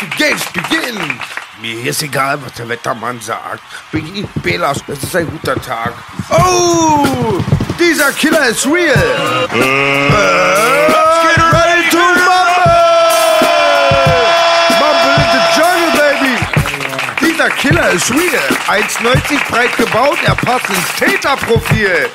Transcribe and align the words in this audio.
the 0.00 0.06
games 0.16 0.44
begin. 0.52 0.96
Mir 1.60 1.86
ist 1.90 2.02
egal, 2.02 2.38
was 2.42 2.52
der 2.54 2.68
Wettermann 2.68 3.20
sagt. 3.20 3.62
Biggie 3.92 4.26
Belas, 4.42 4.78
es 4.88 5.02
ist 5.02 5.16
ein 5.16 5.26
guter 5.30 5.54
Tag. 5.60 5.92
Oh, 6.30 7.38
dieser 7.78 8.12
Killer 8.12 8.46
ist 8.48 8.66
real. 8.66 8.94
Äh, 9.52 9.56
ready 11.52 11.90
to 11.90 11.98
mumble. 11.98 12.74
Mumble 14.80 15.14
in 15.22 15.30
the 15.32 15.42
jungle, 15.56 15.92
baby. 15.96 16.34
Dieser 17.20 17.50
Killer 17.50 17.90
ist 17.90 18.10
real. 18.10 18.48
1,90 18.68 19.50
breit 19.50 19.76
gebaut, 19.76 20.18
er 20.24 20.34
passt 20.34 20.68
ins 20.70 20.92
Täterprofil. 20.98 22.08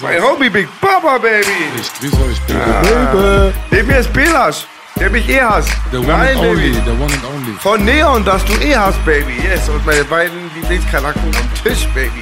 Mein 0.00 0.22
Homie 0.22 0.50
Big 0.50 0.68
Baba, 0.80 1.18
baby. 1.18 1.46
Ich 1.80 1.92
grüße 2.00 2.16
euch, 2.24 2.40
Baby. 2.42 3.52
Neben 3.70 3.88
mir 3.88 3.98
ist 3.98 4.12
Belas, 4.12 4.66
der 4.98 5.10
mich 5.10 5.28
eh 5.28 5.40
hasst. 5.40 5.70
The 5.90 5.98
one 5.98 6.06
Nein, 6.06 6.36
and 6.36 6.46
only, 6.46 6.70
Baby. 6.70 6.82
the 6.84 6.92
one 6.92 7.12
and 7.12 7.24
only. 7.34 7.52
Von 7.60 7.84
Neon, 7.84 8.24
das 8.24 8.44
du 8.44 8.52
eh 8.62 8.76
hast, 8.76 9.04
Baby. 9.04 9.34
Yes. 9.42 9.68
Und 9.68 9.84
meine 9.86 10.04
beiden 10.04 10.38
Lieblingskanaken 10.54 11.22
am 11.24 11.54
Tisch, 11.62 11.86
Baby. 11.94 12.20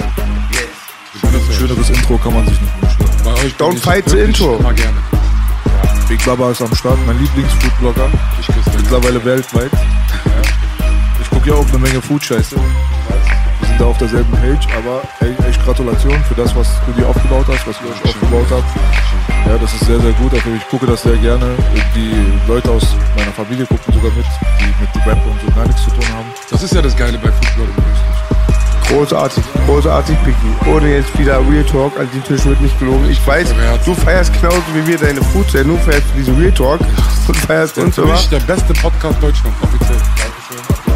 Yes. 0.52 1.56
Schöneres 1.56 1.90
Intro 1.90 2.16
kann 2.18 2.34
man 2.34 2.46
sich 2.46 2.60
nicht 2.60 2.72
wünschen. 2.80 3.06
Bei 3.24 3.32
euch 3.44 3.54
Don't 3.58 3.78
fight 3.78 4.08
the 4.08 4.18
intro. 4.18 4.56
Immer 4.56 4.72
gerne. 4.72 4.96
Big 6.08 6.24
Baba 6.24 6.50
ist 6.50 6.60
am 6.62 6.74
Start, 6.74 6.98
mein 7.06 7.18
Lieblingsfoodblogger. 7.18 8.08
Ich 8.40 8.46
küsse 8.46 8.76
Mittlerweile 8.76 9.24
weltweit. 9.24 9.70
Ich 11.22 11.30
gucke 11.30 11.50
ja 11.50 11.54
auch 11.54 11.68
eine 11.68 11.78
Menge 11.78 12.02
Food-Scheiße. 12.02 12.56
Wir 12.56 13.68
sind 13.68 13.80
da 13.80 13.84
auf 13.84 13.98
derselben 13.98 14.32
Page, 14.32 14.66
aber 14.76 15.02
ey, 15.20 15.36
echt 15.48 15.62
Gratulation 15.64 16.22
für 16.24 16.34
das, 16.34 16.54
was 16.56 16.68
du 16.86 16.92
dir 16.92 17.06
aufgebaut 17.06 17.46
hast, 17.48 17.66
was 17.66 17.76
ihr 17.82 17.90
euch 17.90 18.04
aufgebaut 18.04 18.46
habt. 18.50 18.64
Ja, 19.46 19.58
das 19.58 19.72
ist 19.74 19.86
sehr, 19.86 20.00
sehr 20.00 20.12
gut. 20.12 20.32
Also 20.32 20.48
ich 20.56 20.68
gucke 20.68 20.86
das 20.86 21.02
sehr 21.02 21.16
gerne. 21.16 21.46
Die 21.94 22.14
Leute 22.46 22.70
aus 22.70 22.86
meiner 23.16 23.32
Familie 23.32 23.66
gucken 23.66 23.92
sogar 23.92 24.10
mit, 24.12 24.24
die 24.60 24.66
mit 24.80 25.06
Rap 25.06 25.18
und 25.26 25.40
so 25.40 25.54
gar 25.54 25.66
nichts 25.66 25.82
zu 25.84 25.90
tun 25.90 26.08
haben. 26.16 26.26
Das 26.50 26.62
ist 26.62 26.74
ja 26.74 26.82
das 26.82 26.96
Geile 26.96 27.18
bei 27.18 27.30
Football. 27.32 27.68
Großartig, 28.88 29.44
großartig, 29.66 30.16
Piki. 30.24 30.70
Ohne 30.70 30.96
jetzt 30.96 31.16
wieder 31.16 31.38
Real 31.48 31.64
Talk, 31.64 31.98
an 31.98 32.08
den 32.12 32.24
Tisch 32.24 32.44
wird 32.44 32.60
nicht 32.60 32.76
gelogen. 32.80 33.08
Ich 33.08 33.24
weiß, 33.24 33.54
du 33.84 33.94
feierst 33.94 34.32
genauso 34.34 34.62
wie 34.74 34.84
wir 34.84 34.98
deine 34.98 35.22
Food-Sendung, 35.22 35.78
feierst 35.78 36.06
du 36.12 36.18
diesen 36.18 36.36
Real 36.36 36.52
Talk 36.52 36.80
und 37.28 37.36
feierst 37.36 37.78
uns 37.78 37.96
mich 37.96 38.28
der 38.28 38.40
beste 38.40 38.72
Podcast 38.74 39.22
Deutschlands, 39.22 39.58
offiziell. 39.62 40.89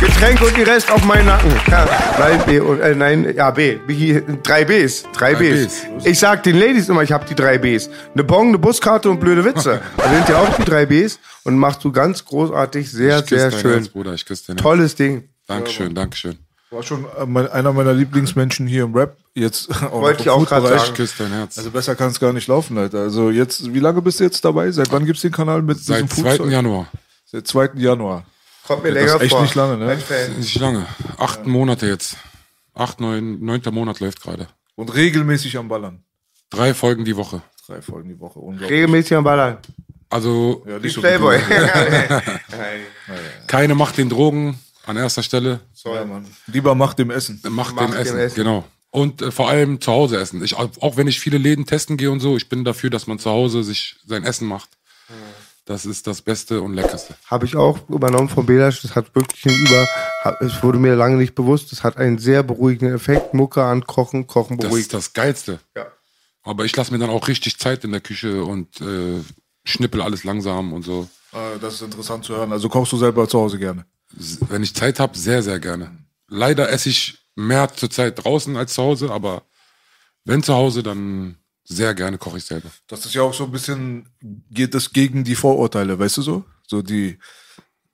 Getränk 0.00 0.40
und 0.42 0.56
die 0.56 0.62
Rest 0.62 0.90
auf 0.90 1.02
meinen 1.04 1.26
Nacken. 1.26 1.50
Ja, 1.70 1.86
nein, 2.18 2.42
B, 2.46 2.60
und, 2.60 2.80
äh, 2.80 2.94
nein, 2.94 3.34
ja, 3.34 3.50
B. 3.50 3.76
Biggie, 3.86 4.22
drei 4.42 4.64
Bs. 4.64 5.04
Drei, 5.14 5.34
Drei 5.34 5.38
Bs. 5.40 5.66
Bs. 5.98 6.06
Ich 6.06 6.18
sag 6.18 6.42
den 6.42 6.56
Ladies 6.58 6.88
immer, 6.88 7.02
ich 7.02 7.12
hab 7.12 7.26
die 7.26 7.34
drei 7.34 7.58
Bs. 7.58 7.88
Eine 8.12 8.24
Bon, 8.24 8.48
eine 8.48 8.58
Buskarte 8.58 9.08
und 9.10 9.20
blöde 9.20 9.44
Witze. 9.44 9.80
Da 9.96 10.10
sind 10.10 10.28
ja 10.28 10.38
auch 10.38 10.54
die 10.56 10.64
drei 10.64 10.86
Bs 10.86 11.18
und 11.44 11.56
machst 11.58 11.82
du 11.84 11.92
ganz 11.92 12.24
großartig, 12.24 12.90
sehr, 12.90 13.18
Ich 13.20 13.26
küsse 13.26 13.40
sehr 13.40 13.50
dein 13.50 13.60
schön. 13.60 13.72
Herz, 13.72 13.88
Bruder. 13.88 14.14
Ich 14.14 14.26
küsse 14.26 14.44
dein 14.48 14.56
Herz. 14.56 14.62
Tolles 14.62 14.94
Ding. 14.96 15.28
Dankeschön, 15.46 15.94
Dankeschön. 15.94 16.38
War 16.70 16.82
schon 16.82 17.04
äh, 17.04 17.48
einer 17.50 17.72
meiner 17.72 17.92
Lieblingsmenschen 17.94 18.66
hier 18.66 18.84
im 18.84 18.94
Rap. 18.94 19.16
Jetzt 19.34 19.68
Wollte 19.92 20.22
ich 20.22 20.30
auch 20.30 20.40
Food-Bereich. 20.40 20.80
sagen. 20.80 20.82
Ich 20.90 20.94
küsse 20.94 21.14
dein 21.18 21.32
Herz. 21.32 21.56
Also 21.58 21.70
besser 21.70 21.94
kann 21.94 22.10
es 22.10 22.18
gar 22.20 22.32
nicht 22.32 22.48
laufen, 22.48 22.76
Alter. 22.78 22.98
Also 22.98 23.30
jetzt, 23.30 23.72
wie 23.72 23.78
lange 23.80 24.02
bist 24.02 24.20
du 24.20 24.24
jetzt 24.24 24.44
dabei? 24.44 24.70
Seit 24.70 24.90
wann 24.92 25.06
gibt's 25.06 25.22
den 25.22 25.32
Kanal 25.32 25.62
mit 25.62 25.78
Seit 25.78 26.02
diesem 26.02 26.24
2. 26.24 26.30
Foodzeug? 26.30 26.50
Januar. 26.50 26.86
Seit 27.26 27.46
2. 27.46 27.70
Januar. 27.76 28.24
Kommt 28.66 28.82
mir 28.82 28.92
Das 28.94 29.02
länger 29.02 29.16
ist 29.16 29.22
echt 29.22 29.32
vor. 29.32 29.42
nicht 29.42 29.54
lange, 29.54 29.76
ne? 29.76 29.98
Nicht 30.38 30.58
lange. 30.58 30.86
Acht 31.18 31.46
Monate 31.46 31.86
jetzt. 31.86 32.16
Acht, 32.74 33.00
neun, 33.00 33.44
neunter 33.44 33.70
Monat 33.70 34.00
läuft 34.00 34.20
gerade. 34.22 34.48
Und 34.74 34.94
regelmäßig 34.94 35.56
am 35.56 35.68
Ballern. 35.68 36.02
Drei 36.50 36.74
Folgen 36.74 37.04
die 37.04 37.16
Woche. 37.16 37.42
Drei 37.66 37.82
Folgen 37.82 38.08
die 38.08 38.20
Woche. 38.20 38.38
Unglaublich. 38.38 38.70
Regelmäßig 38.70 39.16
am 39.16 39.24
Ballern. 39.24 39.58
Also 40.10 40.64
Ja, 40.66 40.78
Die 40.78 40.84
nicht 40.86 40.94
so 40.94 41.00
Playboy. 41.00 41.38
keine 43.46 43.74
Macht 43.74 43.98
den 43.98 44.08
Drogen 44.08 44.58
an 44.86 44.96
erster 44.96 45.22
Stelle. 45.22 45.60
Ja, 45.84 46.04
Mann. 46.04 46.26
Lieber 46.46 46.74
macht 46.74 46.98
dem 46.98 47.10
Essen. 47.10 47.40
Macht, 47.50 47.74
Macht 47.74 47.88
dem 47.88 47.92
dem 47.92 48.00
Essen. 48.00 48.18
Essen. 48.18 48.36
Genau. 48.36 48.64
Und 48.90 49.22
äh, 49.22 49.30
vor 49.30 49.48
allem 49.48 49.80
zu 49.80 49.90
Hause 49.92 50.18
essen. 50.18 50.42
Ich, 50.44 50.54
auch 50.56 50.96
wenn 50.96 51.08
ich 51.08 51.20
viele 51.20 51.38
Läden 51.38 51.66
testen 51.66 51.96
gehe 51.96 52.10
und 52.10 52.20
so, 52.20 52.36
ich 52.36 52.48
bin 52.48 52.64
dafür, 52.64 52.90
dass 52.90 53.06
man 53.06 53.18
zu 53.18 53.30
Hause 53.30 53.64
sich 53.64 53.96
sein 54.06 54.24
Essen 54.24 54.46
macht. 54.46 54.68
Das 55.66 55.86
ist 55.86 56.06
das 56.06 56.20
Beste 56.20 56.60
und 56.60 56.74
Leckerste. 56.74 57.14
Habe 57.26 57.46
ich 57.46 57.56
auch 57.56 57.78
übernommen 57.88 58.28
von 58.28 58.44
Belasch. 58.44 58.82
Das 58.82 58.94
hat 58.94 59.14
wirklich 59.14 59.44
Über. 59.46 59.86
Es 60.40 60.62
wurde 60.62 60.78
mir 60.78 60.94
lange 60.94 61.16
nicht 61.16 61.34
bewusst. 61.34 61.72
Das 61.72 61.82
hat 61.82 61.96
einen 61.96 62.18
sehr 62.18 62.42
beruhigenden 62.42 62.94
Effekt. 62.94 63.32
Mucke 63.32 63.62
an, 63.64 63.86
Kochen, 63.86 64.26
Kochen 64.26 64.58
Das 64.58 64.66
beruhigt. 64.68 64.86
ist 64.86 64.94
das 64.94 65.12
Geilste. 65.14 65.60
Ja. 65.74 65.86
Aber 66.42 66.66
ich 66.66 66.76
lasse 66.76 66.92
mir 66.92 66.98
dann 66.98 67.08
auch 67.08 67.28
richtig 67.28 67.58
Zeit 67.58 67.82
in 67.84 67.92
der 67.92 68.02
Küche 68.02 68.44
und 68.44 68.78
äh, 68.82 69.22
schnippel 69.64 70.02
alles 70.02 70.24
langsam 70.24 70.74
und 70.74 70.82
so. 70.82 71.08
Äh, 71.32 71.58
Das 71.60 71.74
ist 71.74 71.82
interessant 71.82 72.24
zu 72.26 72.36
hören. 72.36 72.52
Also 72.52 72.68
kochst 72.68 72.92
du 72.92 72.98
selber 72.98 73.26
zu 73.26 73.38
Hause 73.38 73.58
gerne. 73.58 73.86
Wenn 74.48 74.62
ich 74.62 74.74
Zeit 74.74 75.00
habe, 75.00 75.16
sehr, 75.16 75.42
sehr 75.42 75.58
gerne. 75.60 75.90
Leider 76.28 76.68
esse 76.70 76.90
ich 76.90 77.18
mehr 77.36 77.72
zurzeit 77.74 78.22
draußen 78.22 78.54
als 78.56 78.74
zu 78.74 78.82
Hause, 78.82 79.10
aber 79.10 79.42
wenn 80.26 80.42
zu 80.42 80.54
Hause, 80.54 80.82
dann 80.82 81.36
sehr 81.64 81.94
gerne 81.94 82.18
koche 82.18 82.38
ich 82.38 82.44
selber. 82.44 82.68
Das 82.86 83.04
ist 83.06 83.14
ja 83.14 83.22
auch 83.22 83.34
so 83.34 83.44
ein 83.44 83.50
bisschen, 83.50 84.06
geht 84.50 84.74
das 84.74 84.92
gegen 84.92 85.24
die 85.24 85.34
Vorurteile, 85.34 85.98
weißt 85.98 86.18
du 86.18 86.22
so? 86.22 86.44
So 86.66 86.82
die 86.82 87.18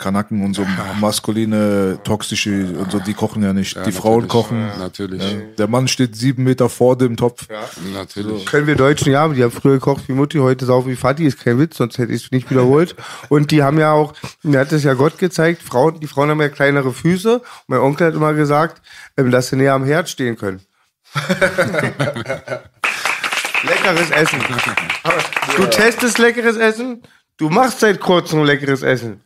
Kanaken 0.00 0.42
und 0.42 0.54
so 0.54 0.66
maskuline, 0.98 2.00
toxische 2.02 2.74
und 2.78 2.90
so, 2.90 2.98
die 2.98 3.12
kochen 3.14 3.42
ja 3.42 3.52
nicht. 3.52 3.76
Ja, 3.76 3.84
die 3.84 3.92
Frauen 3.92 4.26
kochen. 4.26 4.60
Ja, 4.60 4.76
natürlich. 4.78 5.22
Ja. 5.22 5.38
Der 5.58 5.68
Mann 5.68 5.86
steht 5.88 6.16
sieben 6.16 6.42
Meter 6.42 6.68
vor 6.68 6.96
dem 6.96 7.16
Topf. 7.16 7.46
Natürlich. 7.92 8.46
Können 8.46 8.66
wir 8.66 8.76
Deutschen 8.76 9.12
ja, 9.12 9.28
die 9.28 9.44
haben 9.44 9.52
früher 9.52 9.74
gekocht 9.74 10.08
wie 10.08 10.12
Mutti, 10.12 10.38
heute 10.38 10.64
saufen 10.64 10.90
wie 10.90 10.96
Vati, 10.96 11.26
ist 11.26 11.38
kein 11.38 11.58
Witz, 11.58 11.76
sonst 11.76 11.98
hätte 11.98 12.12
ich 12.12 12.24
es 12.24 12.30
nicht 12.32 12.50
wiederholt. 12.50 12.96
Und 13.28 13.50
die 13.50 13.62
haben 13.62 13.78
ja 13.78 13.92
auch, 13.92 14.14
mir 14.42 14.58
hat 14.58 14.72
es 14.72 14.82
ja 14.82 14.94
Gott 14.94 15.18
gezeigt, 15.18 15.62
Frauen, 15.62 16.00
die 16.00 16.06
Frauen 16.06 16.30
haben 16.30 16.40
ja 16.40 16.48
kleinere 16.48 16.92
Füße. 16.92 17.34
Und 17.34 17.44
mein 17.68 17.80
Onkel 17.80 18.08
hat 18.08 18.14
immer 18.14 18.32
gesagt, 18.32 18.80
ähm, 19.18 19.30
dass 19.30 19.48
sie 19.48 19.56
näher 19.56 19.74
am 19.74 19.84
Herd 19.84 20.08
stehen 20.08 20.36
können. 20.36 20.60
leckeres 23.62 24.10
Essen. 24.10 24.40
Du 25.56 25.66
testest 25.66 26.18
leckeres 26.18 26.56
Essen, 26.56 27.02
du 27.36 27.48
machst 27.48 27.80
seit 27.80 28.00
kurzem 28.00 28.44
leckeres 28.44 28.82
Essen. 28.82 29.20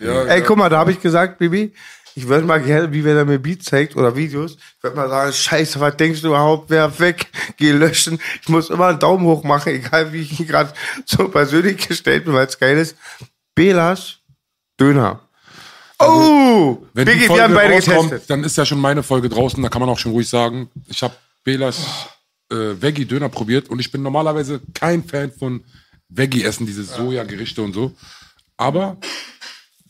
Ja, 0.00 0.24
Ey, 0.24 0.42
guck 0.42 0.56
mal, 0.56 0.68
da 0.68 0.78
habe 0.78 0.90
ich 0.92 1.00
gesagt, 1.00 1.38
Bibi, 1.38 1.72
ich 2.14 2.28
würde 2.28 2.44
mal 2.46 2.60
gerne, 2.60 2.92
wie 2.92 3.04
wenn 3.04 3.16
er 3.16 3.24
mir 3.24 3.38
Beats 3.38 3.66
zeigt 3.66 3.96
oder 3.96 4.16
Videos, 4.16 4.52
ich 4.76 4.82
würde 4.82 4.96
mal 4.96 5.08
sagen, 5.08 5.32
scheiße, 5.32 5.80
was 5.80 5.96
denkst 5.96 6.20
du 6.22 6.28
überhaupt, 6.28 6.68
wer 6.70 6.98
weg, 6.98 7.26
geh 7.56 7.70
löschen. 7.72 8.20
Ich 8.42 8.48
muss 8.48 8.68
immer 8.70 8.88
einen 8.88 8.98
Daumen 8.98 9.24
hoch 9.24 9.44
machen, 9.44 9.68
egal 9.74 10.12
wie 10.12 10.22
ich 10.22 10.46
gerade 10.46 10.72
so 11.06 11.28
persönlich 11.28 11.88
gestellt 11.88 12.24
bin, 12.24 12.34
weil 12.34 12.46
es 12.46 12.58
geil 12.58 12.76
ist. 12.78 12.96
Belas, 13.54 14.18
Döner. 14.78 15.20
oh, 15.98 16.78
Wenn 16.94 17.04
Biggie, 17.04 17.18
die 17.18 17.20
wir 17.22 17.26
Folge 17.28 17.42
haben 17.44 17.54
beide 17.54 17.74
rauskommt, 17.74 18.10
getestet. 18.10 18.30
dann 18.30 18.44
ist 18.44 18.56
ja 18.56 18.66
schon 18.66 18.80
meine 18.80 19.02
Folge 19.02 19.28
draußen, 19.28 19.62
da 19.62 19.68
kann 19.68 19.80
man 19.80 19.88
auch 19.88 19.98
schon 19.98 20.12
ruhig 20.12 20.28
sagen, 20.28 20.68
ich 20.88 21.02
habe 21.02 21.14
Belas 21.44 21.76
äh, 22.52 22.80
Veggie-Döner 22.80 23.28
probiert 23.28 23.68
und 23.68 23.80
ich 23.80 23.90
bin 23.90 24.02
normalerweise 24.02 24.60
kein 24.74 25.04
Fan 25.04 25.32
von 25.32 25.64
Veggie-Essen, 26.08 26.66
diese 26.66 26.84
Sojagerichte 26.84 27.62
und 27.62 27.72
so. 27.72 27.94
Aber 28.56 28.98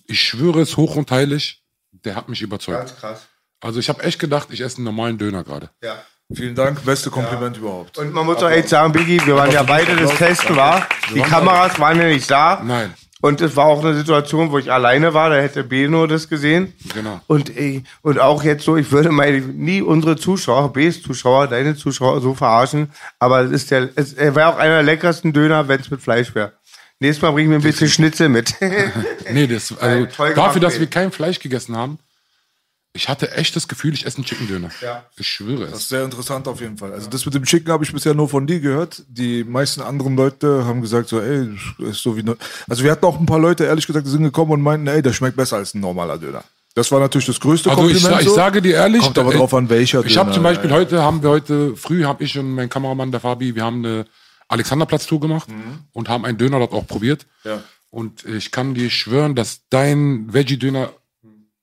ich 0.07 0.21
schwöre 0.21 0.61
es 0.61 0.77
hoch 0.77 0.97
und 0.97 1.11
heilig, 1.11 1.63
der 1.91 2.15
hat 2.15 2.29
mich 2.29 2.41
überzeugt. 2.43 2.79
Ganz 2.79 2.97
krass. 2.97 3.27
Also 3.61 3.81
ich 3.81 3.89
habe 3.89 4.03
echt 4.03 4.19
gedacht, 4.19 4.49
ich 4.51 4.61
esse 4.61 4.77
einen 4.77 4.85
normalen 4.85 5.19
Döner 5.19 5.45
gerade. 5.45 5.71
Ja. 5.83 6.03
Vielen 6.35 6.55
Dank, 6.55 6.85
beste 6.85 7.11
Kompliment 7.11 7.59
überhaupt. 7.59 7.99
Und 7.99 8.13
man 8.13 8.25
muss 8.25 8.39
doch 8.39 8.51
echt 8.51 8.69
sagen, 8.69 8.93
Biggie, 8.93 9.21
wir 9.27 9.37
waren 9.37 9.51
ja 9.51 9.63
beide 9.63 9.95
das 9.97 10.15
Testen, 10.15 10.57
war. 10.57 10.89
Die 11.15 11.21
Kameras 11.21 11.79
waren 11.79 11.99
ja 11.99 12.09
nicht 12.09 12.31
da. 12.31 12.63
Nein. 12.65 12.95
Und 13.23 13.41
es 13.41 13.55
war 13.55 13.67
auch 13.67 13.85
eine 13.85 13.95
Situation, 13.95 14.51
wo 14.51 14.59
ich 14.59 14.73
alleine 14.73 15.15
war, 15.15 15.31
da 15.31 15.37
hätte 15.37 15.63
Beno 15.63 16.09
das 16.09 16.29
gesehen. 16.29 16.75
Genau. 16.93 17.21
Und, 17.29 17.57
ey, 17.57 17.85
und 18.03 18.19
auch 18.19 18.43
jetzt 18.43 18.65
so, 18.65 18.77
ich 18.77 18.91
würde 18.91 19.11
mal 19.13 19.41
nie 19.41 19.81
unsere 19.81 20.17
Zuschauer, 20.17 20.73
Bs 20.73 21.03
Zuschauer, 21.03 21.47
deine 21.47 21.77
Zuschauer 21.77 22.21
so 22.21 22.35
verarschen, 22.35 22.91
aber 23.21 23.43
es 23.43 23.53
ist 23.53 23.71
der, 23.71 23.91
es, 23.95 24.13
er 24.13 24.35
wäre 24.35 24.49
auch 24.49 24.59
einer 24.59 24.75
der 24.75 24.83
leckersten 24.83 25.33
Döner, 25.33 25.69
wenn 25.69 25.81
es 25.81 25.89
mit 25.89 26.03
Fleisch 26.03 26.35
wäre. 26.35 26.55
Nächstes 26.99 27.23
Mal 27.23 27.31
bringe 27.31 27.45
ich 27.45 27.49
mir 27.51 27.55
ein 27.57 27.63
bisschen 27.63 27.89
Schnitzel 27.89 28.29
mit. 28.29 28.55
Nee, 29.33 29.47
das, 29.47 29.73
also 29.79 30.07
dafür, 30.35 30.61
dass 30.61 30.81
wir 30.81 30.89
kein 30.89 31.13
Fleisch 31.13 31.39
gegessen 31.39 31.77
haben, 31.77 31.99
ich 32.95 33.09
hatte 33.09 33.33
echt 33.33 33.57
das 33.57 33.69
Gefühl, 33.69 33.95
ich 33.95 34.05
esse 34.05 34.19
einen 34.19 34.27
Chicken 34.27 34.49
Döner. 34.49 34.71
Ja. 34.83 35.05
Ich 35.17 35.27
schwöre 35.27 35.65
Das 35.67 35.73
es. 35.73 35.79
ist 35.85 35.89
sehr 35.89 36.05
interessant 36.05 36.47
auf 36.47 36.61
jeden 36.61 36.77
Fall. 36.77 36.93
Also 36.93 37.09
das 37.09 37.25
mit 37.25 37.35
dem 37.35 37.45
Chicken 37.45 37.73
habe 37.73 37.85
ich 37.85 37.93
bisher 37.93 38.13
nur 38.15 38.29
von 38.29 38.47
dir 38.47 38.61
gehört. 38.61 39.03
Die 39.09 39.45
meisten 39.45 39.81
anderen 39.81 40.15
Leute 40.17 40.67
haben 40.67 40.83
gesagt 40.83 41.09
so, 41.09 41.21
ey, 41.21 41.49
das 41.79 41.89
ist 41.97 42.03
so 42.03 42.17
wie 42.17 42.23
ne 42.23 42.37
Also 42.69 42.85
wir 42.85 42.91
hatten 42.93 43.07
auch 43.07 43.19
ein 43.19 43.27
paar 43.27 43.39
Leute, 43.39 43.65
ehrlich 43.65 43.87
gesagt, 43.87 44.07
die 44.07 44.11
sind 44.11 44.23
gekommen 44.25 44.53
und 44.53 44.61
meinten, 44.63 44.87
ey, 44.89 45.01
der 45.01 45.13
schmeckt 45.15 45.37
besser 45.37 45.57
als 45.57 45.75
ein 45.75 45.81
normaler 45.81 46.19
Döner. 46.19 46.45
Das 46.75 46.91
war 46.93 47.01
natürlich 47.01 47.27
das 47.27 47.41
größte 47.41 47.71
Also 47.71 47.87
ich, 47.87 47.95
Kompliment. 47.95 48.23
ich 48.23 48.29
so. 48.29 48.35
sage 48.35 48.63
dir 48.63 48.75
ehrlich, 48.77 49.03
Kommt 49.03 49.19
aber 49.19 49.35
äh, 49.35 49.39
drauf 49.39 49.55
an, 49.55 49.69
welcher 49.71 50.05
Ich 50.05 50.17
habe 50.19 50.33
zum 50.33 50.43
Beispiel 50.43 50.71
ja. 50.71 50.77
heute, 50.77 51.03
haben 51.03 51.23
wir 51.23 51.31
heute 51.31 51.77
früh, 51.77 52.05
habe 52.05 52.23
ich 52.25 52.39
und 52.39 52.55
mein 52.55 52.69
Kameramann, 52.69 53.11
der 53.11 53.21
Fabi, 53.21 53.55
wir 53.55 53.65
haben 53.65 53.85
eine 53.85 54.07
Alexanderplatz-Tour 54.49 55.21
gemacht 55.21 55.49
und 55.93 56.09
haben 56.09 56.25
einen 56.25 56.39
Döner 56.39 56.59
dort 56.59 56.73
auch 56.73 56.87
probiert. 56.87 57.27
Mhm. 57.45 57.51
Ja. 57.51 57.63
Und 57.91 58.25
ich 58.25 58.53
kann 58.53 58.73
dir 58.75 58.89
schwören, 58.91 59.35
dass 59.35 59.61
dein 59.69 60.33
Veggie-Döner 60.33 60.91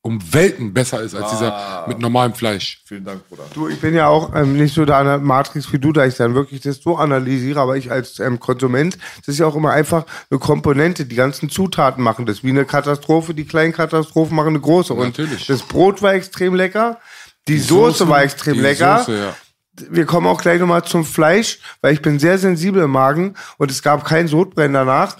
um 0.01 0.19
Welten 0.33 0.73
besser 0.73 1.01
ist 1.01 1.13
als 1.13 1.25
Ah. 1.25 1.29
dieser 1.31 1.87
mit 1.87 1.99
normalem 1.99 2.33
Fleisch. 2.33 2.81
Vielen 2.85 3.03
Dank, 3.03 3.27
Bruder. 3.27 3.43
Du, 3.53 3.67
ich 3.67 3.79
bin 3.81 3.93
ja 3.93 4.07
auch 4.07 4.33
ähm, 4.33 4.53
nicht 4.57 4.73
so 4.73 4.85
da 4.85 5.03
der 5.03 5.17
Matrix 5.17 5.71
wie 5.73 5.79
du, 5.79 5.91
da 5.91 6.05
ich 6.05 6.15
dann 6.15 6.35
wirklich 6.35 6.61
das 6.61 6.77
so 6.81 6.95
analysiere, 6.97 7.59
aber 7.59 7.75
ich 7.75 7.91
als 7.91 8.19
ähm, 8.19 8.39
Konsument, 8.39 8.97
das 9.17 9.27
ist 9.35 9.39
ja 9.39 9.45
auch 9.45 9.55
immer 9.55 9.71
einfach 9.71 10.05
eine 10.31 10.39
Komponente. 10.39 11.05
Die 11.05 11.15
ganzen 11.15 11.49
Zutaten 11.49 12.01
machen 12.01 12.25
das. 12.25 12.43
Wie 12.43 12.49
eine 12.49 12.63
Katastrophe, 12.65 13.33
die 13.33 13.45
kleinen 13.45 13.73
Katastrophen 13.73 14.35
machen 14.35 14.49
eine 14.49 14.61
große. 14.61 14.93
Und 14.93 15.17
Natürlich. 15.17 15.47
das 15.47 15.63
Brot 15.63 16.01
war 16.01 16.13
extrem 16.13 16.55
lecker, 16.55 16.97
die, 17.49 17.57
Soße 17.57 17.97
Soßen, 17.97 18.09
war 18.09 18.23
extrem 18.23 18.53
die 18.53 18.61
lecker. 18.61 18.99
Soße, 18.99 19.17
ja. 19.17 19.35
Wir 19.89 20.05
kommen 20.05 20.27
auch 20.27 20.41
gleich 20.41 20.59
nochmal 20.59 20.83
zum 20.83 21.05
Fleisch, 21.05 21.59
weil 21.81 21.93
ich 21.93 22.01
bin 22.01 22.19
sehr 22.19 22.37
sensibel 22.37 22.83
im 22.83 22.91
Magen 22.91 23.35
und 23.57 23.71
es 23.71 23.81
gab 23.81 24.05
kein 24.05 24.27
Sodbrennen 24.27 24.73
danach. 24.73 25.17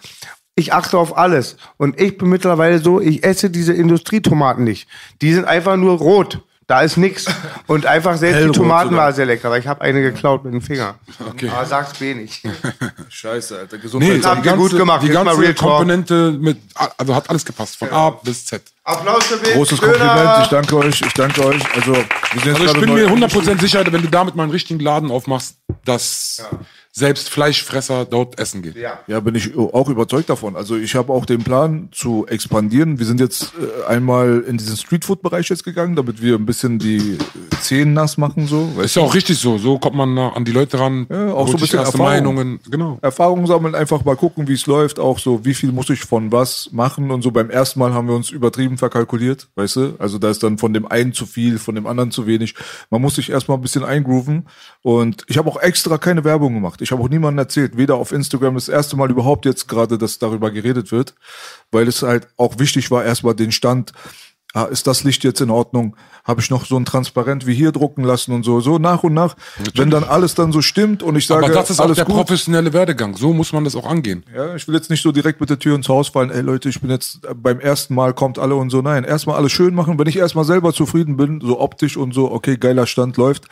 Ich 0.59 0.73
achte 0.73 0.97
auf 0.97 1.17
alles. 1.17 1.56
Und 1.77 2.00
ich 2.01 2.17
bin 2.17 2.27
mittlerweile 2.27 2.79
so, 2.79 3.00
ich 3.00 3.23
esse 3.23 3.50
diese 3.50 3.71
Industrietomaten 3.71 4.65
nicht. 4.65 4.89
Die 5.21 5.33
sind 5.33 5.45
einfach 5.45 5.77
nur 5.77 5.97
rot. 5.97 6.41
Da 6.67 6.81
ist 6.81 6.97
nix. 6.97 7.25
Und 7.65 7.85
einfach 7.85 8.17
selbst 8.17 8.39
Hellrot 8.39 8.56
die 8.56 8.59
Tomaten 8.59 8.89
sogar. 8.89 9.06
war 9.06 9.13
sehr 9.13 9.25
lecker, 9.25 9.50
weil 9.50 9.61
ich 9.61 9.67
habe 9.67 9.81
eine 9.81 10.01
geklaut 10.01 10.44
mit 10.44 10.53
dem 10.53 10.61
Finger. 10.61 10.95
Okay. 11.29 11.50
Aber 11.50 11.65
sag's 11.65 12.00
wenig. 12.01 12.44
Scheiße, 13.09 13.57
Alter. 13.57 13.77
Nee, 13.77 13.81
Gesundheit. 13.83 14.25
habt 14.25 14.45
ihr 14.45 14.53
gut 14.57 14.71
gemacht. 14.77 15.01
Die 15.01 15.09
ganze. 15.09 15.53
Komponente 15.56 16.31
mit, 16.31 16.57
also 16.97 17.15
hat 17.15 17.29
alles 17.29 17.45
gepasst, 17.45 17.77
von 17.77 17.89
A 17.89 18.09
bis 18.09 18.45
Z. 18.45 18.61
Applaus 18.89 19.25
für 19.25 19.38
Bill. 19.38 19.53
Großes 19.53 19.80
Döner. 19.80 19.94
Kompliment. 19.94 20.39
Ich 20.44 20.47
danke 20.47 20.77
euch. 20.77 21.01
Ich 21.01 21.13
danke 21.13 21.45
euch. 21.45 21.75
Also, 21.75 21.94
Also 21.94 22.65
ich 22.65 22.80
bin 22.80 22.94
mir 22.94 23.07
100% 23.07 23.59
sicher, 23.59 23.83
wenn 23.91 24.01
du 24.01 24.09
damit 24.09 24.36
mal 24.36 24.44
einen 24.44 24.51
richtigen 24.51 24.80
Laden 24.80 25.12
aufmachst, 25.12 25.57
dass 25.86 26.44
selbst 26.91 27.30
Fleischfresser 27.30 28.06
dort 28.06 28.39
essen 28.39 28.62
gehen. 28.62 28.75
Ja. 28.77 29.00
Ja, 29.07 29.19
bin 29.19 29.36
ich 29.36 29.56
auch 29.56 29.89
überzeugt 29.89 30.30
davon. 30.30 30.56
Also 30.56 30.75
ich 30.75 30.95
habe 30.95 31.13
auch 31.13 31.25
den 31.25 31.44
Plan 31.44 31.89
zu 31.91 32.25
expandieren. 32.27 32.97
Wir 33.00 33.06
sind 33.06 33.19
jetzt 33.19 33.53
äh, 33.53 33.88
einmal 33.88 34.44
in 34.47 34.57
diesen 34.57 34.75
Streetfood-Bereich 34.75 35.50
jetzt 35.50 35.63
gegangen, 35.63 35.95
damit 35.95 36.21
wir 36.21 36.35
ein 36.35 36.45
bisschen 36.45 36.80
die 36.80 37.18
Zehen 37.62 37.94
nass 37.94 38.18
machen 38.18 38.47
so. 38.47 38.74
Ist 38.81 38.95
ja 38.95 39.03
auch 39.03 39.13
richtig 39.13 39.38
so. 39.38 39.57
So 39.59 39.77
kommt 39.77 39.95
man 39.95 40.18
an 40.18 40.45
die 40.45 40.51
Leute 40.51 40.80
ran. 40.80 41.06
Ja, 41.09 41.31
auch 41.33 41.47
so 41.47 41.53
ein 41.53 41.59
bisschen 41.59 41.80
erste 41.80 41.97
Erfahrung. 41.97 42.35
Meinungen. 42.35 42.59
Genau. 42.69 42.97
Erfahrung 43.01 43.45
sammeln, 43.45 43.75
einfach 43.75 44.03
mal 44.03 44.15
gucken, 44.15 44.47
wie 44.47 44.53
es 44.53 44.65
läuft, 44.65 45.00
auch 45.00 45.19
so, 45.19 45.45
wie 45.45 45.53
viel 45.53 45.71
muss 45.71 45.89
ich 45.89 46.01
von 46.01 46.31
was 46.31 46.69
machen 46.71 47.12
und 47.12 47.21
so. 47.21 47.31
Beim 47.31 47.50
ersten 47.51 47.80
Mal 47.80 47.94
haben 47.94 48.07
wir 48.07 48.15
uns 48.15 48.31
übertrieben 48.31 48.77
verkalkuliert, 48.79 49.49
weißt 49.55 49.75
du? 49.75 49.95
Also 49.99 50.17
da 50.17 50.29
ist 50.29 50.43
dann 50.43 50.57
von 50.57 50.73
dem 50.73 50.87
einen 50.87 51.13
zu 51.13 51.25
viel, 51.25 51.59
von 51.59 51.75
dem 51.75 51.87
anderen 51.87 52.11
zu 52.11 52.25
wenig. 52.25 52.55
Man 52.89 53.01
muss 53.01 53.15
sich 53.15 53.29
erstmal 53.29 53.57
ein 53.57 53.61
bisschen 53.61 53.83
eingrooven 53.83 54.47
und 54.81 55.23
ich 55.27 55.37
habe 55.37 55.49
auch 55.49 55.61
extra 55.61 55.97
keine 55.97 56.23
Werbung 56.23 56.53
gemacht. 56.53 56.81
Ich 56.81 56.91
habe 56.91 57.01
auch 57.01 57.09
niemandem 57.09 57.39
erzählt, 57.39 57.77
weder 57.77 57.95
auf 57.95 58.11
Instagram 58.11 58.55
das 58.55 58.69
erste 58.69 58.95
Mal 58.95 59.11
überhaupt 59.11 59.45
jetzt 59.45 59.67
gerade, 59.67 59.97
dass 59.97 60.19
darüber 60.19 60.51
geredet 60.51 60.91
wird, 60.91 61.15
weil 61.71 61.87
es 61.87 62.01
halt 62.01 62.27
auch 62.37 62.59
wichtig 62.59 62.89
war, 62.91 63.03
erstmal 63.03 63.35
den 63.35 63.51
Stand 63.51 63.93
Ah, 64.53 64.63
ist 64.63 64.87
das 64.87 65.03
Licht 65.03 65.23
jetzt 65.23 65.41
in 65.41 65.51
Ordnung? 65.51 65.95
Habe 66.23 66.41
ich 66.41 66.49
noch 66.49 66.65
so 66.65 66.75
ein 66.75 66.83
Transparent 66.83 67.45
wie 67.45 67.53
hier 67.53 67.71
drucken 67.71 68.03
lassen 68.03 68.31
und 68.33 68.41
so, 68.43 68.61
so 68.61 68.79
nach 68.79 69.03
und 69.03 69.13
nach. 69.13 69.35
Wenn 69.75 69.91
dann 69.91 70.03
alles 70.03 70.33
dann 70.33 70.51
so 70.51 70.63
stimmt 70.63 71.03
und 71.03 71.15
ich 71.15 71.27
sage, 71.27 71.45
Aber 71.45 71.53
das 71.53 71.69
ist 71.69 71.79
auch 71.79 71.85
alles 71.85 71.97
der 71.97 72.05
gut, 72.05 72.15
professionelle 72.15 72.73
Werdegang. 72.73 73.15
So 73.15 73.31
muss 73.31 73.53
man 73.53 73.63
das 73.63 73.75
auch 73.75 73.85
angehen. 73.85 74.25
ja, 74.35 74.55
ich 74.55 74.67
will 74.67 74.73
jetzt 74.73 74.89
nicht 74.89 75.03
so 75.03 75.11
direkt 75.11 75.39
mit 75.39 75.51
der 75.51 75.59
Tür 75.59 75.75
ins 75.75 75.87
Haus 75.87 76.09
fallen, 76.09 76.31
ey 76.31 76.41
Leute, 76.41 76.67
ich 76.67 76.81
bin 76.81 76.89
jetzt 76.89 77.23
äh, 77.25 77.35
beim 77.35 77.59
ersten 77.59 77.93
Mal 77.93 78.15
kommt 78.15 78.39
alle 78.39 78.55
und 78.55 78.71
so. 78.71 78.81
Nein, 78.81 79.03
erstmal 79.03 79.37
alles 79.37 79.51
schön 79.51 79.75
machen. 79.75 79.99
Wenn 79.99 80.07
ich 80.07 80.17
erstmal 80.17 80.45
selber 80.45 80.73
zufrieden 80.73 81.15
bin, 81.15 81.41
so 81.41 81.59
optisch 81.59 81.95
und 81.95 82.15
so, 82.15 82.31
okay, 82.31 82.57
geiler 82.57 82.87
Stand 82.87 83.17
läuft, 83.17 83.45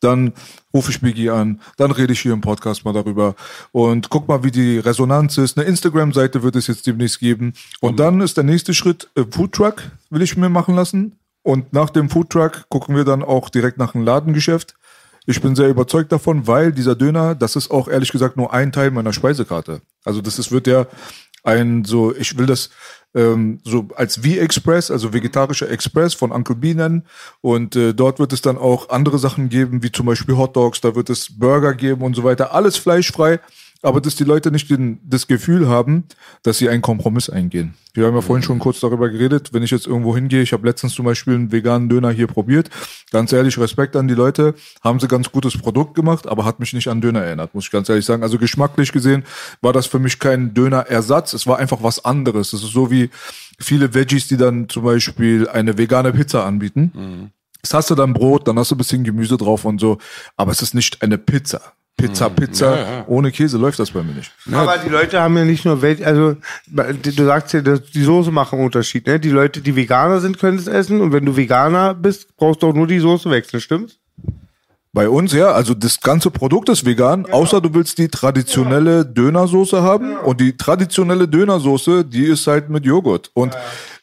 dann 0.00 0.32
rufe 0.72 0.90
ich 0.90 1.00
Biggie 1.00 1.30
an, 1.30 1.60
dann 1.76 1.90
rede 1.90 2.12
ich 2.12 2.20
hier 2.20 2.32
im 2.32 2.40
Podcast 2.40 2.84
mal 2.84 2.92
darüber 2.92 3.34
und 3.72 4.10
guck 4.10 4.28
mal, 4.28 4.44
wie 4.44 4.50
die 4.50 4.78
Resonanz 4.78 5.38
ist. 5.38 5.58
Eine 5.58 5.66
Instagram-Seite 5.66 6.42
wird 6.42 6.56
es 6.56 6.66
jetzt 6.66 6.86
demnächst 6.86 7.20
geben. 7.20 7.54
Und 7.80 7.98
dann 8.00 8.20
ist 8.20 8.36
der 8.36 8.44
nächste 8.44 8.74
Schritt 8.74 9.10
äh, 9.16 9.24
Foodtruck, 9.30 9.82
will 10.10 10.22
ich 10.22 10.36
mir 10.36 10.48
machen 10.48 10.74
lassen. 10.74 11.16
Und 11.42 11.72
nach 11.72 11.90
dem 11.90 12.10
Foodtruck 12.10 12.68
gucken 12.68 12.96
wir 12.96 13.04
dann 13.04 13.22
auch 13.22 13.48
direkt 13.48 13.78
nach 13.78 13.94
einem 13.94 14.04
Ladengeschäft. 14.04 14.74
Ich 15.26 15.40
bin 15.40 15.54
sehr 15.54 15.68
überzeugt 15.68 16.12
davon, 16.12 16.46
weil 16.46 16.72
dieser 16.72 16.94
Döner, 16.94 17.34
das 17.34 17.56
ist 17.56 17.70
auch 17.70 17.88
ehrlich 17.88 18.10
gesagt 18.10 18.36
nur 18.36 18.52
ein 18.52 18.72
Teil 18.72 18.90
meiner 18.90 19.12
Speisekarte. 19.12 19.82
Also 20.04 20.20
das 20.20 20.38
ist, 20.38 20.50
wird 20.50 20.66
ja 20.66 20.86
ein 21.42 21.84
so, 21.84 22.14
ich 22.14 22.36
will 22.38 22.46
das 22.46 22.70
ähm, 23.14 23.60
so 23.64 23.88
als 23.96 24.16
V-Express, 24.18 24.90
also 24.90 25.12
vegetarischer 25.12 25.70
Express 25.70 26.14
von 26.14 26.32
Uncle 26.32 26.56
B 26.56 26.74
nennen. 26.74 27.04
Und 27.40 27.76
äh, 27.76 27.92
dort 27.92 28.18
wird 28.18 28.32
es 28.32 28.42
dann 28.42 28.58
auch 28.58 28.88
andere 28.88 29.18
Sachen 29.18 29.48
geben, 29.48 29.82
wie 29.82 29.92
zum 29.92 30.06
Beispiel 30.06 30.36
Hot 30.36 30.56
Dogs, 30.56 30.80
da 30.80 30.94
wird 30.94 31.10
es 31.10 31.38
Burger 31.38 31.74
geben 31.74 32.02
und 32.02 32.14
so 32.14 32.24
weiter. 32.24 32.54
Alles 32.54 32.76
fleischfrei, 32.76 33.40
aber 33.82 34.00
dass 34.00 34.14
die 34.14 34.24
Leute 34.24 34.50
nicht 34.50 34.70
den, 34.70 35.00
das 35.04 35.26
Gefühl 35.26 35.68
haben, 35.68 36.04
dass 36.42 36.58
sie 36.58 36.68
einen 36.68 36.82
Kompromiss 36.82 37.30
eingehen. 37.30 37.74
Wir 37.94 38.06
haben 38.06 38.14
ja 38.14 38.20
vorhin 38.20 38.42
schon 38.42 38.58
kurz 38.58 38.80
darüber 38.80 39.08
geredet, 39.08 39.52
wenn 39.52 39.62
ich 39.62 39.70
jetzt 39.70 39.86
irgendwo 39.86 40.14
hingehe, 40.14 40.42
ich 40.42 40.52
habe 40.52 40.66
letztens 40.66 40.94
zum 40.94 41.04
Beispiel 41.04 41.34
einen 41.34 41.50
veganen 41.50 41.88
Döner 41.88 42.10
hier 42.10 42.26
probiert. 42.26 42.70
Ganz 43.10 43.32
ehrlich, 43.32 43.58
Respekt 43.58 43.96
an 43.96 44.06
die 44.06 44.14
Leute, 44.14 44.54
haben 44.82 45.00
sie 45.00 45.08
ganz 45.08 45.32
gutes 45.32 45.56
Produkt 45.56 45.94
gemacht, 45.94 46.28
aber 46.28 46.44
hat 46.44 46.60
mich 46.60 46.72
nicht 46.72 46.88
an 46.88 47.00
Döner 47.00 47.22
erinnert, 47.22 47.54
muss 47.54 47.64
ich 47.64 47.70
ganz 47.70 47.88
ehrlich 47.88 48.04
sagen. 48.04 48.22
Also 48.22 48.38
geschmacklich 48.38 48.92
gesehen 48.92 49.24
war 49.60 49.72
das 49.72 49.86
für 49.86 49.98
mich 49.98 50.18
kein 50.18 50.54
Dönerersatz, 50.54 51.32
es 51.32 51.46
war 51.46 51.58
einfach 51.58 51.82
was 51.82 52.04
anderes. 52.04 52.52
Es 52.52 52.62
ist 52.62 52.72
so 52.72 52.90
wie 52.90 53.10
viele 53.58 53.94
Veggies, 53.94 54.28
die 54.28 54.36
dann 54.36 54.68
zum 54.68 54.84
Beispiel 54.84 55.48
eine 55.48 55.78
vegane 55.78 56.12
Pizza 56.12 56.46
anbieten. 56.46 57.32
Das 57.62 57.74
hast 57.74 57.90
du 57.90 57.94
dann 57.94 58.14
Brot, 58.14 58.46
dann 58.46 58.58
hast 58.58 58.70
du 58.70 58.74
ein 58.74 58.78
bisschen 58.78 59.04
Gemüse 59.04 59.36
drauf 59.36 59.64
und 59.64 59.80
so, 59.80 59.98
aber 60.36 60.52
es 60.52 60.62
ist 60.62 60.74
nicht 60.74 61.02
eine 61.02 61.18
Pizza. 61.18 61.60
Pizza, 62.00 62.30
Pizza, 62.30 62.76
Ja, 62.76 62.82
ja. 62.82 63.04
ohne 63.06 63.30
Käse 63.30 63.58
läuft 63.58 63.78
das 63.78 63.90
bei 63.90 64.02
mir 64.02 64.12
nicht. 64.12 64.32
Aber 64.52 64.78
die 64.78 64.88
Leute 64.88 65.20
haben 65.20 65.36
ja 65.36 65.44
nicht 65.44 65.64
nur 65.64 65.82
Welt, 65.82 66.02
also 66.02 66.36
du 66.66 67.24
sagst 67.24 67.52
ja, 67.52 67.60
die 67.60 68.02
Soße 68.02 68.30
machen 68.30 68.56
einen 68.56 68.66
Unterschied, 68.66 69.06
ne? 69.06 69.20
Die 69.20 69.30
Leute, 69.30 69.60
die 69.60 69.76
Veganer 69.76 70.20
sind, 70.20 70.38
können 70.38 70.58
es 70.58 70.66
essen 70.66 71.00
und 71.00 71.12
wenn 71.12 71.24
du 71.24 71.36
Veganer 71.36 71.94
bist, 71.94 72.36
brauchst 72.36 72.62
du 72.62 72.68
auch 72.68 72.74
nur 72.74 72.86
die 72.86 72.98
Soße 72.98 73.30
wechseln, 73.30 73.60
stimmt's? 73.60 73.98
Bei 74.92 75.08
uns, 75.08 75.32
ja, 75.32 75.52
also 75.52 75.72
das 75.72 76.00
ganze 76.00 76.32
Produkt 76.32 76.68
ist 76.68 76.84
vegan, 76.84 77.24
außer 77.30 77.60
du 77.60 77.72
willst 77.74 77.98
die 77.98 78.08
traditionelle 78.08 79.06
Dönersoße 79.06 79.82
haben. 79.82 80.16
Und 80.16 80.40
die 80.40 80.56
traditionelle 80.56 81.28
Dönersoße, 81.28 82.04
die 82.04 82.24
ist 82.24 82.48
halt 82.48 82.70
mit 82.70 82.84
Joghurt. 82.84 83.30
Und 83.34 83.56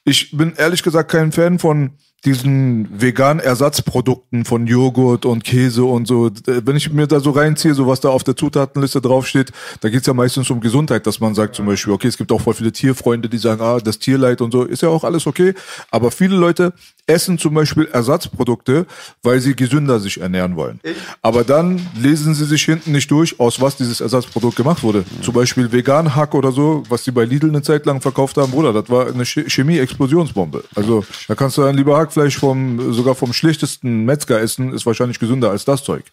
ich 0.06 0.32
bin 0.32 0.54
ehrlich 0.56 0.82
gesagt 0.84 1.12
kein 1.12 1.34
Fan 1.34 1.60
von 1.60 1.92
diesen 2.26 2.90
veganen 3.00 3.40
Ersatzprodukten 3.40 4.44
von 4.44 4.66
Joghurt 4.66 5.26
und 5.26 5.44
Käse 5.44 5.84
und 5.84 6.08
so. 6.08 6.32
Wenn 6.46 6.76
ich 6.76 6.92
mir 6.92 7.08
da 7.08 7.20
so 7.20 7.32
reinziehe, 7.32 7.74
so 7.74 7.88
was 7.88 8.00
da 8.00 8.10
auf 8.10 8.24
der 8.24 8.36
Zutatenliste 8.36 9.02
draufsteht, 9.02 9.52
da 9.82 9.90
geht's 9.90 10.08
ja 10.08 10.14
meistens 10.14 10.50
um 10.50 10.60
Gesundheit, 10.60 11.06
dass 11.06 11.20
man 11.20 11.36
sagt 11.36 11.56
zum 11.56 11.68
Beispiel, 11.68 11.94
okay, 11.94 12.08
es 12.08 12.18
gibt 12.18 12.32
auch 12.32 12.42
voll 12.42 12.56
viele 12.56 12.72
Tierfreunde, 12.72 13.30
die 13.30 13.38
sagen, 13.38 13.62
ah, 13.62 13.80
das 13.80 14.00
Tierleid 14.00 14.42
und 14.42 14.52
so, 14.52 14.64
ist 14.64 14.82
ja 14.82 14.90
auch 14.90 15.04
alles 15.04 15.28
okay. 15.28 15.54
Aber 15.92 16.10
viele 16.12 16.36
Leute 16.36 16.74
essen 17.08 17.40
zum 17.40 17.54
Beispiel 17.54 17.86
Ersatzprodukte, 17.92 18.86
weil 19.24 19.40
sie 19.40 19.56
gesünder 19.56 20.00
sich 20.00 20.20
ernähren 20.20 20.56
wollen. 20.58 20.80
Aber 21.22 21.44
dann 21.46 21.86
lesen 21.98 22.36
sie 22.36 22.46
sich 22.46 22.64
hinten 22.66 22.92
nicht 22.92 23.10
durch, 23.10 23.40
aus 23.40 23.60
was 23.62 23.78
dieses 23.78 24.02
Ersatzprodukt 24.02 24.56
gemacht 24.58 24.84
wurde. 24.84 25.06
Zum 25.22 25.34
Beispiel 25.34 25.72
Vegan-Hack 25.72 26.34
oder 26.36 26.52
so, 26.52 26.84
was 26.90 27.06
sie 27.06 27.12
bei 27.12 27.24
Lidl 27.24 27.48
eine 27.50 27.62
Zeit 27.62 27.86
lang 27.86 28.02
verkauft 28.02 28.36
haben, 28.38 28.52
Bruder, 28.52 28.74
das 28.74 28.90
war 28.90 29.08
eine 29.08 29.24
Ch- 29.24 29.50
Chemie-Explosionsbombe. 29.50 30.64
Also 30.76 31.06
da 31.28 31.36
kannst 31.36 31.58
du 31.58 31.62
dann 31.64 31.76
lieber 31.78 31.98
Hackfleisch 31.98 32.38
vom, 32.38 32.94
sogar 32.94 33.16
vom 33.16 33.32
schlechtesten 33.34 34.04
Metzger 34.06 34.42
essen, 34.42 34.74
ist 34.74 34.86
wahrscheinlich 34.86 35.18
gesünder 35.20 35.50
als 35.50 35.64
das 35.66 35.84
Zeug. 35.84 36.04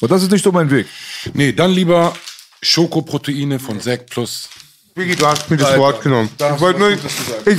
Und 0.00 0.10
das 0.10 0.22
ist 0.22 0.30
nicht 0.32 0.42
so 0.44 0.50
mein 0.52 0.70
Weg. 0.70 0.86
Nee, 1.34 1.52
dann 1.52 1.70
lieber 1.70 2.14
Schokoproteine 2.62 3.58
von 3.58 3.80
Sek 3.80 4.06
Plus. 4.06 4.48
Vicky, 4.94 5.14
du 5.14 5.26
hast 5.26 5.48
mir 5.50 5.56
das 5.58 5.68
Alter, 5.68 5.80
Wort 5.80 6.02
genommen. 6.02 6.28
Ich 6.38 6.60
wollte 6.60 6.98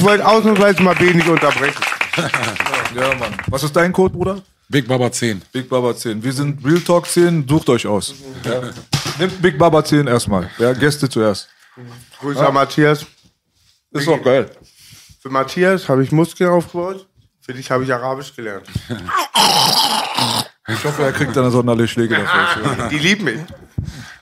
wollte 0.01 0.27
ausnahmsweise 0.27 0.84
mal 0.84 0.96
nicht 0.96 1.27
unterbrechen. 1.27 1.81
Ja, 2.95 3.13
Mann. 3.15 3.33
Was 3.47 3.63
ist 3.63 3.75
dein 3.75 3.93
Code, 3.93 4.15
Bruder? 4.15 4.41
Big 4.67 4.88
Baba 4.88 5.11
10. 5.11 5.41
Big 5.51 5.69
Baba 5.69 5.95
10. 5.95 6.23
Wir 6.23 6.33
sind 6.33 6.65
Real 6.65 6.79
Talk 6.79 7.07
10, 7.07 7.47
sucht 7.47 7.69
euch 7.69 7.85
aus. 7.85 8.15
Ja. 8.43 8.61
Nimmt 9.19 9.41
Big 9.41 9.57
Baba 9.57 9.83
10 9.83 10.07
erstmal. 10.07 10.49
Ja, 10.57 10.73
Gäste 10.73 11.07
zuerst. 11.09 11.49
Grüße 12.19 12.45
an 12.45 12.53
Matthias. 12.53 13.05
Ist 13.91 14.07
doch 14.07 14.21
geil. 14.23 14.49
Für 15.21 15.29
Matthias 15.29 15.88
habe 15.89 16.03
ich 16.03 16.11
Muskeln 16.11 16.49
aufgebaut. 16.49 17.07
Für 17.41 17.53
dich 17.53 17.69
habe 17.71 17.83
ich 17.83 17.93
Arabisch 17.93 18.35
gelernt. 18.35 18.67
Ich 20.67 20.83
hoffe, 20.83 21.03
er 21.03 21.11
kriegt 21.11 21.35
dann 21.35 21.49
sonderliche 21.51 21.93
Schläge 21.93 22.15
dafür. 22.15 22.89
Die 22.89 22.99
lieben 22.99 23.25
mich. 23.25 23.39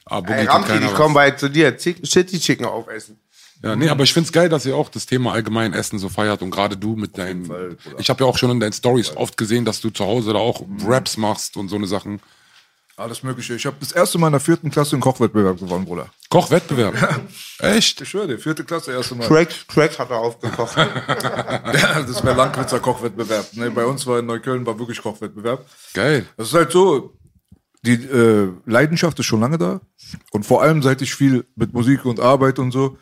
Aber 0.05 0.33
Ey, 0.33 0.45
Ramti, 0.45 0.73
ich 0.77 0.93
komme 0.93 1.13
bald 1.13 1.39
zu 1.39 1.49
dir. 1.49 1.77
Shitty 1.77 2.39
Chicken 2.39 2.65
aufessen. 2.65 3.19
Ja, 3.63 3.75
nee, 3.75 3.89
aber 3.89 4.03
ich 4.03 4.13
find's 4.13 4.31
geil, 4.31 4.49
dass 4.49 4.65
ihr 4.65 4.75
auch 4.75 4.89
das 4.89 5.05
Thema 5.05 5.33
allgemein 5.33 5.73
Essen 5.73 5.97
so 5.99 6.09
feiert 6.09 6.41
und 6.41 6.51
gerade 6.51 6.77
du 6.77 6.95
mit 6.95 7.17
deinen. 7.17 7.77
ich 7.97 8.09
habe 8.09 8.23
ja 8.23 8.29
auch 8.29 8.37
schon 8.37 8.51
in 8.51 8.59
deinen 8.59 8.73
Stories 8.73 9.15
oft 9.15 9.35
gesehen, 9.37 9.65
dass 9.65 9.81
du 9.81 9.89
zu 9.89 10.05
Hause 10.05 10.33
da 10.33 10.39
auch 10.39 10.63
Raps 10.85 11.17
machst 11.17 11.57
und 11.57 11.69
so 11.69 11.75
eine 11.75 11.87
Sachen. 11.87 12.21
Alles 12.97 13.21
Mögliche. 13.21 13.53
Ich 13.53 13.67
habe 13.67 13.77
das 13.79 13.91
erste 13.91 14.17
Mal 14.17 14.27
in 14.27 14.33
der 14.33 14.39
vierten 14.39 14.71
Klasse 14.71 14.93
einen 14.93 15.01
Kochwettbewerb 15.01 15.59
gewonnen, 15.59 15.85
Bruder. 15.85 16.09
Kochwettbewerb. 16.29 16.95
Echt? 17.59 18.01
Ich 18.01 18.09
schwöre 18.09 18.27
dir, 18.27 18.39
vierte 18.39 18.63
Klasse, 18.63 18.91
erste 18.91 19.13
Mal. 19.13 19.27
Crack, 19.27 19.49
Crack 19.67 19.99
hat 19.99 20.09
er 20.09 20.17
aufgekocht. 20.17 20.75
Ja, 20.77 22.01
das 22.01 22.23
wäre 22.23 22.35
Langwitzer 22.35 22.79
Kochwettbewerb. 22.79 23.45
Nee, 23.53 23.69
bei 23.69 23.85
uns 23.85 24.07
war 24.07 24.17
in 24.17 24.25
Neukölln 24.25 24.65
war 24.65 24.79
wirklich 24.79 25.01
Kochwettbewerb. 25.01 25.63
Geil. 25.93 26.25
Das 26.37 26.47
ist 26.47 26.53
halt 26.55 26.71
so, 26.71 27.13
die 27.83 27.93
äh, 27.93 28.49
Leidenschaft 28.65 29.19
ist 29.19 29.27
schon 29.27 29.41
lange 29.41 29.59
da. 29.59 29.79
Und 30.31 30.45
vor 30.45 30.63
allem, 30.63 30.81
seit 30.81 31.01
ich 31.03 31.13
viel 31.13 31.45
mit 31.55 31.73
Musik 31.73 32.03
und 32.05 32.19
Arbeit 32.19 32.57
und 32.57 32.71
so, 32.71 32.97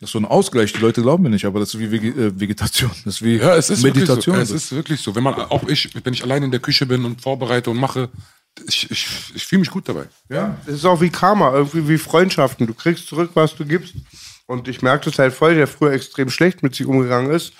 das 0.00 0.08
ist 0.08 0.12
so 0.12 0.18
ein 0.18 0.24
Ausgleich. 0.24 0.72
Die 0.72 0.80
Leute 0.80 1.02
glauben 1.02 1.22
mir 1.22 1.28
nicht, 1.28 1.44
aber 1.44 1.60
das 1.60 1.74
ist 1.74 1.80
wie 1.80 1.94
äh, 1.94 2.32
Vegetation. 2.40 2.90
Das 3.04 3.16
ist 3.16 3.22
wie 3.22 3.36
Ja, 3.36 3.54
es 3.54 3.68
ist 3.68 3.82
Meditation. 3.82 4.36
Wirklich 4.36 4.48
so. 4.48 4.54
Es 4.54 4.62
ist 4.64 4.72
wirklich 4.72 5.00
so. 5.00 5.14
Wenn 5.14 5.22
man, 5.22 5.34
auch 5.34 5.68
ich, 5.68 5.90
wenn 6.02 6.14
ich 6.14 6.22
allein 6.22 6.42
in 6.42 6.50
der 6.50 6.60
Küche 6.60 6.86
bin 6.86 7.04
und 7.04 7.20
vorbereite 7.20 7.68
und 7.68 7.76
mache, 7.76 8.08
ich, 8.66 8.90
ich, 8.90 9.06
ich 9.34 9.46
fühle 9.46 9.60
mich 9.60 9.70
gut 9.70 9.88
dabei. 9.88 10.06
Ja, 10.30 10.56
es 10.66 10.76
ist 10.76 10.84
auch 10.86 11.02
wie 11.02 11.10
Karma, 11.10 11.52
irgendwie 11.52 11.86
wie 11.86 11.98
Freundschaften. 11.98 12.66
Du 12.66 12.72
kriegst 12.72 13.08
zurück, 13.08 13.32
was 13.34 13.54
du 13.56 13.66
gibst. 13.66 13.94
Und 14.46 14.68
ich 14.68 14.80
merke 14.80 15.04
das 15.10 15.18
halt 15.18 15.34
voll, 15.34 15.54
der 15.54 15.66
früher 15.66 15.92
extrem 15.92 16.30
schlecht 16.30 16.62
mit 16.62 16.74
sich 16.74 16.86
umgegangen 16.86 17.30
ist. 17.30 17.52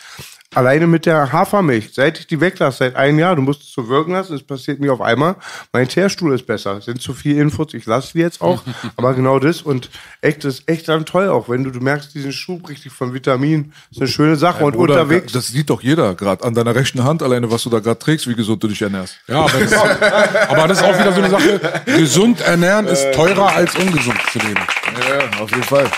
Alleine 0.52 0.88
mit 0.88 1.06
der 1.06 1.30
Hafermilch. 1.30 1.90
Seit 1.94 2.18
ich 2.18 2.26
die 2.26 2.40
weglasse, 2.40 2.78
seit 2.78 2.96
einem 2.96 3.20
Jahr, 3.20 3.36
du 3.36 3.42
musst 3.42 3.62
es 3.62 3.72
so 3.72 3.88
wirken 3.88 4.12
lassen, 4.12 4.34
es 4.34 4.42
passiert 4.42 4.80
mir 4.80 4.92
auf 4.92 5.00
einmal. 5.00 5.36
Mein 5.72 5.86
Teerstuhl 5.86 6.34
ist 6.34 6.44
besser. 6.44 6.78
Es 6.78 6.86
sind 6.86 7.00
zu 7.00 7.12
viele 7.14 7.40
Infos, 7.40 7.72
ich 7.72 7.86
lasse 7.86 8.14
die 8.14 8.18
jetzt 8.18 8.40
auch. 8.40 8.64
aber 8.96 9.14
genau 9.14 9.38
das. 9.38 9.62
Und 9.62 9.90
echt, 10.22 10.42
das 10.42 10.54
ist 10.54 10.68
echt 10.68 10.88
dann 10.88 11.06
toll 11.06 11.28
auch, 11.28 11.48
wenn 11.48 11.62
du, 11.62 11.70
du 11.70 11.78
merkst 11.78 12.12
diesen 12.16 12.32
Schub 12.32 12.68
richtig 12.68 12.90
von 12.90 13.14
Vitaminen. 13.14 13.72
Das 13.90 13.98
ist 13.98 14.00
eine 14.00 14.08
schöne 14.08 14.36
Sache. 14.36 14.64
und 14.64 14.74
Oder, 14.74 15.02
unterwegs. 15.02 15.32
Das 15.32 15.46
sieht 15.46 15.70
doch 15.70 15.82
jeder 15.82 16.16
gerade 16.16 16.42
an 16.42 16.52
deiner 16.52 16.74
rechten 16.74 17.04
Hand, 17.04 17.22
alleine 17.22 17.48
was 17.48 17.62
du 17.62 17.70
da 17.70 17.78
gerade 17.78 18.00
trägst, 18.00 18.26
wie 18.26 18.34
gesund 18.34 18.60
du 18.60 18.66
dich 18.66 18.82
ernährst. 18.82 19.20
Ja, 19.28 19.42
aber 19.42 19.60
das, 19.60 19.72
aber 20.48 20.66
das 20.66 20.80
ist 20.80 20.84
auch 20.84 20.98
wieder 20.98 21.12
so 21.12 21.20
eine 21.20 21.30
Sache. 21.30 21.82
Gesund 21.86 22.40
ernähren 22.40 22.86
ist 22.86 23.12
teurer 23.12 23.54
als 23.54 23.76
ungesund 23.76 24.18
zu 24.32 24.40
leben. 24.40 24.60
Ja, 25.08 25.42
auf 25.42 25.50
jeden 25.50 25.62
Fall. 25.62 25.88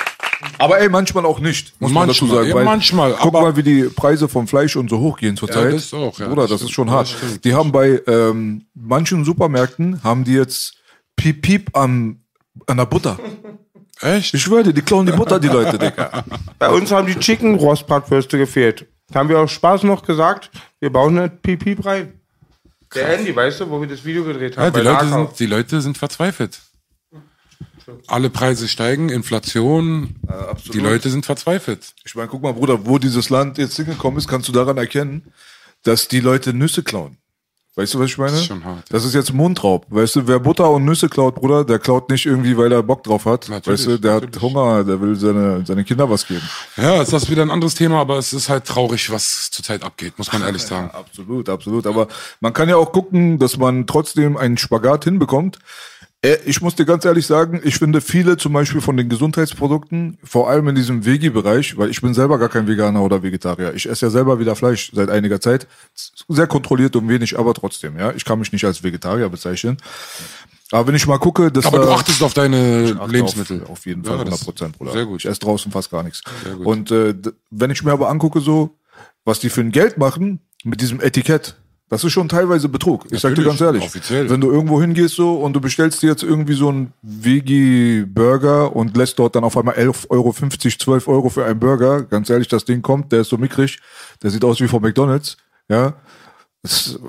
Aber 0.59 0.81
ey, 0.81 0.89
manchmal 0.89 1.25
auch 1.27 1.41
nicht, 1.41 1.73
muss 1.81 1.93
man 1.93 2.09
dazu 2.09 2.25
Manchmal, 2.25 2.39
sagen. 2.45 2.49
ja, 2.51 2.55
weil 2.57 2.65
manchmal, 2.65 3.13
Guck 3.13 3.27
aber- 3.27 3.43
mal, 3.43 3.57
wie 3.57 3.63
die 3.63 3.83
Preise 3.85 4.29
vom 4.29 4.47
Fleisch 4.47 4.77
und 4.77 4.89
so 4.91 4.99
hochgehen 4.99 5.37
zurzeit. 5.37 5.65
Ja, 5.65 5.71
das 5.73 5.93
auch, 5.95 6.19
ja, 6.19 6.29
Bruder, 6.29 6.43
das 6.43 6.51
das, 6.51 6.63
ist 6.63 6.71
schon 6.73 6.91
hart. 6.91 7.09
stimmt. 7.09 7.45
Die 7.45 7.55
haben 7.55 7.73
bei 7.73 8.01
ähm, 8.07 8.65
manchen 8.75 9.25
Supermärkten, 9.25 10.03
haben 10.03 10.25
die 10.25 10.35
jetzt 10.35 10.75
Piep 11.17 11.43
Piep 11.43 11.77
am, 11.77 12.21
an 12.67 12.77
der 12.77 12.87
Butter. 12.87 13.19
Echt? 14.01 14.35
Ich 14.35 14.43
schwöre 14.43 14.65
dir, 14.65 14.73
die 14.73 14.83
klauen 14.83 15.07
die 15.07 15.13
Butter, 15.13 15.39
die 15.39 15.49
Leute, 15.49 15.79
Digga. 15.79 16.25
Bei 16.59 16.69
uns 16.71 16.91
haben 16.91 17.07
die 17.07 17.15
Chicken 17.17 17.55
Rostbratwürste 17.55 18.37
gefehlt. 18.37 18.87
Da 19.11 19.21
haben 19.21 19.29
wir 19.29 19.39
auch 19.39 19.49
Spaß 19.49 19.85
noch 19.85 20.05
gesagt, 20.05 20.51
wir 20.81 20.91
bauen 20.91 21.17
eine 21.19 21.29
Piep 21.29 21.85
rein. 21.85 22.15
Der 22.95 23.07
Handy, 23.07 23.35
weißt 23.35 23.61
du, 23.61 23.71
wo 23.71 23.81
wir 23.81 23.89
das 23.89 24.05
Video 24.05 24.25
gedreht 24.25 24.57
haben? 24.57 24.65
Ja, 24.65 24.71
die, 24.71 24.81
Leute 24.81 25.09
sind, 25.09 25.39
die 25.41 25.47
Leute 25.47 25.81
sind 25.81 25.97
verzweifelt. 25.99 26.61
Alle 28.07 28.31
Preise 28.31 28.69
steigen, 28.69 29.09
Inflation. 29.09 30.17
die 30.73 30.81
Leute 30.81 31.11
sind 31.11 31.27
verzweifelt. 31.27 31.95
Ich 32.05 32.15
meine, 32.15 32.29
guck 32.29 32.43
mal, 32.43 32.55
Bruder, 32.55 32.87
wo 32.87 32.99
dieses 32.99 33.31
Land 33.31 33.59
jetzt 33.59 33.77
hingekommen 33.77 34.19
ist, 34.19 34.29
kannst 34.29 34.49
du 34.49 34.53
daran 34.53 34.77
erkennen, 34.77 35.33
dass 35.83 36.09
die 36.09 36.21
Leute 36.21 36.53
Nüsse 36.55 36.83
klauen. 36.83 37.19
Weißt 37.75 37.95
du, 37.95 38.01
was 38.01 38.11
ich 38.11 38.19
meine? 38.19 38.37
ist 38.37 38.45
schon 38.45 38.63
hart, 38.67 38.81
ja. 38.81 38.85
Das 38.91 39.03
ist 39.03 39.15
jetzt 39.15 39.33
Mundraub. 39.33 39.87
Weißt 39.89 40.17
du, 40.17 40.27
wer 40.29 40.39
Butter 40.39 40.71
und 40.71 40.85
Nüsse 40.85 41.09
klaut, 41.09 41.37
Bruder, 41.37 41.65
der 41.65 41.79
klaut 41.79 42.11
nicht 42.11 42.27
irgendwie, 42.27 42.55
weil 42.59 42.71
er 42.71 42.83
Bock 42.83 43.03
drauf 43.03 43.25
hat. 43.25 43.49
Natürlich, 43.49 43.81
weißt 43.81 43.87
du, 43.87 43.99
der 43.99 44.13
natürlich. 44.21 44.35
hat 44.35 44.43
Hunger, 44.43 44.85
der 44.85 45.01
will 45.01 45.17
seine, 45.17 45.65
seine 45.65 45.83
Kinder 45.83 46.11
was 46.11 46.27
geben. 46.27 46.43
Ja, 46.77 47.01
ist 47.01 47.15
das 47.15 47.31
wieder 47.31 47.41
ein 47.41 47.51
anderes 47.51 47.75
Thema, 47.75 47.99
aber 47.99 48.19
es 48.19 48.35
ist 48.35 48.51
halt 48.51 48.67
traurig, 48.67 49.11
was 49.11 49.51
zurzeit 49.51 49.83
abgeht, 49.85 50.19
muss 50.19 50.31
man 50.31 50.43
ehrlich 50.43 50.63
sagen. 50.67 50.91
Absolut, 50.91 51.49
absolut. 51.49 51.87
Aber 51.87 52.09
man 52.41 52.53
kann 52.53 52.69
ja 52.69 52.77
auch 52.77 52.93
gucken, 52.93 53.39
dass 53.39 53.57
man 53.57 53.87
trotzdem 53.87 54.37
einen 54.37 54.59
Spagat 54.59 55.05
hinbekommt. 55.05 55.59
Äh, 56.23 56.37
Ich 56.47 56.61
muss 56.61 56.75
dir 56.77 56.85
ganz 56.85 57.05
ehrlich 57.05 57.27
sagen, 57.27 57.61
ich 57.65 57.77
finde 57.79 58.01
viele 58.01 58.37
zum 58.37 58.53
Beispiel 58.53 58.81
von 58.81 58.97
den 58.97 59.09
Gesundheitsprodukten, 59.09 60.19
vor 60.25 60.49
allem 60.49 60.69
in 60.69 60.75
diesem 60.75 61.05
Vegi-Bereich, 61.05 61.77
weil 61.77 61.91
ich 61.91 62.01
bin 62.01 62.15
selber 62.15 62.39
gar 62.39 62.49
kein 62.49 62.67
Veganer 62.67 63.03
oder 63.03 63.23
Vegetarier. 63.23 63.75
Ich 63.75 63.89
esse 63.89 64.07
ja 64.07 64.11
selber 64.11 64.39
wieder 64.39 64.55
Fleisch 64.57 64.91
seit 64.95 65.11
einiger 65.11 65.41
Zeit. 65.41 65.67
Sehr 66.29 66.47
kontrolliert 66.47 66.95
und 66.97 67.09
wenig, 67.09 67.39
aber 67.39 67.55
trotzdem, 67.55 67.99
ja. 67.99 68.13
Ich 68.13 68.25
kann 68.25 68.39
mich 68.39 68.53
nicht 68.53 68.65
als 68.65 68.83
Vegetarier 68.83 69.29
bezeichnen. 69.29 69.77
Aber 70.71 70.87
wenn 70.87 70.95
ich 70.95 71.07
mal 71.07 71.19
gucke, 71.19 71.53
dass 71.53 71.67
Aber 71.67 71.81
du 71.81 71.91
achtest 71.91 72.23
auf 72.23 72.33
deine 72.33 72.93
Lebensmittel. 73.07 73.63
Auf, 73.65 73.71
auf 73.71 73.87
jeden 73.87 74.05
Fall, 74.05 74.17
Ja, 74.17 74.25
das- 74.25 74.41
100 74.41 74.45
Prozent, 74.45 74.79
Bruder. 74.79 74.93
Sehr 74.93 75.05
gut. 75.05 75.21
Ich 75.21 75.27
esse 75.27 75.41
draußen 75.41 75.71
fast 75.71 75.91
gar 75.91 76.03
nichts. 76.03 76.23
Und 76.65 76.91
äh, 76.91 77.15
wenn 77.51 77.71
ich 77.71 77.83
mir 77.85 77.93
aber 77.93 78.09
angucke, 78.09 78.41
so, 78.41 78.79
was 79.25 79.39
die 79.41 79.51
für 79.51 79.61
ein 79.61 79.71
Geld 79.71 79.99
machen 79.99 80.41
mit 80.65 80.81
diesem 80.81 81.01
Etikett, 81.01 81.57
das 81.93 82.03
ist 82.05 82.13
schon 82.13 82.27
teilweise 82.27 82.71
Betrug. 82.71 83.05
Ich 83.11 83.21
sag 83.21 83.35
dir 83.35 83.45
ganz 83.45 83.61
ehrlich. 83.61 83.85
offiziell. 83.85 84.31
Wenn 84.31 84.41
du 84.41 84.51
irgendwo 84.51 84.81
hingehst 84.81 85.15
so 85.15 85.35
und 85.35 85.53
du 85.53 85.61
bestellst 85.61 86.03
dir 86.03 86.07
jetzt 86.07 86.23
irgendwie 86.23 86.55
so 86.55 86.71
einen 86.71 86.95
Veggie-Burger 87.03 88.75
und 88.75 88.97
lässt 88.97 89.19
dort 89.19 89.37
dann 89.37 89.45
auf 89.45 89.59
einmal 89.59 89.75
11,50 89.75 90.09
Euro, 90.09 90.33
12 90.33 91.09
Euro 91.09 91.29
für 91.29 91.45
einen 91.45 91.61
Burger, 91.61 92.05
ganz 92.05 92.31
ehrlich, 92.31 92.49
das 92.49 92.65
Ding 92.65 92.81
kommt, 92.81 93.13
der 93.13 93.21
ist 93.21 93.29
so 93.29 93.37
mickrig, 93.37 93.79
der 94.23 94.31
sieht 94.31 94.43
aus 94.43 94.59
wie 94.63 94.69
von 94.69 94.81
McDonalds, 94.81 95.37
ja. 95.69 95.93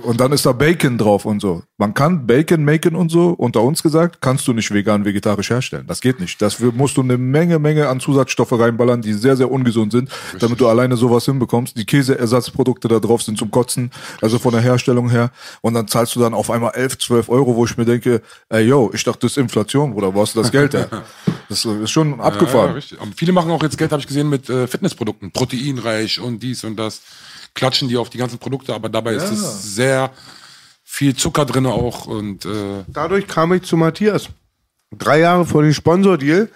Und 0.01 0.19
dann 0.19 0.31
ist 0.31 0.47
da 0.47 0.51
Bacon 0.51 0.97
drauf 0.97 1.25
und 1.25 1.39
so. 1.39 1.61
Man 1.77 1.93
kann 1.93 2.25
Bacon 2.25 2.65
machen 2.65 2.95
und 2.95 3.09
so, 3.09 3.29
unter 3.29 3.61
uns 3.61 3.83
gesagt, 3.83 4.19
kannst 4.19 4.47
du 4.47 4.53
nicht 4.53 4.71
vegan, 4.71 5.05
vegetarisch 5.05 5.51
herstellen. 5.51 5.85
Das 5.85 6.01
geht 6.01 6.19
nicht. 6.19 6.41
Dafür 6.41 6.71
musst 6.71 6.97
du 6.97 7.01
eine 7.01 7.19
Menge, 7.19 7.59
Menge 7.59 7.87
an 7.87 7.99
Zusatzstoffe 7.99 8.51
reinballern, 8.53 9.03
die 9.03 9.13
sehr, 9.13 9.35
sehr 9.37 9.51
ungesund 9.51 9.91
sind, 9.91 10.09
damit 10.39 10.59
du 10.59 10.67
alleine 10.67 10.97
sowas 10.97 11.25
hinbekommst. 11.25 11.77
Die 11.77 11.85
Käseersatzprodukte 11.85 12.87
da 12.87 12.99
drauf 12.99 13.21
sind 13.21 13.37
zum 13.37 13.51
Kotzen, 13.51 13.91
also 14.21 14.39
von 14.39 14.53
der 14.53 14.61
Herstellung 14.61 15.11
her. 15.11 15.29
Und 15.61 15.75
dann 15.75 15.87
zahlst 15.87 16.15
du 16.15 16.19
dann 16.19 16.33
auf 16.33 16.49
einmal 16.49 16.71
11, 16.73 16.97
12 16.97 17.29
Euro, 17.29 17.55
wo 17.55 17.65
ich 17.65 17.77
mir 17.77 17.85
denke, 17.85 18.23
ey, 18.49 18.63
yo, 18.65 18.89
ich 18.91 19.03
dachte, 19.03 19.19
das 19.21 19.33
ist 19.33 19.37
Inflation, 19.37 19.93
Bruder, 19.93 20.15
wo 20.15 20.21
hast 20.21 20.35
du 20.35 20.41
das 20.41 20.51
Geld 20.51 20.73
her? 20.73 20.89
Das 21.49 21.65
ist 21.65 21.91
schon 21.91 22.17
Ja, 22.17 22.23
abgefahren. 22.23 22.71
richtig. 22.73 22.99
Aber 22.99 23.11
viele 23.15 23.31
machen 23.33 23.51
auch 23.51 23.61
jetzt 23.61 23.77
Geld, 23.77 23.91
habe 23.91 23.99
ich 23.99 24.07
gesehen, 24.07 24.29
mit 24.29 24.49
äh, 24.49 24.65
Fitnessprodukten. 24.65 25.31
Proteinreich 25.31 26.19
und 26.19 26.41
dies 26.41 26.63
und 26.63 26.77
das. 26.77 27.01
Klatschen 27.53 27.87
die 27.87 27.97
auf 27.97 28.09
die 28.09 28.17
ganzen 28.17 28.39
Produkte, 28.39 28.73
aber 28.73 28.89
dabei 28.89 29.13
ist 29.13 29.31
es 29.31 29.75
sehr 29.75 30.11
viel 30.83 31.15
Zucker 31.15 31.45
drin 31.45 31.65
auch 31.65 32.05
und 32.05 32.45
äh, 32.45 32.83
Dadurch 32.87 33.27
kam 33.27 33.53
ich 33.53 33.63
zu 33.63 33.77
Matthias. 33.77 34.29
Drei 34.91 35.19
Jahre 35.19 35.45
vor 35.45 35.63
dem 35.63 35.73
Sponsordeal 35.73 36.49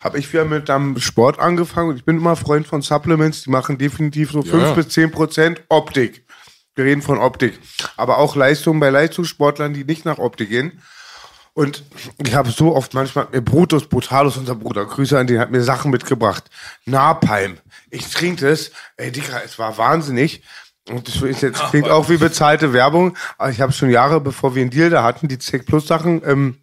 habe 0.00 0.18
ich 0.18 0.32
wieder 0.32 0.44
mit 0.44 0.68
am 0.68 0.98
Sport 0.98 1.38
angefangen 1.38 1.90
und 1.90 1.96
ich 1.96 2.04
bin 2.04 2.16
immer 2.16 2.34
Freund 2.34 2.66
von 2.66 2.82
Supplements, 2.82 3.42
die 3.42 3.50
machen 3.50 3.78
definitiv 3.78 4.32
so 4.32 4.42
fünf 4.42 4.62
ja. 4.62 4.72
bis 4.74 4.88
zehn 4.88 5.10
Prozent 5.10 5.62
Optik. 5.68 6.24
Wir 6.74 6.84
reden 6.86 7.02
von 7.02 7.18
Optik. 7.18 7.58
Aber 7.96 8.18
auch 8.18 8.34
Leistungen 8.34 8.80
bei 8.80 8.90
Leistungssportlern, 8.90 9.74
die 9.74 9.84
nicht 9.84 10.04
nach 10.04 10.18
Optik 10.18 10.48
gehen. 10.48 10.82
Und 11.54 11.84
ich 12.18 12.34
habe 12.34 12.50
so 12.50 12.74
oft 12.74 12.94
manchmal, 12.94 13.28
mir 13.32 13.40
Brutus 13.40 13.86
Brutalus, 13.86 14.36
unser 14.36 14.56
Bruder, 14.56 14.84
Grüße 14.84 15.16
an 15.16 15.28
den, 15.28 15.38
hat 15.38 15.52
mir 15.52 15.62
Sachen 15.62 15.92
mitgebracht. 15.92 16.50
Napalm. 16.84 17.58
Ich 17.90 18.10
trinke 18.10 18.48
das. 18.48 18.72
Ey, 18.96 19.12
Dicker, 19.12 19.40
es 19.44 19.58
war 19.58 19.78
wahnsinnig. 19.78 20.42
Und 20.90 21.06
das 21.06 21.22
ist 21.22 21.42
jetzt, 21.42 21.62
klingt 21.70 21.88
auch 21.88 22.08
wie 22.08 22.16
bezahlte 22.16 22.72
Werbung. 22.72 23.16
Aber 23.38 23.50
ich 23.50 23.60
habe 23.60 23.72
schon 23.72 23.88
Jahre, 23.88 24.20
bevor 24.20 24.54
wir 24.56 24.62
einen 24.62 24.70
Deal 24.70 24.90
da 24.90 25.04
hatten, 25.04 25.28
die 25.28 25.38
Zec 25.38 25.64
Plus 25.64 25.86
Sachen 25.86 26.22
ähm, 26.26 26.58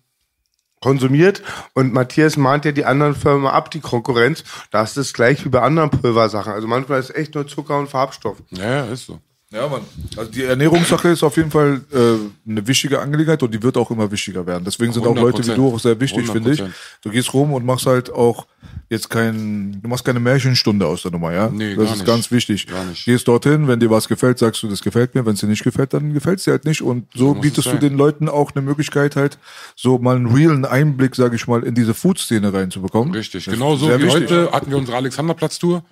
konsumiert. 0.81 1.41
Und 1.73 1.93
Matthias 1.93 2.35
mahnt 2.35 2.65
ja 2.65 2.73
die 2.73 2.85
anderen 2.85 3.15
Firmen 3.15 3.47
ab, 3.47 3.71
die 3.71 3.79
Konkurrenz. 3.79 4.43
Da 4.71 4.83
ist 4.83 4.97
es 4.97 5.13
gleich 5.13 5.45
wie 5.45 5.49
bei 5.49 5.61
anderen 5.61 5.89
Pulversachen. 5.89 6.51
Also 6.51 6.67
manchmal 6.67 6.99
ist 6.99 7.11
es 7.11 7.15
echt 7.15 7.33
nur 7.33 7.47
Zucker 7.47 7.79
und 7.79 7.87
Farbstoff. 7.87 8.37
ja, 8.49 8.85
ist 8.85 9.05
so. 9.05 9.21
Ja, 9.51 9.67
Mann. 9.67 9.81
Also 10.15 10.31
die 10.31 10.43
Ernährungssache 10.43 11.09
ist 11.09 11.23
auf 11.23 11.35
jeden 11.35 11.51
Fall 11.51 11.81
äh, 11.91 12.49
eine 12.49 12.65
wichtige 12.65 12.99
Angelegenheit 12.99 13.43
und 13.43 13.53
die 13.53 13.61
wird 13.61 13.75
auch 13.75 13.91
immer 13.91 14.09
wichtiger 14.09 14.45
werden. 14.45 14.63
Deswegen 14.63 14.93
sind 14.93 15.05
auch 15.05 15.15
Leute 15.15 15.45
wie 15.45 15.53
du 15.53 15.73
auch 15.73 15.79
sehr 15.79 15.99
wichtig, 15.99 16.29
100%. 16.29 16.31
finde 16.31 16.51
ich. 16.53 16.63
Du 17.01 17.09
gehst 17.09 17.33
rum 17.33 17.53
und 17.53 17.65
machst 17.65 17.85
halt 17.85 18.11
auch 18.11 18.47
jetzt 18.91 19.09
kein, 19.09 19.79
du 19.81 19.87
machst 19.87 20.03
keine 20.03 20.19
Märchenstunde 20.19 20.85
aus 20.85 21.01
der 21.03 21.11
Nummer, 21.11 21.31
ja? 21.31 21.49
Nee, 21.49 21.75
das 21.75 21.85
ist 21.85 21.95
nicht. 21.99 22.05
ganz 22.05 22.29
wichtig. 22.29 22.67
Gar 22.67 22.83
nicht. 22.85 23.05
Gehst 23.05 23.27
dorthin, 23.27 23.67
wenn 23.67 23.79
dir 23.79 23.89
was 23.89 24.07
gefällt, 24.09 24.37
sagst 24.37 24.61
du, 24.61 24.67
das 24.67 24.81
gefällt 24.81 25.15
mir. 25.15 25.25
Wenn 25.25 25.33
es 25.33 25.39
dir 25.39 25.47
nicht 25.47 25.63
gefällt, 25.63 25.93
dann 25.93 26.13
gefällt 26.13 26.39
es 26.39 26.43
dir 26.43 26.51
halt 26.51 26.65
nicht. 26.65 26.81
Und 26.81 27.07
so, 27.15 27.33
es 27.33 27.41
bietest 27.41 27.71
du 27.71 27.77
den 27.77 27.95
Leuten 27.95 28.27
auch 28.27 28.51
eine 28.53 28.61
Möglichkeit 28.61 29.15
halt, 29.15 29.39
so 29.77 29.97
mal 29.97 30.17
einen 30.17 30.27
realen 30.27 30.65
Einblick, 30.65 31.15
sage 31.15 31.37
ich 31.37 31.47
mal, 31.47 31.63
in 31.63 31.73
diese 31.73 31.93
Food-Szene 31.93 32.53
reinzubekommen. 32.53 33.13
Richtig, 33.13 33.45
Das 33.45 33.53
ist 33.53 33.59
genauso 33.59 33.87
sehr 33.87 33.99
wie 33.99 34.03
wichtig. 34.03 34.23
heute 34.29 34.51
hatten 34.51 34.69
wir 34.69 34.77
unsere 34.77 34.97
Alexanderplatz-Tour 34.97 35.83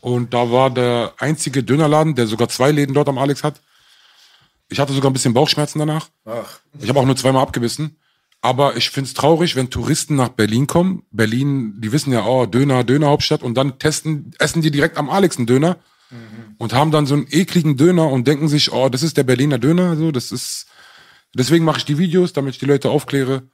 und 0.00 0.34
da 0.34 0.50
war 0.50 0.70
der 0.70 1.12
einzige 1.18 1.62
Dönerladen, 1.62 2.16
der 2.16 2.26
sogar 2.26 2.48
zwei 2.48 2.72
Läden 2.72 2.92
dort 2.94 3.08
am 3.08 3.18
Alex 3.18 3.44
hat. 3.44 3.60
Ich 4.68 4.80
hatte 4.80 4.92
sogar 4.92 5.10
ein 5.10 5.14
bisschen 5.14 5.32
Bauchschmerzen 5.32 5.78
danach. 5.78 6.08
Ich 6.80 6.88
habe 6.88 6.98
auch 6.98 7.06
nur 7.06 7.16
zweimal 7.16 7.42
abgebissen. 7.42 7.96
Aber 8.40 8.76
ich 8.76 8.90
find's 8.90 9.14
traurig, 9.14 9.56
wenn 9.56 9.68
Touristen 9.68 10.14
nach 10.14 10.28
Berlin 10.28 10.66
kommen. 10.66 11.02
Berlin, 11.10 11.80
die 11.80 11.90
wissen 11.90 12.12
ja, 12.12 12.24
oh, 12.24 12.46
Döner, 12.46 12.84
Dönerhauptstadt 12.84 13.42
und 13.42 13.54
dann 13.54 13.78
testen, 13.78 14.32
essen 14.38 14.62
die 14.62 14.70
direkt 14.70 14.96
am 14.96 15.10
Alex 15.10 15.38
einen 15.38 15.46
Döner 15.46 15.78
und 16.58 16.72
haben 16.72 16.90
dann 16.90 17.06
so 17.06 17.14
einen 17.14 17.26
ekligen 17.30 17.76
Döner 17.76 18.08
und 18.08 18.26
denken 18.26 18.48
sich, 18.48 18.72
oh, 18.72 18.88
das 18.88 19.02
ist 19.02 19.16
der 19.16 19.24
Berliner 19.24 19.58
Döner, 19.58 19.96
so, 19.96 20.10
das 20.10 20.32
ist, 20.32 20.66
deswegen 21.34 21.64
mache 21.64 21.78
ich 21.78 21.84
die 21.84 21.98
Videos, 21.98 22.32
damit 22.32 22.54
ich 22.54 22.58
die 22.58 22.66
Leute 22.66 22.90
aufkläre. 22.90 23.48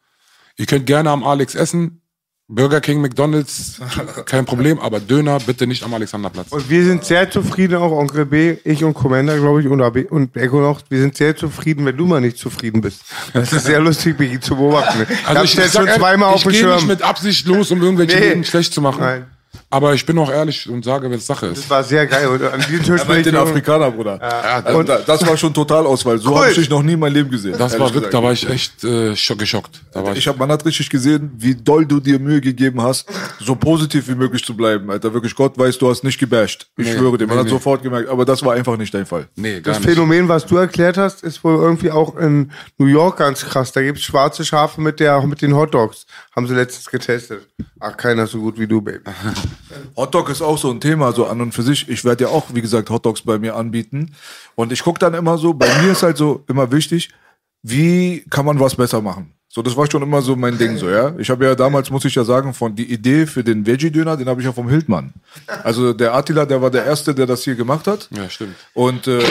Ihr 0.56 0.66
könnt 0.66 0.86
gerne 0.86 1.10
am 1.10 1.24
Alex 1.24 1.54
essen. 1.54 2.02
Burger 2.46 2.82
King, 2.82 3.00
McDonalds, 3.00 3.80
kein 4.26 4.44
Problem, 4.44 4.78
aber 4.78 5.00
Döner 5.00 5.38
bitte 5.40 5.66
nicht 5.66 5.82
am 5.82 5.94
Alexanderplatz. 5.94 6.52
Und 6.52 6.68
wir 6.68 6.84
sind 6.84 7.02
sehr 7.04 7.30
zufrieden, 7.30 7.76
auch 7.76 7.90
Onkel 7.90 8.26
B, 8.26 8.56
ich 8.64 8.84
und 8.84 8.92
Commander, 8.92 9.38
glaube 9.38 9.62
ich, 9.62 9.68
und, 9.68 9.80
AB, 9.80 10.04
und 10.10 10.36
Echo 10.36 10.60
noch. 10.60 10.82
Wir 10.90 11.00
sind 11.00 11.16
sehr 11.16 11.34
zufrieden, 11.34 11.86
wenn 11.86 11.96
du 11.96 12.04
mal 12.04 12.20
nicht 12.20 12.36
zufrieden 12.36 12.82
bist. 12.82 13.00
Das 13.32 13.50
ist 13.52 13.64
sehr 13.64 13.80
lustig, 13.80 14.18
Biggie, 14.18 14.40
zu 14.40 14.56
beobachten. 14.56 15.06
ich 15.08 15.26
Also 15.26 15.42
ich, 15.42 15.54
sag 15.54 15.70
schon 15.86 15.88
zweimal 15.98 16.28
auf 16.34 16.36
ich 16.36 16.42
dem 16.42 16.52
gehe 16.52 16.60
Schirm. 16.60 16.74
nicht 16.76 16.86
mit 16.88 17.02
Absicht 17.02 17.46
los, 17.46 17.70
um 17.70 17.80
irgendwelche 17.80 18.18
Nee. 18.18 18.28
Leben 18.28 18.44
schlecht 18.44 18.74
zu 18.74 18.82
machen. 18.82 19.00
Nein. 19.00 19.26
Aber 19.70 19.94
ich 19.94 20.04
bin 20.06 20.18
auch 20.18 20.30
ehrlich 20.30 20.68
und 20.68 20.84
sage, 20.84 21.10
wenn 21.10 21.16
es 21.18 21.26
Sache 21.26 21.46
ist. 21.46 21.58
Das 21.64 21.70
war 21.70 21.82
sehr 21.84 22.06
geil. 22.06 22.26
Und 22.28 22.42
an 22.44 22.60
diesem 22.68 22.82
Tisch 22.84 23.02
ich 23.08 23.22
den 23.24 23.36
Afrikaner, 23.36 23.90
Bruder. 23.90 24.20
Also 24.64 24.78
Und- 24.78 24.88
da, 24.88 24.98
das 24.98 25.26
war 25.26 25.36
schon 25.36 25.52
Totalauswahl. 25.52 26.18
So 26.18 26.30
Cool. 26.30 26.36
habe 26.38 26.50
ich 26.50 26.56
dich 26.56 26.70
noch 26.70 26.82
nie 26.82 26.92
in 26.92 27.00
meinem 27.00 27.14
Leben 27.14 27.30
gesehen. 27.30 27.56
Das 27.58 27.78
war 27.78 27.92
wirklich, 27.92 28.10
da 28.12 28.22
war 28.22 28.32
ich 28.32 28.48
echt 28.48 28.82
äh, 28.84 29.14
schock, 29.16 29.38
geschockt. 29.38 29.80
Da 29.92 30.04
war 30.04 30.12
ich, 30.12 30.18
Ich 30.18 30.28
hab, 30.28 30.38
man 30.38 30.50
hat 30.50 30.64
richtig 30.64 30.88
gesehen, 30.90 31.30
wie 31.36 31.54
doll 31.54 31.84
du 31.86 32.00
dir 32.00 32.18
Mühe 32.18 32.40
gegeben 32.40 32.80
hast, 32.82 33.08
so 33.40 33.54
positiv 33.54 34.08
wie 34.08 34.14
möglich 34.14 34.44
zu 34.44 34.56
bleiben, 34.56 34.90
Alter. 34.90 35.12
Wirklich, 35.12 35.34
Gott 35.34 35.58
weiß, 35.58 35.78
du 35.78 35.90
hast 35.90 36.04
nicht 36.04 36.18
gebasht. 36.18 36.66
Ich 36.76 36.86
Nee, 36.86 36.96
schwöre 36.96 37.18
dir, 37.18 37.26
man 37.26 37.36
nee, 37.36 37.40
hat 37.40 37.44
nee. 37.46 37.50
sofort 37.50 37.82
gemerkt, 37.82 38.08
aber 38.08 38.24
das 38.24 38.44
war 38.44 38.54
einfach 38.54 38.76
nicht 38.76 38.92
dein 38.94 39.06
Fall. 39.06 39.26
nee, 39.36 39.60
gar 39.60 39.74
Das 39.74 39.80
nicht. 39.80 39.90
Phänomen, 39.90 40.28
was 40.28 40.46
du 40.46 40.56
erklärt 40.56 40.96
hast, 40.96 41.22
ist 41.22 41.42
wohl 41.44 41.54
irgendwie 41.56 41.90
auch 41.90 42.16
in 42.16 42.50
New 42.78 42.86
York 42.86 43.18
ganz 43.18 43.44
krass. 43.44 43.72
Da 43.72 43.82
gibt's 43.82 44.02
schwarze 44.02 44.44
Schafe 44.44 44.80
mit 44.80 45.00
der, 45.00 45.20
mit 45.26 45.42
den 45.42 45.54
Hotdogs. 45.54 46.06
Haben 46.34 46.46
sie 46.46 46.54
letztens 46.54 46.86
getestet. 46.90 47.42
Ach, 47.80 47.96
keiner 47.96 48.26
so 48.26 48.38
gut 48.38 48.58
wie 48.58 48.66
du, 48.66 48.80
Baby. 48.80 49.00
Hotdog 49.96 50.28
ist 50.28 50.42
auch 50.42 50.58
so 50.58 50.70
ein 50.70 50.80
Thema, 50.80 51.12
so 51.12 51.26
an 51.26 51.40
und 51.40 51.52
für 51.52 51.62
sich. 51.62 51.88
Ich 51.88 52.04
werde 52.04 52.24
ja 52.24 52.30
auch, 52.30 52.46
wie 52.52 52.62
gesagt, 52.62 52.90
Hotdogs 52.90 53.22
bei 53.22 53.38
mir 53.38 53.56
anbieten. 53.56 54.14
Und 54.54 54.72
ich 54.72 54.82
guck 54.82 54.98
dann 54.98 55.14
immer 55.14 55.38
so, 55.38 55.54
bei 55.54 55.68
mir 55.82 55.92
ist 55.92 56.02
halt 56.02 56.16
so 56.16 56.44
immer 56.48 56.70
wichtig, 56.70 57.10
wie 57.62 58.24
kann 58.30 58.44
man 58.44 58.60
was 58.60 58.76
besser 58.76 59.00
machen? 59.00 59.32
So, 59.54 59.62
das 59.62 59.76
war 59.76 59.88
schon 59.88 60.02
immer 60.02 60.20
so 60.20 60.34
mein 60.34 60.58
Ding, 60.58 60.76
so, 60.78 60.90
ja. 60.90 61.14
Ich 61.18 61.30
habe 61.30 61.44
ja 61.44 61.54
damals, 61.54 61.88
muss 61.88 62.04
ich 62.04 62.16
ja 62.16 62.24
sagen, 62.24 62.52
von 62.52 62.74
die 62.74 62.92
Idee 62.92 63.24
für 63.24 63.44
den 63.44 63.64
Veggie-Döner, 63.64 64.16
den 64.16 64.28
habe 64.28 64.40
ich 64.40 64.46
ja 64.46 64.52
vom 64.52 64.68
Hildmann. 64.68 65.12
Also 65.62 65.92
der 65.92 66.12
Attila, 66.12 66.44
der 66.44 66.60
war 66.60 66.72
der 66.72 66.84
Erste, 66.84 67.14
der 67.14 67.26
das 67.26 67.44
hier 67.44 67.54
gemacht 67.54 67.86
hat. 67.86 68.08
Ja, 68.10 68.28
stimmt. 68.28 68.56
Und 68.72 69.06
äh, 69.06 69.22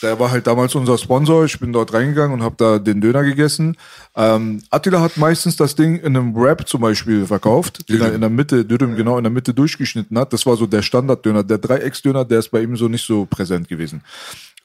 der 0.00 0.20
war 0.20 0.30
halt 0.30 0.46
damals 0.46 0.76
unser 0.76 0.96
Sponsor. 0.96 1.44
Ich 1.44 1.58
bin 1.58 1.72
dort 1.72 1.92
reingegangen 1.92 2.34
und 2.34 2.44
habe 2.44 2.54
da 2.56 2.78
den 2.78 3.00
Döner 3.00 3.24
gegessen. 3.24 3.76
Ähm, 4.14 4.62
Attila 4.70 5.00
hat 5.00 5.16
meistens 5.16 5.56
das 5.56 5.74
Ding 5.74 5.96
in 5.96 6.16
einem 6.16 6.36
Wrap 6.36 6.68
zum 6.68 6.80
Beispiel 6.80 7.26
verkauft, 7.26 7.88
den 7.88 8.00
er 8.00 8.14
in 8.14 8.20
der 8.20 8.30
Mitte, 8.30 8.64
Dürüm 8.64 8.94
genau 8.94 9.18
in 9.18 9.24
der 9.24 9.32
Mitte 9.32 9.54
durchgeschnitten 9.54 10.16
hat. 10.16 10.32
Das 10.32 10.46
war 10.46 10.56
so 10.56 10.66
der 10.66 10.82
Standarddöner. 10.82 11.42
Der 11.42 11.58
Dreiecksdöner, 11.58 12.24
der 12.24 12.38
ist 12.38 12.50
bei 12.52 12.62
ihm 12.62 12.76
so 12.76 12.86
nicht 12.86 13.04
so 13.04 13.26
präsent 13.26 13.68
gewesen. 13.68 14.02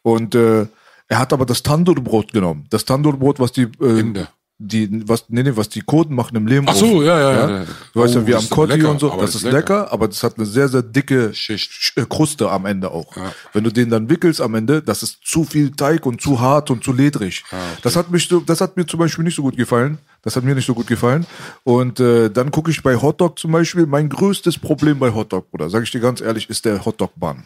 Und 0.03 0.35
äh, 0.35 0.67
er 1.07 1.17
hat 1.17 1.33
aber 1.33 1.47
das 1.47 1.63
Tandoorbrot 1.63 2.31
genommen. 2.31 2.67
Das 2.69 2.85
Tandoorbrot, 2.85 3.39
was 3.39 3.51
die 3.51 3.67
äh, 3.81 3.99
Inder. 3.99 4.29
Die 4.61 5.07
was 5.07 5.23
nee, 5.29 5.41
nee, 5.41 5.53
was 5.55 5.69
die 5.69 5.79
Kurden 5.81 6.13
machen 6.15 6.35
im 6.35 6.45
Leben. 6.45 6.65
Ach 6.69 6.75
so, 6.75 7.01
ja, 7.01 7.17
ja, 7.17 7.49
ja. 7.59 7.65
Du 7.93 8.01
weißt 8.01 8.15
Oh, 8.17 8.19
ja, 8.19 8.27
wie 8.27 8.31
das 8.33 8.43
am 8.43 8.49
Kotti 8.49 8.73
lecker, 8.73 8.91
und 8.91 8.99
so. 8.99 9.09
Das 9.17 9.33
ist 9.33 9.43
lecker, 9.43 9.91
aber 9.93 10.07
das 10.09 10.21
hat 10.21 10.35
eine 10.37 10.45
sehr, 10.45 10.67
sehr 10.67 10.81
dicke 10.83 11.33
Schicht. 11.33 11.71
Sch- 11.71 11.99
äh, 12.01 12.05
Kruste 12.05 12.49
am 12.51 12.65
Ende 12.65 12.91
auch. 12.91 13.15
Wenn 13.53 13.63
du 13.63 13.71
den 13.71 13.89
dann 13.89 14.09
wickelst 14.09 14.41
am 14.41 14.55
Ende, 14.55 14.81
das 14.81 15.01
ist 15.01 15.19
zu 15.23 15.45
viel 15.45 15.71
Teig 15.71 16.05
und 16.05 16.21
zu 16.21 16.41
hart 16.41 16.69
und 16.71 16.83
zu 16.83 16.91
ledrig. 16.91 17.43
Ah, 17.51 17.55
Das 17.83 17.95
hat 17.95 18.11
mich 18.11 18.27
so, 18.27 18.41
das 18.41 18.59
hat 18.59 18.75
mir 18.75 18.85
zum 18.85 18.99
Beispiel 18.99 19.23
nicht 19.23 19.35
so 19.35 19.41
gut 19.43 19.55
gefallen. 19.55 19.97
Das 20.23 20.35
hat 20.35 20.43
mir 20.43 20.53
nicht 20.53 20.65
so 20.67 20.73
gut 20.73 20.87
gefallen. 20.87 21.25
Und 21.63 22.01
äh, 22.01 22.29
dann 22.29 22.51
gucke 22.51 22.69
ich 22.69 22.83
bei 22.83 22.97
Hotdog 22.97 23.39
zum 23.39 23.53
Beispiel. 23.53 23.85
Mein 23.85 24.09
größtes 24.09 24.57
Problem 24.59 24.99
bei 24.99 25.13
Hotdog, 25.13 25.49
Bruder, 25.51 25.69
sage 25.69 25.85
ich 25.85 25.91
dir 25.91 26.01
ganz 26.01 26.19
ehrlich, 26.19 26.49
ist 26.49 26.65
der 26.65 26.83
Hotdog-Bun. 26.83 27.45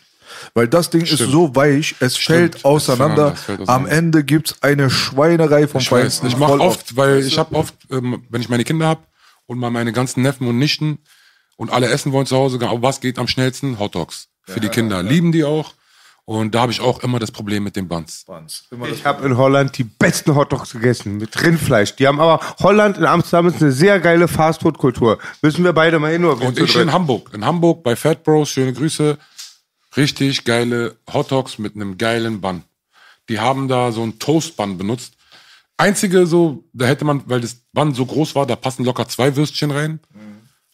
Weil 0.53 0.67
das 0.67 0.89
Ding 0.89 1.01
ist 1.01 1.17
so 1.17 1.55
weich, 1.55 1.95
es 1.99 2.17
fällt 2.17 2.55
es 2.55 2.65
auseinander. 2.65 3.33
auseinander, 3.33 3.33
es 3.33 3.41
fällt 3.43 3.69
Am. 3.69 3.85
Ende 3.85 4.23
gibt's 4.23 4.55
eine 4.61 4.89
Schweinerei 4.89 5.67
vom 5.67 5.81
Ich 5.81 5.91
weiß, 5.91 6.23
ich 6.25 6.37
mache 6.37 6.59
oft, 6.59 6.95
weil 6.95 7.25
ich 7.25 7.37
habe 7.37 7.55
oft, 7.55 7.75
ähm, 7.89 8.23
wenn 8.29 8.41
ich 8.41 8.49
meine 8.49 8.63
Kinder 8.63 8.87
habe 8.87 9.01
und 9.45 9.59
mal 9.59 9.69
meine 9.69 9.91
ganzen 9.91 10.21
Neffen 10.21 10.47
und 10.47 10.57
Nichten 10.57 10.99
und 11.57 11.71
alle 11.71 11.89
essen 11.89 12.11
wollen 12.11 12.25
zu 12.25 12.35
Hause, 12.35 12.59
aber 12.61 12.81
was 12.81 13.01
geht 13.01 13.19
am 13.19 13.27
schnellsten? 13.27 13.79
Hotdogs. 13.79 14.29
Für 14.45 14.59
die 14.59 14.69
Kinder. 14.69 15.01
Lieben 15.03 15.31
die 15.31 15.43
auch. 15.43 15.73
Und 16.25 16.55
da 16.55 16.61
habe 16.61 16.71
ich 16.71 16.79
auch 16.79 17.03
immer 17.03 17.19
das 17.19 17.31
Problem 17.31 17.63
mit 17.63 17.75
den 17.75 17.89
Buns. 17.89 18.23
Das 18.25 18.63
Ich 18.93 19.05
habe 19.05 19.25
in 19.25 19.35
Holland 19.35 19.77
die 19.77 19.83
besten 19.83 20.35
Hotdogs 20.35 20.71
gegessen 20.71 21.17
mit 21.17 21.41
Rindfleisch. 21.43 21.97
Die 21.97 22.07
haben 22.07 22.21
aber 22.21 22.39
Holland 22.61 22.97
in 22.97 23.05
Amsterdam 23.05 23.47
ist 23.47 23.61
eine 23.61 23.73
sehr 23.73 23.99
geile 23.99 24.29
Fastfood-Kultur. 24.29 25.19
Müssen 25.41 25.65
wir 25.65 25.73
beide 25.73 25.99
mal 25.99 26.13
hin 26.13 26.23
oder 26.23 26.45
Und 26.45 26.57
ich 26.57 26.75
in 26.77 26.93
Hamburg. 26.93 27.31
In 27.33 27.43
Hamburg 27.43 27.83
bei 27.83 27.97
Fat 27.97 28.23
Bros, 28.23 28.49
schöne 28.49 28.71
Grüße. 28.71 29.17
Richtig 29.95 30.45
geile 30.45 30.95
Hotdogs 31.11 31.59
mit 31.59 31.75
einem 31.75 31.97
geilen 31.97 32.41
Bun. 32.41 32.63
Die 33.29 33.39
haben 33.39 33.67
da 33.67 33.91
so 33.91 34.01
einen 34.03 34.19
Toast-Bun 34.19 34.77
benutzt. 34.77 35.13
Einzige 35.77 36.25
so, 36.25 36.63
da 36.73 36.85
hätte 36.85 37.05
man, 37.05 37.23
weil 37.25 37.41
das 37.41 37.57
Bun 37.73 37.93
so 37.93 38.05
groß 38.05 38.35
war, 38.35 38.45
da 38.45 38.55
passen 38.55 38.85
locker 38.85 39.07
zwei 39.07 39.35
Würstchen 39.35 39.71
rein. 39.71 39.99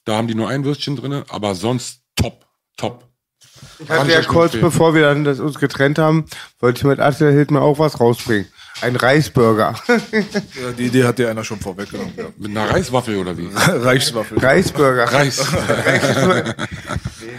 Da 0.06 0.16
haben 0.16 0.28
die 0.28 0.36
nur 0.36 0.50
ein 0.50 0.64
Würstchen 0.64 0.96
drinne, 0.96 1.26
aber 1.30 1.56
sonst 1.56 2.02
top, 2.16 2.46
top. 2.78 3.06
Ich 3.80 3.90
hatte 3.90 4.12
ja 4.12 4.22
kurz 4.24 4.54
bevor 4.54 4.94
wir 4.94 5.04
dann 5.04 5.24
das 5.24 5.40
uns 5.40 5.60
getrennt 5.60 6.00
haben, 6.00 6.26
wollte 6.60 6.80
ich 6.80 6.84
mit 6.86 7.00
Attila 7.00 7.30
Hildmann 7.30 7.62
auch 7.62 7.80
was 7.80 8.00
rausbringen. 8.00 8.48
Ein 8.82 8.96
Reisburger. 8.96 9.76
Ja, 9.88 10.72
die 10.78 10.86
Idee 10.86 11.04
hat 11.04 11.20
dir 11.20 11.30
einer 11.30 11.44
schon 11.44 11.60
vorweggenommen. 11.60 12.14
Ja. 12.16 12.26
Mit 12.38 12.52
einer 12.52 12.70
Reiswaffel 12.70 13.18
oder 13.18 13.38
wie? 13.38 13.50
Reichswaffel. 13.54 14.40
Reisburger. 14.40 15.06
Reis. 15.06 15.40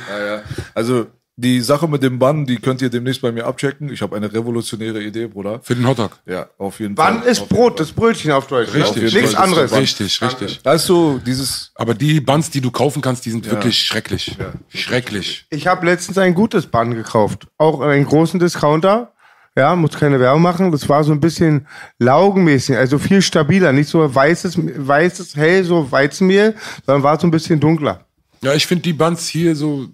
Ja, 0.08 0.24
ja. 0.24 0.42
Also 0.74 1.06
die 1.40 1.60
Sache 1.60 1.88
mit 1.88 2.02
dem 2.02 2.18
Bann, 2.18 2.46
die 2.46 2.56
könnt 2.56 2.82
ihr 2.82 2.90
demnächst 2.90 3.22
bei 3.22 3.32
mir 3.32 3.46
abchecken. 3.46 3.92
Ich 3.92 4.02
habe 4.02 4.16
eine 4.16 4.32
revolutionäre 4.32 5.02
Idee, 5.02 5.26
Bruder. 5.26 5.60
Für 5.62 5.74
den 5.74 5.86
Hotdog. 5.86 6.18
Ja, 6.26 6.48
auf 6.58 6.80
jeden 6.80 6.96
Fall. 6.96 7.14
Wann 7.14 7.22
ist 7.22 7.48
Brot? 7.48 7.80
Das 7.80 7.92
Brötchen 7.92 8.30
auf 8.32 8.46
Deutsch. 8.46 8.74
Richtig, 8.74 9.14
Nichts 9.14 9.32
Fall. 9.34 9.44
anderes. 9.44 9.72
Richtig, 9.72 10.20
richtig. 10.22 10.60
Da 10.62 10.74
ist 10.74 10.86
so 10.86 11.18
dieses, 11.18 11.72
Aber 11.74 11.94
die 11.94 12.20
Buns, 12.20 12.50
die 12.50 12.60
du 12.60 12.70
kaufen 12.70 13.02
kannst, 13.02 13.24
die 13.26 13.30
sind 13.30 13.50
wirklich 13.50 13.78
schrecklich. 13.78 14.36
Schrecklich. 14.68 15.46
Ich 15.50 15.66
habe 15.66 15.86
letztens 15.86 16.18
ein 16.18 16.34
gutes 16.34 16.66
Bann 16.66 16.94
gekauft. 16.94 17.46
Auch 17.58 17.80
einen 17.80 18.04
großen 18.04 18.38
Discounter. 18.38 19.12
Ja, 19.56 19.74
muss 19.74 19.92
keine 19.98 20.20
Werbung 20.20 20.42
machen. 20.42 20.70
Das 20.70 20.88
war 20.88 21.02
so 21.02 21.12
ein 21.12 21.20
bisschen 21.20 21.66
laugenmäßig, 21.98 22.76
also 22.76 22.98
viel 22.98 23.20
stabiler. 23.20 23.72
Nicht 23.72 23.88
so 23.88 24.14
weißes, 24.14 24.56
weißes, 24.86 25.36
hell, 25.36 25.64
so 25.64 25.90
Weizenmehl, 25.90 26.54
sondern 26.86 27.02
war 27.02 27.18
so 27.18 27.26
ein 27.26 27.30
bisschen 27.32 27.58
dunkler. 27.58 28.04
Ja, 28.42 28.54
ich 28.54 28.66
finde 28.66 28.82
die 28.82 28.92
Buns 28.92 29.28
hier 29.28 29.54
so, 29.56 29.88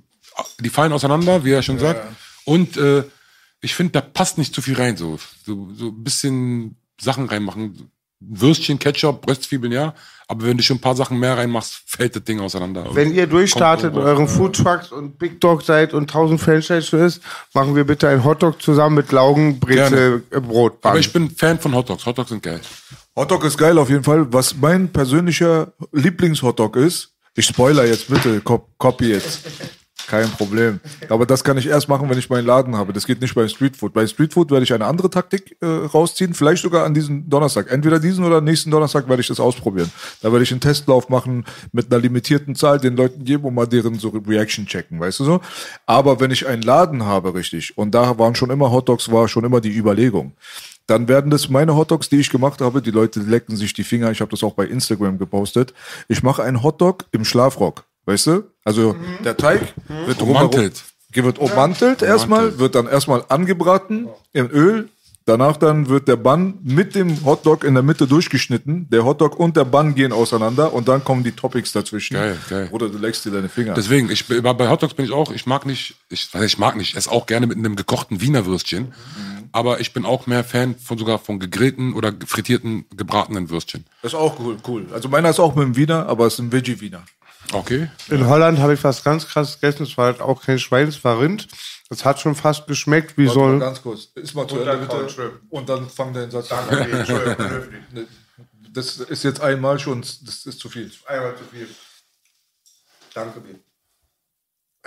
die 0.61 0.69
fallen 0.71 0.93
auseinander, 0.93 1.45
wie 1.45 1.53
er 1.53 1.63
schon 1.63 1.79
sagt. 1.79 2.01
Und 2.45 2.77
äh, 2.77 3.05
ich 3.61 3.75
finde, 3.75 3.93
da 3.93 4.01
passt 4.01 4.39
nicht 4.39 4.55
zu 4.55 4.63
viel 4.63 4.75
rein. 4.77 4.97
So, 4.97 5.19
so, 5.45 5.69
so 5.75 5.87
ein 5.89 6.05
bisschen 6.05 6.77
Sachen 7.01 7.27
reinmachen. 7.27 7.91
Würstchen, 8.21 8.79
Ketchup, 8.79 9.29
Röstzwiebeln, 9.29 9.73
ja. 9.73 9.95
Aber 10.27 10.47
wenn 10.47 10.57
du 10.57 10.63
schon 10.63 10.79
ein 10.79 10.81
paar 10.81 10.97
Sachen 10.97 11.19
mehr 11.19 11.37
reinmachst, 11.37 11.83
fällt 11.87 12.17
das 12.17 12.25
Ding 12.25 12.41
auseinander. 12.41 12.87
Wenn 12.95 13.15
ihr 13.15 13.27
durchstartet 13.27 13.95
mit 13.95 14.03
Kommt- 14.03 14.07
euren 14.07 14.29
Foodtrucks 14.29 14.91
und 14.91 15.19
Big 15.19 15.41
Dog 15.41 15.63
seid 15.63 15.93
und 15.93 16.05
1000 16.11 16.41
Franchise 16.41 16.97
ist, 16.97 17.21
machen 17.53 17.77
wir 17.77 17.85
bitte 17.85 18.09
einen 18.09 18.25
Hotdog 18.25 18.61
zusammen 18.63 18.97
mit 18.97 19.13
Laugenbrezel 19.13 20.25
äh, 20.31 20.41
Brot. 20.41 20.79
Aber 20.83 20.99
ich 20.99 21.13
bin 21.13 21.31
Fan 21.31 21.61
von 21.61 21.75
Hotdogs. 21.75 22.07
Hotdogs 22.07 22.31
sind 22.31 22.43
geil. 22.43 22.61
Hotdog 23.15 23.45
ist 23.45 23.59
geil 23.59 23.77
auf 23.79 23.91
jeden 23.91 24.05
Fall. 24.05 24.33
Was 24.33 24.57
mein 24.57 24.91
persönlicher 24.91 25.73
Lieblingshotdog 25.93 26.77
ist, 26.77 27.11
ich 27.35 27.45
spoiler 27.47 27.85
jetzt 27.87 28.09
bitte, 28.09 28.41
cop 28.41 28.71
copy 28.79 29.09
jetzt. 29.11 29.43
Kein 30.07 30.31
Problem. 30.31 30.81
Aber 31.09 31.27
das 31.27 31.43
kann 31.43 31.59
ich 31.59 31.67
erst 31.67 31.89
machen, 31.89 32.09
wenn 32.09 32.19
ich 32.19 32.31
meinen 32.31 32.47
Laden 32.47 32.77
habe. 32.77 32.93
Das 32.93 33.07
geht 33.07 33.21
nicht 33.21 33.35
bei 33.35 33.49
Streetfood. 33.49 33.93
Bei 33.93 34.07
Streetfood 34.07 34.51
werde 34.51 34.65
ich 34.65 34.73
eine 34.73 34.87
andere 34.87 35.11
Taktik 35.11 35.57
äh, 35.61 35.67
rausziehen, 35.67 36.33
vielleicht 36.33 36.63
sogar 36.63 36.85
an 36.85 36.95
diesem 36.95 37.29
Donnerstag. 37.29 37.71
Entweder 37.71 37.99
diesen 37.99 38.25
oder 38.25 38.41
nächsten 38.41 38.71
Donnerstag 38.71 39.09
werde 39.09 39.21
ich 39.21 39.29
das 39.29 39.41
ausprobieren. 39.41 39.91
Da 40.23 40.31
werde 40.31 40.45
ich 40.45 40.53
einen 40.53 40.61
Testlauf 40.61 41.09
machen 41.09 41.45
mit 41.73 41.93
einer 41.93 42.01
limitierten 42.01 42.55
Zahl 42.55 42.79
den 42.79 42.97
Leuten 42.97 43.25
geben 43.25 43.45
und 43.45 43.55
mal 43.55 43.67
deren 43.67 43.99
so 43.99 44.09
Reaction 44.09 44.67
checken, 44.67 45.01
weißt 45.01 45.21
du 45.21 45.25
so? 45.25 45.41
Aber 45.87 46.21
wenn 46.21 46.31
ich 46.31 46.47
einen 46.47 46.63
Laden 46.63 47.05
habe, 47.05 47.35
richtig, 47.35 47.77
und 47.77 47.95
da 47.95 48.19
waren 48.19 48.35
schon 48.35 48.51
immer 48.51 48.71
Hotdogs, 48.71 49.11
war 49.11 49.29
schon 49.29 49.45
immer 49.45 49.61
die 49.61 49.77
Überlegung 49.77 50.35
dann 50.87 51.09
werden 51.09 51.31
das 51.31 51.49
meine 51.49 51.77
Hotdogs, 51.77 52.09
die 52.09 52.21
ich 52.21 52.31
gemacht 52.31 52.61
habe. 52.61 52.81
Die 52.81 52.93
Leute 52.93 53.21
lecken 53.21 53.57
sich 53.57 53.75
die 53.75 53.85
Finger. 53.85 54.11
Ich 54.11 54.21
habe 54.21 54.31
das 54.31 54.45
auch 54.45 54.55
bei 54.55 54.67
Instagram 54.67 55.19
gepostet. 55.19 55.75
Ich 56.09 56.23
mache 56.23 56.43
einen 56.43 56.63
Hotdog 56.63 57.07
im 57.11 57.25
Schlafrock, 57.25 57.85
weißt 58.05 58.27
du? 58.29 58.45
Also 58.67 58.97
der 59.25 59.37
Teig 59.37 59.61
wird 60.07 60.21
Ummantelt. 60.21 60.85
wird 61.15 61.39
ummantelt 61.39 62.03
erstmal, 62.03 62.59
wird 62.59 62.75
dann 62.75 62.89
erstmal 62.89 63.25
angebraten 63.29 64.09
in 64.33 64.51
Öl. 64.51 64.89
Danach 65.25 65.57
dann 65.57 65.89
wird 65.89 66.07
der 66.07 66.17
Bun 66.17 66.59
mit 66.63 66.95
dem 66.95 67.25
Hotdog 67.25 67.65
in 67.65 67.75
der 67.75 67.83
Mitte 67.83 68.07
durchgeschnitten. 68.07 68.89
Der 68.91 69.05
Hotdog 69.05 69.39
und 69.39 69.57
der 69.57 69.65
Bun 69.65 69.95
gehen 69.95 70.13
auseinander 70.13 70.73
und 70.73 70.87
dann 70.89 71.03
kommen 71.03 71.25
die 71.25 71.33
Toppings 71.33 71.73
dazwischen. 71.73 72.15
Geil, 72.15 72.39
geil. 72.49 72.69
Oder 72.71 72.89
du 72.89 72.99
leckst 72.99 73.25
dir 73.25 73.31
deine 73.31 73.49
Finger. 73.49 73.75
Deswegen, 73.75 74.11
ich 74.11 74.27
bin, 74.27 74.43
bei 74.43 74.69
Hotdogs 74.69 74.95
bin 74.95 75.05
ich 75.05 75.13
auch, 75.13 75.33
ich 75.33 75.47
mag 75.47 75.65
nicht, 75.67 75.97
ich, 76.11 76.29
ich 76.33 76.59
mag 76.59 76.77
nicht, 76.77 76.91
ich 76.91 76.97
esse 76.97 77.11
auch 77.11 77.27
gerne 77.27 77.47
mit 77.47 77.59
einem 77.59 77.75
gekochten 77.77 78.21
Wiener 78.21 78.47
Würstchen. 78.47 78.93
aber 79.53 79.81
ich 79.81 79.93
bin 79.93 80.05
auch 80.05 80.27
mehr 80.27 80.45
Fan 80.45 80.77
von 80.77 80.99
sogar 80.99 81.19
von 81.19 81.39
gegrillten 81.41 81.95
oder 81.95 82.13
frittierten, 82.27 82.85
gebratenen 82.97 83.49
Würstchen. 83.51 83.85
Das 84.03 84.13
ist 84.13 84.19
auch 84.19 84.39
cool, 84.39 84.57
cool. 84.69 84.87
Also 84.93 85.09
meiner 85.09 85.31
ist 85.31 85.41
auch 85.41 85.55
mit 85.55 85.65
dem 85.65 85.77
Wiener, 85.77 86.07
aber 86.07 86.27
es 86.27 86.35
ist 86.35 86.41
ein 86.41 86.53
Veggie-Wiener. 86.53 87.03
Okay. 87.53 87.89
In 88.09 88.27
Holland 88.27 88.59
habe 88.59 88.75
ich 88.75 88.83
was 88.85 89.03
ganz 89.05 89.27
krass 89.29 89.61
gegessen. 89.61 89.85
Es 89.85 89.97
war 89.97 90.07
halt 90.07 90.21
auch 90.21 90.43
kein 90.43 90.59
Schwein, 90.59 90.89
es 90.89 91.03
war 91.05 91.21
Rind. 91.21 91.47
Es 91.91 92.05
hat 92.05 92.19
schon 92.21 92.35
fast 92.35 92.67
geschmeckt 92.67 93.17
wie 93.17 93.27
Warte 93.27 93.35
so 93.39 93.45
mal 93.47 93.53
ein. 93.55 93.61
ganz 93.61 93.83
kurz. 93.83 94.09
Ist 94.17 94.35
mal 94.35 94.47
zu 94.49 94.57
Und 94.57 94.67
Ende 94.67 94.79
bitte. 94.87 95.41
Und 95.51 95.69
dann 95.69 95.89
fang 95.89 96.13
deinen 96.13 96.31
Satz 96.31 96.51
an. 96.51 96.67
Das 98.73 98.99
ist 98.99 99.25
jetzt 99.25 99.41
einmal 99.41 99.79
schon, 99.79 100.01
das 100.03 100.45
ist 100.47 100.59
zu 100.59 100.69
viel. 100.69 100.91
Einmal 101.07 101.37
zu 101.37 101.45
viel. 101.45 101.69
Danke 103.15 103.41
mir. 103.41 103.55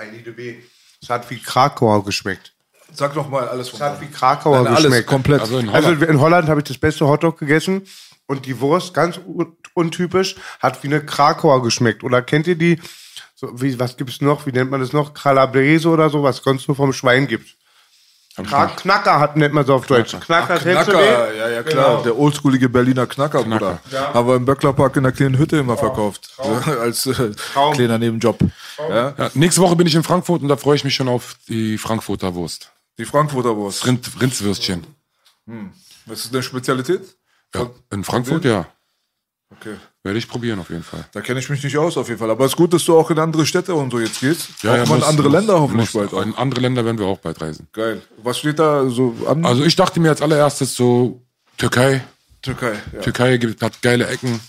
I 0.02 0.12
need 0.12 0.28
a 0.28 0.32
B. 0.32 0.58
Es 1.02 1.10
hat 1.10 1.30
wie 1.30 1.40
Krakauer 1.42 2.04
geschmeckt. 2.06 2.54
Sag 2.94 3.14
doch 3.14 3.30
mal 3.30 3.48
alles 3.48 3.68
Es 3.68 3.78
von 3.78 3.80
hat 3.88 4.02
wie 4.02 4.08
Krakauer 4.08 4.58
Nein, 4.64 4.68
alles 4.68 4.84
geschmeckt. 4.86 5.08
komplett. 5.08 5.42
Also 5.42 5.60
in 5.60 5.70
Also 5.70 5.88
Holland. 5.90 6.04
in 6.04 6.20
Holland 6.20 6.50
habe 6.50 6.60
ich 6.60 6.66
das 6.68 6.78
beste 6.78 7.08
Hotdog 7.08 7.38
gegessen 7.40 7.88
und 8.28 8.46
die 8.46 8.60
Wurst, 8.60 8.94
ganz 8.94 9.20
untypisch, 9.80 10.36
hat 10.60 10.84
wie 10.84 10.88
eine 10.88 11.04
Krakauer 11.06 11.64
geschmeckt. 11.64 12.04
Oder 12.04 12.22
kennt 12.22 12.48
ihr 12.48 12.56
die? 12.56 12.80
So, 13.36 13.50
wie, 13.62 13.80
was 13.80 13.98
gibt's 13.98 14.22
noch? 14.22 14.46
Wie 14.46 14.52
nennt 14.52 14.70
man 14.70 14.82
das 14.82 14.94
noch? 14.94 15.14
Calabrese 15.14 15.90
oder 15.90 16.10
so, 16.10 16.24
was 16.24 16.38
sonst 16.38 16.68
nur 16.68 16.76
vom 16.76 16.94
Schwein 16.94 17.28
gibt. 17.28 17.56
Nicht. 18.38 18.78
Knacker 18.78 19.20
hat, 19.20 19.36
nennt 19.36 19.54
man 19.54 19.66
so 19.66 19.74
auf 19.74 19.86
Deutsch. 19.86 20.12
Knacker, 20.12 20.56
Ach, 20.56 20.62
Knacker, 20.62 21.34
ja, 21.36 21.50
ja, 21.50 21.64
klar. 21.64 21.90
Genau. 21.90 22.04
Der 22.04 22.18
oldschoolige 22.18 22.70
Berliner 22.70 23.06
Knacker, 23.06 23.44
Bruder. 23.44 23.80
Ja. 23.92 24.14
Haben 24.14 24.28
wir 24.28 24.36
im 24.36 24.46
Böcklerpark 24.46 24.96
in 24.96 25.04
der 25.04 25.12
kleinen 25.12 25.38
Hütte 25.38 25.58
immer 25.58 25.78
verkauft. 25.78 26.30
Als 26.38 27.06
äh, 27.06 27.32
Traum. 27.32 27.74
kleiner 27.74 27.98
Nebenjob. 27.98 28.40
Ja? 28.78 29.14
Ja, 29.18 29.32
nächste 29.34 29.62
Woche 29.62 29.76
bin 29.76 29.88
ich 29.88 29.96
in 29.96 30.04
Frankfurt 30.04 30.42
und 30.42 30.48
da 30.48 30.56
freue 30.56 30.76
ich 30.78 30.84
mich 30.84 30.96
schon 30.96 31.10
auf 31.10 31.36
die 31.50 31.78
Frankfurter 31.78 32.34
Wurst. 32.34 32.72
Die 32.98 33.06
Frankfurter 33.06 33.56
Wurst. 33.56 33.86
Rind, 33.86 34.10
Rindswürstchen. 34.22 34.86
Das 36.06 36.26
ist 36.26 36.34
eine 36.34 36.44
Spezialität? 36.44 37.02
Ja, 37.54 37.70
in 37.92 38.04
Frankfurt, 38.04 38.46
ja. 38.46 38.68
Okay. 39.52 39.76
Werde 40.04 40.20
ich 40.20 40.28
probieren 40.28 40.60
auf 40.60 40.70
jeden 40.70 40.84
Fall. 40.84 41.06
Da 41.12 41.22
kenne 41.22 41.40
ich 41.40 41.50
mich 41.50 41.64
nicht 41.64 41.78
aus, 41.78 41.98
auf 41.98 42.08
jeden 42.08 42.20
Fall. 42.20 42.30
Aber 42.30 42.46
es 42.46 42.52
ist 42.52 42.56
gut, 42.58 42.72
dass 42.72 42.86
du 42.86 42.98
auch 42.98 43.10
in 43.10 43.18
andere 43.18 43.46
Städte 43.48 43.74
und 43.74 43.92
so 43.92 44.00
jetzt 44.00 44.20
gehst. 44.22 44.50
auch 44.64 44.88
mal 44.88 44.98
in 44.98 45.04
andere 45.04 45.30
muss- 45.30 45.34
Länder 45.40 45.60
hoffentlich 45.60 45.92
bald 45.92 46.14
auch. 46.14 46.22
In 46.22 46.36
andere 46.36 46.62
Länder 46.62 46.86
werden 46.86 47.00
wir 47.00 47.08
auch 47.08 47.18
bald 47.18 47.42
reisen. 47.42 47.68
Geil. 47.74 48.02
Was 48.22 48.38
steht 48.40 48.60
da 48.60 48.88
so 48.90 49.16
an? 49.28 49.44
Also 49.46 49.64
ich 49.64 49.76
dachte 49.76 50.00
mir 50.00 50.10
als 50.10 50.22
allererstes 50.22 50.76
so, 50.76 51.22
Türkei. 51.58 52.04
Türkei. 52.44 52.74
Ja. 52.94 53.02
Türkei 53.02 53.38
gibt, 53.38 53.62
hat 53.62 53.82
geile 53.82 54.08
Ecken. 54.08 54.40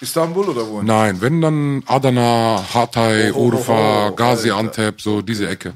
Istanbul 0.00 0.48
oder 0.48 0.66
wo? 0.66 0.82
Nein, 0.82 1.20
wenn 1.20 1.40
dann 1.40 1.82
Adana, 1.86 2.64
Hatay, 2.74 3.30
Oh, 3.32 3.34
oh, 3.36 3.38
oh, 3.38 3.44
Urfa, 3.56 4.08
oh, 4.08 4.14
Gaziantep, 4.14 5.00
so 5.00 5.22
diese 5.22 5.48
Ecke. 5.48 5.74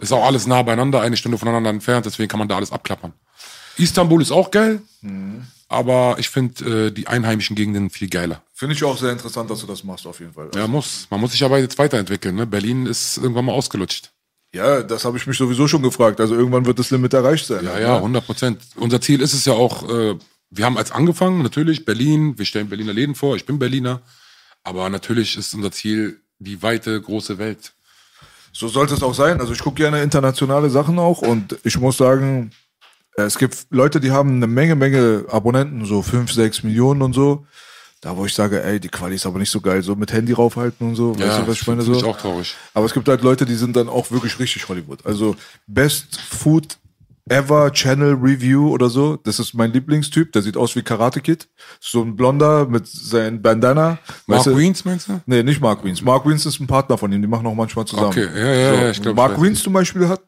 Ist 0.00 0.12
auch 0.12 0.24
alles 0.24 0.46
nah 0.46 0.62
beieinander, 0.62 1.00
eine 1.00 1.16
Stunde 1.16 1.38
voneinander 1.38 1.70
entfernt, 1.70 2.06
deswegen 2.06 2.28
kann 2.28 2.38
man 2.38 2.48
da 2.48 2.56
alles 2.56 2.70
abklappern. 2.70 3.12
Istanbul 3.76 4.20
ist 4.22 4.30
auch 4.30 4.50
geil, 4.50 4.82
Mhm. 5.00 5.46
Aber 5.68 6.16
ich 6.18 6.28
finde 6.28 6.86
äh, 6.86 6.90
die 6.90 7.06
einheimischen 7.06 7.56
Gegenden 7.56 7.90
viel 7.90 8.08
geiler. 8.08 8.42
Finde 8.52 8.74
ich 8.74 8.84
auch 8.84 8.96
sehr 8.98 9.12
interessant, 9.12 9.50
dass 9.50 9.60
du 9.60 9.66
das 9.66 9.84
machst, 9.84 10.06
auf 10.06 10.20
jeden 10.20 10.32
Fall. 10.32 10.50
Ja, 10.54 10.66
muss. 10.66 11.06
Man 11.10 11.20
muss 11.20 11.32
sich 11.32 11.44
aber 11.44 11.58
jetzt 11.58 11.78
weiterentwickeln. 11.78 12.34
Ne? 12.34 12.46
Berlin 12.46 12.86
ist 12.86 13.16
irgendwann 13.16 13.46
mal 13.46 13.52
ausgelutscht. 13.52 14.12
Ja, 14.52 14.82
das 14.82 15.04
habe 15.04 15.16
ich 15.18 15.26
mich 15.26 15.36
sowieso 15.36 15.66
schon 15.66 15.82
gefragt. 15.82 16.20
Also 16.20 16.34
irgendwann 16.36 16.64
wird 16.64 16.78
das 16.78 16.90
Limit 16.90 17.12
erreicht 17.12 17.46
sein. 17.46 17.64
Ja, 17.64 17.78
ja, 17.78 17.96
100 17.96 18.24
Prozent. 18.24 18.62
Unser 18.76 19.00
Ziel 19.00 19.20
ist 19.20 19.32
es 19.32 19.44
ja 19.44 19.52
auch, 19.52 19.88
äh, 19.88 20.14
wir 20.50 20.64
haben 20.64 20.78
als 20.78 20.92
angefangen, 20.92 21.42
natürlich 21.42 21.84
Berlin, 21.84 22.38
wir 22.38 22.44
stellen 22.44 22.68
Berliner 22.68 22.92
Läden 22.92 23.16
vor, 23.16 23.34
ich 23.34 23.46
bin 23.46 23.58
Berliner, 23.58 24.00
aber 24.62 24.88
natürlich 24.90 25.36
ist 25.36 25.54
unser 25.54 25.72
Ziel 25.72 26.20
die 26.38 26.62
weite, 26.62 27.00
große 27.00 27.38
Welt. 27.38 27.72
So 28.52 28.68
sollte 28.68 28.94
es 28.94 29.02
auch 29.02 29.14
sein. 29.14 29.40
Also 29.40 29.52
ich 29.52 29.58
gucke 29.58 29.76
gerne 29.82 30.02
internationale 30.02 30.70
Sachen 30.70 31.00
auch 31.00 31.22
und 31.22 31.58
ich 31.64 31.76
muss 31.80 31.96
sagen, 31.96 32.52
es 33.16 33.38
gibt 33.38 33.66
Leute, 33.70 34.00
die 34.00 34.10
haben 34.10 34.36
eine 34.36 34.46
Menge, 34.46 34.74
Menge 34.74 35.24
Abonnenten, 35.30 35.84
so 35.84 36.02
fünf, 36.02 36.32
sechs 36.32 36.62
Millionen 36.62 37.02
und 37.02 37.12
so. 37.12 37.46
Da 38.00 38.14
wo 38.16 38.26
ich 38.26 38.34
sage, 38.34 38.62
ey, 38.62 38.78
die 38.78 38.88
Quali 38.88 39.14
ist 39.14 39.24
aber 39.24 39.38
nicht 39.38 39.50
so 39.50 39.62
geil, 39.62 39.82
so 39.82 39.96
mit 39.96 40.12
Handy 40.12 40.34
raufhalten 40.34 40.88
und 40.88 40.94
so. 40.94 41.18
weißt 41.18 41.38
du, 41.38 41.46
was 41.46 41.60
ich 41.60 41.66
meine? 41.66 41.80
So. 41.80 41.94
auch 42.06 42.18
traurig. 42.18 42.54
Aber 42.74 42.84
es 42.84 42.92
gibt 42.92 43.08
halt 43.08 43.22
Leute, 43.22 43.46
die 43.46 43.54
sind 43.54 43.76
dann 43.76 43.88
auch 43.88 44.10
wirklich 44.10 44.38
richtig 44.38 44.68
Hollywood. 44.68 45.06
Also 45.06 45.36
Best 45.66 46.20
Food 46.20 46.76
Ever 47.26 47.72
Channel 47.72 48.12
Review 48.20 48.68
oder 48.70 48.90
so. 48.90 49.16
Das 49.16 49.38
ist 49.38 49.54
mein 49.54 49.72
Lieblingstyp. 49.72 50.32
Der 50.32 50.42
sieht 50.42 50.58
aus 50.58 50.76
wie 50.76 50.82
Karate 50.82 51.22
Kid. 51.22 51.48
So 51.80 52.02
ein 52.02 52.14
Blonder 52.14 52.66
mit 52.66 52.86
seinem 52.86 53.40
Bandana. 53.40 53.98
Mark 54.26 54.46
Weißt 54.46 54.58
Wiens, 54.58 54.84
meinst 54.84 55.08
du? 55.08 55.22
Nee, 55.24 55.42
nicht 55.42 55.62
Mark 55.62 55.82
Wiens. 55.82 56.02
Mark 56.02 56.28
Wiens 56.28 56.44
ist 56.44 56.60
ein 56.60 56.66
Partner 56.66 56.98
von 56.98 57.10
ihm, 57.10 57.22
die 57.22 57.28
machen 57.28 57.46
auch 57.46 57.54
manchmal 57.54 57.86
zusammen. 57.86 58.08
Okay, 58.08 58.28
ja, 58.34 58.46
ja, 58.46 58.74
ja, 58.74 58.90
ich 58.90 59.00
glaub, 59.00 59.14
ich 59.14 59.16
Mark. 59.16 59.42
Wiens 59.42 59.62
zum 59.62 59.72
Beispiel 59.72 60.06
hat, 60.06 60.20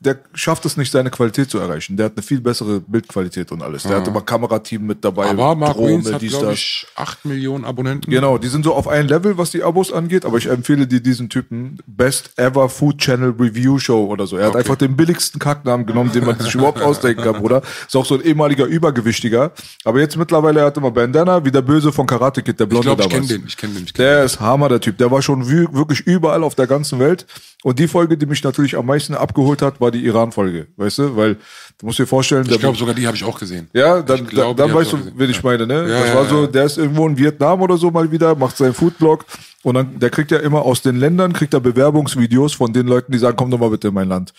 der 0.00 0.18
schafft 0.32 0.64
es 0.64 0.76
nicht, 0.76 0.92
seine 0.92 1.10
Qualität 1.10 1.50
zu 1.50 1.58
erreichen. 1.58 1.96
Der 1.96 2.06
hat 2.06 2.12
eine 2.16 2.22
viel 2.22 2.40
bessere 2.40 2.78
Bildqualität 2.80 3.50
und 3.50 3.62
alles. 3.62 3.82
Der 3.82 3.96
hat 3.96 4.06
immer 4.06 4.20
Kamerateam 4.20 4.86
mit 4.86 5.04
dabei. 5.04 5.26
Aber 5.26 5.56
Mark 5.56 5.76
Wiens 5.78 6.12
hat, 6.12 6.20
glaube 6.20 6.52
ich, 6.52 6.86
8 6.94 7.24
Millionen 7.24 7.64
Abonnenten. 7.64 8.08
Genau, 8.10 8.38
die 8.38 8.46
sind 8.46 8.64
so 8.64 8.74
auf 8.74 8.86
ein 8.86 9.08
Level, 9.08 9.36
was 9.38 9.50
die 9.50 9.62
Abos 9.64 9.92
angeht, 9.92 10.24
aber 10.24 10.38
ich 10.38 10.46
empfehle 10.46 10.86
dir 10.86 11.00
diesen 11.00 11.28
Typen 11.28 11.78
Best 11.86 12.30
Ever 12.36 12.68
Food 12.68 12.98
Channel 12.98 13.34
Review 13.38 13.78
Show 13.80 14.06
oder 14.06 14.26
so. 14.28 14.36
Er 14.36 14.44
hat 14.44 14.50
Okay. 14.50 14.58
einfach 14.60 14.76
den 14.76 14.96
billigsten 14.96 15.40
Kacknamen 15.40 15.84
genommen, 15.84 16.12
den 16.12 16.24
man 16.24 16.38
sich 16.38 16.54
überhaupt 16.54 16.80
ausdenken 16.80 17.22
kann, 17.24 17.40
Bruder. 17.40 17.62
Ist 17.86 17.96
auch 17.96 18.06
so 18.06 18.14
ein 18.14 18.22
ehemaliger 18.22 18.66
Übergewichtiger. 18.66 19.52
Aber 19.84 19.98
jetzt 19.98 20.16
mittlerweile, 20.16 20.60
er 20.60 20.66
hat 20.66 20.76
immer 20.76 20.90
Bandana, 20.92 21.44
wie 21.44 21.50
der 21.50 21.62
Böse 21.62 21.92
von 21.92 22.06
Karate 22.06 22.42
Kid, 22.42 22.60
der 22.60 22.66
Ich 22.66 22.70
Blonde 22.70 22.90
ich 22.90 22.96
damals. 22.96 23.12
kenne 23.12 23.26
den. 23.26 23.46
Ich 23.48 23.56
kenne 23.56 23.74
den. 23.74 23.84
Ich 23.84 23.94
kenn 23.94 24.04
Der 24.04 24.22
ist 24.24 24.38
Hammer, 24.38 24.68
der 24.68 24.80
Typ. 24.80 24.96
Der 24.98 25.10
war 25.10 25.22
schon 25.22 25.48
wirklich 25.48 26.00
überall 26.00 26.44
auf 26.44 26.54
der 26.54 26.66
ganzen 26.68 26.98
Welt. 27.00 27.26
Und 27.64 27.80
die 27.80 27.88
Folge, 27.88 28.16
die 28.16 28.26
mich 28.26 28.44
natürlich 28.44 28.76
am 28.76 28.86
meisten 28.86 29.14
abgeholt 29.14 29.62
hat, 29.62 29.80
war 29.80 29.87
die 29.90 30.04
Iran-Folge. 30.04 30.68
Weißt 30.76 30.98
du? 30.98 31.16
Weil, 31.16 31.36
du 31.78 31.86
musst 31.86 31.98
dir 31.98 32.06
vorstellen, 32.06 32.46
Ich 32.48 32.58
glaube, 32.58 32.76
sogar 32.76 32.94
die 32.94 33.06
habe 33.06 33.16
ich 33.16 33.24
auch 33.24 33.38
gesehen. 33.38 33.68
ja, 33.72 34.02
dann, 34.02 34.24
Ich 34.24 34.28
glaube, 34.28 34.60
dann, 34.60 34.74
weißt 34.74 34.92
du, 34.92 34.98
wen 35.16 35.30
ich 35.30 35.42
meine, 35.42 35.66
ne? 35.66 35.88
Ja, 35.88 36.00
das 36.00 36.14
war 36.14 36.24
so, 36.26 36.46
der 36.46 36.64
ist 36.64 36.78
irgendwo 36.78 37.06
in 37.06 37.16
Vietnam 37.16 37.60
oder 37.62 37.76
so 37.76 37.90
mal 37.90 38.10
wieder, 38.10 38.34
macht 38.34 38.56
seinen 38.56 38.74
Foodblog 38.74 39.24
und 39.64 39.74
dann, 39.74 39.98
der 39.98 40.10
kriegt 40.10 40.30
ja 40.30 40.38
immer 40.38 40.62
aus 40.62 40.82
den 40.82 40.96
Ländern, 40.96 41.32
kriegt 41.32 41.52
er 41.52 41.60
Bewerbungsvideos 41.60 42.54
von 42.54 42.72
den 42.72 42.86
Leuten, 42.86 43.12
die 43.12 43.18
sagen, 43.18 43.36
komm 43.36 43.50
doch 43.50 43.58
mal 43.58 43.70
bitte 43.70 43.88
in 43.88 43.94
mein 43.94 44.08
Land. 44.08 44.32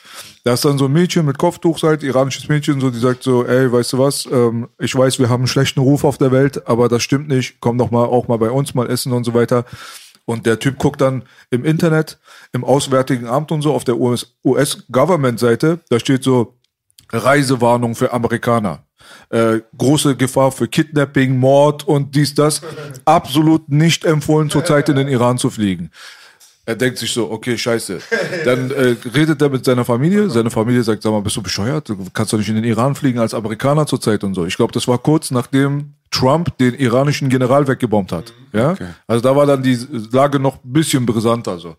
Da 0.43 0.53
ist 0.53 0.63
dann 0.63 0.77
so 0.77 0.85
ein 0.85 0.93
Mädchen 0.93 1.25
mit 1.25 1.37
Kopftuch, 1.37 1.81
halt, 1.83 2.03
iranisches 2.03 2.47
Mädchen, 2.47 2.79
so, 2.79 2.89
die 2.89 2.99
sagt 2.99 3.23
so, 3.23 3.45
ey, 3.45 3.71
weißt 3.71 3.93
du 3.93 3.97
was, 3.99 4.27
ähm, 4.31 4.69
ich 4.79 4.95
weiß, 4.95 5.19
wir 5.19 5.29
haben 5.29 5.41
einen 5.41 5.47
schlechten 5.47 5.81
Ruf 5.81 6.03
auf 6.03 6.17
der 6.17 6.31
Welt, 6.31 6.67
aber 6.67 6.87
das 6.87 7.03
stimmt 7.03 7.27
nicht, 7.27 7.55
komm 7.59 7.77
doch 7.77 7.91
mal, 7.91 8.05
auch 8.05 8.27
mal 8.27 8.37
bei 8.37 8.49
uns 8.49 8.73
mal 8.73 8.89
essen 8.89 9.11
und 9.11 9.23
so 9.25 9.33
weiter. 9.33 9.65
Und 10.29 10.45
der 10.45 10.59
Typ 10.59 10.77
guckt 10.77 11.01
dann 11.01 11.23
im 11.49 11.65
Internet, 11.65 12.19
im 12.51 12.63
Auswärtigen 12.63 13.27
Amt 13.27 13.51
und 13.51 13.63
so, 13.63 13.73
auf 13.73 13.83
der 13.83 13.97
US-Government-Seite, 13.97 15.79
da 15.89 15.99
steht 15.99 16.23
so, 16.23 16.53
Reisewarnung 17.11 17.95
für 17.95 18.13
Amerikaner. 18.13 18.83
Äh, 19.31 19.61
große 19.75 20.15
Gefahr 20.15 20.51
für 20.51 20.67
Kidnapping, 20.67 21.35
Mord 21.35 21.87
und 21.87 22.13
dies, 22.13 22.35
das. 22.35 22.61
Absolut 23.05 23.69
nicht 23.69 24.05
empfohlen, 24.05 24.51
zurzeit 24.51 24.87
in 24.89 24.97
den 24.97 25.07
Iran 25.07 25.39
zu 25.39 25.49
fliegen. 25.49 25.89
Er 26.67 26.75
denkt 26.75 26.99
sich 26.99 27.11
so, 27.11 27.31
okay, 27.31 27.57
scheiße. 27.57 27.99
Dann 28.45 28.69
äh, 28.69 28.97
redet 29.15 29.41
er 29.41 29.49
mit 29.49 29.65
seiner 29.65 29.83
Familie. 29.83 30.29
Seine 30.29 30.51
Familie 30.51 30.83
sagt, 30.83 31.01
sag 31.01 31.09
mal, 31.11 31.23
bist 31.23 31.37
du 31.37 31.41
bescheuert? 31.41 31.89
Du 31.89 31.97
kannst 32.13 32.33
doch 32.33 32.37
nicht 32.37 32.49
in 32.49 32.55
den 32.55 32.65
Iran 32.65 32.93
fliegen 32.93 33.17
als 33.17 33.33
Amerikaner 33.33 33.87
zurzeit 33.87 34.23
und 34.23 34.35
so. 34.35 34.45
Ich 34.45 34.57
glaube, 34.57 34.73
das 34.73 34.87
war 34.87 34.99
kurz 34.99 35.31
nachdem 35.31 35.95
Trump 36.11 36.57
den 36.57 36.73
iranischen 36.73 37.29
General 37.29 37.67
weggebombt 37.67 38.11
hat. 38.11 38.33
Ja? 38.53 38.75
Also 39.07 39.21
da 39.21 39.35
war 39.35 39.45
dann 39.45 39.63
die 39.63 39.77
Lage 40.11 40.39
noch 40.39 40.63
ein 40.63 40.73
bisschen 40.73 41.05
brisanter. 41.05 41.59
So. 41.59 41.75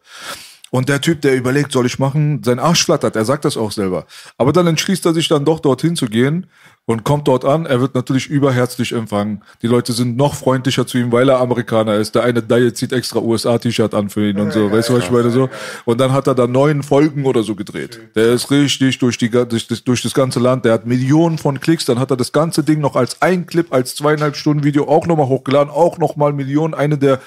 Und 0.70 0.88
der 0.88 1.00
Typ, 1.00 1.20
der 1.20 1.36
überlegt, 1.36 1.72
soll 1.72 1.86
ich 1.86 1.98
machen, 1.98 2.42
sein 2.44 2.60
Arsch 2.60 2.84
flattert, 2.84 3.16
er 3.16 3.24
sagt 3.24 3.44
das 3.44 3.56
auch 3.56 3.72
selber. 3.72 4.06
Aber 4.38 4.52
dann 4.52 4.68
entschließt 4.68 5.04
er 5.04 5.12
sich 5.12 5.26
dann 5.26 5.44
doch 5.44 5.58
dorthin 5.58 5.96
zu 5.96 6.06
gehen 6.06 6.46
und 6.86 7.04
kommt 7.04 7.28
dort 7.28 7.44
an. 7.44 7.66
Er 7.66 7.80
wird 7.80 7.94
natürlich 7.94 8.28
überherzlich 8.28 8.92
empfangen. 8.92 9.42
Die 9.62 9.66
Leute 9.66 9.92
sind 9.92 10.16
noch 10.16 10.34
freundlicher 10.34 10.86
zu 10.86 10.98
ihm, 10.98 11.10
weil 11.12 11.28
er 11.28 11.40
Amerikaner 11.40 11.96
ist. 11.96 12.14
Der 12.14 12.22
eine 12.22 12.42
Diet 12.42 12.76
zieht 12.76 12.92
extra 12.92 13.20
USA-T-Shirt 13.20 13.94
an 13.94 14.10
für 14.10 14.28
ihn 14.28 14.38
und 14.38 14.52
so. 14.52 14.70
Weißt 14.70 14.88
du, 14.88 14.94
was 14.94 15.04
ich 15.04 15.10
meine? 15.10 15.30
So. 15.30 15.48
Und 15.84 16.00
dann 16.00 16.12
hat 16.12 16.26
er 16.26 16.34
da 16.34 16.46
neun 16.46 16.82
Folgen 16.82 17.26
oder 17.26 17.42
so 17.42 17.54
gedreht. 17.54 18.00
Der 18.14 18.32
ist 18.32 18.50
richtig 18.50 18.98
durch, 18.98 19.18
die, 19.18 19.30
durch, 19.30 19.66
das, 19.66 19.84
durch 19.84 20.02
das 20.02 20.14
ganze 20.14 20.40
Land. 20.40 20.64
Der 20.64 20.72
hat 20.72 20.86
Millionen 20.86 21.38
von 21.38 21.60
Klicks. 21.60 21.84
Dann 21.84 21.98
hat 21.98 22.10
er 22.10 22.16
das 22.16 22.32
ganze 22.32 22.62
Ding 22.62 22.80
noch 22.80 22.96
als 22.96 23.22
ein 23.22 23.46
Clip, 23.46 23.72
als 23.72 23.94
zweieinhalb 23.94 24.36
Stunden 24.36 24.64
Video 24.64 24.88
auch 24.88 25.06
nochmal 25.06 25.26
hochgeladen. 25.26 25.70
Auch 25.72 25.98
nochmal 25.98 26.32
Millionen. 26.32 26.74
Eine 26.74 26.98
der 26.98 27.20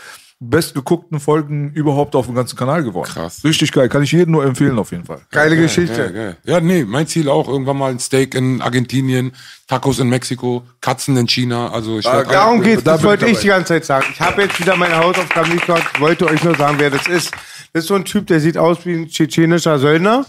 bestgeguckten 0.50 1.20
Folgen 1.20 1.72
überhaupt 1.74 2.16
auf 2.16 2.26
dem 2.28 2.36
ganzen 2.36 2.56
Kanal 2.58 2.84
geworden. 2.84 3.10
Krass. 3.12 3.44
Richtig 3.44 3.72
geil. 3.72 3.90
Kann 3.90 4.04
ich 4.04 4.12
jedem 4.12 4.32
nur 4.32 4.46
empfehlen, 4.46 4.78
auf 4.80 4.92
jeden 4.92 5.06
Fall. 5.06 5.22
Geile 5.32 5.56
Ja, 5.56 5.62
Geschichte. 5.62 6.12
geil. 6.14 6.38
ja, 6.44 6.60
nee, 6.60 6.86
mein 6.86 7.08
Ziel 7.08 7.30
auch 7.30 7.48
irgendwann 7.48 7.78
mal 7.78 7.92
ein 7.92 8.00
Steak 8.00 8.36
in 8.36 8.62
Argentinien, 8.62 9.32
Tacos 9.68 10.00
in 10.00 10.10
Mexiko, 10.10 10.64
Katzen 10.82 11.16
in 11.18 11.28
China. 11.28 11.72
Also 11.72 12.00
ich 12.00 12.06
werd 12.06 12.32
Darum 12.32 12.60
Da 12.60 12.64
geht's, 12.66 12.84
das 12.84 13.02
bin 13.02 13.10
wollte 13.10 13.26
ich 13.28 13.34
ich 13.34 13.40
die 13.40 13.48
ganze 13.48 13.68
Zeit 13.70 13.86
sagen. 13.86 14.06
Ich 14.14 14.20
habe 14.22 14.42
jetzt 14.44 14.60
wieder 14.60 14.76
meine 14.76 14.98
Hausaufgaben 14.98 15.52
nicht 15.54 15.66
gemacht, 15.66 16.00
wollte 16.00 16.28
euch 16.28 16.44
nur 16.44 16.56
sagen, 16.56 16.76
wer 16.80 16.90
das 16.90 17.08
ist. 17.08 17.32
Das 17.74 17.84
ist 17.84 17.88
so 17.88 17.96
ein 17.96 18.06
Typ, 18.06 18.28
der 18.28 18.40
sieht 18.40 18.58
aus 18.58 18.86
wie 18.86 18.94
ein 18.94 19.08
tschetschenischer 19.08 19.80
Söldner, 19.80 20.26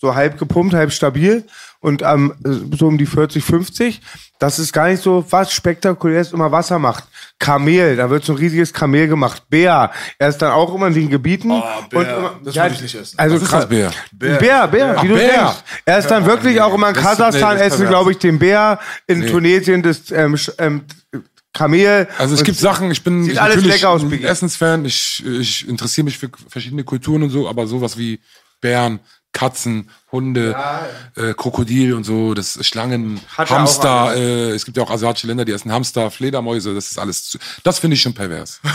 so 0.00 0.14
halb 0.14 0.38
gepumpt, 0.38 0.74
halb 0.74 0.92
stabil. 0.92 1.44
und 1.80 2.02
ähm, 2.02 2.34
so 2.78 2.86
um 2.86 2.96
die 2.98 3.06
40, 3.06 3.42
50, 3.42 4.00
das 4.38 4.58
ist 4.58 4.72
gar 4.72 4.88
nicht 4.88 5.02
so 5.02 5.24
was 5.30 5.52
spektakuläres 5.52 6.32
immer 6.32 6.52
Wasser 6.52 6.78
macht. 6.78 7.04
Kamel, 7.42 7.96
da 7.96 8.08
wird 8.08 8.24
so 8.24 8.34
ein 8.34 8.38
riesiges 8.38 8.72
Kamel 8.72 9.08
gemacht. 9.08 9.42
Bär, 9.50 9.90
er 10.16 10.28
ist 10.28 10.38
dann 10.38 10.52
auch 10.52 10.72
immer 10.72 10.86
in 10.86 10.94
den 10.94 11.10
Gebieten. 11.10 11.50
Oh, 11.50 11.60
Bär, 11.90 11.98
und 11.98 12.06
immer, 12.06 12.40
das 12.44 12.54
würde 12.54 12.74
ich 12.76 12.82
nicht 12.82 12.94
essen. 12.94 13.18
Also 13.18 13.34
Was 13.34 13.42
ist 13.42 13.52
das, 13.52 13.68
Bär? 13.68 13.90
Bär, 14.12 14.38
Bär, 14.38 14.68
Bär 14.68 15.02
wie 15.02 15.08
du 15.08 15.14
Bär. 15.14 15.26
denkst. 15.26 15.56
Er 15.84 15.98
ist 15.98 16.06
dann 16.06 16.24
wirklich 16.24 16.60
auch 16.60 16.72
immer 16.72 16.90
in 16.90 16.94
Das 16.94 17.02
nee, 17.02 17.10
Kasachstan, 17.10 17.58
das 17.58 17.66
ist 17.66 17.74
essen, 17.74 17.88
glaube 17.88 18.12
ich, 18.12 18.18
den 18.18 18.38
Bär, 18.38 18.78
in 19.08 19.26
Tunesien 19.26 19.82
das 19.82 20.12
ähm, 20.12 20.38
ähm, 20.58 20.84
Kamel. 21.52 22.06
Also 22.16 22.36
es 22.36 22.44
gibt 22.44 22.58
Sachen, 22.58 22.92
ich 22.92 23.02
bin 23.02 23.24
Sieht 23.24 23.32
ich 23.32 23.40
alles 23.40 23.56
natürlich 23.56 23.74
lecker 23.74 23.90
aus, 23.90 24.02
ein. 24.02 24.22
Essensfan, 24.22 24.84
ich, 24.84 25.24
ich 25.26 25.68
interessiere 25.68 26.04
mich 26.04 26.18
für 26.18 26.30
verschiedene 26.48 26.84
Kulturen 26.84 27.24
und 27.24 27.30
so, 27.30 27.48
aber 27.48 27.66
sowas 27.66 27.98
wie 27.98 28.20
Bären, 28.60 29.00
Katzen, 29.32 29.90
Hunde, 30.12 30.54
äh, 31.16 31.32
Krokodil 31.34 31.94
und 31.94 32.04
so, 32.04 32.34
das 32.34 32.58
Schlangen, 32.66 33.20
Hat 33.36 33.50
er 33.50 33.58
Hamster, 33.58 33.90
alles. 33.90 34.20
äh, 34.20 34.50
es 34.50 34.64
gibt 34.66 34.76
ja 34.76 34.82
auch 34.82 34.90
asiatische 34.90 35.26
Länder, 35.26 35.44
die 35.44 35.52
essen 35.52 35.72
Hamster, 35.72 36.10
Fledermäuse, 36.10 36.74
das 36.74 36.90
ist 36.90 36.98
alles, 36.98 37.24
zu, 37.30 37.38
das 37.64 37.78
finde 37.78 37.94
ich 37.96 38.02
schon 38.02 38.14
pervers. 38.14 38.60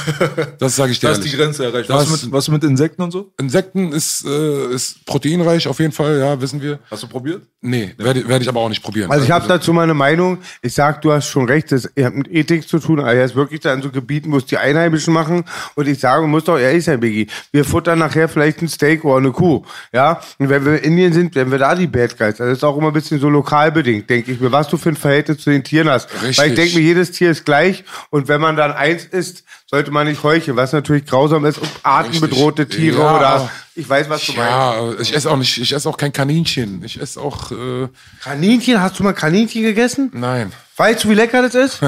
Das 0.59 0.75
sage 0.75 0.91
ich 0.91 0.99
dir 0.99 1.07
Da 1.07 1.13
ist 1.13 1.23
die 1.23 1.29
Grenze 1.35 1.65
erreicht. 1.65 1.89
Das- 1.89 2.11
Was 2.11 2.23
mit, 2.23 2.31
was 2.31 2.47
mit 2.49 2.63
Insekten 2.63 3.01
und 3.03 3.11
so? 3.11 3.31
Insekten 3.39 3.91
ist, 3.91 4.25
äh, 4.25 4.73
ist 4.73 5.05
proteinreich 5.05 5.67
auf 5.67 5.79
jeden 5.79 5.91
Fall, 5.93 6.17
ja, 6.19 6.41
wissen 6.41 6.61
wir. 6.61 6.79
Hast 6.89 7.03
du 7.03 7.07
probiert? 7.07 7.43
Nee, 7.61 7.93
werde 7.97 8.27
werd 8.27 8.41
ich 8.41 8.49
aber 8.49 8.59
auch 8.61 8.69
nicht 8.69 8.81
probieren. 8.83 9.11
Also 9.11 9.23
ich 9.25 9.31
habe 9.31 9.47
dazu 9.47 9.73
meine 9.73 9.93
Meinung. 9.93 10.39
Ich 10.61 10.73
sag, 10.73 11.01
du 11.01 11.11
hast 11.11 11.27
schon 11.27 11.45
recht, 11.45 11.71
das 11.71 11.89
hat 11.99 12.13
mit 12.15 12.27
Ethik 12.31 12.67
zu 12.67 12.79
tun. 12.79 12.99
Also 12.99 13.17
er 13.17 13.25
ist 13.25 13.35
wirklich 13.35 13.59
da 13.61 13.73
in 13.73 13.81
so 13.81 13.89
Gebieten, 13.89 14.31
wo 14.31 14.37
es 14.37 14.45
die 14.45 14.57
Einheimischen 14.57 15.13
machen. 15.13 15.43
Und 15.75 15.87
ich 15.87 15.99
sage, 15.99 16.25
muss 16.27 16.45
doch 16.45 16.57
ehrlich 16.57 16.83
sein, 16.85 16.99
Biggie. 16.99 17.27
Wir 17.51 17.65
futtern 17.65 17.99
nachher 17.99 18.29
vielleicht 18.29 18.61
ein 18.61 18.67
Steak 18.67 19.03
oder 19.05 19.17
eine 19.17 19.31
Kuh. 19.31 19.63
Ja. 19.91 20.21
Und 20.37 20.49
wenn 20.49 20.65
wir 20.65 20.77
in 20.83 20.91
Indien 20.97 21.13
sind, 21.13 21.26
werden 21.35 21.51
wir 21.51 21.59
da 21.59 21.75
die 21.75 21.87
Bad 21.87 22.17
Guys. 22.17 22.37
Das 22.37 22.47
ist 22.49 22.63
auch 22.63 22.77
immer 22.77 22.87
ein 22.87 22.93
bisschen 22.93 23.19
so 23.19 23.29
lokal 23.29 23.71
bedingt, 23.71 24.09
denke 24.09 24.31
ich 24.31 24.39
mir, 24.39 24.51
was 24.51 24.67
du 24.67 24.77
für 24.77 24.89
ein 24.89 24.95
Verhältnis 24.95 25.39
zu 25.39 25.49
den 25.49 25.63
Tieren 25.63 25.89
hast. 25.89 26.09
Richtig. 26.13 26.37
Weil 26.37 26.49
ich 26.49 26.55
denke 26.55 26.75
mir, 26.75 26.81
jedes 26.81 27.11
Tier 27.11 27.31
ist 27.31 27.45
gleich. 27.45 27.83
Und 28.09 28.27
wenn 28.27 28.41
man 28.41 28.55
dann 28.55 28.71
eins 28.71 29.05
isst, 29.05 29.43
sollte 29.69 29.91
man 29.91 30.07
nicht 30.07 30.23
heucheln, 30.23 30.55
was 30.57 30.71
natürlich 30.73 31.05
grausam 31.05 31.45
ist, 31.45 31.57
um 31.59 31.67
artenbedrohte 31.83 32.67
Tiere 32.69 32.99
Ja, 32.99 33.15
oder 33.17 33.51
ich 33.75 33.87
weiß, 33.87 34.09
was 34.09 34.25
du 34.25 34.31
meinst. 34.33 34.49
ja, 34.51 34.91
ich 34.99 35.13
esse 35.13 35.29
auch 35.29 35.37
nicht, 35.37 35.57
ich 35.57 35.71
esse 35.73 35.87
auch 35.89 35.97
kein 35.97 36.13
Kaninchen. 36.13 36.81
Ich 36.83 36.99
esse 36.99 37.19
auch, 37.21 37.51
äh, 37.51 37.87
Kaninchen, 38.23 38.81
hast 38.81 38.97
du 38.99 39.03
mal 39.03 39.13
Kaninchen 39.13 39.63
gegessen? 39.63 40.11
nein. 40.13 40.51
Weißt 40.79 41.03
du, 41.05 41.09
wie 41.09 41.15
lecker 41.15 41.41
das 41.41 41.55
ist? 41.55 41.79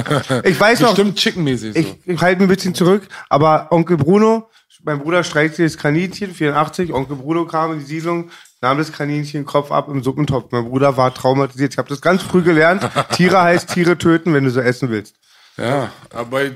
Ich 0.45 0.59
weiß 0.59 0.79
noch, 0.79 0.89
Bestimmt 0.95 1.15
chickenmäßig 1.15 1.73
so. 1.75 1.79
ich, 1.79 1.95
ich 2.07 2.21
halte 2.21 2.41
mich 2.41 2.49
ein 2.49 2.55
bisschen 2.55 2.73
zurück, 2.73 3.03
aber 3.29 3.67
Onkel 3.71 3.97
Bruno, 3.97 4.49
mein 4.83 4.97
Bruder 4.97 5.23
streicht 5.23 5.53
sich 5.55 5.71
das 5.73 5.77
Kaninchen, 5.79 6.33
84, 6.33 6.91
Onkel 6.91 7.17
Bruno 7.17 7.45
kam 7.45 7.73
in 7.73 7.79
die 7.79 7.85
Siedlung, 7.85 8.31
nahm 8.61 8.77
das 8.77 8.91
Kaninchen 8.91 9.45
Kopf 9.45 9.71
ab 9.71 9.87
im 9.89 10.03
Suppentopf. 10.03 10.51
Mein 10.51 10.65
Bruder 10.65 10.97
war 10.97 11.13
traumatisiert. 11.13 11.73
Ich 11.73 11.77
habe 11.77 11.89
das 11.89 12.01
ganz 12.01 12.21
früh 12.21 12.41
gelernt. 12.41 12.87
Tiere 13.11 13.41
heißt 13.41 13.69
Tiere 13.73 13.97
töten, 13.97 14.33
wenn 14.33 14.43
du 14.43 14.51
so 14.51 14.59
essen 14.61 14.89
willst. 14.89 15.15
Ja, 15.57 15.91
Aber 16.13 16.25
bei, 16.25 16.51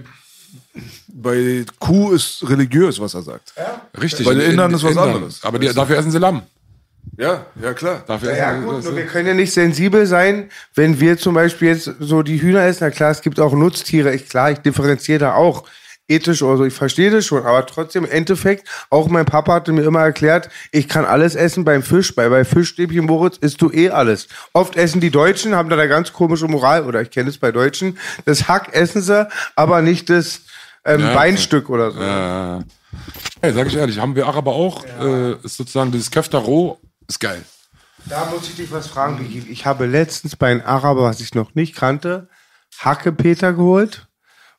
bei 1.08 1.66
Kuh 1.80 2.12
ist 2.12 2.48
religiös, 2.48 3.00
was 3.00 3.14
er 3.14 3.22
sagt. 3.22 3.54
richtig. 4.00 4.26
Bei 4.26 4.34
den 4.34 4.42
In- 4.44 4.52
Indern 4.52 4.74
ist 4.74 4.84
was 4.84 4.92
Indern. 4.92 5.10
anderes. 5.10 5.44
Aber 5.44 5.60
die, 5.60 5.74
dafür 5.74 5.98
essen 5.98 6.12
sie 6.12 6.20
Lamm. 6.20 6.44
Ja, 7.18 7.46
ja 7.62 7.74
klar. 7.74 8.04
Dafür 8.08 8.36
Ja 8.36 8.54
essen 8.54 8.66
gut, 8.66 8.84
nur 8.84 8.96
wir 8.96 9.06
können 9.06 9.28
ja 9.28 9.34
nicht 9.34 9.52
sensibel 9.54 10.06
sein, 10.06 10.50
wenn 10.74 11.00
wir 11.00 11.18
zum 11.18 11.34
Beispiel 11.36 11.68
jetzt 11.70 11.92
so 12.00 12.24
die 12.24 12.42
Hühner 12.42 12.64
essen. 12.64 12.86
Na 12.86 12.92
klar, 12.92 13.12
es 13.12 13.22
gibt 13.22 13.40
auch 13.40 13.54
Nutztiere. 13.54 14.14
Ich, 14.16 14.30
klar, 14.30 14.52
ich 14.52 14.60
differenziere 14.60 15.20
da 15.20 15.34
auch 15.36 15.66
ethisch 16.14 16.42
oder 16.42 16.58
so. 16.58 16.66
Ich 16.66 16.74
verstehe 16.74 17.12
das 17.12 17.26
schon, 17.26 17.46
aber 17.46 17.66
trotzdem 17.66 18.06
im 18.06 18.12
Endeffekt, 18.12 18.68
auch 18.90 19.08
mein 19.08 19.26
Papa 19.26 19.54
hatte 19.54 19.72
mir 19.72 19.84
immer 19.84 20.02
erklärt, 20.02 20.50
ich 20.72 20.88
kann 20.88 21.06
alles 21.06 21.36
essen 21.36 21.66
beim 21.66 21.84
Fisch. 21.84 22.16
Bei, 22.16 22.30
bei 22.30 22.46
Fischstäbchen, 22.46 23.06
Moritz, 23.06 23.38
isst 23.38 23.62
du 23.62 23.72
eh 23.72 23.90
alles. 23.90 24.28
Oft 24.54 24.76
essen 24.76 25.02
die 25.02 25.12
Deutschen, 25.12 25.56
haben 25.56 25.70
da 25.70 25.78
eine 25.78 25.88
ganz 25.88 26.14
komische 26.14 26.48
Moral, 26.48 26.86
oder 26.86 27.02
ich 27.02 27.12
kenne 27.12 27.30
es 27.30 27.38
bei 27.38 27.52
Deutschen, 27.52 27.98
das 28.26 28.48
Hack 28.48 28.74
essen 28.74 29.02
sie, 29.02 29.28
aber 29.56 29.82
nicht 29.82 30.10
das 30.10 30.42
ähm, 30.86 31.02
Ja, 31.02 31.14
Beinstück 31.14 31.70
oder 31.70 31.92
so. 31.92 32.00
Äh, 32.00 32.64
hey, 33.42 33.54
sag 33.54 33.68
ich 33.68 33.76
ehrlich, 33.76 34.00
haben 34.00 34.16
wir 34.16 34.28
Araber 34.28 34.54
auch. 34.54 34.84
Äh, 35.00 35.34
ist 35.44 35.58
sozusagen 35.58 35.92
dieses 35.92 36.12
Köfter 36.12 36.40
roh, 36.40 36.80
ist 37.08 37.20
geil. 37.20 37.44
Da 38.06 38.26
muss 38.26 38.50
ich 38.50 38.56
dich 38.56 38.72
was 38.72 38.88
fragen. 38.88 39.26
Ich 39.50 39.66
habe 39.66 39.86
letztens 39.86 40.36
bei 40.36 40.52
einem 40.52 40.62
Araber, 40.66 41.04
was 41.04 41.22
ich 41.22 41.34
noch 41.36 41.56
nicht 41.56 41.76
kannte, 41.76 42.28
Hackepeter 42.80 43.54
geholt. 43.54 44.08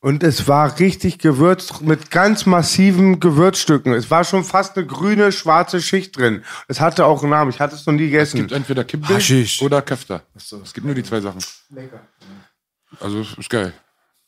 Und 0.05 0.23
es 0.23 0.47
war 0.49 0.79
richtig 0.81 1.17
gewürzt 1.17 1.81
mit 1.81 2.11
ganz 2.11 2.45
massiven 2.45 3.21
Gewürzstücken. 3.21 3.95
Es 3.95 4.11
war 4.11 4.23
schon 4.25 4.45
fast 4.45 4.77
eine 4.77 4.87
grüne, 4.87 5.33
schwarze 5.33 5.81
Schicht 5.81 6.19
drin. 6.19 6.45
Es 6.69 6.79
hatte 6.79 7.07
auch 7.07 7.23
einen 7.23 7.31
Namen. 7.31 7.49
Ich 7.51 7.59
hatte 7.59 7.75
es 7.75 7.87
noch 7.87 7.95
nie 7.95 8.05
Es 8.05 8.11
gegessen. 8.11 8.37
gibt 8.37 8.53
entweder 8.53 8.85
Kibbel 8.85 9.17
Haschisch. 9.17 9.63
oder 9.63 9.81
Köfter. 9.81 10.21
Es 10.35 10.75
gibt 10.75 10.85
nur 10.85 10.95
die 10.95 11.05
zwei 11.05 11.23
Sachen. 11.23 11.43
Also 13.01 13.21
ist 13.21 13.49
geil. 13.49 13.73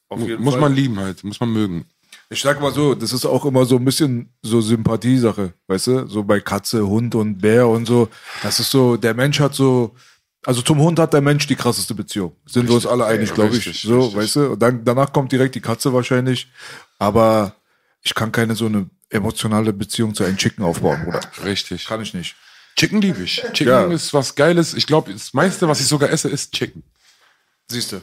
Muss 0.09 0.55
Fall. 0.55 0.61
man 0.63 0.75
lieben 0.75 0.99
halt, 0.99 1.23
muss 1.25 1.41
man 1.41 1.53
mögen. 1.53 1.85
Ich 2.31 2.41
sag 2.41 2.59
mal 2.59 2.73
so, 2.73 2.95
das 2.95 3.13
ist 3.13 3.27
auch 3.27 3.45
immer 3.45 3.67
so 3.67 3.77
ein 3.77 3.85
bisschen 3.85 4.31
so 4.41 4.63
Sympathiesache, 4.63 5.53
weißt 5.67 5.87
du? 5.89 6.07
So 6.07 6.25
bei 6.25 6.41
Katze, 6.41 6.87
Hund 6.89 7.15
und 7.15 7.37
Bär 7.37 7.69
und 7.69 7.85
so. 7.85 8.09
Das 8.43 8.61
ist 8.61 8.71
so, 8.71 8.97
der 8.97 9.13
Mensch 9.13 9.41
hat 9.41 9.55
so, 9.55 9.95
also 10.47 10.63
zum 10.63 10.79
Hund 10.79 10.99
hat 10.99 11.13
der 11.13 11.21
Mensch 11.21 11.47
die 11.47 11.57
krasseste 11.57 11.95
Beziehung. 11.95 12.35
Sind 12.47 12.69
wir 12.69 12.75
uns 12.77 12.87
alle 12.87 13.05
einig, 13.05 13.35
glaube 13.35 13.57
ich. 13.57 13.67
richtig, 13.67 13.83
So, 13.83 13.99
richtig. 14.01 14.17
weißt 14.17 14.37
du? 14.37 14.53
Und 14.53 14.63
dann, 14.63 14.85
danach 14.85 15.13
kommt 15.13 15.31
direkt 15.33 15.55
die 15.55 15.61
Katze 15.61 15.93
wahrscheinlich. 15.93 16.49
Aber 16.99 17.55
ich 18.03 18.15
kann 18.15 18.33
keine 18.33 18.55
so 18.55 18.67
eine 18.67 18.89
emotionale 19.11 19.73
Beziehung 19.73 20.15
zu 20.15 20.25
einem 20.25 20.37
Chicken 20.37 20.65
aufbauen, 20.65 21.05
oder? 21.07 21.21
Richtig. 21.45 21.87
Kann 21.87 22.01
ich 22.01 22.15
nicht. 22.15 22.35
Chicken 22.77 23.01
liebe 23.01 23.23
ich. 23.23 23.43
Chicken 23.53 23.69
Ja. 23.69 23.87
ist 23.87 24.15
was 24.15 24.35
Geiles. 24.35 24.75
Ich 24.75 24.87
glaube, 24.87 25.13
das 25.13 25.35
meiste, 25.35 25.69
was 25.69 25.81
ich 25.81 25.87
sogar 25.87 26.11
esse, 26.11 26.29
ist 26.29 26.53
Chicken. 26.53 26.83
Siehst 27.69 27.93
du. 27.93 28.01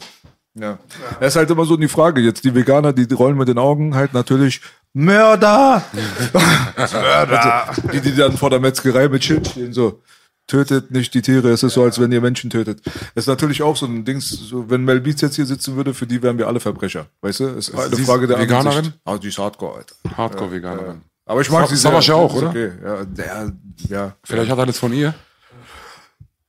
Ja. 0.56 0.77
Das 1.19 1.34
ist 1.34 1.36
halt 1.38 1.49
immer 1.49 1.65
so 1.65 1.77
die 1.77 1.88
Frage. 1.88 2.21
Jetzt 2.21 2.43
die 2.43 2.53
Veganer, 2.53 2.93
die 2.93 3.12
rollen 3.13 3.38
mit 3.38 3.47
den 3.47 3.58
Augen 3.58 3.95
halt 3.95 4.13
natürlich 4.13 4.62
Mörder! 4.93 5.84
Mörder! 5.93 6.43
Also, 6.75 7.82
die, 7.91 8.01
die 8.01 8.15
dann 8.15 8.38
vor 8.38 8.49
der 8.49 8.60
Metzgerei 8.60 9.08
mit 9.08 9.23
Schild 9.23 9.47
stehen, 9.47 9.73
so. 9.73 10.01
Tötet 10.45 10.91
nicht 10.91 11.13
die 11.13 11.21
Tiere, 11.21 11.51
es 11.51 11.63
ist 11.63 11.73
so, 11.73 11.84
als 11.84 11.99
wenn 12.01 12.12
ihr 12.12 12.19
Menschen 12.19 12.49
tötet. 12.49 12.82
Das 12.86 13.23
ist 13.23 13.27
natürlich 13.27 13.63
auch 13.63 13.77
so 13.77 13.86
ein 13.86 14.03
Dings, 14.03 14.29
so, 14.29 14.69
wenn 14.69 14.84
Mel 14.84 14.99
Beats 14.99 15.21
jetzt 15.21 15.38
hier 15.38 15.45
sitzen 15.45 15.77
würde, 15.77 15.93
für 15.93 16.06
die 16.06 16.21
wären 16.21 16.38
wir 16.38 16.47
alle 16.47 16.60
Verbrecher. 16.60 17.06
Weißt 17.21 17.39
du? 17.39 17.45
Es 17.45 17.69
ist 17.69 17.75
eine 17.79 17.95
Sie 17.95 18.03
Frage 18.03 18.27
der 18.27 18.39
Veganerin? 18.39 18.77
Ansicht. 18.79 18.99
Ah, 19.06 19.17
die 19.17 19.29
ist 19.29 19.38
Hardcore, 19.38 19.77
Alter. 19.77 19.95
Hardcore-Veganerin. 20.17 21.01
Aber 21.25 21.39
ich 21.41 21.49
mag 21.49 21.67
sie 21.69 21.77
sehr. 21.77 21.91
Savasch 21.91 22.10
ja 22.10 22.15
auch, 22.15 22.34
oder? 22.36 22.49
Okay. 22.49 22.71
Ja, 22.84 23.06
der, 23.06 23.53
ja. 23.88 24.15
Vielleicht 24.23 24.51
hat 24.51 24.58
er 24.58 24.65
das 24.65 24.77
von 24.77 24.91
ihr. 24.91 25.13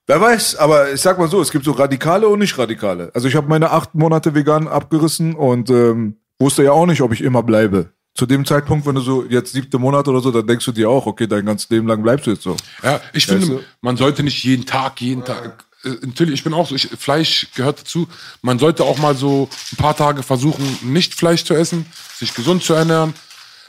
Wer 0.06 0.20
weiß, 0.20 0.56
aber 0.56 0.92
ich 0.92 1.00
sag 1.00 1.18
mal 1.18 1.28
so, 1.28 1.40
es 1.40 1.50
gibt 1.50 1.64
so 1.64 1.72
Radikale 1.72 2.28
und 2.28 2.40
nicht 2.40 2.58
Radikale. 2.58 3.10
Also 3.14 3.28
ich 3.28 3.36
habe 3.36 3.48
meine 3.48 3.70
acht 3.70 3.94
Monate 3.94 4.34
vegan 4.34 4.68
abgerissen 4.68 5.34
und 5.34 5.70
ähm, 5.70 6.16
wusste 6.38 6.62
ja 6.62 6.72
auch 6.72 6.86
nicht, 6.86 7.00
ob 7.00 7.12
ich 7.12 7.22
immer 7.22 7.42
bleibe. 7.42 7.90
Zu 8.14 8.26
dem 8.26 8.44
Zeitpunkt, 8.46 8.86
wenn 8.86 8.94
du 8.94 9.00
so 9.00 9.24
jetzt 9.24 9.52
siebte 9.52 9.78
Monat 9.78 10.06
oder 10.06 10.20
so, 10.20 10.30
dann 10.30 10.46
denkst 10.46 10.64
du 10.64 10.72
dir 10.72 10.88
auch, 10.88 11.06
okay, 11.06 11.26
dein 11.26 11.44
ganzes 11.44 11.68
Leben 11.68 11.88
lang 11.88 12.00
bleibst 12.02 12.26
du 12.26 12.30
jetzt 12.30 12.44
so. 12.44 12.56
Ja, 12.82 13.00
ich 13.12 13.28
Weißt 13.28 13.40
finde, 13.40 13.56
du? 13.56 13.64
man 13.80 13.96
sollte 13.96 14.22
nicht 14.22 14.44
jeden 14.44 14.66
Tag, 14.66 15.00
jeden 15.00 15.24
Tag. 15.24 15.64
Äh, 15.84 15.90
natürlich, 16.02 16.34
ich 16.34 16.44
bin 16.44 16.54
auch 16.54 16.68
so, 16.68 16.76
ich, 16.76 16.88
Fleisch 16.88 17.48
gehört 17.54 17.80
dazu. 17.80 18.06
Man 18.40 18.58
sollte 18.58 18.84
auch 18.84 18.98
mal 18.98 19.16
so 19.16 19.48
ein 19.72 19.76
paar 19.76 19.96
Tage 19.96 20.22
versuchen, 20.22 20.64
nicht 20.82 21.14
Fleisch 21.14 21.44
zu 21.44 21.54
essen, 21.54 21.86
sich 22.16 22.34
gesund 22.34 22.62
zu 22.62 22.74
ernähren. 22.74 23.14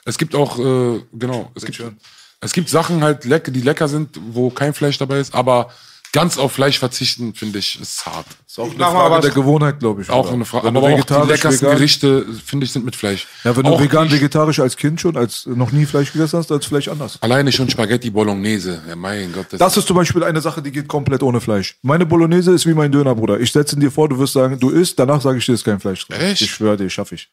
Es 0.05 0.17
gibt 0.17 0.35
auch, 0.35 0.59
äh, 0.59 1.01
genau, 1.13 1.51
es 1.55 1.65
gibt, 1.65 1.83
es 2.39 2.53
gibt 2.53 2.69
Sachen 2.69 3.03
halt, 3.03 3.23
die 3.23 3.61
lecker 3.61 3.87
sind, 3.87 4.19
wo 4.31 4.51
kein 4.51 4.75
Fleisch 4.75 4.99
dabei 4.99 5.19
ist, 5.19 5.33
aber 5.33 5.71
ganz 6.15 6.37
auf 6.39 6.53
Fleisch 6.53 6.79
verzichten, 6.79 7.35
finde 7.35 7.59
ich, 7.59 7.79
ist 7.79 8.05
hart. 8.05 8.25
Ist 8.47 8.57
auch 8.59 8.67
Ich 8.67 8.73
eine 8.75 8.85
Frage 8.85 9.21
der 9.21 9.31
Gewohnheit, 9.31 9.79
glaube 9.79 10.01
ich. 10.01 10.09
Auch 10.09 10.25
oder? 10.25 10.33
eine 10.33 10.45
Frage. 10.45 10.65
Wenn 10.65 10.77
Aber 10.77 10.89
du 10.89 10.95
auch 10.95 11.03
die 11.05 11.13
leckersten 11.31 11.67
vegan, 11.67 11.75
Gerichte, 11.77 12.25
finde 12.43 12.65
ich, 12.65 12.71
sind 12.71 12.85
mit 12.85 12.95
Fleisch. 12.95 13.27
Ja, 13.43 13.55
wenn 13.55 13.63
du 13.63 13.69
auch 13.71 13.81
vegan, 13.81 14.05
nicht- 14.05 14.13
vegetarisch 14.15 14.59
als 14.59 14.77
Kind 14.77 14.99
schon, 15.01 15.17
als 15.17 15.45
noch 15.45 15.71
nie 15.71 15.85
Fleisch 15.85 16.11
gegessen 16.13 16.39
hast, 16.39 16.49
dann 16.49 16.59
ist 16.59 16.65
vielleicht 16.65 16.89
anders. 16.89 17.21
Alleine 17.21 17.51
schon 17.51 17.69
Spaghetti 17.69 18.09
Bolognese. 18.09 18.81
Ja, 18.87 18.95
mein 18.95 19.31
Gott. 19.33 19.47
Das, 19.51 19.59
Das 19.59 19.77
ist 19.77 19.87
zum 19.87 19.97
Beispiel 19.97 20.23
eine 20.23 20.41
Sache, 20.41 20.61
die 20.61 20.71
geht 20.71 20.87
komplett 20.87 21.21
ohne 21.21 21.41
Fleisch. 21.41 21.75
Meine 21.83 22.05
Bolognese 22.05 22.51
ist 22.53 22.65
wie 22.65 22.73
mein 22.73 22.91
Döner, 22.91 23.13
Bruder. 23.13 23.39
Ich 23.39 23.51
setze 23.51 23.75
ihn 23.75 23.81
dir 23.81 23.91
vor, 23.91 24.09
du 24.09 24.17
wirst 24.17 24.33
sagen, 24.33 24.57
du 24.59 24.69
isst, 24.69 24.97
danach 24.97 25.21
sage 25.21 25.37
ich 25.37 25.45
dir, 25.45 25.53
ist 25.53 25.65
kein 25.65 25.79
Fleisch 25.79 26.07
drin. 26.07 26.19
Echt? 26.21 26.41
Ich 26.41 26.49
schwöre 26.51 26.77
dir, 26.77 26.89
schaffe 26.89 27.15
ich. 27.15 27.29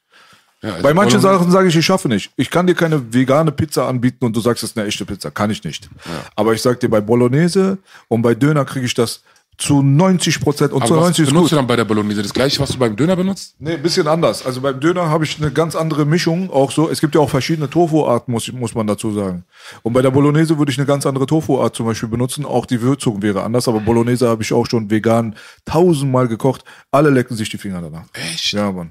Ja, 0.62 0.70
also 0.70 0.82
Bei 0.82 0.94
manchen 0.94 1.20
Bolognese- 1.20 1.38
Sachen 1.40 1.50
sage 1.50 1.68
ich, 1.68 1.76
ich 1.76 1.84
schaffe 1.84 2.08
nicht. 2.08 2.30
Ich 2.36 2.50
kann 2.50 2.66
dir 2.66 2.74
keine 2.74 3.12
vegane 3.12 3.52
Pizza 3.52 3.88
anbieten 3.88 4.24
und 4.24 4.34
du 4.36 4.40
sagst, 4.40 4.62
es 4.62 4.70
ist 4.70 4.78
eine 4.78 4.86
echte 4.86 5.04
Pizza. 5.04 5.30
Kann 5.30 5.50
ich 5.50 5.62
nicht. 5.64 5.88
Aber 6.36 6.52
ich 6.54 6.62
sag 6.62 6.80
dir, 6.80 6.88
bei 6.88 7.00
Bolognese 7.00 7.78
und 8.08 8.22
bei 8.22 8.34
Döner 8.34 8.64
kriege 8.64 8.86
ich 8.86 8.94
das 8.94 9.22
zu 9.58 9.82
90 9.82 10.40
Prozent 10.40 10.72
und 10.72 10.80
zu 10.86 10.94
Aber 10.94 11.02
was 11.02 11.08
90 11.08 11.22
ist 11.24 11.28
benutzt 11.28 11.42
gut. 11.44 11.52
du 11.52 11.56
dann 11.56 11.66
bei 11.66 11.76
der 11.76 11.84
Bolognese? 11.84 12.22
Das 12.22 12.32
gleiche, 12.32 12.58
was 12.60 12.70
du 12.70 12.78
beim 12.78 12.96
Döner 12.96 13.14
benutzt? 13.14 13.54
Nee, 13.58 13.74
ein 13.74 13.82
bisschen 13.82 14.08
anders. 14.08 14.44
Also 14.46 14.60
beim 14.60 14.80
Döner 14.80 15.08
habe 15.10 15.24
ich 15.24 15.36
eine 15.38 15.52
ganz 15.52 15.76
andere 15.76 16.04
Mischung. 16.06 16.50
Auch 16.50 16.72
so. 16.72 16.88
Es 16.88 17.00
gibt 17.00 17.14
ja 17.14 17.20
auch 17.20 17.28
verschiedene 17.30 17.68
Tofu-Arten, 17.68 18.32
muss, 18.32 18.50
muss 18.52 18.74
man 18.74 18.86
dazu 18.86 19.12
sagen. 19.12 19.44
Und 19.82 19.92
bei 19.92 20.02
der 20.02 20.10
Bolognese 20.10 20.58
würde 20.58 20.72
ich 20.72 20.78
eine 20.78 20.86
ganz 20.86 21.06
andere 21.06 21.26
Tofu-Art 21.26 21.76
zum 21.76 21.86
Beispiel 21.86 22.08
benutzen. 22.08 22.44
Auch 22.46 22.66
die 22.66 22.80
Würzung 22.80 23.20
wäre 23.22 23.42
anders. 23.44 23.68
Aber 23.68 23.80
Bolognese 23.80 24.28
habe 24.28 24.42
ich 24.42 24.52
auch 24.52 24.66
schon 24.66 24.90
vegan 24.90 25.36
tausendmal 25.64 26.28
gekocht. 26.28 26.64
Alle 26.90 27.10
lecken 27.10 27.36
sich 27.36 27.50
die 27.50 27.58
Finger 27.58 27.82
danach. 27.82 28.06
Echt? 28.14 28.52
Ja, 28.52 28.72
Mann. 28.72 28.90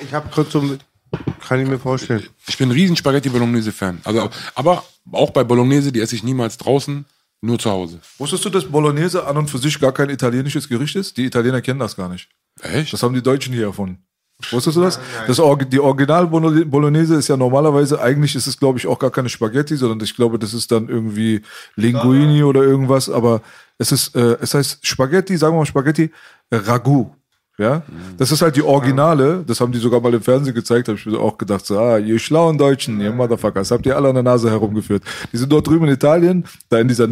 Ich 0.00 0.12
habe 0.12 0.28
kurz 0.34 0.52
so 0.52 0.60
mit, 0.60 0.80
kann 1.46 1.60
ich 1.60 1.68
mir 1.68 1.78
vorstellen. 1.78 2.24
Ich 2.46 2.58
bin 2.58 2.68
ein 2.68 2.72
riesen 2.72 2.96
Spaghetti 2.96 3.28
Bolognese 3.28 3.72
Fan. 3.72 4.00
Also, 4.04 4.30
aber 4.54 4.84
auch 5.12 5.30
bei 5.30 5.44
Bolognese, 5.44 5.92
die 5.92 6.00
esse 6.00 6.14
ich 6.14 6.22
niemals 6.22 6.56
draußen. 6.58 7.04
Nur 7.42 7.58
zu 7.58 7.70
Hause. 7.70 8.00
Wusstest 8.18 8.44
du, 8.44 8.50
dass 8.50 8.66
Bolognese 8.66 9.26
an 9.26 9.38
und 9.38 9.48
für 9.48 9.56
sich 9.56 9.80
gar 9.80 9.92
kein 9.92 10.10
italienisches 10.10 10.68
Gericht 10.68 10.94
ist? 10.94 11.16
Die 11.16 11.24
Italiener 11.24 11.62
kennen 11.62 11.80
das 11.80 11.96
gar 11.96 12.10
nicht. 12.10 12.28
Echt? 12.60 12.92
Das 12.92 13.02
haben 13.02 13.14
die 13.14 13.22
Deutschen 13.22 13.54
hier 13.54 13.64
erfunden. 13.64 13.96
Wusstest 14.50 14.76
du 14.76 14.82
das? 14.82 15.00
das 15.26 15.40
die 15.70 15.80
Original 15.80 16.26
Bolo- 16.26 16.64
Bolognese 16.66 17.14
ist 17.14 17.28
ja 17.28 17.36
normalerweise, 17.38 18.00
eigentlich 18.00 18.34
ist 18.34 18.46
es, 18.46 18.58
glaube 18.58 18.78
ich, 18.78 18.86
auch 18.86 18.98
gar 18.98 19.10
keine 19.10 19.28
Spaghetti, 19.30 19.76
sondern 19.76 20.00
ich 20.00 20.14
glaube, 20.14 20.38
das 20.38 20.52
ist 20.54 20.70
dann 20.70 20.88
irgendwie 20.88 21.42
Linguini 21.76 22.42
oder 22.42 22.62
irgendwas, 22.62 23.08
aber 23.08 23.42
es 23.78 23.92
ist, 23.92 24.14
äh, 24.14 24.36
es 24.40 24.54
heißt 24.54 24.86
Spaghetti, 24.86 25.36
sagen 25.36 25.54
wir 25.54 25.60
mal 25.60 25.66
Spaghetti, 25.66 26.10
äh, 26.50 26.56
Ragout. 26.56 27.10
Ja, 27.60 27.82
das 28.16 28.32
ist 28.32 28.40
halt 28.40 28.56
die 28.56 28.62
Originale, 28.62 29.44
das 29.46 29.60
haben 29.60 29.70
die 29.70 29.78
sogar 29.78 30.00
mal 30.00 30.14
im 30.14 30.22
Fernsehen 30.22 30.54
gezeigt, 30.54 30.88
habe 30.88 30.96
ich 30.98 31.04
mir 31.04 31.18
auch 31.20 31.36
gedacht, 31.36 31.66
so, 31.66 31.78
ah, 31.78 31.98
ihr 31.98 32.18
schlauen 32.18 32.56
Deutschen, 32.56 32.98
ihr 33.02 33.12
Motherfuckers, 33.12 33.70
habt 33.70 33.84
ihr 33.84 33.94
alle 33.96 34.08
an 34.08 34.14
der 34.14 34.22
Nase 34.22 34.48
herumgeführt. 34.50 35.02
Die 35.30 35.36
sind 35.36 35.52
dort 35.52 35.66
drüben 35.66 35.84
in 35.86 35.92
Italien, 35.92 36.46
da 36.70 36.78
in 36.78 36.88
dieser 36.88 37.06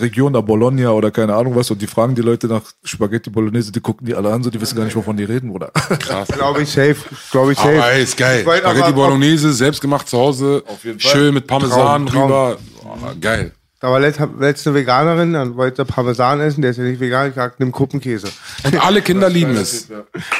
Region 0.00 0.32
da 0.32 0.40
Bologna 0.40 0.90
oder 0.92 1.10
keine 1.10 1.34
Ahnung 1.34 1.54
was, 1.56 1.70
und 1.70 1.82
die 1.82 1.86
fragen 1.86 2.14
die 2.14 2.22
Leute 2.22 2.46
nach 2.46 2.62
Spaghetti 2.82 3.28
Bolognese, 3.28 3.70
die 3.70 3.80
gucken 3.80 4.06
die 4.06 4.14
alle 4.14 4.32
an, 4.32 4.42
so, 4.42 4.48
die 4.48 4.58
wissen 4.62 4.76
gar 4.76 4.84
nicht, 4.86 4.96
wovon 4.96 5.14
die 5.18 5.24
reden, 5.24 5.50
Bruder. 5.50 5.70
Krass. 5.72 6.28
Glaube 6.28 6.62
ich 6.62 6.70
safe. 6.70 6.96
Glaube 7.30 7.52
ich 7.52 7.58
safe. 7.58 7.76
Aber 7.76 7.92
ey, 7.92 8.02
ist 8.02 8.16
geil. 8.16 8.40
Spaghetti 8.40 8.80
aber- 8.80 8.92
Bolognese, 8.92 9.52
selbst 9.52 9.82
gemacht 9.82 10.08
zu 10.08 10.16
Hause. 10.16 10.62
jeden 10.82 11.00
Fall. 11.00 11.10
Schön 11.12 11.34
mit 11.34 11.46
Parmesan 11.46 12.06
Traum, 12.06 12.06
Traum. 12.06 12.22
drüber. 12.28 12.56
Oh, 12.84 12.96
geil. 13.20 13.52
Da 13.82 13.90
war 13.90 13.98
letzt, 13.98 14.20
letzte 14.38 14.72
Veganerin, 14.74 15.32
dann 15.32 15.56
wollte 15.56 15.84
Parmesan 15.84 16.40
essen, 16.40 16.62
der 16.62 16.70
ist 16.70 16.76
ja 16.76 16.84
nicht 16.84 17.00
vegan, 17.00 17.26
ich 17.26 17.34
gesagt, 17.34 17.58
nimm 17.58 17.72
Kuppenkäse. 17.72 18.28
Und 18.62 18.80
alle 18.80 19.02
Kinder 19.02 19.28
lieben 19.28 19.56
es. 19.56 19.88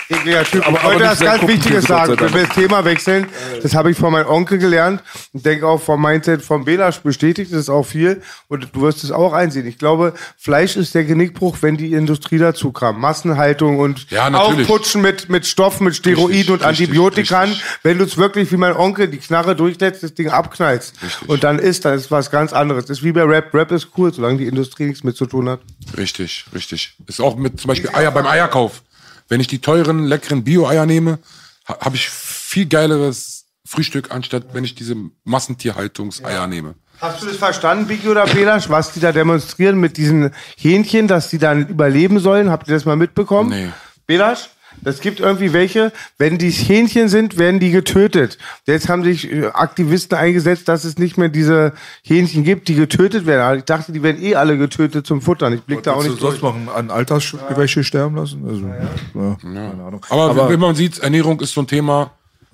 Ekliger 0.08 0.44
Typ. 0.44 0.64
Aber- 0.64 0.78
ich 0.78 0.84
wollte 0.84 0.98
das 1.00 1.18
ganz 1.18 1.46
Wichtiges 1.48 1.86
sagen. 1.86 2.14
Wenn 2.20 2.32
wir 2.34 2.46
das 2.46 2.54
Thema 2.54 2.84
wechseln, 2.84 3.26
das 3.60 3.74
habe 3.74 3.90
ich 3.90 3.96
von 3.98 4.12
meinem 4.12 4.28
Onkel 4.28 4.58
gelernt 4.58 5.02
und 5.32 5.44
denke 5.44 5.66
auch 5.66 5.82
vom 5.82 6.00
Mindset 6.00 6.40
von 6.42 6.64
Belasch 6.64 7.00
bestätigt 7.00 7.52
das 7.52 7.68
auch 7.68 7.82
viel 7.84 8.22
und 8.46 8.68
du 8.72 8.80
wirst 8.82 9.02
es 9.02 9.10
auch 9.10 9.32
einsehen. 9.32 9.66
Ich 9.66 9.76
glaube, 9.78 10.12
Fleisch 10.38 10.76
ist 10.76 10.94
der 10.94 11.02
Genickbruch, 11.02 11.56
wenn 11.62 11.76
die 11.76 11.94
Industrie 11.94 12.38
dazu 12.38 12.70
kam. 12.70 13.00
Massenhaltung 13.00 13.80
und 13.80 14.08
Ja. 14.12 14.28
Aufputschen 14.32 15.02
mit, 15.02 15.28
mit 15.28 15.46
Stoffen, 15.46 15.82
mit 15.86 15.96
Steroiden 15.96 16.32
Richtig, 16.36 16.50
und 16.50 16.62
Antibiotikern. 16.62 17.48
richtig. 17.48 17.64
Wenn 17.82 17.98
du 17.98 18.04
es 18.04 18.16
wirklich 18.16 18.52
wie 18.52 18.56
mein 18.56 18.76
Onkel 18.76 19.08
die 19.08 19.18
Knarre 19.18 19.56
durchlässt, 19.56 20.04
das 20.04 20.14
Ding 20.14 20.28
abknallst 20.28 20.94
und 21.26 21.42
dann 21.42 21.58
ist, 21.58 21.84
dann 21.84 21.94
ist 21.94 22.12
was 22.12 22.30
ganz 22.30 22.52
anderes. 22.52 22.84
Das 22.86 22.98
ist 22.98 23.04
wie 23.04 23.10
bei 23.10 23.31
Rap. 23.32 23.54
Rap 23.54 23.72
ist 23.72 23.88
cool, 23.96 24.12
solange 24.12 24.38
die 24.38 24.46
Industrie 24.46 24.84
nichts 24.84 25.02
mit 25.02 25.16
zu 25.16 25.26
tun 25.26 25.48
hat. 25.48 25.60
Richtig, 25.96 26.44
richtig. 26.54 26.96
Ist 27.06 27.20
auch 27.20 27.36
mit 27.36 27.60
zum 27.60 27.68
Beispiel 27.68 27.90
Eier 27.94 28.10
beim 28.10 28.26
Eierkauf. 28.26 28.82
Wenn 29.28 29.40
ich 29.40 29.46
die 29.46 29.60
teuren, 29.60 30.04
leckeren 30.04 30.44
Bio-Eier 30.44 30.84
nehme, 30.86 31.18
ha, 31.66 31.78
habe 31.80 31.96
ich 31.96 32.08
viel 32.08 32.66
geileres 32.66 33.46
Frühstück, 33.64 34.10
anstatt 34.10 34.52
wenn 34.52 34.64
ich 34.64 34.74
diese 34.74 34.96
Massentierhaltungseier 35.24 36.46
nehme. 36.46 36.74
Hast 37.00 37.22
du 37.22 37.26
das 37.26 37.36
verstanden, 37.36 37.86
Biggie 37.86 38.08
oder 38.08 38.26
Belasch, 38.26 38.68
was 38.68 38.92
die 38.92 39.00
da 39.00 39.10
demonstrieren 39.12 39.80
mit 39.80 39.96
diesen 39.96 40.30
Hähnchen, 40.56 41.08
dass 41.08 41.30
die 41.30 41.38
dann 41.38 41.66
überleben 41.66 42.20
sollen? 42.20 42.50
Habt 42.50 42.68
ihr 42.68 42.74
das 42.74 42.84
mal 42.84 42.96
mitbekommen? 42.96 43.50
Nee. 43.50 43.68
Belasch? 44.06 44.50
Das 44.82 45.00
gibt 45.00 45.20
irgendwie 45.20 45.52
welche, 45.52 45.92
wenn 46.18 46.38
die 46.38 46.50
Hähnchen 46.50 47.08
sind, 47.08 47.38
werden 47.38 47.60
die 47.60 47.70
getötet. 47.70 48.36
Jetzt 48.66 48.88
haben 48.88 49.04
sich 49.04 49.30
äh, 49.30 49.46
Aktivisten 49.46 50.18
eingesetzt, 50.18 50.68
dass 50.68 50.84
es 50.84 50.98
nicht 50.98 51.16
mehr 51.16 51.28
diese 51.28 51.72
Hähnchen 52.02 52.42
gibt, 52.42 52.68
die 52.68 52.74
getötet 52.74 53.24
werden. 53.24 53.42
Aber 53.42 53.56
Ich 53.56 53.64
dachte, 53.64 53.92
die 53.92 54.02
werden 54.02 54.20
eh 54.22 54.34
alle 54.34 54.58
getötet 54.58 55.06
zum 55.06 55.22
Futtern. 55.22 55.52
Ich 55.52 55.62
blick 55.62 55.82
da 55.84 55.92
auch 55.92 56.04
Willst 56.04 56.20
du 56.20 56.26
nicht 56.30 56.40
sonst 56.40 56.42
noch 56.42 56.74
an 56.74 56.90
Altersgewäsche 56.90 57.84
sterben 57.84 58.16
lassen? 58.16 58.44
Also, 58.46 58.66
ja, 58.66 59.36
keine 59.40 59.84
Ahnung. 59.84 60.04
Aber, 60.08 60.48
wenn 60.48 60.60
man 60.60 60.74
sieht, 60.74 60.98
Ernährung 60.98 61.40
ist 61.40 61.54
so 61.54 61.60
ein 61.60 61.68
Thema, 61.68 62.10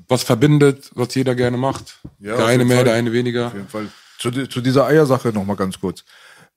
was 0.07 0.23
verbindet, 0.23 0.91
was 0.95 1.15
jeder 1.15 1.35
gerne 1.35 1.57
macht. 1.57 2.01
Ja, 2.21 2.37
der 2.37 2.47
eine 2.47 2.65
mehr, 2.65 2.77
Fall. 2.77 2.85
der 2.85 2.95
eine 2.95 3.13
weniger. 3.13 3.49
Auf 3.49 3.55
jeden 3.55 3.69
Fall. 3.69 3.89
Zu, 4.19 4.31
zu 4.49 4.61
dieser 4.61 4.87
Eiersache 4.87 5.29
noch 5.29 5.45
mal 5.45 5.57
ganz 5.57 5.81
kurz. 5.81 6.05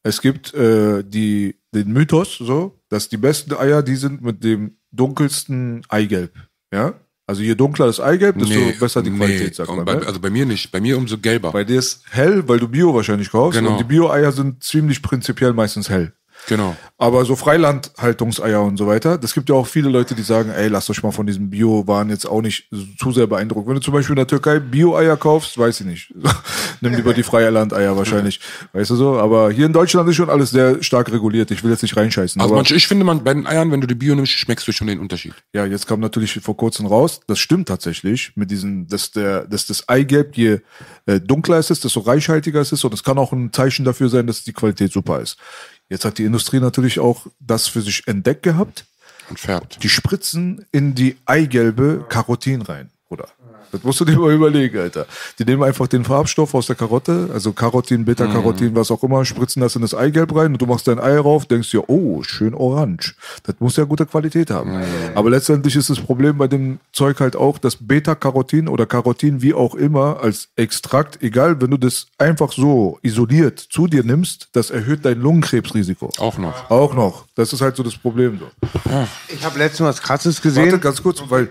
Es 0.03 0.19
gibt 0.19 0.53
äh, 0.53 1.03
die, 1.03 1.55
den 1.73 1.93
Mythos, 1.93 2.37
so, 2.39 2.79
dass 2.89 3.07
die 3.07 3.17
besten 3.17 3.53
Eier 3.53 3.83
die 3.83 3.95
sind 3.95 4.21
mit 4.21 4.43
dem 4.43 4.77
dunkelsten 4.91 5.83
Eigelb. 5.89 6.33
Ja? 6.73 6.93
Also 7.27 7.43
je 7.43 7.55
dunkler 7.55 7.85
das 7.85 7.99
Eigelb, 7.99 8.37
desto 8.37 8.79
besser 8.79 9.01
die 9.01 9.11
Qualität, 9.11 9.55
sagt 9.55 9.69
und 9.69 9.77
man. 9.77 9.85
bei, 9.85 9.95
ne? 9.95 10.05
Also 10.05 10.19
bei 10.19 10.29
mir 10.29 10.45
nicht. 10.45 10.71
Bei 10.71 10.81
mir 10.81 10.97
umso 10.97 11.17
gelber. 11.17 11.51
Bei 11.51 11.63
dir 11.63 11.79
ist 11.79 12.03
hell, 12.09 12.47
weil 12.49 12.59
du 12.59 12.67
Bio 12.67 12.93
wahrscheinlich 12.93 13.31
kaufst. 13.31 13.57
Genau. 13.57 13.71
Und 13.71 13.77
die 13.79 13.85
Bio-Eier 13.85 14.31
sind 14.33 14.63
ziemlich 14.63 15.01
prinzipiell 15.01 15.53
meistens 15.53 15.89
hell. 15.89 16.13
Genau. 16.47 16.75
Aber 16.97 17.25
so 17.25 17.35
Freilandhaltungseier 17.35 18.61
und 18.61 18.77
so 18.77 18.87
weiter, 18.87 19.17
das 19.17 19.33
gibt 19.33 19.49
ja 19.49 19.55
auch 19.55 19.67
viele 19.67 19.89
Leute, 19.89 20.13
die 20.13 20.21
sagen, 20.21 20.51
ey, 20.51 20.67
lasst 20.67 20.89
euch 20.89 21.01
mal 21.01 21.11
von 21.11 21.25
diesem 21.25 21.49
Bio-Waren 21.49 22.09
jetzt 22.09 22.25
auch 22.25 22.41
nicht 22.41 22.69
zu 22.99 23.11
sehr 23.11 23.27
beeindrucken. 23.27 23.69
Wenn 23.69 23.75
du 23.75 23.81
zum 23.81 23.93
Beispiel 23.93 24.13
in 24.13 24.17
der 24.17 24.27
Türkei 24.27 24.59
Bio-Eier 24.59 25.17
kaufst, 25.17 25.57
weiß 25.57 25.81
ich 25.81 25.87
nicht. 25.87 26.13
Nimm 26.81 26.95
lieber 26.95 27.13
die 27.13 27.23
Freilandeier 27.23 27.95
wahrscheinlich. 27.95 28.39
Weißt 28.73 28.89
du 28.89 28.95
so? 28.95 29.19
Aber 29.19 29.51
hier 29.51 29.65
in 29.65 29.73
Deutschland 29.73 30.09
ist 30.09 30.15
schon 30.15 30.29
alles 30.29 30.49
sehr 30.51 30.81
stark 30.83 31.11
reguliert. 31.11 31.51
Ich 31.51 31.63
will 31.63 31.71
jetzt 31.71 31.81
nicht 31.81 31.95
reinscheißen. 31.95 32.41
Also 32.41 32.53
aber 32.53 32.59
manche, 32.59 32.75
ich 32.75 32.87
finde, 32.87 33.05
man, 33.05 33.23
bei 33.23 33.33
den 33.33 33.45
Eiern, 33.45 33.71
wenn 33.71 33.81
du 33.81 33.87
die 33.87 33.95
Bio 33.95 34.15
nimmst, 34.15 34.31
schmeckst 34.31 34.67
du 34.67 34.71
schon 34.71 34.87
den 34.87 34.99
Unterschied. 34.99 35.33
ja, 35.53 35.65
jetzt 35.65 35.87
kam 35.87 35.99
natürlich 35.99 36.39
vor 36.41 36.57
kurzem 36.57 36.85
raus, 36.85 37.21
das 37.27 37.39
stimmt 37.39 37.67
tatsächlich, 37.67 38.31
mit 38.35 38.51
diesen, 38.51 38.87
dass 38.87 39.11
der, 39.11 39.45
dass 39.45 39.67
das 39.67 39.87
Eigelb, 39.89 40.35
je 40.35 40.59
äh, 41.05 41.19
dunkler 41.19 41.57
es 41.57 41.69
ist, 41.69 41.83
desto 41.83 41.99
reichhaltiger 42.01 42.61
es 42.61 42.71
ist 42.71 42.83
und 42.83 42.93
es 42.93 43.03
kann 43.03 43.17
auch 43.17 43.31
ein 43.31 43.53
Zeichen 43.53 43.85
dafür 43.85 44.09
sein, 44.09 44.27
dass 44.27 44.43
die 44.43 44.53
Qualität 44.53 44.91
super 44.91 45.19
ist. 45.19 45.37
Jetzt 45.91 46.05
hat 46.05 46.19
die 46.19 46.23
Industrie 46.23 46.61
natürlich 46.61 47.01
auch 47.01 47.27
das 47.41 47.67
für 47.67 47.81
sich 47.81 48.07
entdeckt 48.07 48.43
gehabt. 48.43 48.85
Und 49.29 49.37
färbt. 49.37 49.83
Die 49.83 49.89
spritzen 49.89 50.65
in 50.71 50.95
die 50.95 51.17
Eigelbe 51.25 52.05
Karotin 52.07 52.61
rein, 52.61 52.89
Bruder. 53.09 53.27
Das 53.71 53.83
musst 53.83 53.99
du 53.99 54.05
dir 54.05 54.17
mal 54.17 54.33
überlegen, 54.33 54.77
Alter. 54.77 55.05
Die 55.39 55.45
nehmen 55.45 55.63
einfach 55.63 55.87
den 55.87 56.03
Farbstoff 56.03 56.53
aus 56.53 56.67
der 56.67 56.75
Karotte, 56.75 57.29
also 57.33 57.53
Karotin, 57.53 58.05
Beta-Carotin, 58.05 58.75
was 58.75 58.91
auch 58.91 59.03
immer, 59.03 59.25
spritzen 59.25 59.61
das 59.61 59.75
in 59.75 59.81
das 59.81 59.93
Eigelb 59.93 60.35
rein 60.35 60.53
und 60.53 60.61
du 60.61 60.65
machst 60.65 60.87
dein 60.87 60.99
Ei 60.99 61.17
rauf, 61.17 61.45
denkst 61.45 61.71
dir, 61.71 61.89
oh, 61.89 62.23
schön 62.23 62.53
orange. 62.53 63.15
Das 63.43 63.55
muss 63.59 63.77
ja 63.77 63.83
gute 63.83 64.05
Qualität 64.05 64.51
haben. 64.51 64.81
Aber 65.15 65.29
letztendlich 65.29 65.75
ist 65.75 65.89
das 65.89 65.99
Problem 65.99 66.37
bei 66.37 66.47
dem 66.47 66.79
Zeug 66.91 67.19
halt 67.19 67.35
auch, 67.35 67.57
dass 67.57 67.75
Beta-Carotin 67.75 68.67
oder 68.67 68.85
Carotin, 68.85 69.41
wie 69.41 69.53
auch 69.53 69.75
immer, 69.75 70.21
als 70.21 70.49
Extrakt, 70.55 71.21
egal, 71.23 71.61
wenn 71.61 71.71
du 71.71 71.77
das 71.77 72.07
einfach 72.17 72.51
so 72.51 72.99
isoliert 73.01 73.59
zu 73.59 73.87
dir 73.87 74.03
nimmst, 74.03 74.49
das 74.53 74.69
erhöht 74.69 75.05
dein 75.05 75.19
Lungenkrebsrisiko. 75.19 76.11
Auch 76.17 76.37
noch. 76.37 76.69
Auch 76.69 76.93
noch. 76.93 77.25
Das 77.35 77.53
ist 77.53 77.61
halt 77.61 77.75
so 77.75 77.83
das 77.83 77.95
Problem. 77.95 78.39
So. 78.39 78.51
Ich 79.29 79.43
habe 79.43 79.57
letztens 79.57 79.87
was 79.87 80.01
Krasses 80.01 80.37
Warte 80.43 80.61
gesehen. 80.61 80.81
ganz 80.81 81.01
kurz, 81.01 81.21
weil 81.29 81.49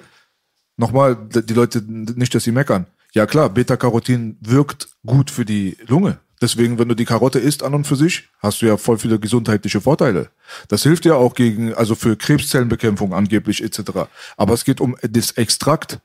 nochmal, 0.81 1.17
die 1.17 1.55
Leute, 1.55 1.83
nicht, 1.87 2.35
dass 2.35 2.43
sie 2.45 2.53
meckern. 2.53 2.87
Ja 3.13 3.27
klar, 3.27 3.49
Beta-Carotin 3.51 4.37
wirkt 4.41 4.89
gut 5.07 5.31
für 5.31 5.45
die 5.45 5.77
Lunge. 5.87 6.19
Deswegen, 6.43 6.79
wenn 6.79 6.89
du 6.89 6.95
die 6.95 7.05
Karotte 7.05 7.39
isst 7.39 7.63
an 7.63 7.75
und 7.75 7.87
für 7.87 7.97
sich, 7.97 8.29
hast 8.39 8.63
du 8.63 8.67
ja 8.67 8.79
voll 8.79 8.99
viele 8.99 9.19
gesundheitliche 9.19 9.81
Vorteile. 9.83 10.31
Das 10.69 10.83
hilft 10.85 11.05
ja 11.05 11.15
auch 11.15 11.35
gegen, 11.35 11.75
also 11.75 11.95
für 11.95 12.17
Krebszellenbekämpfung 12.17 13.13
angeblich 13.13 13.63
etc. 13.63 14.09
Aber 14.39 14.55
es 14.55 14.65
geht 14.65 14.81
um 14.81 14.97
das 15.03 15.33
Extrakt. 15.33 16.01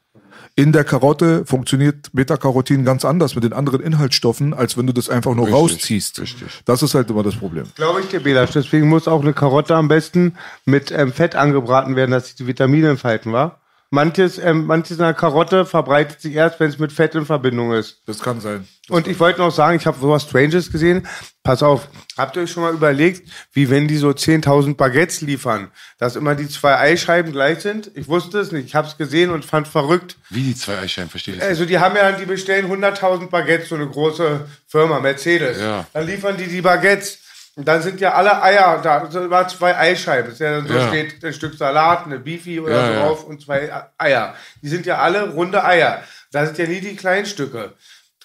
In 0.57 0.71
der 0.71 0.83
Karotte 0.83 1.45
funktioniert 1.45 2.09
Beta-Carotin 2.13 2.83
ganz 2.83 3.05
anders 3.05 3.35
mit 3.35 3.43
den 3.45 3.53
anderen 3.53 3.81
Inhaltsstoffen, 3.81 4.53
als 4.53 4.77
wenn 4.77 4.87
du 4.87 4.93
das 4.93 5.09
einfach 5.09 5.35
nur 5.35 5.45
Richtig, 5.47 5.61
rausziehst. 5.61 6.19
richtig. 6.19 6.47
Das 6.65 6.81
ist 6.81 6.95
halt 6.95 7.09
immer 7.09 7.23
das 7.23 7.35
Problem. 7.35 7.65
Glaube 7.75 8.01
ich 8.01 8.07
dir, 8.07 8.21
Belasch. 8.21 8.51
Deswegen 8.51 8.89
muss 8.89 9.07
auch 9.07 9.21
eine 9.21 9.33
Karotte 9.33 9.75
am 9.75 9.87
besten 9.87 10.35
mit 10.65 10.91
ähm, 10.91 11.13
Fett 11.13 11.35
angebraten 11.35 11.95
werden, 11.95 12.11
dass 12.11 12.27
sich 12.27 12.35
die 12.35 12.47
Vitamine 12.47 12.89
entfalten, 12.89 13.31
wa? 13.31 13.57
Manches, 13.91 14.37
ähm, 14.39 14.65
manches 14.65 14.97
in 14.97 15.03
der 15.03 15.13
Karotte 15.13 15.65
verbreitet 15.65 16.19
sich 16.19 16.33
erst, 16.33 16.59
wenn 16.59 16.69
es 16.69 16.79
mit 16.79 16.91
Fett 16.91 17.15
in 17.15 17.25
Verbindung 17.25 17.71
ist. 17.71 18.01
Das 18.07 18.19
kann 18.19 18.41
sein. 18.41 18.67
Und 18.89 19.07
ich 19.07 19.19
wollte 19.19 19.39
noch 19.39 19.51
sagen, 19.51 19.77
ich 19.77 19.85
habe 19.87 19.99
sowas 19.99 20.23
Stranges 20.23 20.71
gesehen. 20.71 21.07
Pass 21.43 21.63
auf, 21.63 21.87
habt 22.17 22.35
ihr 22.35 22.43
euch 22.43 22.51
schon 22.51 22.63
mal 22.63 22.73
überlegt, 22.73 23.29
wie 23.51 23.69
wenn 23.69 23.87
die 23.87 23.97
so 23.97 24.09
10.000 24.09 24.75
Baguettes 24.75 25.21
liefern, 25.21 25.71
dass 25.97 26.15
immer 26.15 26.35
die 26.35 26.47
zwei 26.47 26.77
Eischeiben 26.77 27.31
gleich 27.31 27.59
sind? 27.59 27.91
Ich 27.95 28.07
wusste 28.07 28.39
es 28.39 28.51
nicht. 28.51 28.65
Ich 28.65 28.75
habe 28.75 28.87
es 28.87 28.97
gesehen 28.97 29.31
und 29.31 29.45
fand 29.45 29.67
verrückt. 29.67 30.17
Wie 30.29 30.43
die 30.43 30.55
zwei 30.55 30.77
Eischeiben, 30.79 31.09
verstehe 31.09 31.35
ich. 31.35 31.41
Also 31.41 31.65
die 31.65 31.79
haben 31.79 31.95
ja, 31.95 32.11
die 32.11 32.25
bestellen 32.25 32.71
100.000 32.71 33.29
Baguettes, 33.29 33.69
so 33.69 33.75
eine 33.75 33.87
große 33.87 34.47
Firma, 34.67 34.99
Mercedes. 34.99 35.59
Ja. 35.59 35.85
Dann 35.93 36.05
liefern 36.05 36.37
die 36.37 36.47
die 36.47 36.61
Baguettes. 36.61 37.19
Und 37.57 37.65
dann 37.67 37.81
sind 37.81 38.01
ja 38.01 38.13
alle 38.13 38.41
Eier, 38.43 38.81
da 38.83 39.09
sind 39.09 39.29
mal 39.29 39.47
zwei 39.47 39.77
Eischeiben. 39.77 40.25
Das 40.25 40.33
ist 40.33 40.39
ja, 40.41 40.51
dann 40.57 40.67
so 40.67 40.73
Ja. 40.73 40.87
steht 40.89 41.23
ein 41.23 41.33
Stück 41.33 41.53
Salat, 41.55 42.05
eine 42.05 42.19
Beefy 42.19 42.59
oder 42.59 42.75
Ja, 42.75 42.85
so 42.87 42.91
ja. 42.93 42.99
drauf 42.99 43.23
und 43.23 43.41
zwei 43.41 43.71
Eier. 43.97 44.35
Die 44.61 44.67
sind 44.67 44.85
ja 44.85 44.97
alle 44.97 45.29
runde 45.31 45.63
Eier. 45.63 46.03
Da 46.31 46.45
sind 46.45 46.57
ja 46.57 46.67
nie 46.67 46.81
die 46.81 46.97
Kleinstücke. 46.97 47.73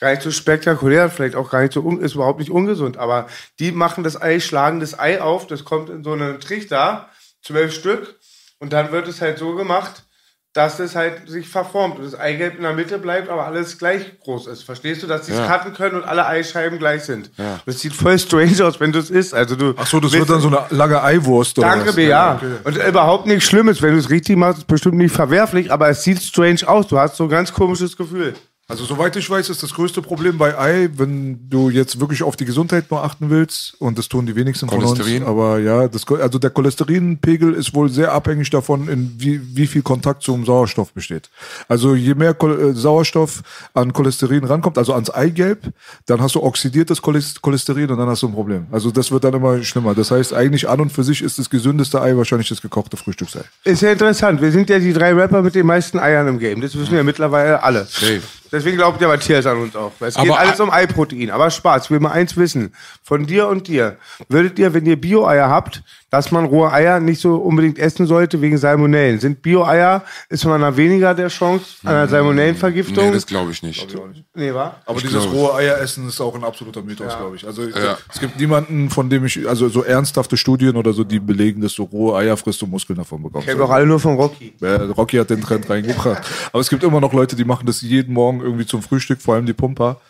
Gar 0.01 0.11
nicht 0.11 0.23
so 0.23 0.31
spektakulär, 0.33 1.11
vielleicht 1.11 1.37
auch 1.37 1.51
gar 1.51 1.61
nicht 1.61 1.75
so, 1.75 1.88
ist 1.99 2.14
überhaupt 2.14 2.40
nicht 2.40 2.51
ungesund, 2.51 2.97
aber 2.97 3.29
die 3.59 3.71
machen 3.71 4.03
das 4.03 4.21
Ei, 4.21 4.40
schlagen 4.40 4.81
das 4.81 4.99
Ei 4.99 5.21
auf, 5.21 5.47
das 5.47 5.64
kommt 5.64 5.90
in 5.90 6.03
so 6.03 6.12
einen 6.14 6.40
Trichter, 6.40 7.09
zwölf 7.43 7.73
Stück, 7.75 8.19
und 8.59 8.73
dann 8.73 8.93
wird 8.93 9.09
es 9.09 9.21
halt 9.21 9.38
so 9.38 9.55
gemacht, 9.55 10.05
dass 10.53 10.81
es 10.81 10.97
halt 10.97 11.29
sich 11.29 11.49
verformt 11.49 11.99
und 11.99 12.05
das 12.05 12.19
Eigelb 12.19 12.57
in 12.57 12.63
der 12.63 12.73
Mitte 12.73 12.99
bleibt, 12.99 13.29
aber 13.29 13.47
alles 13.47 13.79
gleich 13.79 14.19
groß 14.19 14.49
ist. 14.49 14.65
Verstehst 14.65 15.01
du, 15.03 15.07
dass 15.07 15.27
die 15.27 15.33
es 15.33 15.39
Ja. 15.39 15.47
cutten 15.47 15.75
können 15.75 15.95
und 15.97 16.05
alle 16.05 16.27
Eischeiben 16.27 16.81
gleich 16.81 17.05
sind? 17.05 17.31
Ja. 17.37 17.61
Das 17.67 17.79
sieht 17.79 17.93
voll 17.95 18.19
strange 18.19 18.65
aus, 18.65 18.81
wenn 18.81 18.91
du 18.91 18.99
es 18.99 19.11
isst. 19.11 19.33
Also 19.33 19.55
du 19.55 19.75
Ach 19.77 19.87
so, 19.87 20.01
das 20.01 20.11
wird 20.13 20.29
dann 20.29 20.41
so 20.41 20.49
eine 20.49 20.63
lange 20.71 21.01
Eiwurst 21.03 21.57
oder 21.59 21.69
Danke, 21.69 21.89
was? 21.91 21.95
B, 21.97 22.09
ja. 22.09 22.41
Und 22.65 22.77
überhaupt 22.77 23.27
nichts 23.27 23.45
Schlimmes. 23.45 23.81
Wenn 23.81 23.93
du 23.93 23.99
es 24.01 24.11
richtig 24.11 24.37
machst, 24.37 24.59
ist 24.59 24.67
bestimmt 24.67 24.97
nicht 24.97 25.15
verwerflich, 25.15 25.71
aber 25.71 25.89
es 25.89 26.03
sieht 26.03 26.21
strange 26.21 26.67
aus. 26.67 26.89
Du 26.89 26.99
hast 26.99 27.17
so 27.17 27.25
ein 27.25 27.31
ganz 27.31 27.53
komisches 27.53 27.97
Gefühl. 27.97 28.35
Also 28.71 28.85
soweit 28.85 29.16
ich 29.16 29.29
weiß, 29.29 29.49
ist 29.49 29.64
das 29.64 29.75
größte 29.75 30.01
Problem 30.01 30.39
bei 30.39 30.57
Ei, 30.57 30.89
wenn 30.95 31.51
du 31.51 31.71
jetzt 31.71 31.99
wirklich 31.99 32.23
auf 32.23 32.37
die 32.37 32.45
Gesundheit 32.45 32.89
nur 32.91 33.03
achten 33.03 33.29
willst, 33.29 33.75
und 33.81 33.99
das 33.99 34.09
tun 34.09 34.27
die 34.27 34.37
wenigsten 34.37 34.68
von 34.68 34.79
uns, 34.79 34.93
Cholesterin? 34.93 35.25
aber 35.25 35.59
ja, 35.59 35.89
das, 35.89 36.07
also 36.07 36.39
der 36.39 36.51
Cholesterinpegel 36.51 37.53
ist 37.55 37.75
wohl 37.75 37.91
sehr 37.91 38.12
abhängig 38.12 38.49
davon, 38.51 38.89
in 38.89 39.12
wie, 39.18 39.41
wie 39.57 39.66
viel 39.66 39.83
Kontakt 39.83 40.23
zum 40.23 40.45
Sauerstoff 40.47 40.93
besteht. 40.93 41.31
Also 41.66 41.97
je 41.97 42.14
mehr 42.14 42.41
äh, 42.41 42.73
Sauerstoff 42.73 43.43
an 43.75 43.93
Cholesterin 43.93 44.45
rankommt, 44.45 44.79
also 44.79 44.95
ans 44.95 45.11
Eigelb, 45.11 45.73
dann 46.07 46.23
hast 46.23 46.37
du 46.37 46.43
oxidiertes 46.43 47.03
Cholest- 47.03 47.43
Cholesterin 47.43 47.91
und 47.91 47.99
dann 47.99 48.09
hast 48.09 48.23
du 48.23 48.29
ein 48.29 48.35
Problem. 48.35 48.66
Also 48.71 48.93
das 48.93 49.11
wird 49.11 49.25
dann 49.25 49.35
immer 49.35 49.62
schlimmer. 49.64 49.97
Das 49.97 50.12
heißt, 50.12 50.33
eigentlich 50.33 50.68
an 50.68 50.81
und 50.81 50.93
für 50.93 51.03
sich 51.03 51.23
ist 51.23 51.41
das 51.41 51.51
gesündeste 51.51 52.01
Ei 52.01 52.16
wahrscheinlich 52.16 52.49
das 52.49 52.62
gekochte 52.62 52.97
Frühstücksei. 52.97 53.43
Ist 53.64 53.83
ja 53.83 53.91
interessant. 53.91 54.41
Wir 54.41 54.53
sind 54.53 54.71
ja 54.71 54.79
die 54.79 54.93
drei 54.93 55.12
Rapper 55.12 55.43
mit 55.43 55.57
den 55.57 55.66
meisten 55.66 55.99
Eiern 55.99 56.29
im 56.29 56.39
Game. 56.39 56.61
Das 56.61 56.79
wissen 56.79 56.95
ja 56.95 57.03
mittlerweile 57.03 57.62
alle. 57.62 57.85
Safe. 57.87 58.21
Deswegen 58.53 58.76
glaubt 58.76 59.01
der 59.01 59.09
Matthias 59.09 59.46
an 59.46 59.59
uns 59.59 59.76
auch. 59.76 59.92
Es 60.01 60.14
geht 60.14 60.28
Aber 60.28 60.38
alles 60.38 60.59
um 60.61 60.70
Eiprotein. 60.70 61.30
Aber 61.30 61.51
Spaß. 61.51 61.84
Ich 61.84 61.90
will 61.90 62.01
mal 62.01 62.12
eins 62.12 62.36
wissen. 62.36 62.74
Von 63.03 63.26
dir 63.26 63.48
und 63.48 63.68
dir. 63.68 63.96
Würdet 64.28 64.59
ihr, 64.59 64.74
wenn 64.74 64.86
ihr 64.86 65.01
Bio-Eier 65.01 65.48
habt, 65.48 65.82
dass 66.11 66.31
man 66.33 66.45
rohe 66.45 66.73
Eier 66.73 66.99
nicht 67.01 67.21
so 67.21 67.37
unbedingt 67.37 67.79
essen 67.79 68.07
sollte 68.07 68.41
wegen 68.41 68.59
Salmonellen? 68.59 69.21
Sind 69.21 69.43
Bio-Eier, 69.43 70.03
ist 70.29 70.45
man 70.45 70.61
da 70.61 70.77
weniger 70.77 71.15
der 71.15 71.29
Chance 71.29 71.65
an 71.85 71.95
einer 71.95 72.09
Salmonellenvergiftung? 72.09 73.07
Nee, 73.07 73.13
das 73.13 73.27
glaube 73.27 73.53
ich 73.53 73.63
nicht. 73.63 73.87
nee, 74.35 74.53
wa? 74.53 74.77
Aber 74.87 74.99
Ich 74.99 75.05
dieses 75.05 75.31
rohe 75.33 75.55
Eieressen 75.55 76.09
ist 76.09 76.21
auch 76.21 76.35
ein 76.35 76.45
absoluter 76.45 76.83
Mythos, 76.83 77.17
glaube 77.17 77.37
ich. 77.37 77.47
Also 77.47 77.63
Ja. 77.63 77.97
es 78.13 78.21
gibt 78.21 78.39
niemanden, 78.39 78.91
von 78.91 79.09
dem 79.09 79.25
ich, 79.25 79.49
also 79.49 79.69
so 79.69 79.83
ernsthafte 79.85 80.37
Studien 80.37 80.77
oder 80.77 80.93
so, 80.93 81.05
die 81.05 81.21
belegen, 81.21 81.61
dass 81.61 81.75
du 81.75 81.85
rohe 81.85 82.17
Eier 82.17 82.37
frisst 82.37 82.63
und 82.63 82.71
Muskeln 82.71 82.97
davon 82.97 83.23
bekommst. 83.23 83.47
Kennt 83.47 83.61
doch 83.61 83.71
alle 83.71 83.87
nur 83.87 84.01
von 84.01 84.17
Rocky. 84.17 84.53
Ja, 84.61 84.77
Rocky 84.87 85.17
hat 85.17 85.31
den 85.31 85.41
Trend 85.41 85.69
reingebracht. 85.71 86.23
Aber 86.53 86.61
es 86.61 86.69
gibt 86.69 86.83
immer 86.83 87.01
noch 87.01 87.13
Leute, 87.13 87.37
die 87.37 87.45
machen 87.45 87.67
das 87.67 87.81
jeden 87.83 88.15
Morgen 88.15 88.41
irgendwie 88.41 88.67
zum 88.67 88.83
Frühstück, 88.83 89.21
vor 89.21 89.35
allem 89.37 89.47
die 89.47 89.53
Pumper. 89.53 90.01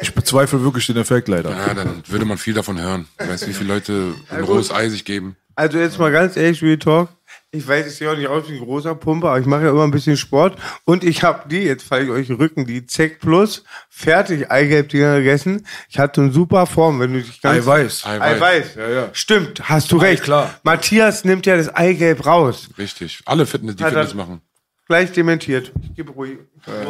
Ich 0.00 0.14
bezweifle 0.14 0.62
wirklich 0.62 0.86
den 0.86 0.96
Effekt 0.96 1.28
leider. 1.28 1.50
Ja, 1.50 1.74
dann 1.74 2.02
würde 2.06 2.24
man 2.24 2.38
viel 2.38 2.54
davon 2.54 2.80
hören. 2.80 3.06
Weißt 3.18 3.44
du, 3.44 3.48
wie 3.48 3.54
viele 3.54 3.72
Leute 3.74 4.14
ein 4.30 4.44
rohes 4.44 4.72
Ei 4.72 4.88
sich 4.88 5.04
geben? 5.04 5.36
Also 5.56 5.78
jetzt 5.78 5.98
mal 5.98 6.10
ganz 6.10 6.36
ehrlich, 6.36 6.62
Real 6.62 6.78
Talk. 6.78 7.08
Ich 7.52 7.66
weiß, 7.68 7.86
ich 7.86 7.94
sehe 7.94 8.10
auch 8.10 8.16
nicht 8.16 8.26
aus 8.26 8.48
wie 8.48 8.54
ein 8.54 8.64
großer 8.64 8.96
Pumper, 8.96 9.28
aber 9.28 9.38
ich 9.38 9.46
mache 9.46 9.62
ja 9.62 9.70
immer 9.70 9.84
ein 9.84 9.92
bisschen 9.92 10.16
Sport. 10.16 10.58
Und 10.84 11.04
ich 11.04 11.22
habe 11.22 11.48
die, 11.48 11.60
jetzt 11.62 11.84
falle 11.84 12.04
ich 12.04 12.10
euch 12.10 12.28
in 12.28 12.34
den 12.34 12.40
Rücken, 12.42 12.66
die 12.66 12.84
Zeck 12.86 13.20
Plus, 13.20 13.62
fertig 13.88 14.50
Eigelb-Dinger 14.50 15.18
gegessen. 15.18 15.64
Ich 15.88 16.00
hatte 16.00 16.20
eine 16.22 16.32
super 16.32 16.66
Form, 16.66 16.98
wenn 16.98 17.12
du 17.12 17.22
dich 17.22 17.40
ganz... 17.40 17.64
Eiweiß. 17.64 18.06
Eiweiß. 18.06 18.42
Eiweiß. 18.42 18.74
Ja, 18.74 18.88
ja. 18.90 19.08
Stimmt, 19.12 19.68
hast 19.68 19.92
du 19.92 19.98
recht. 19.98 20.24
klar. 20.24 20.52
Matthias 20.64 21.24
nimmt 21.24 21.46
ja 21.46 21.56
das 21.56 21.72
Eigelb 21.72 22.26
raus. 22.26 22.68
Richtig. 22.76 23.20
Alle 23.24 23.46
Fitness, 23.46 23.76
die 23.76 23.82
Ja, 23.84 23.90
Fitness 23.90 24.14
machen. 24.14 24.40
Gleich 24.86 25.12
dementiert. 25.12 25.72
Ich 25.82 25.94
gebe 25.94 26.12
ruhig. 26.12 26.38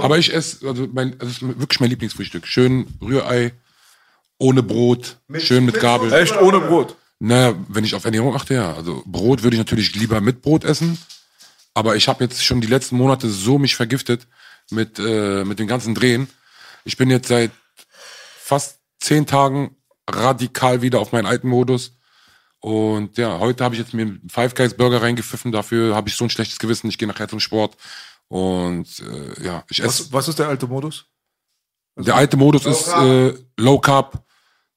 Aber 0.02 0.18
ich 0.18 0.34
esse, 0.34 0.66
also 0.66 0.88
mein, 0.92 1.16
das 1.18 1.30
ist 1.30 1.42
wirklich 1.42 1.80
mein 1.80 1.90
Lieblingsfrühstück. 1.90 2.46
Schön 2.46 2.86
Rührei, 3.00 3.52
ohne 4.38 4.62
Brot, 4.62 5.18
schön 5.38 5.64
mit 5.64 5.78
Gabel. 5.80 6.12
Echt 6.12 6.40
ohne 6.40 6.60
Brot. 6.60 6.96
Naja, 7.20 7.54
wenn 7.68 7.84
ich 7.84 7.94
auf 7.94 8.04
Ernährung 8.04 8.34
achte, 8.34 8.54
ja. 8.54 8.74
Also 8.74 9.02
Brot 9.06 9.42
würde 9.42 9.56
ich 9.56 9.60
natürlich 9.60 9.94
lieber 9.94 10.20
mit 10.20 10.42
Brot 10.42 10.64
essen. 10.64 10.98
Aber 11.72 11.96
ich 11.96 12.08
habe 12.08 12.24
jetzt 12.24 12.44
schon 12.44 12.60
die 12.60 12.66
letzten 12.66 12.96
Monate 12.96 13.28
so 13.28 13.58
mich 13.58 13.76
vergiftet 13.76 14.26
mit, 14.70 14.98
äh, 14.98 15.44
mit 15.44 15.58
den 15.58 15.66
ganzen 15.66 15.94
Drehen. 15.94 16.28
Ich 16.84 16.96
bin 16.96 17.10
jetzt 17.10 17.28
seit 17.28 17.50
fast 18.38 18.78
zehn 19.00 19.26
Tagen 19.26 19.76
radikal 20.08 20.82
wieder 20.82 21.00
auf 21.00 21.12
meinen 21.12 21.26
alten 21.26 21.48
Modus. 21.48 21.96
Und 22.64 23.18
ja, 23.18 23.40
heute 23.40 23.62
habe 23.62 23.74
ich 23.74 23.78
jetzt 23.78 23.92
mir 23.92 24.06
einen 24.06 24.26
Five 24.26 24.54
Guys 24.54 24.72
Burger 24.72 25.02
reingepfiffen. 25.02 25.52
Dafür 25.52 25.94
habe 25.94 26.08
ich 26.08 26.16
so 26.16 26.24
ein 26.24 26.30
schlechtes 26.30 26.58
Gewissen. 26.58 26.88
Ich 26.88 26.96
gehe 26.96 27.06
nachher 27.06 27.28
zum 27.28 27.38
Sport. 27.38 27.76
Und 28.28 28.86
äh, 29.00 29.44
ja, 29.44 29.64
ich 29.68 29.80
esse. 29.80 30.04
Was, 30.04 30.12
was 30.14 30.28
ist 30.28 30.38
der 30.38 30.48
alte 30.48 30.66
Modus? 30.66 31.04
Der 31.96 32.14
alte 32.14 32.38
Modus 32.38 32.64
ist 32.64 32.88
äh, 32.88 33.34
Low 33.58 33.80
Carb, 33.80 34.24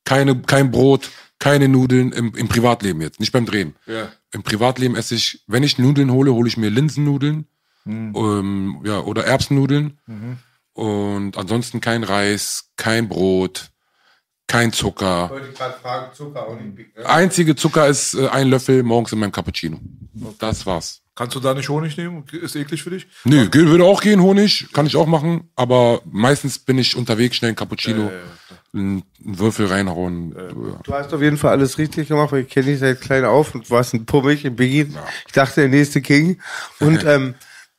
keine, 0.04 0.38
kein 0.42 0.70
Brot, 0.70 1.10
keine 1.40 1.70
Nudeln 1.70 2.12
im, 2.12 2.36
im 2.36 2.50
Privatleben 2.50 3.00
jetzt, 3.00 3.22
nicht 3.22 3.32
beim 3.32 3.46
Drehen. 3.46 3.74
Ja. 3.86 4.12
Im 4.34 4.44
Privatleben 4.44 4.98
esse 4.98 5.16
ich, 5.16 5.46
wenn 5.48 5.64
ich 5.64 5.78
Nudeln 5.78 6.12
hole, 6.12 6.34
hole 6.34 6.50
ich 6.50 6.58
mir 6.58 6.70
Linsennudeln 6.70 7.48
ähm, 7.86 8.82
ja, 8.84 9.00
oder 9.00 9.24
Erbsennudeln. 9.24 9.98
Und 10.74 11.38
ansonsten 11.38 11.80
kein 11.80 12.04
Reis, 12.04 12.70
kein 12.76 13.08
Brot, 13.08 13.72
kein 14.48 14.72
Zucker. 14.72 15.30
Wollte 15.30 15.48
ich 15.50 15.58
gerade 15.58 15.78
fragen, 15.80 16.14
Zucker 16.14 16.48
auch 16.48 16.56
nicht 16.60 16.76
big, 16.76 16.98
ne? 16.98 17.06
Einzige 17.06 17.56
Zucker 17.56 17.88
ist 17.88 18.14
äh, 18.14 18.28
ein 18.30 18.50
Löffel 18.50 18.84
morgens 18.84 19.12
in 19.12 19.20
meinem 19.20 19.32
Cappuccino. 19.32 19.80
Das 20.40 20.66
war's. 20.66 21.02
Kannst 21.16 21.36
du 21.36 21.40
da 21.40 21.54
nicht 21.54 21.68
Honig 21.68 21.98
nehmen? 21.98 22.24
Ist 22.32 22.56
eklig 22.56 22.84
für 22.84 22.92
dich? 22.92 23.08
Nö, 23.24 23.50
Gel 23.50 23.68
würde 23.68 23.86
auch 23.86 24.02
gehen, 24.02 24.22
Honig, 24.22 24.68
kann 24.72 24.86
ich 24.86 24.96
auch 24.96 25.08
machen, 25.08 25.50
aber 25.56 26.02
meistens 26.06 26.60
bin 26.60 26.78
ich 26.78 26.96
unterwegs, 26.96 27.36
schnell 27.36 27.52
ein 27.52 27.56
Cappuccino, 27.56 28.12
einen 28.74 29.04
einen 29.28 29.40
Würfel 29.40 29.66
reinhauen. 29.68 30.36
Ja. 30.38 30.80
Du 30.84 30.94
hast 30.94 31.14
auf 31.14 31.22
jeden 31.22 31.38
Fall 31.38 31.52
alles 31.52 31.78
richtig 31.78 32.08
gemacht, 32.08 32.32
weil 32.32 32.42
ich 32.44 32.50
kenne 32.50 32.68
dich 32.68 32.80
seit 32.80 33.02
klein 33.02 33.26
auf 33.26 33.56
und 33.56 33.70
warst 33.70 33.94
ein 33.94 34.06
Pummig 34.06 34.46
im 34.46 34.56
Biggie. 34.56 34.94
Ich 35.26 35.34
dachte, 35.34 35.62
der 35.62 35.70
nächste 35.70 36.02
King. 36.02 36.40
Und 36.80 37.04
ähm, 37.06 37.36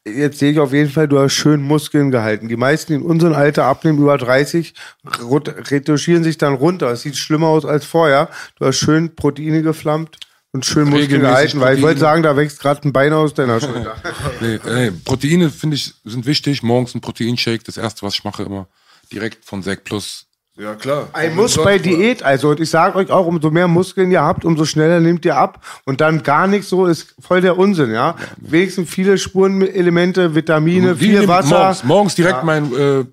jetzt 0.07 0.39
sehe 0.39 0.53
ich 0.53 0.59
auf 0.59 0.73
jeden 0.73 0.91
Fall, 0.91 1.09
du 1.09 1.19
hast 1.19 1.33
schön 1.35 1.63
Muskeln 1.63 2.11
gehalten. 2.11 2.49
Die 2.49 2.57
meisten, 2.57 2.93
die 2.93 2.99
in 2.99 3.05
unserem 3.05 3.35
Alter 3.35 3.65
abnehmen, 3.65 3.99
über 3.99 4.17
30, 4.19 4.75
rut- 5.23 5.71
retuschieren 5.71 6.25
sich 6.25 6.39
dann 6.39 6.55
runter. 6.55 6.91
Es 6.91 7.03
sieht 7.03 7.17
schlimmer 7.17 7.49
aus 7.49 7.65
als 7.65 7.85
vorher. 7.85 8.29
Du 8.59 8.67
hast 8.67 8.77
schön 8.79 9.15
Proteine 9.15 9.63
geflammt 9.63 10.17
und 10.53 10.65
schön 10.65 10.89
Muskeln 10.89 11.21
gehalten, 11.21 11.61
weil 11.61 11.77
ich 11.77 11.83
wollte 11.83 12.01
sagen, 12.01 12.23
da 12.23 12.37
wächst 12.37 12.61
gerade 12.61 12.87
ein 12.89 12.93
Bein 12.93 13.13
aus 13.13 13.35
deiner 13.35 13.61
Schulter. 13.61 13.97
Nee, 14.41 14.59
nee, 14.65 14.91
Proteine 15.05 15.51
finde 15.51 15.77
ich 15.77 15.93
sind 16.05 16.25
wichtig. 16.27 16.63
Morgens 16.63 16.95
ein 16.95 17.01
Proteinshake, 17.01 17.65
das 17.65 17.77
erste, 17.77 18.03
was 18.03 18.15
ich 18.15 18.25
mache, 18.25 18.45
immer 18.45 18.67
direkt 19.13 19.45
von 19.45 19.63
Sec 19.63 19.85
Plus. 19.85 20.27
Ja, 20.59 20.75
klar. 20.75 21.09
Ein 21.13 21.37
Muss 21.37 21.57
bei 21.57 21.79
Diät, 21.79 22.23
also 22.23 22.51
und 22.51 22.61
ich 22.61 22.69
sage 22.69 22.99
euch 22.99 23.11
auch, 23.11 23.27
umso 23.27 23.51
mehr 23.51 23.69
Muskeln 23.69 24.11
ihr 24.11 24.23
habt, 24.23 24.45
umso 24.45 24.65
schneller 24.65 24.99
nehmt 24.99 25.25
ihr 25.25 25.37
ab 25.37 25.65
und 25.85 26.01
dann 26.01 26.23
gar 26.25 26.49
nichts 26.49 26.69
so 26.69 26.87
ist 26.87 27.15
voll 27.21 27.41
der 27.41 27.57
Unsinn, 27.57 27.93
ja. 27.93 28.17
Wenigstens 28.39 28.91
viele 28.91 29.19
Spurenelemente, 29.19 30.35
Vitamine, 30.35 30.95
Die 30.95 31.07
viel 31.07 31.29
Wasser. 31.29 31.59
Morgens, 31.59 31.85
morgens 31.85 32.15
direkt 32.17 32.43
mein 32.43 32.75
äh, 32.75 33.05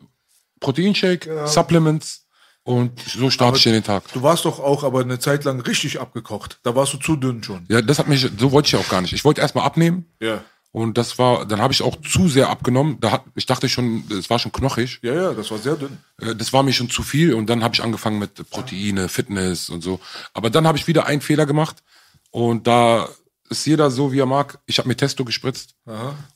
Proteinshake, 0.60 1.46
Supplements 1.46 2.26
und 2.64 3.00
so 3.00 3.30
starte 3.30 3.60
ich 3.60 3.68
in 3.68 3.74
den 3.74 3.84
Tag. 3.84 4.04
Du 4.12 4.24
warst 4.24 4.46
doch 4.46 4.60
auch 4.60 4.84
aber 4.84 5.02
eine 5.02 5.20
Zeit 5.20 5.44
lang 5.44 5.62
richtig 5.62 6.02
abgekocht. 6.02 6.60
Da 6.64 6.76
warst 6.76 6.94
du 6.94 6.98
zu 6.98 7.16
dünn 7.16 7.44
schon. 7.44 7.64
Ja, 7.70 7.80
das 7.84 8.00
hat 8.00 8.08
mich, 8.08 8.28
so 8.40 8.52
wollte 8.52 8.66
ich 8.66 8.72
ja 8.72 8.80
auch 8.80 8.90
gar 8.90 9.02
nicht. 9.02 9.14
Ich 9.14 9.24
wollte 9.24 9.42
erstmal 9.42 9.66
abnehmen. 9.66 10.06
Ja. 10.20 10.44
Und 10.76 10.98
das 10.98 11.18
war, 11.18 11.46
dann 11.46 11.62
habe 11.62 11.72
ich 11.72 11.82
auch 11.82 11.96
zu 12.02 12.28
sehr 12.28 12.50
abgenommen. 12.50 13.00
Da 13.00 13.12
hat, 13.12 13.24
ich 13.36 13.46
dachte 13.46 13.70
schon, 13.70 14.04
es 14.12 14.30
war 14.30 14.40
schon 14.40 14.52
knochig. 14.52 15.00
Ja, 15.04 15.14
ja, 15.14 15.34
das 15.34 15.50
war 15.50 15.58
sehr 15.58 15.78
dünn. 15.78 15.98
Äh, 16.20 16.36
Das 16.36 16.52
war 16.52 16.64
mir 16.64 16.74
schon 16.74 16.90
zu 16.90 17.02
viel 17.02 17.34
und 17.34 17.50
dann 17.50 17.64
habe 17.64 17.74
ich 17.74 17.82
angefangen 17.82 18.20
mit 18.20 18.34
Proteine, 18.50 19.08
Fitness 19.08 19.70
und 19.70 19.82
so. 19.86 20.02
Aber 20.34 20.50
dann 20.50 20.68
habe 20.68 20.78
ich 20.78 20.86
wieder 20.86 21.06
einen 21.06 21.22
Fehler 21.22 21.46
gemacht 21.46 21.78
und 22.30 22.68
da 22.68 23.08
ist 23.50 23.66
jeder 23.66 23.90
so, 23.90 24.12
wie 24.12 24.20
er 24.20 24.26
mag. 24.26 24.60
Ich 24.66 24.78
habe 24.78 24.90
mir 24.90 24.98
Testo 24.98 25.24
gespritzt 25.24 25.76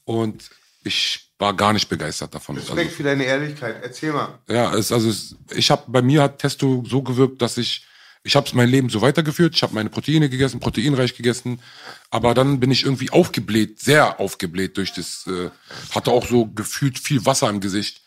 und 0.05 0.49
ich 0.85 1.33
war 1.37 1.53
gar 1.53 1.73
nicht 1.73 1.89
begeistert 1.89 2.33
davon. 2.33 2.55
Also, 2.55 2.71
Respekt 2.75 2.93
für 2.95 3.03
deine 3.03 3.25
Ehrlichkeit. 3.25 3.75
Erzähl 3.83 4.13
mal. 4.13 4.39
ja, 4.47 4.73
es, 4.73 4.93
also 4.93 5.09
es, 5.09 5.35
ich 5.53 5.69
habe 5.69 5.83
bei 5.87 6.01
mir 6.01 6.23
hat 6.23 6.39
Testo 6.39 6.81
so 6.87 7.01
gewirkt, 7.01 7.41
dass 7.41 7.57
ich 7.57 7.85
ich 8.23 8.35
habe 8.35 8.49
mein 8.53 8.69
Leben 8.69 8.89
so 8.89 9.01
weitergeführt. 9.01 9.55
Ich 9.55 9.63
habe 9.63 9.73
meine 9.73 9.89
Proteine 9.89 10.29
gegessen, 10.29 10.59
proteinreich 10.59 11.15
gegessen, 11.15 11.61
aber 12.09 12.33
dann 12.33 12.59
bin 12.59 12.71
ich 12.71 12.83
irgendwie 12.83 13.09
aufgebläht, 13.11 13.79
sehr 13.79 14.19
aufgebläht 14.19 14.77
durch 14.77 14.93
das. 14.93 15.25
Äh, 15.27 15.49
hatte 15.91 16.11
auch 16.11 16.27
so 16.27 16.47
gefühlt 16.47 16.99
viel 16.99 17.25
Wasser 17.25 17.49
im 17.49 17.59
Gesicht. 17.59 18.01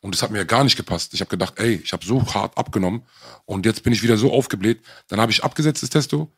Und 0.00 0.14
das 0.14 0.22
hat 0.22 0.30
mir 0.30 0.44
gar 0.44 0.62
nicht 0.62 0.76
gepasst. 0.76 1.14
Ich 1.14 1.20
habe 1.20 1.30
gedacht, 1.30 1.54
ey, 1.56 1.80
ich 1.82 1.92
habe 1.92 2.04
so 2.04 2.24
hart 2.34 2.56
abgenommen 2.58 3.02
und 3.44 3.66
jetzt 3.66 3.82
bin 3.82 3.92
ich 3.92 4.02
wieder 4.02 4.16
so 4.16 4.32
aufgebläht. 4.32 4.80
Dann 5.08 5.20
habe 5.20 5.32
ich 5.32 5.42
abgesetzt 5.42 5.82
das 5.82 5.90
Testo 5.90 6.30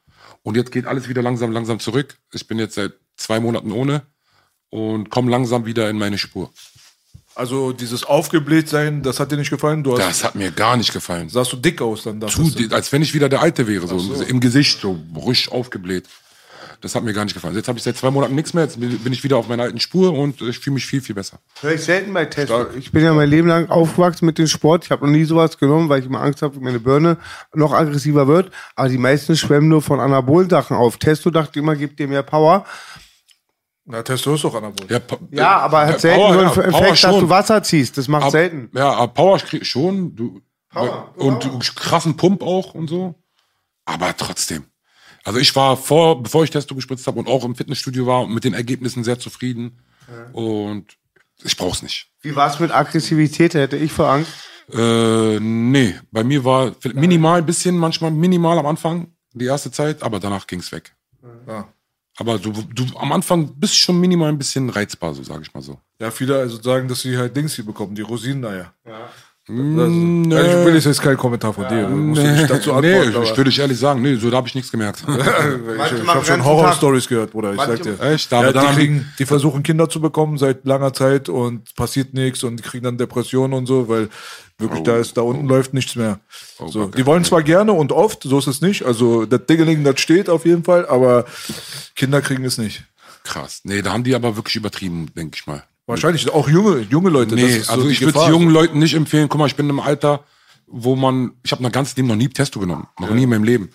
und 0.42 0.56
jetzt 0.56 0.72
geht 0.72 0.86
alles 0.86 1.09
wieder 1.09 1.22
langsam, 1.22 1.52
langsam 1.52 1.80
zurück. 1.80 2.18
Ich 2.32 2.46
bin 2.46 2.59
jetzt 2.59 2.74
seit 2.76 2.92
zwei 3.16 3.40
Monaten 3.40 3.72
ohne 3.72 4.02
und 4.70 5.11
komme 5.11 5.30
langsam 5.30 5.66
wieder 5.66 5.90
in 5.90 5.98
meine 5.98 6.18
Spur. 6.18 6.52
Also 7.39 7.70
dieses 7.72 8.03
aufgebläht 8.03 8.68
sein, 8.68 9.01
das 9.03 9.20
hat 9.20 9.30
dir 9.30 9.36
nicht 9.36 9.51
gefallen? 9.51 9.84
Du 9.84 9.93
hast, 9.93 10.01
Das 10.01 10.24
hat 10.24 10.34
mir 10.34 10.51
gar 10.51 10.76
nicht 10.76 10.93
gefallen. 10.93 11.28
sahst 11.28 11.53
du 11.53 11.57
dick 11.57 11.80
aus 11.80 12.03
dann. 12.03 12.20
Zu, 12.28 12.51
als 12.72 12.91
wenn 12.91 13.01
ich 13.01 13.14
wieder 13.14 13.28
der 13.28 13.41
Alte 13.43 13.68
wäre, 13.68 13.86
so, 13.86 13.97
im 14.22 14.41
Gesicht, 14.41 14.80
so 14.80 14.99
ruhig 15.14 15.53
aufgebläht. 15.53 16.07
Das 16.80 16.97
hat 16.97 17.05
mir 17.05 17.12
gar 17.12 17.24
nicht 17.24 17.34
gefallen. 17.34 17.55
Jetzt 17.55 17.68
habe 17.68 17.78
ich 17.78 17.84
seit 17.84 17.97
zwei 17.97 18.11
Monaten 18.11 18.34
nichts 18.34 18.55
mehr, 18.55 18.64
jetzt 18.64 18.80
bin 18.80 19.12
ich 19.12 19.22
wieder 19.22 19.36
auf 19.36 19.47
meiner 19.47 19.62
alten 19.62 19.78
Spur 19.78 20.12
und 20.12 20.41
ich 20.43 20.59
fühle 20.59 20.74
mich 20.74 20.86
viel, 20.86 21.01
viel 21.01 21.14
besser. 21.14 21.39
Hör 21.61 21.72
ich 21.72 21.80
selten 21.82 22.12
bei 22.12 22.24
Testo. 22.24 22.66
Ich 22.76 22.91
bin 22.91 23.05
ja 23.05 23.14
mein 23.14 23.30
Leben 23.30 23.47
lang 23.47 23.68
aufgewachsen 23.70 24.26
mit 24.26 24.36
dem 24.39 24.49
Sport. 24.49 24.84
Ich 24.86 24.91
habe 24.91 25.07
noch 25.07 25.12
nie 25.12 25.24
sowas 25.24 25.59
genommen, 25.59 25.89
weil 25.89 26.01
ich 26.01 26.07
immer 26.07 26.20
Angst 26.20 26.43
habe, 26.43 26.55
dass 26.55 26.62
meine 26.62 26.80
Birne 26.80 27.18
noch 27.55 27.72
aggressiver 27.72 28.26
wird. 28.26 28.51
Aber 28.74 28.89
die 28.89 28.99
meisten 28.99 29.36
schwemmen 29.36 29.68
nur 29.68 29.82
von 29.82 30.01
Anabolen-Sachen 30.01 30.76
auf. 30.76 30.97
Testo 30.99 31.30
dachte 31.30 31.61
immer, 31.61 31.76
gibt 31.76 32.01
dir 32.01 32.09
mehr 32.09 32.24
Power. 32.24 32.64
Na, 33.91 34.03
Testo 34.03 34.34
ist 34.34 34.45
doch 34.45 34.55
Anabol. 34.55 34.86
Ja, 34.91 35.01
Ja, 35.30 35.57
aber 35.61 35.84
äh, 35.84 35.86
hat 35.89 36.01
selten 36.01 36.18
Power, 36.20 36.32
so 36.34 36.39
einen 36.41 36.49
ja, 36.49 36.53
Power 36.55 36.64
Effekt, 36.82 36.91
dass 36.91 37.01
schon. 37.01 37.20
du 37.20 37.28
Wasser 37.30 37.62
ziehst. 37.62 37.97
Das 37.97 38.07
macht 38.07 38.24
Ab- 38.24 38.30
selten. 38.32 38.70
Ja, 38.74 38.93
aber 38.93 39.12
Power 39.14 39.39
schon. 39.62 40.14
Du, 40.14 40.43
Power, 40.68 41.14
und 41.16 41.43
du, 41.45 41.59
krassen 41.74 42.16
Pump 42.16 42.43
auch 42.43 42.74
und 42.74 42.89
so. 42.89 43.14
Aber 43.86 44.14
trotzdem. 44.14 44.64
Also 45.24 45.39
ich 45.41 45.57
war 45.57 45.76
vor, 45.78 46.22
bevor 46.22 46.45
ich 46.45 46.51
Testo 46.51 46.74
gespritzt 46.74 47.07
habe 47.07 47.18
und 47.18 47.28
auch 47.28 47.45
im 47.45 47.55
Fitnessstudio 47.55 48.07
war 48.07 48.22
und 48.22 48.34
mit 48.34 48.45
den 48.45 48.53
Ergebnissen 48.55 49.05
sehr 49.05 49.18
zufrieden. 49.18 49.80
Und 50.32 50.86
ich 51.43 51.57
brauch's 51.57 51.82
nicht. 51.82 52.11
Wie 52.20 52.36
war 52.36 52.51
es 52.53 52.61
mit 52.61 52.70
Aggressivität? 52.70 53.55
Hätte 53.55 53.76
ich 53.76 53.93
vor 53.93 54.09
Angst. 54.11 54.32
Äh, 54.70 55.41
nee, 55.41 55.95
bei 56.11 56.24
mir 56.24 56.45
war 56.45 56.72
minimal 56.95 57.39
ein 57.39 57.47
bisschen, 57.47 57.76
manchmal 57.78 58.11
minimal 58.11 58.59
am 58.59 58.66
Anfang, 58.66 59.09
die 59.32 59.47
erste 59.47 59.70
Zeit, 59.70 60.03
aber 60.03 60.20
danach 60.20 60.47
ging's 60.47 60.72
weg. 60.72 60.95
Ja. 61.47 61.68
Aber 62.18 62.38
du, 62.38 62.50
du 62.50 62.84
am 62.96 63.12
Anfang 63.12 63.54
bist 63.54 63.76
schon 63.76 64.00
minimal 64.00 64.28
ein 64.28 64.38
bisschen 64.38 64.70
reizbar, 64.70 65.14
so 65.14 65.22
sage 65.22 65.42
ich 65.42 65.54
mal 65.54 65.62
so. 65.62 65.78
Ja, 66.00 66.10
viele 66.10 66.36
also 66.36 66.60
sagen, 66.60 66.88
dass 66.88 67.02
sie 67.02 67.16
halt 67.16 67.36
Dings 67.36 67.54
hier 67.54 67.64
bekommen, 67.64 67.94
die 67.94 68.02
Rosinen-Eier. 68.02 68.74
Mm, 69.49 70.32
Also, 70.32 70.59
ich 70.61 70.66
will 70.66 70.74
jetzt 70.74 70.84
jetzt 70.84 71.01
kein 71.03 71.16
Kommentar 71.16 71.53
von 71.55 71.66
dir. 71.68 71.88
Musst 71.88 72.22
Nee, 72.22 72.32
nicht 72.32 72.51
dazu 72.51 72.70
nee 72.70 72.76
antworten. 72.92 73.11
ich, 73.11 73.16
aber- 73.16 73.24
ich 73.24 73.36
würde 73.36 73.51
ich 73.51 73.59
ehrlich 73.59 73.78
sagen, 73.78 74.03
nee, 74.03 74.14
so 74.16 74.30
da 74.30 74.36
habe 74.36 74.49
ich 74.49 74.55
nichts 74.55 74.70
gemerkt. 74.70 75.03
ich 75.09 75.16
ich 76.03 76.07
habe 76.07 76.24
schon 76.24 76.44
Horror-Stories 76.44 77.09
gehört, 77.09 77.30
Bruder. 77.32 77.53
Ich 77.53 77.57
Manche- 77.57 77.82
sag 77.84 77.99
dir. 77.99 78.01
Echt? 78.07 78.30
Ja, 78.30 78.53
die, 78.53 78.59
kriegen, 78.76 79.12
die 79.18 79.24
versuchen 79.26 79.62
Kinder 79.62 79.88
zu 79.88 80.01
bekommen 80.01 80.36
seit 80.38 80.64
langer 80.66 80.92
Zeit 80.92 81.28
und 81.28 81.74
passiert 81.76 82.12
nichts 82.14 82.44
und 82.44 82.59
die 82.59 82.62
kriegen 82.62 82.84
dann 82.84 82.99
Depressionen 82.99 83.55
und 83.55 83.66
so, 83.66 83.88
weil 83.88 84.09
wirklich 84.59 84.82
da 84.82 84.96
ist, 84.99 85.16
da 85.16 85.22
unten 85.22 85.46
läuft 85.49 85.72
nichts 85.72 85.94
mehr. 85.96 86.20
Oh 86.59 86.66
so, 86.68 86.86
die 86.88 87.07
wollen 87.07 87.24
zwar 87.24 87.42
gerne 87.42 87.72
und 87.72 87.92
oft, 87.92 88.24
so 88.24 88.38
ist 88.38 88.49
es 88.49 88.61
nicht. 88.61 88.84
Also 88.84 89.24
das 89.24 89.46
Dingeling, 89.46 89.82
das 89.84 90.01
steht 90.01 90.28
auf 90.28 90.44
jeden 90.44 90.64
Fall, 90.64 90.86
aber 90.86 91.24
Kinder 91.96 92.20
kriegen 92.20 92.44
es 92.44 92.59
nicht. 92.59 92.84
Krass. 93.24 93.61
Nee, 93.64 93.82
da 93.82 93.92
haben 93.92 94.05
die 94.05 94.14
aber 94.14 94.36
wirklich 94.36 94.57
übertrieben, 94.57 95.07
denke 95.16 95.36
ich 95.40 95.46
mal. 95.46 95.62
Wahrscheinlich 95.89 96.28
auch 96.30 96.49
junge, 96.49 96.80
junge 96.91 97.11
Leute. 97.11 97.34
das 97.34 97.45
Nee, 97.45 97.59
so 97.61 97.72
also 97.72 97.89
ich 97.89 98.01
würde 98.01 98.12
Gefahr. 98.12 98.30
jungen 98.30 98.51
Leuten 98.51 98.78
nicht 98.78 98.95
empfehlen. 98.95 99.28
Guck 99.28 99.39
mal, 99.39 99.47
ich 99.47 99.57
bin 99.57 99.70
im 99.70 99.80
Alter, 99.80 100.22
wo 100.66 100.97
man, 100.97 101.32
ich 101.43 101.51
habe 101.51 101.62
mein 101.62 101.72
ganzes 101.72 101.97
Leben 101.97 102.09
noch 102.09 102.14
nie 102.16 102.28
Testo 102.28 102.61
genommen, 102.61 102.86
noch 102.99 103.11
nie 103.11 103.22
in 103.22 103.30
meinem 103.30 103.45
Leben. 103.45 103.70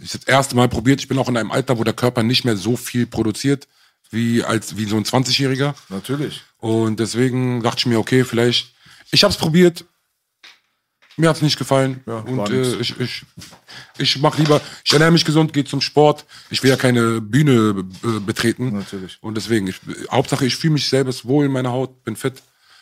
Ich 0.00 0.14
habe 0.14 0.24
das 0.24 0.34
erste 0.34 0.56
Mal 0.56 0.68
probiert. 0.68 1.00
Ich 1.00 1.08
bin 1.08 1.18
auch 1.18 1.28
in 1.28 1.36
einem 1.36 1.50
Alter, 1.50 1.78
wo 1.78 1.84
der 1.84 1.92
Körper 1.92 2.22
nicht 2.22 2.44
mehr 2.44 2.56
so 2.56 2.76
viel 2.76 3.06
produziert 3.06 3.68
wie 4.10 4.42
als 4.42 4.78
wie 4.78 4.86
so 4.86 4.96
ein 4.96 5.04
20-Jähriger. 5.04 5.74
Natürlich. 5.90 6.42
Und 6.56 6.98
deswegen 7.00 7.62
dachte 7.62 7.80
ich 7.80 7.86
mir, 7.86 7.98
okay, 7.98 8.24
vielleicht. 8.24 8.72
Ich 9.10 9.22
habe 9.22 9.32
es 9.32 9.38
probiert. 9.38 9.84
Mir 11.18 11.28
hat's 11.28 11.42
nicht 11.42 11.58
gefallen. 11.58 12.00
Ja, 12.06 12.18
und 12.18 12.48
äh, 12.50 12.76
ich, 12.76 12.98
ich, 13.00 13.26
ich 13.98 14.18
mach 14.20 14.38
lieber, 14.38 14.60
ich 14.84 14.92
ernähre 14.92 15.10
mich 15.10 15.24
gesund, 15.24 15.52
gehe 15.52 15.64
zum 15.64 15.80
Sport. 15.80 16.24
Ich 16.48 16.62
will 16.62 16.70
ja 16.70 16.76
keine 16.76 17.20
Bühne 17.20 17.84
äh, 18.04 18.20
betreten. 18.20 18.72
Natürlich. 18.72 19.18
Und 19.20 19.36
deswegen, 19.36 19.66
ich, 19.66 19.80
Hauptsache, 20.10 20.46
ich 20.46 20.54
fühle 20.54 20.74
mich 20.74 20.88
selbst 20.88 21.26
wohl 21.26 21.46
in 21.46 21.52
meiner 21.52 21.72
Haut, 21.72 22.04
bin 22.04 22.14
fit. 22.14 22.34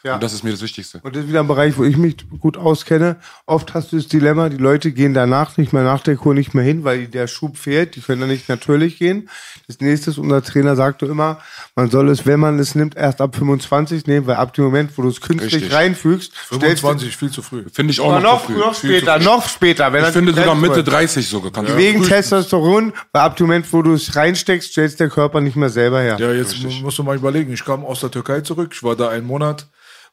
Ja. 0.06 0.14
Und 0.14 0.22
das 0.22 0.32
ist 0.32 0.44
mir 0.44 0.52
das 0.52 0.62
Wichtigste. 0.62 1.00
Und 1.02 1.16
das 1.16 1.24
ist 1.24 1.28
wieder 1.28 1.40
ein 1.40 1.48
Bereich, 1.48 1.76
wo 1.76 1.82
ich 1.84 1.96
mich 1.96 2.16
gut 2.38 2.56
auskenne. 2.56 3.16
Oft 3.44 3.74
hast 3.74 3.90
du 3.90 3.96
das 3.96 4.06
Dilemma, 4.06 4.48
die 4.48 4.56
Leute 4.56 4.92
gehen 4.92 5.14
danach 5.14 5.56
nicht 5.56 5.72
mehr 5.72 5.82
nach 5.82 6.00
der 6.00 6.14
Kur 6.16 6.32
nicht 6.32 6.54
mehr 6.54 6.62
hin, 6.64 6.84
weil 6.84 7.06
der 7.08 7.26
Schub 7.26 7.58
fehlt. 7.58 7.96
Die 7.96 8.00
können 8.00 8.20
dann 8.20 8.30
nicht 8.30 8.48
natürlich 8.48 8.98
gehen. 8.98 9.28
Das 9.66 9.80
nächste 9.80 10.10
ist, 10.10 10.18
unser 10.18 10.42
Trainer 10.42 10.76
sagte 10.76 11.06
immer, 11.06 11.40
man 11.74 11.90
soll 11.90 12.08
es, 12.08 12.24
wenn 12.24 12.38
man 12.38 12.58
es 12.60 12.76
nimmt, 12.76 12.94
erst 12.96 13.20
ab 13.20 13.34
25 13.34 14.06
nehmen, 14.06 14.26
weil 14.28 14.36
ab 14.36 14.54
dem 14.54 14.64
Moment, 14.64 14.92
wo 14.96 15.02
du 15.02 15.08
es 15.08 15.20
künstlich 15.20 15.54
Richtig. 15.54 15.72
reinfügst, 15.72 16.32
stellst 16.46 16.62
du 16.84 16.86
25, 16.86 17.16
viel 17.16 17.30
zu 17.30 17.42
früh. 17.42 17.64
Finde 17.72 17.90
ich 17.92 18.00
auch 18.00 18.12
noch, 18.12 18.22
noch, 18.22 18.46
zu 18.46 18.52
früh. 18.52 18.58
noch 18.60 18.74
Viel 18.76 18.90
zu 18.90 18.96
später, 18.98 19.18
noch 19.18 19.48
später. 19.48 19.92
Wenn 19.92 20.04
Ich 20.04 20.10
finde 20.10 20.32
sogar 20.34 20.54
Mitte 20.54 20.76
wird. 20.76 20.88
30 20.92 21.26
sogar. 21.26 21.50
Kannst 21.50 21.72
du 21.72 21.76
Wegen 21.76 22.04
Testosteron, 22.04 22.92
weil 23.12 23.22
ab 23.22 23.36
dem 23.36 23.46
Moment, 23.48 23.72
wo 23.72 23.82
du 23.82 23.94
es 23.94 24.14
reinsteckst, 24.14 24.70
stellst 24.70 25.00
der 25.00 25.08
Körper 25.08 25.40
nicht 25.40 25.56
mehr 25.56 25.68
selber 25.70 26.00
her. 26.00 26.16
Ja, 26.20 26.32
jetzt 26.32 26.62
mu- 26.62 26.70
musst 26.82 26.98
du 26.98 27.02
mal 27.02 27.16
überlegen. 27.16 27.52
Ich 27.52 27.64
kam 27.64 27.84
aus 27.84 28.00
der 28.00 28.10
Türkei 28.12 28.42
zurück. 28.42 28.70
Ich 28.72 28.82
war 28.84 28.94
da 28.94 29.08
einen 29.08 29.26
Monat. 29.26 29.66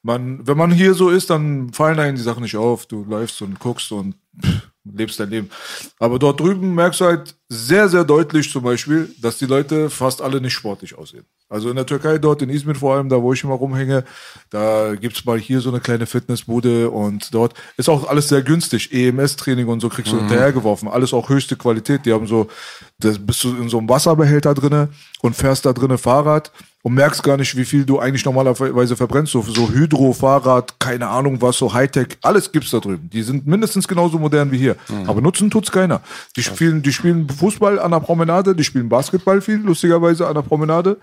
Man, 0.04 0.46
wenn 0.46 0.58
man 0.58 0.72
hier 0.72 0.94
so 0.94 1.10
ist, 1.10 1.30
dann 1.30 1.72
fallen 1.72 1.98
einem 1.98 2.18
die 2.18 2.22
Sachen 2.22 2.44
nicht 2.44 2.58
auf. 2.58 2.86
Du 2.86 3.06
läufst 3.06 3.42
und 3.42 3.58
guckst 3.58 3.92
und 3.94 4.16
pff, 4.44 4.68
lebst 4.84 5.18
dein 5.20 5.30
Leben. 5.30 5.50
Aber 5.98 6.20
dort 6.20 6.42
drüben 6.42 6.76
merkst 6.76 7.00
du 7.00 7.06
halt 7.06 7.36
sehr, 7.48 7.88
sehr 7.88 8.04
deutlich 8.04 8.52
zum 8.52 8.64
Beispiel, 8.64 9.14
dass 9.22 9.38
die 9.38 9.46
Leute 9.46 9.90
fast 9.90 10.22
alle 10.22 10.42
nicht 10.42 10.54
sportlich 10.54 10.98
aussehen. 10.98 11.24
Also 11.48 11.70
in 11.70 11.76
der 11.76 11.86
Türkei, 11.86 12.18
dort 12.18 12.42
in 12.42 12.50
Izmir 12.50 12.76
vor 12.76 12.96
allem, 12.96 13.08
da 13.08 13.22
wo 13.22 13.32
ich 13.32 13.44
immer 13.44 13.54
rumhänge, 13.54 14.04
da 14.50 14.96
gibt's 14.96 15.24
mal 15.24 15.40
hier 15.40 15.62
so 15.62 15.70
eine 15.70 15.80
kleine 15.80 16.06
Fitnessbude 16.06 16.90
und 16.90 17.34
dort 17.34 17.54
ist 17.78 17.90
auch 17.90 18.08
alles 18.08 18.28
sehr 18.28 18.42
günstig. 18.42 18.92
EMS-Training 18.92 19.68
und 19.68 19.80
so 19.80 19.88
kriegst 19.88 20.12
du 20.12 20.18
hinterhergeworfen. 20.18 20.90
Alles 20.90 21.14
auch 21.14 21.30
höchste 21.30 21.56
Qualität. 21.56 22.06
Die 22.06 22.12
haben 22.12 22.28
so, 22.28 22.48
das 23.00 23.20
bist 23.20 23.44
du 23.44 23.56
in 23.56 23.70
so 23.70 23.78
einem 23.78 23.88
Wasserbehälter 23.88 24.54
drinne 24.54 24.90
und 25.22 25.36
fährst 25.36 25.66
da 25.66 25.72
drinne 25.72 25.98
Fahrrad 25.98 26.52
und 26.84 26.94
merkst 26.96 27.24
gar 27.24 27.38
nicht, 27.38 27.56
wie 27.56 27.64
viel 27.64 27.86
du 27.86 27.98
eigentlich 27.98 28.26
normalerweise 28.26 28.98
verbrennst. 28.98 29.32
So, 29.32 29.42
so 29.42 29.70
Hydro-Fahrrad, 29.70 30.80
keine 30.80 31.08
Ahnung 31.08 31.42
was, 31.42 31.58
so 31.58 31.74
Hightech, 31.74 32.18
alles 32.22 32.52
gibt's 32.52 32.72
da 32.72 32.80
drüben. 32.80 33.10
Die 33.10 33.24
sind 33.24 33.48
mindestens 33.48 33.88
genauso 33.88 34.20
modern 34.20 34.52
wie 34.52 34.58
hier. 34.58 34.76
Aber 35.08 35.22
nutzen 35.22 35.50
tut's 35.50 35.72
keiner. 35.72 36.02
Die 36.36 36.44
spielen, 36.44 36.82
die 36.82 36.92
spielen 36.92 37.30
Fußball 37.30 37.80
an 37.80 37.92
der 37.92 38.02
Promenade, 38.02 38.54
die 38.54 38.66
spielen 38.66 38.90
Basketball 38.90 39.40
viel, 39.40 39.62
lustigerweise 39.62 40.28
an 40.28 40.36
der 40.36 40.42
Promenade. 40.42 40.98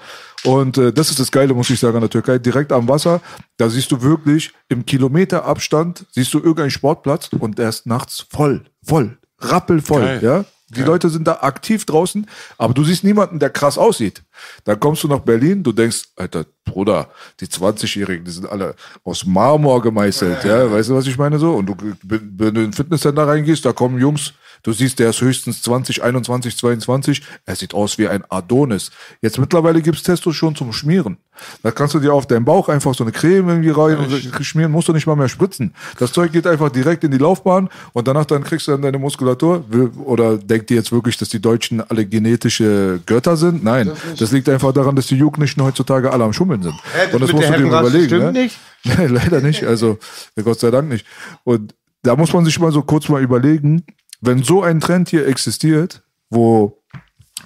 Und 0.44 0.76
äh, 0.76 0.92
das 0.92 1.08
ist 1.10 1.18
das 1.18 1.32
Geile, 1.32 1.54
muss 1.54 1.70
ich 1.70 1.80
sagen, 1.80 1.96
an 1.96 2.02
der 2.02 2.10
Türkei, 2.10 2.38
direkt 2.38 2.72
am 2.72 2.86
Wasser. 2.86 3.22
Da 3.56 3.70
siehst 3.70 3.90
du 3.90 4.02
wirklich 4.02 4.52
im 4.68 4.84
Kilometerabstand, 4.84 6.04
siehst 6.10 6.34
du 6.34 6.38
irgendeinen 6.38 6.70
Sportplatz 6.70 7.30
und 7.38 7.58
der 7.58 7.70
ist 7.70 7.86
nachts 7.86 8.26
voll, 8.30 8.64
voll, 8.84 9.16
rappelvoll, 9.38 10.02
Geil. 10.02 10.20
ja. 10.22 10.44
Die 10.72 10.82
Leute 10.82 11.08
sind 11.08 11.26
da 11.26 11.38
aktiv 11.40 11.84
draußen, 11.84 12.28
aber 12.56 12.74
du 12.74 12.84
siehst 12.84 13.02
niemanden, 13.02 13.40
der 13.40 13.50
krass 13.50 13.76
aussieht. 13.76 14.22
Dann 14.64 14.78
kommst 14.78 15.04
du 15.04 15.08
nach 15.08 15.20
Berlin, 15.20 15.62
du 15.62 15.72
denkst, 15.72 16.08
Alter, 16.16 16.44
Bruder, 16.64 17.08
die 17.40 17.46
20-Jährigen, 17.46 18.24
die 18.24 18.30
sind 18.30 18.48
alle 18.48 18.74
aus 19.04 19.26
Marmor 19.26 19.82
gemeißelt, 19.82 20.44
ja, 20.44 20.70
weißt 20.70 20.90
du, 20.90 20.94
was 20.94 21.06
ich 21.06 21.18
meine 21.18 21.38
so? 21.38 21.54
Und 21.54 21.66
du, 21.66 21.76
wenn 22.02 22.54
du 22.54 22.60
in 22.60 22.68
ein 22.68 22.72
Fitnesscenter 22.72 23.26
reingehst, 23.26 23.64
da 23.64 23.72
kommen 23.72 23.98
Jungs, 23.98 24.34
du 24.62 24.72
siehst, 24.72 24.98
der 24.98 25.10
ist 25.10 25.20
höchstens 25.20 25.62
20, 25.62 26.02
21, 26.02 26.56
22, 26.56 27.22
er 27.44 27.56
sieht 27.56 27.74
aus 27.74 27.98
wie 27.98 28.08
ein 28.08 28.24
Adonis. 28.28 28.90
Jetzt 29.20 29.38
mittlerweile 29.38 29.82
gibt's 29.82 30.02
Testo 30.02 30.32
schon 30.32 30.54
zum 30.54 30.72
Schmieren. 30.72 31.18
Da 31.62 31.70
kannst 31.70 31.94
du 31.94 32.00
dir 32.00 32.12
auf 32.12 32.26
deinen 32.26 32.44
Bauch 32.44 32.68
einfach 32.68 32.94
so 32.94 33.04
eine 33.04 33.12
Creme 33.12 33.48
irgendwie 33.48 33.70
rein 33.70 33.96
und 33.96 34.44
schmieren, 34.44 34.70
musst 34.72 34.88
du 34.88 34.92
nicht 34.92 35.06
mal 35.06 35.16
mehr 35.16 35.28
spritzen. 35.28 35.74
Das 35.98 36.12
Zeug 36.12 36.32
geht 36.32 36.46
einfach 36.46 36.70
direkt 36.70 37.04
in 37.04 37.10
die 37.10 37.18
Laufbahn 37.18 37.68
und 37.92 38.06
danach 38.06 38.26
dann 38.26 38.44
kriegst 38.44 38.68
du 38.68 38.72
dann 38.72 38.82
deine 38.82 38.98
Muskulatur. 38.98 39.64
Oder 40.04 40.36
denkt 40.36 40.70
ihr 40.70 40.76
jetzt 40.76 40.92
wirklich, 40.92 41.16
dass 41.16 41.30
die 41.30 41.40
Deutschen 41.40 41.80
alle 41.80 42.06
genetische 42.06 43.00
Götter 43.06 43.36
sind? 43.36 43.64
Nein, 43.64 43.90
das, 44.18 44.29
liegt 44.32 44.48
einfach 44.48 44.72
daran, 44.72 44.96
dass 44.96 45.06
die 45.06 45.16
Jugendlichen 45.16 45.62
heutzutage 45.62 46.12
alle 46.12 46.24
am 46.24 46.32
Schummeln 46.32 46.62
sind. 46.62 46.74
Das 46.94 47.14
und 47.14 47.20
das 47.22 47.32
musst 47.32 47.48
du 47.48 47.52
dir 47.52 47.66
überlegen. 47.66 48.04
stimmt 48.06 48.32
ne? 48.32 48.32
nicht? 48.32 48.58
Nein, 48.84 49.08
leider 49.10 49.40
nicht. 49.40 49.64
Also, 49.64 49.98
ja, 50.36 50.42
Gott 50.42 50.60
sei 50.60 50.70
Dank 50.70 50.88
nicht. 50.88 51.06
Und 51.44 51.74
da 52.02 52.16
muss 52.16 52.32
man 52.32 52.44
sich 52.44 52.58
mal 52.58 52.72
so 52.72 52.82
kurz 52.82 53.08
mal 53.08 53.22
überlegen, 53.22 53.84
wenn 54.20 54.42
so 54.42 54.62
ein 54.62 54.80
Trend 54.80 55.08
hier 55.08 55.26
existiert, 55.26 56.02
wo 56.30 56.76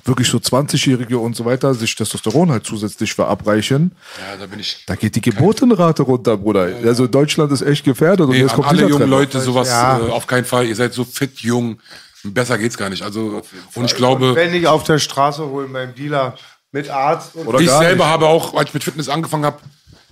wirklich 0.05 0.29
so 0.29 0.39
20-Jährige 0.39 1.19
und 1.19 1.35
so 1.35 1.45
weiter 1.45 1.73
sich 1.75 1.95
Testosteron 1.95 2.51
halt 2.51 2.67
zusätzlich 2.67 3.15
verabreichen, 3.15 3.93
Ja, 4.19 4.37
da 4.39 4.47
bin 4.47 4.61
ich. 4.61 4.85
da 4.87 4.97
geht 4.97 5.17
die 5.17 5.21
Geburtenrate 5.21 6.03
runter, 6.03 6.37
Bruder. 6.37 6.69
Also 6.85 7.07
Deutschland 7.07 7.53
ist 7.53 7.63
echt 7.63 7.85
gefährdet. 7.85 8.27
Und 8.27 8.33
Nee, 8.33 8.41
jetzt 8.41 8.51
an 8.51 8.57
kommt 8.57 8.69
alle 8.69 8.83
jungen 8.83 8.99
Trend. 8.99 9.11
Leute 9.11 9.41
sowas 9.41 9.69
Ja. 9.69 9.99
äh, 9.99 10.11
auf 10.11 10.27
keinen 10.27 10.45
Fall. 10.45 10.67
Ihr 10.67 10.77
seid 10.77 10.93
so 10.93 11.05
fit, 11.05 11.39
jung. 11.41 11.79
Besser 12.25 12.57
geht's 12.59 12.77
gar 12.79 12.89
nicht. 12.89 13.03
Also, 13.03 13.43
und 13.75 13.85
ich 13.85 13.95
glaube, 13.97 14.35
Wenn 14.35 14.53
nicht 14.53 14.67
auf 14.67 14.83
der 14.85 14.99
Straße 14.99 15.47
holen 15.47 15.73
beim 15.73 15.95
Dealer 15.95 16.37
mit 16.75 16.91
Arzt 16.91 17.37
und 17.37 17.47
Oder 17.47 17.61
ich 17.61 17.69
gar 17.69 17.79
selber 17.79 18.05
nicht. 18.05 18.13
habe 18.13 18.27
auch, 18.27 18.55
als 18.55 18.69
ich 18.69 18.75
mit 18.75 18.85
Fitness 18.85 19.09
angefangen 19.09 19.47
habe, 19.47 19.61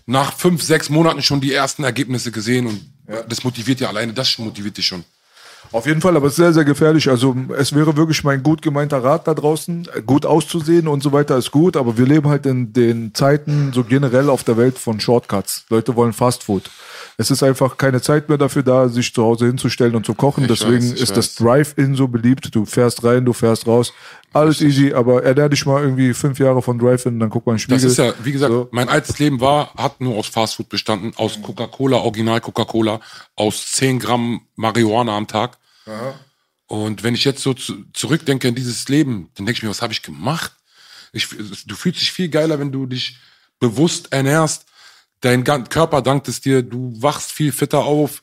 nach 0.06 0.32
fünf, 0.32 0.62
sechs 0.62 0.88
Monaten 0.88 1.20
schon 1.20 1.40
die 1.40 1.52
ersten 1.52 1.84
Ergebnisse 1.84 2.30
gesehen 2.30 2.66
und 2.66 2.80
das 3.28 3.44
motiviert 3.44 3.80
ja 3.80 3.88
alleine, 3.88 4.12
das 4.12 4.38
motiviert 4.38 4.76
dich 4.76 4.86
schon. 4.86 5.04
Auf 5.72 5.86
jeden 5.86 6.00
Fall, 6.00 6.16
aber 6.16 6.26
es 6.26 6.34
ist 6.34 6.36
sehr, 6.36 6.52
sehr 6.52 6.64
gefährlich. 6.64 7.08
Also 7.08 7.34
es 7.58 7.74
wäre 7.74 7.96
wirklich 7.96 8.24
mein 8.24 8.42
gut 8.42 8.60
gemeinter 8.60 9.02
Rat 9.02 9.26
da 9.26 9.32
draußen. 9.32 9.88
Gut 10.06 10.26
auszusehen 10.26 10.86
und 10.86 11.02
so 11.02 11.12
weiter 11.12 11.36
ist 11.38 11.50
gut, 11.50 11.76
aber 11.76 11.96
wir 11.96 12.04
leben 12.04 12.28
halt 12.28 12.44
in 12.44 12.72
den 12.74 13.14
Zeiten 13.14 13.72
so 13.72 13.82
generell 13.82 14.28
auf 14.28 14.44
der 14.44 14.56
Welt 14.58 14.78
von 14.78 15.00
Shortcuts. 15.00 15.64
Leute 15.70 15.96
wollen 15.96 16.12
Fast 16.12 16.44
Food. 16.44 16.70
Es 17.16 17.30
ist 17.30 17.42
einfach 17.42 17.78
keine 17.78 18.02
Zeit 18.02 18.28
mehr 18.28 18.38
dafür 18.38 18.62
da, 18.62 18.88
sich 18.88 19.14
zu 19.14 19.22
Hause 19.22 19.46
hinzustellen 19.46 19.94
und 19.94 20.04
zu 20.04 20.14
kochen. 20.14 20.44
Ich 20.44 20.48
Deswegen 20.48 20.92
weiß, 20.92 21.00
ist 21.00 21.16
das 21.16 21.40
weiß. 21.40 21.46
Drive-In 21.46 21.94
so 21.94 22.06
beliebt. 22.06 22.54
Du 22.54 22.66
fährst 22.66 23.02
rein, 23.02 23.24
du 23.24 23.32
fährst 23.32 23.66
raus. 23.66 23.92
Alles 24.32 24.60
easy, 24.62 24.92
aber 24.94 25.22
ernähr 25.22 25.48
dich 25.48 25.66
mal 25.66 25.82
irgendwie 25.82 26.14
fünf 26.14 26.38
Jahre 26.38 26.62
von 26.62 26.78
Drive-In, 26.78 27.20
dann 27.20 27.28
guck 27.28 27.46
mal 27.46 27.52
in 27.52 27.56
den 27.56 27.60
Spiegel. 27.60 27.82
Das 27.82 27.90
ist 27.92 27.98
ja, 27.98 28.14
wie 28.22 28.32
gesagt, 28.32 28.50
So. 28.52 28.68
mein 28.72 28.88
altes 28.88 29.18
Leben 29.18 29.40
war, 29.40 29.74
hat 29.74 30.00
nur 30.00 30.16
aus 30.16 30.26
Fastfood 30.28 30.68
bestanden, 30.68 31.12
aus 31.16 31.40
Coca-Cola, 31.42 31.98
Original 31.98 32.40
Coca-Cola, 32.40 33.00
aus 33.36 33.72
10 33.72 33.98
Gramm 33.98 34.42
Marihuana 34.56 35.16
am 35.16 35.26
Tag. 35.26 35.58
Und 36.66 37.02
wenn 37.02 37.14
ich 37.14 37.24
jetzt 37.24 37.42
so 37.42 37.52
zu, 37.52 37.84
zurückdenke 37.92 38.48
in 38.48 38.54
dieses 38.54 38.88
Leben, 38.88 39.28
dann 39.34 39.44
denke 39.44 39.58
ich 39.58 39.62
mir, 39.62 39.68
was 39.68 39.82
habe 39.82 39.92
ich 39.92 40.02
gemacht? 40.02 40.52
Ich, 41.12 41.28
du 41.28 41.74
fühlst 41.74 42.00
dich 42.00 42.12
viel 42.12 42.30
geiler, 42.30 42.58
wenn 42.58 42.72
du 42.72 42.86
dich 42.86 43.18
bewusst 43.60 44.12
ernährst. 44.12 44.64
Dein 45.20 45.44
Körper 45.44 46.00
dankt 46.00 46.28
es 46.28 46.40
dir, 46.40 46.62
du 46.62 46.94
wachst 47.00 47.30
viel 47.30 47.52
fitter 47.52 47.80
auf. 47.80 48.22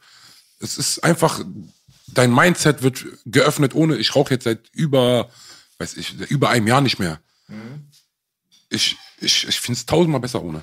Es 0.59 0.77
ist 0.77 1.03
einfach, 1.03 1.41
dein 2.07 2.33
Mindset 2.33 2.81
wird 2.81 3.05
geöffnet 3.25 3.75
ohne, 3.75 3.97
ich 3.97 4.15
rauche 4.15 4.33
jetzt 4.33 4.45
seit 4.45 4.67
über, 4.73 5.29
weiß 5.79 5.97
ich, 5.97 6.13
über 6.29 6.49
einem 6.49 6.67
Jahr 6.67 6.81
nicht 6.81 6.99
mehr. 6.99 7.19
Ich, 8.69 8.97
ich, 9.19 9.47
ich 9.47 9.59
finde 9.59 9.77
es 9.79 9.85
tausendmal 9.85 10.21
besser 10.21 10.43
ohne. 10.43 10.61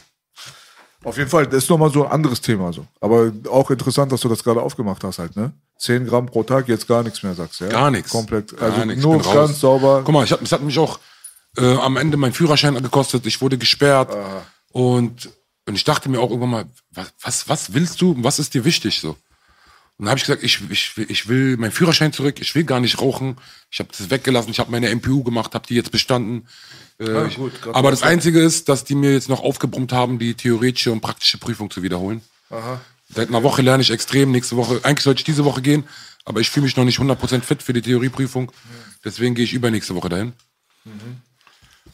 Auf 1.04 1.18
jeden 1.18 1.30
Fall, 1.30 1.46
das 1.46 1.64
ist 1.64 1.70
nochmal 1.70 1.90
so 1.90 2.04
ein 2.04 2.10
anderes 2.10 2.40
Thema. 2.40 2.72
So. 2.72 2.86
Aber 3.00 3.32
auch 3.50 3.70
interessant, 3.70 4.12
dass 4.12 4.20
du 4.20 4.28
das 4.28 4.42
gerade 4.42 4.60
aufgemacht 4.60 5.04
hast 5.04 5.18
halt, 5.18 5.36
ne? 5.36 5.52
10 5.78 6.06
Gramm 6.06 6.26
pro 6.26 6.42
Tag, 6.42 6.68
jetzt 6.68 6.88
gar 6.88 7.02
nichts 7.02 7.22
mehr, 7.22 7.34
sagst 7.34 7.60
du, 7.60 7.64
ja? 7.64 7.70
Gar 7.70 7.90
nichts. 7.90 8.10
Komplett, 8.10 8.60
also 8.60 8.84
nichts. 8.84 9.02
nur 9.02 9.16
ganz 9.16 9.26
raus. 9.26 9.60
sauber. 9.60 10.02
Guck 10.04 10.14
mal, 10.14 10.24
ich 10.24 10.32
hab, 10.32 10.42
es 10.42 10.52
hat 10.52 10.62
mich 10.62 10.78
auch 10.78 10.98
äh, 11.58 11.76
am 11.76 11.96
Ende 11.96 12.16
mein 12.16 12.32
Führerschein 12.32 12.74
gekostet. 12.82 13.26
Ich 13.26 13.40
wurde 13.40 13.58
gesperrt. 13.58 14.16
Und 14.72 15.30
Und 15.68 15.74
ich 15.74 15.84
dachte 15.84 16.08
mir 16.08 16.20
auch 16.20 16.30
irgendwann 16.30 16.50
mal, 16.50 16.64
was, 16.90 17.12
was, 17.20 17.48
was 17.48 17.72
willst 17.74 18.00
du? 18.00 18.16
Was 18.18 18.38
ist 18.38 18.54
dir 18.54 18.64
wichtig 18.64 19.00
so? 19.00 19.16
Und 19.98 20.04
dann 20.04 20.10
habe 20.10 20.18
ich 20.18 20.24
gesagt, 20.26 20.42
ich, 20.42 20.60
ich, 20.70 20.96
will- 20.96 21.06
ich 21.10 21.28
will 21.28 21.56
meinen 21.56 21.72
Führerschein 21.72 22.12
zurück, 22.12 22.36
ich 22.40 22.54
will 22.54 22.64
gar 22.64 22.80
nicht 22.80 23.00
rauchen. 23.00 23.36
Ich 23.70 23.78
habe 23.78 23.88
das 23.96 24.10
weggelassen, 24.10 24.50
ich 24.50 24.58
habe 24.58 24.70
meine 24.70 24.90
MPU 24.94 25.22
gemacht, 25.24 25.54
habe 25.54 25.66
die 25.66 25.74
jetzt 25.74 25.90
bestanden. 25.90 26.46
Äh, 27.00 27.26
ich, 27.28 27.36
gut, 27.36 27.52
gratuliere. 27.54 27.74
aber 27.76 27.90
das 27.90 28.02
Einzige 28.02 28.40
ist, 28.40 28.68
dass 28.68 28.84
die 28.84 28.94
mir 28.94 29.12
jetzt 29.12 29.28
noch 29.28 29.42
aufgebrummt 29.42 29.92
haben, 29.92 30.18
die 30.18 30.34
theoretische 30.34 30.92
und 30.92 31.00
praktische 31.00 31.38
Prüfung 31.38 31.70
zu 31.70 31.82
wiederholen. 31.82 32.20
Seit 33.14 33.28
einer 33.28 33.42
Woche 33.42 33.62
lerne 33.62 33.82
ich 33.82 33.90
extrem, 33.90 34.32
nächste 34.32 34.56
Woche, 34.56 34.80
eigentlich 34.82 35.02
sollte 35.04 35.20
ich 35.20 35.24
diese 35.24 35.44
Woche 35.44 35.62
gehen, 35.62 35.84
aber 36.24 36.40
ich 36.40 36.50
fühle 36.50 36.64
mich 36.64 36.76
noch 36.76 36.84
nicht 36.84 36.98
100% 36.98 37.40
fit 37.42 37.62
für 37.62 37.72
die 37.72 37.82
Theorieprüfung. 37.82 38.50
Deswegen 39.04 39.34
gehe 39.34 39.44
ich 39.44 39.52
übernächste 39.54 39.94
Woche 39.94 40.08
dahin. 40.08 40.32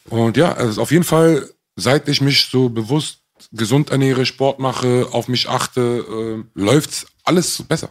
Und 0.08 0.36
ja, 0.36 0.52
also 0.52 0.82
auf 0.82 0.90
jeden 0.90 1.04
Fall, 1.04 1.48
seit 1.76 2.08
ich 2.08 2.20
mich 2.20 2.46
so 2.50 2.68
bewusst 2.68 3.18
gesund 3.52 3.90
ernähre, 3.90 4.24
Sport 4.26 4.58
mache, 4.58 5.08
auf 5.12 5.28
mich 5.28 5.48
achte, 5.48 6.44
äh, 6.56 6.60
läuft's 6.60 7.06
alles 7.24 7.62
besser. 7.62 7.90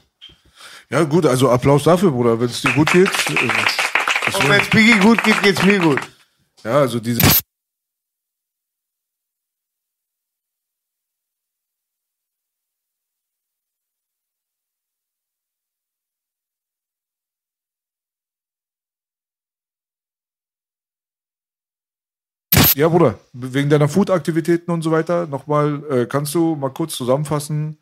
Ja, 0.89 1.03
gut, 1.03 1.25
also 1.25 1.49
Applaus 1.49 1.83
dafür, 1.83 2.11
Bruder. 2.11 2.39
Wenn 2.39 2.47
es 2.49 2.61
dir 2.61 2.73
gut 2.73 2.91
geht. 2.91 3.09
äh, 3.29 3.33
Und 4.37 4.49
wenn 4.49 4.61
es 4.61 4.69
Biggie 4.69 4.99
gut 4.99 5.23
geht, 5.23 5.41
geht's 5.41 5.63
mir 5.63 5.79
gut. 5.79 5.99
Ja, 6.63 6.79
also 6.79 6.99
diese. 6.99 7.21
Ja, 22.75 22.87
Bruder, 22.87 23.19
wegen 23.33 23.69
deiner 23.69 23.89
Food-Aktivitäten 23.89 24.71
und 24.71 24.81
so 24.81 24.91
weiter, 24.91 25.27
nochmal, 25.27 25.83
äh, 25.89 26.05
kannst 26.05 26.33
du 26.35 26.55
mal 26.55 26.69
kurz 26.69 26.95
zusammenfassen? 26.95 27.77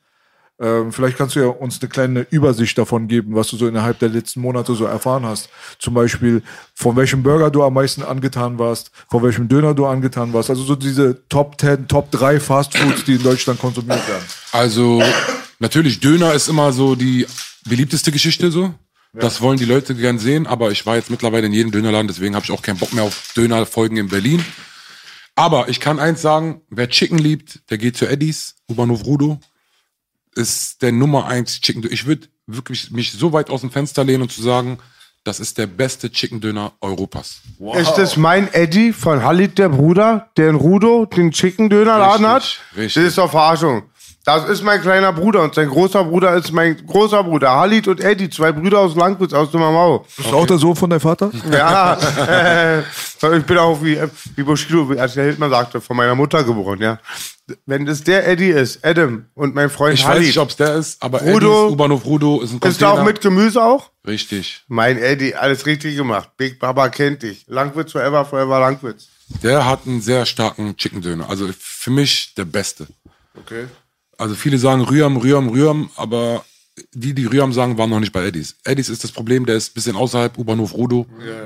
Ähm, 0.62 0.92
vielleicht 0.92 1.18
kannst 1.18 1.36
du 1.36 1.40
ja 1.40 1.48
uns 1.48 1.80
eine 1.80 1.90
kleine 1.90 2.28
Übersicht 2.30 2.78
davon 2.78 3.08
geben, 3.08 3.34
was 3.34 3.48
du 3.48 3.56
so 3.56 3.68
innerhalb 3.68 4.00
der 4.00 4.10
letzten 4.10 4.42
Monate 4.42 4.76
so 4.76 4.86
erfahren 4.86 5.26
hast. 5.26 5.50
Zum 5.80 5.94
Beispiel, 5.94 6.44
von 6.74 6.98
welchem 6.98 7.24
Burger 7.24 7.50
du 7.50 7.64
am 7.64 7.74
meisten 7.74 8.04
angetan 8.04 8.60
warst, 8.60 8.92
von 9.10 9.24
welchem 9.24 9.48
Döner 9.48 9.74
du 9.74 9.86
angetan 9.86 10.34
warst. 10.34 10.50
Also 10.50 10.64
so 10.64 10.76
diese 10.76 11.28
Top 11.30 11.60
10, 11.62 11.88
Top 11.88 12.12
3 12.12 12.42
Fastfoods, 12.42 13.06
die 13.06 13.14
in 13.16 13.24
Deutschland 13.24 13.60
konsumiert 13.60 14.06
werden. 14.08 14.26
Also 14.52 15.02
natürlich, 15.60 16.02
Döner 16.02 16.34
ist 16.34 16.50
immer 16.50 16.74
so 16.74 16.96
die 16.96 17.26
beliebteste 17.66 18.12
Geschichte 18.12 18.52
so. 18.52 18.74
Das 19.14 19.42
wollen 19.42 19.58
die 19.58 19.66
Leute 19.66 19.96
gern 19.96 20.20
sehen, 20.20 20.46
aber 20.46 20.72
ich 20.72 20.86
war 20.86 20.96
jetzt 20.96 21.10
mittlerweile 21.10 21.48
in 21.48 21.54
jedem 21.54 21.72
Dönerladen, 21.72 22.08
deswegen 22.08 22.36
habe 22.36 22.46
ich 22.46 22.52
auch 22.52 22.62
keinen 22.62 22.78
Bock 22.78 22.94
mehr 22.94 23.04
auf 23.04 23.34
Dönerfolgen 23.36 23.98
in 23.98 24.08
Berlin. 24.08 24.44
Aber 25.36 25.70
ich 25.70 25.80
kann 25.80 26.00
eins 26.00 26.22
sagen, 26.22 26.62
wer 26.70 26.90
Chicken 26.90 27.18
liebt, 27.18 27.62
der 27.72 27.78
geht 27.78 27.98
zu 27.98 28.06
Eddies, 28.06 28.56
U-Bahnhof 28.70 29.06
Rudo. 29.06 29.40
Ist 30.36 30.82
der 30.82 30.92
Nummer 30.92 31.26
eins 31.28 31.60
Chicken 31.62 31.82
Döner. 31.82 31.94
Ich 31.94 32.06
würde 32.06 32.28
wirklich 32.48 32.92
mich 32.92 33.12
so 33.12 33.34
weit 33.34 33.50
aus 33.50 33.62
dem 33.62 33.72
Fenster 33.72 34.04
lehnen 34.04 34.24
und 34.24 34.32
zu 34.32 34.42
sagen, 34.42 34.80
das 35.24 35.40
ist 35.40 35.58
der 35.58 35.68
beste 35.68 36.12
Chicken 36.12 36.40
Döner 36.40 36.72
Europas. 36.82 37.42
Ist 37.76 37.94
das 37.96 38.16
mein 38.16 38.52
Eddie 38.54 38.94
von 38.94 39.24
Halit, 39.24 39.58
der 39.58 39.70
Bruder, 39.70 40.30
der 40.38 40.50
in 40.50 40.56
Rudo 40.56 41.06
den 41.06 41.32
Chicken-Döner-Laden 41.32 42.26
hat? 42.26 42.44
Richtig, 42.44 42.78
richtig. 42.78 43.04
Das 43.04 43.10
ist 43.10 43.18
doch 43.18 43.32
Verarschung. 43.32 43.89
Das 44.30 44.48
ist 44.48 44.64
mein 44.64 44.80
kleiner 44.80 45.12
Bruder 45.12 45.42
und 45.42 45.56
sein 45.56 45.68
großer 45.70 46.04
Bruder 46.04 46.36
ist 46.36 46.52
mein 46.52 46.78
großer 46.86 47.24
Bruder. 47.24 47.50
Halit 47.50 47.88
und 47.88 48.00
Eddie, 48.00 48.30
zwei 48.30 48.52
Brüder 48.52 48.78
aus 48.80 48.96
Langwitz, 48.96 49.34
aus 49.34 49.50
dem 49.50 49.60
Mau. 49.62 50.06
Bist 50.16 50.30
du 50.32 50.36
auch 50.36 50.46
der 50.46 50.60
Sohn 50.60 50.76
von 50.76 50.88
deinem 50.90 51.00
Vater? 51.00 51.32
Ja, 51.52 51.98
äh, 52.28 52.80
ich 53.38 53.44
bin 53.46 53.58
auch 53.58 53.82
wie, 53.84 54.00
wie 54.36 54.44
Bushido, 54.44 54.88
als 55.00 55.16
der 55.16 55.24
Hildmann 55.24 55.50
sagte, 55.50 55.82
von 55.82 55.98
meiner 55.98 56.14
Mutter 56.14 56.44
geboren, 56.44 56.80
ja. 56.80 57.00
Wenn 57.66 57.88
das 57.88 58.04
der 58.04 58.28
Eddie 58.28 58.50
ist, 58.52 58.86
Adam 58.86 59.26
und 59.34 59.56
mein 59.56 59.72
Freund 59.72 59.96
Ich 59.96 60.02
weiß 60.06 60.10
Halit, 60.10 60.28
nicht, 60.28 60.38
ob 60.38 60.50
es 60.52 60.58
der 60.58 60.76
ist, 60.76 61.02
aber 61.02 61.22
Rudo- 61.22 61.64
Eddies, 61.66 61.74
U-Bahnhof 61.74 62.06
Rudo 62.06 62.42
ist 62.42 62.52
ein 62.52 62.58
ist 62.58 62.80
da 62.82 62.90
Container. 62.90 62.94
auch 62.94 63.04
mit 63.06 63.22
Gemüse 63.22 63.64
auch? 63.64 63.90
Richtig. 64.06 64.64
Mein 64.68 65.00
Eddie, 65.00 65.34
alles 65.34 65.66
richtig 65.66 65.96
gemacht. 65.96 66.30
Big 66.38 66.60
Baba 66.60 66.90
kennt 66.90 67.24
dich. 67.24 67.46
Langwitz 67.48 67.94
forever, 67.94 68.24
forever 68.26 68.60
Langwitz. 68.60 69.08
Der 69.42 69.66
hat 69.66 69.88
einen 69.88 70.02
sehr 70.02 70.28
starken 70.28 70.78
Chicken 70.78 71.02
Döner. 71.02 71.28
Also 71.30 71.50
für 71.60 71.90
mich 71.90 72.36
der 72.36 72.46
beste. 72.46 72.86
Okay. 73.36 73.66
Also 74.20 74.36
viele 74.36 74.58
sagen 74.58 74.82
Rührm, 74.82 75.16
Rührm, 75.16 75.48
Rührm, 75.48 75.90
aber 75.96 76.44
die, 76.94 77.14
die 77.14 77.26
Rührm 77.26 77.54
sagen, 77.54 77.78
waren 77.78 77.90
noch 77.90 78.02
nicht 78.02 78.12
bei 78.12 78.26
Eddies. 78.26 78.58
Eddies 78.66 78.90
ist 78.90 79.04
das 79.04 79.14
Problem, 79.14 79.46
der 79.46 79.56
ist 79.56 79.72
ein 79.72 79.74
bisschen 79.76 79.96
außerhalb 79.96 80.38
U-Bahnhof 80.38 80.74
Rudo. 80.74 81.06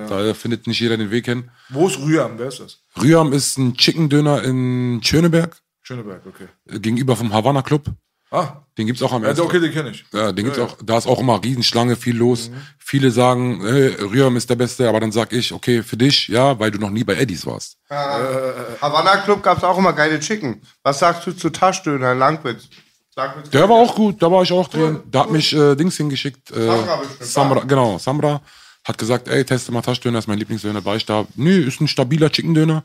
Da 0.09 0.33
findet 0.33 0.65
nicht 0.65 0.79
jeder 0.79 0.97
den 0.97 1.11
Weg 1.11 1.25
hin. 1.25 1.51
Wo 1.69 1.87
ist 1.87 1.99
Rüham? 1.99 2.31
Wer 2.37 2.47
ist 2.47 2.59
das? 2.59 2.79
Rührm 2.99 3.31
ist 3.31 3.57
ein 3.57 3.75
Chicken 3.75 4.09
Döner 4.09 4.43
in 4.43 5.01
Schöneberg, 5.03 5.61
Schöneberg, 5.83 6.23
okay. 6.25 6.47
gegenüber 6.79 7.15
vom 7.15 7.31
Havanna 7.31 7.61
Club. 7.61 7.85
Ah, 8.33 8.63
Den 8.79 8.87
gibt's 8.87 9.03
auch 9.03 9.13
am 9.13 9.21
ja, 9.21 9.29
ersten. 9.29 9.43
okay, 9.43 9.59
den 9.59 9.71
kenne 9.71 9.91
ich. 9.91 10.03
Ja, 10.11 10.31
den 10.31 10.45
gibt's 10.45 10.57
auch, 10.57 10.75
da 10.83 10.97
ist 10.97 11.05
auch 11.05 11.19
immer 11.19 11.43
Riesenschlange, 11.43 11.95
viel 11.95 12.17
los. 12.17 12.49
Viele 12.79 13.11
sagen, 13.11 13.61
hey, 13.61 13.89
Rührm 13.89 14.35
ist 14.37 14.49
der 14.49 14.55
Beste, 14.55 14.89
aber 14.89 14.99
dann 14.99 15.11
sag 15.11 15.31
ich, 15.33 15.53
okay, 15.53 15.83
für 15.83 15.97
dich, 15.97 16.29
ja, 16.29 16.57
weil 16.57 16.71
du 16.71 16.79
noch 16.79 16.89
nie 16.89 17.03
bei 17.03 17.13
Eddies 17.13 17.45
warst. 17.45 17.77
Havana 17.91 19.17
Club 19.17 19.43
gab's 19.43 19.63
auch 19.63 19.77
immer 19.77 19.93
geile 19.93 20.19
Chicken. 20.19 20.63
Was 20.81 20.97
sagst 20.97 21.27
du 21.27 21.33
zu 21.33 21.51
Taschdöner 21.51 22.13
in 22.13 22.17
Langwitz? 22.17 22.69
Langwitz 23.15 23.51
Der 23.51 23.69
war 23.69 23.75
auch 23.75 23.93
gut, 23.93 24.19
da 24.23 24.31
war 24.31 24.41
ich 24.41 24.51
auch 24.51 24.67
drin. 24.67 25.01
Da 25.11 25.19
hat 25.21 25.31
mich 25.31 25.53
äh, 25.53 25.75
Dings 25.75 25.97
hingeschickt. 25.97 26.49
Äh, 26.49 26.65
Samra 26.65 26.95
bestimmt, 26.95 27.25
Samra, 27.29 27.59
genau, 27.65 27.99
Samra 27.99 28.41
hat 28.83 28.97
gesagt, 28.97 29.27
ey, 29.27 29.45
teste 29.45 29.71
mal 29.71 29.83
Taschdöner, 29.83 30.17
ist 30.17 30.27
mein 30.27 30.39
Lieblingsdöner, 30.39 30.83
war 30.83 30.95
ich 30.95 31.05
da. 31.05 31.27
Nö, 31.35 31.67
ist 31.67 31.79
ein 31.81 31.87
stabiler 31.87 32.31
Chicken-Döner. 32.31 32.83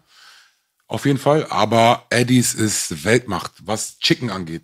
Auf 0.86 1.06
jeden 1.06 1.18
Fall. 1.18 1.46
Aber 1.48 2.04
Eddies 2.10 2.54
ist 2.54 3.04
Weltmacht, 3.04 3.52
was 3.64 3.98
Chicken 3.98 4.30
angeht. 4.30 4.62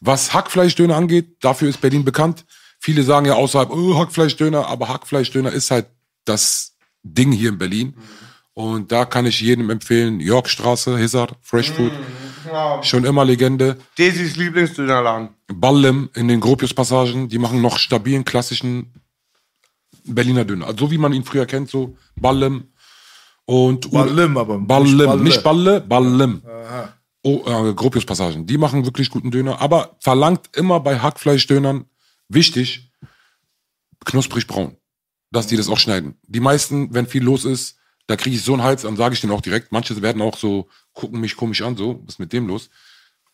Was 0.00 0.34
Hackfleischdöner 0.34 0.96
angeht, 0.96 1.36
dafür 1.40 1.68
ist 1.68 1.80
Berlin 1.80 2.04
bekannt. 2.04 2.44
Viele 2.78 3.02
sagen 3.02 3.26
ja 3.26 3.34
außerhalb, 3.34 3.70
oh, 3.70 3.98
Hackfleischdöner, 3.98 4.66
aber 4.66 4.88
Hackfleischdöner 4.88 5.52
ist 5.52 5.70
halt 5.70 5.86
das 6.24 6.76
Ding 7.02 7.32
hier 7.32 7.50
in 7.50 7.58
Berlin. 7.58 7.94
Und 8.52 8.92
da 8.92 9.04
kann 9.04 9.26
ich 9.26 9.40
jedem 9.40 9.70
empfehlen, 9.70 10.20
Yorkstraße, 10.20 10.96
Hissar, 10.96 11.28
Fresh 11.42 11.72
Food. 11.72 11.92
Schon 12.82 13.04
immer 13.04 13.24
Legende. 13.24 13.78
Daisys 13.98 14.36
Lieblingsdönerladen. 14.36 15.30
Ballem 15.48 16.10
in 16.14 16.28
den 16.28 16.40
Gropius-Passagen, 16.40 17.28
die 17.28 17.38
machen 17.38 17.60
noch 17.60 17.78
stabilen, 17.78 18.24
klassischen 18.24 18.92
Berliner 20.04 20.44
Döner. 20.44 20.66
Also 20.66 20.86
so 20.86 20.90
wie 20.90 20.98
man 20.98 21.12
ihn 21.12 21.24
früher 21.24 21.46
kennt, 21.46 21.70
so 21.70 21.96
Ballem 22.16 22.68
und 23.44 23.90
Ballem, 23.90 24.36
aber 24.36 24.58
nicht 24.58 24.68
Ballem, 24.68 24.98
Balle. 24.98 25.22
nicht 25.22 25.42
Balle, 25.42 25.80
Ballem. 25.80 26.42
Oh, 27.26 27.42
äh, 27.46 27.72
Gropius-Passagen, 27.72 28.46
die 28.46 28.58
machen 28.58 28.84
wirklich 28.84 29.08
guten 29.08 29.30
Döner, 29.30 29.60
aber 29.60 29.96
verlangt 29.98 30.54
immer 30.56 30.78
bei 30.80 30.98
Hackfleischdönern, 30.98 31.86
wichtig, 32.28 32.92
knusprig 34.04 34.46
braun, 34.46 34.76
dass 35.30 35.46
die 35.46 35.56
das 35.56 35.68
auch 35.68 35.78
schneiden. 35.78 36.18
Die 36.26 36.40
meisten, 36.40 36.92
wenn 36.92 37.06
viel 37.06 37.22
los 37.22 37.46
ist, 37.46 37.78
da 38.06 38.16
kriege 38.16 38.36
ich 38.36 38.42
so 38.42 38.52
einen 38.52 38.62
Hals, 38.62 38.82
dann 38.82 38.96
sage 38.96 39.14
ich 39.14 39.22
denen 39.22 39.32
auch 39.32 39.40
direkt, 39.40 39.72
manche 39.72 40.00
werden 40.02 40.20
auch 40.20 40.36
so, 40.36 40.68
gucken 40.92 41.18
mich 41.18 41.34
komisch 41.34 41.62
an, 41.62 41.78
so, 41.78 42.02
was 42.04 42.16
ist 42.16 42.18
mit 42.18 42.34
dem 42.34 42.46
los? 42.46 42.68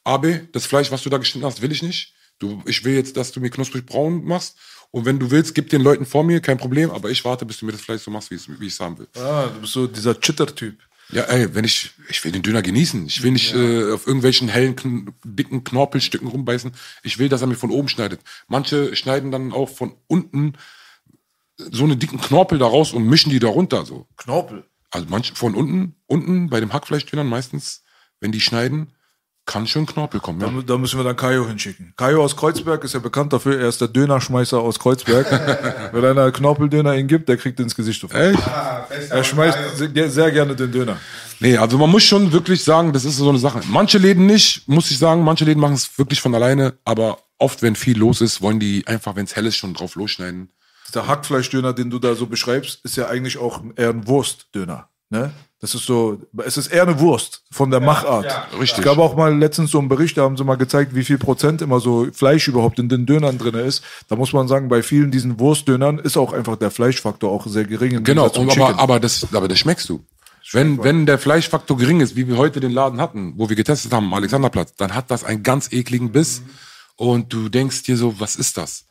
Abe, 0.05 0.49
das 0.53 0.66
Fleisch, 0.66 0.93
was 0.93 1.03
du 1.03 1.11
da 1.11 1.18
geschnitten 1.18 1.47
hast, 1.47 1.61
will 1.61 1.72
ich 1.72 1.82
nicht. 1.82 2.14
Du, 2.38 2.62
ich 2.66 2.84
will 2.84 2.95
jetzt, 2.95 3.16
dass 3.16 3.32
du 3.32 3.41
mir 3.41 3.51
knusprig 3.51 3.84
braun 3.84 4.24
machst. 4.24 4.57
Und 4.93 5.05
wenn 5.05 5.18
du 5.18 5.30
willst, 5.30 5.55
gib 5.55 5.68
den 5.68 5.82
Leuten 5.82 6.07
vor 6.07 6.24
mir, 6.24 6.41
kein 6.41 6.57
Problem. 6.57 6.91
Aber 6.91 7.11
ich 7.11 7.24
warte, 7.24 7.45
bis 7.45 7.59
du 7.59 7.66
mir 7.66 7.72
das 7.72 7.82
Fleisch 7.82 8.03
so 8.03 8.11
machst, 8.11 8.30
wie 8.30 8.36
ich 8.36 8.72
es 8.72 8.80
haben 8.80 8.99
will. 8.99 9.09
Ah, 9.14 9.49
du 9.49 9.61
bist 9.61 9.74
so 9.74 9.86
dieser 9.86 10.18
Chitter-Typ. 10.18 10.78
Ja, 11.12 11.22
ey, 11.24 11.54
wenn 11.54 11.64
ich, 11.64 11.90
ich 12.08 12.24
will 12.24 12.32
den 12.32 12.42
Döner 12.42 12.62
genießen. 12.62 13.06
Ich 13.06 13.22
will 13.22 13.32
nicht 13.32 13.54
äh, 13.54 13.92
auf 13.92 14.06
irgendwelchen 14.06 14.48
hellen, 14.48 14.76
kn 14.76 15.12
dicken 15.24 15.64
Knorpelstücken 15.64 16.28
rumbeißen. 16.28 16.72
Ich 17.02 17.18
will, 17.18 17.28
dass 17.28 17.40
er 17.40 17.48
mir 17.48 17.56
von 17.56 17.70
oben 17.70 17.88
schneidet. 17.88 18.20
Manche 18.46 18.94
schneiden 18.94 19.30
dann 19.30 19.52
auch 19.52 19.68
von 19.68 19.94
unten 20.06 20.54
so 21.56 21.84
eine 21.84 21.96
dicken 21.96 22.20
Knorpel 22.20 22.58
da 22.58 22.66
raus 22.66 22.92
und 22.92 23.06
mischen 23.06 23.30
die 23.30 23.38
da 23.38 23.48
runter, 23.48 23.84
so. 23.84 24.06
Knorpel. 24.16 24.64
Also 24.90 25.06
manche 25.11 25.34
von 25.34 25.54
unten, 25.54 25.94
unten 26.06 26.48
bei 26.48 26.61
dem 26.61 26.72
Hackfleischdönern 26.72 27.28
meistens, 27.28 27.82
wenn 28.20 28.32
die 28.32 28.40
schneiden, 28.40 28.92
kann 29.51 29.66
schon 29.66 29.84
Knorpel 29.84 30.20
kommen. 30.20 30.38
Da, 30.38 30.46
Ja. 30.46 30.53
mu- 30.53 30.62
da 30.62 30.78
müssen 30.78 30.98
wir 30.98 31.05
dann 31.05 31.16
Kajo 31.16 31.46
hinschicken. 31.48 31.92
Kajo 31.96 32.22
aus 32.22 32.36
Kreuzberg 32.36 32.84
ist 32.84 32.94
ja 32.94 33.01
bekannt 33.01 33.32
dafür, 33.32 33.59
er 33.61 33.68
ist 33.68 33.80
der 33.80 33.88
Dönerschmeißer 33.88 34.59
aus 34.61 34.78
Kreuzberg. 34.78 35.26
Wenn 35.92 36.05
einer 36.05 36.30
Knorpeldöner 36.30 36.94
ihn 36.96 37.09
gibt, 37.09 37.28
der 37.28 37.36
kriegt 37.36 37.59
ins 37.59 37.74
Gesicht. 37.74 38.01
sofort. 38.01 38.20
Echt? 38.20 39.11
Er 39.11 39.24
schmeißt 39.24 39.59
sehr, 39.76 40.09
sehr 40.11 40.30
gerne 40.30 40.55
den 40.55 40.70
Döner. 40.70 40.96
Nee, 41.40 41.57
also 41.57 41.78
man 41.78 41.90
muss 41.90 42.05
schon 42.05 42.30
wirklich 42.32 42.62
sagen, 42.62 42.92
das 42.92 43.05
ist 43.05 43.16
so 43.16 43.28
eine 43.28 43.38
Sache. 43.38 43.61
Manche 43.68 43.98
Läden 43.98 44.26
nicht, 44.26 44.68
muss 44.68 44.90
ich 44.90 44.98
sagen, 44.98 45.24
manche 45.24 45.44
Läden 45.44 45.61
machen 45.61 45.74
es 45.74 45.98
wirklich 45.98 46.20
von 46.20 46.34
alleine, 46.34 46.74
aber 46.84 47.18
oft, 47.38 47.62
wenn 47.62 47.74
viel 47.74 47.98
los 47.98 48.20
ist, 48.20 48.42
wollen 48.42 48.61
die 48.61 48.86
einfach, 48.86 49.16
wenn 49.16 49.24
es 49.24 49.34
hell 49.34 49.46
ist, 49.46 49.57
schon 49.57 49.74
drauf 49.74 49.94
losschneiden. 49.96 50.51
Der 50.94 51.07
Hackfleischdöner, 51.07 51.72
den 51.72 51.88
du 51.90 51.98
da 51.98 52.14
so 52.14 52.26
beschreibst, 52.26 52.80
ist 52.84 52.96
ja 52.96 53.09
eigentlich 53.09 53.38
auch 53.38 53.62
eher 53.76 53.90
ein 53.90 54.07
Wurstdöner. 54.07 54.88
Ne? 55.09 55.32
Das 55.61 55.74
ist 55.74 55.84
so, 55.84 56.22
es 56.44 56.56
ist 56.56 56.68
eher 56.68 56.84
eine 56.84 56.98
Wurst 57.00 57.42
von 57.50 57.70
der 57.70 57.80
Machart. 57.80 58.24
richtig. 58.58 58.78
Es 58.78 58.84
gab 58.84 58.96
auch 58.96 59.14
mal 59.14 59.36
letztens 59.36 59.70
so 59.70 59.78
einen 59.78 59.90
Bericht, 59.90 60.16
da 60.16 60.22
haben 60.22 60.38
sie 60.38 60.44
mal 60.44 60.56
gezeigt, 60.56 60.94
wie 60.94 61.04
viel 61.04 61.18
Prozent 61.18 61.61
immer 61.61 61.80
so 61.80 62.08
Fleisch 62.12 62.48
überhaupt 62.48 62.78
in 62.78 62.88
den 62.88 63.04
Dönern 63.04 63.36
drin 63.36 63.54
ist. 63.54 63.84
Da 64.08 64.16
muss 64.16 64.32
man 64.32 64.48
sagen, 64.48 64.68
bei 64.70 64.82
vielen 64.82 65.11
diesen 65.11 65.38
Wurstdönern 65.38 65.98
ist 65.98 66.16
auch 66.16 66.32
einfach 66.32 66.56
der 66.56 66.70
Fleischfaktor 66.70 67.30
auch 67.30 67.46
sehr 67.46 67.64
gering. 67.64 68.02
Genau, 68.04 68.28
und 68.28 68.58
aber, 68.58 68.78
aber, 68.78 69.00
das, 69.00 69.26
aber 69.34 69.48
das 69.48 69.58
schmeckst 69.58 69.88
du. 69.90 70.02
Wenn, 70.52 70.82
wenn 70.82 71.04
der 71.04 71.18
Fleischfaktor 71.18 71.76
gering 71.76 72.00
ist, 72.00 72.16
wie 72.16 72.26
wir 72.26 72.38
heute 72.38 72.61
den 72.61 72.72
Laden 72.72 73.00
hatten, 73.00 73.34
wo 73.36 73.48
wir 73.50 73.56
getestet 73.56 73.92
haben, 73.92 74.06
am 74.06 74.14
Alexanderplatz, 74.14 74.74
dann 74.76 74.94
hat 74.94 75.11
das 75.11 75.24
einen 75.24 75.42
ganz 75.42 75.70
ekligen 75.72 76.11
Biss. 76.11 76.42
Und 76.96 77.32
du 77.32 77.48
denkst 77.48 77.82
dir 77.84 77.96
so, 77.96 78.18
was 78.18 78.36
ist 78.36 78.56
das? 78.56 78.86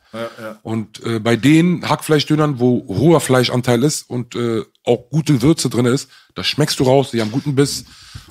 Und 0.62 1.04
äh, 1.04 1.20
bei 1.20 1.36
den 1.36 1.88
Hackfleischdönern, 1.88 2.58
wo 2.58 2.84
hoher 2.88 3.20
Fleischanteil 3.20 3.82
ist 3.82 4.08
und 4.10 4.34
äh, 4.34 4.62
auch 4.84 5.08
gute 5.10 5.42
Würze 5.42 5.70
drin 5.70 5.86
ist, 5.86 6.08
da 6.34 6.42
schmeckst 6.42 6.80
du 6.80 6.84
raus, 6.84 7.10
die 7.10 7.20
haben 7.20 7.30
guten 7.30 7.54
Biss. 7.54 7.84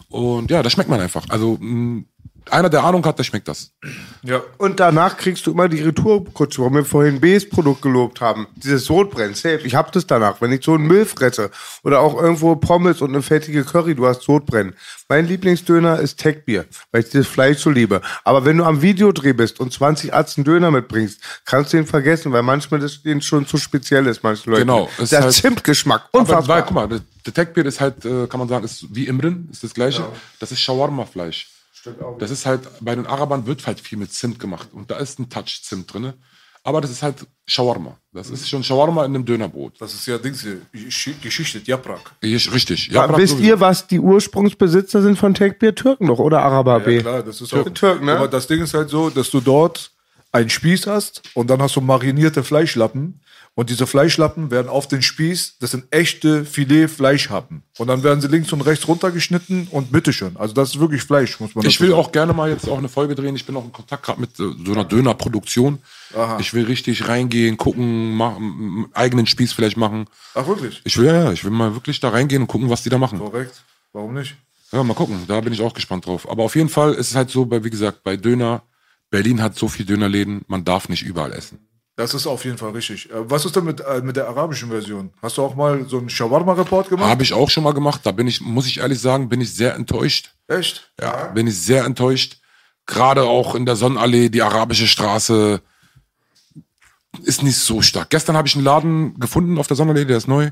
Und 0.09 0.51
ja, 0.51 0.63
das 0.63 0.73
schmeckt 0.73 0.89
man 0.89 0.99
einfach. 0.99 1.30
Also 1.30 1.57
mh, 1.59 2.03
einer, 2.52 2.70
der 2.70 2.84
Ahnung 2.84 3.06
hat, 3.06 3.18
der 3.20 3.24
schmeckt 3.24 3.47
das. 3.47 3.72
Ja. 4.24 4.41
Und 4.58 4.80
danach 4.80 5.18
kriegst 5.18 5.45
du 5.47 5.52
immer 5.52 5.70
die 5.70 5.82
Retourkutsche, 5.82 6.60
warum 6.62 6.76
wir 6.76 6.86
vorhin 6.86 7.20
B's 7.22 7.47
Produkt 7.50 7.82
gelobt 7.82 8.22
haben. 8.22 8.47
Dieses 8.56 8.86
Sodbrennen, 8.86 9.36
safe. 9.36 9.62
Ich 9.64 9.76
hab 9.76 9.91
das 9.91 10.06
danach. 10.08 10.41
Wenn 10.41 10.52
ich 10.52 10.64
so 10.64 10.74
einen 10.74 10.88
Müll 10.88 11.06
fresse 11.06 11.52
oder 11.84 12.02
auch 12.02 12.22
irgendwo 12.22 12.56
Pommes 12.56 13.02
und 13.02 13.10
eine 13.10 13.22
fettige 13.22 13.64
Curry, 13.64 13.95
du 13.95 14.06
hast 14.08 14.22
Sodbrennen. 14.24 14.74
Mein 15.08 15.28
Lieblingsdöner 15.28 16.00
ist 16.00 16.18
Techbier, 16.18 16.66
weil 16.91 17.02
ich 17.04 17.10
das 17.10 17.26
Fleisch 17.28 17.60
so 17.60 17.70
liebe. 17.70 18.02
Aber 18.24 18.45
wenn 18.45 18.58
du 18.58 18.64
am 18.66 18.82
Videodreh 18.82 19.34
bist 19.34 19.60
und 19.60 19.74
20 19.74 20.14
Atzen 20.14 20.43
Döner 20.43 20.70
mitbringst, 20.72 21.20
kannst 21.45 21.74
du 21.74 21.78
ihn 21.78 21.86
vergessen, 21.88 22.32
weil 22.32 22.43
manchmal 22.43 22.80
das 22.80 23.02
denen 23.02 23.22
schon 23.22 23.47
zu 23.47 23.58
speziell 23.58 24.06
ist, 24.08 24.24
manche 24.24 24.50
Leute. 24.50 24.62
Genau, 24.62 24.89
es 25.00 25.10
Der 25.10 25.20
ist 25.20 25.26
halt- 25.26 25.34
Zimtgeschmack, 25.36 26.04
Aber 26.12 26.20
unfassbar. 26.22 26.58
weil, 26.58 26.64
guck 26.64 26.74
mal, 26.74 26.88
der, 26.88 27.02
Techbier 27.34 27.66
ist 27.66 27.80
halt, 27.80 28.04
äh, 28.06 28.26
kann 28.28 28.39
man 28.39 28.50
sagen, 28.50 28.66
ist 28.66 28.86
wie 28.93 29.06
Imrin, 29.06 29.47
ist 29.52 29.64
das 29.64 29.74
gleiche. 29.74 30.04
Das 30.39 30.52
ist 30.52 30.60
Shawarma-Fleisch. 30.62 31.47
Das 32.19 32.32
ist 32.32 32.45
halt, 32.45 32.61
bei 32.82 32.95
den 32.95 33.05
Arabern 33.07 33.45
wird 33.45 33.65
halt 33.67 33.80
viel 33.80 33.97
mit 33.97 34.11
Zimt 34.13 34.39
gemacht. 34.39 34.69
Und 34.73 34.91
da 34.91 34.97
ist 34.97 35.19
ein 35.19 35.30
Touch 35.30 35.61
Zimt 35.63 35.93
drin. 35.93 36.13
Aber 36.61 36.82
das 36.82 36.91
ist 36.91 37.01
halt 37.01 37.15
Shawarma. 37.47 37.97
Das 38.11 38.30
ist 38.30 38.49
schon 38.49 38.63
Shawarma 38.63 39.05
in 39.05 39.15
einem 39.15 39.23
Dönerbrot. 39.25 39.80
Das 39.80 39.93
ist 39.93 40.05
ja 40.05 40.17
Dings 40.17 40.41
hier, 40.41 40.59
Gesch- 40.73 41.13
geschichtet, 41.21 41.67
Japrak. 41.67 42.11
Ich, 42.19 42.51
richtig. 42.53 42.88
Ja, 42.88 43.07
Brat 43.07 43.17
wisst 43.17 43.34
sowieso. 43.38 43.47
ihr, 43.49 43.59
was 43.61 43.88
die 43.88 43.99
Ursprungsbesitzer 43.99 45.01
sind 45.01 45.17
von 45.17 45.34
Techbier? 45.34 45.73
Türken 45.73 46.07
doch, 46.07 46.19
oder 46.19 46.41
Araber 46.41 46.82
B? 46.82 46.95
Ja, 46.97 47.01
klar, 47.01 47.23
das 47.23 47.39
ist 47.39 47.53
auch. 47.53 47.67
Türken, 47.69 48.05
ne? 48.05 48.17
Aber 48.17 48.27
das 48.27 48.47
Ding 48.47 48.61
ist 48.61 48.73
halt 48.73 48.89
so, 48.89 49.09
dass 49.09 49.30
du 49.32 49.39
dort 49.39 49.91
einen 50.34 50.49
Spieß 50.49 50.86
hast 50.88 51.23
und 51.34 51.49
dann 51.49 51.61
hast 51.61 51.75
du 51.77 51.82
marinierte 51.82 52.43
Fleischlappen. 52.43 53.21
Und 53.60 53.70
diese 53.70 53.88
Fleischlappen 53.88 54.51
werden 54.51 54.70
auf 54.70 54.88
den 54.88 55.01
Spieß, 55.01 55.57
das 55.60 55.72
sind 55.72 55.84
echte 55.91 56.45
Filet-Fleischhappen. 56.45 57.64
Und 57.78 57.88
dann 57.88 58.03
werden 58.03 58.22
sie 58.22 58.30
links 58.30 58.53
und 58.53 58.62
rechts 58.62 58.88
runtergeschnitten 58.88 59.68
und 59.72 59.91
bitteschön. 59.91 60.38
Also 60.38 60.53
das 60.53 60.70
ist 60.70 60.80
wirklich 60.80 61.03
Fleisch, 61.03 61.38
muss 61.41 61.53
man 61.55 61.66
Ich 61.66 61.82
will 61.82 61.89
sagen. 61.89 61.99
auch 61.99 62.14
gerne 62.14 62.32
mal 62.32 62.49
jetzt 62.49 62.70
auch 62.70 62.78
eine 62.78 62.88
Folge 62.88 63.16
drehen. 63.16 63.36
Ich 63.36 63.45
bin 63.45 63.57
auch 63.57 63.66
in 63.66 63.74
Kontakt 63.74 64.03
gerade 64.03 64.22
mit 64.22 64.39
äh, 64.39 64.43
so 64.66 64.72
einer 64.72 64.86
Dönerproduktion. 64.86 65.80
Ich 66.39 66.53
will 66.53 66.68
richtig 66.68 67.10
reingehen, 67.10 67.57
gucken, 67.57 68.16
machen, 68.16 68.86
eigenen 68.93 69.26
Spieß 69.28 69.51
vielleicht 69.51 69.76
machen. 69.76 70.05
Ach, 70.36 70.47
wirklich? 70.47 70.80
Ich 70.86 70.97
will 70.97 71.07
ja, 71.07 71.34
ich 71.34 71.43
will 71.43 71.51
mal 71.51 71.74
wirklich 71.74 71.99
da 71.99 72.12
reingehen 72.12 72.43
und 72.43 72.47
gucken, 72.47 72.70
was 72.70 72.84
die 72.84 72.89
da 72.89 72.97
machen. 72.97 73.20
Korrekt. 73.20 73.66
Warum 73.91 74.14
nicht? 74.14 74.38
Ja, 74.72 74.82
mal 74.86 74.93
gucken. 74.93 75.26
Da 75.28 75.41
bin 75.41 75.51
ich 75.51 75.62
auch 75.62 75.74
gespannt 75.74 76.05
drauf. 76.05 76.30
Aber 76.32 76.43
auf 76.43 76.55
jeden 76.55 76.70
Fall 76.70 76.93
ist 76.93 77.10
es 77.10 77.16
halt 77.18 77.30
so, 77.30 77.51
wie 77.51 77.70
gesagt, 77.70 78.03
bei 78.03 78.16
Döner, 78.16 78.62
Berlin 79.10 79.41
hat 79.41 79.57
so 79.57 79.68
viel 79.68 79.86
Dönerläden, 79.86 80.43
man 80.47 80.64
darf 80.64 80.88
nicht 80.88 81.03
überall 81.03 81.34
essen. 81.34 81.60
Das 82.00 82.14
ist 82.14 82.28
auf 82.28 82.45
jeden 82.45 82.58
Fall 82.58 82.72
richtig. 82.72 83.12
Äh, 83.12 83.30
Was 83.30 83.43
ist 83.43 83.58
denn 83.58 83.66
mit, 83.66 83.82
äh, 83.82 84.02
mit 84.02 84.16
der 84.16 84.30
arabischen 84.30 84.70
Version? 84.70 85.10
Hast 85.22 85.38
du 85.38 85.43
auch 85.43 85.56
mal 85.56 85.84
so 85.86 85.97
einen 85.97 86.10
Shawarma-Report 86.10 86.88
gemacht? 86.88 87.10
Habe 87.10 87.24
ich 87.24 87.34
auch 87.34 87.50
schon 87.50 87.66
mal 87.66 87.74
gemacht. 87.74 88.00
Da 88.06 88.14
bin 88.14 88.26
ich, 88.26 88.39
muss 88.39 88.68
ich 88.68 88.80
ehrlich 88.80 89.02
sagen, 89.02 89.28
bin 89.28 89.41
ich 89.41 89.54
sehr 89.54 89.76
enttäuscht. 89.76 90.34
Echt? 90.47 90.93
Ja, 91.02 91.26
bin 91.26 91.45
ich 91.47 91.60
sehr 91.60 91.84
enttäuscht. 91.84 92.38
Gerade 92.86 93.24
auch 93.24 93.54
in 93.54 93.66
der 93.66 93.76
Sonnenallee, 93.76 94.30
die 94.30 94.41
arabische 94.41 94.88
Straße 94.88 95.62
ist 97.24 97.43
nicht 97.43 97.58
so 97.58 97.82
stark. 97.82 98.10
Gestern 98.10 98.38
habe 98.38 98.47
ich 98.47 98.56
einen 98.56 98.64
Laden 98.64 99.20
gefunden 99.20 99.58
auf 99.58 99.68
der 99.68 99.76
Sonnenallee, 99.76 100.06
der 100.06 100.18
ist 100.18 100.30
neu. 100.30 100.52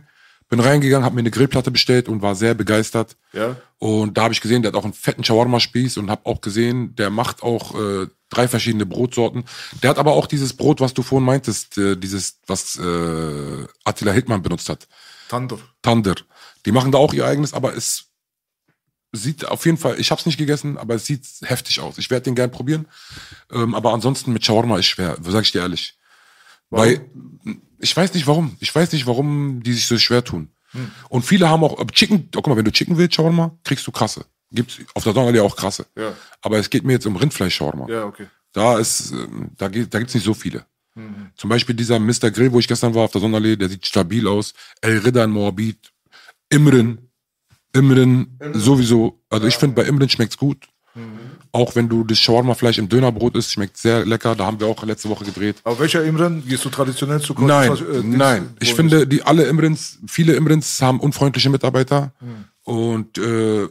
Bin 0.50 0.60
reingegangen, 0.60 1.06
habe 1.06 1.16
mir 1.16 1.22
eine 1.22 1.32
Grillplatte 1.32 1.72
bestellt 1.72 2.10
und 2.10 2.22
war 2.22 2.36
sehr 2.36 2.56
begeistert. 2.56 3.16
Ja. 3.32 3.56
Und 3.78 4.18
da 4.18 4.24
habe 4.24 4.34
ich 4.34 4.42
gesehen, 4.42 4.64
der 4.64 4.74
hat 4.74 4.78
auch 4.78 4.84
einen 4.84 4.92
fetten 4.92 5.24
Shawarma-Spieß 5.24 5.96
und 5.96 6.10
habe 6.10 6.26
auch 6.26 6.42
gesehen, 6.42 6.94
der 6.98 7.10
macht 7.10 7.42
auch 7.42 7.74
äh, 7.80 8.08
drei 8.30 8.48
verschiedene 8.48 8.86
Brotsorten. 8.86 9.46
Der 9.82 9.90
hat 9.90 9.98
aber 9.98 10.14
auch 10.14 10.28
dieses 10.28 10.54
Brot, 10.54 10.80
was 10.80 10.94
du 10.94 11.04
vorhin 11.04 11.26
meintest, 11.26 11.78
äh, 11.78 11.96
dieses, 11.96 12.40
was 12.48 12.78
äh, 12.78 13.66
Attila 13.84 14.12
Hildmann 14.12 14.42
benutzt 14.42 14.70
hat. 14.70 14.88
Tandur. 15.30 15.60
Tander. 15.82 16.16
Die 16.66 16.72
machen 16.72 16.92
da 16.92 16.98
auch 16.98 17.14
ihr 17.14 17.26
eigenes, 17.26 17.54
aber 17.54 17.76
es 17.76 18.06
sieht 19.14 19.46
auf 19.46 19.66
jeden 19.66 19.78
Fall, 19.78 20.00
ich 20.00 20.12
habe 20.12 20.20
es 20.20 20.26
nicht 20.26 20.38
gegessen, 20.38 20.78
aber 20.78 20.96
es 20.96 21.06
sieht 21.06 21.26
heftig 21.44 21.80
aus. 21.80 21.98
Ich 21.98 22.10
werde 22.10 22.26
den 22.26 22.36
gern 22.36 22.52
probieren. 22.52 22.88
Ähm, 23.52 23.74
aber 23.74 23.94
ansonsten 23.94 24.34
mit 24.34 24.46
Shawarma 24.46 24.78
ist 24.78 24.88
schwer, 24.88 25.18
sag 25.22 25.44
ich 25.44 25.52
dir 25.52 25.62
ehrlich. 25.62 25.98
Weil 26.70 27.10
ich 27.80 27.96
weiß 27.96 28.14
nicht 28.14 28.28
warum. 28.28 28.58
Ich 28.60 28.74
weiß 28.74 28.92
nicht, 28.92 29.08
warum 29.08 29.64
die 29.64 29.74
sich 29.74 29.88
so 29.88 29.98
schwer 29.98 30.24
tun. 30.24 30.50
Hm. 30.72 30.92
Und 31.10 31.24
viele 31.24 31.50
haben 31.50 31.64
auch 31.64 31.82
Chicken, 31.92 32.30
oh, 32.36 32.42
guck 32.42 32.48
mal, 32.48 32.58
wenn 32.58 32.66
du 32.66 32.72
Chicken 32.72 32.98
willst, 32.98 33.16
Shawarma, 33.16 33.58
kriegst 33.64 33.88
du 33.88 33.92
krasse. 33.92 34.26
Gibt's 34.52 34.78
auf 34.94 35.04
der 35.04 35.14
Donnerallee 35.14 35.42
auch 35.42 35.56
krasse. 35.56 35.86
Ja. 35.98 36.14
Aber 36.42 36.58
es 36.58 36.70
geht 36.70 36.84
mir 36.86 36.94
jetzt 36.94 37.06
um 37.06 37.16
Rindfleisch-Shawarma. 37.16 37.88
Ja, 37.90 38.06
okay. 38.06 38.28
Da 38.54 38.78
ist, 38.80 39.12
ähm, 39.12 39.50
da, 39.58 39.68
geht, 39.68 39.94
da 39.94 40.00
gibt's 40.00 40.14
nicht 40.14 40.24
so 40.24 40.34
viele. 40.34 40.66
Mhm. 40.96 41.32
Zum 41.36 41.50
Beispiel 41.50 41.76
dieser 41.76 42.00
Mr. 42.00 42.32
Grill, 42.32 42.52
wo 42.52 42.60
ich 42.60 42.68
gestern 42.68 42.96
war 42.96 43.04
auf 43.04 43.12
der 43.12 43.22
Sonderlee, 43.22 43.56
der 43.56 43.70
sieht 43.70 43.86
stabil 43.86 44.28
aus. 44.28 44.54
El 44.82 45.00
Ridda 45.00 45.24
in 45.26 45.32
Moabit. 45.32 45.92
Imren. 46.50 47.10
Imren 47.74 48.40
sowieso. 48.54 49.20
Also 49.30 49.48
ich 49.48 49.58
finde, 49.58 49.76
bei 49.76 49.88
Imren 49.88 50.10
schmeckt's 50.10 50.38
gut. 50.38 50.68
Mhm. 50.96 51.20
Auch 51.52 51.76
wenn 51.76 51.90
du 51.90 52.04
das 52.04 52.18
Shawarma-Fleisch 52.20 52.78
im 52.78 52.90
Dönerbrot 52.90 53.36
isst, 53.36 53.52
schmeckt 53.52 53.78
sehr 53.78 54.06
lecker. 54.06 54.36
Da 54.36 54.46
haben 54.46 54.60
wir 54.60 54.68
auch 54.68 54.84
letzte 54.84 55.10
Woche 55.10 55.26
gedreht. 55.26 55.58
Aber 55.64 55.80
welcher 55.80 56.04
Imran? 56.04 56.44
Gehst 56.48 56.64
du 56.66 56.70
traditionell 56.70 57.20
zu 57.22 57.34
Kreuz- 57.34 57.48
Nein, 57.48 57.72
äh, 57.72 58.18
nein. 58.18 58.58
Ich 58.60 58.74
finde, 58.74 59.08
die 59.08 59.24
alle 59.24 59.44
Imrins, 59.46 60.00
viele 60.08 60.34
Imrins 60.36 60.82
haben 60.82 61.00
unfreundliche 61.00 61.50
Mitarbeiter. 61.50 62.12
Hm. 62.20 62.46
Und 62.64 63.18
äh, 63.18 63.68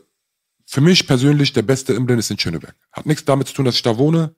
für 0.76 0.82
mich 0.82 1.06
persönlich 1.06 1.54
der 1.54 1.62
beste 1.62 1.94
Imren 1.94 2.18
ist 2.18 2.30
in 2.30 2.38
Schöneberg. 2.38 2.76
Hat 2.92 3.06
nichts 3.06 3.24
damit 3.24 3.48
zu 3.48 3.54
tun, 3.54 3.64
dass 3.64 3.76
ich 3.76 3.82
da 3.82 3.96
wohne, 3.96 4.34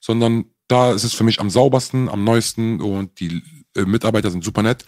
sondern 0.00 0.46
da 0.66 0.90
ist 0.90 1.04
es 1.04 1.12
für 1.12 1.22
mich 1.22 1.38
am 1.38 1.50
saubersten, 1.50 2.08
am 2.08 2.24
neuesten 2.24 2.80
und 2.80 3.20
die 3.20 3.42
äh, 3.76 3.82
Mitarbeiter 3.82 4.30
sind 4.30 4.42
super 4.42 4.62
nett. 4.62 4.86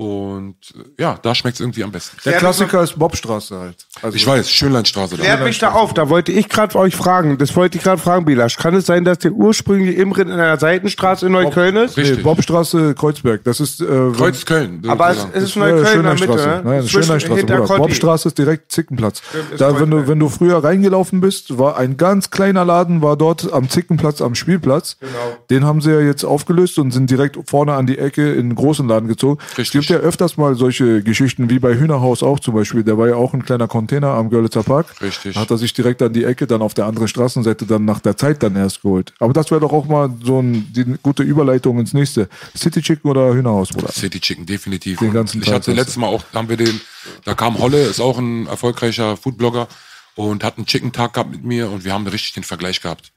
Und 0.00 0.56
äh, 0.74 1.02
ja, 1.02 1.18
da 1.20 1.34
schmeckt 1.34 1.56
es 1.56 1.60
irgendwie 1.60 1.84
am 1.84 1.92
besten. 1.92 2.16
Der 2.24 2.32
Klassiker 2.38 2.82
ist 2.82 2.98
Bobstraße 2.98 3.58
halt. 3.60 3.86
Also 4.00 4.16
Ich 4.16 4.26
weiß, 4.26 4.50
Schönleinstraße 4.50 5.18
da. 5.18 5.22
Klärt 5.22 5.44
mich 5.44 5.58
da 5.58 5.72
auf, 5.72 5.92
da 5.92 6.08
wollte 6.08 6.32
ich 6.32 6.48
gerade 6.48 6.74
euch 6.78 6.96
fragen, 6.96 7.36
das 7.36 7.54
wollte 7.54 7.76
ich 7.76 7.84
gerade 7.84 8.00
fragen, 8.00 8.24
Bilasch. 8.24 8.56
Kann 8.56 8.74
es 8.74 8.86
sein, 8.86 9.04
dass 9.04 9.18
der 9.18 9.32
ursprüngliche 9.32 10.00
Imren 10.00 10.28
in 10.28 10.40
einer 10.40 10.56
Seitenstraße 10.58 11.26
in 11.26 11.32
Neukölln 11.32 11.76
ist? 11.76 11.98
Nee, 11.98 12.04
Richtig. 12.04 12.22
Bobstraße, 12.22 12.94
Kreuzberg. 12.94 13.44
Das 13.44 13.60
ist. 13.60 13.82
Äh, 13.82 13.84
Kreuz 14.16 14.46
Köln. 14.46 14.82
Aber 14.88 15.10
es, 15.10 15.26
es 15.34 15.42
ist 15.44 15.56
Ja, 15.56 15.66
Neukölln 15.66 15.98
in 15.98 16.02
der 16.04 16.12
Mitte, 16.14 16.24
Schönlandstraße. 16.24 16.48
ne? 16.48 16.62
Nein, 16.64 16.88
Schönlandstraße, 16.88 17.44
Bruder. 17.44 17.76
Bobstraße 17.76 18.28
ist 18.28 18.38
direkt 18.38 18.72
Zickenplatz. 18.72 19.20
ist 19.52 19.60
Da, 19.60 19.78
wenn 19.78 19.90
du, 19.90 20.08
wenn 20.08 20.18
du 20.18 20.30
früher 20.30 20.64
reingelaufen 20.64 21.20
bist, 21.20 21.58
war 21.58 21.76
ein 21.76 21.98
ganz 21.98 22.30
kleiner 22.30 22.64
Laden, 22.64 23.02
war 23.02 23.18
dort 23.18 23.52
am 23.52 23.68
Zickenplatz, 23.68 24.22
am 24.22 24.34
Spielplatz. 24.34 24.96
Genau. 24.98 25.10
Den 25.50 25.66
haben 25.66 25.82
sie 25.82 25.90
ja 25.90 26.00
jetzt 26.00 26.24
aufgelöst 26.24 26.78
und 26.78 26.90
sind 26.90 27.10
direkt 27.10 27.36
vorne 27.50 27.74
an 27.74 27.84
die 27.86 27.98
Ecke 27.98 28.32
in 28.32 28.46
einen 28.46 28.54
großen 28.54 28.88
Laden 28.88 29.06
gezogen. 29.06 29.42
Richtig. 29.58 29.89
Ja 29.90 29.98
öfters 29.98 30.36
mal 30.36 30.54
solche 30.54 31.02
Geschichten, 31.02 31.50
wie 31.50 31.58
bei 31.58 31.74
Hühnerhaus 31.74 32.22
auch 32.22 32.40
zum 32.40 32.54
Beispiel. 32.54 32.82
Da 32.84 32.96
war 32.96 33.08
ja 33.08 33.16
auch 33.16 33.34
ein 33.34 33.44
kleiner 33.44 33.68
Container 33.68 34.08
am 34.08 34.30
Görlitzer 34.30 34.62
Park. 34.62 35.00
Richtig. 35.00 35.36
Hat 35.36 35.50
er 35.50 35.58
sich 35.58 35.72
direkt 35.72 36.00
an 36.02 36.12
die 36.12 36.24
Ecke, 36.24 36.46
dann 36.46 36.62
auf 36.62 36.74
der 36.74 36.86
anderen 36.86 37.08
Straßenseite 37.08 37.66
dann 37.66 37.84
nach 37.84 38.00
der 38.00 38.16
Zeit 38.16 38.42
dann 38.42 38.56
erst 38.56 38.82
geholt. 38.82 39.12
Aber 39.18 39.32
das 39.32 39.50
wäre 39.50 39.60
doch 39.60 39.72
auch 39.72 39.86
mal 39.86 40.10
so 40.22 40.40
ein, 40.40 40.72
die 40.72 40.84
gute 41.02 41.22
Überleitung 41.22 41.78
ins 41.78 41.92
nächste. 41.92 42.28
City 42.56 42.80
Chicken 42.80 43.10
oder 43.10 43.34
Hühnerhaus, 43.34 43.70
Bruder? 43.70 43.92
City 43.92 44.20
Chicken, 44.20 44.46
definitiv. 44.46 44.98
Den 44.98 45.12
ganzen 45.12 45.42
ich 45.42 45.52
hatte 45.52 45.72
letztes 45.72 45.96
Mal 45.96 46.06
auch, 46.06 46.22
da 46.32 46.38
haben 46.38 46.48
wir 46.48 46.56
den, 46.56 46.80
da 47.24 47.34
kam 47.34 47.58
Holle, 47.58 47.82
ist 47.82 48.00
auch 48.00 48.18
ein 48.18 48.46
erfolgreicher 48.46 49.16
Foodblogger 49.16 49.68
und 50.14 50.44
hat 50.44 50.56
einen 50.56 50.66
Chicken-Tag 50.66 51.14
gehabt 51.14 51.30
mit 51.30 51.44
mir 51.44 51.70
und 51.70 51.84
wir 51.84 51.92
haben 51.92 52.06
richtig 52.06 52.32
den 52.32 52.44
Vergleich 52.44 52.80
gehabt. 52.80 53.12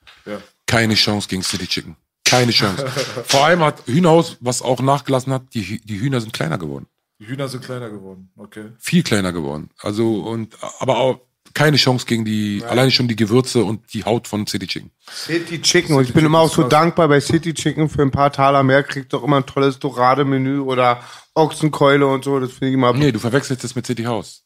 Keine 0.66 0.96
Chance 0.96 1.28
gegen 1.28 1.44
City 1.44 1.68
Chicken. 1.68 1.96
Keine 2.26 2.52
Chance. 2.52 2.88
Vor 3.26 3.46
allem 3.46 3.62
hat 3.62 3.84
Hühnerhaus, 3.86 4.38
was 4.40 4.62
auch 4.62 4.82
nachgelassen 4.82 5.34
hat, 5.34 5.54
die, 5.54 5.82
die 5.82 6.00
Hühner 6.00 6.22
sind 6.22 6.34
kleiner 6.34 6.58
geworden. 6.58 6.88
Die 7.20 7.28
Hühner 7.28 7.48
sind 7.48 7.64
kleiner 7.64 7.90
geworden, 7.90 8.32
okay. 8.36 8.72
Viel 8.80 9.04
kleiner 9.04 9.32
geworden. 9.32 9.70
Also, 9.80 10.22
und, 10.22 10.58
aber 10.80 10.98
auch 10.98 11.20
keine 11.54 11.78
Chance 11.78 12.06
gegen 12.06 12.26
die, 12.26 12.64
alleine 12.68 12.92
schon 12.92 13.08
die 13.08 13.16
Gewürze 13.16 13.64
und 13.64 13.94
die 13.94 14.04
Haut 14.04 14.28
von 14.28 14.48
City 14.48 14.68
Chicken. 14.68 14.92
City 15.10 15.62
Chicken. 15.62 15.96
Und 15.96 16.04
ich 16.04 16.14
bin 16.14 16.26
immer 16.26 16.40
auch 16.40 16.52
so 16.52 16.64
dankbar 16.64 17.08
bei 17.08 17.20
City 17.22 17.54
Chicken 17.54 17.90
für 17.90 18.02
ein 18.02 18.12
paar 18.12 18.32
Taler 18.32 18.64
mehr. 18.64 18.84
Kriegt 18.84 19.14
doch 19.14 19.24
immer 19.24 19.38
ein 19.38 19.46
tolles 19.46 19.78
Dorade-Menü 19.80 20.60
oder 20.60 21.04
Ochsenkeule 21.36 22.08
und 22.08 22.24
so. 22.24 22.40
Das 22.40 22.52
finde 22.52 22.70
ich 22.70 22.74
immer. 22.74 22.94
Nee, 22.94 23.12
du 23.12 23.20
verwechselst 23.20 23.64
es 23.64 23.76
mit 23.76 23.86
City 23.86 24.04
House. 24.04 24.44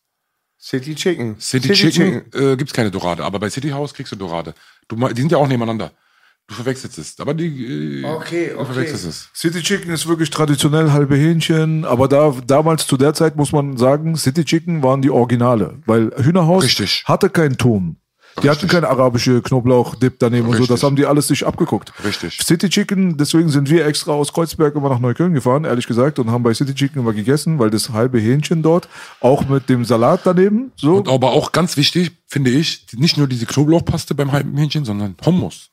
City 0.60 0.96
Chicken. 0.96 1.40
City, 1.40 1.72
Chicken, 1.72 2.26
Äh, 2.34 2.58
gibt's 2.58 2.74
keine 2.74 2.92
Dorade, 2.92 3.24
aber 3.24 3.40
bei 3.40 3.50
City 3.50 3.70
House 3.70 3.94
kriegst 3.94 4.12
du 4.12 4.16
Dorade. 4.16 4.54
Du, 4.88 4.96
die 5.10 5.22
sind 5.22 5.32
ja 5.32 5.38
auch 5.38 5.48
nebeneinander. 5.48 5.92
Du 6.48 6.56
verwechselst 6.56 6.98
es. 6.98 7.20
Aber 7.20 7.34
die, 7.34 8.02
äh, 8.02 8.06
Okay, 8.06 8.52
du 8.54 8.60
okay. 8.60 8.66
verwechselst 8.74 9.06
es. 9.06 9.30
City 9.36 9.62
Chicken 9.62 9.92
ist 9.92 10.08
wirklich 10.08 10.30
traditionell 10.30 10.92
halbe 10.92 11.16
Hähnchen, 11.18 11.84
aber 11.84 12.08
da 12.08 12.34
damals 12.46 12.88
zu 12.88 12.96
der 12.96 13.14
Zeit 13.14 13.36
muss 13.36 13.52
man 13.52 13.76
sagen, 13.78 14.16
City 14.16 14.46
Chicken 14.46 14.82
waren 14.82 15.02
die 15.02 15.10
Originale, 15.10 15.80
weil 15.86 16.12
Hühnerhaus 16.18 16.64
Richtig. 16.64 17.04
hatte 17.06 17.30
keinen 17.30 17.58
Ton. 17.58 17.98
Die 18.44 18.50
hatten 18.52 18.68
keine 18.68 18.88
arabische 18.88 19.42
Knoblauch-Dip 19.42 20.20
daneben 20.20 20.48
und 20.48 20.54
so. 20.54 20.60
Das 20.60 20.70
Richtig. 20.70 20.84
haben 20.84 20.96
die 20.96 21.06
alles 21.08 21.28
sich 21.28 21.46
abgeguckt. 21.46 21.92
Richtig. 22.06 22.38
City 22.42 22.70
Chicken, 22.70 23.18
deswegen 23.18 23.50
sind 23.50 23.68
wir 23.70 23.86
extra 23.88 24.12
aus 24.12 24.32
Kreuzberg 24.32 24.76
immer 24.76 24.90
nach 24.90 25.00
Neukölln 25.00 25.34
gefahren, 25.34 25.66
ehrlich 25.66 25.88
gesagt, 25.88 26.20
und 26.20 26.30
haben 26.30 26.44
bei 26.44 26.54
City 26.54 26.76
Chicken 26.76 27.00
immer 27.02 27.14
gegessen, 27.14 27.58
weil 27.58 27.72
das 27.72 27.90
halbe 27.90 28.20
Hähnchen 28.20 28.62
dort, 28.62 28.88
auch 29.22 29.50
mit 29.50 29.70
dem 29.70 29.86
Salat 29.86 30.22
daneben, 30.24 30.72
so. 30.76 30.98
Und 30.98 31.10
aber 31.10 31.32
auch 31.32 31.52
ganz 31.52 31.78
wichtig, 31.78 32.12
finde 32.28 32.52
ich, 32.52 32.86
nicht 32.96 33.18
nur 33.18 33.28
diese 33.28 33.48
Knoblauchpaste 33.48 34.14
beim 34.14 34.32
halben 34.32 34.56
Hähnchen, 34.56 34.86
sondern 34.86 35.16
Hummus. 35.26 35.72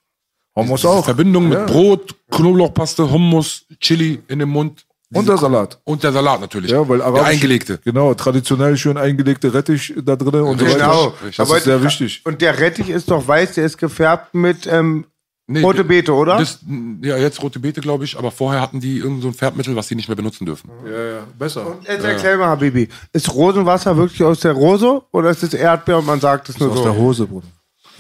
Hummus 0.56 0.84
auch. 0.84 1.04
Verbindung 1.04 1.50
Ja. 1.50 1.60
mit 1.60 1.66
Brot, 1.68 2.14
Knoblauchpaste, 2.30 3.10
Hummus, 3.10 3.66
Chili 3.80 4.22
in 4.28 4.38
dem 4.38 4.50
Mund. 4.50 4.84
Und 5.12 5.28
der 5.28 5.36
Salat. 5.38 5.78
Und 5.84 6.02
der 6.02 6.12
Salat 6.12 6.40
natürlich. 6.40 6.70
Ja, 6.72 6.88
weil 6.88 6.98
der 6.98 7.06
arabisch, 7.06 7.28
eingelegte. 7.28 7.78
Genau, 7.84 8.14
traditionell 8.14 8.76
schön 8.76 8.96
eingelegte 8.96 9.54
Rettich 9.54 9.94
da 10.02 10.16
drin 10.16 10.42
und 10.42 10.58
so 10.58 10.66
weiter. 10.66 10.76
Genau. 10.76 11.14
Das 11.24 11.38
Aber 11.38 11.58
ist 11.58 11.64
sehr 11.64 11.82
wichtig. 11.84 12.22
Und 12.24 12.40
der 12.40 12.58
Rettich 12.58 12.88
ist 12.88 13.10
doch 13.10 13.26
weiß, 13.26 13.52
der 13.54 13.64
ist 13.64 13.78
gefärbt 13.78 14.34
mit 14.34 14.66
ähm, 14.66 15.06
Nee, 15.46 15.60
rote 15.60 15.84
Beete, 15.84 16.14
oder? 16.14 16.38
Das, 16.38 16.60
ja, 17.02 17.18
jetzt 17.18 17.42
rote 17.42 17.58
Beete, 17.58 17.82
glaube 17.82 18.04
ich, 18.06 18.16
aber 18.18 18.30
vorher 18.30 18.62
hatten 18.62 18.80
die 18.80 18.96
irgend 18.96 19.20
so 19.20 19.28
ein 19.28 19.34
Färbmittel, 19.34 19.76
was 19.76 19.88
sie 19.88 19.94
nicht 19.94 20.08
mehr 20.08 20.16
benutzen 20.16 20.46
dürfen. 20.46 20.70
Ja, 20.86 21.04
ja, 21.16 21.18
besser. 21.38 21.76
Jetzt 21.86 22.02
erklär 22.02 22.38
mal, 22.38 22.46
Habibi. 22.46 22.88
Ist 23.12 23.32
Rosenwasser 23.34 23.94
wirklich 23.94 24.24
aus 24.24 24.40
der 24.40 24.52
Rose 24.52 25.02
oder 25.12 25.28
ist 25.28 25.42
es 25.42 25.52
Erdbeer 25.52 25.98
und 25.98 26.06
man 26.06 26.18
sagt 26.18 26.48
es 26.48 26.58
nur 26.58 26.70
Aus 26.70 26.78
so? 26.78 26.84
der 26.84 26.96
Hose, 26.96 27.26
Bruder. 27.26 27.46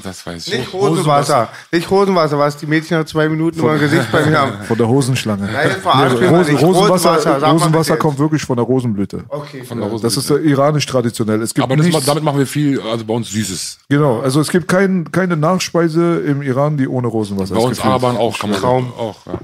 Das 0.02 0.26
weiß 0.26 0.48
ich. 0.48 0.58
Nicht 0.58 0.72
Rosenwasser. 0.72 1.48
Nicht 1.70 1.90
Rosenwasser, 1.90 2.38
was 2.38 2.56
die 2.56 2.66
Mädchen 2.66 2.98
nach 2.98 3.06
zwei 3.06 3.28
Minuten 3.28 3.58
immer 3.60 3.74
im 3.74 3.80
Gesicht 3.80 4.10
bei 4.10 4.26
mir 4.26 4.38
haben. 4.38 4.62
Von 4.64 4.76
der 4.76 4.88
Hosenschlange. 4.88 5.48
Nein, 5.50 5.70
mal 5.84 6.08
Rosen, 6.08 6.52
nicht. 6.52 6.62
Rosenwasser, 6.62 7.14
Rosenwasser, 7.14 7.48
Rosenwasser 7.52 7.96
kommt 7.96 8.18
wirklich 8.18 8.42
von 8.42 8.56
der 8.56 8.66
Rosenblüte. 8.66 9.24
Okay. 9.28 9.62
Von 9.62 9.78
der 9.78 9.88
Rose. 9.88 10.02
Das 10.02 10.16
ist 10.16 10.28
iranisch 10.30 10.86
traditionell. 10.86 11.40
Es 11.42 11.54
gibt 11.54 11.64
aber 11.64 11.76
das, 11.76 12.04
damit 12.04 12.24
machen 12.24 12.38
wir 12.38 12.46
viel, 12.46 12.80
also 12.80 13.04
bei 13.04 13.14
uns 13.14 13.30
Süßes. 13.30 13.78
genau, 13.88 14.20
also 14.20 14.40
es 14.40 14.50
gibt 14.50 14.66
kein, 14.68 15.10
keine 15.12 15.36
Nachspeise 15.36 16.18
im 16.20 16.42
Iran, 16.42 16.76
die 16.76 16.88
ohne 16.88 17.06
Rosenwasser 17.06 17.54
Bei 17.54 17.60
ist. 17.60 17.66
uns 17.66 17.76
gefüllt. 17.76 17.92
Arabern 17.94 18.16
auch, 18.16 18.38
kann 18.38 18.50
man 18.50 18.60
Traum. 18.60 18.92
auch. 18.98 19.16
Ja. 19.26 19.38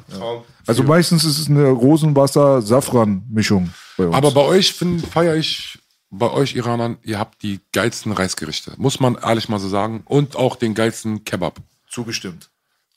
Also 0.66 0.82
meistens 0.82 1.24
ist 1.24 1.38
es 1.38 1.48
eine 1.48 1.68
Rosenwasser-Safran-Mischung 1.68 3.70
bei 3.96 4.06
uns. 4.06 4.14
Aber 4.14 4.30
bei 4.30 4.42
euch 4.42 4.74
feiere 5.12 5.36
ich, 5.36 5.78
bei 6.10 6.30
euch 6.30 6.54
Iranern, 6.56 6.98
ihr 7.02 7.18
habt 7.18 7.42
die 7.42 7.60
geilsten 7.72 8.12
Reisgerichte. 8.12 8.72
Muss 8.76 9.00
man 9.00 9.16
ehrlich 9.22 9.48
mal 9.48 9.58
so 9.60 9.68
sagen. 9.68 10.02
Und 10.06 10.36
auch 10.36 10.56
den 10.56 10.74
geilsten 10.74 11.24
Kebab. 11.24 11.58
zugestimmt. 11.88 12.50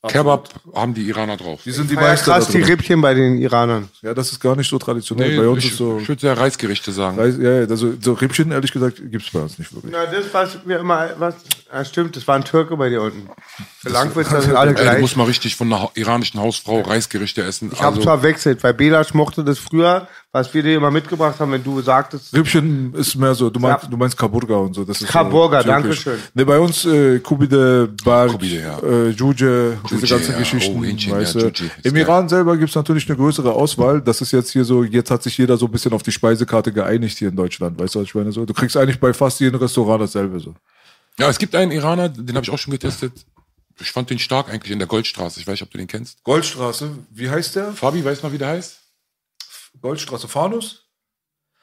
Kebab 0.06 0.50
haben 0.76 0.94
die 0.94 1.08
Iraner 1.08 1.38
drauf. 1.38 1.62
Die 1.64 1.72
sind 1.72 1.90
die 1.90 1.96
Ja, 1.96 2.02
Meister 2.02 2.34
krass, 2.34 2.50
die. 2.50 2.62
Rippchen 2.62 3.00
bei 3.00 3.14
den 3.14 3.38
Iranern. 3.38 3.88
Ja, 4.02 4.14
das 4.14 4.34
ist 4.34 4.40
gar 4.42 4.54
nicht 4.54 4.70
so 4.70 4.78
traditionell. 4.78 5.30
Nee, 5.30 5.38
bei 5.38 5.48
uns 5.48 5.64
ich, 5.64 5.72
ist 5.72 5.78
so, 5.78 5.98
ich 5.98 6.10
würde 6.10 6.28
ja 6.28 6.34
Reisgerichte 6.34 6.92
sagen. 6.92 7.18
Reis, 7.18 7.38
ja, 7.40 7.62
ja, 7.62 7.68
also 7.70 7.94
so 8.02 8.12
Rippchen, 8.12 8.52
ehrlich 8.52 8.74
gesagt, 8.74 8.98
gibt's 9.10 9.32
bei 9.32 9.40
uns 9.40 9.58
nicht 9.58 9.74
wirklich. 9.74 9.94
Na, 9.94 10.06
das, 10.06 10.26
was 10.34 10.58
wir 10.68 10.80
immer, 10.80 11.12
was, 11.20 11.36
ja, 11.74 11.84
stimmt, 11.86 12.16
das 12.16 12.28
war 12.28 12.36
ein 12.36 12.44
Türke 12.46 12.78
bei 12.78 12.90
dir 12.90 13.02
unten. 13.02 13.28
Für 13.80 13.90
Langwitzer 13.90 14.42
sind 14.44 14.56
alle 14.56 14.72
Ey, 14.72 14.76
du 14.76 14.82
gleich. 14.84 15.02
musst 15.02 15.18
mal 15.18 15.24
richtig 15.26 15.56
von 15.56 15.72
einer 15.74 15.90
iranischen 15.96 16.40
Hausfrau 16.40 16.82
Reisgerichte 16.82 17.42
essen. 17.44 17.70
Ich 17.74 17.80
habe 17.80 17.96
Also, 17.96 18.02
zwar 18.04 18.22
wechselt, 18.24 18.64
weil 18.64 18.74
Belasch 18.74 19.14
mochte 19.14 19.44
das 19.44 19.58
früher, 19.60 20.08
was 20.32 20.54
wir 20.54 20.64
dir 20.64 20.76
immer 20.78 20.92
mitgebracht 20.92 21.40
haben, 21.40 21.52
wenn 21.52 21.64
du 21.64 21.82
sagtest, 21.82 22.34
Rippchen 22.36 22.94
ist 22.96 23.16
mehr 23.16 23.36
so, 23.36 23.50
du 23.50 23.60
meinst, 23.60 23.84
Ja. 23.84 23.90
du 23.90 23.98
meinst 23.98 24.18
Kaburga 24.18 24.56
und 24.56 24.74
so. 24.74 24.84
Das 24.84 25.02
ist 25.02 25.08
Kaburga, 25.10 25.62
so 25.62 25.68
danke 25.68 25.94
schön. 25.94 26.20
Ne, 26.34 26.46
bei 26.46 26.60
uns 26.60 26.86
äh, 26.86 27.20
Kubide, 27.20 27.90
Barg, 28.04 28.32
Kubide, 28.32 28.62
ja. 28.62 28.78
äh, 28.80 29.10
Juje, 29.10 29.78
diese 29.90 29.96
Juje, 30.02 30.08
ganzen 30.10 30.32
ja. 30.34 30.38
Geschichten. 30.40 30.80
Oh, 30.80 30.84
Hähnchen, 30.84 31.12
weißt 31.14 31.36
ja, 31.36 31.42
ist 31.48 31.64
Im. 31.84 31.96
Iran 31.96 32.30
selber 32.30 32.58
gibt's 32.58 32.76
natürlich 32.76 33.08
eine 33.10 33.18
größere 33.18 33.52
Auswahl. 33.54 34.02
Das 34.02 34.22
ist 34.22 34.32
jetzt 34.32 34.52
hier 34.52 34.66
so, 34.66 34.84
jetzt 34.84 35.12
hat 35.12 35.24
sich 35.24 35.38
jeder 35.38 35.58
so 35.58 35.66
ein 35.66 35.72
bisschen 35.72 35.94
auf 35.94 36.04
die 36.04 36.12
Speisekarte 36.12 36.72
geeinigt 36.72 37.18
hier 37.18 37.30
in 37.30 37.36
Deutschland. 37.36 37.80
Weißt 37.80 37.96
du, 37.96 38.00
was 38.00 38.08
ich 38.08 38.16
meine? 38.16 38.32
So, 38.32 38.46
du 38.46 38.54
kriegst 38.54 38.76
eigentlich 38.78 39.00
bei 39.00 39.14
fast 39.14 39.40
jedem 39.40 39.60
Restaurant 39.60 40.02
dasselbe 40.02 40.40
so. 40.40 40.54
Ja, 41.20 41.30
es 41.30 41.38
gibt 41.38 41.56
einen 41.56 41.72
Iraner, 41.72 42.10
den 42.10 42.36
habe 42.36 42.44
ich 42.44 42.50
auch 42.50 42.58
schon 42.58 42.72
getestet. 42.72 43.14
Ich 43.80 43.92
fand 43.92 44.10
den 44.10 44.20
stark 44.20 44.50
eigentlich 44.50 44.72
in 44.72 44.80
der 44.80 44.88
Goldstraße. 44.88 45.40
Ich 45.40 45.48
weiß 45.48 45.54
nicht, 45.54 45.64
ob 45.64 45.72
du 45.72 45.78
den 45.78 45.88
kennst. 45.88 46.24
Goldstraße, 46.24 46.96
wie 47.10 47.30
heißt 47.30 47.56
der? 47.56 47.74
Fabi, 47.74 48.04
weißt 48.06 48.22
du 48.22 48.28
noch, 48.28 48.34
wie 48.34 48.38
der 48.38 48.50
heißt? 48.50 48.80
Goldstraße, 49.82 50.28
Fanus? 50.28 50.88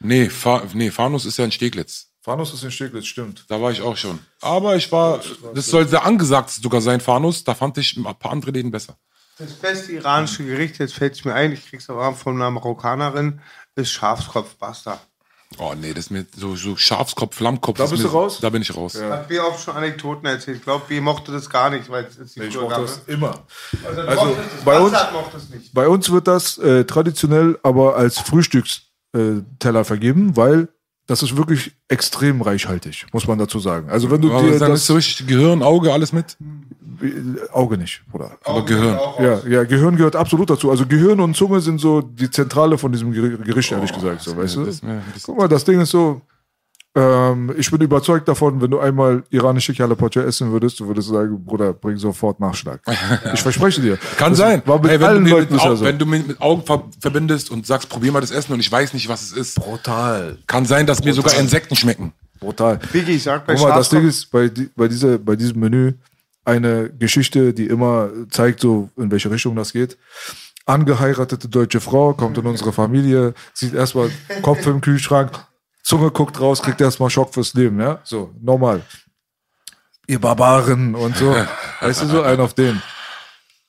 Nee, 0.00 0.28
Fa 0.28 0.62
nee, 0.74 0.90
Fanus 0.90 1.24
ist 1.26 1.36
ja 1.36 1.44
in 1.44 1.52
Steglitz. 1.52 2.08
Fanus 2.22 2.52
ist 2.52 2.64
in 2.64 2.70
Steglitz, 2.70 3.06
stimmt. 3.06 3.44
Da 3.48 3.60
war 3.62 3.70
ich 3.70 3.80
auch 3.80 3.96
schon. 3.96 4.18
Aber 4.40 4.76
ich 4.76 4.90
war, 4.90 5.20
das 5.54 5.66
soll 5.66 5.86
sehr 5.88 6.04
angesagt 6.04 6.50
sogar 6.50 6.80
sein, 6.80 7.00
Fanus. 7.00 7.44
Da 7.44 7.54
fand 7.54 7.78
ich 7.78 7.96
ein 7.96 8.02
paar 8.02 8.32
andere 8.32 8.50
Läden 8.50 8.70
besser. 8.70 8.96
das 9.38 9.54
beste 9.54 9.92
iranische 9.92 10.44
Gericht, 10.44 10.78
jetzt 10.78 10.94
fällt 10.94 11.14
es 11.14 11.24
mir 11.24 11.34
ein, 11.34 11.52
ich 11.52 11.66
krieg's 11.66 11.88
aber 11.88 12.12
von 12.14 12.34
einer 12.36 12.50
Marokkanerin, 12.50 13.40
ist 13.74 13.90
Schafskopf 13.92 14.56
Basta. 14.56 15.00
Oh 15.58 15.74
nee, 15.78 15.92
das 15.92 16.06
ist 16.06 16.10
mir 16.10 16.24
so, 16.36 16.54
so 16.54 16.76
Schafskopf, 16.76 17.34
Flammkopf. 17.36 17.76
Da 17.76 17.84
das 17.84 17.90
bist 17.90 18.04
ist 18.04 18.12
du 18.12 18.16
raus? 18.16 18.38
Da 18.40 18.50
bin 18.50 18.62
ich 18.62 18.74
raus. 18.74 18.94
Hat 19.00 19.28
B 19.28 19.38
oft 19.40 19.62
schon 19.64 19.74
Anekdoten 19.74 20.24
erzählt. 20.26 20.58
Ich 20.58 20.62
glaube, 20.62 20.84
B 20.88 21.00
mochte 21.00 21.32
das 21.32 21.50
gar 21.50 21.70
nicht, 21.70 21.90
weil 21.90 22.04
es 22.04 22.16
ist 22.16 22.36
die 22.36 22.40
Ich 22.42 22.54
früher 22.54 22.62
mochte 22.62 22.76
gab, 22.76 22.86
das 22.86 23.00
immer. 23.08 23.44
Also, 23.84 24.00
Also, 24.02 24.36
bei 24.64 24.78
uns- 24.78 24.92
Bastard 24.92 25.12
mochte 25.12 25.36
es 25.38 25.50
nicht. 25.50 25.74
Bei 25.74 25.88
uns 25.88 26.10
wird 26.10 26.28
das 26.28 26.56
äh, 26.58 26.84
traditionell 26.84 27.58
aber 27.62 27.96
als 27.96 28.18
Frühstücksteller 28.18 29.44
Teller 29.58 29.84
vergeben, 29.84 30.36
weil 30.36 30.68
das 31.08 31.24
ist 31.24 31.36
wirklich 31.36 31.72
extrem 31.88 32.40
reichhaltig, 32.42 33.06
muss 33.12 33.26
man 33.26 33.36
dazu 33.36 33.58
sagen. 33.58 33.90
Also 33.90 34.08
wenn 34.12 34.20
du 34.22 34.32
Aber 34.32 34.42
dir 34.42 34.56
dann 34.60 34.70
das 34.70 34.82
ist 34.82 34.86
so 34.86 34.94
richtig 34.94 35.26
Gehirn, 35.26 35.64
Auge, 35.64 35.92
alles 35.92 36.12
mit. 36.12 36.36
Auge 37.52 37.78
nicht, 37.78 38.02
Bruder. 38.10 38.32
Aber 38.44 38.64
Gehirn. 38.64 38.98
Ja, 39.20 39.40
ja, 39.48 39.64
Gehirn 39.64 39.96
gehört 39.96 40.16
absolut 40.16 40.50
dazu. 40.50 40.70
Also 40.70 40.86
Gehirn 40.86 41.20
und 41.20 41.36
Zunge 41.36 41.60
sind 41.60 41.80
so 41.80 42.00
die 42.02 42.30
Zentrale 42.30 42.76
von 42.78 42.92
diesem 42.92 43.12
Ger- 43.12 43.36
Gericht, 43.42 43.72
ehrlich 43.72 43.92
gesagt. 43.92 44.20
So, 44.22 44.36
weißt 44.36 44.56
du? 44.56 44.64
das- 44.64 44.80
ja, 44.80 45.00
das- 45.14 45.22
Guck 45.24 45.38
mal, 45.38 45.48
das 45.48 45.64
Ding 45.64 45.80
ist 45.80 45.90
so. 45.90 46.20
Ähm, 46.92 47.52
ich 47.56 47.70
bin 47.70 47.80
überzeugt 47.80 48.26
davon, 48.26 48.60
wenn 48.60 48.70
du 48.72 48.80
einmal 48.80 49.22
iranische 49.30 49.72
Kalapacha 49.72 50.22
essen 50.22 50.50
würdest, 50.50 50.80
du 50.80 50.88
würdest 50.88 51.08
sagen, 51.08 51.44
Bruder, 51.44 51.72
bring 51.72 51.96
sofort 51.96 52.40
Nachschlag. 52.40 52.80
Ich 53.32 53.40
verspreche 53.42 53.80
dir. 53.80 53.96
Kann 54.16 54.32
Das 54.32 54.38
sein. 54.38 54.62
War 54.66 54.80
mit 54.82 54.90
Ey, 54.90 54.98
wenn, 54.98 55.06
allen 55.06 55.18
du 55.18 55.22
mir 55.22 55.30
Leuten 55.36 55.42
mit, 55.42 55.50
bisher 55.52 55.70
Au- 55.70 55.76
so. 55.76 55.84
wenn 55.84 55.98
du 55.98 56.04
mir 56.06 56.18
mit 56.18 56.40
Augen 56.40 56.64
ver 56.64 56.82
verbindest 57.00 57.52
und 57.52 57.64
sagst, 57.64 57.88
probier 57.88 58.10
mal 58.10 58.20
das 58.20 58.32
Essen 58.32 58.52
und 58.54 58.58
ich 58.58 58.70
weiß 58.72 58.92
nicht, 58.94 59.08
was 59.08 59.22
es 59.22 59.32
ist, 59.32 59.54
Brutal. 59.54 60.38
kann 60.48 60.64
sein, 60.66 60.84
dass 60.84 61.04
mir 61.04 61.14
sogar 61.14 61.32
Insekten 61.38 61.76
schmecken. 61.76 62.12
Brutal. 62.40 62.80
Biggie, 62.92 63.12
ich 63.12 63.22
sag 63.22 63.46
bei 63.46 63.54
Guck 63.54 63.68
mal, 63.68 63.76
das 63.76 63.88
Ding 63.88 64.08
ist, 64.08 64.28
bei, 64.32 64.50
bei, 64.74 64.88
dieser, 64.88 65.16
bei 65.18 65.36
diesem 65.36 65.60
Menü 65.60 65.92
eine 66.50 66.90
Geschichte, 66.90 67.54
die 67.54 67.66
immer 67.66 68.10
zeigt, 68.30 68.60
so 68.60 68.90
in 68.96 69.10
welche 69.10 69.30
Richtung 69.30 69.56
das 69.56 69.72
geht. 69.72 69.96
Angeheiratete 70.66 71.48
deutsche 71.48 71.80
Frau 71.80 72.12
kommt 72.12 72.36
in 72.38 72.46
unsere 72.46 72.72
Familie, 72.72 73.34
sieht 73.54 73.74
erstmal 73.74 74.10
Kopf 74.42 74.66
im 74.66 74.80
Kühlschrank, 74.80 75.30
Zunge 75.82 76.10
guckt 76.10 76.40
raus, 76.40 76.62
kriegt 76.62 76.80
erstmal 76.80 77.10
Schock 77.10 77.32
fürs 77.32 77.54
Leben, 77.54 77.80
ja? 77.80 78.00
So, 78.04 78.32
normal. 78.40 78.82
Ihr 80.06 80.20
Barbaren 80.20 80.94
und 80.94 81.16
so. 81.16 81.34
Weißt 81.80 82.02
du, 82.02 82.06
so 82.06 82.22
ein 82.22 82.40
auf 82.40 82.54
den. 82.54 82.82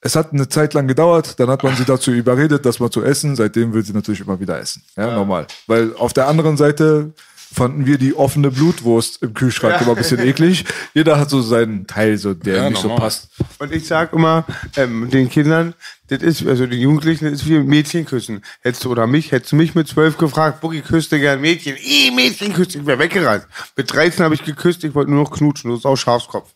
Es 0.01 0.15
hat 0.15 0.33
eine 0.33 0.49
Zeit 0.49 0.73
lang 0.73 0.87
gedauert, 0.87 1.39
dann 1.39 1.49
hat 1.49 1.63
man 1.63 1.75
sie 1.75 1.85
dazu 1.85 2.11
überredet, 2.11 2.65
das 2.65 2.79
mal 2.79 2.89
zu 2.89 3.03
essen. 3.03 3.35
Seitdem 3.35 3.71
will 3.73 3.85
sie 3.85 3.93
natürlich 3.93 4.21
immer 4.21 4.39
wieder 4.39 4.59
essen. 4.59 4.83
Ja, 4.95 5.13
normal. 5.13 5.45
Weil 5.67 5.95
auf 5.95 6.13
der 6.13 6.27
anderen 6.27 6.57
Seite 6.57 7.13
fanden 7.53 7.85
wir 7.85 7.97
die 7.97 8.15
offene 8.15 8.49
Blutwurst 8.49 9.21
im 9.21 9.33
Kühlschrank 9.33 9.81
immer 9.81 9.91
ein 9.91 9.97
bisschen 9.97 10.19
eklig. 10.19 10.63
Jeder 10.93 11.19
hat 11.19 11.29
so 11.29 11.41
seinen 11.41 11.85
Teil, 11.85 12.17
so, 12.17 12.33
der 12.33 12.55
Ja, 12.55 12.69
nicht 12.69 12.81
so 12.81 12.87
normal. 12.87 13.05
passt. 13.05 13.29
Und 13.59 13.73
ich 13.73 13.85
sag 13.87 14.13
immer 14.13 14.45
ähm, 14.77 15.09
den 15.09 15.29
Kindern, 15.29 15.73
das 16.07 16.21
ist, 16.21 16.45
also 16.47 16.65
den 16.65 16.79
Jugendlichen, 16.79 17.25
das 17.25 17.41
ist 17.41 17.49
wie 17.49 17.59
Mädchen 17.59 18.05
küssen. 18.05 18.41
Hättest 18.61 18.85
du 18.85 18.91
oder 18.91 19.05
mich, 19.07 19.31
hättest 19.31 19.51
du 19.51 19.55
mich 19.57 19.75
mit 19.75 19.87
zwölf 19.87 20.17
gefragt, 20.17 20.61
Boogie 20.61 20.81
küsste 20.81 21.19
gern 21.19 21.41
Mädchen. 21.41 21.75
Ih, 21.75 22.11
Mädchen 22.11 22.53
küsst, 22.53 22.75
ich 22.75 22.85
wäre 22.85 22.99
weggerannt. 22.99 23.45
Mit 23.75 23.91
13 23.93 24.23
habe 24.23 24.35
ich 24.35 24.43
geküsst, 24.43 24.83
ich 24.83 24.95
wollte 24.95 25.11
nur 25.11 25.23
noch 25.23 25.31
knutschen, 25.31 25.71
das 25.71 25.79
ist 25.79 25.85
auch 25.85 25.97
Schafskopf. 25.97 26.49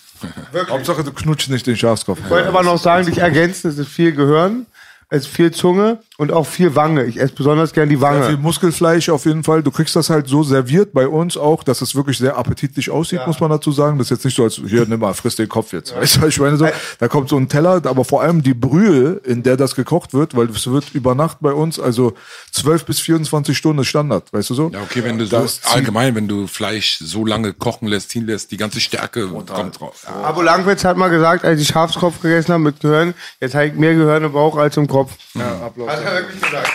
Wirklich. 0.52 0.70
Hauptsache, 0.70 1.02
du 1.02 1.12
knutschst 1.12 1.50
nicht 1.50 1.66
den 1.66 1.76
Schafskopf. 1.76 2.18
Ich 2.22 2.30
wollte 2.30 2.48
aber 2.48 2.62
noch 2.62 2.78
sagen, 2.78 3.06
dich 3.06 3.18
ergänzen, 3.18 3.70
es 3.70 3.78
ist 3.78 3.88
viel 3.88 4.12
Gehirn, 4.12 4.66
es 5.08 5.22
ist 5.26 5.34
viel 5.34 5.50
Zunge 5.50 5.98
und 6.22 6.32
auch 6.32 6.46
viel 6.46 6.74
Wange. 6.74 7.04
Ich 7.04 7.20
esse 7.20 7.34
besonders 7.34 7.72
gern 7.72 7.88
die 7.88 7.96
Sehr 7.96 8.12
viel 8.12 8.22
Wange. 8.24 8.36
Muskelfleisch 8.38 9.08
auf 9.10 9.26
jeden 9.26 9.42
Fall. 9.44 9.62
Du 9.62 9.70
kriegst 9.70 9.94
das 9.96 10.08
halt 10.08 10.28
so 10.28 10.42
serviert 10.42 10.92
bei 10.92 11.06
uns 11.06 11.36
auch, 11.36 11.62
dass 11.64 11.82
es 11.82 11.94
wirklich 11.94 12.16
sehr 12.18 12.36
appetitlich 12.38 12.88
aussieht, 12.90 13.20
muss 13.26 13.40
man 13.40 13.50
dazu 13.50 13.72
sagen. 13.72 13.98
Das 13.98 14.06
ist 14.06 14.10
jetzt 14.10 14.24
nicht 14.24 14.36
so, 14.36 14.44
als 14.44 14.54
hier, 14.66 14.86
nimm 14.86 15.00
mal, 15.00 15.12
friss 15.14 15.36
den 15.36 15.48
Kopf 15.48 15.72
jetzt. 15.72 15.94
Weißt 15.94 16.16
du, 16.16 16.22
was 16.22 16.28
ich 16.28 16.40
meine 16.40 16.56
so, 16.56 16.66
da 16.98 17.08
kommt 17.08 17.28
so 17.28 17.36
ein 17.36 17.48
Teller, 17.48 17.82
aber 17.84 18.04
vor 18.04 18.22
allem 18.22 18.42
die 18.42 18.54
Brühe, 18.54 19.20
in 19.24 19.42
der 19.42 19.56
das 19.56 19.74
gekocht 19.74 20.14
wird, 20.14 20.36
weil 20.36 20.48
es 20.50 20.66
wird 20.70 20.94
über 20.94 21.14
Nacht 21.14 21.38
bei 21.40 21.52
uns, 21.52 21.78
also 21.80 22.14
12 22.52 22.84
bis 22.84 23.00
24 23.00 23.56
Stunden 23.58 23.80
ist 23.82 23.88
Standard, 23.88 24.32
weißt 24.32 24.50
du 24.50 24.54
so? 24.54 24.70
Ja, 24.72 24.80
okay, 24.82 25.02
wenn 25.04 25.18
du 25.18 25.26
so 25.26 25.36
Das 25.36 25.60
zieht- 25.60 25.74
allgemein, 25.74 26.14
wenn 26.14 26.28
du 26.28 26.46
Fleisch 26.46 26.98
so 27.02 27.26
lange 27.26 27.52
kochen 27.52 27.88
lässt, 27.88 28.10
ziehen 28.10 28.26
lässt, 28.26 28.50
die 28.52 28.56
ganze 28.56 28.80
Stärke 28.80 29.26
kommt 29.26 29.50
drauf. 29.50 30.06
Ja. 30.06 30.22
Abo 30.28 30.42
Langwitz 30.42 30.84
hat 30.84 30.96
mal 30.96 31.08
gesagt, 31.08 31.44
als 31.44 31.60
ich 31.60 31.68
Schafskopf 31.68 32.20
gegessen 32.20 32.52
habe 32.52 32.62
mit 32.62 32.80
Gehirn, 32.80 33.14
jetzt 33.40 33.54
habe 33.54 33.66
ich 33.66 33.74
mehr 33.74 33.94
Gehirn 33.94 34.22
im 34.24 34.32
Bauch 34.32 34.56
als 34.56 34.76
im 34.76 34.86
Kopf. 34.86 35.12
Hat 35.38 35.76
er 36.14 36.22
wirklich 36.22 36.42
gesagt. 36.42 36.70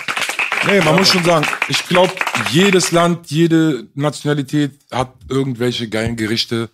Nee, 0.66 0.82
man 0.82 0.96
muss 0.96 1.12
schon 1.12 1.24
sagen, 1.24 1.46
ich 1.70 1.88
glaube, 1.88 2.14
jedes 2.52 2.92
Land, 2.92 3.30
jede 3.30 3.88
Nationalität 3.94 4.72
hat 4.92 5.14
irgendwelche 5.30 5.88
geilen 5.88 6.16
Gerichte, 6.16 6.70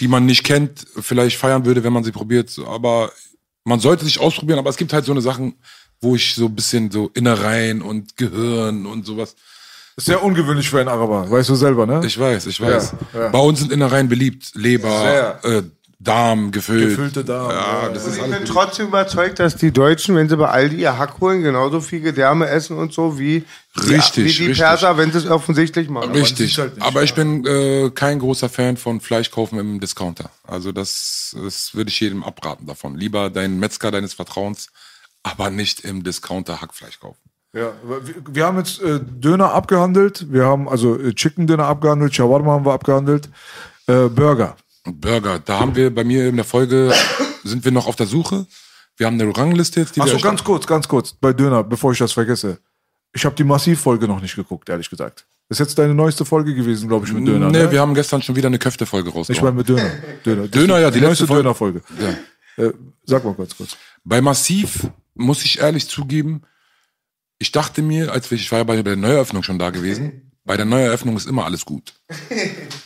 die 0.00 0.08
man 0.08 0.26
nicht 0.26 0.44
kennt, 0.44 0.84
vielleicht 1.00 1.38
feiern 1.38 1.64
würde, 1.64 1.84
wenn 1.84 1.92
man 1.92 2.04
sie 2.04 2.12
probiert. 2.12 2.54
Aber 2.66 3.10
man 3.64 3.80
sollte 3.80 4.04
sich 4.04 4.20
ausprobieren, 4.20 4.58
aber 4.58 4.70
es 4.70 4.76
gibt 4.76 4.92
halt 4.92 5.04
so 5.04 5.12
eine 5.12 5.20
Sachen, 5.20 5.54
wo 6.00 6.16
ich 6.16 6.34
so 6.34 6.46
ein 6.46 6.54
bisschen 6.54 6.90
so 6.90 7.10
Innereien 7.14 7.80
und 7.80 8.16
Gehirn 8.16 8.86
und 8.86 9.06
sowas. 9.06 9.36
Ist 9.96 10.06
sehr 10.06 10.22
ungewöhnlich 10.22 10.68
für 10.68 10.80
einen 10.80 10.88
Araber, 10.88 11.30
weißt 11.30 11.50
du 11.50 11.54
selber, 11.54 11.86
ne? 11.86 12.00
Ich 12.04 12.18
weiß, 12.18 12.46
ich 12.46 12.60
weiß. 12.60 12.94
Ja, 13.12 13.20
ja. 13.20 13.28
Bei 13.28 13.38
uns 13.38 13.60
sind 13.60 13.72
Innereien 13.72 14.08
beliebt. 14.08 14.52
Leber, 14.54 15.38
Sehr. 15.42 15.58
äh, 15.58 15.62
Darm, 16.02 16.50
gefüllt. 16.50 16.90
Gefüllte 16.90 17.24
Darm, 17.24 17.50
Ja, 17.50 17.88
das 17.88 18.06
ist 18.06 18.16
Ich 18.18 18.22
bin 18.22 18.44
trotzdem 18.44 18.88
überzeugt, 18.88 19.38
dass 19.38 19.56
die 19.56 19.70
Deutschen, 19.70 20.16
wenn 20.16 20.28
sie 20.28 20.36
bei 20.36 20.48
Aldi 20.48 20.76
ihr 20.76 20.98
Hack 20.98 21.20
holen, 21.20 21.42
genauso 21.42 21.80
viel 21.80 22.00
Gedärme 22.00 22.48
essen 22.48 22.76
und 22.76 22.92
so 22.92 23.18
wie 23.18 23.44
die, 23.76 23.94
Richtig, 23.94 24.16
wie 24.16 24.32
die 24.32 24.46
richtig. 24.48 24.58
Perser, 24.58 24.96
wenn 24.96 25.12
sie 25.12 25.18
es 25.18 25.30
offensichtlich 25.30 25.88
machen. 25.88 26.10
Richtig. 26.12 26.48
sieht's 26.48 26.58
halt 26.58 26.74
nicht, 26.76 26.84
Aber 26.84 27.02
ich 27.04 27.14
bin 27.14 27.46
äh, 27.46 27.90
kein 27.94 28.18
großer 28.18 28.48
Fan 28.48 28.76
von 28.76 29.00
Fleisch 29.00 29.30
kaufen 29.30 29.58
im 29.58 29.78
Discounter. 29.80 30.30
Also 30.44 30.72
das, 30.72 31.36
das 31.40 31.74
würde 31.74 31.90
ich 31.90 32.00
jedem 32.00 32.24
abraten 32.24 32.66
davon. 32.66 32.96
Lieber 32.96 33.30
deinen 33.30 33.60
Metzger 33.60 33.90
deines 33.90 34.14
Vertrauens, 34.14 34.70
aber 35.22 35.50
nicht 35.50 35.80
im 35.80 36.02
Discounter 36.02 36.60
Hackfleisch 36.60 36.98
kaufen. 36.98 37.20
Ja, 37.54 37.72
wir, 37.84 38.02
wir 38.28 38.46
haben 38.46 38.58
jetzt 38.58 38.82
äh, 38.82 38.98
Döner 39.00 39.52
abgehandelt, 39.52 40.32
wir 40.32 40.46
haben 40.46 40.68
also 40.68 40.98
äh, 40.98 41.12
Chicken 41.14 41.46
Döner 41.46 41.66
abgehandelt, 41.66 42.14
Shawarma 42.14 42.52
haben 42.52 42.64
wir 42.64 42.72
abgehandelt, 42.72 43.28
äh, 43.86 44.08
Burger. 44.08 44.56
Burger, 44.84 45.38
da 45.38 45.60
haben 45.60 45.76
wir 45.76 45.94
bei 45.94 46.04
mir 46.04 46.28
in 46.28 46.36
der 46.36 46.44
Folge, 46.44 46.92
sind 47.44 47.64
wir 47.64 47.72
noch 47.72 47.86
auf 47.86 47.96
der 47.96 48.06
Suche. 48.06 48.46
Wir 48.96 49.06
haben 49.06 49.20
eine 49.20 49.36
Rangliste 49.36 49.80
jetzt, 49.80 49.96
die 49.96 50.00
Achso, 50.00 50.16
wir 50.16 50.22
ganz 50.22 50.44
kurz, 50.44 50.66
ganz 50.66 50.88
kurz, 50.88 51.12
bei 51.12 51.32
Döner, 51.32 51.64
bevor 51.64 51.92
ich 51.92 51.98
das 51.98 52.12
vergesse. 52.12 52.58
Ich 53.14 53.24
habe 53.24 53.34
die 53.34 53.44
Massivfolge 53.44 54.08
noch 54.08 54.20
nicht 54.20 54.34
geguckt, 54.34 54.68
ehrlich 54.68 54.90
gesagt. 54.90 55.26
Ist 55.48 55.58
jetzt 55.58 55.78
deine 55.78 55.94
neueste 55.94 56.24
Folge 56.24 56.54
gewesen, 56.54 56.88
glaube 56.88 57.06
ich, 57.06 57.12
mit 57.12 57.26
Döner. 57.26 57.50
Nee, 57.50 57.64
ne? 57.64 57.70
wir 57.70 57.80
haben 57.80 57.94
gestern 57.94 58.22
schon 58.22 58.36
wieder 58.36 58.48
eine 58.48 58.58
Köfte-Folge 58.58 59.12
ich 59.28 59.42
meine 59.42 59.56
mit 59.56 59.68
Döner. 59.68 59.90
Döner, 60.24 60.48
Döner, 60.48 60.78
ja, 60.78 60.90
die 60.90 61.00
neueste 61.00 61.24
letzte 61.24 61.26
Folge. 61.26 61.42
Dönerfolge. 61.42 61.82
Ja. 62.56 62.64
Äh, 62.64 62.72
sag 63.04 63.24
mal 63.24 63.34
kurz, 63.34 63.56
kurz. 63.56 63.76
Bei 64.04 64.20
Massiv 64.20 64.88
muss 65.14 65.44
ich 65.44 65.60
ehrlich 65.60 65.88
zugeben, 65.88 66.42
ich 67.38 67.52
dachte 67.52 67.82
mir, 67.82 68.12
als 68.12 68.30
wir, 68.30 68.38
ich 68.38 68.50
war 68.50 68.58
ja 68.58 68.64
bei 68.64 68.80
der 68.82 68.96
Neueröffnung 68.96 69.42
schon 69.42 69.58
da 69.58 69.70
gewesen, 69.70 70.31
bei 70.44 70.56
der 70.56 70.66
Neueröffnung 70.66 71.16
ist 71.16 71.26
immer 71.26 71.44
alles 71.44 71.64
gut. 71.64 71.94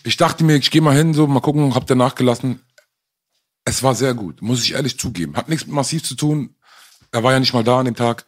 Ich 0.04 0.16
dachte 0.16 0.44
mir, 0.44 0.56
ich 0.56 0.70
gehe 0.70 0.82
mal 0.82 0.96
hin, 0.96 1.14
so 1.14 1.26
mal 1.26 1.40
gucken, 1.40 1.74
hab 1.74 1.86
der 1.86 1.96
nachgelassen. 1.96 2.60
Es 3.64 3.82
war 3.82 3.94
sehr 3.94 4.14
gut, 4.14 4.42
muss 4.42 4.62
ich 4.62 4.74
ehrlich 4.74 4.98
zugeben. 4.98 5.36
Hat 5.36 5.48
nichts 5.48 5.66
mit 5.66 5.74
Massiv 5.74 6.04
zu 6.04 6.14
tun. 6.14 6.54
Er 7.10 7.22
war 7.22 7.32
ja 7.32 7.40
nicht 7.40 7.54
mal 7.54 7.64
da 7.64 7.80
an 7.80 7.86
dem 7.86 7.96
Tag. 7.96 8.26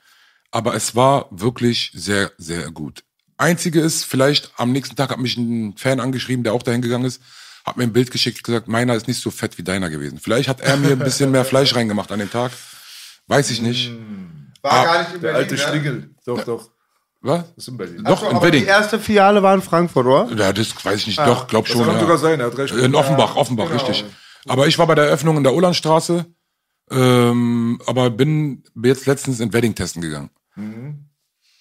Aber 0.51 0.75
es 0.75 0.97
war 0.97 1.29
wirklich 1.31 1.93
sehr, 1.95 2.33
sehr 2.39 2.71
gut. 2.71 3.05
Einzige 3.37 3.81
ist, 3.81 4.05
vielleicht 4.05 4.51
am 4.57 4.73
nächsten 4.73 4.97
Tag 4.97 5.11
hat 5.11 5.19
mich 5.19 5.37
ein 5.37 5.77
Fan 5.77 6.01
angeschrieben, 6.01 6.43
der 6.43 6.55
auch 6.55 6.63
dahin 6.63 6.83
gegangen 6.83 7.05
ist, 7.05 7.23
hat 7.65 7.77
mir 7.77 7.85
ein 7.85 7.93
Bild 7.93 8.11
geschickt, 8.11 8.43
gesagt, 8.43 8.67
meiner 8.67 8.95
ist 8.95 9.07
nicht 9.07 9.21
so 9.21 9.31
fett 9.31 9.59
wie 9.59 9.63
deiner 9.63 9.91
gewesen. 9.91 10.19
Vielleicht 10.19 10.49
hat 10.49 10.61
er 10.61 10.77
mir 10.77 10.93
ein 10.93 10.99
bisschen 10.99 11.31
mehr 11.31 11.45
Fleisch 11.45 11.75
reingemacht 11.75 12.11
an 12.11 12.19
dem 12.19 12.31
Tag. 12.31 12.51
Weiß 13.27 13.51
ich 13.51 13.61
nicht. 13.61 13.93
War 14.63 14.85
gar 14.85 15.03
nicht 15.03 15.15
in 15.15 15.21
Der 15.21 15.35
alte 15.35 15.55
ne? 15.55 15.61
Schlingel. 15.61 16.11
Doch, 16.25 16.45
doch. 16.45 16.71
Was? 17.21 17.41
Das 17.55 17.57
ist 17.59 17.69
in 17.69 17.77
Berlin. 17.77 18.05
Doch, 18.05 18.21
So, 18.21 18.29
in 18.29 18.37
aber 18.37 18.51
die 18.51 18.59
Wedding. 18.59 18.69
erste 18.69 18.99
Filiale 19.01 19.43
war 19.43 19.55
in 19.55 19.63
Frankfurt, 19.63 20.07
oder? 20.07 20.29
Ja, 20.37 20.53
das 20.53 20.85
weiß 20.85 21.01
ich 21.01 21.07
nicht. 21.09 21.19
Doch, 21.19 21.47
glaub 21.49 21.65
Das 21.67 21.73
schon. 21.77 21.85
kann 21.85 21.95
ja. 21.95 22.01
sogar 22.01 22.19
sein, 22.19 22.39
er 22.41 22.47
hat 22.47 22.59
recht. 22.59 22.75
In 22.75 22.95
Offenbach, 22.95 23.35
Offenbach, 23.37 23.71
richtig. 23.73 24.05
Aber 24.47 24.67
ich 24.69 24.79
war 24.79 24.87
bei 24.87 24.95
der 24.95 25.07
Eröffnung 25.07 25.37
in 25.37 25.43
der 25.43 25.53
Ullernstraße, 25.55 26.27
ähm, 26.91 27.81
aber 27.87 28.11
bin 28.11 28.63
jetzt 28.83 29.07
letztens 29.07 29.41
in 29.41 29.53
Wedding 29.53 29.75
testen 29.75 30.01
gegangen. 30.03 30.31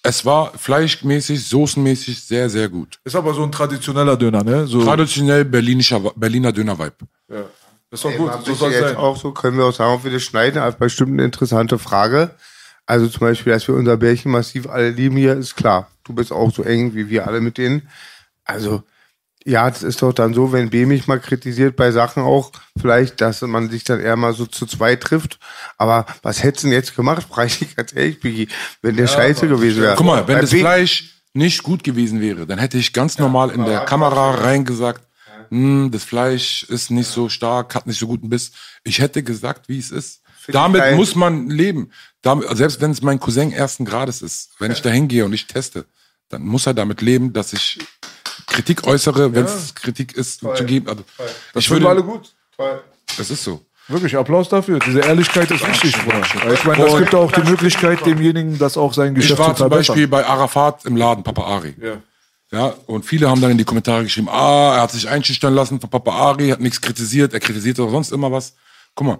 Es 0.02 0.24
war 0.24 0.52
fleischmäßig, 0.56 1.46
soßenmäßig 1.48 2.22
sehr, 2.24 2.48
sehr 2.48 2.68
gut. 2.68 2.98
Ist 3.04 3.16
aber 3.16 3.34
so 3.34 3.42
ein 3.42 3.52
traditioneller 3.52 4.16
Döner, 4.16 4.42
ne? 4.44 4.66
So, 4.66 4.82
Traditionell 4.84 5.44
Berlinischer, 5.44 6.00
Berliner 6.16 6.52
Döner-Vibe. 6.52 6.96
ja. 7.30 7.42
Das 7.90 8.00
ist 8.00 8.04
doch 8.04 8.10
Ey, 8.10 8.18
gut, 8.18 8.30
so 8.44 8.52
soll 8.54 8.68
es 8.70 8.74
jetzt 8.80 8.88
sein. 8.88 8.96
auch 8.98 9.16
so 9.16 9.32
können 9.32 9.56
wir 9.56 9.64
auch 9.64 9.72
sagen, 9.72 9.94
ob 9.94 10.04
wir 10.04 10.10
das 10.12 10.22
schneiden, 10.22 10.60
aber 10.60 10.72
bestimmt 10.76 11.12
eine 11.14 11.24
interessante 11.24 11.78
Frage. 11.78 12.32
Also 12.88 13.06
zum 13.06 13.20
Beispiel, 13.20 13.52
dass 13.52 13.68
wir 13.68 13.74
unser 13.74 13.98
Bärchen 13.98 14.32
massiv 14.32 14.66
alle 14.66 14.88
lieben 14.88 15.16
hier, 15.18 15.34
ist 15.36 15.56
klar. 15.56 15.90
Du 16.04 16.14
bist 16.14 16.32
auch 16.32 16.50
so 16.50 16.62
eng 16.62 16.94
wie 16.94 17.10
wir 17.10 17.26
alle 17.26 17.42
mit 17.42 17.58
denen. 17.58 17.86
Also, 18.46 18.82
ja, 19.44 19.68
das 19.68 19.82
ist 19.82 20.00
doch 20.00 20.14
dann 20.14 20.32
so, 20.32 20.52
wenn 20.52 20.70
B 20.70 20.86
mich 20.86 21.06
mal 21.06 21.20
kritisiert 21.20 21.76
bei 21.76 21.90
Sachen 21.90 22.22
auch, 22.22 22.50
vielleicht, 22.80 23.20
dass 23.20 23.42
man 23.42 23.68
sich 23.68 23.84
dann 23.84 24.00
eher 24.00 24.16
mal 24.16 24.32
so 24.32 24.46
zu 24.46 24.64
zweit 24.64 25.02
trifft. 25.02 25.38
Aber 25.76 26.06
was 26.22 26.42
hättest 26.42 26.64
du 26.64 26.68
denn 26.68 26.74
jetzt 26.78 26.96
gemacht, 26.96 27.26
frage 27.30 27.52
ich 27.60 27.76
ganz 27.76 27.94
ehrlich, 27.94 28.20
Biggie, 28.20 28.48
wenn 28.80 28.96
der 28.96 29.06
scheiße 29.06 29.48
gewesen 29.48 29.82
wäre? 29.82 29.94
Guck 29.94 30.06
mal, 30.06 30.26
wenn 30.26 30.36
Bei 30.36 30.40
das 30.40 30.50
B- 30.50 30.60
Fleisch 30.60 31.14
nicht 31.34 31.62
gut 31.62 31.84
gewesen 31.84 32.22
wäre, 32.22 32.46
dann 32.46 32.58
hätte 32.58 32.78
ich 32.78 32.94
ganz 32.94 33.18
normal 33.18 33.50
in 33.50 33.66
der 33.66 33.80
Kamera 33.80 34.30
reingesagt, 34.36 35.02
hm, 35.50 35.90
das 35.92 36.04
Fleisch 36.04 36.62
ist 36.64 36.90
nicht 36.90 37.08
so 37.10 37.28
stark, 37.28 37.74
hat 37.74 37.86
nicht 37.86 37.98
so 37.98 38.06
guten 38.06 38.30
Biss. 38.30 38.52
Ich 38.82 38.98
hätte 38.98 39.22
gesagt, 39.22 39.68
wie 39.68 39.78
es 39.78 39.90
ist. 39.90 40.22
Ich 40.48 40.52
Damit 40.52 40.80
geil. 40.80 40.96
muss 40.96 41.14
man 41.14 41.48
leben. 41.50 41.90
Damit, 42.22 42.48
selbst 42.56 42.80
wenn 42.80 42.90
es 42.90 43.02
mein 43.02 43.20
Cousin 43.20 43.52
ersten 43.52 43.84
Grades 43.84 44.22
ist, 44.22 44.50
wenn 44.58 44.72
ich 44.72 44.82
da 44.82 44.90
hingehe 44.90 45.24
und 45.24 45.32
ich 45.32 45.46
teste, 45.46 45.84
dann 46.30 46.42
muss 46.42 46.66
er 46.66 46.74
damit 46.74 47.00
leben, 47.00 47.32
dass 47.32 47.52
ich 47.52 47.78
Kritik 48.46 48.86
äußere, 48.86 49.34
wenn 49.34 49.44
es 49.44 49.74
Kritik 49.74 50.12
ist 50.14 50.40
zu 50.40 50.64
geben. 50.64 50.88
Also, 50.88 51.04
Das 51.54 51.64
ich 51.64 51.70
wir 51.70 51.76
alle 51.88 52.04
würde, 52.04 52.18
gut. 52.18 52.34
das 53.16 53.30
ist 53.30 53.44
so. 53.44 53.64
Wirklich, 53.90 54.16
Applaus 54.16 54.48
dafür. 54.50 54.78
Diese 54.80 55.00
Ehrlichkeit 55.00 55.50
ist 55.50 55.66
wichtig, 55.66 55.96
Bruder. 56.02 56.20
Ich 56.52 56.64
meine, 56.64 56.84
Und- 56.86 56.98
gibt 56.98 57.14
auch 57.14 57.32
die 57.32 57.40
Möglichkeit, 57.42 58.04
demjenigen 58.04 58.58
das 58.58 58.76
auch 58.76 58.92
sein 58.92 59.14
Ich 59.14 59.22
Geschäft 59.22 59.38
war 59.38 59.48
zu 59.54 59.62
zum 59.62 59.70
verbessern. 59.70 59.94
Beispiel 59.94 60.08
bei 60.08 60.26
Arafat 60.26 60.84
im 60.84 60.96
Laden, 60.96 61.24
Papa 61.24 61.42
Ari. 61.44 61.74
Ja. 61.80 62.02
Ja, 62.50 62.74
und 62.86 63.04
viele 63.04 63.28
haben 63.30 63.40
dann 63.42 63.50
in 63.50 63.58
die 63.58 63.64
Kommentare 63.64 64.02
geschrieben, 64.04 64.28
ah, 64.30 64.74
er 64.76 64.80
hat 64.82 64.90
sich 64.90 65.06
einschüchtern 65.08 65.54
lassen 65.54 65.80
von 65.80 65.88
Papa 65.90 66.10
Ari, 66.12 66.48
hat 66.48 66.60
nichts 66.60 66.80
kritisiert, 66.80 67.32
er 67.34 67.40
kritisiert 67.40 67.78
auch 67.80 67.90
sonst 67.90 68.10
immer 68.10 68.32
was. 68.32 68.54
Guck 68.94 69.06
mal, 69.06 69.18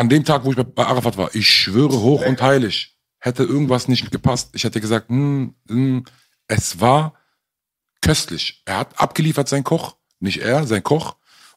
an 0.00 0.08
dem 0.08 0.24
Tag, 0.24 0.44
wo 0.46 0.50
ich 0.50 0.56
bei- 0.56 0.86
Arafat 0.86 1.18
war, 1.18 1.34
ich 1.34 1.52
schwöre 1.52 2.00
hoch 2.00 2.24
und 2.24 2.40
heilig, 2.40 2.96
hätte 3.18 3.42
irgendwas 3.42 3.86
nicht 3.86 4.10
gepasst. 4.10 4.48
Ich 4.54 4.64
hätte 4.64 4.80
gesagt, 4.80 5.10
hm, 5.10 5.54
hm, 5.68 6.04
es 6.48 6.80
war 6.80 7.12
köstlich. 8.00 8.62
Er 8.64 8.78
hat 8.78 8.98
abgeliefert, 8.98 9.46
sein 9.50 9.62
Koch, 9.62 9.96
nicht 10.18 10.38
er, 10.38 10.66
sein 10.66 10.82
Koch. 10.82 11.16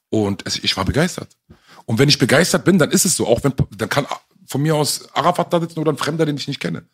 Und 0.10 0.46
es, 0.46 0.62
ich 0.62 0.76
war 0.76 0.84
begeistert. 0.84 1.38
Und 1.86 2.00
wenn 2.00 2.10
ich 2.10 2.20
begeistert 2.20 2.66
bin, 2.66 2.78
dann 2.78 2.92
ist 2.92 3.06
es 3.06 3.16
so. 3.16 3.28
Auch 3.28 3.42
wenn, 3.46 3.54
dann 3.78 3.88
kann 3.88 4.06
von 4.46 4.62
mir 4.62 4.76
aus 4.76 5.08
Arafat 5.16 5.54
da 5.54 5.62
sitzen 5.62 5.80
oder 5.80 5.94
ein 5.94 5.98
Fremder, 5.98 6.26
den 6.26 6.36
ich 6.36 6.50
nicht 6.50 6.60
kenne. 6.60 6.86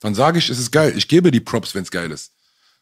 Dann 0.00 0.16
sage 0.16 0.40
ich, 0.40 0.50
es 0.50 0.58
ist 0.58 0.72
geil. 0.72 0.92
Ich 0.96 1.06
gebe 1.06 1.30
die 1.30 1.40
Props, 1.40 1.76
wenn 1.76 1.84
es 1.84 1.92
geil 1.92 2.10
ist. 2.10 2.32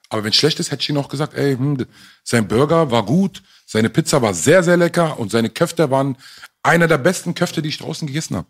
Aber 0.08 0.24
wenn 0.24 0.30
es 0.30 0.36
schlecht 0.36 0.58
ist, 0.60 0.70
hätte 0.70 0.80
ich 0.82 0.88
ihm 0.88 0.96
auch 0.96 1.10
gesagt, 1.10 1.34
ey, 1.34 1.56
hm, 1.56 1.84
sein 2.22 2.48
Burger 2.48 2.90
war 2.90 3.04
gut, 3.04 3.42
seine 3.66 3.90
Pizza 3.90 4.22
war 4.22 4.32
sehr, 4.32 4.62
sehr 4.62 4.78
lecker 4.78 5.18
und 5.18 5.30
seine 5.30 5.50
Köfte 5.50 5.90
waren 5.90 6.16
einer 6.64 6.88
der 6.88 6.98
besten 6.98 7.34
Köfte, 7.34 7.62
die 7.62 7.68
ich 7.68 7.78
draußen 7.78 8.06
gegessen 8.06 8.36
habe. 8.36 8.48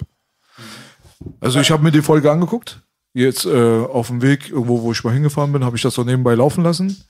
Also 1.40 1.60
ich 1.60 1.70
habe 1.70 1.82
mir 1.82 1.92
die 1.92 2.02
Folge 2.02 2.30
angeguckt. 2.30 2.80
Jetzt 3.12 3.44
äh, 3.44 3.80
auf 3.84 4.08
dem 4.08 4.22
Weg, 4.22 4.50
irgendwo, 4.50 4.82
wo 4.82 4.92
ich 4.92 5.04
mal 5.04 5.12
hingefahren 5.12 5.52
bin, 5.52 5.64
habe 5.64 5.76
ich 5.76 5.82
das 5.82 5.94
so 5.94 6.02
nebenbei 6.02 6.34
laufen 6.34 6.64
lassen. 6.64 7.04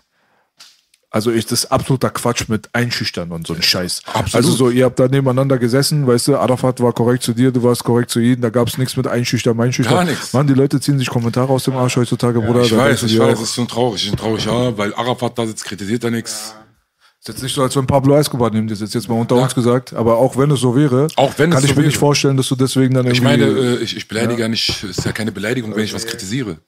Also 1.10 1.30
ist 1.30 1.52
das 1.52 1.70
absoluter 1.70 2.10
Quatsch 2.10 2.48
mit 2.48 2.74
Einschüchtern 2.74 3.30
und 3.30 3.46
so 3.46 3.54
ein 3.54 3.62
Scheiß. 3.62 4.02
Absolut. 4.06 4.34
Also 4.34 4.50
so, 4.50 4.68
ihr 4.68 4.84
habt 4.84 4.98
da 4.98 5.06
nebeneinander 5.06 5.58
gesessen, 5.58 6.08
weißt 6.08 6.26
du, 6.26 6.38
Arafat 6.38 6.80
war 6.80 6.92
korrekt 6.92 7.22
zu 7.22 7.32
dir, 7.32 7.52
du 7.52 7.62
warst 7.62 7.84
korrekt 7.84 8.10
zu 8.10 8.18
ihm, 8.18 8.40
da 8.40 8.50
gab 8.50 8.66
es 8.66 8.78
nichts 8.78 8.96
mit 8.96 9.06
Einschüchtern, 9.06 9.58
Einschüchtern. 9.60 9.94
Gar 9.94 10.04
nichts. 10.06 10.32
Mann, 10.32 10.48
die 10.48 10.54
Leute 10.54 10.80
ziehen 10.80 10.98
sich 10.98 11.08
Kommentare 11.08 11.52
aus 11.52 11.64
dem 11.64 11.76
Arsch 11.76 11.96
heutzutage, 11.96 12.40
Bruder. 12.40 12.62
ich 12.62 12.70
da 12.70 12.78
weiß, 12.78 13.04
ich 13.04 13.16
weiß, 13.16 13.38
es 13.38 13.50
ist 13.50 13.54
schon 13.54 13.68
traurig. 13.68 14.02
Ich 14.02 14.10
bin 14.10 14.18
traurig, 14.18 14.44
ja, 14.44 14.76
weil 14.76 14.92
Arafat 14.94 15.38
da 15.38 15.46
sitzt, 15.46 15.64
kritisiert 15.64 16.02
er 16.02 16.10
nichts. 16.10 16.56
Ist 17.24 17.28
jetzt 17.28 17.42
nicht 17.42 17.54
so, 17.54 17.62
als 17.62 17.74
wenn 17.74 17.86
Pablo 17.86 18.14
Escobar 18.16 18.50
nimmt, 18.50 18.70
das 18.70 18.82
ist 18.82 18.92
jetzt 18.92 19.08
mal 19.08 19.18
unter 19.18 19.36
uns 19.36 19.54
gesagt, 19.54 19.94
aber 19.94 20.18
auch 20.18 20.36
wenn 20.36 20.50
es 20.50 20.60
so 20.60 20.76
wäre, 20.76 21.06
Auch 21.16 21.32
wenn 21.38 21.48
kann 21.48 21.62
ich 21.62 21.70
so 21.70 21.72
mir 21.72 21.78
wäre. 21.78 21.86
nicht 21.86 21.96
vorstellen, 21.96 22.36
dass 22.36 22.48
du 22.48 22.54
deswegen 22.54 22.92
dann 22.92 23.06
Ich 23.06 23.22
irgendwie... 23.22 23.38
meine, 23.38 23.44
äh, 23.46 23.76
ich, 23.78 23.96
ich 23.96 24.06
beleidige 24.06 24.42
ja. 24.42 24.48
nicht, 24.48 24.68
es 24.84 24.98
ist 24.98 25.06
ja 25.06 25.12
keine 25.12 25.32
Beleidigung, 25.32 25.74
wenn 25.74 25.84
ich 25.84 25.94
was 25.94 26.04
kritisiere. 26.04 26.58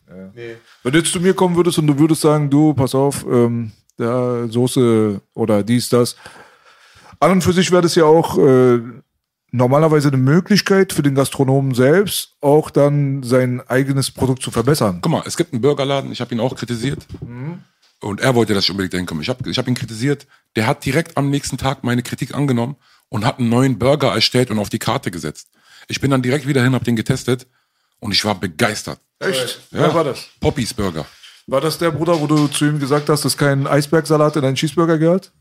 Wenn 0.83 0.93
du 0.93 0.99
jetzt 0.99 1.13
zu 1.13 1.21
mir 1.21 1.35
kommen 1.35 1.57
würdest 1.57 1.77
und 1.79 1.87
du 1.87 1.99
würdest 1.99 2.23
sagen, 2.23 2.49
du, 2.49 2.73
pass 2.73 2.95
auf, 2.95 3.27
ähm, 3.31 3.73
ja, 3.99 4.49
Soße 4.49 5.21
oder 5.35 5.63
dies, 5.63 5.91
das. 5.91 6.17
An 7.21 7.33
und 7.33 7.43
für 7.43 7.53
sich 7.53 7.71
wäre 7.71 7.83
das 7.83 7.95
ja 7.95 8.05
auch 8.05 8.39
äh, 8.39 8.81
normalerweise 9.51 10.09
eine 10.09 10.17
Möglichkeit 10.17 10.95
für 10.95 11.03
den 11.03 11.15
Gastronomen 11.15 11.75
selbst, 11.75 12.31
auch 12.41 12.71
dann 12.71 13.23
sein 13.23 13.61
eigenes 13.69 14.11
Produkt 14.11 14.43
zu 14.43 14.51
verbessern. 14.51 15.01
Guck 15.03 15.13
mal, 15.13 15.23
es 15.27 15.37
gibt 15.37 15.53
einen 15.53 15.61
Burgerladen, 15.61 16.11
ich 16.13 16.23
habe 16.23 16.35
ihn 16.35 16.41
auch 16.41 16.57
kritisiert. 16.57 17.07
Und 18.07 18.21
er 18.21 18.35
wollte, 18.37 18.55
dass 18.55 18.65
ich 18.65 18.71
unbedingt 18.71 18.95
dahin 18.95 19.07
komme. 19.07 19.23
Ich 19.23 19.29
habe 19.29 19.51
ich 19.51 19.59
hab 19.59 19.67
ihn 19.67 19.75
kritisiert. 19.75 20.27
Der 20.55 20.67
hat 20.69 20.85
direkt 20.85 21.17
am 21.17 21.29
nächsten 21.29 21.59
Tag 21.59 21.83
meine 21.83 22.03
Kritik 22.03 22.35
angenommen 22.35 22.77
und 23.09 23.25
hat 23.25 23.39
einen 23.41 23.49
neuen 23.49 23.79
Burger 23.79 24.15
erstellt 24.15 24.51
und 24.51 24.59
auf 24.61 24.69
die 24.69 24.79
Karte 24.79 25.11
gesetzt. 25.11 25.49
Ich 25.89 26.01
bin 26.01 26.11
dann 26.13 26.23
direkt 26.23 26.47
wieder 26.47 26.63
hin, 26.63 26.75
habe 26.75 26.85
den 26.85 26.95
getestet 26.97 27.47
und 27.99 28.13
ich 28.13 28.25
war 28.25 28.35
begeistert. 28.39 29.01
Echt? 29.19 29.61
Wer 29.73 29.93
war 29.93 30.05
das? 30.05 30.27
Poppys 30.41 30.73
Burger. 30.73 31.05
War 31.49 31.61
das 31.61 31.79
der 31.79 31.91
Bruder, 31.91 32.21
wo 32.21 32.27
du 32.29 32.47
zu 32.49 32.67
ihm 32.67 32.79
gesagt 32.79 33.09
hast, 33.09 33.25
dass 33.25 33.37
kein 33.37 33.67
Eisbergsalat 33.67 34.37
in 34.37 34.43
deinen 34.43 34.55
Cheeseburger 34.57 34.99
gehört? 34.99 35.33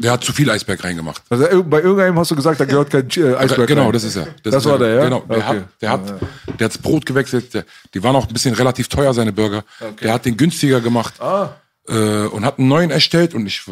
Der 0.00 0.10
hat 0.12 0.24
zu 0.24 0.32
viel 0.32 0.50
Eisberg 0.50 0.82
reingemacht. 0.82 1.22
Also 1.30 1.62
bei 1.62 1.80
irgendeinem 1.82 2.18
hast 2.18 2.32
du 2.32 2.34
gesagt, 2.36 2.58
da 2.58 2.64
gehört 2.64 2.90
kein 2.90 3.08
äh, 3.10 3.36
Eisberg 3.36 3.68
genau, 3.68 3.84
rein. 3.84 3.92
das 3.92 4.02
ist 4.02 4.16
er. 4.16 4.26
Das 4.42 4.56
ist 4.56 4.64
war 4.64 4.72
er. 4.72 4.78
der, 4.78 4.94
ja? 4.96 5.04
Genau, 5.04 5.20
der 5.20 5.36
Okay. 5.36 5.44
hat, 5.46 5.68
der 5.80 5.90
hat, 5.90 6.20
der 6.58 6.64
hat's 6.64 6.78
Brot 6.78 7.06
gewechselt. 7.06 7.54
Der, 7.54 7.64
die 7.94 8.02
waren 8.02 8.16
auch 8.16 8.26
ein 8.26 8.32
bisschen 8.32 8.54
relativ 8.54 8.88
teuer, 8.88 9.14
seine 9.14 9.32
Burger. 9.32 9.64
Der 10.02 10.14
hat 10.14 10.24
den 10.24 10.36
günstiger 10.36 10.80
gemacht 10.80 11.14
Ah. 11.20 11.50
Äh, 11.88 12.26
und 12.26 12.44
hat 12.44 12.58
einen 12.58 12.68
neuen 12.68 12.90
erstellt. 12.90 13.34
Und 13.34 13.46
ich, 13.46 13.62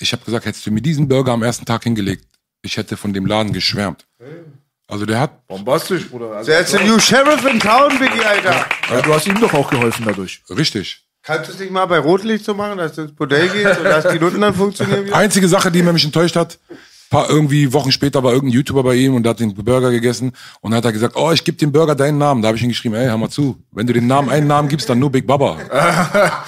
ich 0.00 0.12
habe 0.12 0.24
gesagt, 0.24 0.46
hättest 0.46 0.66
du 0.66 0.70
mir 0.70 0.82
diesen 0.82 1.08
Burger 1.08 1.32
am 1.32 1.42
ersten 1.42 1.64
Tag 1.64 1.84
hingelegt, 1.84 2.26
ich 2.62 2.76
hätte 2.76 2.96
von 2.96 3.12
dem 3.12 3.26
Laden 3.26 3.52
geschwärmt. 3.52 4.06
Also 4.86 5.06
der 5.06 5.18
hat, 5.20 5.46
Bombastisch, 5.46 6.08
Bruder. 6.08 6.32
Also, 6.32 6.50
That's 6.52 6.72
the 6.72 6.84
new 6.84 6.98
sheriff 6.98 7.44
in 7.50 7.58
town, 7.58 7.98
Biggie, 7.98 8.20
Alter. 8.22 8.66
ja, 8.90 9.00
du 9.00 9.14
hast 9.14 9.26
ihm 9.26 9.40
doch 9.40 9.52
auch 9.54 9.70
geholfen 9.70 10.04
dadurch. 10.04 10.42
richtig. 10.50 11.00
Kannst 11.22 11.48
du 11.48 11.54
es 11.54 11.58
nicht 11.58 11.72
mal 11.72 11.86
bei 11.86 11.98
Rotlicht 11.98 12.44
so 12.44 12.52
machen, 12.52 12.76
dass 12.76 12.92
du 12.94 13.02
ins 13.02 13.14
Bordell 13.14 13.48
gehst 13.48 13.78
und 13.78 13.84
dass 13.84 14.06
die 14.12 14.18
Nutten 14.18 14.42
dann 14.42 14.54
funktionieren? 14.54 15.06
wieder? 15.06 15.16
Einzige 15.16 15.48
Sache, 15.48 15.72
die 15.72 15.82
mich 15.82 16.04
enttäuscht 16.04 16.36
hat, 16.36 16.58
paar 17.14 17.30
irgendwie 17.30 17.72
Wochen 17.72 17.92
später 17.92 18.22
war 18.24 18.32
irgendein 18.32 18.56
YouTuber 18.56 18.82
bei 18.82 18.94
ihm 18.96 19.14
und 19.14 19.22
der 19.22 19.30
hat 19.30 19.40
den 19.40 19.54
Burger 19.54 19.90
gegessen 19.90 20.32
und 20.60 20.70
dann 20.70 20.78
hat 20.78 20.84
er 20.84 20.92
gesagt, 20.92 21.14
oh, 21.16 21.30
ich 21.30 21.44
gebe 21.44 21.56
dem 21.56 21.70
Burger 21.70 21.94
deinen 21.94 22.18
Namen. 22.18 22.42
Da 22.42 22.48
habe 22.48 22.58
ich 22.58 22.64
ihm 22.64 22.70
geschrieben, 22.70 22.94
ey, 22.94 23.06
hör 23.06 23.16
mal 23.16 23.30
zu, 23.30 23.56
wenn 23.70 23.86
du 23.86 23.92
den 23.92 24.06
Namen 24.06 24.30
einen 24.30 24.46
Namen 24.46 24.68
gibst, 24.68 24.88
dann 24.88 24.98
nur 24.98 25.10
Big 25.10 25.26
Baba. 25.26 25.58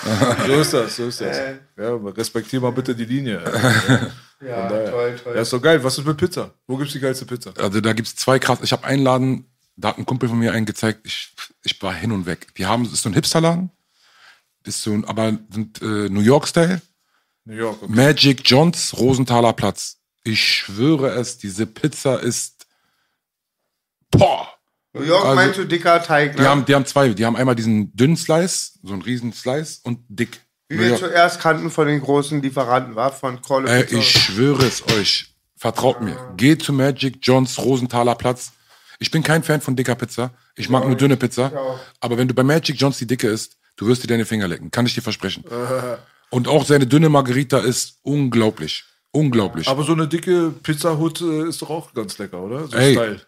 So 0.46 0.52
ist 0.52 0.72
das, 0.72 0.96
so 0.96 1.06
ist 1.06 1.20
das. 1.20 1.36
Ja, 1.76 1.96
respektier 1.96 2.60
mal 2.60 2.70
bitte 2.70 2.94
die 2.94 3.04
Linie. 3.04 3.42
Ja, 4.40 4.68
toll, 4.68 5.16
toll. 5.22 5.34
Ja, 5.34 5.42
ist 5.42 5.52
doch 5.52 5.62
geil. 5.62 5.82
Was 5.82 5.98
ist 5.98 6.06
mit 6.06 6.16
Pizza? 6.16 6.50
Wo 6.66 6.76
gibt's 6.76 6.92
die 6.92 7.00
geilste 7.00 7.24
Pizza? 7.24 7.52
Also 7.56 7.80
da 7.80 7.92
gibt's 7.92 8.14
zwei 8.16 8.38
krass. 8.38 8.58
Ich 8.62 8.72
habe 8.72 8.84
einen 8.84 9.02
Laden, 9.02 9.46
da 9.76 9.88
hat 9.88 9.98
ein 9.98 10.06
Kumpel 10.06 10.28
von 10.28 10.38
mir 10.38 10.52
einen 10.52 10.66
gezeigt, 10.66 11.00
ich, 11.04 11.32
ich 11.62 11.80
war 11.82 11.94
hin 11.94 12.12
und 12.12 12.26
weg. 12.26 12.54
Die 12.56 12.66
haben, 12.66 12.84
ist 12.84 13.02
so 13.02 13.08
ein 13.08 13.14
Hipsterladen, 13.14 13.70
ist 14.64 14.82
so 14.82 14.92
ein, 14.92 15.04
aber 15.04 15.38
sind 15.50 15.80
äh, 15.80 16.08
New 16.08 16.20
York-Style. 16.20 16.82
New 17.44 17.54
York. 17.54 17.82
Okay. 17.82 17.92
Magic 17.92 18.42
Johns, 18.44 18.94
Rosenthaler 18.98 19.52
Platz. 19.52 19.98
Ich 20.26 20.42
schwöre 20.42 21.10
es, 21.10 21.38
diese 21.38 21.66
Pizza 21.66 22.20
ist. 22.20 22.66
Boah! 24.10 24.48
New 24.92 25.02
York 25.02 25.24
Also- 25.24 25.34
meinst 25.34 25.58
du 25.58 25.64
dicker 25.64 26.02
Teig, 26.02 26.36
ne? 26.36 26.42
Die 26.42 26.48
haben, 26.48 26.64
die 26.64 26.74
haben 26.74 26.86
zwei. 26.86 27.10
Die 27.10 27.24
haben 27.26 27.36
einmal 27.36 27.54
diesen 27.54 27.94
dünnen 27.94 28.16
Slice, 28.16 28.78
so 28.82 28.92
einen 28.92 29.02
riesen 29.02 29.32
Slice 29.32 29.80
und 29.84 30.00
dick. 30.08 30.40
Wie 30.68 30.78
wir 30.78 30.96
zuerst 30.96 31.38
kannten 31.40 31.70
von 31.70 31.86
den 31.86 32.00
großen 32.00 32.42
Lieferanten, 32.42 32.96
war 32.96 33.12
von 33.12 33.40
Ey, 33.66 33.84
Pizza. 33.84 33.98
ich 33.98 34.10
schwöre 34.10 34.64
es 34.64 34.82
euch. 34.88 35.34
Vertraut 35.56 36.00
mir. 36.00 36.34
Geht 36.36 36.62
zu 36.62 36.72
Magic 36.72 37.18
Johns 37.22 37.58
Rosenthaler 37.58 38.14
Platz. 38.16 38.52
Ich 38.98 39.10
bin 39.10 39.22
kein 39.22 39.42
Fan 39.44 39.60
von 39.60 39.76
dicker 39.76 39.94
Pizza. 39.94 40.32
Ich 40.56 40.68
mag 40.68 40.84
nur 40.86 40.96
dünne 40.96 41.16
Pizza. 41.16 41.52
Aber 42.00 42.18
wenn 42.18 42.26
du 42.28 42.34
bei 42.34 42.42
Magic 42.42 42.80
Johns 42.80 42.98
die 42.98 43.06
dicke 43.06 43.28
isst, 43.28 43.56
du 43.76 43.86
wirst 43.86 44.02
dir 44.02 44.06
deine 44.08 44.24
Finger 44.24 44.48
lecken. 44.48 44.70
Kann 44.70 44.86
ich 44.86 44.94
dir 44.94 45.02
versprechen. 45.02 45.44
Und 46.30 46.48
auch 46.48 46.64
seine 46.64 46.86
dünne 46.86 47.08
Margarita 47.10 47.58
ist 47.58 47.98
unglaublich. 48.02 48.84
Unglaublich. 49.16 49.68
Aber 49.68 49.82
so 49.84 49.92
eine 49.92 50.06
dicke 50.06 50.52
Pizza 50.62 50.96
Hut 50.98 51.20
äh, 51.20 51.48
ist 51.48 51.62
doch 51.62 51.70
auch 51.70 51.92
ganz 51.94 52.18
lecker, 52.18 52.40
oder? 52.40 52.66
So 52.66 52.76
Ey. 52.76 52.92
Style. 52.94 53.20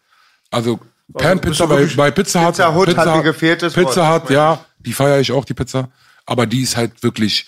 Also 0.50 0.78
Pan 1.14 1.38
bist 1.40 1.52
Pizza 1.58 1.66
bei, 1.66 1.86
bei 1.96 2.10
Pizza 2.10 2.40
Hut. 2.46 2.54
Pizza 2.56 2.74
Hut 2.74 2.96
hat 2.96 3.16
mir 3.16 3.22
gefehlt, 3.22 3.62
das 3.62 3.72
Pizza. 3.72 4.14
Hut, 4.22 4.30
ja, 4.30 4.64
die 4.78 4.92
feiere 4.92 5.20
ich 5.20 5.32
auch, 5.32 5.44
die 5.44 5.54
Pizza. 5.54 5.88
Aber 6.26 6.46
die 6.46 6.60
ist 6.62 6.76
halt 6.76 7.02
wirklich 7.02 7.46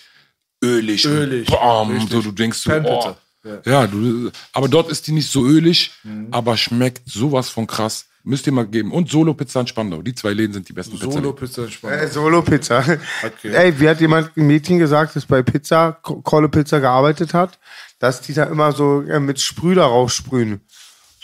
ölig. 0.63 1.05
Ölig, 1.05 1.47
Bam, 1.47 2.07
so 2.09 2.21
du 2.21 2.31
denkst 2.31 2.57
so, 2.59 2.69
Pan 2.71 2.85
oh. 2.85 3.15
Pizza, 3.43 3.61
Ja, 3.69 3.85
du, 3.87 4.31
aber 4.53 4.67
dort 4.67 4.89
ist 4.91 5.05
die 5.07 5.11
nicht 5.11 5.31
so 5.31 5.45
ölig, 5.45 5.91
Mhm. 6.03 6.27
aber 6.31 6.57
schmeckt 6.57 7.07
sowas 7.09 7.49
von 7.49 7.67
krass. 7.67 8.05
Müsst 8.23 8.45
ihr 8.45 8.53
mal 8.53 8.67
geben. 8.67 8.91
Und 8.91 9.09
Solo 9.09 9.33
Pizza 9.33 9.61
in 9.61 9.67
Spandau. 9.67 10.03
Die 10.03 10.13
zwei 10.13 10.31
Läden 10.33 10.53
sind 10.53 10.69
die 10.69 10.73
besten 10.73 10.95
Solo 10.97 11.33
Pizza. 11.33 11.33
Pizza 11.33 11.61
in 11.63 11.67
Äh, 11.67 11.71
Spanien. 11.71 12.11
Solo-Pizza. 12.11 12.79
Okay. 13.25 13.51
Ey, 13.51 13.79
wie 13.79 13.89
hat 13.89 13.99
jemand, 13.99 14.29
ein 14.37 14.45
Mädchen 14.45 14.77
gesagt, 14.77 15.15
das 15.15 15.25
bei 15.25 15.41
Pizza, 15.41 15.93
Ko- 16.03 16.21
Kolle 16.21 16.47
Pizza 16.47 16.79
gearbeitet 16.79 17.33
hat, 17.33 17.57
dass 18.01 18.19
die 18.21 18.33
da 18.33 18.43
immer 18.45 18.71
so 18.73 19.03
äh, 19.03 19.19
mit 19.19 19.39
Sprüh 19.39 19.75
darauf 19.75 20.11
sprühen. 20.11 20.61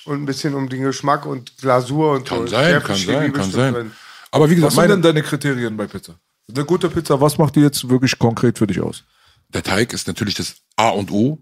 Und 0.05 0.21
ein 0.21 0.25
bisschen 0.25 0.53
um 0.53 0.69
den 0.69 0.83
Geschmack 0.83 1.25
und 1.25 1.57
Glasur 1.57 2.13
und 2.13 2.29
so. 2.29 2.35
Kann 2.35 2.45
Ist 2.45 2.51
sein, 2.51 2.81
kann 2.83 2.95
sein, 2.95 3.33
kann 3.33 3.51
sein. 3.51 3.73
drin. 3.73 3.91
Aber 4.31 4.49
wie 4.49 4.55
gesagt, 4.55 4.77
Was 4.77 4.81
sind 4.83 4.91
denn 4.91 5.01
deine 5.01 5.23
Kriterien 5.23 5.75
bei 5.75 5.87
Pizza? 5.87 6.15
Eine 6.49 6.63
gute 6.63 6.89
Pizza, 6.89 7.19
was 7.19 7.37
macht 7.37 7.55
die 7.57 7.59
jetzt 7.61 7.89
wirklich 7.89 8.17
konkret 8.17 8.57
für 8.57 8.67
dich 8.67 8.79
aus? 8.79 9.03
der 9.49 9.63
Teig 9.63 9.93
ist 9.93 10.07
natürlich 10.07 10.35
das 10.35 10.55
A 10.75 10.89
und 10.89 11.09
O. 11.11 11.39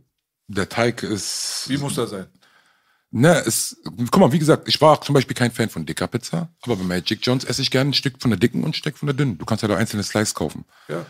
Der 0.48 0.70
Teig 0.70 1.04
ist 1.04 1.66
Wie 1.68 1.78
muss 1.78 1.96
das 1.96 2.12
sein? 2.12 2.28
Ne, 3.12 3.42
es, 3.46 3.78
guck 4.12 4.20
mal, 4.20 4.32
wie 4.32 4.40
gesagt, 4.40 4.68
ich 4.68 4.80
war 4.82 4.94
auch 4.94 5.02
zum 5.02 5.14
Beispiel 5.14 5.36
kein 5.36 5.52
Fan 5.52 5.70
von 5.70 5.86
dicker 5.86 6.08
Pizza, 6.08 6.50
aber 6.62 6.76
bei 6.76 6.84
Magic 6.84 7.20
John's 7.24 7.44
esse 7.46 7.62
ich 7.62 7.72
gerne 7.72 7.92
ein 7.92 7.94
Stück 7.94 8.22
von 8.22 8.30
der 8.30 8.40
dicken 8.40 8.64
und 8.64 8.72
ein 8.72 8.74
Stück 8.74 8.98
von 8.98 9.08
der 9.08 9.16
dünnen. 9.16 9.38
Du 9.38 9.46
kannst 9.46 9.62
ja 9.64 9.68
da 9.68 9.76
einzelne 9.78 10.04
Slice 10.04 10.34
kaufen. 10.34 10.66
Ja. 10.88 11.06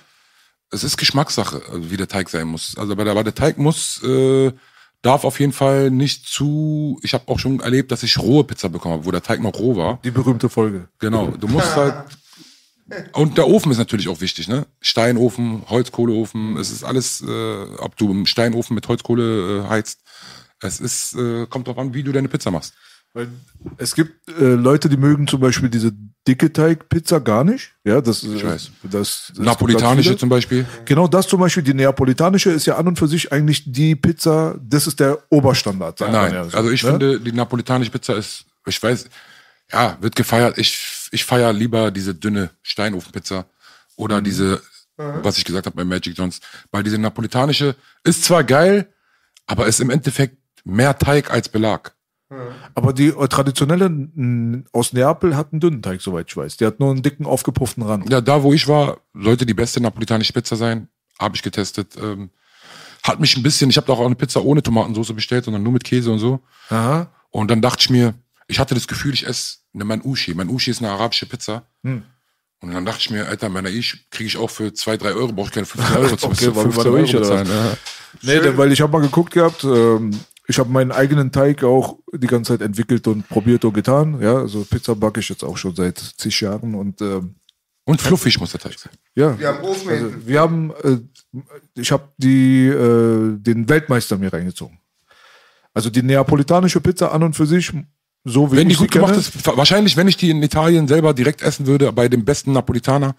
Es 0.76 0.84
ist 0.84 0.98
Geschmackssache, 0.98 1.62
also 1.72 1.90
wie 1.90 1.98
der 1.98 2.08
Teig 2.08 2.30
sein 2.30 2.48
muss. 2.48 2.78
Also 2.78 2.92
aber 2.92 3.06
der, 3.06 3.12
aber 3.12 3.24
der 3.24 3.34
Teig 3.34 3.58
muss, 3.58 4.04
äh, 4.04 4.52
darf 5.02 5.24
auf 5.24 5.40
jeden 5.40 5.54
Fall 5.54 5.90
nicht 5.90 6.28
zu. 6.28 7.00
Ich 7.02 7.14
habe 7.14 7.28
auch 7.28 7.40
schon 7.40 7.62
erlebt, 7.62 7.92
dass 7.92 8.04
ich 8.04 8.20
rohe 8.20 8.44
Pizza 8.44 8.70
bekommen 8.70 8.96
habe, 8.96 9.06
wo 9.06 9.12
der 9.12 9.24
Teig 9.24 9.42
noch 9.42 9.56
roh 9.56 9.76
war. 9.76 10.00
Die 10.04 10.12
berühmte 10.12 10.50
Folge. 10.50 10.90
Genau, 11.00 11.28
du 11.28 11.48
musst 11.48 11.76
halt. 11.76 11.96
Und 13.14 13.38
der 13.38 13.48
Ofen 13.48 13.72
ist 13.72 13.80
natürlich 13.80 14.10
auch 14.10 14.22
wichtig, 14.22 14.48
ne? 14.48 14.68
Steinofen, 14.80 15.64
Holzkohleofen, 15.70 16.58
es 16.58 16.72
ist 16.72 16.84
alles, 16.84 17.22
äh, 17.22 17.64
ob 17.80 17.98
du 17.98 18.12
im 18.12 18.28
Steinofen 18.28 18.76
mit 18.76 18.88
Holzkohle 18.88 19.64
äh, 19.64 19.70
heizt. 19.70 20.02
Es 20.62 20.80
ist, 20.80 21.16
äh, 21.16 21.48
kommt 21.48 21.68
drauf 21.68 21.80
an, 21.80 21.96
wie 21.96 22.04
du 22.04 22.12
deine 22.12 22.28
Pizza 22.28 22.52
machst. 22.52 22.74
Weil 23.14 23.30
es 23.78 23.96
gibt 23.96 24.30
äh, 24.30 24.54
Leute, 24.54 24.90
die 24.90 24.98
mögen 24.98 25.28
zum 25.28 25.40
Beispiel 25.40 25.70
diese 25.70 25.94
dicke 26.28 26.52
Teigpizza 26.52 27.20
gar 27.20 27.44
nicht. 27.44 27.72
Ja, 27.84 28.02
das, 28.02 28.26
weiß. 28.26 28.72
Das, 28.84 29.32
das 29.36 29.38
Napolitanische 29.38 30.18
zum 30.18 30.30
Beispiel. 30.30 30.66
Genau 30.86 31.08
das 31.08 31.28
zum 31.28 31.40
Beispiel, 31.40 31.64
die 31.64 31.74
neapolitanische 31.74 32.52
ist 32.52 32.66
ja 32.66 32.78
an 32.78 32.88
und 32.88 32.98
für 32.98 33.08
sich 33.08 33.32
eigentlich 33.32 33.64
die 33.72 33.96
Pizza, 33.96 34.56
das 34.60 34.88
ist 34.88 35.00
der 35.00 35.20
Oberstandard. 35.30 36.00
Nein, 36.02 36.34
ja 36.34 36.46
so, 36.46 36.58
also 36.58 36.72
ich 36.72 36.84
ne? 36.84 36.90
finde, 36.92 37.20
die 37.20 37.32
napolitanische 37.32 37.92
Pizza 37.92 38.16
ist, 38.16 38.46
ich 38.66 38.82
weiß, 38.82 39.06
ja, 39.72 39.98
wird 40.02 40.16
gefeiert. 40.16 40.58
Ich, 40.58 41.10
ich 41.12 41.24
feiere 41.26 41.54
lieber 41.54 41.92
diese 41.92 42.14
dünne 42.16 42.50
Steinofenpizza 42.64 43.46
oder 43.96 44.20
Mhm. 44.20 44.24
diese, 44.24 44.62
was 44.98 45.38
ich 45.38 45.46
gesagt 45.46 45.66
habe 45.66 45.76
bei 45.76 45.84
Magic 45.84 46.18
John's. 46.18 46.40
Weil 46.72 46.84
diese 46.84 46.98
napolitanische 46.98 47.76
ist 48.04 48.24
zwar 48.24 48.44
geil, 48.44 48.88
aber 49.46 49.68
ist 49.68 49.80
im 49.80 49.90
Endeffekt 49.90 50.38
mehr 50.64 50.98
Teig 50.98 51.32
als 51.32 51.50
Belag. 51.50 51.95
Aber 52.74 52.94
die 52.94 53.08
äh, 53.08 53.28
traditionelle 53.28 53.86
n, 53.86 54.66
aus 54.72 54.94
Neapel 54.94 55.36
hat 55.36 55.52
einen 55.52 55.60
dünnen 55.60 55.82
Teig, 55.82 56.02
soweit 56.02 56.28
ich 56.28 56.36
weiß. 56.36 56.58
Die 56.58 56.66
hat 56.66 56.80
nur 56.80 56.92
einen 56.92 57.04
dicken, 57.04 57.26
aufgepufften 57.26 57.84
Rand. 57.84 58.10
Ja, 58.10 58.22
da 58.22 58.42
wo 58.42 58.52
ich 58.54 58.68
war, 58.68 58.98
sollte 59.14 59.46
die 59.46 59.54
beste 59.54 59.80
napolitanische 59.80 60.34
Pizza 60.34 60.56
sein. 60.56 60.88
Habe 61.20 61.36
ich 61.36 61.44
getestet. 61.44 61.96
Ähm, 62.02 62.32
hat 63.04 63.20
mich 63.20 63.38
ein 63.38 63.44
bisschen, 63.44 63.70
ich 63.70 63.78
habe 63.78 63.92
auch 63.94 64.04
eine 64.04 64.16
Pizza 64.16 64.44
ohne 64.44 64.64
Tomatensauce 64.64 65.14
bestellt, 65.14 65.46
sondern 65.46 65.62
nur 65.62 65.74
mit 65.74 65.84
Käse 65.84 66.12
und 66.12 66.20
so. 66.20 66.40
Aha. 66.70 67.08
Und 67.30 67.52
dann 67.52 67.62
dachte 67.62 67.82
ich 67.82 67.90
mir, 67.92 68.16
ich 68.48 68.60
hatte 68.60 68.74
das 68.74 68.88
Gefühl, 68.88 69.14
ich 69.14 69.28
esse 69.28 69.58
eine 69.74 69.86
Manushi. 69.86 70.34
Manushi 70.34 70.72
ist 70.72 70.82
eine 70.82 70.92
arabische 70.92 71.28
Pizza. 71.28 71.64
Hm. 71.84 72.04
Und 72.62 72.74
dann 72.74 72.86
dachte 72.86 73.02
ich 73.02 73.10
mir, 73.12 73.28
Alter, 73.28 73.50
Manushi 73.50 74.00
kriege 74.10 74.28
ich 74.28 74.38
auch 74.38 74.50
für 74.50 74.74
zwei, 74.74 74.98
drei 74.98 75.14
Euro, 75.14 75.32
brauche 75.32 75.48
ich 75.48 75.54
keine 75.54 75.68
15 75.68 75.98
Euro 76.02 76.16
zu 76.16 76.26
Okay, 76.28 76.56
war 76.56 76.64
15 76.64 76.86
über 76.88 77.00
Euro 77.00 77.12
bezahlen. 77.12 77.48
Ja. 77.48 77.78
Nee, 78.24 78.40
denn, 78.40 78.58
weil 78.58 78.72
ich 78.72 78.82
habe 78.82 78.92
mal 78.92 79.02
geguckt 79.02 79.34
gehabt, 79.34 79.64
ähm, 79.64 80.12
ich 80.48 80.60
habe 80.60 80.70
meinen 80.70 80.92
eigenen 80.92 81.32
Teig 81.32 81.64
auch 81.64 81.98
die 82.14 82.28
ganze 82.28 82.54
Zeit 82.54 82.62
entwickelt 82.62 83.08
und 83.08 83.28
probiert 83.28 83.66
und 83.66 83.74
getan. 83.74 84.22
Ja, 84.22 84.38
also 84.38 84.64
Pizza 84.64 84.96
backe 84.96 85.20
ich 85.20 85.30
jetzt 85.30 85.44
auch 85.44 85.58
schon 85.58 85.76
seit 85.76 85.98
zig 85.98 86.40
Jahren 86.42 86.76
und 86.76 87.02
ähm, 87.02 87.36
Und 87.86 88.02
fluffig 88.02 88.40
muss 88.40 88.52
der 88.52 88.60
Teig 88.60 88.78
sein. 88.78 88.94
ja. 89.16 89.38
Wir 89.40 89.48
haben 89.48 89.64
Ofen 89.64 89.90
Also, 89.90 90.12
wir 90.26 90.40
haben, 90.40 90.72
äh, 90.84 90.98
ich 91.76 91.92
habe 91.92 92.10
die 92.18 92.68
äh, 92.68 93.38
den 93.38 93.68
Weltmeister 93.68 94.18
mir 94.18 94.32
reingezogen. 94.32 94.78
Also 95.74 95.90
die 95.90 96.04
neapolitanische 96.04 96.80
Pizza 96.80 97.12
an 97.12 97.24
und 97.24 97.36
für 97.36 97.46
sich, 97.46 97.74
so 98.24 98.52
wie 98.52 98.58
Wenn 98.58 98.70
die 98.70 98.76
gut 98.76 98.92
gemacht 98.92 99.16
ist, 99.16 99.46
wahrscheinlich, 99.46 99.98
wenn 99.98 100.08
ich 100.08 100.16
die 100.16 100.30
in 100.30 100.42
Italien 100.42 100.88
selber 100.88 101.14
direkt 101.14 101.42
essen 101.42 101.68
würde, 101.68 101.92
bei 101.92 102.08
dem 102.08 102.24
besten 102.24 102.54
Napolitaner, 102.54 103.16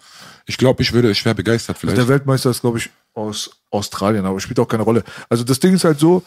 ich 0.47 0.57
glaube, 0.57 0.83
ich 0.83 0.93
würde, 0.93 1.11
ich 1.11 1.25
wäre 1.25 1.35
begeistert 1.35 1.77
vielleicht. 1.77 1.99
Der 1.99 2.09
Weltmeister 2.09 2.51
ist, 2.51 2.63
glaube 2.63 2.79
ich, 2.79 2.89
aus 3.15 3.51
Australien, 3.71 4.25
aber 4.25 4.41
spielt 4.41 4.59
auch 4.59 4.69
keine 4.69 4.85
Rolle. 4.85 5.05
Also 5.29 5.45
das 5.45 5.61
Ding 5.61 5.75
ist 5.75 5.85
halt 5.85 5.99
so, 5.99 6.23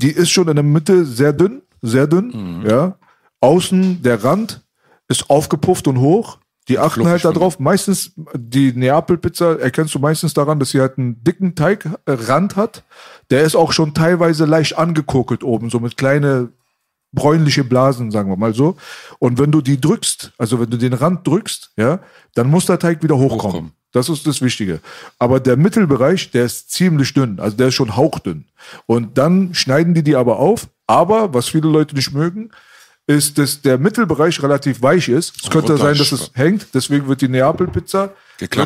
die 0.00 0.10
ist 0.10 0.30
schon 0.30 0.48
in 0.48 0.56
der 0.56 0.62
Mitte 0.64 1.04
sehr 1.04 1.32
dünn, 1.32 1.62
sehr 1.80 2.06
dünn, 2.06 2.60
Mhm. 2.60 2.66
ja. 2.68 2.96
Außen 3.40 4.02
der 4.02 4.22
Rand 4.22 4.62
ist 5.08 5.28
aufgepufft 5.30 5.88
und 5.88 5.98
hoch. 5.98 6.38
Die 6.68 6.78
achten 6.78 7.00
Fluffig 7.02 7.24
halt 7.24 7.36
darauf. 7.36 7.58
Meistens, 7.58 8.12
die 8.34 8.72
Neapel-Pizza 8.72 9.58
erkennst 9.58 9.94
du 9.96 9.98
meistens 9.98 10.32
daran, 10.32 10.60
dass 10.60 10.70
sie 10.70 10.80
halt 10.80 10.96
einen 10.96 11.22
dicken 11.24 11.56
Teigrand 11.56 12.54
hat. 12.54 12.84
Der 13.30 13.42
ist 13.42 13.56
auch 13.56 13.72
schon 13.72 13.94
teilweise 13.94 14.44
leicht 14.44 14.78
angekokelt 14.78 15.42
oben, 15.42 15.70
so 15.70 15.80
mit 15.80 15.96
kleine 15.96 16.50
bräunliche 17.12 17.64
Blasen, 17.64 18.12
sagen 18.12 18.30
wir 18.30 18.36
mal 18.36 18.54
so. 18.54 18.76
Und 19.18 19.38
wenn 19.40 19.50
du 19.50 19.60
die 19.60 19.80
drückst, 19.80 20.32
also 20.38 20.60
wenn 20.60 20.70
du 20.70 20.78
den 20.78 20.92
Rand 20.94 21.26
drückst, 21.26 21.72
ja, 21.76 21.98
dann 22.34 22.48
muss 22.48 22.66
der 22.66 22.78
Teig 22.78 23.02
wieder 23.02 23.18
hochkommen. 23.18 23.42
Hochkommen. 23.44 23.72
Das 23.92 24.08
ist 24.08 24.26
das 24.26 24.40
Wichtige. 24.40 24.80
Aber 25.18 25.38
der 25.38 25.56
Mittelbereich, 25.56 26.30
der 26.30 26.46
ist 26.46 26.70
ziemlich 26.70 27.12
dünn. 27.12 27.38
Also 27.38 27.56
der 27.56 27.68
ist 27.68 27.74
schon 27.74 27.96
hauchdünn. 27.96 28.46
Und 28.86 29.18
dann 29.18 29.54
schneiden 29.54 29.94
die 29.94 30.02
die 30.02 30.16
aber 30.16 30.38
auf. 30.38 30.68
Aber, 30.86 31.32
was 31.34 31.48
viele 31.48 31.68
Leute 31.68 31.94
nicht 31.94 32.12
mögen, 32.12 32.50
ist, 33.06 33.38
dass 33.38 33.62
der 33.62 33.78
Mittelbereich 33.78 34.42
relativ 34.42 34.82
weich 34.82 35.08
ist. 35.08 35.34
Es 35.42 35.50
könnte 35.50 35.76
sein, 35.76 35.96
dass 35.96 36.12
es 36.12 36.30
hängt. 36.34 36.74
Deswegen 36.74 37.08
wird 37.08 37.20
die 37.20 37.28
Neapel-Pizza 37.28 38.14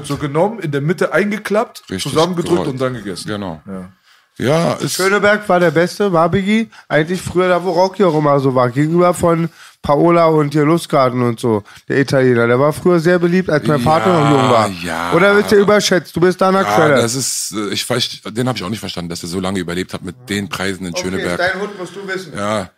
so 0.04 0.16
genommen, 0.16 0.60
in 0.60 0.70
der 0.70 0.80
Mitte 0.80 1.12
eingeklappt, 1.12 1.82
Richtig, 1.90 2.10
zusammengedrückt 2.10 2.50
gerollt. 2.50 2.68
und 2.68 2.80
dann 2.80 2.94
gegessen. 2.94 3.28
Genau. 3.28 3.60
Ja. 3.66 3.90
Ja, 4.38 4.76
Schöneberg 4.86 5.48
war 5.48 5.60
der 5.60 5.70
Beste, 5.70 6.12
war 6.12 6.28
Biggie. 6.28 6.68
Eigentlich 6.88 7.22
früher 7.22 7.48
da, 7.48 7.64
wo 7.64 7.70
Rocky 7.70 8.04
auch 8.04 8.16
immer 8.16 8.38
so 8.38 8.54
war. 8.54 8.68
Gegenüber 8.68 9.14
von 9.14 9.48
Paola 9.80 10.26
und 10.26 10.52
hier 10.52 10.64
Lustgarten 10.64 11.22
und 11.22 11.40
so. 11.40 11.62
Der 11.88 11.98
Italiener. 12.00 12.46
Der 12.46 12.60
war 12.60 12.72
früher 12.74 13.00
sehr 13.00 13.18
beliebt, 13.18 13.48
als 13.48 13.66
mein 13.66 13.80
Vater 13.80 14.12
Ja, 14.12 14.20
noch 14.20 14.30
jung 14.30 14.50
war. 14.50 14.68
ja. 14.84 15.12
Oder 15.14 15.36
wird 15.36 15.50
der 15.50 15.58
überschätzt? 15.60 16.14
Du 16.14 16.20
bist 16.20 16.40
da 16.40 16.52
nach 16.52 16.66
ja, 16.66 16.74
Quelle. 16.76 16.96
das 16.96 17.14
ist, 17.14 17.54
äh, 17.56 17.72
ich 17.72 17.88
weiß, 17.88 18.22
den 18.30 18.46
habe 18.48 18.58
ich 18.58 18.64
auch 18.64 18.68
nicht 18.68 18.80
verstanden, 18.80 19.08
dass 19.08 19.22
er 19.22 19.28
so 19.28 19.40
lange 19.40 19.58
überlebt 19.58 19.94
hat 19.94 20.02
mit 20.02 20.16
den 20.28 20.48
Preisen 20.48 20.84
in 20.86 20.92
okay, 20.92 21.02
Schöneberg. 21.04 21.38
dein 21.38 21.60
Hund 21.60 21.78
musst 21.78 21.96
du 21.96 22.06
wissen. 22.06 22.32
Ja, 22.36 22.70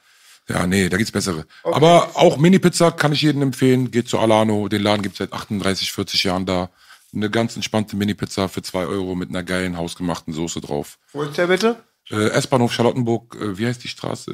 ja, 0.49 0.67
nee, 0.67 0.89
da 0.89 0.97
gibt's 0.97 1.13
bessere. 1.13 1.45
Aber 1.65 2.11
auch 2.15 2.37
Mini-Pizza 2.39 2.91
kann 2.93 3.13
ich 3.13 3.21
jedem 3.23 3.43
empfehlen. 3.43 3.91
Geht 3.91 4.09
zu 4.09 4.19
Alano. 4.19 4.69
Den 4.69 4.83
Laden 4.83 5.03
gibt's 5.03 5.19
seit 5.19 5.33
38, 5.33 5.93
40 5.93 6.25
Jahren 6.25 6.47
da. 6.47 6.71
Eine 7.15 7.31
ganz 7.31 7.57
entspannte 7.57 7.97
Mini-Pizza 7.97 8.49
für 8.49 8.63
2 8.63 8.87
Euro 8.87 9.15
mit 9.15 9.31
einer 9.31 9.43
geilen 9.43 9.77
hausgemachten 9.77 10.33
Soße 10.33 10.61
drauf. 10.61 10.99
Wo 11.13 11.23
ist 11.23 11.37
der 11.39 11.47
bitte? 11.47 11.77
Äh, 12.11 12.29
S-Bahnhof 12.31 12.73
Charlottenburg, 12.73 13.37
äh, 13.41 13.59
wie 13.59 13.67
heißt 13.67 13.83
die 13.85 13.89
Straße? 13.89 14.33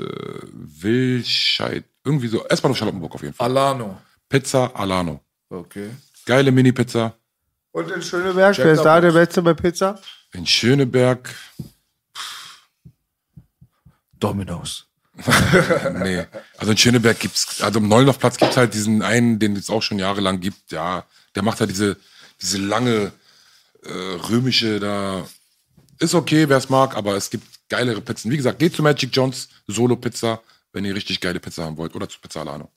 Wilscheid. 0.52 1.84
Irgendwie 2.04 2.28
so. 2.28 2.44
S-Bahnhof 2.46 2.76
Charlottenburg 2.76 3.14
auf 3.14 3.22
jeden 3.22 3.34
Fall. 3.34 3.46
Alano. 3.50 3.98
Pizza 4.28 4.74
Alano. 4.74 5.20
Okay. 5.48 5.90
Geile 6.26 6.52
Mini-Pizza. 6.52 7.14
Und 7.72 7.90
in 7.90 8.02
Schöneberg, 8.02 8.56
wer 8.58 8.72
ist 8.72 8.82
da 8.82 9.00
der 9.00 9.12
Beste 9.12 9.42
bei 9.42 9.54
Pizza? 9.54 10.00
In 10.32 10.46
Schöneberg. 10.46 11.34
Domino's. 14.18 14.86
Nee. 16.02 16.24
Also 16.56 16.72
in 16.72 16.78
Schöneberg 16.78 17.18
gibt's, 17.18 17.62
also 17.62 17.78
im 17.78 17.88
Neulendorfplatz 17.88 18.36
gibt's 18.36 18.56
halt 18.56 18.74
diesen 18.74 19.02
einen, 19.02 19.38
den 19.38 19.54
es 19.56 19.70
auch 19.70 19.82
schon 19.82 19.98
jahrelang 19.98 20.40
gibt, 20.40 20.72
ja. 20.72 21.04
Der 21.34 21.42
macht 21.42 21.60
halt 21.60 21.70
diese, 21.70 21.96
diese 22.40 22.58
lange, 22.58 23.12
äh, 23.84 23.90
römische 24.30 24.80
da. 24.80 25.26
Ist 25.98 26.14
okay, 26.14 26.48
wer 26.48 26.58
es 26.58 26.68
mag, 26.68 26.96
aber 26.96 27.16
es 27.16 27.30
gibt 27.30 27.46
geilere 27.68 28.00
Pizzen. 28.00 28.30
Wie 28.30 28.36
gesagt, 28.36 28.58
geht 28.58 28.74
zu 28.74 28.82
Magic 28.82 29.10
John's 29.12 29.48
Solo 29.66 29.96
Pizza, 29.96 30.40
wenn 30.72 30.84
ihr 30.84 30.94
richtig 30.94 31.20
geile 31.20 31.40
Pizza 31.40 31.64
haben 31.64 31.76
wollt. 31.76 31.94
Oder 31.94 32.08
zu 32.08 32.20
Pizza 32.20 32.40
Alano. 32.40 32.70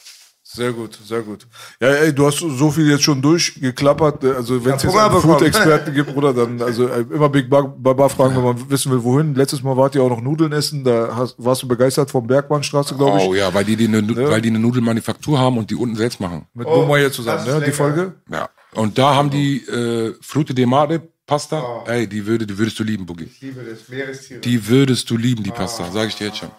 Sehr 0.49 0.71
gut, 0.71 0.97
sehr 1.05 1.21
gut. 1.23 1.45
Ja, 1.81 1.89
ey, 1.89 2.15
du 2.15 2.25
hast 2.25 2.37
so 2.37 2.71
viel 2.71 2.89
jetzt 2.89 3.03
schon 3.03 3.21
durchgeklappert. 3.21 4.23
Also 4.23 4.63
wenn 4.63 4.75
es 4.75 4.83
Ja, 4.83 4.89
jetzt 4.89 4.97
einen. 4.97 5.21
Food-Experten 5.21 5.93
gibt, 5.93 6.13
Bruder, 6.13 6.33
dann 6.33 6.61
also 6.61 6.87
äh, 6.87 7.01
immer 7.01 7.27
Big 7.27 7.49
Baba 7.49 8.07
fragen, 8.07 8.37
wenn 8.37 8.43
man 8.43 8.69
wissen 8.69 8.89
will, 8.93 9.03
wohin. 9.03 9.35
Letztes 9.35 9.61
Mal 9.61 9.75
wart 9.75 9.93
ihr 9.95 10.01
auch 10.03 10.09
noch 10.09 10.21
Nudeln 10.21 10.53
essen. 10.53 10.85
Da 10.85 11.13
hast, 11.13 11.35
warst 11.37 11.63
du 11.63 11.67
begeistert 11.67 12.09
vom 12.09 12.25
Bergbahnstraße, 12.25 12.95
glaube 12.95 13.17
ich. 13.17 13.23
Oh 13.25 13.35
ja, 13.35 13.53
weil 13.53 13.65
die, 13.65 13.75
die 13.75 13.87
eine, 13.87 14.07
weil 14.15 14.41
die 14.41 14.47
eine 14.47 14.59
Nudelmanufaktur 14.59 15.37
haben 15.37 15.57
und 15.57 15.69
die 15.69 15.75
unten 15.75 15.97
selbst 15.97 16.21
machen. 16.21 16.47
Mit 16.53 16.65
Boma 16.65 16.95
hier 16.95 17.11
zusammen, 17.11 17.45
ne? 17.45 17.61
Die. 17.65 17.71
Folge. 17.73 18.13
Ja. 18.31 18.49
Und 18.77 18.97
da 18.97 19.15
haben 19.15 19.29
die 19.29 19.65
äh, 19.65 20.13
Frute 20.21 20.53
de 20.53 20.65
Mare 20.65 21.01
Pasta. 21.25 21.83
Ey, 21.87 22.07
die, 22.07 22.25
würde, 22.25 22.45
die 22.45 22.57
würdest 22.57 22.79
du 22.79 22.83
lieben, 22.83 23.05
Boogie. 23.05 23.25
Ich 23.25 23.41
liebe 23.41 23.63
das 23.63 23.89
Meerestiere. 23.89 24.39
Die 24.39 24.67
würdest 24.67 25.09
du 25.09 25.17
lieben, 25.17 25.43
die 25.43 25.51
Pasta. 25.51 25.91
Sag 25.91 26.07
ich 26.07 26.15
dir 26.15 26.27
jetzt 26.27 26.37
schon. 26.37 26.51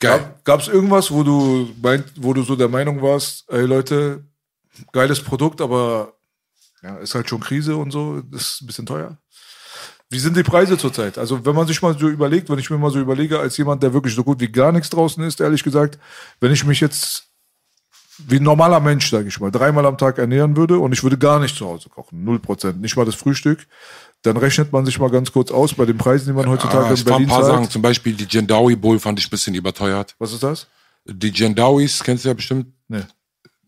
Geil. 0.00 0.34
Gab 0.44 0.60
es 0.60 0.68
irgendwas, 0.68 1.10
wo 1.10 1.22
du 1.22 1.70
meint, 1.80 2.04
wo 2.16 2.34
du 2.34 2.42
so 2.42 2.56
der 2.56 2.68
Meinung 2.68 3.00
warst, 3.00 3.50
ey 3.50 3.64
Leute, 3.64 4.22
geiles 4.92 5.20
Produkt, 5.20 5.60
aber 5.60 6.12
ja, 6.82 6.96
ist 6.98 7.14
halt 7.14 7.28
schon 7.28 7.40
Krise 7.40 7.76
und 7.76 7.90
so, 7.90 8.22
ist 8.32 8.60
ein 8.60 8.66
bisschen 8.66 8.86
teuer. 8.86 9.16
Wie 10.10 10.18
sind 10.18 10.36
die 10.36 10.42
Preise 10.42 10.76
zurzeit? 10.76 11.16
Also, 11.16 11.44
wenn 11.46 11.54
man 11.54 11.66
sich 11.66 11.80
mal 11.80 11.98
so 11.98 12.08
überlegt, 12.08 12.50
wenn 12.50 12.58
ich 12.58 12.68
mir 12.68 12.76
mal 12.76 12.90
so 12.90 13.00
überlege, 13.00 13.40
als 13.40 13.56
jemand, 13.56 13.82
der 13.82 13.94
wirklich 13.94 14.14
so 14.14 14.22
gut 14.22 14.40
wie 14.40 14.52
gar 14.52 14.70
nichts 14.72 14.90
draußen 14.90 15.24
ist, 15.24 15.40
ehrlich 15.40 15.64
gesagt, 15.64 15.98
wenn 16.40 16.52
ich 16.52 16.64
mich 16.64 16.80
jetzt 16.80 17.33
wie 18.26 18.36
ein 18.36 18.42
normaler 18.42 18.80
Mensch, 18.80 19.10
sage 19.10 19.28
ich 19.28 19.40
mal, 19.40 19.50
dreimal 19.50 19.86
am 19.86 19.98
Tag 19.98 20.18
ernähren 20.18 20.56
würde 20.56 20.78
und 20.78 20.92
ich 20.92 21.02
würde 21.02 21.18
gar 21.18 21.40
nicht 21.40 21.56
zu 21.56 21.66
Hause 21.66 21.88
kochen, 21.88 22.24
null 22.24 22.38
Prozent, 22.38 22.80
nicht 22.80 22.96
mal 22.96 23.04
das 23.04 23.14
Frühstück, 23.14 23.66
dann 24.22 24.36
rechnet 24.36 24.72
man 24.72 24.86
sich 24.86 24.98
mal 24.98 25.10
ganz 25.10 25.32
kurz 25.32 25.50
aus 25.50 25.74
bei 25.74 25.84
den 25.84 25.98
Preisen, 25.98 26.26
die 26.26 26.32
man 26.32 26.48
heutzutage 26.48 26.84
Ah, 26.86 26.88
in 26.88 26.94
es 26.94 27.04
waren 27.06 27.12
ein 27.14 27.16
Berlin 27.16 27.28
paar 27.28 27.42
zahlt. 27.42 27.54
Sachen. 27.54 27.70
Zum 27.70 27.82
Beispiel 27.82 28.14
die 28.14 28.26
Gendawi 28.26 28.76
Bowl 28.76 28.98
fand 28.98 29.18
ich 29.18 29.26
ein 29.26 29.30
bisschen 29.30 29.54
überteuert. 29.54 30.14
Was 30.18 30.32
ist 30.32 30.42
das? 30.42 30.66
Die 31.06 31.30
Gendawis, 31.32 32.02
kennst 32.02 32.24
du 32.24 32.28
ja 32.28 32.34
bestimmt. 32.34 32.66
Nee. 32.88 33.02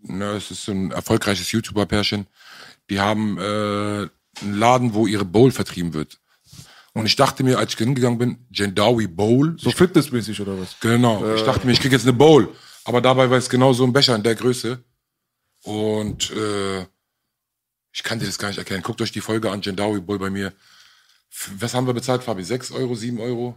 Ne, 0.02 0.24
es 0.32 0.50
ist 0.50 0.68
ein 0.68 0.92
erfolgreiches 0.92 1.50
YouTuber-Pärchen. 1.52 2.26
Die 2.88 3.00
haben 3.00 3.36
äh, 3.38 3.42
einen 3.42 4.10
Laden, 4.58 4.94
wo 4.94 5.06
ihre 5.06 5.24
Bowl 5.24 5.50
vertrieben 5.50 5.92
wird. 5.92 6.18
Und 6.94 7.04
ich 7.04 7.16
dachte 7.16 7.42
mir, 7.44 7.58
als 7.58 7.74
ich 7.74 7.78
hingegangen 7.78 8.16
bin, 8.18 8.38
Gendawi 8.50 9.06
Bowl. 9.08 9.56
So 9.58 9.70
fitnessmäßig 9.70 10.40
oder 10.40 10.58
was? 10.58 10.76
Genau. 10.80 11.22
Ich 11.34 11.42
dachte 11.42 11.66
mir, 11.66 11.72
ich 11.72 11.80
krieg 11.80 11.92
jetzt 11.92 12.04
eine 12.04 12.14
Bowl. 12.14 12.48
Aber 12.86 13.00
dabei 13.00 13.28
war 13.28 13.36
es 13.36 13.48
genau 13.50 13.72
so 13.72 13.84
ein 13.84 13.92
Becher 13.92 14.14
in 14.14 14.22
der 14.22 14.36
Größe. 14.36 14.78
Und 15.64 16.30
äh, 16.30 16.82
ich 17.92 18.02
kann 18.04 18.20
dir 18.20 18.26
das 18.26 18.38
gar 18.38 18.48
nicht 18.48 18.58
erkennen. 18.58 18.82
Guckt 18.82 19.00
euch 19.02 19.10
die 19.10 19.20
Folge 19.20 19.50
an, 19.50 19.60
Gendawi 19.60 20.00
Bowl 20.00 20.18
bei 20.20 20.30
mir. 20.30 20.52
F- 21.32 21.50
Was 21.58 21.74
haben 21.74 21.86
wir 21.88 21.94
bezahlt, 21.94 22.22
Fabi? 22.22 22.44
6 22.44 22.70
Euro, 22.70 22.94
7 22.94 23.18
Euro? 23.20 23.56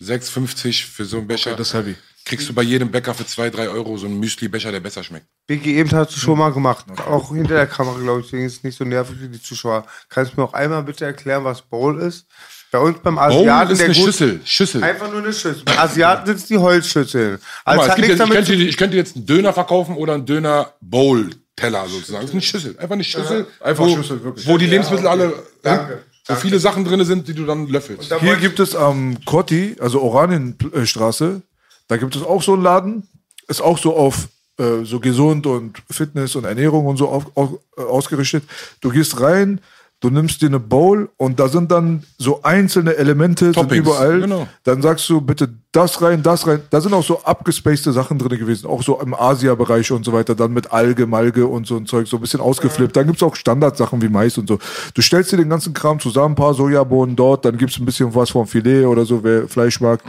6,50 0.00 0.84
für 0.86 1.04
so 1.04 1.18
einen 1.18 1.26
Becher. 1.26 1.56
Das 1.56 1.68
ist 1.68 1.74
heavy. 1.74 1.96
Kriegst 2.24 2.48
du 2.48 2.52
bei 2.54 2.62
jedem 2.62 2.90
Bäcker 2.92 3.12
für 3.14 3.26
2, 3.26 3.50
3 3.50 3.68
Euro 3.70 3.96
so 3.96 4.06
einen 4.06 4.20
Müsli-Becher, 4.20 4.70
der 4.70 4.78
besser 4.80 5.02
schmeckt. 5.02 5.26
Biggie, 5.48 5.74
eben 5.76 5.90
hast 5.90 6.14
du 6.14 6.20
schon 6.20 6.38
mal 6.38 6.52
gemacht. 6.52 6.86
Auch 7.06 7.30
hinter 7.32 7.54
der 7.54 7.66
Kamera, 7.66 7.98
glaube 7.98 8.20
ich, 8.20 8.26
deswegen 8.26 8.44
ist 8.44 8.58
es 8.58 8.62
nicht 8.62 8.76
so 8.78 8.84
nervig 8.84 9.18
für 9.18 9.28
die 9.28 9.42
Zuschauer. 9.42 9.86
Kannst 10.08 10.32
du 10.34 10.40
mir 10.40 10.46
auch 10.46 10.52
einmal 10.52 10.84
bitte 10.84 11.04
erklären, 11.06 11.42
was 11.42 11.62
Bowl 11.62 12.00
ist? 12.00 12.26
Bei 12.70 12.78
uns 12.78 12.98
beim 13.02 13.16
Asiaten, 13.18 13.72
ist 13.72 13.78
der 13.78 13.86
eine 13.86 13.94
gut- 13.94 14.04
Schüssel. 14.04 14.40
Schüssel. 14.44 14.84
Einfach 14.84 15.10
nur 15.10 15.20
eine 15.22 15.32
Schüssel. 15.32 15.62
Bei 15.64 15.78
Asiaten 15.78 16.26
sind 16.26 16.36
es 16.36 16.46
die 16.46 16.58
Holzschüsseln. 16.58 17.38
Also 17.64 17.76
mal, 17.78 17.84
es 17.84 17.90
hat 17.90 17.96
gibt 17.96 18.08
nichts 18.08 18.18
jetzt, 18.20 18.28
ich, 18.28 18.34
damit 18.34 18.46
könnte, 18.48 18.64
ich 18.64 18.76
könnte 18.76 18.96
jetzt 18.96 19.16
einen 19.16 19.26
Döner 19.26 19.52
verkaufen 19.54 19.96
oder 19.96 20.14
einen 20.14 20.26
Döner-Bowl-Teller 20.26 21.86
sozusagen. 21.88 22.20
Das 22.22 22.30
ist 22.30 22.32
eine 22.32 22.42
Schüssel. 22.42 22.76
Einfach 22.78 22.94
eine 22.94 23.04
Schüssel. 23.04 23.46
Einfach 23.60 23.84
wo, 23.84 23.96
Schüssel, 23.96 24.22
wirklich. 24.22 24.46
Wo 24.46 24.58
die 24.58 24.66
Lebensmittel 24.66 25.06
alle, 25.06 25.32
Danke, 25.62 26.02
wo 26.26 26.34
viele 26.34 26.58
Sachen 26.58 26.84
drin 26.84 27.04
sind, 27.04 27.26
die 27.26 27.34
du 27.34 27.46
dann 27.46 27.66
löffelst. 27.68 28.14
Hier 28.20 28.36
gibt 28.36 28.60
es 28.60 28.74
am 28.76 29.16
Kotti, 29.24 29.76
also 29.80 30.02
Oranienstraße, 30.02 31.40
da 31.88 31.96
gibt 31.96 32.14
es 32.16 32.22
auch 32.22 32.42
so 32.42 32.52
einen 32.54 32.62
Laden. 32.62 33.08
Ist 33.48 33.62
auch 33.62 33.78
so 33.78 33.96
auf 33.96 34.28
äh, 34.58 34.84
so 34.84 35.00
gesund 35.00 35.46
und 35.46 35.78
Fitness 35.90 36.36
und 36.36 36.44
Ernährung 36.44 36.84
und 36.84 36.98
so 36.98 37.08
auf, 37.08 37.24
auf, 37.34 37.50
äh, 37.78 37.80
ausgerichtet. 37.82 38.44
Du 38.82 38.90
gehst 38.90 39.20
rein, 39.20 39.60
du 40.00 40.10
nimmst 40.10 40.40
dir 40.42 40.46
eine 40.46 40.60
Bowl 40.60 41.10
und 41.16 41.40
da 41.40 41.48
sind 41.48 41.72
dann 41.72 42.04
so 42.18 42.42
einzelne 42.42 42.96
Elemente 42.96 43.52
überall. 43.70 44.20
genau. 44.20 44.48
Dann 44.62 44.80
sagst 44.80 45.08
du 45.08 45.20
bitte 45.20 45.48
das 45.72 46.00
rein, 46.00 46.22
das 46.22 46.46
rein. 46.46 46.62
Da 46.70 46.80
sind 46.80 46.94
auch 46.94 47.02
so 47.02 47.22
abgespacede 47.24 47.92
Sachen 47.92 48.18
drin 48.18 48.38
gewesen, 48.38 48.68
auch 48.68 48.82
so 48.82 49.00
im 49.00 49.12
Asia-Bereich 49.12 49.90
und 49.90 50.04
so 50.04 50.12
weiter, 50.12 50.34
dann 50.34 50.52
mit 50.52 50.72
Alge, 50.72 51.06
Malge 51.06 51.46
und 51.46 51.66
so 51.66 51.76
ein 51.76 51.86
Zeug, 51.86 52.06
so 52.06 52.16
ein 52.16 52.20
bisschen 52.20 52.40
ausgeflippt. 52.40 52.96
Dann 52.96 53.06
gibt's 53.06 53.22
auch 53.22 53.34
Standardsachen 53.34 54.00
wie 54.00 54.08
Mais 54.08 54.38
und 54.38 54.48
so. 54.48 54.58
Du 54.94 55.02
stellst 55.02 55.32
dir 55.32 55.36
den 55.36 55.48
ganzen 55.48 55.74
Kram 55.74 55.98
zusammen, 55.98 56.32
ein 56.32 56.36
paar 56.36 56.54
Sojabohnen 56.54 57.16
dort, 57.16 57.44
dann 57.44 57.58
gibt's 57.58 57.78
ein 57.78 57.84
bisschen 57.84 58.14
was 58.14 58.30
vom 58.30 58.46
Filet 58.46 58.86
oder 58.86 59.04
so, 59.04 59.22
wer 59.24 59.48
Fleisch 59.48 59.80
mag. 59.80 60.00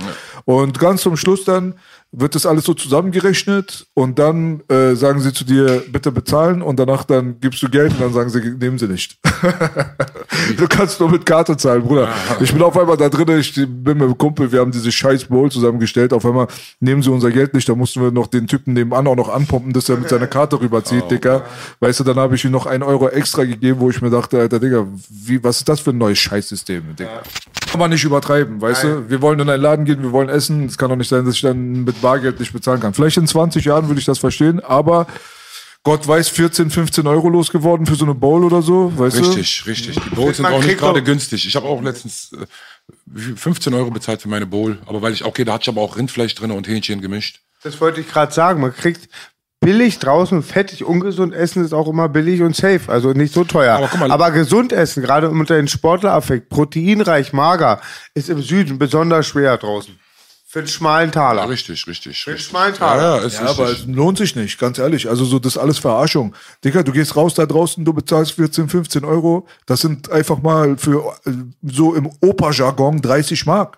Und 0.46 0.80
ganz 0.80 1.02
zum 1.02 1.18
Schluss 1.18 1.44
dann 1.46 1.74
wird 2.12 2.34
das 2.34 2.46
alles 2.46 2.66
so 2.66 2.74
zusammengerechnet 2.74 3.86
und 3.94 4.18
dann 4.18 4.62
äh, 4.68 4.96
sagen 4.96 5.20
sie 5.20 5.32
zu 5.32 5.44
dir, 5.44 5.84
bitte 5.92 6.12
bezahlen 6.12 6.64
und 6.64 6.80
danach 6.80 7.04
dann 7.04 7.40
gibst 7.40 7.62
du 7.62 7.70
Geld 7.70 7.92
und 7.94 8.02
dann 8.02 8.14
sagen 8.14 8.30
sie, 8.30 8.40
nehmen 8.40 8.80
sie 8.80 8.88
nicht. 8.88 9.20
du 10.58 10.68
kannst 10.68 11.00
nur 11.00 11.10
mit 11.10 11.26
Karte 11.26 11.56
zahlen, 11.56 11.84
Bruder. 11.84 12.10
Ich 12.42 12.52
bin 12.52 12.64
auf 12.64 12.76
einmal 12.78 12.98
da 12.98 13.10
drin, 13.10 13.40
ich 13.40 13.54
bin 13.54 13.98
mit 13.98 14.02
dem 14.02 14.18
Kumpel, 14.18 14.52
wir 14.52 14.60
haben 14.60 14.72
diese 14.72 14.92
scheiß 14.92 15.26
Bowl 15.26 15.52
zusammengestellt, 15.52 16.12
auf 16.12 16.26
einmal 16.26 16.48
nehmen 16.80 17.04
sie 17.04 17.12
unser 17.12 17.30
Geld 17.30 17.54
nicht, 17.54 17.70
da 17.70 17.76
mussten 17.76 18.02
wir 18.02 18.12
noch 18.12 18.28
den 18.28 18.48
Typen 18.48 18.74
nebenan 18.74 19.06
auch 19.06 19.16
noch 19.16 19.30
anpumpen, 19.30 19.72
dass 19.74 19.88
er 19.88 19.98
mit 19.98 20.10
seiner 20.10 20.28
Karte 20.28 20.60
rüberzieht, 20.60 21.12
Dicker. 21.12 21.46
Weißt 21.80 22.00
du, 22.00 22.04
dann 22.04 22.18
habe 22.18 22.34
ich 22.36 22.44
ihm 22.44 22.52
noch 22.52 22.66
einen 22.66 22.84
Euro 22.84 23.10
extra 23.10 23.44
gegeben, 23.44 23.80
wo 23.80 23.90
ich 23.92 24.02
mir 24.02 24.10
dachte, 24.10 24.40
Alter, 24.40 24.60
Digga, 24.60 24.88
wie, 25.10 25.44
was 25.44 25.58
ist 25.58 25.70
das 25.70 25.80
für 25.80 25.92
ein 25.92 26.00
neues 26.00 26.18
Scheißsystem, 26.18 26.96
Digga? 26.98 27.22
Kann 27.59 27.59
man 27.78 27.90
nicht 27.90 28.04
übertreiben, 28.04 28.62
weißt 28.62 28.84
du? 28.84 29.10
Wir 29.10 29.22
wollen 29.22 29.40
in 29.40 29.50
einen 29.50 29.62
Laden 29.62 29.86
gehen, 29.86 30.02
wir 30.02 30.12
wollen 30.12 30.30
essen. 30.30 30.66
Es 30.66 30.78
kann 30.78 30.90
doch 30.90 30.96
nicht 30.96 31.10
sein, 31.10 31.26
dass 31.26 31.36
ich 31.36 31.42
dann 31.42 31.84
mit 31.84 32.02
Bargeld 32.02 32.40
nicht 32.40 32.54
bezahlen 32.54 32.80
kann. 32.80 32.94
Vielleicht 32.94 33.18
in 33.18 33.28
20 33.28 33.66
Jahren 33.66 33.88
würde 33.88 34.00
ich 34.00 34.06
das 34.06 34.20
verstehen, 34.20 34.60
aber 34.60 35.08
Gott 35.84 36.08
weiß, 36.08 36.30
14, 36.30 36.70
15 36.70 37.08
Euro 37.08 37.30
losgeworden 37.30 37.86
für 37.86 37.96
so 37.96 38.06
eine 38.06 38.14
Bowl 38.16 38.44
oder 38.44 38.62
so, 38.62 38.92
weißt 38.98 39.20
du? 39.20 39.22
Richtig, 39.22 39.66
richtig. 39.66 40.00
Die 40.00 40.10
Bowls 40.10 40.38
sind 40.38 40.46
auch 40.46 40.64
nicht 40.64 40.78
gerade 40.78 41.02
günstig. 41.02 41.48
Ich 41.48 41.56
habe 41.56 41.68
auch 41.68 41.82
letztens 41.82 42.32
äh, 42.34 42.46
wie 43.06 43.22
viel? 43.22 43.38
15 43.38 43.74
Euro 43.74 43.92
bezahlt 43.92 44.22
für 44.22 44.30
meine 44.30 44.46
Bowl. 44.46 44.80
Aber 44.86 45.02
weil 45.02 45.14
ich, 45.14 45.26
okay, 45.26 45.44
da 45.46 45.54
hatte 45.54 45.64
ich 45.64 45.70
aber 45.70 45.82
auch 45.82 45.98
Rindfleisch 45.98 46.36
drin 46.36 46.52
und 46.52 46.68
Hähnchen 46.68 47.02
gemischt. 47.02 47.42
Das 47.64 47.80
wollte 47.82 48.02
ich 48.02 48.08
gerade 48.08 48.32
sagen. 48.32 48.62
Man 48.62 48.74
kriegt 48.74 49.10
billig 49.62 50.00
draußen, 50.00 50.42
fettig, 50.44 50.86
ungesund 50.86 51.34
essen 51.34 51.64
ist 51.64 51.74
auch 51.74 51.88
immer 51.88 52.08
billig 52.10 52.42
und 52.42 52.56
safe. 52.56 52.82
Also 52.88 53.12
nicht 53.12 53.34
so 53.34 53.44
teuer. 53.44 53.76
Aber 53.76 53.88
guck 53.88 54.00
mal- 54.00 54.12
Aber 54.12 54.32
gesund 54.32 54.72
essen, 54.72 55.04
gerade 55.04 55.30
unter 55.30 55.56
den 55.56 55.68
Sportleraffekt, 55.68 56.50
proteinreich, 56.50 57.34
mager, 57.34 57.82
ist 58.14 58.30
im 58.30 58.42
Süden 58.42 58.80
besonders 58.80 59.28
schwer 59.28 59.58
draußen. 59.58 59.98
Für 60.52 60.60
einen 60.60 60.68
schmalen 60.68 61.12
Taler. 61.12 61.48
Richtig, 61.48 61.86
richtig. 61.86 62.20
Für 62.24 62.32
einen 62.32 62.36
richtig. 62.38 62.50
schmalen 62.50 62.74
Ja, 62.74 62.80
Taler. 62.80 63.18
ja, 63.20 63.24
ist 63.28 63.40
Ja, 63.40 63.46
aber 63.50 63.70
es 63.70 63.86
lohnt 63.86 64.18
sich 64.18 64.36
nicht, 64.36 64.58
ganz 64.58 64.80
ehrlich. 64.80 65.08
Also 65.08 65.24
so, 65.24 65.38
das 65.38 65.54
ist 65.56 65.62
alles 65.62 65.78
Verarschung. 65.78 66.34
Digga, 66.66 66.82
du 66.82 66.92
gehst 66.92 67.16
raus 67.16 67.36
da 67.36 67.46
draußen, 67.46 67.86
du 67.86 67.94
bezahlst 67.94 68.32
14, 68.32 68.68
15 68.68 69.06
Euro. 69.06 69.46
Das 69.68 69.82
sind 69.82 70.12
einfach 70.12 70.42
mal 70.42 70.76
für 70.78 71.14
äh, 71.28 71.32
so 71.62 71.94
im 71.94 72.10
Opa-Jargon 72.22 73.00
30 73.00 73.46
Mark. 73.46 73.78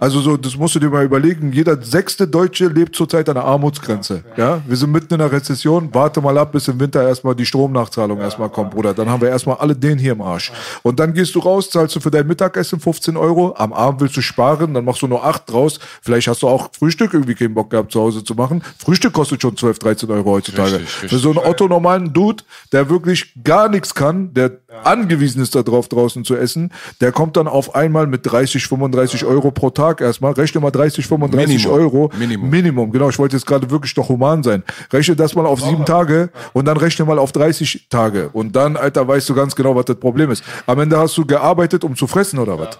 Also 0.00 0.20
so, 0.20 0.36
das 0.36 0.56
musst 0.56 0.74
du 0.74 0.78
dir 0.78 0.90
mal 0.90 1.04
überlegen. 1.04 1.52
Jeder 1.52 1.80
sechste 1.82 2.26
Deutsche 2.26 2.66
lebt 2.66 2.94
zurzeit 2.94 3.28
an 3.28 3.34
der 3.34 3.44
Armutsgrenze. 3.44 4.24
Ja, 4.36 4.60
wir 4.66 4.76
sind 4.76 4.92
mitten 4.92 5.14
in 5.14 5.18
der 5.18 5.30
Rezession. 5.30 5.88
Warte 5.92 6.20
mal 6.20 6.36
ab, 6.38 6.52
bis 6.52 6.68
im 6.68 6.78
Winter 6.78 7.06
erstmal 7.06 7.34
die 7.34 7.46
Stromnachzahlung 7.46 8.20
erstmal 8.20 8.48
kommt, 8.48 8.70
Bruder. 8.70 8.94
Dann 8.94 9.08
haben 9.08 9.20
wir 9.20 9.28
erstmal 9.28 9.56
alle 9.56 9.74
den 9.74 9.98
hier 9.98 10.12
im 10.12 10.22
Arsch. 10.22 10.52
Und 10.82 11.00
dann 11.00 11.14
gehst 11.14 11.34
du 11.34 11.40
raus, 11.40 11.70
zahlst 11.70 11.96
du 11.96 12.00
für 12.00 12.10
dein 12.10 12.26
Mittagessen 12.26 12.80
15 12.80 13.16
Euro. 13.16 13.54
Am 13.56 13.72
Abend 13.72 14.00
willst 14.00 14.16
du 14.16 14.20
sparen, 14.20 14.74
dann 14.74 14.84
machst 14.84 15.02
du 15.02 15.06
nur 15.06 15.24
8 15.24 15.50
draus. 15.50 15.78
Vielleicht 16.00 16.28
hast 16.28 16.42
du 16.42 16.48
auch 16.48 16.70
Frühstück 16.78 17.12
irgendwie 17.14 17.34
keinen 17.34 17.54
Bock 17.54 17.70
gehabt, 17.70 17.92
zu 17.92 18.00
Hause 18.00 18.24
zu 18.24 18.34
machen. 18.34 18.62
Frühstück 18.78 19.12
kostet 19.12 19.42
schon 19.42 19.56
12, 19.56 19.78
13 19.78 20.10
Euro 20.10 20.30
heutzutage. 20.30 20.74
Richtig, 20.74 21.02
richtig. 21.02 21.10
Für 21.10 21.18
so 21.18 21.30
einen 21.30 21.38
Otto 21.38 21.68
normalen 21.68 22.12
Dude, 22.12 22.44
der 22.72 22.88
wirklich 22.88 23.32
gar 23.42 23.68
nichts 23.68 23.94
kann, 23.94 24.32
der 24.34 24.61
angewiesen 24.84 25.42
ist 25.42 25.54
darauf 25.54 25.88
draußen 25.88 26.24
zu 26.24 26.36
essen, 26.36 26.72
der 27.00 27.12
kommt 27.12 27.36
dann 27.36 27.48
auf 27.48 27.74
einmal 27.74 28.06
mit 28.06 28.24
30, 28.24 28.66
35 28.66 29.24
Euro 29.24 29.50
pro 29.50 29.70
Tag 29.70 30.00
erstmal. 30.00 30.32
Rechne 30.32 30.60
mal 30.60 30.70
30, 30.70 31.06
35 31.06 31.48
Minimum. 31.56 31.80
Euro. 31.80 32.10
Minimum. 32.18 32.50
Minimum, 32.50 32.92
genau. 32.92 33.08
Ich 33.08 33.18
wollte 33.18 33.36
jetzt 33.36 33.46
gerade 33.46 33.70
wirklich 33.70 33.94
doch 33.94 34.08
human 34.08 34.42
sein. 34.42 34.62
Rechne 34.92 35.16
das 35.16 35.34
mal 35.34 35.46
auf 35.46 35.60
sieben 35.60 35.84
Tage 35.84 36.30
und 36.52 36.66
dann 36.66 36.76
rechne 36.76 37.04
mal 37.04 37.18
auf 37.18 37.32
30 37.32 37.86
Tage. 37.90 38.30
Und 38.32 38.56
dann, 38.56 38.76
Alter, 38.76 39.06
weißt 39.06 39.28
du 39.28 39.34
ganz 39.34 39.54
genau, 39.54 39.76
was 39.76 39.84
das 39.84 39.96
Problem 39.96 40.30
ist. 40.30 40.42
Am 40.66 40.78
Ende 40.78 40.98
hast 40.98 41.16
du 41.16 41.24
gearbeitet, 41.24 41.84
um 41.84 41.96
zu 41.96 42.06
fressen 42.06 42.38
oder 42.38 42.58
was? 42.58 42.78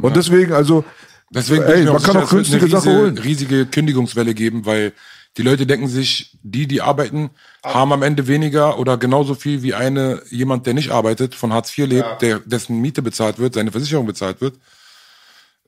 Und 0.00 0.16
deswegen, 0.16 0.52
also, 0.52 0.84
Deswegen 1.32 1.62
ey, 1.62 1.84
man 1.84 1.96
auch 1.96 2.02
kann 2.02 2.16
auch 2.16 2.28
günstige 2.28 2.66
Sachen 2.66 2.92
holen. 2.92 3.18
riesige 3.18 3.64
Kündigungswelle 3.66 4.34
geben, 4.34 4.66
weil 4.66 4.92
die 5.36 5.42
Leute 5.42 5.66
denken 5.66 5.88
sich, 5.88 6.36
die, 6.42 6.66
die 6.66 6.82
arbeiten, 6.82 7.30
haben 7.64 7.92
am 7.92 8.02
Ende 8.02 8.26
weniger 8.26 8.78
oder 8.78 8.96
genauso 8.96 9.34
viel 9.34 9.62
wie 9.62 9.74
eine, 9.74 10.22
jemand, 10.30 10.66
der 10.66 10.74
nicht 10.74 10.90
arbeitet, 10.90 11.34
von 11.34 11.52
Hartz 11.52 11.76
IV 11.76 11.86
lebt, 11.86 12.22
der, 12.22 12.40
dessen 12.40 12.80
Miete 12.80 13.00
bezahlt 13.00 13.38
wird, 13.38 13.54
seine 13.54 13.70
Versicherung 13.70 14.06
bezahlt 14.06 14.40
wird. 14.40 14.56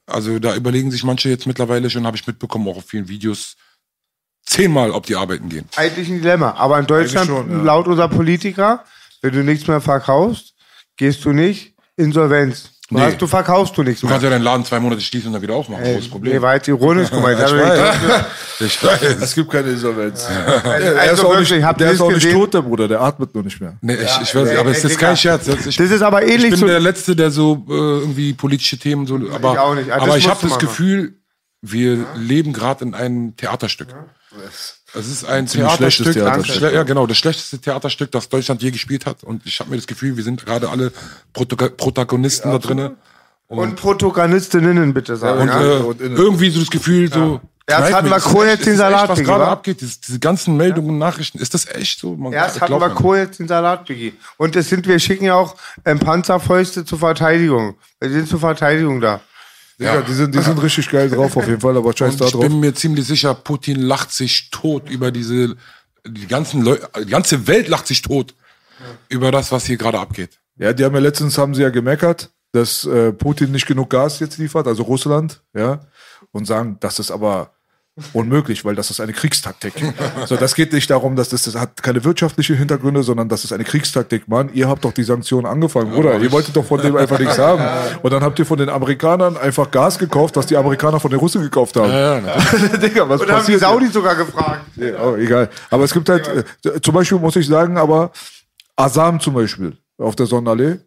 Also 0.06 0.38
da 0.40 0.56
überlegen 0.56 0.90
sich 0.90 1.04
manche 1.04 1.28
jetzt 1.28 1.46
mittlerweile 1.46 1.88
schon, 1.90 2.06
habe 2.06 2.16
ich 2.16 2.26
mitbekommen, 2.26 2.66
auch 2.68 2.78
auf 2.78 2.86
vielen 2.86 3.08
Videos, 3.08 3.56
zehnmal, 4.44 4.90
ob 4.90 5.06
die 5.06 5.14
arbeiten 5.14 5.48
gehen. 5.48 5.68
Eigentlich 5.76 6.08
ein 6.08 6.18
Dilemma. 6.20 6.52
Aber 6.54 6.78
in 6.78 6.86
Deutschland, 6.86 7.28
schon, 7.28 7.50
ja. 7.50 7.62
laut 7.62 7.86
unser 7.86 8.08
Politiker, 8.08 8.84
wenn 9.20 9.32
du 9.32 9.44
nichts 9.44 9.68
mehr 9.68 9.80
verkaufst, 9.80 10.54
gehst 10.96 11.24
du 11.24 11.32
nicht 11.32 11.76
Insolvenz. 11.96 12.71
Du, 12.92 12.98
Nee. 12.98 13.04
hast, 13.06 13.22
du 13.22 13.26
verkaufst 13.26 13.76
du 13.76 13.82
nichts 13.82 14.00
Du 14.00 14.06
mehr. 14.06 14.12
kannst 14.14 14.24
ja 14.24 14.30
deinen 14.30 14.42
Laden 14.42 14.64
zwei 14.64 14.78
Monate 14.78 15.00
schließen 15.00 15.28
und 15.28 15.32
dann 15.32 15.42
wieder 15.42 15.54
aufmachen. 15.54 15.82
Großes 15.84 16.08
Problem. 16.10 16.34
Nee, 16.34 16.42
war 16.42 16.54
jetzt 16.54 16.68
ironisch 16.68 17.10
gemeint. 17.10 17.38
Ich 17.40 17.44
Also, 17.44 17.56
weiß. 17.56 18.24
Ich 18.60 18.84
weiß. 18.84 19.02
es 19.22 19.34
gibt 19.34 19.50
keine 19.50 19.70
Insolvenz. 19.70 20.26
der 20.28 21.00
also 21.00 21.14
ist 21.22 21.24
auch 21.28 21.38
nicht, 21.40 21.50
der 21.80 21.90
ist 21.90 22.00
auch 22.00 22.08
nicht 22.08 22.14
gesehen? 22.22 22.34
tot, 22.34 22.54
der 22.54 22.62
Bruder. 22.62 22.86
Der 22.88 23.00
atmet 23.00 23.34
nur 23.34 23.42
nicht 23.44 23.60
mehr. 23.60 23.76
Nee, 23.80 23.94
ich, 23.94 24.20
ich 24.22 24.34
weiß 24.34 24.48
nicht, 24.48 24.58
aber 24.58 24.70
es 24.70 24.84
ist 24.84 24.98
kein 24.98 25.16
Scherz. 25.16 25.48
Ich, 25.48 25.76
Das 25.76 25.90
ist 25.90 26.02
aber 26.02 26.22
ich 26.24 26.32
ähnlich 26.32 26.50
bin 26.50 26.58
zu. 26.60 26.66
der 26.66 26.78
Letzte, 26.80 27.16
der 27.16 27.30
so 27.30 27.64
äh, 27.68 27.72
irgendwie 27.72 28.34
politische 28.34 28.78
Themen 28.78 29.06
so. 29.06 29.16
Aber 29.32 29.52
Ich 29.54 29.58
auch 29.58 29.74
nicht. 29.74 29.90
Ah, 29.90 30.00
aber 30.02 30.16
ich 30.18 30.28
habe 30.28 30.46
das 30.48 30.58
Gefühl, 30.58 31.14
wir 31.62 32.04
leben 32.16 32.52
gerade 32.52 32.84
in 32.84 32.94
einem 32.94 33.36
Theaterstück. 33.36 33.88
Es 34.94 35.08
ist 35.08 35.24
ein 35.24 35.46
Ziemlich 35.46 35.70
Theaterstück. 35.70 36.04
schlechtes 36.04 36.22
Theaterstück. 36.22 36.72
Ja, 36.72 36.82
genau, 36.82 37.06
das 37.06 37.16
schlechteste 37.16 37.58
Theaterstück, 37.58 38.10
das 38.10 38.28
Deutschland 38.28 38.62
je 38.62 38.70
gespielt 38.70 39.06
hat. 39.06 39.24
Und 39.24 39.46
ich 39.46 39.58
habe 39.60 39.70
mir 39.70 39.76
das 39.76 39.86
Gefühl, 39.86 40.16
wir 40.16 40.24
sind 40.24 40.44
gerade 40.44 40.68
alle 40.68 40.92
Protago 41.32 41.70
Protagonisten 41.70 42.50
da 42.50 42.58
drinnen. 42.58 42.96
Und 43.48 43.76
Protagonistinnen 43.76 44.94
bitte 44.94 45.16
sagen. 45.16 45.42
Und, 45.42 45.48
ja? 45.48 45.62
äh, 45.62 45.80
und 45.80 46.00
innen. 46.00 46.16
irgendwie 46.16 46.50
so 46.50 46.60
das 46.60 46.70
Gefühl, 46.70 47.12
so. 47.12 47.40
Erst 47.66 47.78
knallt 47.78 47.94
hatten 47.94 48.08
mir, 48.08 48.16
wir 48.16 48.20
Kohl 48.20 48.46
den 48.46 48.58
das 48.58 48.66
echt, 48.66 48.76
Salat, 48.76 49.08
Was 49.08 49.20
gerade 49.20 49.46
abgeht, 49.46 49.80
diese, 49.80 50.00
diese 50.00 50.18
ganzen 50.18 50.56
Meldungen 50.56 50.90
und 50.90 50.98
Nachrichten, 50.98 51.38
ist 51.38 51.54
das 51.54 51.66
echt 51.66 52.00
so? 52.00 52.16
Man, 52.16 52.32
Erst 52.32 52.60
hatten 52.60 52.72
wir 52.72 52.90
Kohl, 52.90 53.18
jetzt 53.18 53.38
den 53.38 53.46
Salat, 53.46 53.84
Biggie. 53.84 54.14
Und 54.36 54.56
das 54.56 54.68
sind, 54.68 54.86
wir 54.88 54.98
schicken 54.98 55.26
ja 55.26 55.34
auch 55.34 55.54
ähm, 55.84 55.98
Panzerfäuste 55.98 56.84
zur 56.84 56.98
Verteidigung. 56.98 57.76
Wir 58.00 58.10
sind 58.10 58.28
zur 58.28 58.40
Verteidigung 58.40 59.00
da. 59.00 59.20
Digga, 59.82 60.02
die, 60.02 60.14
sind, 60.14 60.34
die 60.34 60.40
sind 60.40 60.62
richtig 60.62 60.88
geil 60.90 61.10
drauf 61.10 61.36
auf 61.36 61.46
jeden 61.46 61.60
Fall, 61.60 61.76
aber 61.76 61.96
scheiß 61.96 62.16
da 62.16 62.24
Und 62.24 62.28
ich 62.28 62.32
drauf. 62.32 62.42
bin 62.42 62.60
mir 62.60 62.74
ziemlich 62.74 63.06
sicher, 63.06 63.34
Putin 63.34 63.80
lacht 63.80 64.12
sich 64.12 64.50
tot 64.50 64.88
über 64.90 65.10
diese, 65.10 65.56
die 66.06 66.26
ganzen 66.26 66.62
Leute, 66.62 66.88
die 67.00 67.10
ganze 67.10 67.46
Welt 67.46 67.68
lacht 67.68 67.86
sich 67.86 68.02
tot 68.02 68.34
über 69.08 69.30
das, 69.30 69.52
was 69.52 69.66
hier 69.66 69.76
gerade 69.76 69.98
abgeht. 69.98 70.38
Ja, 70.56 70.72
die 70.72 70.84
haben 70.84 70.94
ja 70.94 71.00
letztens 71.00 71.38
haben 71.38 71.54
sie 71.54 71.62
ja 71.62 71.70
gemeckert, 71.70 72.30
dass 72.52 72.84
äh, 72.84 73.12
Putin 73.12 73.50
nicht 73.52 73.66
genug 73.66 73.90
Gas 73.90 74.20
jetzt 74.20 74.38
liefert, 74.38 74.66
also 74.66 74.82
Russland, 74.82 75.42
ja, 75.54 75.80
und 76.32 76.46
sagen, 76.46 76.76
das 76.80 76.98
ist 76.98 77.10
aber 77.10 77.52
unmöglich, 78.12 78.64
weil 78.64 78.74
das 78.74 78.90
ist 78.90 79.00
eine 79.00 79.12
Kriegstaktik. 79.12 79.74
so, 80.26 80.36
das 80.36 80.54
geht 80.54 80.72
nicht 80.72 80.88
darum, 80.90 81.14
dass 81.14 81.28
das, 81.28 81.42
das 81.42 81.54
hat 81.56 81.82
keine 81.82 82.04
wirtschaftliche 82.04 82.54
Hintergründe, 82.54 83.02
sondern 83.02 83.28
das 83.28 83.44
ist 83.44 83.52
eine 83.52 83.64
Kriegstaktik. 83.64 84.28
Mann, 84.28 84.50
ihr 84.54 84.68
habt 84.68 84.84
doch 84.84 84.92
die 84.92 85.02
Sanktionen 85.02 85.46
angefangen, 85.46 85.92
oder? 85.92 86.18
Ihr 86.18 86.32
wolltet 86.32 86.56
doch 86.56 86.64
von 86.64 86.80
dem 86.80 86.96
einfach 86.96 87.18
nichts 87.18 87.38
haben. 87.38 87.62
Und 88.02 88.12
dann 88.12 88.22
habt 88.22 88.38
ihr 88.38 88.46
von 88.46 88.58
den 88.58 88.68
Amerikanern 88.68 89.36
einfach 89.36 89.70
Gas 89.70 89.98
gekauft, 89.98 90.36
was 90.36 90.46
die 90.46 90.56
Amerikaner 90.56 91.00
von 91.00 91.10
den 91.10 91.20
Russen 91.20 91.42
gekauft 91.42 91.76
haben. 91.76 91.90
Digga, 92.82 93.08
was 93.08 93.20
Und 93.20 93.28
da 93.28 93.34
haben 93.34 93.46
die 93.46 93.52
passiert? 93.52 93.60
Saudi 93.60 93.86
sogar 93.88 94.14
gefragt. 94.14 94.62
Ja, 94.76 95.02
oh, 95.02 95.16
egal. 95.16 95.50
Aber 95.70 95.84
es 95.84 95.92
gibt 95.92 96.08
halt, 96.08 96.26
äh, 96.64 96.80
zum 96.80 96.94
Beispiel 96.94 97.18
muss 97.18 97.36
ich 97.36 97.46
sagen, 97.46 97.76
aber 97.76 98.10
Asam 98.76 99.20
zum 99.20 99.34
Beispiel 99.34 99.76
auf 99.98 100.16
der 100.16 100.26
Sonnenallee, 100.26 100.78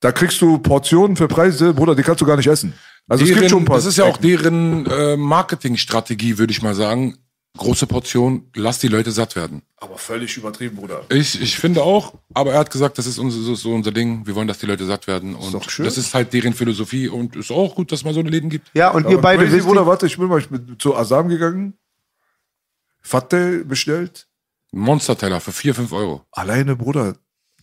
da 0.00 0.12
kriegst 0.12 0.40
du 0.40 0.58
Portionen 0.58 1.16
für 1.16 1.28
Preise, 1.28 1.74
Bruder, 1.74 1.94
die 1.94 2.02
kannst 2.02 2.20
du 2.20 2.26
gar 2.26 2.36
nicht 2.36 2.46
essen. 2.46 2.72
Also 3.08 3.24
es 3.24 3.30
gibt 3.30 3.40
Deren, 3.40 3.50
schon 3.50 3.62
ein 3.62 3.64
paar. 3.64 3.76
das 3.76 3.86
ist 3.86 3.96
ja 3.96 4.04
auch 4.04 4.18
deren 4.18 4.86
äh, 4.86 5.16
Marketingstrategie, 5.16 6.38
würde 6.38 6.52
ich 6.52 6.62
mal 6.62 6.74
sagen. 6.74 7.16
Große 7.56 7.86
Portion, 7.88 8.50
lass 8.54 8.78
die 8.78 8.86
Leute 8.88 9.10
satt 9.10 9.34
werden. 9.34 9.62
aber 9.78 9.98
völlig 9.98 10.36
übertrieben, 10.36 10.76
Bruder. 10.76 11.02
Ich, 11.08 11.40
ich 11.40 11.56
finde 11.56 11.82
auch, 11.82 12.14
aber 12.32 12.52
er 12.52 12.60
hat 12.60 12.70
gesagt, 12.70 12.98
das 12.98 13.06
ist 13.06 13.18
unser, 13.18 13.40
so, 13.40 13.54
so 13.56 13.74
unser 13.74 13.90
Ding. 13.90 14.24
Wir 14.26 14.34
wollen, 14.36 14.46
dass 14.46 14.58
die 14.58 14.66
Leute 14.66 14.84
satt 14.84 15.06
werden. 15.08 15.34
Und 15.34 15.54
doch 15.54 15.68
schön. 15.68 15.84
das 15.84 15.98
ist 15.98 16.14
halt 16.14 16.32
deren 16.32 16.52
Philosophie 16.52 17.08
und 17.08 17.34
ist 17.34 17.50
auch 17.50 17.74
gut, 17.74 17.90
dass 17.90 18.04
man 18.04 18.14
so 18.14 18.20
eine 18.20 18.28
Läden 18.30 18.48
gibt. 18.50 18.70
Ja, 18.74 18.90
und 18.90 19.04
ihr 19.04 19.12
Aber 19.14 19.22
beide 19.22 19.42
crazy, 19.42 19.56
wisst, 19.56 19.66
Bruder, 19.66 19.86
warte, 19.86 20.06
ich 20.06 20.16
bin 20.18 20.28
mal 20.28 20.38
ich 20.38 20.48
bin 20.48 20.76
zu 20.78 20.94
Asam 20.94 21.28
gegangen, 21.28 21.74
Fatte 23.00 23.64
bestellt, 23.64 24.28
Monsterteller 24.70 25.40
für 25.40 25.52
4, 25.52 25.74
5 25.74 25.92
Euro. 25.92 26.22
alleine, 26.30 26.76
Bruder, 26.76 27.16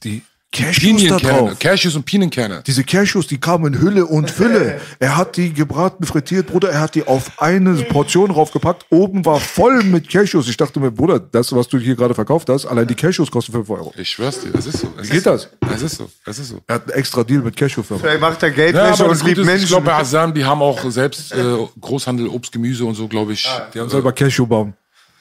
die 0.04 0.24
Cashews 0.64 1.08
da 1.08 1.18
drauf. 1.18 1.60
Cashews 1.60 1.96
und 1.96 2.06
Pinienkerne. 2.06 2.64
Diese 2.66 2.84
Cashews, 2.84 3.28
die 3.28 3.38
kamen 3.40 3.74
in 3.74 3.82
Hülle 3.82 4.06
und 4.06 4.30
Fülle. 4.32 4.80
Er 5.00 5.18
hat 5.18 5.36
die 5.38 5.54
gebraten, 5.54 6.06
frittiert, 6.06 6.48
Bruder. 6.48 6.70
Er 6.72 6.80
hat 6.80 6.96
die 6.96 7.06
auf 7.06 7.32
eine 7.42 7.74
Portion 7.84 8.32
raufgepackt. 8.32 8.86
Oben 8.90 9.26
war 9.26 9.40
voll 9.40 9.84
mit 9.84 10.10
Cashews. 10.10 10.48
Ich 10.48 10.58
dachte 10.58 10.80
mir, 10.80 10.92
Bruder, 10.92 11.20
das, 11.20 11.54
was 11.54 11.68
du 11.68 11.78
hier 11.78 11.96
gerade 11.96 12.14
verkauft 12.14 12.50
hast, 12.50 12.66
allein 12.66 12.88
die 12.88 12.96
Cashews 12.96 13.30
kosten 13.30 13.52
5 13.52 13.70
Euro. 13.70 13.94
Ich 13.98 14.10
schwör's 14.10 14.40
dir, 14.40 14.52
es 14.58 14.66
ist 14.66 14.80
so. 14.80 14.88
Es 15.00 15.10
Wie 15.10 15.14
geht 15.14 15.26
das? 15.26 15.50
Es 15.74 15.82
ist 15.82 15.98
so, 15.98 16.10
es 16.26 16.40
ist 16.40 16.50
so. 16.50 16.62
Er 16.68 16.76
hat 16.76 16.84
einen 16.90 16.98
extra 17.00 17.24
Deal 17.24 17.42
mit 17.42 17.56
Cashewfirma. 17.56 18.02
vielleicht 18.02 18.22
macht 18.22 18.42
er 18.44 18.50
Ja, 18.50 18.56
Geldwäsche 18.56 18.94
aber 19.04 19.12
und 19.12 19.20
das 19.20 19.24
liebt 19.24 19.38
ist, 19.38 19.44
ich 19.44 19.52
Menschen. 19.52 19.68
glaube, 19.68 19.86
bei 19.86 19.94
Asam, 19.96 20.34
die 20.34 20.46
haben 20.46 20.62
auch 20.62 20.90
selbst 20.90 21.34
äh, 21.34 21.44
Großhandel, 21.82 22.28
Obst, 22.28 22.52
Gemüse 22.52 22.86
und 22.86 22.96
so, 22.96 23.08
glaube 23.08 23.34
ich. 23.34 23.48
Die 23.74 23.80
haben 23.80 23.90
Selber 23.90 24.14
Cashewbaum. 24.14 24.74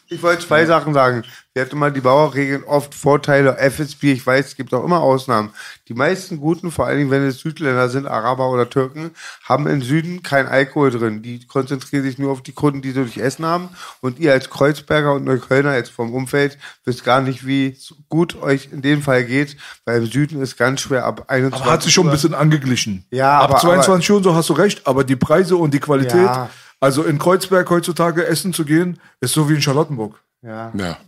Ich 0.09 0.23
wollte 0.23 0.47
zwei 0.47 0.67
Sachen 0.67 0.93
sagen. 0.93 1.25
Wir 1.55 1.63
hatten 1.63 1.79
mal 1.79 1.93
die 1.93 2.01
Bauerregeln 2.01 2.65
oft 2.65 2.95
Vorteile, 2.95 3.57
FSB, 3.59 4.13
ich 4.13 4.27
weiß, 4.27 4.47
es 4.49 4.57
gibt 4.57 4.75
auch 4.75 4.85
immer 4.85 5.01
Ausnahmen. 5.01 5.51
Die 5.89 5.95
meisten 5.95 6.41
Guten, 6.41 6.71
vor 6.73 6.87
allen 6.87 6.99
Dingen 6.99 7.11
wenn 7.13 7.23
es 7.25 7.39
Südländer 7.39 7.89
sind, 7.89 8.07
Araber 8.07 8.51
oder 8.51 8.69
Türken, 8.69 9.13
haben 9.45 9.67
im 9.69 9.81
Süden 9.81 10.23
kein 10.23 10.47
Alkohol 10.49 10.91
drin. 10.91 11.23
Die 11.23 11.47
konzentrieren 11.47 12.03
sich 12.03 12.19
nur 12.19 12.33
auf 12.33 12.43
die 12.43 12.53
Kunden, 12.53 12.83
die 12.83 12.89
sie 12.91 12.97
durch 13.01 13.19
Essen 13.19 13.47
haben. 13.47 13.69
Und 14.01 14.19
ihr 14.19 14.33
als 14.33 14.51
Kreuzberger 14.51 15.15
und 15.15 15.25
Neuköllner 15.25 15.77
jetzt 15.77 15.91
vom 15.91 16.13
Umfeld 16.13 16.59
wisst 16.85 17.05
gar 17.05 17.21
nicht, 17.21 17.47
wie 17.47 17.77
gut 18.09 18.43
euch 18.43 18.69
in 18.73 18.83
dem 18.83 19.01
Fall 19.01 19.25
geht, 19.25 19.57
weil 19.85 19.99
im 20.03 20.07
Süden 20.11 20.43
ist 20.43 20.59
ganz 20.59 20.81
schwer 20.81 21.05
ab 21.05 21.25
21 21.29 21.63
Aber 21.63 21.73
hat 21.73 21.83
sich 21.85 21.95
schon 21.95 22.09
ein 22.09 22.13
bisschen 22.13 22.35
angeglichen. 22.35 23.05
Ja, 23.11 23.39
Ab 23.39 23.51
aber- 23.51 23.61
22 23.61 24.11
Uhr, 24.11 24.23
so 24.25 24.35
hast 24.35 24.49
du 24.49 24.55
recht, 24.55 24.87
aber 24.87 25.05
die 25.05 25.17
Preise 25.17 25.57
und 25.57 25.73
die 25.73 25.81
Qualität, 25.81 26.15
Ja. 26.27 26.51
Also 26.81 27.03
in 27.05 27.19
Kreuzberg 27.19 27.69
heutzutage 27.71 28.27
essen 28.27 28.53
zu 28.53 28.65
gehen, 28.65 28.99
ist 29.21 29.33
so 29.33 29.49
wie 29.49 29.55
in 29.55 29.63
Charlottenburg. 29.63 30.21
Ja. 30.43 30.73
ja. 30.77 30.99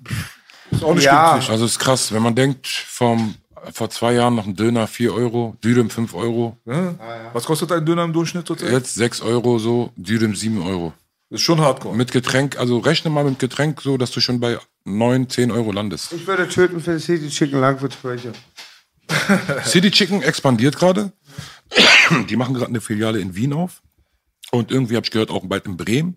Ist 0.70 0.82
auch 0.82 0.94
nicht 0.94 1.04
Ja. 1.04 1.32
günstig. 1.32 1.50
Also 1.52 1.64
ist 1.66 1.78
krass, 1.78 2.12
wenn 2.12 2.22
man 2.22 2.34
denkt, 2.34 2.66
vom, 2.66 3.34
vor 3.72 3.90
zwei 3.90 4.14
Jahren 4.14 4.34
noch 4.34 4.46
ein 4.46 4.56
Döner 4.56 4.86
4 4.86 5.12
Euro, 5.14 5.56
Dürüm 5.62 5.90
5 5.90 6.14
Euro, 6.14 6.56
Ja? 6.64 6.94
Was 7.32 7.44
kostet 7.44 7.70
ein 7.72 7.84
Döner 7.84 8.04
im 8.04 8.12
Durchschnitt 8.12 8.46
zurzeit? 8.46 8.70
jetzt 8.72 8.94
6 8.94 9.20
Euro 9.20 9.58
so, 9.58 9.92
Dürüm 9.96 10.34
7 10.34 10.62
Euro. 10.62 10.92
Das 11.28 11.40
ist 11.40 11.44
schon 11.44 11.60
hardcore. 11.60 11.94
Mit 11.96 12.12
Getränk, 12.12 12.56
also 12.58 12.78
rechne 12.78 13.10
mal 13.10 13.24
mit 13.24 13.38
Getränk 13.40 13.80
so, 13.82 13.96
dass 13.98 14.12
du 14.12 14.20
schon 14.20 14.38
bei 14.40 14.58
9, 14.84 15.28
10 15.28 15.50
Euro 15.50 15.72
landest. 15.72 16.12
Ich 16.12 16.26
würde 16.26 16.48
töten 16.48 16.80
für 16.80 16.98
City 17.00 17.28
Chicken 17.28 17.60
Langwurzkirche. 17.60 18.32
City 19.64 19.90
Chicken 19.90 20.22
expandiert 20.22 20.76
gerade. 20.76 21.12
Die 22.28 22.36
machen 22.36 22.54
gerade 22.54 22.68
eine 22.68 22.80
Filiale 22.80 23.18
in 23.20 23.34
Wien 23.34 23.52
auf. 23.52 23.82
Und 24.52 24.70
irgendwie 24.70 24.96
habe 24.96 25.04
ich 25.04 25.10
gehört, 25.10 25.30
auch 25.30 25.44
bald 25.44 25.66
in 25.66 25.76
Bremen. 25.76 26.16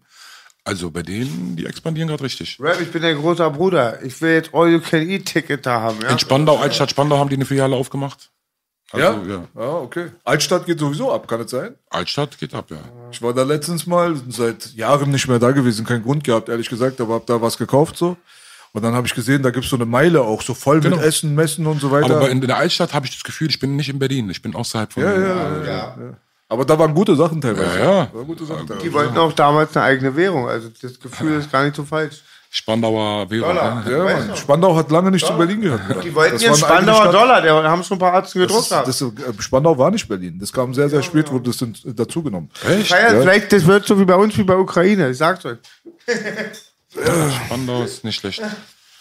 Also 0.64 0.91
bei 0.91 1.01
denen, 1.01 1.56
die 1.56 1.65
expandieren 1.65 2.10
gerade 2.10 2.23
richtig. 2.23 2.57
Rap, 2.60 2.80
ich 2.81 2.91
bin 2.91 3.01
dein 3.01 3.18
großer 3.18 3.49
Bruder. 3.49 4.03
Ich 4.03 4.22
will 4.22 4.34
jetzt 4.34 4.53
All-You-Can-Eat-Ticket 4.53 5.65
da 5.65 5.81
haben, 5.81 5.99
ja? 6.01 6.10
In 6.10 6.19
Spandau, 6.19 6.57
Altstadt 6.57 6.91
Spandau 6.91 7.18
haben 7.18 7.30
die 7.30 7.35
eine 7.38 7.45
Filiale 7.45 7.76
aufgemacht. 7.76 8.30
Also, 8.91 9.06
ja? 9.06 9.23
ja. 9.27 9.47
ja, 9.56 9.72
okay. 9.77 10.11
Altstadt 10.23 10.65
geht 10.65 10.80
sowieso 10.80 11.11
ab, 11.11 11.27
kann 11.27 11.41
es 11.41 11.51
sein? 11.51 11.76
Altstadt 11.89 12.38
geht 12.38 12.53
ab, 12.53 12.69
ja. 12.72 12.77
Ich 13.11 13.22
war 13.22 13.34
da 13.34 13.43
letztens 13.43 13.85
mal, 13.88 14.15
seit 14.30 14.73
Jahren 14.73 15.11
nicht 15.11 15.27
mehr 15.27 15.39
da 15.39 15.51
gewesen, 15.51 15.85
keinen 15.85 16.03
Grund 16.03 16.23
gehabt, 16.23 16.49
ehrlich 16.49 16.69
gesagt, 16.69 16.99
aber 16.99 17.15
hab 17.15 17.26
da 17.26 17.41
was 17.41 17.57
gekauft 17.57 17.97
so. 17.97 18.18
Und 18.72 18.84
dann 18.84 18.93
habe 18.93 19.07
ich 19.07 19.15
gesehen, 19.15 19.41
da 19.41 19.49
gibt's 19.49 19.69
so 19.69 19.76
eine 19.76 19.85
Meile 19.85 20.22
auch, 20.22 20.41
so 20.43 20.53
voll 20.53 20.80
Genau. 20.80 20.97
mit 20.97 21.06
Essen, 21.06 21.34
Messen 21.34 21.65
und 21.65 21.81
so 21.81 21.89
weiter. 21.89 22.15
Aber 22.18 22.30
in 22.30 22.41
der 22.41 22.57
Altstadt 22.57 22.93
habe 22.93 23.06
ich 23.07 23.14
das 23.14 23.23
Gefühl, 23.23 23.49
ich 23.49 23.60
bin 23.60 23.76
nicht 23.76 23.89
in 23.89 23.97
Berlin, 23.97 24.30
ich 24.30 24.41
bin 24.41 24.53
außerhalb 24.53 24.93
von. 24.93 25.03
ja, 25.03 25.11
ja, 25.14 25.19
ja, 25.19 25.64
ja, 25.65 25.97
ja. 25.99 26.18
Aber 26.52 26.66
da 26.66 26.78
waren 26.80 26.94
gute 26.96 27.16
Sachen 27.16 27.40
teilweise. 27.40 27.80
Ja, 27.80 27.86
ja. 27.86 28.06
Da 28.12 28.22
gute 28.24 28.44
Sachen 28.44 28.66
Die 28.66 28.74
teilweise. 28.74 28.94
wollten 28.94 29.18
auch 29.20 29.34
damals 29.34 29.76
eine 29.78 29.86
eigene 29.86 30.16
Währung. 30.16 30.48
Also 30.50 30.70
das 30.82 31.00
Gefühl 31.00 31.40
ist 31.40 31.52
gar 31.52 31.64
nicht 31.64 31.76
so 31.76 31.84
falsch. 31.86 32.24
Spandauer 32.52 33.30
Währung. 33.30 33.50
Dollar. 33.56 33.84
ne? 33.86 33.92
Ja, 33.92 34.04
Mann. 34.04 34.36
Spandau 34.36 34.76
hat 34.76 34.90
lange 34.90 35.12
nicht 35.12 35.24
zu 35.24 35.34
Berlin 35.38 35.62
gehört. 35.62 36.04
Die 36.04 36.16
wollten 36.16 36.34
Das 36.34 36.42
jetzt 36.42 36.60
Spandauer 36.62 36.96
Stadt. 37.04 37.14
Dollar. 37.14 37.42
Der 37.44 37.54
haben 37.70 37.84
schon 37.84 37.98
ein 37.98 38.00
paar 38.00 38.14
Arzten 38.14 38.40
Das 38.40 38.48
gedruckt. 38.48 38.64
ist, 38.64 38.70
gehabt. 38.70 38.88
das, 38.88 39.02
äh, 39.38 39.42
Spandau 39.44 39.78
war 39.78 39.92
nicht 39.92 40.08
Berlin. 40.08 40.40
Das 40.40 40.52
kam 40.52 40.74
sehr, 40.74 40.90
sehr 40.90 41.04
spät, 41.04 41.32
wurde 41.32 41.52
das 41.52 41.58
dann 41.58 41.76
dazugenommen. 41.86 42.50
Echt? 42.68 42.90
Ja, 42.90 43.14
ja, 43.14 43.20
Vielleicht, 43.22 43.54
das 43.54 43.68
wird 43.68 43.86
so 43.86 44.00
wie 44.00 44.06
bei 44.06 44.16
uns, 44.16 44.36
wie 44.36 44.44
bei 44.44 44.58
Ukraine. 44.58 45.12
Ich 45.12 45.20
sag's 45.20 45.46
euch. 45.46 45.60
Spandau 47.46 47.84
ist 47.84 48.04
nicht 48.04 48.20
schlecht. 48.20 48.42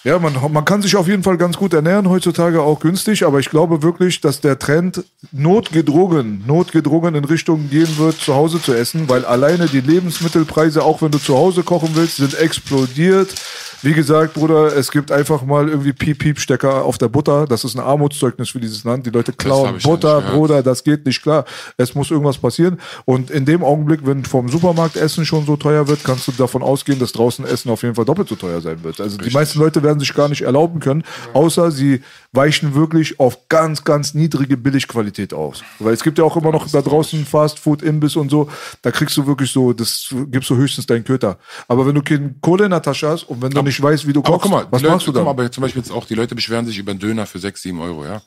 Ja, 0.04 0.20
man, 0.20 0.34
man 0.52 0.64
kann 0.64 0.80
sich 0.80 0.94
auf 0.94 1.08
jeden 1.08 1.24
Fall 1.24 1.36
ganz 1.38 1.56
gut 1.56 1.74
ernähren, 1.74 2.08
heutzutage 2.08 2.62
auch 2.62 2.78
günstig, 2.78 3.24
aber 3.24 3.40
ich 3.40 3.50
glaube 3.50 3.82
wirklich, 3.82 4.20
dass 4.20 4.40
der 4.40 4.56
Trend 4.56 5.02
notgedrungen, 5.32 6.44
notgedrungen 6.46 7.16
in 7.16 7.24
Richtung 7.24 7.68
gehen 7.68 7.98
wird, 7.98 8.20
zu 8.20 8.34
Hause 8.34 8.62
zu 8.62 8.72
essen, 8.72 9.08
weil 9.08 9.24
alleine 9.24 9.66
die 9.66 9.80
Lebensmittelpreise, 9.80 10.84
auch 10.84 11.02
wenn 11.02 11.10
du 11.10 11.18
zu 11.18 11.36
Hause 11.36 11.64
kochen 11.64 11.90
willst, 11.94 12.18
sind 12.18 12.38
explodiert. 12.38 13.34
Wie 13.82 13.92
gesagt, 13.92 14.34
Bruder, 14.34 14.76
es 14.76 14.90
gibt 14.90 15.12
einfach 15.12 15.42
mal 15.42 15.68
irgendwie 15.68 15.92
Piep-Piep-Stecker 15.92 16.84
auf 16.84 16.98
der 16.98 17.08
Butter. 17.08 17.46
Das 17.46 17.64
ist 17.64 17.76
ein 17.76 17.80
Armutszeugnis 17.80 18.50
für 18.50 18.58
dieses 18.58 18.82
Land. 18.82 19.06
Die 19.06 19.10
Leute 19.10 19.32
klauen 19.32 19.78
Butter. 19.78 20.20
Bruder, 20.20 20.64
das 20.64 20.82
geht 20.82 21.06
nicht 21.06 21.22
klar. 21.22 21.44
Es 21.76 21.94
muss 21.94 22.10
irgendwas 22.10 22.38
passieren. 22.38 22.80
Und 23.04 23.30
in 23.30 23.44
dem 23.44 23.62
Augenblick, 23.62 24.00
wenn 24.04 24.24
vom 24.24 24.48
Supermarkt 24.48 24.96
Essen 24.96 25.24
schon 25.24 25.46
so 25.46 25.56
teuer 25.56 25.86
wird, 25.86 26.02
kannst 26.02 26.26
du 26.26 26.32
davon 26.32 26.62
ausgehen, 26.62 26.98
dass 26.98 27.12
draußen 27.12 27.44
Essen 27.44 27.70
auf 27.70 27.82
jeden 27.82 27.94
Fall 27.94 28.04
doppelt 28.04 28.28
so 28.28 28.34
teuer 28.34 28.60
sein 28.60 28.82
wird. 28.82 29.00
Also 29.00 29.16
die 29.16 29.30
meisten 29.30 29.60
Leute 29.60 29.82
werden 29.82 30.00
sich 30.00 30.12
gar 30.12 30.28
nicht 30.28 30.42
erlauben 30.42 30.80
können, 30.80 31.04
außer 31.32 31.70
sie 31.70 32.02
weichen 32.32 32.74
wirklich 32.74 33.20
auf 33.20 33.48
ganz, 33.48 33.84
ganz 33.84 34.12
niedrige 34.12 34.56
Billigqualität 34.56 35.32
aus. 35.32 35.62
Weil 35.78 35.94
es 35.94 36.02
gibt 36.02 36.18
ja 36.18 36.24
auch 36.24 36.36
immer 36.36 36.50
noch 36.50 36.68
da 36.68 36.82
draußen 36.82 37.24
Fast 37.24 37.58
Food, 37.58 37.82
Imbiss 37.82 38.16
und 38.16 38.30
so, 38.30 38.48
da 38.82 38.90
kriegst 38.90 39.16
du 39.16 39.26
wirklich 39.26 39.50
so, 39.50 39.72
das 39.72 40.12
gibst 40.26 40.50
du 40.50 40.56
höchstens 40.56 40.86
deinen 40.86 41.04
Köter. 41.04 41.38
Aber 41.68 41.86
wenn 41.86 41.94
du 41.94 42.02
keine 42.02 42.34
Kohle 42.40 42.64
in 42.64 42.70
der 42.70 42.82
Tasche 42.82 43.08
hast 43.08 43.22
und 43.24 43.40
wenn 43.40 43.50
du 43.50 43.67
nicht 43.68 43.80
weißt, 43.80 44.06
wie 44.06 44.12
du 44.12 44.20
Aber 44.20 44.32
kochst, 44.32 44.42
guck 44.42 44.50
mal, 44.50 44.66
was 44.70 44.80
die 44.80 44.84
Leute, 44.84 44.94
machst 44.94 45.06
du 45.06 45.12
mal, 45.12 45.30
aber 45.30 45.50
zum 45.50 45.62
Beispiel 45.62 45.82
jetzt 45.82 45.90
auch, 45.90 46.04
die 46.04 46.14
Leute 46.14 46.34
beschweren 46.34 46.66
sich 46.66 46.78
über 46.78 46.90
einen 46.90 47.00
Döner 47.00 47.26
für 47.26 47.38
6, 47.38 47.62
7 47.62 47.80
Euro, 47.80 48.04
ja. 48.04 48.22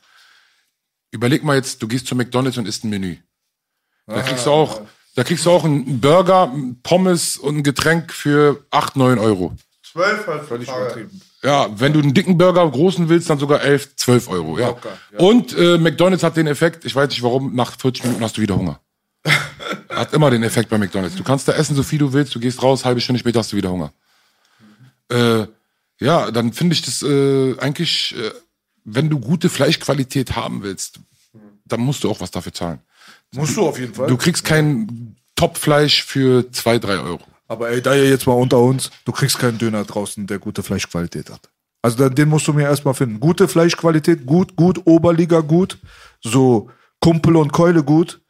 Überleg 1.11 1.43
mal 1.43 1.55
jetzt, 1.55 1.81
du 1.81 1.88
gehst 1.88 2.07
zu 2.07 2.15
McDonalds 2.15 2.57
und 2.57 2.68
isst 2.68 2.84
ein 2.84 2.89
Menü. 2.89 3.18
Da 4.07 4.22
kriegst 4.22 4.45
du 4.45 4.51
auch, 4.51 4.81
da 5.15 5.23
kriegst 5.23 5.45
du 5.45 5.51
auch 5.51 5.63
einen 5.63 5.99
Burger, 5.99 6.43
einen 6.43 6.81
Pommes 6.81 7.38
und 7.38 7.57
ein 7.57 7.63
Getränk 7.63 8.13
für 8.13 8.65
8, 8.72 8.95
9 8.95 9.19
Euro. 9.19 9.55
12 9.91 10.27
halt 10.27 10.43
Völlig 10.43 10.69
übertrieben. 10.69 11.22
Ja, 11.43 11.68
wenn 11.80 11.91
du 11.91 11.99
einen 11.99 12.13
dicken 12.13 12.38
Burger, 12.38 12.69
großen 12.69 13.09
willst, 13.09 13.30
dann 13.30 13.39
sogar 13.39 13.61
11, 13.61 13.95
12 13.95 14.30
Euro, 14.30 14.59
ja. 14.59 14.68
Locker, 14.68 14.97
ja. 15.11 15.19
Und 15.19 15.57
äh, 15.57 15.77
McDonalds 15.77 16.23
hat 16.23 16.38
den 16.38 16.47
Effekt, 16.47 16.85
ich 16.85 16.95
weiß 16.95 17.09
nicht 17.09 17.23
warum, 17.23 17.55
nach 17.55 17.77
40 17.77 18.03
Minuten 18.03 18.23
hast 18.23 18.38
du 18.38 18.41
wieder 18.41 18.55
Hunger. 18.55 18.80
hat 19.89 20.13
immer 20.13 20.30
den 20.30 20.43
Effekt 20.43 20.69
bei 20.69 20.77
McDonalds. 20.77 21.15
Du 21.15 21.23
kannst 21.23 21.47
da 21.47 21.53
essen, 21.53 21.76
so 21.76 21.84
viel 21.84 21.99
du 21.99 22.13
willst, 22.13 22.34
du 22.35 22.39
gehst 22.39 22.61
raus, 22.61 22.85
halbe 22.85 23.01
Stunde 23.01 23.19
später 23.19 23.39
hast 23.39 23.51
du 23.51 23.57
wieder 23.57 23.72
Hunger. 23.72 23.91
Äh, 25.11 25.47
ja, 25.99 26.31
dann 26.31 26.53
finde 26.53 26.73
ich 26.73 26.81
das 26.81 27.03
äh, 27.03 27.57
eigentlich, 27.59 28.15
äh, 28.17 28.31
wenn 28.83 29.09
du 29.09 29.19
gute 29.19 29.49
Fleischqualität 29.49 30.35
haben 30.35 30.63
willst, 30.63 30.99
dann 31.65 31.81
musst 31.81 32.03
du 32.03 32.09
auch 32.09 32.19
was 32.19 32.31
dafür 32.31 32.53
zahlen. 32.53 32.79
Musst 33.33 33.55
du 33.55 33.67
auf 33.67 33.79
jeden 33.79 33.93
Fall. 33.93 34.07
Du 34.07 34.17
kriegst 34.17 34.43
kein 34.43 35.15
Top-Fleisch 35.35 36.03
für 36.03 36.51
2, 36.51 36.79
3 36.79 36.99
Euro. 36.99 37.23
Aber 37.47 37.69
ey, 37.69 37.81
da 37.81 37.93
ja 37.93 38.03
jetzt 38.03 38.27
mal 38.27 38.33
unter 38.33 38.59
uns, 38.59 38.91
du 39.05 39.11
kriegst 39.11 39.38
keinen 39.38 39.57
Döner 39.57 39.83
draußen, 39.83 40.25
der 40.27 40.39
gute 40.39 40.63
Fleischqualität 40.63 41.29
hat. 41.29 41.49
Also 41.81 41.97
dann, 41.97 42.15
den 42.15 42.29
musst 42.29 42.47
du 42.47 42.53
mir 42.53 42.63
erstmal 42.63 42.93
finden. 42.93 43.19
Gute 43.19 43.47
Fleischqualität, 43.47 44.25
gut, 44.25 44.55
gut, 44.55 44.81
Oberliga 44.85 45.41
gut, 45.41 45.77
so 46.21 46.69
Kumpel 46.99 47.35
und 47.35 47.51
Keule 47.51 47.83
gut, 47.83 48.21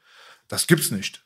das 0.48 0.68
gibt's 0.68 0.91
nicht. 0.91 1.24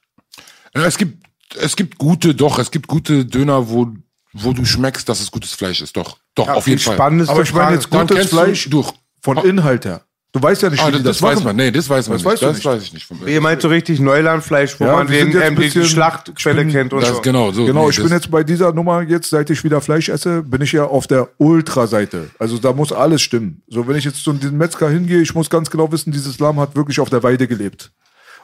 Ja, 0.76 0.86
es 0.86 0.98
gibt, 0.98 1.26
es 1.56 1.76
gibt 1.76 1.98
gute, 1.98 2.36
doch, 2.36 2.60
es 2.60 2.72
gibt 2.72 2.88
gute 2.88 3.26
Döner, 3.26 3.70
wo, 3.70 3.94
wo 4.38 4.52
du 4.54 4.66
schmeckst, 4.66 5.08
dass 5.08 5.22
es 5.22 5.32
gutes 5.32 5.54
Fleisch 5.54 5.82
ist. 5.82 5.96
Doch, 5.96 6.18
doch, 6.36 6.48
auf 6.50 6.68
jeden 6.68 6.80
Fall. 6.80 6.96
Spannendste 6.96 7.34
Aber 7.34 7.44
ich 7.44 7.54
meine 7.54 7.76
jetzt 7.76 7.90
gutes 7.90 8.28
Fleisch 8.30 8.70
durch. 8.70 8.92
von 9.22 9.38
Inhalt 9.38 9.86
her. 9.86 10.02
Du 10.34 10.44
weißt 10.44 10.64
ja 10.64 10.70
nicht, 10.70 10.84
Ah, 10.84 10.88
wie 10.90 10.92
das, 10.92 11.04
das, 11.04 11.18
das, 11.20 11.22
weiß 11.22 11.36
machen. 11.36 11.46
man. 11.46 11.56
Nee, 11.56 11.72
das 11.72 11.90
weiß 11.90 12.10
man 12.10 12.18
Das 12.18 12.24
nicht. 12.26 12.32
weißt 12.34 12.42
du 12.42 12.46
das 12.48 12.56
nicht. 12.58 12.66
weiß 12.66 12.84
ich 12.84 12.94
nicht. 12.94 13.08
Ihr 13.26 13.40
meint 13.40 13.62
so 13.62 13.70
richtig 13.70 14.02
Neulandfleisch, 14.02 14.78
wo 14.78 14.84
Ja, 14.84 14.92
man 14.98 15.08
den, 15.08 15.32
ähm, 15.32 15.42
ein 15.42 15.56
die, 15.56 15.86
Schlachtquelle 15.86 16.68
kennt 16.68 16.92
und 16.92 17.00
Das 17.02 17.10
so. 17.12 17.22
genau 17.22 17.54
so. 17.54 17.66
Genau, 17.66 17.86
Nee, 17.86 17.92
ich 17.92 17.96
bin 18.04 18.10
jetzt 18.10 18.30
bei 18.30 18.44
dieser 18.44 18.74
Nummer 18.74 19.02
jetzt, 19.04 19.30
seit 19.30 19.50
ich 19.50 19.64
wieder 19.64 19.80
Fleisch 19.80 20.10
esse, 20.10 20.44
bin 20.44 20.62
ich 20.62 20.74
ja 20.74 20.84
auf 20.84 21.08
der 21.08 21.30
Ultra-Seite. 21.38 22.32
Also 22.38 22.58
da 22.58 22.74
muss 22.74 22.92
alles 22.92 23.22
stimmen. 23.22 23.62
So, 23.70 23.88
wenn 23.88 23.96
ich 23.96 24.04
jetzt 24.04 24.22
zu 24.26 24.34
diesem 24.34 24.58
Metzger 24.58 24.90
hingehe, 24.90 25.22
ich 25.22 25.34
muss 25.34 25.50
ganz 25.50 25.70
genau 25.70 25.90
wissen, 25.94 26.12
dieses 26.12 26.38
Lamm 26.40 26.60
hat 26.60 26.76
wirklich 26.76 27.00
auf 27.00 27.10
der 27.10 27.24
Weide 27.24 27.48
gelebt. 27.48 27.92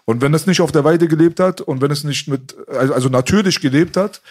Und 0.06 0.22
wenn 0.22 0.34
es 0.34 0.48
nicht 0.48 0.62
auf 0.62 0.72
der 0.72 0.86
Weide 0.86 1.08
gelebt 1.10 1.42
hat 1.42 1.60
und 1.60 1.82
wenn 1.82 1.92
es 1.92 2.06
nicht 2.06 2.28
mit, 2.30 2.56
also, 2.70 2.94
also 2.94 3.10
natürlich 3.10 3.60
gelebt 3.60 3.98
hat, 3.98 4.22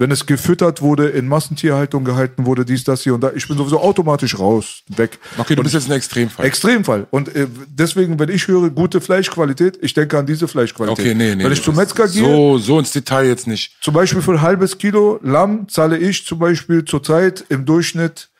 wenn 0.00 0.12
es 0.12 0.26
gefüttert 0.26 0.80
wurde, 0.80 1.08
in 1.08 1.26
Massentierhaltung 1.26 2.04
gehalten 2.04 2.46
wurde, 2.46 2.64
dies, 2.64 2.84
das 2.84 3.02
hier 3.02 3.14
und 3.14 3.20
da, 3.20 3.32
ich 3.34 3.48
bin 3.48 3.56
sowieso 3.58 3.80
automatisch 3.80 4.38
raus, 4.38 4.82
weg. 4.96 5.18
Okay, 5.36 5.56
du 5.56 5.62
bist 5.64 5.74
jetzt 5.74 5.90
ein 5.90 5.96
Extremfall. 5.96 6.46
Extremfall. 6.46 7.08
Und 7.10 7.34
äh, 7.34 7.48
deswegen, 7.68 8.16
wenn 8.20 8.28
ich 8.28 8.46
höre 8.46 8.70
gute 8.70 9.00
Fleischqualität, 9.00 9.76
ich 9.82 9.94
denke 9.94 10.16
an 10.16 10.24
diese 10.24 10.46
Fleischqualität. 10.46 10.98
okay, 11.04 11.14
nee, 11.16 11.34
nee. 11.34 11.42
Wenn 11.44 11.52
ich 11.52 11.62
zum 11.64 11.74
Metzger 11.74 12.06
gehe, 12.06 12.22
So, 12.22 12.58
so 12.58 12.78
ins 12.78 12.92
Detail 12.92 13.26
jetzt 13.26 13.48
nicht. 13.48 13.76
zum 13.82 13.92
Beispiel 13.92 14.22
für 14.22 14.32
ein 14.32 14.40
halbes 14.42 14.78
Kilo 14.78 15.18
Lamm 15.22 15.68
zahle 15.68 15.98
ich 15.98 16.24
zum 16.24 16.38
Beispiel 16.38 16.84
zurzeit 16.84 17.44
im 17.48 17.64
Durchschnitt 17.64 18.30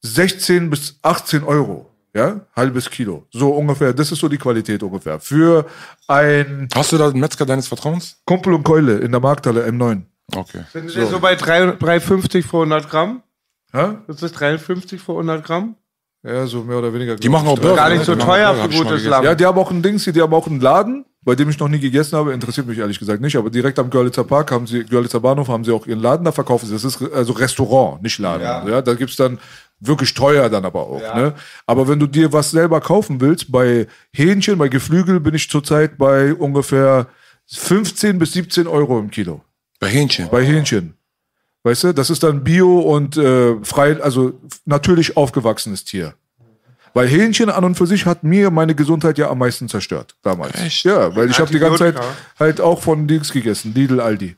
16 0.00 0.70
bis 0.70 0.98
18 1.02 1.44
Euro. 1.44 1.90
Ja, 2.16 2.42
halbes 2.54 2.88
Kilo. 2.90 3.26
So 3.32 3.50
ungefähr. 3.50 3.92
Das 3.92 4.12
ist 4.12 4.20
so 4.20 4.28
die 4.28 4.38
Qualität 4.38 4.82
ungefähr. 4.84 5.18
Für 5.18 5.66
ein 6.06 6.68
Hast 6.72 6.92
du 6.92 6.96
da 6.96 7.08
einen 7.08 7.18
Metzger 7.18 7.44
deines 7.44 7.66
Vertrauens? 7.66 8.18
Kumpel 8.24 8.54
und 8.54 8.62
Keule 8.62 8.98
in 8.98 9.10
der 9.10 9.20
Markthalle 9.20 9.66
M9. 9.66 10.02
Okay. 10.34 10.64
Sind 10.72 10.94
wir 10.94 11.06
so 11.06 11.20
bei 11.20 11.34
3 11.34 11.76
3,50 11.76 12.42
für 12.42 12.58
100 12.58 12.88
Gramm? 12.88 13.22
Ja? 13.72 14.02
Das 14.06 14.22
ist 14.22 14.32
53 14.32 15.00
für 15.00 15.12
100 15.12 15.44
Gramm? 15.44 15.76
ja, 16.22 16.46
so 16.46 16.62
mehr 16.62 16.78
oder 16.78 16.92
weniger. 16.92 17.16
Die 17.16 17.28
machen 17.28 17.46
auch 17.46 17.58
Burger. 17.58 17.76
Gar 17.76 17.90
nicht 17.90 18.04
so 18.04 18.16
teuer 18.16 18.54
für 18.54 18.68
gutes. 18.70 19.04
Lamm. 19.04 19.24
Ja, 19.24 19.34
die 19.34 19.44
haben 19.44 19.58
auch 19.58 19.70
ein 19.70 19.82
Dings 19.82 20.04
hier, 20.04 20.12
die 20.12 20.22
haben 20.22 20.32
auch 20.32 20.46
einen 20.46 20.60
Laden, 20.60 21.04
bei 21.20 21.34
dem 21.34 21.50
ich 21.50 21.58
noch 21.58 21.68
nie 21.68 21.78
gegessen 21.78 22.16
habe. 22.16 22.32
Interessiert 22.32 22.66
mich 22.66 22.78
ehrlich 22.78 22.98
gesagt 22.98 23.20
nicht, 23.20 23.36
aber 23.36 23.50
direkt 23.50 23.78
am 23.78 23.90
Görlitzer 23.90 24.24
Park 24.24 24.50
haben 24.50 24.66
sie, 24.66 24.84
Görlitzer 24.84 25.20
Bahnhof 25.20 25.48
haben 25.48 25.64
sie 25.64 25.72
auch 25.72 25.86
ihren 25.86 26.00
Laden, 26.00 26.24
da 26.24 26.32
verkaufen 26.32 26.66
sie. 26.66 26.72
Das 26.72 26.84
ist 26.84 27.02
also 27.12 27.34
Restaurant, 27.34 28.02
nicht 28.02 28.18
Laden. 28.18 28.68
Ja, 28.68 28.80
da 28.80 28.94
gibt's 28.94 29.16
dann 29.16 29.38
wirklich 29.80 30.14
teuer 30.14 30.48
dann 30.48 30.64
aber 30.64 30.80
auch. 30.80 31.00
Ne? 31.14 31.34
Aber 31.66 31.88
wenn 31.88 31.98
du 31.98 32.06
dir 32.06 32.32
was 32.32 32.50
selber 32.52 32.80
kaufen 32.80 33.20
willst, 33.20 33.52
bei 33.52 33.86
Hähnchen, 34.12 34.56
bei 34.56 34.68
Geflügel 34.68 35.20
bin 35.20 35.34
ich 35.34 35.50
zurzeit 35.50 35.98
bei 35.98 36.32
ungefähr 36.32 37.08
15 37.48 38.18
bis 38.18 38.32
17 38.32 38.66
Euro 38.66 38.98
im 38.98 39.10
Kilo. 39.10 39.42
Bei 39.84 39.90
Hähnchen. 39.90 40.28
Bei 40.30 40.42
Hähnchen. 40.42 40.94
Weißt 41.62 41.84
du, 41.84 41.92
das 41.92 42.08
ist 42.08 42.22
dann 42.22 42.42
Bio 42.42 42.80
und 42.80 43.18
äh, 43.18 43.62
frei, 43.62 44.00
also 44.02 44.32
natürlich 44.64 45.18
aufgewachsenes 45.18 45.84
Tier. 45.84 46.14
Weil 46.94 47.06
Hähnchen 47.06 47.50
an 47.50 47.64
und 47.64 47.74
für 47.74 47.86
sich 47.86 48.06
hat 48.06 48.24
mir 48.24 48.50
meine 48.50 48.74
Gesundheit 48.74 49.18
ja 49.18 49.28
am 49.28 49.38
meisten 49.38 49.68
zerstört 49.68 50.16
damals. 50.22 50.58
Echt? 50.58 50.84
Ja, 50.84 51.14
weil 51.14 51.30
ich 51.30 51.38
habe 51.38 51.50
die 51.50 51.58
ganze 51.58 51.78
Zeit 51.78 51.96
halt 52.38 52.62
auch 52.62 52.80
von 52.80 53.06
Dings 53.06 53.30
gegessen, 53.30 53.74
Lidl, 53.74 54.00
Aldi. 54.00 54.36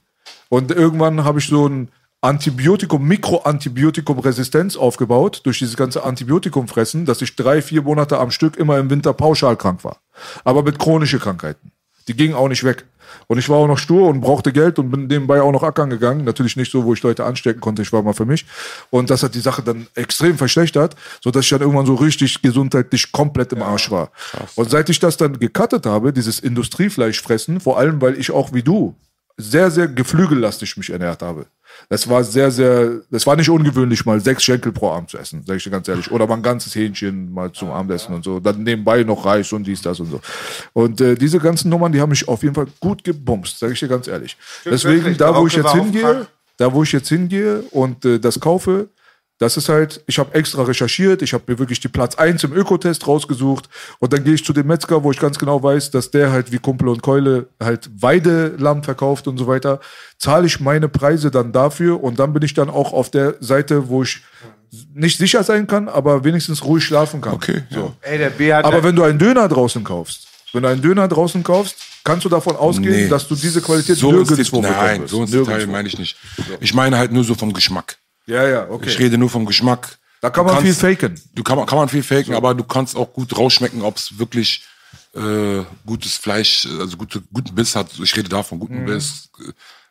Und 0.48 0.72
irgendwann 0.72 1.22
habe 1.22 1.38
ich 1.38 1.46
so 1.46 1.68
ein 1.68 1.92
Antibiotikum, 2.22 3.06
Mikroantibiotikum-Resistenz 3.06 4.76
aufgebaut 4.76 5.42
durch 5.44 5.60
dieses 5.60 5.76
ganze 5.76 6.02
Antibiotikum 6.02 6.66
fressen, 6.66 7.04
dass 7.04 7.22
ich 7.22 7.36
drei, 7.36 7.62
vier 7.62 7.82
Monate 7.82 8.18
am 8.18 8.32
Stück 8.32 8.56
immer 8.56 8.78
im 8.78 8.90
Winter 8.90 9.12
pauschal 9.12 9.56
krank 9.56 9.84
war. 9.84 9.98
Aber 10.42 10.64
mit 10.64 10.80
chronischen 10.80 11.20
Krankheiten. 11.20 11.70
Die 12.08 12.16
gingen 12.16 12.34
auch 12.34 12.48
nicht 12.48 12.64
weg. 12.64 12.84
Und 13.28 13.38
ich 13.38 13.48
war 13.48 13.58
auch 13.58 13.66
noch 13.66 13.78
stur 13.78 14.08
und 14.08 14.20
brauchte 14.20 14.52
Geld 14.52 14.78
und 14.78 14.90
bin 14.90 15.06
nebenbei 15.06 15.40
auch 15.40 15.52
noch 15.52 15.62
ackern 15.62 15.90
gegangen. 15.90 16.24
Natürlich 16.24 16.56
nicht 16.56 16.70
so, 16.70 16.84
wo 16.84 16.94
ich 16.94 17.02
Leute 17.02 17.24
anstecken 17.24 17.60
konnte. 17.60 17.82
Ich 17.82 17.92
war 17.92 18.02
mal 18.02 18.14
für 18.14 18.24
mich. 18.24 18.46
Und 18.90 19.10
das 19.10 19.22
hat 19.22 19.34
die 19.34 19.40
Sache 19.40 19.62
dann 19.62 19.86
extrem 19.94 20.38
verschlechtert, 20.38 20.96
so 21.22 21.30
dass 21.30 21.44
ich 21.44 21.50
dann 21.50 21.60
irgendwann 21.60 21.86
so 21.86 21.94
richtig 21.94 22.42
gesundheitlich 22.42 23.12
komplett 23.12 23.52
im 23.52 23.62
Arsch 23.62 23.90
war. 23.90 24.10
Und 24.54 24.70
seit 24.70 24.88
ich 24.90 24.98
das 24.98 25.16
dann 25.16 25.38
gecuttet 25.38 25.86
habe, 25.86 26.12
dieses 26.12 26.38
Industriefleisch 26.40 27.20
fressen, 27.20 27.60
vor 27.60 27.78
allem 27.78 28.00
weil 28.00 28.18
ich 28.18 28.30
auch 28.30 28.52
wie 28.52 28.62
du 28.62 28.94
sehr, 29.36 29.70
sehr 29.70 29.88
geflügellastig 29.88 30.76
mich 30.76 30.90
ernährt 30.90 31.22
habe. 31.22 31.46
Das 31.88 32.08
war 32.08 32.24
sehr, 32.24 32.50
sehr, 32.50 33.00
das 33.10 33.26
war 33.26 33.36
nicht 33.36 33.50
ungewöhnlich, 33.50 34.06
mal 34.06 34.20
sechs 34.20 34.42
Schenkel 34.44 34.72
pro 34.72 34.90
Abend 34.90 35.10
zu 35.10 35.18
essen, 35.18 35.44
sage 35.44 35.58
ich 35.58 35.64
dir 35.64 35.70
ganz 35.70 35.86
ehrlich. 35.88 36.10
Oder 36.10 36.26
mal 36.26 36.36
ein 36.36 36.42
ganzes 36.42 36.74
Hähnchen 36.74 37.32
mal 37.32 37.52
zum 37.52 37.70
Abendessen 37.70 38.14
und 38.14 38.24
so. 38.24 38.40
Dann 38.40 38.62
nebenbei 38.62 39.02
noch 39.02 39.26
Reis 39.26 39.52
und 39.52 39.64
dies, 39.64 39.82
das 39.82 40.00
und 40.00 40.10
so. 40.10 40.20
Und 40.72 41.00
äh, 41.00 41.16
diese 41.16 41.38
ganzen 41.38 41.68
Nummern, 41.68 41.92
die 41.92 42.00
haben 42.00 42.10
mich 42.10 42.26
auf 42.28 42.42
jeden 42.42 42.54
Fall 42.54 42.66
gut 42.80 43.04
gebumst, 43.04 43.58
sage 43.58 43.74
ich 43.74 43.80
dir 43.80 43.88
ganz 43.88 44.08
ehrlich. 44.08 44.36
Deswegen, 44.64 45.16
da 45.18 45.34
wo 45.36 45.46
ich 45.46 45.54
jetzt 45.54 45.72
hingehe, 45.72 46.26
da 46.56 46.72
wo 46.72 46.82
ich 46.82 46.92
jetzt 46.92 47.08
hingehe 47.08 47.60
und 47.70 48.04
äh, 48.04 48.18
das 48.18 48.40
kaufe, 48.40 48.88
das 49.38 49.56
ist 49.56 49.68
halt, 49.68 50.02
ich 50.06 50.18
habe 50.18 50.34
extra 50.34 50.62
recherchiert, 50.62 51.20
ich 51.22 51.34
habe 51.34 51.44
mir 51.46 51.58
wirklich 51.58 51.80
die 51.80 51.88
Platz 51.88 52.14
1 52.14 52.44
im 52.44 52.52
Ökotest 52.54 53.06
rausgesucht 53.06 53.68
und 53.98 54.12
dann 54.12 54.24
gehe 54.24 54.34
ich 54.34 54.44
zu 54.44 54.52
dem 54.52 54.66
Metzger, 54.66 55.02
wo 55.04 55.10
ich 55.10 55.18
ganz 55.18 55.38
genau 55.38 55.62
weiß, 55.62 55.90
dass 55.90 56.10
der 56.10 56.32
halt 56.32 56.52
wie 56.52 56.58
Kumpel 56.58 56.88
und 56.88 57.02
Keule 57.02 57.48
halt 57.62 57.90
Weidelamm 58.00 58.82
verkauft 58.82 59.28
und 59.28 59.36
so 59.36 59.46
weiter, 59.46 59.80
zahle 60.18 60.46
ich 60.46 60.60
meine 60.60 60.88
Preise 60.88 61.30
dann 61.30 61.52
dafür 61.52 62.02
und 62.02 62.18
dann 62.18 62.32
bin 62.32 62.42
ich 62.42 62.54
dann 62.54 62.70
auch 62.70 62.92
auf 62.92 63.10
der 63.10 63.34
Seite, 63.40 63.88
wo 63.88 64.02
ich 64.02 64.22
nicht 64.94 65.18
sicher 65.18 65.42
sein 65.44 65.66
kann, 65.66 65.88
aber 65.88 66.24
wenigstens 66.24 66.64
ruhig 66.64 66.84
schlafen 66.84 67.20
kann. 67.20 67.34
Okay, 67.34 67.62
so. 67.70 67.94
Ey, 68.02 68.18
der 68.18 68.30
B 68.30 68.52
hat. 68.52 68.64
Aber 68.64 68.82
wenn 68.82 68.96
du 68.96 69.02
einen 69.02 69.18
Döner 69.18 69.48
draußen 69.48 69.84
kaufst, 69.84 70.26
wenn 70.52 70.62
du 70.62 70.68
einen 70.70 70.82
Döner 70.82 71.08
draußen 71.08 71.42
kaufst, 71.42 71.76
kannst 72.04 72.24
du 72.24 72.28
davon 72.28 72.56
ausgehen, 72.56 72.94
Nee. 73.04 73.08
dass 73.08 73.28
du 73.28 73.34
diese 73.34 73.60
Qualität 73.60 73.96
so 73.96 74.10
nirgendwo 74.10 74.60
bekommen 74.60 74.76
Nein, 74.78 75.06
so 75.06 75.22
ins 75.22 75.30
Detail 75.30 75.66
meine 75.66 75.88
ich 75.88 75.98
nicht. 75.98 76.16
Ich 76.60 76.72
meine 76.72 76.96
halt 76.96 77.12
nur 77.12 77.24
so 77.24 77.34
vom 77.34 77.52
Geschmack. 77.52 77.98
Ja, 78.26 78.46
ja, 78.46 78.68
okay. 78.68 78.88
Ich 78.88 78.98
rede 78.98 79.18
nur 79.18 79.30
vom 79.30 79.46
Geschmack. 79.46 79.98
Da 80.20 80.30
kann 80.30 80.46
Du 80.46 80.52
man 80.52 80.62
kannst- 80.62 80.80
viel 80.80 80.96
faken. 80.96 81.20
Du 81.34 81.42
kann, 81.42 81.56
man- 81.56 81.66
kann 81.66 81.78
man 81.78 81.88
viel 81.88 82.02
faken, 82.02 82.34
aber 82.34 82.54
du 82.54 82.64
kannst 82.64 82.96
auch 82.96 83.12
gut 83.12 83.36
rausschmecken, 83.36 83.82
ob 83.82 83.96
es 83.96 84.18
wirklich 84.18 84.64
äh, 85.14 85.62
gutes 85.86 86.16
Fleisch, 86.16 86.66
also 86.78 86.96
gute, 86.98 87.22
guten 87.32 87.54
Biss 87.54 87.74
hat. 87.74 87.88
Ich 88.02 88.14
rede 88.16 88.28
davon, 88.28 88.58
Mhm. 88.58 88.60
guten 88.60 88.84
Biss. 88.86 89.30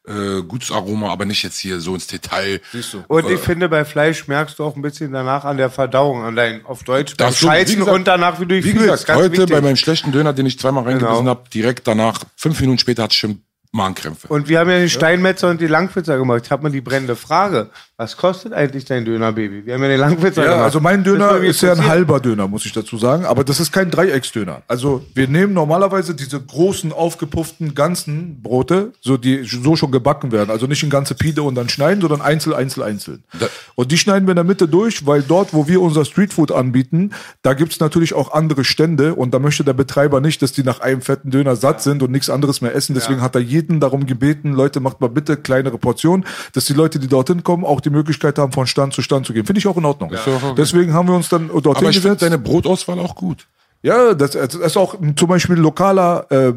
äh, 0.08 0.44
gutes 0.44 0.72
Aroma, 0.72 1.10
aber 1.12 1.26
nicht 1.26 1.42
jetzt 1.42 1.58
hier 1.58 1.80
so 1.80 1.96
ins 1.96 2.06
Detail. 2.06 2.62
Siehst 2.72 2.94
du. 2.94 3.04
Und 3.08 3.28
ich 3.28 3.40
finde, 3.40 3.68
bei 3.70 3.84
Fleisch 3.86 4.28
merkst 4.28 4.60
du 4.60 4.64
auch 4.64 4.76
ein 4.76 4.84
bisschen 4.84 5.12
danach 5.12 5.46
an 5.46 5.58
der 5.58 5.72
Verdauung, 5.72 6.24
an 6.24 6.36
dein, 6.36 6.64
auf 6.64 6.84
Deutsch, 6.84 7.18
beim 7.18 7.34
Scheißen 7.34 7.78
gesagt- 7.80 7.96
und 7.96 8.06
danach, 8.06 8.40
wie 8.40 8.46
du 8.46 8.54
dich 8.54 8.66
Wie 8.66 8.70
fühlst. 8.74 8.84
gesagt, 8.86 9.06
Ganz 9.08 9.20
heute 9.22 9.32
wichtig. 9.32 9.50
bei 9.50 9.62
meinem 9.62 9.76
schlechten 9.78 10.12
Döner, 10.12 10.32
den 10.34 10.46
ich 10.46 10.60
zweimal 10.60 10.84
reingebissen 10.84 11.18
Genau. 11.18 11.30
hab, 11.32 11.50
direkt 11.50 11.88
danach, 11.88 12.20
fünf 12.36 12.60
Minuten 12.62 12.78
später 12.78 13.02
hatte 13.02 13.14
ich 13.14 13.20
schon 13.20 13.42
Magenkrämpfe. 13.72 14.28
Und 14.28 14.48
wir 14.48 14.60
haben 14.60 14.70
ja 14.70 14.78
den 14.78 14.90
Steinmetzer 14.90 15.50
und 15.50 15.60
die 15.60 15.66
Langpizza 15.68 16.16
gemacht. 16.18 16.44
Ich 16.46 16.52
habe 16.52 16.62
mal 16.62 16.72
die 16.72 16.82
brennende 16.82 17.16
Frage. 17.16 17.72
Was 17.98 18.18
kostet 18.18 18.52
eigentlich 18.52 18.84
dein 18.84 19.06
Döner, 19.06 19.32
Baby? 19.32 19.66
Wir 19.66 19.74
haben 19.76 19.82
ja 19.84 19.88
den 19.88 20.02
Langpizza 20.02 20.42
Ja, 20.44 20.50
gemacht. 20.50 20.66
also 20.66 20.82
mein 20.82 21.06
Döner 21.06 21.38
ist 21.38 21.62
ja 21.62 21.72
ein 21.72 21.88
halber 21.88 22.20
Döner, 22.20 22.46
muss 22.46 22.66
ich 22.66 22.74
dazu 22.74 22.98
sagen. 22.98 23.24
Aber 23.24 23.46
das 23.46 23.62
ist 23.62 23.72
kein 23.72 23.90
Dreiecksdöner. 23.90 24.64
Also 24.68 25.06
wir 25.14 25.30
nehmen 25.30 25.54
normalerweise 25.54 26.14
diese 26.14 26.42
großen, 26.42 26.92
aufgepufften, 26.92 27.74
ganzen 27.74 28.42
Brote, 28.42 28.92
so 29.00 29.16
die 29.16 29.46
so 29.46 29.78
schon 29.78 29.92
gebacken 29.92 30.34
werden. 30.34 30.50
Also 30.50 30.68
nicht 30.68 30.84
in 30.84 30.90
ganze 30.90 31.16
Pide 31.16 31.42
und 31.42 31.56
dann 31.56 31.70
schneiden, 31.70 32.02
sondern 32.02 32.20
einzeln, 32.20 32.54
einzeln, 32.54 32.84
einzeln. 32.84 33.24
Und 33.76 33.94
die 33.94 33.98
schneiden 33.98 34.28
wir 34.28 34.34
in 34.34 34.36
der 34.36 34.44
Mitte 34.44 34.68
durch, 34.68 35.06
weil 35.06 35.22
dort, 35.22 35.54
wo 35.54 35.70
wir 35.70 35.80
unser 35.82 36.04
Streetfood 36.04 36.52
anbieten, 36.52 37.12
da 37.44 37.54
gibt's 37.54 37.80
natürlich 37.80 38.14
auch 38.14 38.34
andere 38.34 38.66
Stände 38.66 39.16
und 39.16 39.34
da 39.34 39.40
möchte 39.40 39.64
der 39.64 39.72
Betreiber 39.72 40.20
nicht, 40.20 40.42
dass 40.42 40.52
die 40.52 40.64
nach 40.64 40.82
einem 40.82 41.00
fetten 41.00 41.32
Döner 41.32 41.56
satt 41.56 41.82
sind 41.82 42.04
und 42.04 42.12
nichts 42.12 42.30
anderes 42.30 42.60
mehr 42.60 42.76
essen. 42.76 42.94
Deswegen 42.94 43.22
hat 43.22 43.36
er 43.36 43.42
jeden 43.42 43.80
darum 43.80 44.06
gebeten, 44.06 44.52
Leute, 44.52 44.82
macht 44.82 45.00
mal 45.00 45.10
bitte 45.10 45.38
kleinere 45.38 45.78
Portionen, 45.78 46.26
dass 46.52 46.66
die 46.66 46.74
Leute, 46.74 47.00
die 47.00 47.08
dorthin 47.08 47.44
kommen, 47.46 47.64
auch 47.64 47.85
die 47.86 47.90
Möglichkeit 47.90 48.38
haben, 48.38 48.52
von 48.52 48.68
Stand 48.68 48.94
zu 48.94 49.02
Stand 49.02 49.26
zu 49.26 49.34
gehen. 49.34 49.46
Finde 49.46 49.60
ich 49.60 49.68
auch 49.68 49.78
in 49.78 49.86
Ordnung. 49.86 50.12
okay. 50.36 50.56
Deswegen 50.58 50.94
haben 50.94 51.08
wir 51.08 51.16
uns 51.16 51.30
dann 51.30 51.48
dorthin 51.48 51.76
Aber 51.76 51.90
ich 51.90 52.00
finde 52.00 52.18
deine 52.18 52.38
Brotauswahl 52.38 53.00
auch 53.00 53.16
gut. 53.16 53.48
Ja, 53.82 54.14
das, 54.14 54.32
das 54.32 54.56
ist 54.56 54.78
auch 54.78 54.96
zum 55.16 55.28
Beispiel 55.30 55.56
ein 55.56 55.62
lokaler 55.62 56.26
äh, 56.32 56.52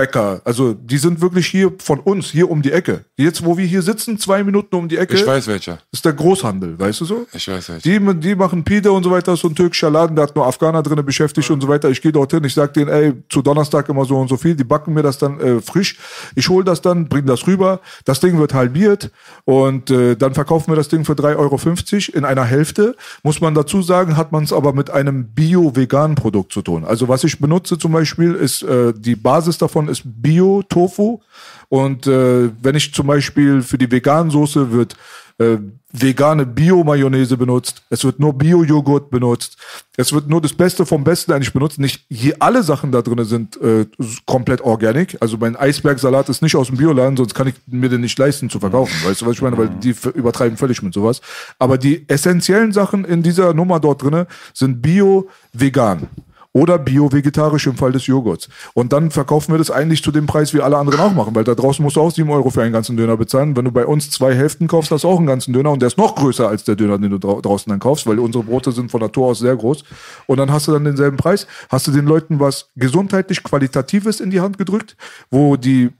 Brotbäcker. 0.00 0.40
Also 0.44 0.74
die 0.74 0.98
sind 0.98 1.20
wirklich 1.20 1.46
hier 1.46 1.72
von 1.78 2.00
uns, 2.00 2.30
hier 2.30 2.50
um 2.50 2.62
die 2.62 2.72
Ecke. 2.72 3.04
Jetzt, 3.16 3.44
wo 3.44 3.56
wir 3.56 3.66
hier 3.66 3.82
sitzen, 3.82 4.18
zwei 4.18 4.42
Minuten 4.44 4.74
um 4.76 4.88
die 4.88 4.96
Ecke, 4.96 5.14
Ich 5.14 5.26
weiß 5.26 5.46
welcher. 5.46 5.78
ist 5.92 6.04
der 6.04 6.12
Großhandel, 6.12 6.78
weißt 6.78 7.00
du 7.00 7.04
so? 7.04 7.26
Ich 7.32 7.48
weiß 7.48 7.68
welcher. 7.70 7.82
Die, 7.98 8.20
die 8.20 8.34
machen 8.34 8.64
Pide 8.64 8.92
und 8.92 9.04
so 9.04 9.10
weiter, 9.10 9.36
so 9.36 9.48
ein 9.48 9.54
türkischer 9.54 9.90
Laden, 9.90 10.16
der 10.16 10.24
hat 10.24 10.36
nur 10.36 10.46
Afghaner 10.46 10.82
drinne 10.82 11.02
beschäftigt 11.02 11.50
und 11.50 11.60
so 11.60 11.68
weiter. 11.68 11.90
Ich 11.90 12.00
gehe 12.00 12.12
dorthin, 12.12 12.44
ich 12.44 12.54
sag 12.54 12.74
denen, 12.74 12.88
ey, 12.88 13.12
zu 13.28 13.42
Donnerstag 13.42 13.88
immer 13.88 14.04
so 14.04 14.16
und 14.18 14.28
so 14.28 14.36
viel, 14.36 14.54
die 14.54 14.64
backen 14.64 14.94
mir 14.94 15.02
das 15.02 15.18
dann 15.18 15.40
äh, 15.40 15.60
frisch. 15.60 15.98
Ich 16.34 16.48
hole 16.48 16.64
das 16.64 16.80
dann, 16.80 17.08
bring 17.08 17.26
das 17.26 17.46
rüber, 17.46 17.80
das 18.04 18.20
Ding 18.20 18.38
wird 18.38 18.54
halbiert 18.54 19.10
und 19.44 19.90
äh, 19.90 20.16
dann 20.16 20.34
verkaufen 20.34 20.72
wir 20.72 20.76
das 20.76 20.88
Ding 20.88 21.04
für 21.04 21.12
3,50 21.12 21.36
Euro 21.36 22.18
in 22.18 22.24
einer 22.24 22.44
Hälfte. 22.44 22.96
Muss 23.22 23.40
man 23.40 23.54
dazu 23.54 23.82
sagen, 23.82 24.16
hat 24.16 24.32
man 24.32 24.44
es 24.44 24.52
aber 24.52 24.72
mit 24.72 24.90
einem 24.90 25.28
bio-veganen 25.28 26.14
Produkt 26.14 26.52
zu 26.52 26.62
tun. 26.62 26.84
Also 26.84 27.08
was 27.08 27.24
ich 27.24 27.38
benutze 27.38 27.78
zum 27.78 27.92
Beispiel 27.92 28.34
ist, 28.34 28.62
äh, 28.62 28.92
die 28.96 29.16
Basis 29.16 29.58
davon 29.58 29.88
ist 29.90 30.02
Bio-Tofu 30.04 31.20
und 31.68 32.06
äh, 32.06 32.50
wenn 32.62 32.74
ich 32.74 32.94
zum 32.94 33.06
Beispiel 33.06 33.62
für 33.62 33.78
die 33.78 33.90
veganen 33.90 34.30
Soße 34.30 34.72
wird 34.72 34.96
äh, 35.38 35.58
vegane 35.92 36.46
Bio-Mayonnaise 36.46 37.36
benutzt, 37.36 37.82
es 37.90 38.04
wird 38.04 38.20
nur 38.20 38.34
Bio-Joghurt 38.34 39.10
benutzt, 39.10 39.56
es 39.96 40.12
wird 40.12 40.28
nur 40.28 40.40
das 40.40 40.52
Beste 40.52 40.84
vom 40.86 41.02
Besten 41.02 41.32
eigentlich 41.32 41.52
benutzt. 41.52 41.78
Nicht 41.80 42.04
hier 42.08 42.36
alle 42.38 42.62
Sachen 42.62 42.92
da 42.92 43.02
drin 43.02 43.24
sind 43.24 43.60
äh, 43.60 43.86
komplett 44.26 44.60
organic. 44.60 45.16
Also 45.20 45.36
mein 45.38 45.56
Eisbergsalat 45.56 46.28
ist 46.28 46.42
nicht 46.42 46.54
aus 46.56 46.68
dem 46.68 46.76
Bioladen, 46.76 47.16
sonst 47.16 47.34
kann 47.34 47.48
ich 47.48 47.54
mir 47.66 47.88
den 47.88 48.02
nicht 48.02 48.18
leisten 48.18 48.50
zu 48.50 48.60
verkaufen. 48.60 48.94
Weißt 49.04 49.22
du, 49.22 49.26
was 49.26 49.32
ich 49.32 49.42
meine? 49.42 49.58
Weil 49.58 49.68
die 49.68 49.90
f- 49.90 50.12
übertreiben 50.14 50.56
völlig 50.56 50.82
mit 50.82 50.94
sowas. 50.94 51.20
Aber 51.58 51.76
die 51.76 52.08
essentiellen 52.08 52.72
Sachen 52.72 53.04
in 53.04 53.22
dieser 53.22 53.52
Nummer 53.52 53.80
dort 53.80 54.02
drinne 54.02 54.26
sind 54.54 54.82
bio-vegan 54.82 56.08
oder 56.52 56.78
bio-vegetarisch 56.78 57.66
im 57.66 57.76
Fall 57.76 57.92
des 57.92 58.06
Joghurts. 58.06 58.48
Und 58.74 58.92
dann 58.92 59.10
verkaufen 59.10 59.52
wir 59.52 59.58
das 59.58 59.70
eigentlich 59.70 60.02
zu 60.02 60.10
dem 60.10 60.26
Preis, 60.26 60.52
wie 60.52 60.60
alle 60.60 60.76
anderen 60.76 61.00
auch 61.00 61.12
machen, 61.12 61.34
weil 61.34 61.44
da 61.44 61.54
draußen 61.54 61.82
musst 61.82 61.96
du 61.96 62.00
auch 62.00 62.10
7 62.10 62.28
Euro 62.30 62.50
für 62.50 62.62
einen 62.62 62.72
ganzen 62.72 62.96
Döner 62.96 63.16
bezahlen. 63.16 63.56
Wenn 63.56 63.64
du 63.64 63.72
bei 63.72 63.86
uns 63.86 64.10
zwei 64.10 64.34
Hälften 64.34 64.66
kaufst, 64.66 64.90
hast 64.90 65.04
du 65.04 65.08
auch 65.08 65.18
einen 65.18 65.26
ganzen 65.26 65.52
Döner 65.52 65.70
und 65.70 65.80
der 65.80 65.86
ist 65.86 65.98
noch 65.98 66.16
größer 66.16 66.48
als 66.48 66.64
der 66.64 66.76
Döner, 66.76 66.98
den 66.98 67.10
du 67.10 67.18
drau 67.18 67.40
draußen 67.40 67.70
dann 67.70 67.78
kaufst, 67.78 68.06
weil 68.06 68.18
unsere 68.18 68.44
Brote 68.44 68.72
sind 68.72 68.90
von 68.90 69.00
Natur 69.00 69.28
aus 69.28 69.38
sehr 69.38 69.56
groß. 69.56 69.84
Und 70.26 70.38
dann 70.38 70.50
hast 70.50 70.66
du 70.66 70.72
dann 70.72 70.84
denselben 70.84 71.16
Preis, 71.16 71.46
hast 71.68 71.86
du 71.86 71.92
den 71.92 72.06
Leuten 72.06 72.40
was 72.40 72.70
gesundheitlich 72.74 73.42
Qualitatives 73.42 74.20
in 74.20 74.30
die 74.30 74.40
Hand 74.40 74.58
gedrückt, 74.58 74.96
wo 75.30 75.56
die 75.56 75.90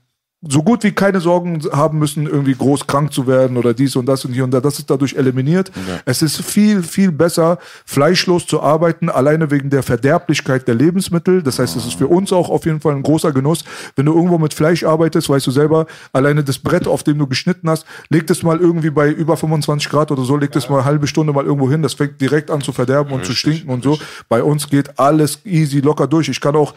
so 0.43 0.63
gut 0.63 0.83
wie 0.83 0.91
keine 0.91 1.19
Sorgen 1.19 1.61
haben 1.71 1.99
müssen, 1.99 2.25
irgendwie 2.25 2.55
groß 2.55 2.87
krank 2.87 3.13
zu 3.13 3.27
werden 3.27 3.57
oder 3.57 3.75
dies 3.75 3.95
und 3.95 4.07
das 4.07 4.25
und 4.25 4.33
hier 4.33 4.43
und 4.43 4.51
da. 4.51 4.59
Das 4.59 4.79
ist 4.79 4.89
dadurch 4.89 5.13
eliminiert. 5.13 5.71
Es 6.05 6.23
ist 6.23 6.41
viel, 6.41 6.81
viel 6.81 7.11
besser, 7.11 7.59
fleischlos 7.85 8.47
zu 8.47 8.61
arbeiten, 8.61 9.09
alleine 9.09 9.51
wegen 9.51 9.69
der 9.69 9.83
Verderblichkeit 9.83 10.67
der 10.67 10.73
Lebensmittel. 10.73 11.43
Das 11.43 11.59
heißt, 11.59 11.75
es 11.75 11.85
ist 11.85 11.93
für 11.93 12.07
uns 12.07 12.33
auch 12.33 12.49
auf 12.49 12.65
jeden 12.65 12.81
Fall 12.81 12.95
ein 12.95 13.03
großer 13.03 13.31
Genuss. 13.31 13.63
Wenn 13.95 14.07
du 14.07 14.15
irgendwo 14.15 14.39
mit 14.39 14.55
Fleisch 14.55 14.83
arbeitest, 14.83 15.29
weißt 15.29 15.45
du 15.45 15.51
selber, 15.51 15.85
alleine 16.11 16.43
das 16.43 16.57
Brett, 16.57 16.87
auf 16.87 17.03
dem 17.03 17.19
du 17.19 17.27
geschnitten 17.27 17.69
hast, 17.69 17.85
leg 18.09 18.25
das 18.25 18.41
mal 18.41 18.59
irgendwie 18.59 18.89
bei 18.89 19.09
über 19.11 19.37
25 19.37 19.89
Grad 19.89 20.09
oder 20.09 20.23
so, 20.23 20.37
leg 20.37 20.51
das 20.53 20.69
mal 20.69 20.77
eine 20.77 20.85
halbe 20.85 21.05
Stunde 21.05 21.33
mal 21.33 21.45
irgendwo 21.45 21.69
hin. 21.69 21.83
Das 21.83 21.93
fängt 21.93 22.19
direkt 22.19 22.49
an 22.49 22.61
zu 22.61 22.71
verderben 22.71 23.13
und 23.13 23.25
zu 23.25 23.33
stinken 23.33 23.69
und 23.69 23.83
so. 23.83 23.99
Bei 24.27 24.41
uns 24.41 24.67
geht 24.69 24.97
alles 24.97 25.45
easy 25.45 25.81
locker 25.81 26.07
durch. 26.07 26.29
Ich 26.29 26.41
kann 26.41 26.55
auch 26.55 26.73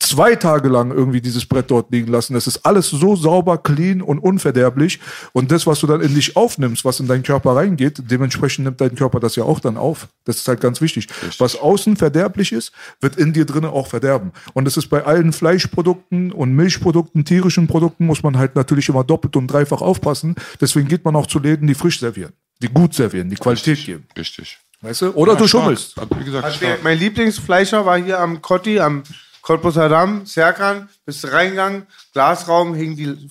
zwei 0.00 0.36
Tage 0.36 0.68
lang 0.68 0.90
irgendwie 0.92 1.20
dieses 1.20 1.44
Brett 1.44 1.70
dort 1.70 1.90
liegen 1.90 2.06
lassen. 2.10 2.34
Das 2.34 2.46
ist 2.46 2.64
alles 2.64 2.88
so 2.88 3.16
sauber, 3.16 3.58
clean 3.58 4.00
und 4.00 4.18
unverderblich. 4.18 5.00
Und 5.32 5.50
das, 5.50 5.66
was 5.66 5.80
du 5.80 5.86
dann 5.86 6.00
in 6.00 6.14
dich 6.14 6.36
aufnimmst, 6.36 6.84
was 6.84 7.00
in 7.00 7.08
deinen 7.08 7.22
Körper 7.24 7.56
reingeht, 7.56 8.02
dementsprechend 8.10 8.64
nimmt 8.64 8.80
dein 8.80 8.94
Körper 8.94 9.18
das 9.20 9.36
ja 9.36 9.44
auch 9.44 9.60
dann 9.60 9.76
auf. 9.76 10.08
Das 10.24 10.36
ist 10.36 10.48
halt 10.48 10.60
ganz 10.60 10.80
wichtig. 10.80 11.08
Was 11.38 11.56
außen 11.56 11.96
verderblich 11.96 12.52
ist, 12.52 12.72
wird 13.00 13.16
in 13.16 13.32
dir 13.32 13.44
drinnen 13.44 13.70
auch 13.70 13.88
verderben. 13.88 14.32
Und 14.54 14.64
das 14.66 14.76
ist 14.76 14.88
bei 14.88 15.04
allen 15.04 15.32
Fleischprodukten 15.32 16.32
und 16.32 16.54
Milchprodukten, 16.54 17.24
tierischen 17.24 17.66
Produkten, 17.66 18.06
muss 18.06 18.22
man 18.22 18.38
halt 18.38 18.54
natürlich 18.54 18.88
immer 18.88 19.04
doppelt 19.04 19.34
und 19.36 19.48
dreifach 19.48 19.80
aufpassen. 19.82 20.36
Deswegen 20.60 20.88
geht 20.88 21.04
man 21.04 21.16
auch 21.16 21.26
zu 21.26 21.38
Läden, 21.40 21.66
die 21.66 21.74
frisch 21.74 21.98
servieren, 22.00 22.32
die 22.62 22.68
gut 22.68 22.94
servieren, 22.94 23.28
die 23.30 23.36
Qualität 23.36 23.84
geben. 23.84 24.06
Richtig. 24.16 24.58
Weißt 24.80 25.02
du? 25.02 25.10
Oder 25.10 25.32
Ja, 25.32 25.38
du 25.40 25.48
stark. 25.48 25.62
schummelst. 25.64 25.96
Wie 26.18 26.24
gesagt, 26.24 26.44
Also 26.44 26.58
mein 26.84 26.98
Lieblingsfleischer 26.98 27.84
war 27.84 27.98
hier 28.00 28.20
am 28.20 28.40
Kotti, 28.40 28.78
am 28.78 29.02
Cottbusser 29.48 29.88
Damm, 29.88 30.26
Serkan, 30.26 30.90
bist 31.06 31.24
du 31.24 31.28
reingegangen, 31.32 31.86
Glasraum, 32.12 32.74
hingen 32.74 32.96
die, 32.96 33.30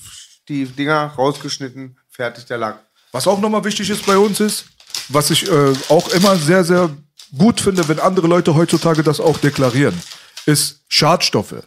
die 0.50 0.66
Dinger 0.66 1.14
rausgeschnitten, 1.16 1.96
fertig 2.10 2.46
der 2.46 2.58
Lack. 2.58 2.80
Was 3.12 3.28
auch 3.28 3.40
nochmal 3.40 3.64
wichtig 3.64 3.88
ist 3.92 4.04
bei 4.04 4.18
uns 4.18 4.40
ist, 4.40 4.66
was 5.10 5.30
ich 5.30 5.48
äh, 5.48 5.74
auch 5.90 6.10
immer 6.10 6.36
sehr, 6.36 6.64
sehr 6.64 6.90
gut 7.38 7.62
finde, 7.62 7.88
wenn 7.88 8.00
andere 8.00 8.26
Leute 8.26 8.56
heutzutage 8.56 9.04
das 9.04 9.20
auch 9.20 9.38
deklarieren, 9.38 9.94
ist 10.48 10.82
Schadstoffe. 10.88 11.62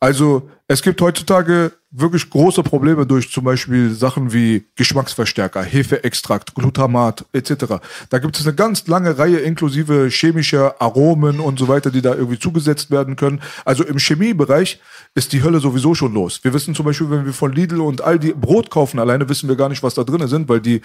Also 0.00 0.50
es 0.68 0.82
gibt 0.82 1.00
heutzutage 1.00 1.72
wirklich 1.92 2.28
große 2.28 2.62
Probleme 2.64 3.06
durch 3.06 3.30
zum 3.30 3.44
Beispiel 3.44 3.92
Sachen 3.92 4.32
wie 4.32 4.66
Geschmacksverstärker, 4.74 5.62
Hefeextrakt, 5.62 6.54
Glutamat 6.54 7.24
etc. 7.32 7.76
Da 8.10 8.18
gibt 8.18 8.36
es 8.36 8.46
eine 8.46 8.54
ganz 8.54 8.86
lange 8.88 9.16
Reihe 9.16 9.38
inklusive 9.38 10.08
chemischer 10.10 10.80
Aromen 10.80 11.38
und 11.38 11.58
so 11.58 11.68
weiter, 11.68 11.90
die 11.90 12.02
da 12.02 12.14
irgendwie 12.14 12.38
zugesetzt 12.38 12.90
werden 12.90 13.14
können. 13.14 13.40
Also 13.64 13.84
im 13.84 13.98
Chemiebereich 13.98 14.80
ist 15.14 15.32
die 15.32 15.42
Hölle 15.42 15.60
sowieso 15.60 15.94
schon 15.94 16.12
los. 16.12 16.40
Wir 16.42 16.52
wissen 16.52 16.74
zum 16.74 16.84
Beispiel, 16.84 17.10
wenn 17.10 17.24
wir 17.24 17.32
von 17.32 17.52
Lidl 17.52 17.80
und 17.80 18.02
Aldi 18.02 18.34
Brot 18.34 18.70
kaufen, 18.70 18.98
alleine 18.98 19.28
wissen 19.28 19.48
wir 19.48 19.56
gar 19.56 19.68
nicht, 19.68 19.84
was 19.84 19.94
da 19.94 20.02
drin 20.02 20.26
sind, 20.26 20.48
weil 20.48 20.60
die 20.60 20.82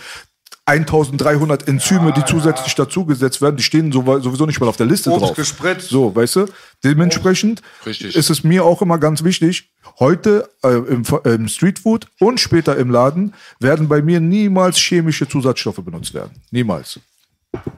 1300 0.80 1.68
Enzyme, 1.68 2.14
die 2.14 2.24
zusätzlich 2.26 2.74
dazugesetzt 2.76 3.42
werden, 3.42 3.58
die 3.58 3.64
stehen 3.64 3.92
so- 3.92 4.20
sowieso 4.20 4.46
nicht 4.46 4.60
mal 4.60 4.68
auf 4.68 4.78
der 4.78 4.86
Liste 4.86 5.10
Obst 5.12 5.22
drauf. 5.30 5.36
gespritzt. 5.36 5.90
So, 5.90 6.16
weißt 6.16 6.36
du? 6.38 6.46
Dementsprechend 6.84 7.62
Richtig. 7.86 8.16
ist 8.16 8.30
es 8.30 8.44
mir 8.44 8.64
auch 8.66 8.82
immer 8.82 8.98
ganz 8.98 9.24
wichtig, 9.24 9.70
heute 10.00 10.50
äh, 10.64 10.70
im, 10.70 11.04
äh, 11.26 11.30
im 11.36 11.48
Streetfood 11.48 12.08
und 12.20 12.40
später 12.40 12.78
im 12.78 12.90
Laden 12.90 13.34
werden 13.60 13.88
bei 13.88 14.02
mir 14.02 14.20
niemals 14.20 14.78
chemische 14.78 15.28
Zusatzstoffe 15.28 15.84
benutzt 15.84 16.14
werden. 16.14 16.32
Niemals. 16.52 17.00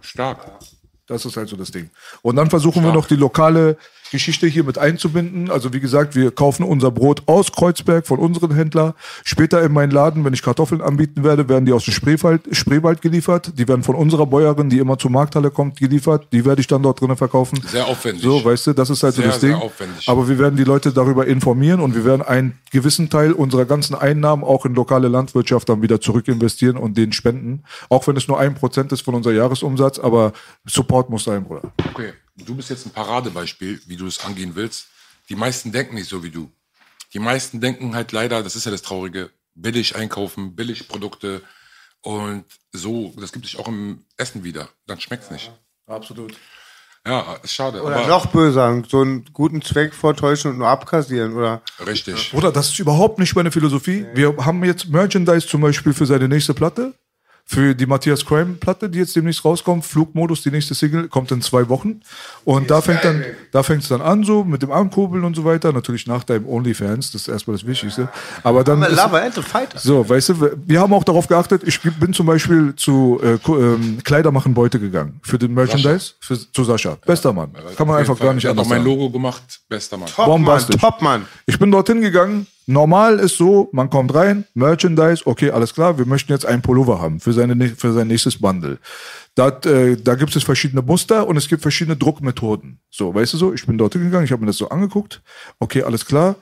Stark. 0.02 0.40
Das 1.08 1.26
ist 1.26 1.36
halt 1.36 1.50
so 1.50 1.58
das 1.58 1.72
Ding. 1.72 1.90
Und 2.22 2.38
dann 2.38 2.50
versuchen 2.50 2.84
wir 2.84 2.94
noch 2.94 3.08
die 3.08 3.16
lokale 3.18 3.78
Geschichte 4.14 4.46
hier 4.48 4.64
mit 4.64 4.78
einzubinden. 4.78 5.50
Also 5.50 5.74
wie 5.74 5.80
gesagt, 5.80 6.16
wir 6.16 6.30
kaufen 6.32 6.64
unser 6.64 6.92
Brot 6.92 7.24
aus 7.26 7.52
Kreuzberg 7.52 8.06
von 8.06 8.20
unseren 8.20 8.54
Händler. 8.54 8.94
Später 9.24 9.62
in 9.64 9.74
meinen 9.74 9.92
Laden, 9.92 10.24
wenn 10.24 10.34
ich 10.34 10.44
Kartoffeln 10.44 10.82
anbieten 10.82 11.24
werde, 11.24 11.50
werden 11.50 11.66
die 11.66 11.74
aus 11.74 11.86
dem 11.86 11.94
Spreewald, 11.94 12.42
Spreewald 12.52 13.02
geliefert. 13.02 13.54
Die 13.58 13.68
werden 13.68 13.82
von 13.82 13.96
unserer 13.96 14.28
Bäuerin, 14.28 14.70
die 14.70 14.78
immer 14.78 15.00
zur 15.00 15.10
Markthalle 15.10 15.50
kommt, 15.50 15.80
geliefert. 15.80 16.28
Die 16.32 16.46
werde 16.46 16.62
ich 16.62 16.68
dann 16.68 16.84
dort 16.84 17.02
drinnen 17.02 17.18
verkaufen. 17.18 17.60
Sehr 17.66 17.88
aufwendig. 17.88 18.24
So, 18.24 18.46
weißt 18.46 18.68
du, 18.68 18.74
das 18.74 18.92
ist 18.92 19.02
halt 19.02 19.16
Sehr, 19.16 19.26
so 19.26 19.32
das 19.32 19.40
Ding. 19.40 19.56
Aber 20.06 20.30
wir 20.30 20.38
werden 20.38 20.56
die 20.56 20.64
Leute 20.64 20.94
darüber 20.94 21.26
informieren 21.26 21.82
und 21.82 21.96
wir 21.96 22.06
werden 22.06 22.22
einen 22.22 22.60
gewissen 22.72 23.10
Teil 23.10 23.34
unserer 23.34 23.66
ganzen 23.66 23.96
Einnahmen 23.96 24.44
auch 24.44 24.66
in 24.66 24.76
lokale 24.76 25.08
Landwirtschaft 25.08 25.68
dann 25.70 25.82
wieder 25.82 26.00
zurückinvestieren 26.00 26.78
und 26.78 26.98
denen 26.98 27.14
spenden. 27.14 27.64
Auch 27.90 28.06
wenn 28.08 28.16
es 28.16 28.28
nur 28.28 28.40
ein 28.40 28.54
Prozent 28.54 28.92
ist 28.92 29.02
von 29.02 29.16
unser 29.16 29.32
Jahresumsatz, 29.32 29.98
aber 29.98 30.34
Support 30.68 31.10
muss 31.10 31.24
sein, 31.24 31.44
Bruder. 31.44 31.64
Okay, 31.92 32.14
du 32.36 32.56
bist 32.56 32.70
jetzt 32.70 32.86
ein 32.86 32.92
Paradebeispiel, 32.92 33.82
wie 33.86 33.98
du 33.98 34.08
es 34.08 34.24
angehen 34.24 34.56
willst. 34.56 34.88
Die 35.30 35.36
meisten 35.36 35.72
denken 35.72 35.96
nicht 35.96 36.10
so 36.10 36.24
wie 36.24 36.32
du. 36.32 36.52
Die 37.14 37.20
meisten 37.20 37.62
denken 37.62 37.96
halt 37.96 38.12
leider, 38.12 38.44
das 38.44 38.56
ist 38.56 38.66
ja 38.66 38.72
das 38.72 38.82
Traurige, 38.82 39.30
billig 39.56 39.96
einkaufen, 39.96 40.56
billig 40.56 40.88
Produkte 40.88 41.42
und 42.02 42.46
so, 42.72 43.14
das 43.18 43.32
gibt 43.32 43.46
sich 43.46 43.58
auch 43.60 43.68
im 43.68 44.06
Essen 44.18 44.44
wieder. 44.44 44.70
Dann 44.88 45.00
schmeckt's 45.00 45.32
nicht. 45.32 45.52
Absolut. 45.88 46.34
Ja, 47.06 47.36
ist 47.44 47.54
schade. 47.54 47.82
Oder 47.82 47.98
aber 47.98 48.08
noch 48.08 48.28
böser, 48.28 48.82
so 48.88 49.02
einen 49.02 49.26
guten 49.34 49.62
Zweck 49.62 49.94
vortäuschen 49.94 50.52
und 50.52 50.58
nur 50.58 50.70
abkassieren, 50.70 51.34
oder? 51.34 51.62
richtig. 51.86 52.32
Bruder, 52.32 52.52
das 52.52 52.70
ist 52.70 52.80
überhaupt 52.80 53.20
nicht 53.20 53.36
meine 53.36 53.52
Philosophie. 53.52 54.06
Wir 54.14 54.36
haben 54.38 54.64
jetzt 54.64 54.88
Merchandise 54.88 55.46
zum 55.46 55.62
Beispiel 55.62 55.94
für 55.94 56.06
seine 56.06 56.30
nächste 56.30 56.54
Platte. 56.54 56.94
Für 57.46 57.76
die 57.76 57.86
Matthias 57.86 58.26
Crime 58.26 58.54
Platte, 58.56 58.90
die 58.90 59.00
jetzt 59.00 59.16
demnächst 59.16 59.44
rauskommt. 59.44 59.86
Flugmodus, 59.86 60.42
die 60.44 60.50
nächste 60.50 60.74
Single, 60.74 61.10
kommt 61.10 61.30
in 61.32 61.42
zwei 61.42 61.68
Wochen. 61.68 62.00
Und 62.46 62.72
da 62.72 62.82
fängt 62.82 63.04
dann, 63.04 63.24
da 63.52 63.64
fängt 63.64 63.84
es 63.84 63.90
dann 63.90 64.02
an, 64.02 64.24
so 64.24 64.46
mit 64.46 64.62
dem 64.62 64.72
Ankurbeln 64.72 65.24
und 65.26 65.36
so 65.36 65.44
weiter. 65.44 65.74
Natürlich 65.74 66.08
nach 66.08 66.24
deinem 66.24 66.48
OnlyFans, 66.48 67.12
das 67.12 67.24
ist 67.24 67.28
erstmal 67.28 67.58
das 67.58 67.68
Wichtigste. 67.68 68.08
Aber 68.44 68.64
dann. 68.64 68.82
ist- 68.84 68.96
Lover 68.96 69.22
and 69.22 69.36
the 69.36 69.42
Fighter. 69.42 69.78
so, 69.78 70.08
weißt 70.08 70.30
du, 70.30 70.52
wir 70.66 70.80
haben 70.80 70.94
auch 70.94 71.04
darauf 71.04 71.28
geachtet, 71.28 71.64
ich 71.66 71.80
bin 71.82 72.14
zum 72.14 72.26
Beispiel 72.26 72.74
zu 72.78 73.20
äh, 73.22 73.38
ähm, 73.52 74.00
Kleider 74.04 74.32
machen 74.32 74.54
Beute 74.54 74.80
gegangen. 74.80 75.20
Für 75.22 75.38
den 75.38 75.54
Merchandise, 75.54 76.14
für, 76.22 76.40
zu 76.52 76.64
Sascha. 76.64 76.98
Bester 77.06 77.34
Mann. 77.34 77.52
Kann 77.76 77.88
man 77.88 77.98
einfach 77.98 78.18
Fall. 78.18 78.28
gar 78.28 78.34
nicht 78.34 78.46
Der 78.46 78.52
hat 78.52 78.58
auch 78.58 78.64
anders 78.64 78.78
mein. 78.78 78.86
Logo 78.86 79.10
gemacht. 79.10 79.60
Bester 79.68 79.98
Mann. 79.98 80.08
Top, 80.10 80.40
Mann, 80.40 80.66
top, 80.80 81.02
Mann. 81.02 81.26
Ich 81.46 81.60
bin 81.60 81.70
dorthin 81.72 82.00
gegangen. 82.02 82.48
Normal 82.66 83.20
ist 83.20 83.38
so, 83.38 83.70
man 83.74 83.90
kommt 83.90 84.14
rein, 84.14 84.46
Merchandise, 84.54 85.24
okay, 85.26 85.52
alles 85.52 85.74
klar, 85.74 85.98
wir 85.98 86.06
möchten 86.06 86.32
jetzt 86.32 86.46
einen 86.46 86.62
Pullover 86.62 87.02
haben 87.02 87.20
für, 87.20 87.34
seine, 87.34 87.70
für 87.70 87.92
sein 87.92 88.08
nächstes 88.08 88.40
Bundle. 88.40 88.80
Dat, 89.36 89.66
äh, 89.66 89.98
da 89.98 90.16
gibt 90.16 90.36
es 90.36 90.44
verschiedene 90.44 90.82
Muster 90.82 91.28
und 91.28 91.36
es 91.36 91.48
gibt 91.48 91.62
verschiedene 91.62 91.98
Druckmethoden. 91.98 92.80
So, 92.90 93.14
weißt 93.14 93.34
du 93.34 93.38
so, 93.38 93.54
ich 93.54 93.66
bin 93.66 93.78
dorthin 93.78 94.04
gegangen, 94.04 94.26
ich 94.26 94.32
habe 94.32 94.42
mir 94.42 94.48
das 94.48 94.58
so 94.58 94.70
angeguckt. 94.70 95.22
Okay, 95.60 95.84
alles 95.84 96.06
klar. 96.06 96.36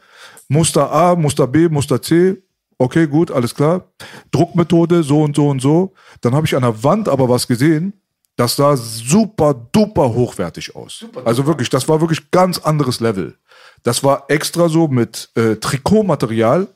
Muster 0.47 0.91
A, 0.91 1.15
Muster 1.15 1.47
B, 1.47 1.69
Muster 1.69 2.01
C. 2.01 2.37
Okay, 2.77 3.07
gut, 3.07 3.31
alles 3.31 3.55
klar. 3.55 3.85
Druckmethode, 4.31 5.03
so 5.03 5.23
und 5.23 5.35
so 5.35 5.49
und 5.49 5.61
so. 5.61 5.93
Dann 6.19 6.35
habe 6.35 6.45
ich 6.45 6.55
an 6.55 6.63
der 6.63 6.83
Wand 6.83 7.07
aber 7.07 7.29
was 7.29 7.47
gesehen. 7.47 7.93
Das 8.35 8.55
sah 8.55 8.75
super 8.75 9.53
duper 9.53 10.13
hochwertig 10.13 10.75
aus. 10.75 11.05
also 11.25 11.45
wirklich, 11.45 11.69
das 11.69 11.87
war 11.87 12.01
wirklich 12.01 12.31
ganz 12.31 12.57
anderes 12.57 12.99
Level. 12.99 13.35
Das 13.83 14.03
war 14.03 14.25
extra 14.27 14.69
so 14.69 14.87
mit 14.87 15.29
äh, 15.35 15.55
Trikotmaterial, 15.55 16.67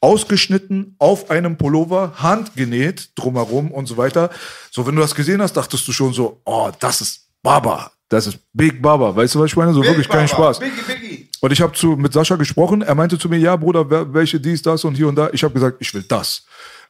ausgeschnitten 0.00 0.96
auf 0.98 1.30
einem 1.30 1.56
Pullover, 1.56 2.12
handgenäht 2.16 3.10
drumherum 3.16 3.70
und 3.70 3.86
so 3.86 3.96
weiter. 3.96 4.30
So, 4.70 4.86
wenn 4.86 4.94
du 4.94 5.00
das 5.00 5.14
gesehen 5.14 5.40
hast, 5.40 5.54
dachtest 5.54 5.86
du 5.88 5.92
schon 5.92 6.12
so, 6.12 6.40
oh, 6.44 6.70
das 6.78 7.00
ist 7.00 7.26
Baba. 7.42 7.90
Das 8.08 8.26
ist 8.26 8.38
Big 8.52 8.82
Baba. 8.82 9.16
Weißt 9.16 9.34
du, 9.34 9.40
was 9.40 9.46
ich 9.46 9.56
meine? 9.56 9.72
So 9.72 9.82
wirklich 9.82 10.08
kein 10.08 10.28
Spaß. 10.28 10.60
Biggie, 10.60 10.82
Biggie. 10.86 11.28
Und 11.40 11.52
ich 11.52 11.60
habe 11.60 11.72
zu 11.72 11.96
mit 11.96 12.12
Sascha 12.12 12.36
gesprochen. 12.36 12.82
Er 12.82 12.94
meinte 12.94 13.18
zu 13.18 13.28
mir, 13.28 13.38
ja, 13.38 13.56
Bruder, 13.56 14.14
welche 14.14 14.40
dies, 14.40 14.62
das 14.62 14.84
und 14.84 14.94
hier 14.94 15.08
und 15.08 15.16
da. 15.16 15.30
Ich 15.32 15.42
habe 15.42 15.54
gesagt, 15.54 15.78
ich 15.80 15.92
will 15.92 16.02
das. 16.02 16.44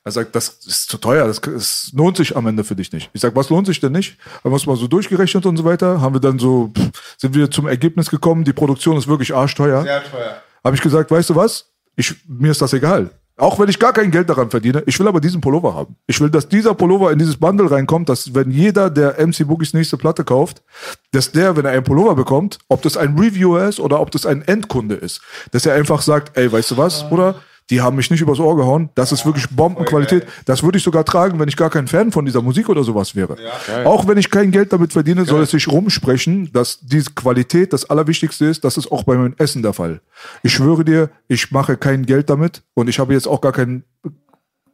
Er 0.06 0.12
sagt, 0.12 0.34
das 0.36 0.48
ist 0.66 0.90
zu 0.90 0.98
teuer, 0.98 1.26
das, 1.26 1.40
das 1.40 1.90
lohnt 1.94 2.18
sich 2.18 2.36
am 2.36 2.46
Ende 2.46 2.62
für 2.62 2.76
dich 2.76 2.92
nicht. 2.92 3.08
Ich 3.14 3.22
sag, 3.22 3.34
was 3.34 3.48
lohnt 3.48 3.66
sich 3.66 3.80
denn 3.80 3.92
nicht? 3.92 4.18
Haben 4.44 4.52
wir 4.52 4.56
es 4.56 4.66
mal 4.66 4.76
so 4.76 4.86
durchgerechnet 4.86 5.46
und 5.46 5.56
so 5.56 5.64
weiter. 5.64 6.02
Haben 6.02 6.14
wir 6.14 6.20
dann 6.20 6.38
so, 6.38 6.70
pff, 6.76 7.16
sind 7.16 7.34
wir 7.34 7.50
zum 7.50 7.66
Ergebnis 7.66 8.10
gekommen, 8.10 8.44
die 8.44 8.52
Produktion 8.52 8.98
ist 8.98 9.08
wirklich 9.08 9.34
arschteuer. 9.34 9.82
Sehr 9.82 10.04
teuer. 10.04 10.42
Habe 10.62 10.76
ich 10.76 10.82
gesagt, 10.82 11.10
weißt 11.10 11.30
du 11.30 11.36
was? 11.36 11.70
Ich, 11.96 12.14
mir 12.28 12.50
ist 12.50 12.60
das 12.60 12.74
egal. 12.74 13.10
Auch 13.36 13.58
wenn 13.58 13.68
ich 13.68 13.80
gar 13.80 13.92
kein 13.92 14.10
Geld 14.12 14.28
daran 14.28 14.48
verdiene, 14.48 14.82
ich 14.86 14.98
will 15.00 15.08
aber 15.08 15.20
diesen 15.20 15.40
Pullover 15.40 15.74
haben. 15.74 15.96
Ich 16.06 16.20
will, 16.20 16.30
dass 16.30 16.48
dieser 16.48 16.74
Pullover 16.74 17.10
in 17.10 17.18
dieses 17.18 17.36
Bundle 17.36 17.68
reinkommt, 17.68 18.08
dass 18.08 18.32
wenn 18.32 18.50
jeder, 18.50 18.90
der 18.90 19.26
MC 19.26 19.46
Boogies 19.48 19.74
nächste 19.74 19.96
Platte 19.96 20.22
kauft, 20.22 20.62
dass 21.10 21.32
der, 21.32 21.56
wenn 21.56 21.64
er 21.64 21.72
einen 21.72 21.82
Pullover 21.82 22.14
bekommt, 22.14 22.58
ob 22.68 22.82
das 22.82 22.96
ein 22.96 23.18
Reviewer 23.18 23.66
ist 23.68 23.80
oder 23.80 24.00
ob 24.00 24.12
das 24.12 24.24
ein 24.24 24.42
Endkunde 24.42 24.94
ist, 24.94 25.20
dass 25.50 25.66
er 25.66 25.74
einfach 25.74 26.02
sagt, 26.02 26.36
ey, 26.36 26.52
weißt 26.52 26.72
du 26.72 26.76
was, 26.76 27.08
Bruder? 27.08 27.36
Die 27.70 27.80
haben 27.80 27.96
mich 27.96 28.10
nicht 28.10 28.20
übers 28.20 28.40
Ohr 28.40 28.56
gehauen. 28.56 28.90
Das 28.94 29.10
ist 29.10 29.24
wirklich 29.24 29.48
Bombenqualität. 29.48 30.26
Das 30.44 30.62
würde 30.62 30.76
ich 30.76 30.84
sogar 30.84 31.04
tragen, 31.04 31.38
wenn 31.38 31.48
ich 31.48 31.56
gar 31.56 31.70
kein 31.70 31.88
Fan 31.88 32.12
von 32.12 32.26
dieser 32.26 32.42
Musik 32.42 32.68
oder 32.68 32.84
sowas 32.84 33.16
wäre. 33.16 33.36
Auch 33.84 34.06
wenn 34.06 34.18
ich 34.18 34.30
kein 34.30 34.50
Geld 34.50 34.72
damit 34.72 34.92
verdiene, 34.92 35.24
soll 35.24 35.42
es 35.42 35.50
sich 35.50 35.68
rumsprechen, 35.68 36.52
dass 36.52 36.80
diese 36.80 37.12
Qualität 37.12 37.72
das 37.72 37.88
Allerwichtigste 37.88 38.44
ist. 38.44 38.64
Das 38.64 38.76
ist 38.76 38.92
auch 38.92 39.04
bei 39.04 39.16
meinem 39.16 39.34
Essen 39.38 39.62
der 39.62 39.72
Fall. 39.72 40.02
Ich 40.42 40.52
schwöre 40.52 40.84
dir, 40.84 41.10
ich 41.26 41.52
mache 41.52 41.76
kein 41.78 42.04
Geld 42.04 42.28
damit 42.28 42.62
und 42.74 42.88
ich 42.88 42.98
habe 42.98 43.14
jetzt 43.14 43.26
auch 43.26 43.40
gar 43.40 43.52
kein 43.52 43.84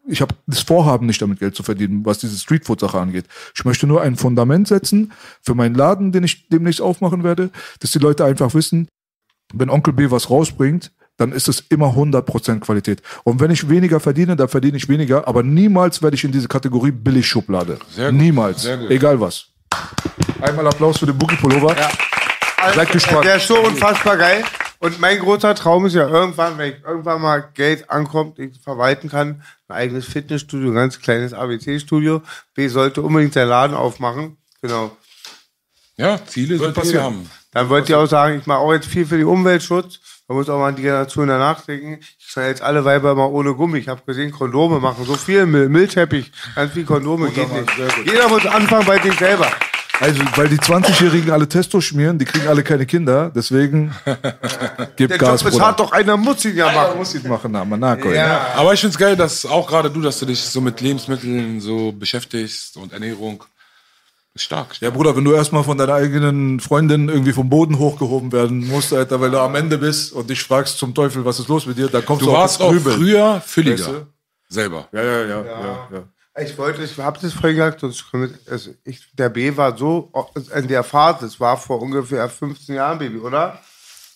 ich 0.06 0.20
habe 0.20 0.34
das 0.46 0.60
Vorhaben 0.60 1.06
nicht 1.06 1.22
damit 1.22 1.38
Geld 1.38 1.54
zu 1.54 1.62
verdienen, 1.62 2.04
was 2.04 2.18
diese 2.18 2.36
Streetfood-Sache 2.36 2.98
angeht. 2.98 3.26
Ich 3.54 3.64
möchte 3.64 3.86
nur 3.86 4.02
ein 4.02 4.16
Fundament 4.16 4.66
setzen 4.66 5.12
für 5.40 5.54
meinen 5.54 5.74
Laden, 5.74 6.10
den 6.10 6.24
ich 6.24 6.48
demnächst 6.48 6.80
aufmachen 6.80 7.22
werde, 7.22 7.50
dass 7.78 7.92
die 7.92 7.98
Leute 7.98 8.24
einfach 8.24 8.54
wissen, 8.54 8.88
wenn 9.52 9.70
Onkel 9.70 9.92
B 9.92 10.10
was 10.10 10.30
rausbringt, 10.30 10.90
dann 11.20 11.32
ist 11.32 11.48
es 11.48 11.60
immer 11.68 11.88
100% 11.88 12.60
Qualität. 12.60 13.02
Und 13.24 13.40
wenn 13.40 13.50
ich 13.50 13.68
weniger 13.68 14.00
verdiene, 14.00 14.36
dann 14.36 14.48
verdiene 14.48 14.78
ich 14.78 14.88
weniger, 14.88 15.28
aber 15.28 15.42
niemals 15.42 16.02
werde 16.02 16.16
ich 16.16 16.24
in 16.24 16.32
diese 16.32 16.48
Kategorie 16.48 16.90
Billigschublade. 16.90 17.78
Sehr 17.90 18.10
gut, 18.10 18.20
Niemals. 18.20 18.62
sehr 18.62 18.78
gut. 18.78 18.90
Egal 18.90 19.20
was. 19.20 19.46
Einmal 20.40 20.66
Applaus 20.66 20.98
für 20.98 21.06
den 21.06 21.18
Boogie-Pullover. 21.18 21.76
Seid 22.74 22.90
gespannt. 22.90 23.24
Der 23.26 23.36
ist 23.36 23.46
so 23.46 23.58
unfassbar 23.60 24.16
geil. 24.16 24.44
Und 24.78 24.98
mein 24.98 25.18
großer 25.18 25.54
Traum 25.54 25.84
ist 25.84 25.94
ja 25.94 26.08
irgendwann, 26.08 26.56
wenn 26.56 26.72
ich 26.72 26.82
irgendwann 26.82 27.20
mal 27.20 27.50
Geld 27.52 27.90
ankommt, 27.90 28.38
ich 28.38 28.58
verwalten 28.62 29.10
kann, 29.10 29.42
ein 29.68 29.76
eigenes 29.76 30.06
Fitnessstudio, 30.06 30.70
ein 30.70 30.74
ganz 30.74 31.00
kleines 31.00 31.34
ABC-Studio. 31.34 32.22
B 32.54 32.68
sollte 32.68 33.02
unbedingt 33.02 33.34
seinen 33.34 33.50
Laden 33.50 33.76
aufmachen. 33.76 34.38
Genau. 34.62 34.96
Ja, 35.98 36.18
Ziele 36.24 36.56
sollte 36.56 36.80
jeder 36.80 36.80
passieren. 36.80 37.04
haben. 37.04 37.30
Dann 37.52 37.68
wollte 37.68 37.92
ich 37.92 37.94
auch 37.94 38.06
sagen, 38.06 38.38
ich 38.38 38.46
mache 38.46 38.60
auch 38.60 38.72
jetzt 38.72 38.86
viel 38.86 39.04
für 39.04 39.18
den 39.18 39.26
Umweltschutz. 39.26 40.00
Man 40.30 40.36
muss 40.36 40.48
auch 40.48 40.60
mal 40.60 40.68
an 40.68 40.76
die 40.76 40.82
Generation 40.82 41.26
danach 41.26 41.62
denken. 41.62 41.98
Ich 42.20 42.32
sage 42.32 42.46
jetzt 42.46 42.62
alle 42.62 42.84
Weiber 42.84 43.16
mal 43.16 43.24
ohne 43.24 43.52
Gummi. 43.52 43.78
Ich 43.78 43.88
habe 43.88 44.00
gesehen, 44.06 44.30
Kondome 44.30 44.78
machen 44.78 45.04
so 45.04 45.16
viel 45.16 45.44
Müll, 45.44 45.68
Müllteppich, 45.68 46.30
ganz 46.54 46.72
viel 46.72 46.84
Kondome 46.84 47.30
geht 47.30 47.48
Mann, 47.48 47.62
nicht. 47.62 48.12
Jeder 48.12 48.28
muss 48.28 48.46
anfangen 48.46 48.86
bei 48.86 49.02
sich 49.02 49.18
selber. 49.18 49.48
Also, 49.98 50.22
weil 50.36 50.48
die 50.48 50.58
20-Jährigen 50.58 51.32
alle 51.32 51.48
Testo 51.48 51.80
schmieren, 51.80 52.16
die 52.16 52.26
kriegen 52.26 52.46
alle 52.46 52.62
keine 52.62 52.86
Kinder, 52.86 53.32
deswegen 53.34 53.92
gib 54.94 55.08
Der 55.08 55.18
Gas, 55.18 55.40
Job 55.40 55.48
ist 55.48 55.54
Bruder. 55.54 55.66
hart, 55.66 55.80
doch 55.80 55.90
einer 55.90 56.16
muss 56.16 56.44
ihn 56.44 56.54
ja 56.54 56.66
Man 56.66 56.74
machen. 56.76 56.98
muss 56.98 57.12
ihn 57.16 57.28
machen, 57.28 57.50
na, 57.50 57.64
Monaco. 57.64 58.08
Ja. 58.12 58.52
Aber 58.54 58.72
ich 58.72 58.80
find's 58.80 58.96
geil, 58.96 59.16
dass 59.16 59.44
auch 59.44 59.66
gerade 59.66 59.90
du, 59.90 60.00
dass 60.00 60.20
du 60.20 60.26
dich 60.26 60.40
so 60.40 60.60
mit 60.60 60.80
Lebensmitteln 60.80 61.60
so 61.60 61.90
beschäftigst 61.90 62.76
und 62.76 62.92
Ernährung. 62.92 63.42
Ist 64.40 64.44
stark. 64.44 64.80
Ja, 64.80 64.88
Bruder, 64.88 65.14
wenn 65.14 65.24
du 65.24 65.32
erstmal 65.32 65.62
von 65.62 65.76
deiner 65.76 65.92
eigenen 65.92 66.60
Freundin 66.60 67.10
irgendwie 67.10 67.34
vom 67.34 67.50
Boden 67.50 67.78
hochgehoben 67.78 68.32
werden 68.32 68.66
musst, 68.66 68.90
Alter, 68.90 69.20
weil 69.20 69.30
du 69.30 69.38
am 69.38 69.54
Ende 69.54 69.76
bist 69.76 70.14
und 70.14 70.30
dich 70.30 70.42
fragst 70.42 70.78
zum 70.78 70.94
Teufel, 70.94 71.26
was 71.26 71.38
ist 71.38 71.48
los 71.48 71.66
mit 71.66 71.76
dir, 71.76 71.88
dann 71.88 72.04
kommst 72.06 72.22
du, 72.22 72.26
Du 72.26 72.32
warst 72.32 72.60
auch 72.62 72.72
früher 72.72 73.42
fülliger. 73.44 73.84
Weißt 73.84 73.88
du? 73.88 74.06
Selber. 74.48 74.88
Ja, 74.92 75.02
ja, 75.02 75.20
ja, 75.20 75.44
ja, 75.44 75.88
ja. 75.92 76.42
Ich 76.42 76.56
wollte, 76.56 76.82
ich 76.82 76.96
habe 76.96 77.18
das 77.20 77.34
vorhin 77.34 77.56
gesagt, 77.58 77.84
also 77.84 78.70
ich, 78.82 79.12
der 79.12 79.28
B 79.28 79.54
war 79.54 79.76
so 79.76 80.10
in 80.54 80.68
der 80.68 80.84
Phase, 80.84 81.26
es 81.26 81.38
war 81.38 81.58
vor 81.58 81.82
ungefähr 81.82 82.26
15 82.26 82.76
Jahren, 82.76 82.98
Baby, 82.98 83.18
oder? 83.18 83.60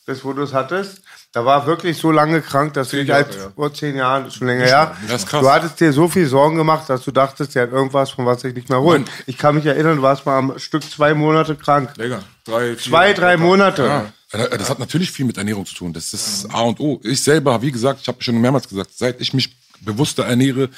Das, 0.06 0.22
wo 0.22 0.34
du 0.34 0.42
es 0.42 0.52
hattest. 0.52 1.00
Da 1.32 1.46
war 1.46 1.66
wirklich 1.66 1.96
so 1.96 2.12
lange 2.12 2.42
krank, 2.42 2.74
dass 2.74 2.90
du 2.90 2.96
dich 2.98 3.08
Jahre, 3.08 3.24
halt 3.24 3.34
ja. 3.36 3.50
vor 3.56 3.72
zehn 3.72 3.96
Jahren, 3.96 4.30
schon 4.30 4.46
länger 4.46 4.66
her. 4.66 4.96
Krass. 5.08 5.40
Du 5.40 5.50
hattest 5.50 5.80
dir 5.80 5.92
so 5.94 6.08
viel 6.08 6.26
Sorgen 6.26 6.56
gemacht, 6.56 6.90
dass 6.90 7.04
du 7.04 7.10
dachtest, 7.10 7.54
der 7.54 7.62
hat 7.64 7.72
irgendwas, 7.72 8.10
von 8.10 8.26
was 8.26 8.44
ich 8.44 8.54
nicht 8.54 8.68
mehr 8.68 8.80
holen. 8.80 9.06
Ich 9.26 9.38
kann 9.38 9.54
mich 9.54 9.64
erinnern, 9.64 9.96
du 9.96 10.02
warst 10.02 10.26
mal 10.26 10.36
am 10.38 10.58
Stück 10.58 10.82
zwei 10.82 11.14
Monate 11.14 11.56
krank. 11.56 11.96
Länger. 11.96 12.22
Drei, 12.44 12.76
vier. 12.76 12.92
Zwei, 12.92 13.12
drei 13.14 13.36
Monate. 13.38 13.84
Ja. 14.32 14.38
Äh, 14.38 14.58
Das 14.58 14.68
hat 14.68 14.78
natürlich 14.78 15.10
viel 15.10 15.24
mit 15.24 15.38
Ernährung 15.38 15.64
zu 15.64 15.74
tun. 15.74 15.92
Das 15.92 16.12
ist 16.12 16.46
A 16.52 16.60
und 16.60 16.80
O. 16.80 17.00
Ich 17.02 17.22
selber, 17.22 17.62
wie 17.62 17.72
gesagt, 17.72 18.00
ich 18.02 18.08
habe 18.08 18.22
schon 18.22 18.40
mehrmals 18.40 18.68
gesagt, 18.68 18.90
seit 18.94 19.20
ich 19.20 19.32
mich 19.32 19.56
bewusster 19.80 20.24
ernähre, 20.24 20.68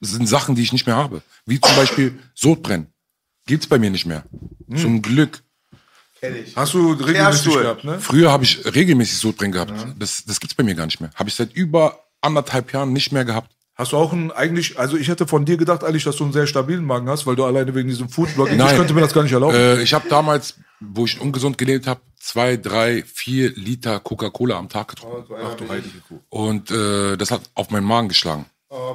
sind 0.00 0.28
Sachen, 0.28 0.54
die 0.54 0.62
ich 0.62 0.72
nicht 0.72 0.86
mehr 0.86 0.96
habe. 0.96 1.22
Wie 1.44 1.60
zum 1.60 1.74
Beispiel 1.76 2.18
Sodbrennen. 2.34 2.86
Gibt's 3.46 3.66
bei 3.66 3.78
mir 3.78 3.90
nicht 3.90 4.06
mehr. 4.06 4.24
Zum 4.76 5.02
Glück. 5.02 5.42
Hast 6.56 6.74
du 6.74 6.92
regelmäßig 6.92 7.14
Kehrstuhl. 7.14 7.62
gehabt, 7.62 7.84
ne? 7.84 7.98
Früher 8.00 8.30
habe 8.30 8.44
ich 8.44 8.64
regelmäßig 8.74 9.18
Sodbrennen 9.18 9.52
gehabt. 9.52 9.72
Das, 9.98 10.24
das 10.24 10.40
gibt's 10.40 10.54
bei 10.54 10.62
mir 10.64 10.74
gar 10.74 10.86
nicht 10.86 11.00
mehr. 11.00 11.10
Habe 11.14 11.28
ich 11.28 11.34
seit 11.34 11.52
über 11.52 12.00
anderthalb 12.20 12.72
Jahren 12.72 12.92
nicht 12.92 13.12
mehr 13.12 13.24
gehabt. 13.24 13.50
Hast 13.76 13.90
du 13.90 13.96
auch 13.96 14.12
einen, 14.12 14.30
eigentlich, 14.30 14.78
also 14.78 14.96
ich 14.96 15.08
hätte 15.08 15.26
von 15.26 15.44
dir 15.44 15.56
gedacht 15.56 15.82
eigentlich, 15.82 16.04
dass 16.04 16.16
du 16.16 16.24
einen 16.24 16.32
sehr 16.32 16.46
stabilen 16.46 16.84
Magen 16.84 17.08
hast, 17.08 17.26
weil 17.26 17.34
du 17.34 17.44
alleine 17.44 17.74
wegen 17.74 17.88
diesem 17.88 18.08
Foodblog, 18.08 18.48
ich 18.50 18.56
könnte 18.56 18.94
mir 18.94 19.00
das 19.00 19.12
gar 19.12 19.24
nicht 19.24 19.32
erlauben. 19.32 19.56
Äh, 19.56 19.82
ich 19.82 19.92
habe 19.92 20.08
damals, 20.08 20.54
wo 20.78 21.04
ich 21.06 21.20
ungesund 21.20 21.58
gelebt 21.58 21.88
habe, 21.88 22.00
zwei, 22.20 22.56
drei, 22.56 23.02
vier 23.02 23.50
Liter 23.56 23.98
Coca-Cola 23.98 24.56
am 24.56 24.68
Tag 24.68 24.88
getrunken. 24.88 25.34
Ach 25.44 25.54
du 25.54 25.68
heilige 25.68 25.98
Kuh. 26.08 26.20
Und 26.28 26.70
äh, 26.70 27.16
das 27.16 27.32
hat 27.32 27.42
auf 27.54 27.70
meinen 27.70 27.84
Magen 27.84 28.08
geschlagen. 28.08 28.46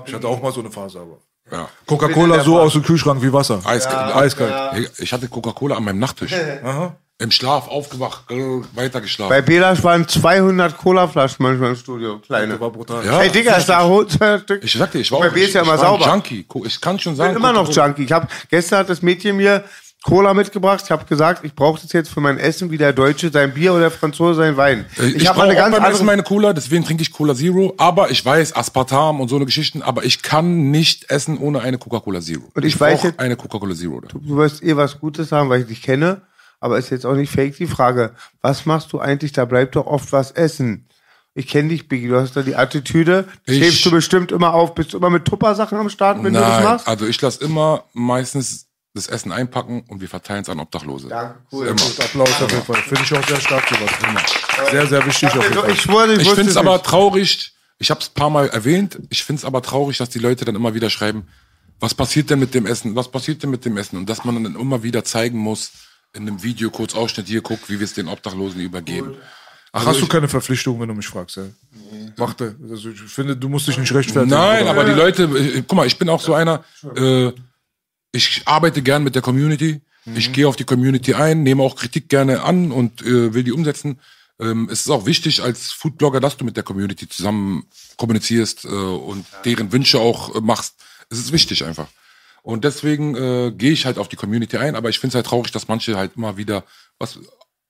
Ich 0.05 0.13
hatte 0.13 0.27
auch 0.27 0.41
mal 0.41 0.51
so 0.51 0.61
eine 0.61 0.71
Phase, 0.71 0.99
aber. 0.99 1.17
Ja. 1.51 1.69
Coca-Cola 1.85 2.43
so 2.43 2.59
aus 2.59 2.73
dem 2.73 2.83
Kühlschrank 2.83 3.21
wie 3.21 3.33
Wasser. 3.33 3.61
Eiskalt. 3.65 4.15
Eiskalt. 4.15 4.91
Ich 4.99 5.11
hatte 5.11 5.27
Coca-Cola 5.27 5.75
an 5.75 5.83
meinem 5.83 5.99
Nachttisch. 5.99 6.33
Aha. 6.63 6.95
Im 7.21 7.31
Schlaf 7.31 7.67
aufgewacht, 7.67 8.31
äh, 8.31 8.61
weitergeschlafen. 8.75 9.29
Bei 9.29 9.41
Belas 9.41 9.83
waren 9.83 10.07
200 10.07 10.77
Cola-Flaschen 10.77 11.43
manchmal 11.43 11.71
im 11.71 11.75
Studio. 11.75 12.19
Kleine. 12.19 12.57
War 12.61 12.71
brutal. 12.71 13.05
Ja, 13.05 13.19
Hey 13.19 13.29
Digga, 13.29 13.55
ist 13.57 13.67
da 13.67 13.83
holt 13.83 14.09
200 14.09 14.41
Stück. 14.43 14.63
ich 14.63 14.71
sagte, 14.71 14.99
ich 14.99 15.11
war 15.11 15.19
Bei 15.19 15.27
auch 15.27 15.33
B 15.33 15.43
ist 15.43 15.53
ja 15.53 15.61
ich, 15.61 15.67
immer 15.67 15.75
ich 15.75 15.81
war 15.81 15.93
ein 15.95 15.99
sauber. 15.99 16.13
Junkie. 16.13 16.45
Ich 16.65 16.79
kann 16.79 16.97
schon 16.97 17.11
Ich 17.13 17.17
sagen. 17.17 17.33
bin 17.33 17.43
immer 17.43 17.51
noch 17.51 17.69
Junkie. 17.69 18.03
Ich 18.05 18.11
hab, 18.13 18.29
gestern 18.49 18.79
hat 18.79 18.89
das 18.89 19.01
Mädchen 19.01 19.35
mir 19.35 19.65
Cola 20.01 20.33
mitgebracht. 20.33 20.81
Ich 20.85 20.91
habe 20.91 21.03
gesagt, 21.03 21.43
ich 21.43 21.53
brauche 21.53 21.81
das 21.81 21.91
jetzt 21.91 22.09
für 22.09 22.21
mein 22.21 22.37
Essen 22.37 22.71
wie 22.71 22.77
der 22.77 22.93
Deutsche 22.93 23.29
sein 23.29 23.53
Bier 23.53 23.73
oder 23.73 23.81
der 23.81 23.91
Franzose 23.91 24.35
sein 24.39 24.55
Wein. 24.55 24.85
Äh, 24.97 25.07
Ich, 25.07 25.15
Ich, 25.17 25.27
habe 25.27 25.43
eine 25.43 25.55
ganz 25.55 25.75
beim 25.75 25.83
Essen 25.83 25.91
andere. 25.91 26.05
meine 26.05 26.23
Cola, 26.23 26.53
deswegen 26.53 26.85
trinke 26.85 27.01
ich 27.03 27.11
Cola 27.11 27.35
Zero. 27.35 27.73
Aber 27.75 28.09
ich 28.11 28.23
weiß, 28.23 28.55
Aspartam 28.55 29.19
und 29.19 29.27
so 29.27 29.35
eine 29.35 29.43
Geschichten, 29.45 29.81
aber 29.81 30.05
ich 30.05 30.21
kann 30.21 30.71
nicht 30.71 31.11
essen 31.11 31.37
ohne 31.37 31.59
eine 31.59 31.77
Coca-Cola 31.77 32.21
Zero. 32.21 32.43
Und 32.53 32.63
ich 32.63 32.79
weiß 32.79 32.99
brauch 32.99 33.03
jetzt- 33.09 33.19
eine 33.19 33.35
Coca-Cola 33.35 33.75
Zero. 33.75 33.99
Da. 33.99 34.07
Du 34.17 34.37
wirst 34.37 34.63
eh 34.63 34.77
was 34.77 34.97
Gutes 35.01 35.33
haben, 35.33 35.49
weil 35.49 35.59
ich 35.63 35.67
dich 35.67 35.81
kenne. 35.81 36.21
Aber 36.59 36.77
ist 36.77 36.89
jetzt 36.89 37.05
auch 37.05 37.15
nicht 37.15 37.31
fake 37.31 37.57
die 37.57 37.67
Frage, 37.67 38.13
was 38.41 38.65
machst 38.65 38.91
du 38.93 38.99
eigentlich? 38.99 39.31
Da 39.31 39.45
bleibt 39.45 39.75
doch 39.75 39.85
oft 39.85 40.11
was 40.11 40.31
essen. 40.31 40.85
Ich 41.33 41.47
kenne 41.47 41.69
dich, 41.69 41.87
Biggie, 41.87 42.07
du 42.07 42.19
hast 42.19 42.35
da 42.35 42.41
die 42.41 42.55
Attitüde. 42.55 43.27
Hebst 43.45 43.85
du 43.85 43.91
bestimmt 43.91 44.31
immer 44.31 44.53
auf. 44.53 44.75
Bist 44.75 44.93
du 44.93 44.97
immer 44.97 45.09
mit 45.09 45.25
Tupper-Sachen 45.25 45.77
am 45.77 45.89
Start, 45.89 46.17
wenn 46.23 46.33
du 46.33 46.39
das 46.39 46.49
Nein, 46.49 46.63
machst? 46.63 46.87
also 46.87 47.05
ich 47.07 47.21
lasse 47.21 47.43
immer 47.43 47.85
meistens 47.93 48.67
das 48.93 49.07
Essen 49.07 49.31
einpacken 49.31 49.83
und 49.87 50.01
wir 50.01 50.09
verteilen 50.09 50.41
es 50.41 50.49
an 50.49 50.59
Obdachlose. 50.59 51.07
Danke, 51.07 51.35
cool. 51.51 51.67
Immer. 51.67 51.79
Gut, 51.79 51.99
Applaus 51.99 52.41
auf 52.41 52.51
jeden 52.51 52.63
Fall. 52.63 52.75
Finde 52.81 53.03
ich 53.03 53.13
auch 53.13 53.27
sehr 53.27 53.39
stark, 53.39 53.63
sowas. 53.69 54.71
Sehr, 54.71 54.87
sehr 54.87 55.05
wichtig 55.05 55.29
auf 55.29 55.43
jeden 55.43 55.53
Fall. 55.53 55.71
ich 55.71 55.81
schwöre, 55.81 56.13
ich, 56.13 56.21
Ich 56.23 56.29
finde 56.29 56.51
es 56.51 56.57
aber 56.57 56.81
traurig, 56.81 57.53
ich 57.77 57.91
habe 57.91 58.01
es 58.01 58.09
ein 58.09 58.13
paar 58.15 58.29
Mal 58.31 58.49
erwähnt, 58.49 58.99
ich 59.09 59.23
finde 59.23 59.39
es 59.39 59.45
aber 59.45 59.61
traurig, 59.61 59.97
dass 59.99 60.09
die 60.09 60.19
Leute 60.19 60.43
dann 60.43 60.55
immer 60.55 60.73
wieder 60.73 60.89
schreiben, 60.89 61.27
was 61.79 61.93
passiert 61.93 62.29
denn 62.29 62.39
mit 62.39 62.53
dem 62.53 62.65
Essen, 62.65 62.95
was 62.95 63.09
passiert 63.09 63.43
denn 63.43 63.51
mit 63.51 63.63
dem 63.63 63.77
Essen 63.77 63.95
und 63.97 64.09
dass 64.09 64.25
man 64.25 64.43
dann 64.43 64.55
immer 64.55 64.83
wieder 64.83 65.05
zeigen 65.05 65.37
muss, 65.37 65.71
in 66.13 66.23
einem 66.27 66.41
Video 66.43 66.69
kurz 66.69 66.95
Ausschnitt 66.95 67.27
hier, 67.27 67.41
guck, 67.41 67.69
wie 67.69 67.79
wir 67.79 67.85
es 67.85 67.93
den 67.93 68.07
Obdachlosen 68.07 68.59
übergeben. 68.61 69.15
Ach, 69.71 69.79
Also 69.81 69.89
hast 69.91 70.01
du 70.01 70.07
keine 70.07 70.27
Verpflichtung, 70.27 70.79
wenn 70.79 70.87
du 70.87 70.95
mich 70.95 71.07
fragst, 71.07 71.37
ey? 71.37 71.51
Mach 72.17 72.33
das. 72.33 72.53
Also 72.69 72.89
ich 72.89 72.99
finde, 73.01 73.37
du 73.37 73.49
musst 73.49 73.67
dich 73.67 73.77
nicht 73.77 73.93
rechtfertigen. 73.93 74.35
Nein, 74.35 74.63
Oder- 74.63 74.71
aber 74.71 74.85
die 74.85 74.93
Leute, 74.93 75.23
äh, 75.23 75.61
guck 75.67 75.73
mal, 75.77 75.85
ich 75.85 75.97
bin 75.99 76.09
auch 76.09 76.21
so 76.21 76.33
einer, 76.33 76.63
äh, 76.95 77.31
ich 78.11 78.41
arbeite 78.45 78.81
gern 78.81 79.03
mit 79.03 79.13
der 79.15 79.21
Community. 79.21 79.81
Ich 80.15 80.33
gehe 80.33 80.47
auf 80.47 80.55
die 80.55 80.63
Community 80.63 81.13
ein, 81.13 81.43
nehme 81.43 81.61
auch 81.61 81.75
Kritik 81.75 82.09
gerne 82.09 82.41
an 82.41 82.71
und 82.71 83.03
äh, 83.03 83.31
will 83.35 83.43
die 83.43 83.51
umsetzen. 83.51 83.99
Ähm, 84.39 84.67
es 84.71 84.81
ist 84.81 84.89
auch 84.89 85.05
wichtig 85.05 85.43
als 85.43 85.71
Foodblogger, 85.71 86.19
dass 86.19 86.35
du 86.37 86.45
mit 86.45 86.55
der 86.57 86.63
Community 86.63 87.07
zusammen 87.07 87.65
kommunizierst 87.97 88.65
äh, 88.65 88.69
und 88.69 89.25
deren 89.45 89.71
Wünsche 89.71 89.99
auch 89.99 90.33
äh, 90.33 90.41
machst. 90.41 90.75
Es 91.11 91.19
ist 91.19 91.31
wichtig 91.31 91.63
einfach. 91.63 91.87
Und 92.43 92.63
deswegen 92.63 93.15
äh, 93.15 93.51
gehe 93.51 93.71
ich 93.71 93.85
halt 93.85 93.97
auf 93.97 94.07
die 94.07 94.15
Community 94.15 94.57
ein, 94.57 94.75
aber 94.75 94.89
ich 94.89 94.99
finde 94.99 95.11
es 95.11 95.15
halt 95.15 95.27
traurig, 95.27 95.51
dass 95.51 95.67
manche 95.67 95.97
halt 95.97 96.11
immer 96.15 96.37
wieder, 96.37 96.63
was, 96.97 97.19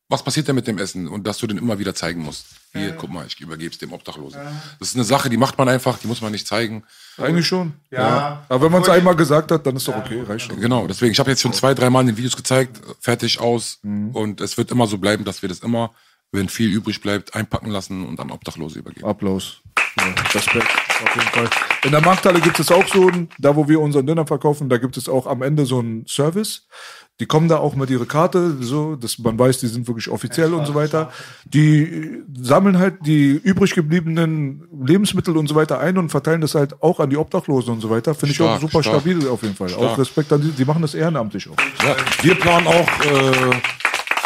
was 0.09 0.23
passiert 0.23 0.47
denn 0.47 0.55
mit 0.55 0.67
dem 0.67 0.77
Essen? 0.79 1.07
Und 1.07 1.27
dass 1.27 1.37
du 1.37 1.47
den 1.47 1.57
immer 1.57 1.77
wieder 1.77 1.93
zeigen 1.93 2.23
musst. 2.23 2.47
Hier, 2.73 2.91
guck 2.91 3.11
mal, 3.11 3.25
ich 3.25 3.39
übergebe 3.39 3.71
es 3.71 3.77
dem 3.79 3.93
Obdachlosen. 3.93 4.41
Das 4.79 4.89
ist 4.89 4.95
eine 4.95 5.03
Sache, 5.03 5.29
die 5.29 5.37
macht 5.37 5.57
man 5.57 5.69
einfach, 5.69 5.97
die 5.97 6.07
muss 6.07 6.21
man 6.21 6.31
nicht 6.31 6.47
zeigen. 6.47 6.83
Eigentlich 7.17 7.47
schon. 7.47 7.73
Ja. 7.91 8.45
Aber 8.47 8.65
wenn 8.65 8.71
man 8.71 8.81
es 8.81 8.89
einmal 8.89 9.15
gesagt 9.15 9.51
hat, 9.51 9.65
dann 9.65 9.75
ist 9.75 9.87
doch 9.87 9.97
okay, 9.97 10.21
reicht 10.21 10.47
schon. 10.47 10.59
Genau, 10.59 10.87
deswegen, 10.87 11.11
ich 11.11 11.19
habe 11.19 11.29
jetzt 11.29 11.41
schon 11.41 11.53
zwei, 11.53 11.73
dreimal 11.73 12.01
in 12.01 12.07
den 12.07 12.17
Videos 12.17 12.35
gezeigt, 12.35 12.79
fertig 12.99 13.39
aus. 13.39 13.79
Und 13.83 14.41
es 14.41 14.57
wird 14.57 14.71
immer 14.71 14.87
so 14.87 14.97
bleiben, 14.97 15.25
dass 15.25 15.41
wir 15.41 15.49
das 15.49 15.59
immer, 15.59 15.91
wenn 16.31 16.49
viel 16.49 16.71
übrig 16.71 17.01
bleibt, 17.01 17.35
einpacken 17.35 17.71
lassen 17.71 18.05
und 18.05 18.19
an 18.19 18.31
Obdachlose 18.31 18.79
übergeben. 18.79 19.07
Applaus. 19.07 19.61
Ja, 19.97 20.05
Respekt, 20.33 20.67
auf 21.03 21.15
jeden 21.15 21.29
Fall. 21.29 21.49
In 21.83 21.91
der 21.91 22.01
Markthalle 22.01 22.39
gibt 22.39 22.59
es 22.59 22.71
auch 22.71 22.87
so, 22.87 23.07
ein, 23.07 23.29
da 23.39 23.55
wo 23.55 23.67
wir 23.67 23.79
unseren 23.79 24.05
Döner 24.05 24.27
verkaufen, 24.27 24.69
da 24.69 24.77
gibt 24.77 24.97
es 24.97 25.09
auch 25.09 25.25
am 25.25 25.41
Ende 25.41 25.65
so 25.65 25.79
einen 25.79 26.05
Service. 26.05 26.67
Die 27.19 27.25
kommen 27.25 27.49
da 27.49 27.57
auch 27.57 27.75
mit 27.75 27.89
ihrer 27.89 28.05
Karte, 28.05 28.55
so, 28.61 28.95
dass 28.95 29.19
man 29.19 29.37
weiß, 29.37 29.59
die 29.59 29.67
sind 29.67 29.87
wirklich 29.87 30.07
offiziell 30.07 30.53
und 30.53 30.65
so 30.65 30.73
weiter. 30.73 31.11
Die 31.43 32.23
sammeln 32.39 32.79
halt 32.79 33.05
die 33.05 33.31
übrig 33.31 33.75
gebliebenen 33.75 34.65
Lebensmittel 34.85 35.35
und 35.35 35.47
so 35.47 35.55
weiter 35.55 35.81
ein 35.81 35.97
und 35.97 36.09
verteilen 36.09 36.39
das 36.39 36.55
halt 36.55 36.81
auch 36.81 37.01
an 37.01 37.09
die 37.09 37.17
Obdachlosen 37.17 37.73
und 37.73 37.81
so 37.81 37.89
weiter. 37.89 38.15
Finde 38.15 38.31
ich 38.31 38.41
auch 38.41 38.57
super 38.61 38.81
stark. 38.81 39.01
stabil 39.01 39.27
auf 39.27 39.41
jeden 39.43 39.55
Fall. 39.55 39.67
Auch 39.73 39.83
Stark. 39.83 39.97
Respekt 39.97 40.31
an 40.31 40.41
die, 40.41 40.51
die 40.51 40.63
machen 40.63 40.81
das 40.81 40.95
ehrenamtlich 40.95 41.49
auch. 41.49 41.57
Ja, 41.83 41.97
wir 42.21 42.35
planen 42.35 42.67
auch, 42.67 42.87
äh, 43.01 43.51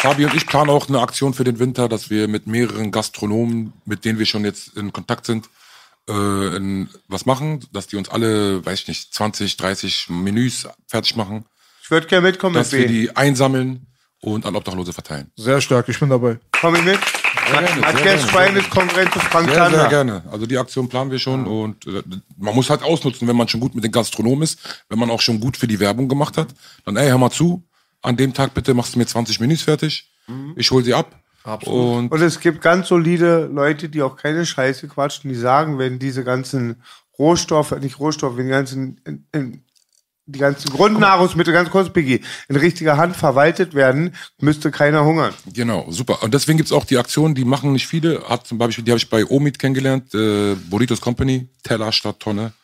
Fabi 0.04 0.26
und 0.26 0.34
ich 0.34 0.46
planen 0.46 0.68
auch 0.68 0.86
eine 0.90 1.00
Aktion 1.00 1.32
für 1.32 1.44
den 1.44 1.58
Winter, 1.58 1.88
dass 1.88 2.10
wir 2.10 2.28
mit 2.28 2.46
mehreren 2.46 2.90
Gastronomen, 2.90 3.72
mit 3.86 4.04
denen 4.04 4.18
wir 4.18 4.26
schon 4.26 4.44
jetzt 4.44 4.76
in 4.76 4.92
Kontakt 4.92 5.24
sind, 5.24 5.48
äh, 6.10 6.56
in, 6.56 6.90
was 7.08 7.24
machen, 7.24 7.64
dass 7.72 7.86
die 7.86 7.96
uns 7.96 8.10
alle, 8.10 8.62
weiß 8.66 8.80
ich 8.82 8.88
nicht, 8.88 9.14
20, 9.14 9.56
30 9.56 10.10
Menüs 10.10 10.68
fertig 10.86 11.16
machen, 11.16 11.46
Ich 11.82 11.90
würde 11.90 12.06
gerne 12.06 12.26
mitkommen 12.26 12.54
dass 12.54 12.70
mit 12.72 12.82
wir 12.82 12.86
B. 12.86 12.92
die 12.92 13.16
einsammeln 13.16 13.86
und 14.20 14.44
an 14.44 14.56
Obdachlose 14.56 14.92
verteilen. 14.92 15.30
Sehr 15.36 15.62
stark, 15.62 15.88
ich 15.88 15.98
bin 15.98 16.10
dabei. 16.10 16.38
Komm 16.60 16.74
ich 16.74 16.84
mit? 16.84 16.98
sehr 17.48 17.62
Matthias 17.62 18.02
gerne, 18.02 18.20
Schwein 18.28 18.52
sehr 18.52 18.62
ist 18.62 18.70
Konkurrent 18.70 19.10
zu 19.10 19.20
Frank 19.20 19.46
Sehr, 19.48 19.54
sehr 19.54 19.70
Zander. 19.70 19.88
gerne. 19.88 20.22
Also 20.30 20.44
die 20.44 20.58
Aktion 20.58 20.90
planen 20.90 21.10
wir 21.12 21.18
schon 21.18 21.46
und 21.46 21.86
äh, 21.86 22.02
man 22.36 22.54
muss 22.54 22.68
halt 22.68 22.82
ausnutzen, 22.82 23.26
wenn 23.26 23.36
man 23.36 23.48
schon 23.48 23.60
gut 23.60 23.74
mit 23.74 23.84
den 23.84 23.92
Gastronomen 23.92 24.42
ist, 24.42 24.58
wenn 24.90 24.98
man 24.98 25.08
auch 25.10 25.22
schon 25.22 25.40
gut 25.40 25.56
für 25.56 25.66
die 25.66 25.80
Werbung 25.80 26.10
gemacht 26.10 26.36
hat, 26.36 26.48
dann 26.84 26.98
ey, 26.98 27.08
hör 27.08 27.16
mal 27.16 27.30
zu, 27.30 27.64
an 28.04 28.16
dem 28.16 28.34
Tag 28.34 28.54
bitte 28.54 28.74
machst 28.74 28.94
du 28.94 28.98
mir 28.98 29.06
20 29.06 29.40
Menüs 29.40 29.62
fertig, 29.62 30.10
ich 30.56 30.70
hol 30.70 30.84
sie 30.84 30.94
ab 30.94 31.20
und 31.44 32.08
Und 32.08 32.22
es 32.22 32.40
gibt 32.40 32.62
ganz 32.62 32.88
solide 32.88 33.50
Leute, 33.52 33.88
die 33.88 34.02
auch 34.02 34.16
keine 34.16 34.46
Scheiße 34.46 34.88
quatschen, 34.88 35.28
die 35.28 35.36
sagen, 35.36 35.78
wenn 35.78 35.98
diese 35.98 36.24
ganzen 36.24 36.82
Rohstoffe, 37.18 37.72
nicht 37.80 37.98
Rohstoffe, 37.98 38.36
wenn 38.36 38.46
die 38.46 38.50
ganzen, 38.50 39.00
in, 39.04 39.26
in, 39.32 39.64
die 40.26 40.38
ganzen 40.38 40.70
Grundnahrungsmittel, 40.70 41.52
ganz 41.52 41.68
kurz, 41.68 41.92
Biggie, 41.92 42.22
in 42.48 42.56
richtiger 42.56 42.96
Hand 42.96 43.14
verwaltet 43.14 43.74
werden, 43.74 44.14
müsste 44.40 44.70
keiner 44.70 45.04
hungern. 45.04 45.34
genau, 45.52 45.86
super. 45.90 46.22
Und 46.22 46.32
deswegen 46.32 46.56
gibt's 46.56 46.72
auch 46.72 46.86
die 46.86 46.96
Aktionen, 46.96 47.34
die 47.34 47.44
machen 47.44 47.72
nicht 47.72 47.86
viele, 47.86 48.26
hat 48.26 48.46
zum 48.46 48.56
Beispiel, 48.56 48.84
die 48.84 48.90
habe 48.90 48.98
ich 48.98 49.10
bei 49.10 49.26
Omid 49.26 49.58
kennengelernt, 49.58 50.14
äh, 50.14 50.54
Burritos 50.54 51.02
Company, 51.02 51.48
Teller 51.62 51.92
statt 51.92 52.20
Tonne. 52.20 52.54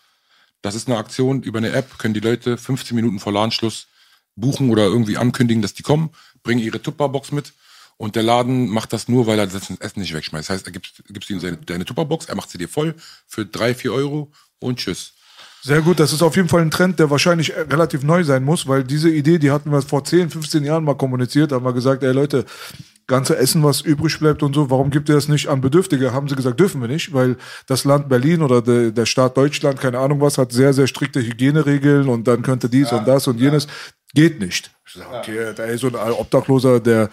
Das 0.62 0.74
ist 0.74 0.88
eine 0.88 0.96
Aktion 0.96 1.42
über 1.42 1.58
eine 1.58 1.72
App, 1.72 1.98
können 1.98 2.14
die 2.14 2.20
Leute 2.20 2.56
15 2.56 2.96
Minuten 2.96 3.18
vor 3.18 3.32
Ladenschluss 3.32 3.88
buchen 4.36 4.70
oder 4.70 4.84
irgendwie 4.84 5.16
ankündigen, 5.16 5.62
dass 5.62 5.74
die 5.74 5.82
kommen, 5.82 6.10
bringen 6.42 6.60
ihre 6.60 6.80
Tupperbox 6.80 7.32
mit 7.32 7.52
und 7.96 8.16
der 8.16 8.22
Laden 8.22 8.68
macht 8.68 8.92
das 8.92 9.08
nur, 9.08 9.26
weil 9.26 9.38
er 9.38 9.46
das 9.46 9.70
Essen 9.78 10.00
nicht 10.00 10.14
wegschmeißt. 10.14 10.48
Das 10.48 10.56
heißt, 10.56 10.66
er 10.66 10.72
gibt, 10.72 11.02
gibst 11.08 11.28
ihm 11.28 11.40
seine, 11.40 11.58
deine 11.58 11.84
Tupperbox, 11.84 12.26
er 12.26 12.34
macht 12.34 12.50
sie 12.50 12.58
dir 12.58 12.68
voll 12.68 12.94
für 13.26 13.44
drei, 13.44 13.74
vier 13.74 13.92
Euro 13.92 14.32
und 14.58 14.78
tschüss. 14.78 15.12
Sehr 15.62 15.82
gut, 15.82 16.00
das 16.00 16.14
ist 16.14 16.22
auf 16.22 16.36
jeden 16.36 16.48
Fall 16.48 16.62
ein 16.62 16.70
Trend, 16.70 16.98
der 16.98 17.10
wahrscheinlich 17.10 17.52
äh, 17.54 17.60
relativ 17.60 18.02
neu 18.02 18.24
sein 18.24 18.42
muss, 18.42 18.66
weil 18.66 18.84
diese 18.84 19.10
Idee, 19.10 19.38
die 19.38 19.50
hatten 19.50 19.70
wir 19.70 19.82
vor 19.82 20.02
10, 20.02 20.30
15 20.30 20.64
Jahren 20.64 20.84
mal 20.84 20.94
kommuniziert, 20.94 21.52
haben 21.52 21.66
wir 21.66 21.74
gesagt, 21.74 22.02
ey 22.02 22.12
Leute, 22.12 22.46
ganze 23.06 23.36
Essen, 23.36 23.62
was 23.62 23.82
übrig 23.82 24.18
bleibt 24.18 24.42
und 24.42 24.54
so, 24.54 24.70
warum 24.70 24.88
gibt 24.88 25.10
ihr 25.10 25.16
das 25.16 25.28
nicht 25.28 25.48
an 25.48 25.60
Bedürftige? 25.60 26.14
Haben 26.14 26.28
sie 26.28 26.36
gesagt, 26.36 26.58
dürfen 26.58 26.80
wir 26.80 26.88
nicht, 26.88 27.12
weil 27.12 27.36
das 27.66 27.84
Land 27.84 28.08
Berlin 28.08 28.40
oder 28.40 28.62
de, 28.62 28.92
der 28.92 29.04
Staat 29.04 29.36
Deutschland, 29.36 29.78
keine 29.80 29.98
Ahnung 29.98 30.22
was, 30.22 30.38
hat 30.38 30.52
sehr, 30.52 30.72
sehr 30.72 30.86
strikte 30.86 31.20
Hygieneregeln 31.20 32.08
und 32.08 32.26
dann 32.26 32.40
könnte 32.40 32.70
dies 32.70 32.92
und 32.92 33.06
das 33.06 33.26
und 33.26 33.38
jenes. 33.38 33.66
Geht 34.14 34.40
nicht. 34.40 34.70
Ich 34.86 34.94
sag, 34.94 35.06
okay, 35.12 35.52
da 35.54 35.64
ist 35.66 35.82
so 35.82 35.86
ein 35.86 35.94
Obdachloser, 35.94 36.80
der, 36.80 37.10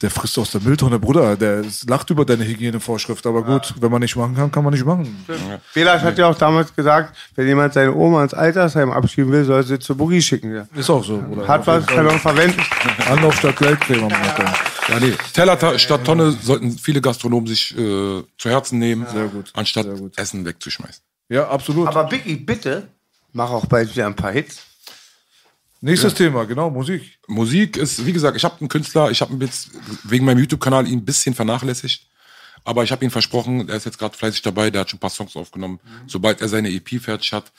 der 0.00 0.08
frisst 0.08 0.38
aus 0.38 0.52
der 0.52 0.60
Mülltonne, 0.60 1.00
Bruder, 1.00 1.36
der 1.36 1.64
lacht 1.88 2.08
über 2.10 2.24
deine 2.24 2.44
Hygienevorschrift, 2.46 3.26
aber 3.26 3.42
gut, 3.42 3.74
wenn 3.80 3.90
man 3.90 4.00
nicht 4.00 4.14
machen 4.14 4.36
kann, 4.36 4.52
kann 4.52 4.62
man 4.62 4.72
nicht 4.72 4.84
machen. 4.84 5.24
Belasch 5.74 6.02
hat 6.02 6.16
ja 6.16 6.28
auch 6.28 6.38
damals 6.38 6.72
gesagt, 6.76 7.16
wenn 7.34 7.48
jemand 7.48 7.74
seine 7.74 7.92
Oma 7.92 8.22
ins 8.22 8.34
Altersheim 8.34 8.92
abschieben 8.92 9.32
will, 9.32 9.44
soll 9.44 9.56
er 9.56 9.62
sie 9.64 9.80
zu 9.80 9.96
Boogie 9.96 10.22
schicken. 10.22 10.54
Ja. 10.54 10.68
Ist 10.76 10.88
auch 10.90 11.02
so, 11.04 11.18
Bruder. 11.20 11.48
Hat 11.48 11.66
was, 11.66 11.84
kann 11.86 12.04
man 12.06 12.20
verwenden. 12.20 12.62
Anlauf 13.10 13.34
statt 13.36 13.56
Geldcreme. 13.56 14.08
Ja, 14.08 15.00
nee. 15.00 15.12
Teller 15.34 15.58
ta- 15.58 15.76
statt 15.76 16.04
Tonne 16.04 16.30
sollten 16.30 16.70
viele 16.78 17.00
Gastronomen 17.00 17.48
sich 17.48 17.76
äh, 17.76 18.22
zu 18.38 18.48
Herzen 18.48 18.78
nehmen, 18.78 19.04
gut, 19.32 19.50
anstatt 19.54 19.86
sehr 19.86 19.94
gut. 19.96 20.16
Essen 20.16 20.44
wegzuschmeißen. 20.44 21.02
Ja, 21.30 21.48
absolut. 21.48 21.88
Aber 21.88 22.04
Biggie, 22.04 22.36
bitte, 22.36 22.86
mach 23.32 23.50
auch 23.50 23.66
bald 23.66 23.90
wieder 23.92 24.06
ein 24.06 24.14
paar 24.14 24.30
Hits. 24.30 24.60
Nächstes 25.80 26.14
Thema, 26.14 26.44
genau, 26.44 26.70
Musik. 26.70 27.18
Musik 27.28 27.76
ist, 27.76 28.04
wie 28.04 28.12
gesagt, 28.12 28.36
ich 28.36 28.44
habe 28.44 28.58
einen 28.60 28.68
Künstler, 28.68 29.10
ich 29.10 29.20
habe 29.20 29.44
jetzt 29.44 29.70
wegen 30.04 30.24
meinem 30.24 30.38
YouTube-Kanal 30.38 30.88
ihn 30.88 30.98
ein 30.98 31.04
bisschen 31.04 31.34
vernachlässigt. 31.34 32.06
Aber 32.64 32.82
ich 32.82 32.90
habe 32.90 33.04
ihm 33.04 33.10
versprochen, 33.12 33.68
er 33.68 33.76
ist 33.76 33.84
jetzt 33.86 33.98
gerade 33.98 34.16
fleißig 34.16 34.42
dabei, 34.42 34.70
der 34.70 34.80
hat 34.82 34.90
schon 34.90 34.96
ein 34.96 35.00
paar 35.00 35.10
Songs 35.10 35.36
aufgenommen. 35.36 35.78
Sobald 36.06 36.40
er 36.40 36.48
seine 36.48 36.68
EP 36.70 37.00
fertig 37.00 37.32
hat, 37.32 37.52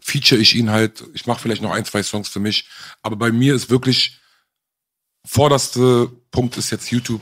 feature 0.00 0.40
ich 0.40 0.54
ihn 0.56 0.70
halt. 0.70 1.04
Ich 1.12 1.26
mache 1.26 1.40
vielleicht 1.40 1.60
noch 1.62 1.70
ein, 1.72 1.84
zwei 1.84 2.02
Songs 2.02 2.28
für 2.28 2.40
mich. 2.40 2.66
Aber 3.02 3.16
bei 3.16 3.30
mir 3.30 3.54
ist 3.54 3.68
wirklich 3.68 4.18
vorderste 5.24 6.10
Punkt 6.30 6.56
ist 6.56 6.70
jetzt 6.70 6.90
YouTube. 6.90 7.20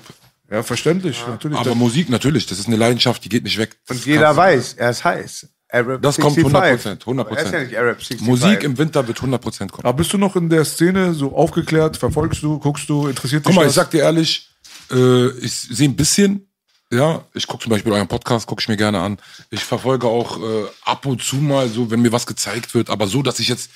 Ja, 0.51 0.63
verständlich, 0.63 1.25
natürlich. 1.27 1.59
Aber 1.59 1.75
Musik 1.75 2.09
natürlich, 2.09 2.47
das 2.47 2.59
ist 2.61 2.69
eine 2.69 2.77
Leidenschaft, 2.77 3.25
die 3.25 3.29
geht 3.29 3.43
nicht 3.43 3.59
weg. 3.59 3.77
Und 3.89 3.99
Das 3.99 4.07
jeder 4.07 4.23
kannst- 4.27 4.37
weiß, 4.37 4.75
er 4.75 4.91
ist 4.91 5.05
heiß. 5.05 5.49
Arab 5.77 6.03
Das 6.03 6.19
kommt 6.19 6.35
65. 6.37 7.03
100%, 7.03 7.05
100%. 7.05 7.37
Er 7.37 7.43
ist 7.45 7.53
ja 7.53 7.61
nicht 7.61 7.77
Arab 7.77 8.03
65. 8.03 8.21
Musik 8.21 8.63
im 8.63 8.79
Winter 8.79 9.07
wird 9.07 9.19
100% 9.19 9.71
kommen. 9.71 9.85
Aber 9.85 9.93
bist 9.93 10.13
du 10.13 10.19
noch 10.19 10.37
in 10.37 10.49
der 10.49 10.65
Szene 10.65 11.15
so 11.15 11.35
aufgeklärt? 11.35 11.97
Verfolgst 11.97 12.43
du, 12.43 12.59
guckst 12.59 12.89
du, 12.89 13.07
interessiert 13.07 13.45
dich 13.45 13.47
Guck 13.47 13.57
mal, 13.57 13.65
das? 13.65 13.73
ich 13.73 13.77
sag 13.77 13.91
dir 13.91 14.03
ehrlich, 14.03 14.49
äh, 14.91 15.29
ich 15.39 15.53
sehe 15.53 15.89
ein 15.89 15.97
bisschen, 15.97 16.49
ja, 16.93 17.25
ich 17.35 17.47
gucke 17.47 17.63
zum 17.63 17.71
Beispiel 17.71 17.93
euren 17.93 18.09
Podcast, 18.09 18.47
gucke 18.47 18.61
ich 18.61 18.69
mir 18.69 18.77
gerne 18.77 19.01
an. 19.01 19.19
Ich 19.51 19.65
verfolge 19.65 20.07
auch 20.07 20.39
äh, 20.39 20.65
ab 20.85 21.05
und 21.07 21.23
zu 21.23 21.37
mal 21.37 21.69
so, 21.69 21.91
wenn 21.91 22.01
mir 22.01 22.13
was 22.13 22.27
gezeigt 22.27 22.75
wird, 22.75 22.91
aber 22.91 23.07
so, 23.07 23.23
dass 23.23 23.39
ich 23.41 23.49
jetzt 23.49 23.71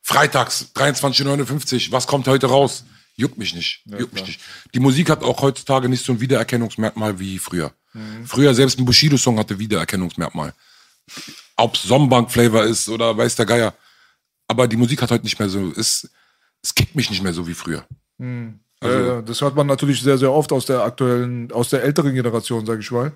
freitags 0.00 0.68
23.59 0.74 1.92
was 1.92 2.06
kommt 2.06 2.26
heute 2.26 2.46
raus, 2.46 2.84
juckt 3.16 3.38
mich 3.38 3.54
nicht, 3.54 3.82
juckt 3.86 4.14
mich 4.14 4.26
nicht. 4.26 4.40
Die 4.74 4.80
Musik 4.80 5.10
hat 5.10 5.22
auch 5.22 5.42
heutzutage 5.42 5.88
nicht 5.88 6.04
so 6.04 6.12
ein 6.12 6.20
Wiedererkennungsmerkmal 6.20 7.18
wie 7.18 7.38
früher. 7.38 7.72
Mhm. 7.92 8.26
Früher 8.26 8.54
selbst 8.54 8.78
ein 8.78 8.84
Bushido-Song 8.84 9.38
hatte 9.38 9.58
Wiedererkennungsmerkmal. 9.58 10.54
Ob 11.56 11.76
Sonnenbank-Flavor 11.76 12.64
ist 12.64 12.88
oder 12.88 13.16
weiß 13.16 13.36
der 13.36 13.46
Geier. 13.46 13.74
Aber 14.48 14.68
die 14.68 14.76
Musik 14.76 15.02
hat 15.02 15.10
heute 15.10 15.24
nicht 15.24 15.38
mehr 15.38 15.48
so, 15.48 15.72
es, 15.76 16.10
es 16.62 16.74
kickt 16.74 16.94
mich 16.94 17.10
nicht 17.10 17.22
mehr 17.22 17.32
so 17.32 17.46
wie 17.46 17.54
früher. 17.54 17.84
ja, 18.90 19.00
ja, 19.06 19.22
das 19.22 19.40
hört 19.40 19.54
man 19.54 19.66
natürlich 19.66 20.02
sehr, 20.02 20.18
sehr 20.18 20.32
oft 20.32 20.52
aus 20.52 20.66
der 20.66 20.82
aktuellen, 20.82 21.52
aus 21.52 21.70
der 21.70 21.82
älteren 21.82 22.14
Generation, 22.14 22.66
sag 22.66 22.80
ich 22.80 22.90
mal. 22.90 23.12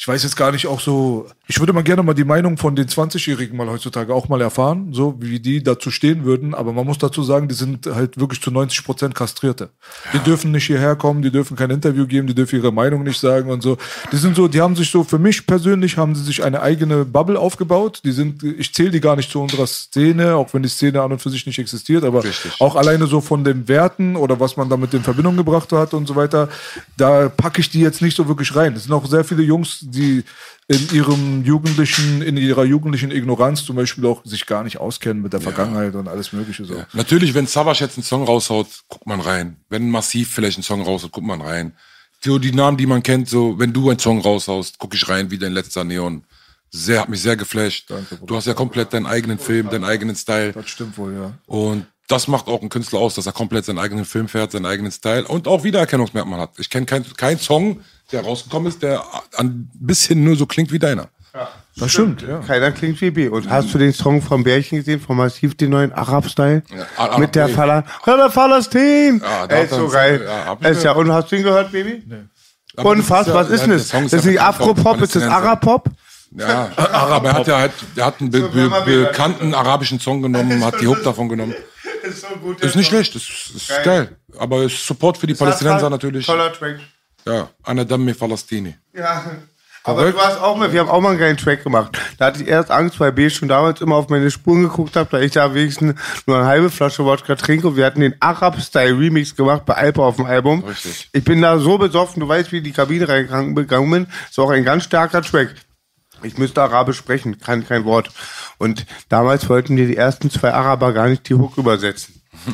Ich 0.00 0.06
weiß 0.06 0.22
jetzt 0.22 0.36
gar 0.36 0.52
nicht 0.52 0.68
auch 0.68 0.78
so, 0.78 1.26
ich 1.48 1.58
würde 1.58 1.72
mal 1.72 1.82
gerne 1.82 2.04
mal 2.04 2.14
die 2.14 2.22
Meinung 2.22 2.56
von 2.56 2.76
den 2.76 2.86
20-Jährigen 2.86 3.56
mal 3.56 3.68
heutzutage 3.68 4.14
auch 4.14 4.28
mal 4.28 4.40
erfahren, 4.40 4.92
so 4.92 5.16
wie 5.18 5.40
die 5.40 5.60
dazu 5.60 5.90
stehen 5.90 6.24
würden. 6.24 6.54
Aber 6.54 6.72
man 6.72 6.86
muss 6.86 6.98
dazu 6.98 7.24
sagen, 7.24 7.48
die 7.48 7.56
sind 7.56 7.84
halt 7.86 8.16
wirklich 8.16 8.40
zu 8.40 8.52
90 8.52 8.84
Prozent 8.84 9.14
Kastrierte. 9.16 9.70
Die 10.12 10.20
dürfen 10.20 10.52
nicht 10.52 10.66
hierher 10.66 10.94
kommen, 10.94 11.22
die 11.22 11.32
dürfen 11.32 11.56
kein 11.56 11.70
Interview 11.70 12.06
geben, 12.06 12.28
die 12.28 12.34
dürfen 12.36 12.60
ihre 12.60 12.70
Meinung 12.70 13.02
nicht 13.02 13.18
sagen 13.18 13.50
und 13.50 13.60
so. 13.60 13.76
Die 14.12 14.18
sind 14.18 14.36
so, 14.36 14.46
die 14.46 14.60
haben 14.60 14.76
sich 14.76 14.88
so, 14.88 15.02
für 15.02 15.18
mich 15.18 15.48
persönlich 15.48 15.96
haben 15.96 16.14
sie 16.14 16.22
sich 16.22 16.44
eine 16.44 16.62
eigene 16.62 17.04
Bubble 17.04 17.36
aufgebaut. 17.36 18.02
Die 18.04 18.12
sind, 18.12 18.44
ich 18.44 18.72
zähle 18.72 18.92
die 18.92 19.00
gar 19.00 19.16
nicht 19.16 19.32
zu 19.32 19.42
unserer 19.42 19.66
Szene, 19.66 20.36
auch 20.36 20.54
wenn 20.54 20.62
die 20.62 20.68
Szene 20.68 21.02
an 21.02 21.10
und 21.10 21.20
für 21.20 21.30
sich 21.30 21.44
nicht 21.44 21.58
existiert, 21.58 22.04
aber 22.04 22.22
Richtig. 22.22 22.52
auch 22.60 22.76
alleine 22.76 23.08
so 23.08 23.20
von 23.20 23.42
den 23.42 23.66
Werten 23.66 24.14
oder 24.14 24.38
was 24.38 24.56
man 24.56 24.68
damit 24.68 24.94
in 24.94 25.02
Verbindung 25.02 25.36
gebracht 25.36 25.72
hat 25.72 25.92
und 25.92 26.06
so 26.06 26.14
weiter, 26.14 26.48
da 26.96 27.28
packe 27.28 27.60
ich 27.60 27.68
die 27.68 27.80
jetzt 27.80 28.00
nicht 28.00 28.16
so 28.16 28.28
wirklich 28.28 28.54
rein. 28.54 28.74
Es 28.74 28.84
sind 28.84 28.92
auch 28.92 29.04
sehr 29.06 29.24
viele 29.24 29.42
Jungs, 29.42 29.87
die 29.90 30.24
in 30.68 30.88
ihrem 30.92 31.44
jugendlichen, 31.44 32.20
in 32.22 32.36
ihrer 32.36 32.64
jugendlichen 32.64 33.10
Ignoranz 33.10 33.64
zum 33.64 33.76
Beispiel 33.76 34.04
auch 34.06 34.24
sich 34.24 34.46
gar 34.46 34.64
nicht 34.64 34.78
auskennen 34.78 35.22
mit 35.22 35.32
der 35.32 35.40
Vergangenheit 35.40 35.94
und 35.94 36.08
alles 36.08 36.32
Mögliche 36.32 36.64
so. 36.64 36.84
Natürlich, 36.92 37.34
wenn 37.34 37.46
Savage 37.46 37.80
jetzt 37.80 37.96
einen 37.96 38.04
Song 38.04 38.24
raushaut, 38.24 38.66
guckt 38.88 39.06
man 39.06 39.20
rein. 39.20 39.56
Wenn 39.70 39.90
Massiv 39.90 40.30
vielleicht 40.30 40.58
einen 40.58 40.64
Song 40.64 40.82
raushaut, 40.82 41.12
guckt 41.12 41.26
man 41.26 41.40
rein. 41.40 41.72
So 42.22 42.38
die 42.38 42.52
Namen, 42.52 42.76
die 42.76 42.86
man 42.86 43.02
kennt, 43.02 43.28
so 43.28 43.58
wenn 43.58 43.72
du 43.72 43.88
einen 43.88 43.98
Song 43.98 44.20
raushaust, 44.20 44.78
gucke 44.78 44.96
ich 44.96 45.08
rein, 45.08 45.30
wie 45.30 45.38
dein 45.38 45.52
letzter 45.52 45.84
Neon. 45.84 46.24
Sehr, 46.70 47.00
hat 47.00 47.08
mich 47.08 47.22
sehr 47.22 47.36
geflasht. 47.36 47.90
du 48.26 48.36
hast 48.36 48.46
ja 48.46 48.52
komplett 48.52 48.92
deinen 48.92 49.06
eigenen 49.06 49.38
Film, 49.38 49.70
deinen 49.70 49.84
eigenen 49.84 50.16
Style. 50.16 50.52
Das 50.52 50.68
stimmt 50.68 50.98
wohl, 50.98 51.14
ja. 51.14 51.32
Und 51.46 51.86
das 52.08 52.26
macht 52.26 52.48
auch 52.48 52.60
einen 52.60 52.70
Künstler 52.70 52.98
aus, 52.98 53.14
dass 53.14 53.26
er 53.26 53.32
komplett 53.32 53.66
seinen 53.66 53.78
eigenen 53.78 54.04
Film 54.04 54.28
fährt, 54.28 54.52
seinen 54.52 54.66
eigenen 54.66 54.90
Style 54.90 55.26
und 55.26 55.46
auch 55.46 55.62
Wiedererkennungsmerkmal 55.64 56.40
hat. 56.40 56.52
Ich 56.58 56.70
kenne 56.70 56.86
keinen 56.86 57.04
kein 57.16 57.38
Song, 57.38 57.80
der 58.12 58.22
rausgekommen 58.22 58.68
ist, 58.68 58.82
der 58.82 59.02
ein 59.36 59.70
bisschen 59.74 60.24
nur 60.24 60.36
so 60.36 60.46
klingt 60.46 60.72
wie 60.72 60.78
deiner. 60.78 61.08
Das 61.76 61.92
stimmt, 61.92 62.22
ja. 62.22 62.38
Keiner 62.40 62.72
klingt 62.72 63.00
wie 63.00 63.10
B. 63.10 63.28
Und 63.28 63.48
hast 63.48 63.72
du 63.72 63.78
den 63.78 63.92
Song 63.92 64.20
vom 64.22 64.42
Bärchen 64.42 64.78
gesehen, 64.78 65.00
vom 65.00 65.16
Massiv, 65.18 65.56
den 65.56 65.70
neuen 65.70 65.92
Arab-Style? 65.92 66.62
Ja, 66.74 66.86
Arab- 66.96 67.18
Mit 67.20 67.34
der 67.34 67.46
nee. 67.46 67.52
Fala 67.52 67.84
der 68.06 68.28
Palästin! 68.28 69.20
Ja, 69.22 69.44
Ey, 69.44 69.56
hat 69.58 69.64
ist 69.64 69.70
so 69.76 69.84
er- 69.86 69.90
geil. 69.92 70.28
ja, 70.60 70.68
ist 70.68 70.82
ja, 70.82 70.92
und 70.92 71.12
hast 71.12 71.30
du 71.30 71.36
ihn 71.36 71.42
gehört, 71.44 71.70
Baby? 71.70 72.02
Fast, 73.02 73.28
ja- 73.28 73.34
was 73.34 73.50
ist 73.50 73.60
ja, 73.60 73.66
denn 73.68 73.76
das? 73.78 73.88
Das 73.88 74.02
ist 74.12 74.24
ja 74.24 74.30
nicht 74.30 74.40
Afropop, 74.40 75.00
ist 75.02 75.14
das. 75.14 75.22
Arab-Pop? 75.24 75.88
Ja, 76.32 76.70
aber 76.76 77.28
er 77.28 77.34
hat 77.34 77.46
ja 77.46 77.58
halt, 77.58 77.72
der 77.96 78.04
hat 78.06 78.20
einen 78.20 78.30
be 78.30 78.40
be 78.42 78.68
hör 78.68 78.80
bekannten 78.84 79.54
arabischen 79.54 79.98
Song 80.00 80.20
genommen, 80.22 80.62
hat 80.64 80.80
die 80.80 80.86
Hook 80.86 81.02
davon 81.04 81.28
genommen. 81.28 81.54
Ist 82.02 82.20
so 82.22 82.28
gut. 82.40 82.60
Ist 82.60 82.76
nicht 82.76 82.88
schlecht, 82.88 83.14
ist, 83.16 83.28
ist 83.54 83.68
Geil. 83.68 83.84
geil. 83.84 84.16
Aber 84.38 84.62
ist 84.64 84.84
Support 84.86 85.16
für 85.18 85.26
die 85.26 85.34
Palästinenser 85.34 85.88
natürlich. 85.90 86.26
Toller 86.26 86.52
Track. 86.52 86.80
Ja, 87.28 87.50
einer 87.62 87.84
Damme 87.84 88.14
Falastini. 88.14 88.74
Ja. 88.94 89.24
Aber 89.84 90.10
du 90.10 90.18
hast 90.18 90.40
auch 90.40 90.56
mal, 90.56 90.72
wir 90.72 90.80
haben 90.80 90.88
auch 90.88 91.00
mal 91.00 91.10
einen 91.10 91.18
geilen 91.18 91.36
Track 91.36 91.64
gemacht. 91.64 91.98
Da 92.18 92.26
hatte 92.26 92.42
ich 92.42 92.48
erst 92.48 92.70
Angst, 92.70 93.00
weil 93.00 93.12
B 93.12 93.30
schon 93.30 93.48
damals 93.48 93.80
immer 93.80 93.96
auf 93.96 94.08
meine 94.08 94.30
Spuren 94.30 94.62
geguckt 94.64 94.96
hat, 94.96 95.12
da 95.12 95.20
ich 95.20 95.32
da 95.32 95.54
wenigstens 95.54 95.94
nur 96.26 96.36
eine 96.36 96.46
halbe 96.46 96.68
Flasche 96.68 97.04
Wodka 97.04 97.36
trinke 97.36 97.68
und 97.68 97.76
wir 97.76 97.86
hatten 97.86 98.00
den 98.00 98.14
Arab-Style-Remix 98.20 99.34
gemacht 99.36 99.64
bei 99.64 99.74
Alpa 99.74 100.02
auf 100.02 100.16
dem 100.16 100.26
Album. 100.26 100.64
Richtig. 100.64 101.08
Ich 101.12 101.24
bin 101.24 101.40
da 101.40 101.58
so 101.58 101.78
besoffen, 101.78 102.20
du 102.20 102.28
weißt, 102.28 102.52
wie 102.52 102.56
ich 102.56 102.60
in 102.60 102.64
die 102.64 102.72
Kabine 102.72 103.08
reingegangen 103.08 103.90
bin. 103.90 104.06
Ist 104.28 104.38
auch 104.38 104.50
ein 104.50 104.64
ganz 104.64 104.84
starker 104.84 105.22
Track. 105.22 105.54
Ich 106.22 106.36
müsste 106.36 106.60
Arabisch 106.62 106.98
sprechen, 106.98 107.38
kann 107.38 107.66
kein 107.66 107.84
Wort. 107.84 108.10
Und 108.58 108.84
damals 109.08 109.48
wollten 109.48 109.76
dir 109.76 109.86
die 109.86 109.96
ersten 109.96 110.30
zwei 110.30 110.52
Araber 110.52 110.92
gar 110.92 111.08
nicht 111.08 111.28
die 111.28 111.34
Hook 111.34 111.56
übersetzen. 111.56 112.20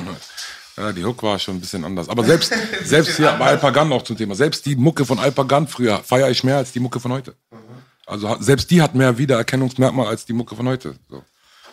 Ja, 0.76 0.92
die 0.92 1.04
Hook 1.04 1.22
war 1.22 1.38
schon 1.38 1.56
ein 1.56 1.60
bisschen 1.60 1.84
anders. 1.84 2.08
Aber 2.08 2.24
selbst, 2.24 2.52
selbst 2.84 3.16
hier 3.16 3.32
bei 3.38 3.46
Alpagan 3.46 3.88
noch 3.88 4.02
zum 4.02 4.16
Thema. 4.16 4.34
Selbst 4.34 4.66
die 4.66 4.74
Mucke 4.76 5.04
von 5.04 5.18
Alpagan 5.18 5.68
früher 5.68 5.98
feiere 5.98 6.30
ich 6.30 6.42
mehr 6.44 6.56
als 6.56 6.72
die 6.72 6.80
Mucke 6.80 6.98
von 7.00 7.12
heute. 7.12 7.34
Also 8.06 8.28
hat- 8.28 8.42
selbst 8.42 8.70
die 8.70 8.82
hat 8.82 8.94
mehr 8.94 9.16
Wiedererkennungsmerkmal 9.16 10.06
als 10.08 10.24
die 10.26 10.32
Mucke 10.32 10.56
von 10.56 10.66
heute. 10.68 10.96
So. 11.08 11.22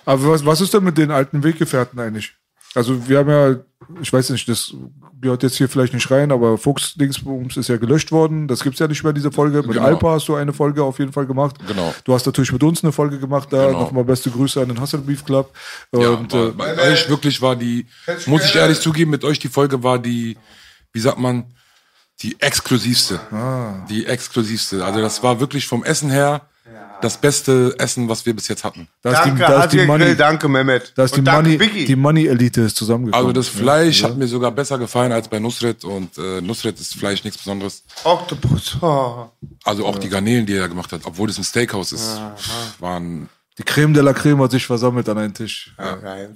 Aber 0.05 0.29
was, 0.31 0.45
was 0.45 0.61
ist 0.61 0.73
denn 0.73 0.83
mit 0.83 0.97
den 0.97 1.11
alten 1.11 1.43
Weggefährten 1.43 1.99
eigentlich? 1.99 2.33
Also 2.73 3.07
wir 3.09 3.17
haben 3.17 3.29
ja, 3.29 3.55
ich 4.01 4.11
weiß 4.13 4.29
nicht, 4.29 4.47
das 4.47 4.73
gehört 5.19 5.43
jetzt 5.43 5.57
hier 5.57 5.67
vielleicht 5.67 5.93
nicht 5.93 6.09
rein, 6.09 6.31
aber 6.31 6.57
Fuchs 6.57 6.93
Dingsbums 6.95 7.57
ist 7.57 7.67
ja 7.67 7.77
gelöscht 7.77 8.11
worden. 8.11 8.47
Das 8.47 8.63
gibt's 8.63 8.79
ja 8.79 8.87
nicht 8.87 9.03
mehr, 9.03 9.13
diese 9.13 9.31
Folge. 9.31 9.61
Mit 9.61 9.73
Genau. 9.73 9.85
Alpa 9.85 10.11
hast 10.13 10.27
du 10.29 10.35
eine 10.35 10.53
Folge 10.53 10.83
auf 10.83 10.97
jeden 10.99 11.11
Fall 11.11 11.25
gemacht. 11.25 11.55
Genau. 11.67 11.93
Du 12.05 12.13
hast 12.13 12.25
natürlich 12.25 12.51
mit 12.53 12.63
uns 12.63 12.83
eine 12.83 12.91
Folge 12.91 13.19
gemacht 13.19 13.49
da. 13.51 13.67
Genau. 13.67 13.81
Nochmal 13.81 14.05
beste 14.05 14.31
Grüße 14.31 14.61
an 14.61 14.69
den 14.69 14.79
Hustle 14.79 14.99
Beef 14.99 15.25
Club. 15.25 15.53
Ja, 15.91 16.09
Und 16.11 16.33
aber 16.33 16.47
äh, 16.47 16.51
bei 16.51 16.91
euch 16.91 17.09
wirklich 17.09 17.41
war 17.41 17.55
die, 17.55 17.85
muss 18.25 18.45
ich 18.45 18.55
ehrlich 18.55 18.79
zugeben, 18.79 19.11
mit 19.11 19.23
euch 19.25 19.39
die 19.39 19.49
Folge 19.49 19.83
war 19.83 19.99
die, 19.99 20.37
wie 20.93 20.99
sagt 20.99 21.19
man, 21.19 21.45
die 22.21 22.39
exklusivste. 22.39 23.19
Ah. 23.31 23.85
Die 23.89 24.05
exklusivste. 24.05 24.85
Also 24.85 25.01
das 25.01 25.23
war 25.23 25.39
wirklich 25.39 25.67
vom 25.67 25.83
Essen 25.83 26.09
her 26.09 26.47
das 27.01 27.17
beste 27.17 27.73
Essen, 27.79 28.07
was 28.09 28.25
wir 28.25 28.35
bis 28.35 28.47
jetzt 28.47 28.63
hatten. 28.63 28.87
da 29.01 29.11
ist 29.11 29.23
die, 29.25 29.29
danke, 29.29 29.41
da 29.43 29.63
ist 29.63 29.73
die 29.73 29.85
Money, 29.85 30.05
Grill, 30.05 30.15
danke, 30.15 30.47
Mehmet. 30.47 30.93
da 30.95 31.03
ist 31.05 31.15
die 31.15 31.19
Und 31.19 31.25
danke, 31.25 31.41
Money, 31.43 31.57
Biggie. 31.57 31.85
die 31.85 31.95
Money 31.95 32.27
Elite 32.27 32.61
ist 32.61 32.77
zusammengekommen. 32.77 33.25
Also 33.27 33.33
das 33.33 33.47
Fleisch 33.47 34.03
hat 34.03 34.17
mir 34.17 34.27
sogar 34.27 34.51
besser 34.51 34.77
gefallen 34.77 35.11
als 35.11 35.27
bei 35.27 35.39
Nusret 35.39 35.83
und 35.83 36.15
äh, 36.19 36.41
Nusret 36.41 36.79
ist 36.79 36.93
Fleisch 36.95 37.23
nichts 37.23 37.37
Besonderes. 37.39 37.83
Octopus. 38.03 38.77
Oh. 38.81 39.29
Also 39.63 39.85
auch 39.85 39.97
die 39.97 40.09
Garnelen, 40.09 40.45
die 40.45 40.55
er 40.55 40.67
gemacht 40.67 40.91
hat, 40.91 41.01
obwohl 41.05 41.29
es 41.29 41.37
ein 41.37 41.43
Steakhouse 41.43 41.91
ist, 41.93 42.19
waren 42.79 43.29
Die 43.57 43.63
Creme 43.63 43.93
de 43.93 44.01
la 44.03 44.13
Creme 44.13 44.41
hat 44.43 44.51
sich 44.51 44.65
versammelt 44.65 45.07
an 45.09 45.17
einen 45.17 45.33
Tisch. 45.33 45.73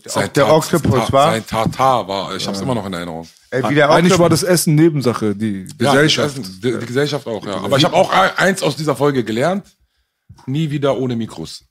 sein 0.05 0.29
der 0.35 0.51
Octopus 0.51 1.11
war. 1.11 1.31
Sein 1.31 1.45
Tartar 1.45 2.07
war, 2.07 2.35
ich 2.35 2.47
hab's 2.47 2.59
immer 2.61 2.75
noch 2.75 2.85
in 2.85 2.93
Erinnerung. 2.93 3.27
Ey, 3.51 3.63
wie 3.69 3.75
der 3.75 3.89
Eigentlich 3.89 4.17
war 4.19 4.29
das 4.29 4.43
Essen 4.43 4.75
Nebensache, 4.75 5.35
die 5.35 5.67
Ja, 5.79 5.91
Gesellschaft. 5.91 6.37
das 6.37 6.45
Essen, 6.45 6.59
die, 6.61 6.77
die 6.79 6.85
Gesellschaft 6.85 7.25
auch, 7.27 7.45
ja. 7.45 7.55
Aber 7.57 7.77
ich 7.77 7.85
habe 7.85 7.95
auch 7.95 8.11
ein- 8.11 8.31
eins 8.37 8.61
aus 8.63 8.75
dieser 8.75 8.95
Folge 8.95 9.23
gelernt. 9.23 9.65
Nie 10.47 10.69
wieder 10.71 10.97
ohne 10.97 11.15
Mikros. 11.15 11.63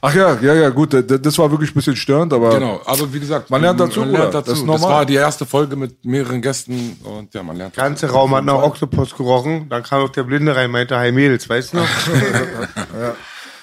Ach 0.00 0.14
ja, 0.14 0.38
ja, 0.40 0.54
ja, 0.54 0.68
gut, 0.70 0.94
das 0.94 1.38
war 1.38 1.50
wirklich 1.50 1.70
ein 1.70 1.74
bisschen 1.74 1.96
störend, 1.96 2.32
aber 2.32 2.50
Genau, 2.58 2.80
aber 2.86 3.12
wie 3.12 3.20
gesagt, 3.20 3.50
Man 3.50 3.60
lernt 3.60 3.78
dazu, 3.78 4.00
Man 4.00 4.10
lernt 4.12 4.34
dazu. 4.34 4.38
Das 4.38 4.44
Das, 4.46 4.58
ist 4.60 4.64
normal. 4.66 4.90
war 4.90 5.06
die 5.06 5.14
erste 5.14 5.44
Folge 5.44 5.76
mit 5.76 6.04
mehreren 6.04 6.40
Gästen 6.40 6.96
und 7.04 7.34
ja, 7.34 7.42
man 7.42 7.56
lernt. 7.56 7.76
Der 7.76 7.84
ganze 7.84 8.06
Raum 8.10 8.34
hat 8.34 8.44
nach 8.44 8.62
Octopus 8.62 9.14
gerochen. 9.14 9.68
Dann 9.68 9.82
kam 9.82 10.02
auch 10.02 10.08
der 10.08 10.22
Blinde 10.22 10.56
rein, 10.56 10.70
meinte, 10.70 10.96
hi 10.98 11.12
Mädels, 11.12 11.48
weißt 11.48 11.74
du 11.74 11.76
noch? 11.78 11.86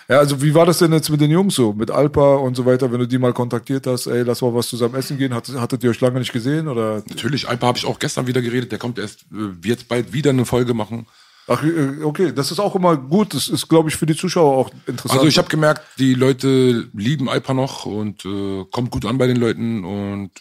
Ja, 0.10 0.20
also 0.20 0.42
wie 0.42 0.56
war 0.56 0.66
das 0.66 0.78
denn 0.78 0.94
jetzt 0.94 1.10
mit 1.10 1.20
den 1.20 1.32
Jungs 1.32 1.56
so? 1.56 1.74
Mit 1.74 1.92
Alpa 1.92 2.36
und 2.36 2.56
so 2.56 2.66
weiter, 2.66 2.90
wenn 2.94 3.00
du 3.00 3.06
die 3.06 3.18
mal 3.18 3.34
kontaktiert 3.34 3.88
hast, 3.88 4.08
ey, 4.08 4.22
lass 4.24 4.42
mal 4.42 4.54
was 4.56 4.70
zusammen 4.70 4.96
essen 4.96 5.18
gehen. 5.18 5.34
Hattet, 5.34 5.60
hattet 5.60 5.84
ihr 5.84 5.90
euch 5.90 6.00
lange 6.00 6.20
nicht 6.20 6.32
gesehen? 6.32 6.70
Oder? 6.70 7.04
Natürlich, 7.10 7.50
Alpa 7.50 7.68
habe 7.68 7.78
ich 7.78 7.86
auch 7.86 8.00
gestern 8.00 8.26
wieder 8.26 8.42
geredet. 8.42 8.72
Der 8.72 8.80
kommt 8.80 9.00
erst, 9.00 9.24
äh, 9.24 9.26
wird 9.62 9.90
bald 9.90 10.14
wieder 10.14 10.30
eine 10.30 10.46
Folge 10.46 10.74
machen. 10.74 11.08
Ach, 11.48 11.64
äh, 11.64 12.04
okay, 12.04 12.34
das 12.34 12.52
ist 12.52 12.60
auch 12.60 12.76
immer 12.76 12.98
gut. 12.98 13.34
Das 13.34 13.48
ist, 13.48 13.70
glaube 13.70 13.90
ich, 13.90 13.96
für 13.96 14.06
die 14.06 14.16
Zuschauer 14.16 14.58
auch 14.58 14.70
interessant. 14.86 15.20
Also 15.20 15.28
ich 15.28 15.38
habe 15.38 15.48
gemerkt, 15.48 15.82
die 15.98 16.14
Leute 16.14 16.90
lieben 16.94 17.30
Alpa 17.30 17.54
noch 17.54 17.86
und 17.86 18.26
äh, 18.26 18.66
kommt 18.72 18.92
gut 18.92 19.06
an 19.06 19.18
bei 19.18 19.28
den 19.28 19.38
Leuten 19.38 19.86
und 19.86 20.32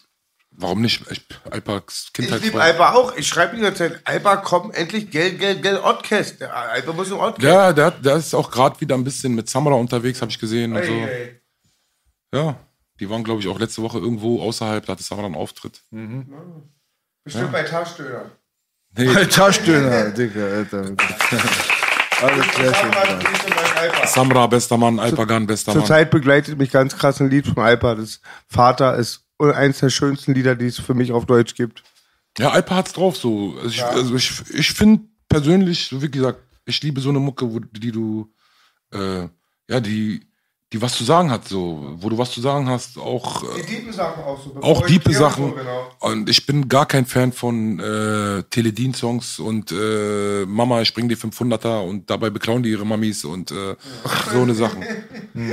warum 0.50 0.80
nicht? 0.80 1.02
Ich, 1.10 1.22
Alpas 1.48 2.10
Ich 2.18 2.42
liebe. 2.42 2.60
Alba 2.60 2.94
auch. 2.94 3.16
Ich 3.16 3.28
schreibe 3.28 3.56
die 3.56 3.62
ganze 3.62 3.90
Zeit, 3.90 4.00
Alba, 4.04 4.36
komm, 4.36 4.72
endlich 4.72 5.10
Geld, 5.10 5.38
Geld, 5.38 5.62
Geld, 5.62 5.82
Oddcast. 5.82 6.40
Der 6.40 6.54
Alba 6.54 6.92
muss 6.92 7.10
im 7.10 7.18
Oddcast. 7.18 7.42
Ja, 7.42 7.72
der, 7.72 7.92
der 7.92 8.16
ist 8.16 8.34
auch 8.34 8.50
gerade 8.50 8.80
wieder 8.80 8.96
ein 8.96 9.04
bisschen 9.04 9.34
mit 9.34 9.48
Samara 9.48 9.76
unterwegs, 9.76 10.20
habe 10.20 10.32
ich 10.32 10.38
gesehen 10.38 10.72
und 10.72 10.84
so. 10.84 10.92
Ey, 10.92 11.04
ey. 11.04 11.40
Ja, 12.34 12.58
die 12.98 13.08
waren, 13.08 13.22
glaube 13.22 13.40
ich, 13.40 13.48
auch 13.48 13.60
letzte 13.60 13.82
Woche 13.82 13.98
irgendwo 13.98 14.42
außerhalb, 14.42 14.84
da 14.84 14.92
hatte 14.92 15.04
Samara 15.04 15.26
einen 15.26 15.36
Auftritt. 15.36 15.82
Bestimmt 17.22 17.52
bei 17.52 17.62
Taschdöner. 17.62 18.32
Nee, 18.96 19.26
Taschdöner, 19.26 20.10
Digga, 20.10 20.46
Alter. 20.46 20.92
Alles 22.22 22.46
Classic. 22.48 24.06
Samra, 24.06 24.46
bester 24.46 24.78
Mann, 24.78 24.98
Alpagan, 24.98 25.46
bester 25.46 25.72
Mann. 25.72 25.82
Zurzeit 25.82 26.10
begleitet 26.10 26.58
mich 26.58 26.70
ganz 26.70 26.96
krass 26.96 27.20
ein 27.20 27.28
Lied 27.28 27.46
von 27.46 27.62
Alpa. 27.62 27.94
Das 27.94 28.20
Vater 28.48 28.96
ist 28.96 29.24
eines 29.38 29.80
der 29.80 29.90
schönsten 29.90 30.34
Lieder, 30.34 30.54
die 30.54 30.66
es 30.66 30.78
für 30.78 30.94
mich 30.94 31.12
auf 31.12 31.26
Deutsch 31.26 31.54
gibt. 31.54 31.82
Ja, 32.38 32.50
Alpa 32.50 32.76
hat's 32.76 32.92
drauf 32.94 33.16
so. 33.16 33.54
Also 33.56 33.68
ich, 33.68 33.84
also 33.84 34.14
ich, 34.14 34.42
ich 34.50 34.72
finde 34.72 35.04
persönlich, 35.28 35.86
so 35.88 36.00
wie 36.00 36.10
gesagt, 36.10 36.38
ich 36.64 36.82
liebe 36.82 37.00
so 37.00 37.10
eine 37.10 37.20
Mucke, 37.20 37.52
wo, 37.52 37.60
die 37.60 37.92
du, 37.92 38.32
äh, 38.92 39.28
ja, 39.68 39.80
die, 39.80 40.22
die 40.72 40.82
was 40.82 40.94
zu 40.94 41.04
sagen 41.04 41.30
hat, 41.30 41.46
so, 41.46 41.94
wo 41.98 42.08
du 42.08 42.18
was 42.18 42.32
zu 42.32 42.40
sagen 42.40 42.68
hast, 42.68 42.98
auch, 42.98 43.44
äh, 43.56 43.62
diepen 43.62 43.92
Sachen 43.92 44.24
auch 44.24 44.42
so. 44.42 44.60
auch 44.60 44.84
diepe 44.84 45.12
Sachen. 45.12 45.54
genau. 45.54 45.90
Und 46.00 46.28
ich 46.28 46.44
bin 46.44 46.68
gar 46.68 46.86
kein 46.86 47.06
Fan 47.06 47.30
von 47.30 47.78
äh, 47.78 48.42
Teledin-Songs 48.50 49.38
und 49.38 49.70
äh, 49.70 50.44
Mama, 50.44 50.80
ich 50.80 50.92
bring 50.92 51.08
die 51.08 51.16
500er 51.16 51.86
und 51.86 52.10
dabei 52.10 52.30
beklauen 52.30 52.64
die 52.64 52.70
ihre 52.70 52.84
Mamis 52.84 53.24
und 53.24 53.52
äh, 53.52 53.76
so 54.32 54.42
eine 54.42 54.54
Sachen. 54.54 54.84
Hm. 55.36 55.50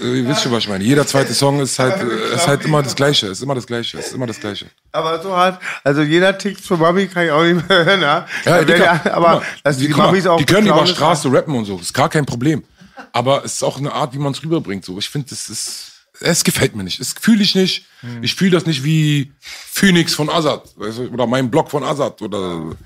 Äh, 0.00 0.18
ihr 0.20 0.26
wisst 0.26 0.42
schon, 0.42 0.52
was 0.52 0.62
ich 0.62 0.68
meine. 0.68 0.82
Jeder 0.82 1.06
zweite 1.06 1.34
Song 1.34 1.60
ist 1.60 1.78
halt, 1.78 2.00
äh, 2.00 2.34
ist 2.34 2.46
halt 2.46 2.64
immer 2.64 2.82
das 2.82 2.96
Gleiche, 2.96 3.26
ist 3.26 3.42
immer 3.42 3.54
das 3.54 3.66
Gleiche, 3.66 3.98
ist 3.98 4.14
immer 4.14 4.26
das 4.26 4.40
Gleiche. 4.40 4.66
Aber 4.92 5.22
so 5.22 5.36
hart, 5.36 5.60
also 5.82 6.00
jeder 6.00 6.38
Tick 6.38 6.58
für 6.58 6.78
Mami 6.78 7.06
kann 7.06 7.26
ich 7.26 7.30
auch 7.30 7.42
nicht 7.42 7.68
mehr 7.68 7.84
hören. 7.84 8.00
Ja, 8.00 8.26
Ja, 8.46 8.60
Wenn 8.60 8.66
Dicker, 8.66 9.14
aber 9.14 9.28
mal, 9.28 9.42
dass 9.62 9.76
die, 9.76 9.88
mal, 9.88 10.06
Mamis 10.06 10.26
auch 10.26 10.38
die 10.38 10.46
können 10.46 10.68
über 10.68 10.86
Straße 10.86 11.30
rappen 11.30 11.54
und 11.54 11.66
so, 11.66 11.76
ist 11.76 11.92
gar 11.92 12.08
kein 12.08 12.24
Problem. 12.24 12.64
Aber 13.12 13.44
es 13.44 13.54
ist 13.54 13.62
auch 13.62 13.78
eine 13.78 13.92
Art, 13.92 14.14
wie 14.14 14.18
man 14.18 14.32
es 14.32 14.42
rüberbringt. 14.42 14.84
So, 14.84 14.98
ich 14.98 15.08
finde, 15.08 15.28
das 15.30 15.48
ist, 15.48 15.92
es 16.20 16.44
gefällt 16.44 16.76
mir 16.76 16.84
nicht. 16.84 17.00
Es 17.00 17.12
fühle 17.12 17.42
ich 17.42 17.54
nicht. 17.54 17.86
Ich 18.22 18.34
fühle 18.34 18.52
das 18.52 18.66
nicht 18.66 18.84
wie 18.84 19.32
Phoenix 19.40 20.14
von 20.14 20.28
Azad, 20.28 20.62
weißt 20.76 20.98
du, 20.98 21.08
oder 21.08 21.26
mein 21.26 21.50
Blog 21.50 21.70
von 21.70 21.82
Azad 21.82 22.20
oder 22.22 22.76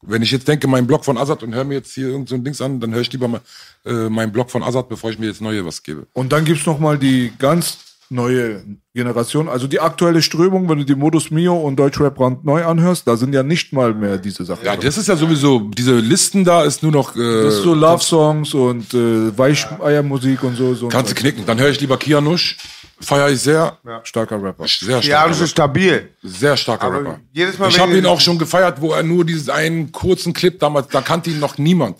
Wenn 0.00 0.22
ich 0.22 0.32
jetzt 0.32 0.48
denke, 0.48 0.66
mein 0.66 0.86
Blog 0.86 1.04
von 1.04 1.16
Azad 1.16 1.42
und 1.42 1.54
höre 1.54 1.64
mir 1.64 1.74
jetzt 1.74 1.94
hier 1.94 2.08
irgend 2.08 2.28
so 2.28 2.34
ein 2.34 2.42
Dings 2.42 2.60
an, 2.60 2.80
dann 2.80 2.92
höre 2.92 3.02
ich 3.02 3.12
lieber 3.12 3.28
mal, 3.28 3.40
äh, 3.84 4.08
meinen 4.08 4.32
Blog 4.32 4.50
von 4.50 4.62
Azad, 4.62 4.88
bevor 4.88 5.10
ich 5.10 5.18
mir 5.18 5.26
jetzt 5.26 5.40
neue 5.40 5.64
was 5.64 5.82
gebe. 5.82 6.06
Und 6.12 6.32
dann 6.32 6.44
gibt's 6.44 6.66
noch 6.66 6.80
mal 6.80 6.98
die 6.98 7.32
ganz 7.38 7.78
neue 8.12 8.62
Generation, 8.94 9.48
also 9.48 9.66
die 9.66 9.80
aktuelle 9.80 10.22
Strömung, 10.22 10.68
wenn 10.68 10.78
du 10.78 10.84
die 10.84 10.94
Modus 10.94 11.30
Mio 11.30 11.56
und 11.56 11.76
Deutschrap 11.76 12.14
brandneu 12.14 12.64
anhörst, 12.64 13.08
da 13.08 13.16
sind 13.16 13.34
ja 13.34 13.42
nicht 13.42 13.72
mal 13.72 13.94
mehr 13.94 14.18
diese 14.18 14.44
Sachen. 14.44 14.64
Ja, 14.64 14.76
das 14.76 14.98
ist 14.98 15.08
ja 15.08 15.16
sowieso, 15.16 15.60
diese 15.70 15.98
Listen 15.98 16.44
da 16.44 16.62
ist 16.64 16.82
nur 16.82 16.92
noch, 16.92 17.16
äh, 17.16 17.42
das 17.44 17.54
ist 17.54 17.62
so 17.62 17.74
Love-Songs 17.74 18.54
und 18.54 18.92
äh, 18.94 19.36
Weicheiermusik 19.36 20.42
und 20.44 20.56
so. 20.56 20.74
so 20.74 20.88
kannst 20.88 21.10
du 21.10 21.14
knicken. 21.14 21.44
Dann 21.46 21.58
höre 21.58 21.70
ich 21.70 21.80
lieber 21.80 21.96
Kianush, 21.96 22.58
feiere 23.00 23.30
ich 23.30 23.40
sehr. 23.40 23.78
Starker 24.04 24.42
Rapper. 24.42 24.66
Sehr 24.68 25.02
starker 25.02 25.22
schon 25.28 25.32
Rapper. 25.32 25.46
stabil. 25.46 26.08
Sehr 26.22 26.56
starker 26.56 26.86
Aber 26.86 26.98
Rapper. 26.98 27.20
jedes 27.32 27.58
Mal, 27.58 27.68
ich 27.70 27.80
habe 27.80 27.96
ihn 27.96 28.06
auch 28.06 28.20
schon 28.20 28.38
gefeiert, 28.38 28.80
wo 28.80 28.92
er 28.92 29.02
nur 29.02 29.24
diesen 29.24 29.50
einen 29.50 29.90
kurzen 29.90 30.32
Clip 30.32 30.58
damals, 30.60 30.88
da 30.88 31.00
kannte 31.00 31.30
ihn 31.30 31.40
noch 31.40 31.58
niemand. 31.58 31.96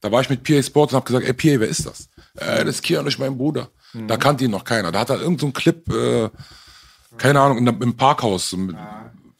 Da 0.00 0.12
war 0.12 0.20
ich 0.20 0.28
mit 0.28 0.44
PA 0.44 0.62
Sports 0.62 0.92
und 0.92 0.96
habe 0.96 1.06
gesagt, 1.06 1.26
ey 1.26 1.32
PA, 1.32 1.60
wer 1.60 1.68
ist 1.68 1.86
das? 1.86 2.08
Äh, 2.36 2.64
das 2.64 2.76
ist 2.76 2.82
Kianush, 2.82 3.18
mein 3.18 3.36
Bruder. 3.38 3.70
Mhm. 3.94 4.08
Da 4.08 4.16
kannte 4.16 4.44
ihn 4.44 4.50
noch 4.50 4.64
keiner. 4.64 4.92
Da 4.92 5.00
hat 5.00 5.10
er 5.10 5.16
irgendeinen 5.16 5.38
so 5.38 5.46
einen 5.46 5.52
Clip, 5.54 5.88
äh, 5.92 6.30
keine 7.16 7.40
Ahnung, 7.40 7.66
im 7.66 7.96
Parkhaus, 7.96 8.52
mit 8.52 8.76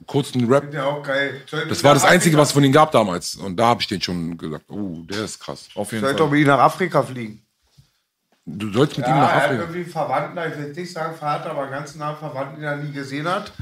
kurzen 0.06 0.46
Rap. 0.52 0.72
Ja, 0.72 0.86
auch 0.86 1.02
geil. 1.02 1.42
Das 1.68 1.82
war 1.82 1.94
das 1.94 2.04
Einzige, 2.04 2.36
was 2.36 2.48
es 2.48 2.52
von 2.54 2.64
ihm 2.64 2.72
gab 2.72 2.92
damals. 2.92 3.36
Und 3.36 3.56
da 3.56 3.66
habe 3.68 3.80
ich 3.80 3.86
den 3.86 4.00
schon 4.00 4.36
gesagt, 4.38 4.70
oh, 4.70 5.02
der 5.08 5.24
ist 5.24 5.40
krass. 5.40 5.68
Auf 5.74 5.92
jeden 5.92 6.02
Sollte 6.02 6.18
Fall. 6.18 6.26
doch 6.26 6.30
mit 6.30 6.40
ihm 6.40 6.46
nach 6.46 6.58
Afrika 6.60 7.02
fliegen. 7.02 7.43
Du 8.46 8.70
sollst 8.72 8.98
mit 8.98 9.06
ihm 9.06 9.10
Ja, 9.10 9.20
nach 9.20 9.28
er 9.30 9.34
hat 9.36 9.42
Afrika. 9.44 9.62
irgendwie 9.62 9.80
einen 9.82 9.90
Verwandten, 9.90 10.38
ich 10.52 10.58
will 10.58 10.72
nicht 10.74 10.92
sagen 10.92 11.14
Vater, 11.18 11.50
aber 11.50 11.66
ganz 11.68 11.94
nah 11.94 12.14
Verwandten, 12.14 12.56
den 12.56 12.64
er 12.64 12.76
nie 12.76 12.92
gesehen 12.92 13.26
hat. 13.26 13.52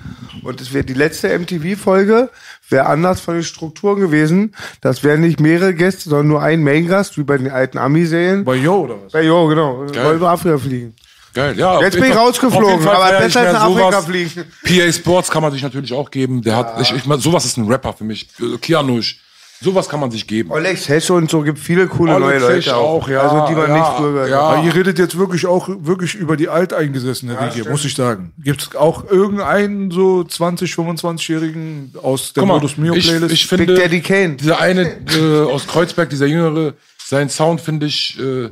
Und 0.42 0.60
es 0.60 0.72
wäre 0.72 0.84
die 0.84 0.94
letzte 0.94 1.28
MTV-Folge, 1.38 2.30
wäre 2.68 2.86
anders 2.86 3.20
von 3.20 3.34
den 3.34 3.44
Strukturen 3.44 4.00
gewesen. 4.00 4.56
Das 4.80 5.04
wären 5.04 5.20
nicht 5.20 5.38
mehrere 5.38 5.72
Gäste, 5.72 6.08
sondern 6.10 6.26
nur 6.28 6.42
ein 6.42 6.64
Main-Gast, 6.64 7.16
wie 7.16 7.22
bei 7.22 7.38
den 7.38 7.48
alten 7.50 7.78
Ami-Serien. 7.78 8.44
Bei 8.44 8.56
Yo 8.56 8.74
oder 8.80 8.96
was? 9.04 9.12
Bei 9.12 9.22
Jo, 9.22 9.46
genau. 9.46 9.86
Wollen 9.86 10.20
wir 10.20 10.28
Afrika 10.28 10.58
fliegen. 10.58 10.96
Geil, 11.32 11.56
ja. 11.56 11.80
Jetzt 11.80 11.94
bin 11.94 12.04
ich 12.10 12.16
rausgeflogen, 12.16 12.86
aber 12.86 13.18
besser 13.20 13.40
als 13.40 13.52
nach 13.52 13.62
Afrika 13.62 13.92
sowas. 13.92 14.04
fliegen. 14.04 14.44
PA 14.64 14.92
Sports 14.92 15.30
kann 15.30 15.42
man 15.42 15.52
sich 15.52 15.62
natürlich 15.62 15.92
auch 15.92 16.10
geben. 16.10 16.42
Der 16.42 16.56
hat, 16.56 16.80
ich, 16.80 16.92
ich, 16.92 17.06
mein, 17.06 17.20
sowas 17.20 17.44
ist 17.44 17.56
ein 17.56 17.68
Rapper 17.68 17.92
für 17.92 18.04
mich. 18.04 18.28
Äh, 18.40 18.58
Kianush. 18.58 19.20
Sowas 19.62 19.88
kann 19.88 20.00
man 20.00 20.10
sich 20.10 20.26
geben. 20.26 20.50
Olex 20.50 20.88
Hesche 20.88 21.14
und 21.14 21.30
so 21.30 21.42
gibt 21.42 21.58
viele 21.58 21.86
coole 21.86 22.14
Oleg 22.16 22.40
neue 22.40 22.54
Leute 22.54 22.76
auch. 22.76 23.02
auch, 23.02 23.08
ja, 23.08 23.20
Also 23.20 23.46
die 23.48 23.54
man 23.54 23.68
ja, 23.70 23.78
nicht 23.78 23.98
gehört 23.98 24.30
ja. 24.30 24.40
Aber 24.40 24.64
ihr 24.64 24.74
redet 24.74 24.98
jetzt 24.98 25.16
wirklich 25.16 25.46
auch 25.46 25.68
wirklich 25.68 26.14
über 26.14 26.36
die 26.36 26.48
alteingesessene 26.48 27.38
Riege, 27.40 27.70
muss 27.70 27.84
ich 27.84 27.94
sagen. 27.94 28.32
Gibt 28.38 28.62
es 28.62 28.76
auch 28.76 29.08
irgendeinen 29.08 29.90
so 29.90 30.24
20, 30.24 30.72
25-Jährigen 30.72 31.94
aus 32.02 32.32
der 32.32 32.42
Guck 32.42 32.48
mal, 32.48 32.54
Modus 32.54 32.76
Mio 32.76 32.94
ich, 32.94 33.06
Playlist? 33.06 33.32
ich 33.32 33.48
Big 33.48 33.58
finde, 33.58 33.74
Daddy 33.74 34.00
Kane. 34.00 34.36
dieser 34.36 34.58
eine 34.60 34.82
äh, 35.16 35.42
aus 35.44 35.66
Kreuzberg, 35.66 36.10
dieser 36.10 36.26
Jüngere, 36.26 36.74
sein 37.04 37.28
Sound 37.28 37.60
finde 37.60 37.86
ich, 37.86 38.18
äh, 38.18 38.50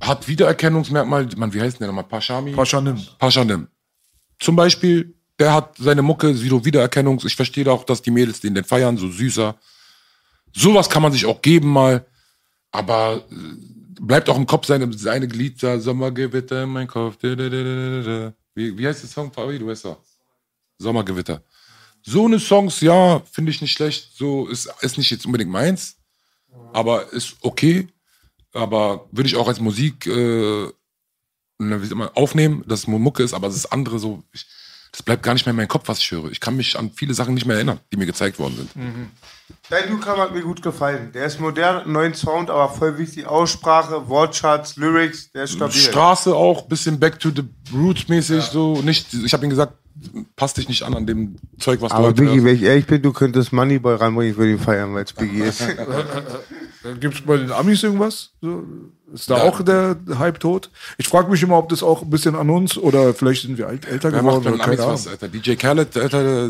hat 0.00 0.28
Wiedererkennungsmerkmal. 0.28 1.28
Man, 1.36 1.52
wie 1.52 1.60
heißt 1.60 1.74
denn 1.80 1.86
der 1.86 1.88
nochmal? 1.88 2.04
Pashami? 2.04 2.52
Paschanim. 2.52 2.98
Paschanim. 3.18 3.68
Zum 4.38 4.54
Beispiel, 4.54 5.14
der 5.38 5.54
hat 5.54 5.76
seine 5.78 6.02
Mucke, 6.02 6.34
so 6.34 6.64
Wiedererkennungs. 6.64 7.24
Ich 7.24 7.36
verstehe 7.36 7.70
auch, 7.70 7.84
dass 7.84 8.02
die 8.02 8.10
Mädels 8.10 8.40
den, 8.40 8.54
den 8.54 8.64
feiern, 8.64 8.96
so 8.96 9.08
süßer. 9.08 9.56
Sowas 10.54 10.88
kann 10.88 11.02
man 11.02 11.12
sich 11.12 11.26
auch 11.26 11.42
geben 11.42 11.68
mal. 11.68 12.06
Aber 12.70 13.24
äh, 13.30 13.34
bleibt 14.00 14.28
auch 14.28 14.36
im 14.36 14.46
Kopf 14.46 14.66
seine, 14.66 14.92
seine 14.92 15.28
Glied 15.28 15.62
da, 15.62 15.78
Sommergewitter 15.78 16.64
in 16.64 16.70
mein 16.70 16.86
Kopf. 16.86 17.22
Wie, 17.22 18.78
wie 18.78 18.86
heißt 18.86 19.02
der 19.02 19.10
Song? 19.10 19.32
Du 19.34 19.66
weißt 19.66 19.84
doch. 19.84 19.98
Sommergewitter. 20.78 21.42
So 22.02 22.26
eine 22.26 22.38
Songs, 22.38 22.80
ja, 22.80 23.20
finde 23.30 23.50
ich 23.50 23.60
nicht 23.60 23.72
schlecht. 23.72 24.12
So 24.14 24.46
ist, 24.46 24.70
ist 24.80 24.98
nicht 24.98 25.10
jetzt 25.10 25.26
unbedingt 25.26 25.50
meins, 25.50 25.96
aber 26.72 27.12
ist 27.12 27.36
okay. 27.40 27.88
Aber 28.52 29.06
würde 29.12 29.28
ich 29.28 29.36
auch 29.36 29.48
als 29.48 29.60
Musik 29.60 30.06
äh, 30.06 30.68
ne, 31.58 32.10
aufnehmen, 32.14 32.64
dass 32.66 32.80
es 32.80 32.86
Mucke 32.86 33.22
ist, 33.22 33.34
aber 33.34 33.48
das 33.48 33.70
andere 33.70 33.98
so, 33.98 34.22
ich, 34.32 34.46
das 34.92 35.02
bleibt 35.02 35.22
gar 35.22 35.34
nicht 35.34 35.44
mehr 35.44 35.50
in 35.50 35.56
meinem 35.56 35.68
Kopf, 35.68 35.88
was 35.88 35.98
ich 35.98 36.10
höre. 36.10 36.30
Ich 36.30 36.40
kann 36.40 36.56
mich 36.56 36.78
an 36.78 36.90
viele 36.92 37.12
Sachen 37.14 37.34
nicht 37.34 37.44
mehr 37.46 37.56
erinnern, 37.56 37.80
die 37.92 37.96
mir 37.96 38.06
gezeigt 38.06 38.38
worden 38.38 38.56
sind. 38.56 38.76
Dein 39.70 39.90
Newcomer 39.90 40.24
hat 40.24 40.34
mir 40.34 40.42
gut 40.42 40.62
gefallen. 40.62 41.10
Der 41.12 41.26
ist 41.26 41.40
modern, 41.40 41.76
hat 41.76 41.84
einen 41.84 41.92
neuen 41.92 42.14
Sound, 42.14 42.50
aber 42.50 42.68
voll 42.68 42.98
wichtig. 42.98 43.26
Aussprache, 43.26 44.08
Wortschatz, 44.08 44.76
Lyrics, 44.76 45.30
der 45.32 45.44
ist 45.44 45.52
stabil. 45.52 45.74
Straße 45.80 46.34
auch, 46.34 46.62
bisschen 46.68 46.98
back 46.98 47.18
to 47.18 47.30
the 47.30 47.44
roots 47.74 48.08
mäßig, 48.08 48.44
so 48.44 48.80
nicht, 48.82 49.12
ich 49.12 49.32
habe 49.32 49.44
ihm 49.44 49.50
gesagt, 49.50 49.74
passt 50.36 50.56
dich 50.56 50.68
nicht 50.68 50.82
an 50.84 50.94
an 50.94 51.06
dem 51.06 51.36
Zeug, 51.58 51.80
was 51.80 51.90
du 51.90 51.96
Aber 51.96 52.08
heute 52.08 52.22
Biggie, 52.22 52.34
hörst. 52.36 52.44
wenn 52.46 52.54
ich 52.56 52.62
ehrlich 52.62 52.86
bin, 52.86 53.02
du 53.02 53.12
könntest 53.12 53.52
Moneyboy 53.52 53.96
ranbringen, 53.96 54.32
ich 54.32 54.38
würde 54.38 54.52
ihn 54.52 54.58
feiern, 54.58 54.94
weil 54.94 55.04
es 55.04 55.12
Biggie 55.12 55.42
ist. 55.42 55.62
Gibt 57.00 57.14
es 57.14 57.20
bei 57.22 57.36
den 57.36 57.50
Amis 57.50 57.82
irgendwas? 57.82 58.30
So, 58.40 58.64
ist 59.12 59.30
da 59.30 59.36
auch 59.42 59.62
der 59.62 59.96
Hype 60.18 60.38
tot? 60.40 60.70
Ich 60.98 61.08
frage 61.08 61.30
mich 61.30 61.42
immer, 61.42 61.58
ob 61.58 61.68
das 61.68 61.82
auch 61.82 62.02
ein 62.02 62.10
bisschen 62.10 62.34
an 62.34 62.50
uns 62.50 62.76
oder 62.76 63.14
vielleicht 63.14 63.42
sind 63.42 63.58
wir 63.58 63.68
alt, 63.68 63.86
älter 63.86 64.12
Wer 64.12 64.22
macht 64.22 64.42
geworden 64.42 64.58
bei 64.58 64.64
oder 64.64 64.76
keine 64.76 64.92
was, 64.92 65.08
Alter? 65.08 65.28
DJ 65.28 65.54
Khaled, 65.54 65.96
Alter, 65.96 66.48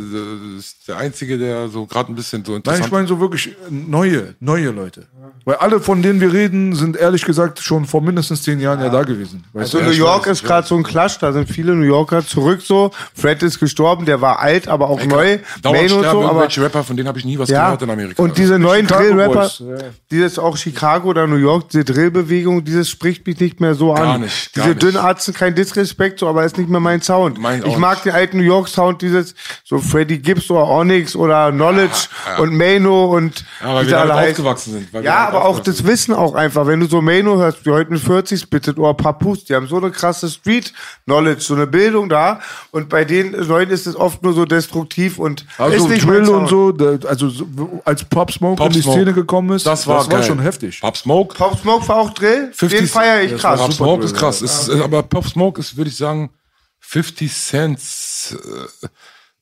ist 0.59 0.89
der 0.89 0.97
Einzige, 0.97 1.39
der 1.39 1.69
so 1.69 1.87
gerade 1.87 2.13
ein 2.13 2.15
bisschen 2.15 2.45
so 2.45 2.53
Nein, 2.53 2.59
interessant 2.59 2.87
ich 2.87 2.93
meine 2.93 3.07
so 3.07 3.21
wirklich 3.21 3.57
neue, 3.71 4.35
neue 4.41 4.71
Leute. 4.71 5.07
Weil 5.45 5.57
alle, 5.57 5.81
von 5.81 6.03
denen 6.03 6.21
wir 6.21 6.33
reden, 6.33 6.75
sind 6.75 6.97
ehrlich 6.97 7.25
gesagt 7.25 7.61
schon 7.61 7.87
vor 7.87 8.03
mindestens 8.03 8.43
zehn 8.43 8.61
Jahren 8.61 8.81
ja, 8.81 8.89
da 8.89 9.03
gewesen. 9.03 9.45
Weißt 9.53 9.75
Also 9.75 9.79
du? 9.79 9.91
New 9.91 9.97
York 9.97 10.27
ist 10.27 10.45
gerade 10.45 10.67
so 10.67 10.77
ein 10.77 10.83
Clash, 10.83 11.19
da 11.19 11.33
sind 11.33 11.49
viele 11.49 11.75
New 11.75 11.87
Yorker 11.87 12.27
zurück 12.27 12.61
so. 12.63 12.91
Fred 13.15 13.43
ist 13.43 13.59
gestorben, 13.61 14.05
der 14.05 14.21
war 14.21 14.41
alt, 14.41 14.69
aber 14.69 14.91
auch 14.91 15.03
neu. 15.05 15.39
Dauernd 15.63 15.81
Main 15.81 15.83
und 15.83 15.89
sterben 15.89 16.03
so, 16.03 16.09
aber 16.09 16.23
irgendwelche 16.25 16.63
Rapper, 16.63 16.85
von 16.85 16.97
denen 16.97 17.09
habe 17.09 17.19
ich 17.19 17.25
nie 17.25 17.39
was 17.39 17.49
ja. 17.49 17.65
gehört 17.67 17.83
in 17.83 17.91
Amerika. 17.91 18.23
Und 18.23 18.37
diese 18.37 18.59
neuen 18.59 18.87
Chicago 18.87 19.05
Drill-Rapper, 19.05 19.51
ja. 19.61 19.91
dieses 20.11 20.39
auch 20.39 20.57
Chicago 20.57 21.09
oder 21.09 21.27
New 21.27 21.37
York, 21.37 21.69
diese 21.71 21.85
Drillbewegung, 21.85 22.48
dieses 22.61 22.89
spricht 22.91 23.27
mich 23.27 23.39
nicht 23.41 23.61
mehr 23.61 23.75
so 23.75 23.95
Gar 23.95 24.15
an. 24.15 24.21
nicht, 24.23 24.53
gar 24.55 24.65
diese 24.65 24.75
nicht. 24.75 24.83
Dünnarzen, 24.83 25.35
kein 25.35 25.55
Disrespekt, 25.55 26.19
so, 26.19 26.29
aber 26.29 26.45
ist 26.45 26.59
nicht 26.59 26.69
mehr 26.71 26.81
mein 26.81 27.01
Sound. 27.03 27.39
Mein 27.41 27.65
ich 27.65 27.77
mag 27.77 27.97
nicht. 27.99 28.07
den 28.07 28.13
alten 28.13 28.39
New 28.39 28.43
York 28.45 28.69
Sound, 28.69 29.03
dieses 29.03 29.35
so 29.65 29.79
Freddie 29.79 30.19
Gibbs 30.19 30.51
oder 30.51 30.67
Onyx 30.69 31.15
oder 31.15 31.51
Knowledge 31.53 32.09
und 32.39 32.57
Mano 32.57 33.15
und 33.17 33.45
Ja, 33.63 33.75
weil 33.75 33.87
wie 33.87 33.91
wir 33.91 34.01
alle 34.01 34.15
aufgewachsen 34.31 34.73
sind. 34.73 34.89
Ja, 34.93 35.01
damit 35.01 35.09
aber 35.35 35.45
auch 35.45 35.61
das 35.61 35.85
Wissen 35.87 36.15
auch 36.15 36.35
einfach. 36.35 36.67
Wenn 36.67 36.81
du 36.81 36.87
so 36.87 37.01
Mano 37.03 37.37
hörst, 37.39 37.65
wie 37.67 37.71
heute 37.71 37.93
mit 37.93 38.01
40 38.01 38.41
spittet 38.41 38.79
oder 38.79 38.95
Papus, 38.95 39.45
die 39.45 39.55
haben 39.55 39.67
so 39.69 39.77
eine 39.77 39.91
krasse 39.91 40.29
Street-Knowledge, 40.29 41.41
so 41.43 41.55
eine 41.55 41.67
Bildung 41.67 42.09
da. 42.09 42.41
Und 42.71 42.89
bei 42.89 43.05
den 43.05 43.33
Leuten 43.33 43.73
ist 43.73 43.87
es 43.87 43.97
oft 43.97 44.23
nur 44.23 44.33
so 44.33 44.45
destruktiv 44.45 45.19
und 45.19 45.45
Also 45.59 45.77
ist 45.85 45.89
nicht 45.91 46.07
Drill 46.07 46.29
und 46.29 46.49
so, 46.49 46.73
also 47.07 47.29
so, 47.29 47.47
als 47.85 48.05
Pop 48.05 48.31
Smoke 48.33 48.57
Pop 48.57 48.67
in 48.69 48.73
die 48.75 48.83
Smoke. 48.83 48.99
Szene 48.99 49.13
gekommen 49.13 49.53
ist, 49.57 49.67
Das 49.67 49.87
war, 49.87 50.07
geil. 50.07 50.23
schon 50.23 50.39
heftig. 50.41 50.81
Pop 50.81 50.97
Smoke. 50.97 51.35
Pop 51.37 51.59
Smoke 51.59 51.87
war 51.89 51.97
auch 51.97 52.11
Drill, 52.11 52.38
50 52.53 52.71
den 52.71 52.89
feiere 52.89 53.23
ich 53.23 53.41
krass. 53.41 53.61
Pop 53.61 53.73
Smoke 53.73 54.05
ist 54.05 54.15
krass. 54.15 54.43
Ist, 54.43 54.69
äh, 54.69 54.81
aber 54.81 55.03
Pop 55.03 55.27
Smoke 55.27 55.61
ist, 55.61 55.77
würde 55.77 55.91
ich 55.91 55.97
sagen, 55.97 56.31
50 56.81 57.33
Cent. 57.33 57.81
äh, 58.33 58.89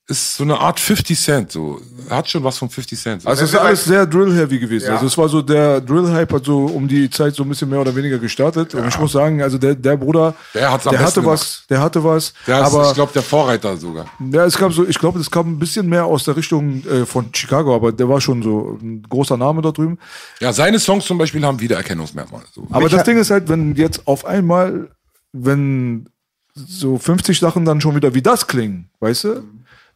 Ist 0.09 0.37
so 0.37 0.45
eine 0.45 0.57
Art 0.61 0.79
50 0.79 1.19
Cent. 1.21 1.51
So. 1.51 1.81
Er 2.09 2.19
hat 2.19 2.31
schon 2.31 2.45
was 2.45 2.59
von 2.59 2.71
50 2.71 2.97
Cent. 2.97 3.27
Also 3.27 3.43
es 3.43 3.53
ist 3.53 3.59
alles 3.59 3.85
sehr 3.87 4.07
Drill-heavy 4.07 4.61
gewesen. 4.61 4.87
Ja. 4.87 4.93
Also 4.95 5.07
es 5.07 5.19
war 5.19 5.29
so, 5.29 5.43
der 5.43 5.81
Drill-Hype 5.81 6.33
hat 6.33 6.45
so 6.45 6.67
um 6.67 6.87
die 6.87 7.11
Zeit 7.11 7.35
so 7.35 7.43
ein 7.43 7.49
bisschen 7.49 7.69
mehr 7.69 7.81
oder 7.81 7.93
weniger 7.97 8.17
gestartet. 8.21 8.73
Und 8.77 8.87
ich 8.87 8.97
muss 9.01 9.11
sagen, 9.11 9.43
also 9.43 9.59
der, 9.59 9.75
der 9.75 9.97
Bruder, 9.97 10.37
Der 10.55 10.71
hat's 10.71 10.87
am 10.87 10.93
der 10.93 11.05
hatte 11.05 11.25
was, 11.27 11.65
der 11.69 11.81
hatte 11.81 12.05
was. 12.05 12.35
der 12.47 12.61
ist, 12.61 12.67
aber 12.67 12.89
ich 12.91 12.95
glaube, 12.95 13.13
der 13.15 13.23
Vorreiter 13.23 13.77
sogar. 13.77 14.07
ja, 14.31 14.45
es 14.45 14.57
kam 14.57 14.71
so, 14.71 14.87
ich 14.87 14.97
glaube, 14.97 15.19
es 15.19 15.29
kam 15.29 15.51
ein 15.55 15.59
bisschen 15.59 15.89
mehr 15.89 16.05
aus 16.05 16.23
der 16.23 16.37
Richtung 16.37 16.85
äh, 16.87 17.05
von 17.05 17.31
Chicago, 17.35 17.75
aber 17.75 17.91
der 17.91 18.09
war 18.09 18.21
schon 18.21 18.45
so 18.45 18.79
ein 18.81 19.03
großer 19.09 19.37
Name 19.37 19.61
da 19.61 19.73
drüben. 19.73 19.99
Ja, 20.39 20.53
seine 20.53 20.79
Songs 20.79 21.05
zum 21.07 21.19
Beispiel 21.19 21.45
haben 21.45 21.59
Wiedererkennungsmerkmale. 21.59 22.45
So. 22.55 22.65
Aber 22.71 22.89
das 22.89 23.03
Ding 23.03 23.19
ist 23.19 23.33
halt, 23.33 23.49
wenn 23.49 23.75
jetzt 23.75 24.07
auf 24.07 24.25
einmal, 24.25 24.89
wenn 25.33 26.09
so 26.55 26.97
50 26.97 27.41
Sachen 27.41 27.65
dann 27.65 27.81
schon 27.81 27.97
wieder 27.97 28.15
wie 28.15 28.23
das 28.23 28.47
klingen, 28.47 28.89
weißt 29.01 29.25
du? 29.25 29.43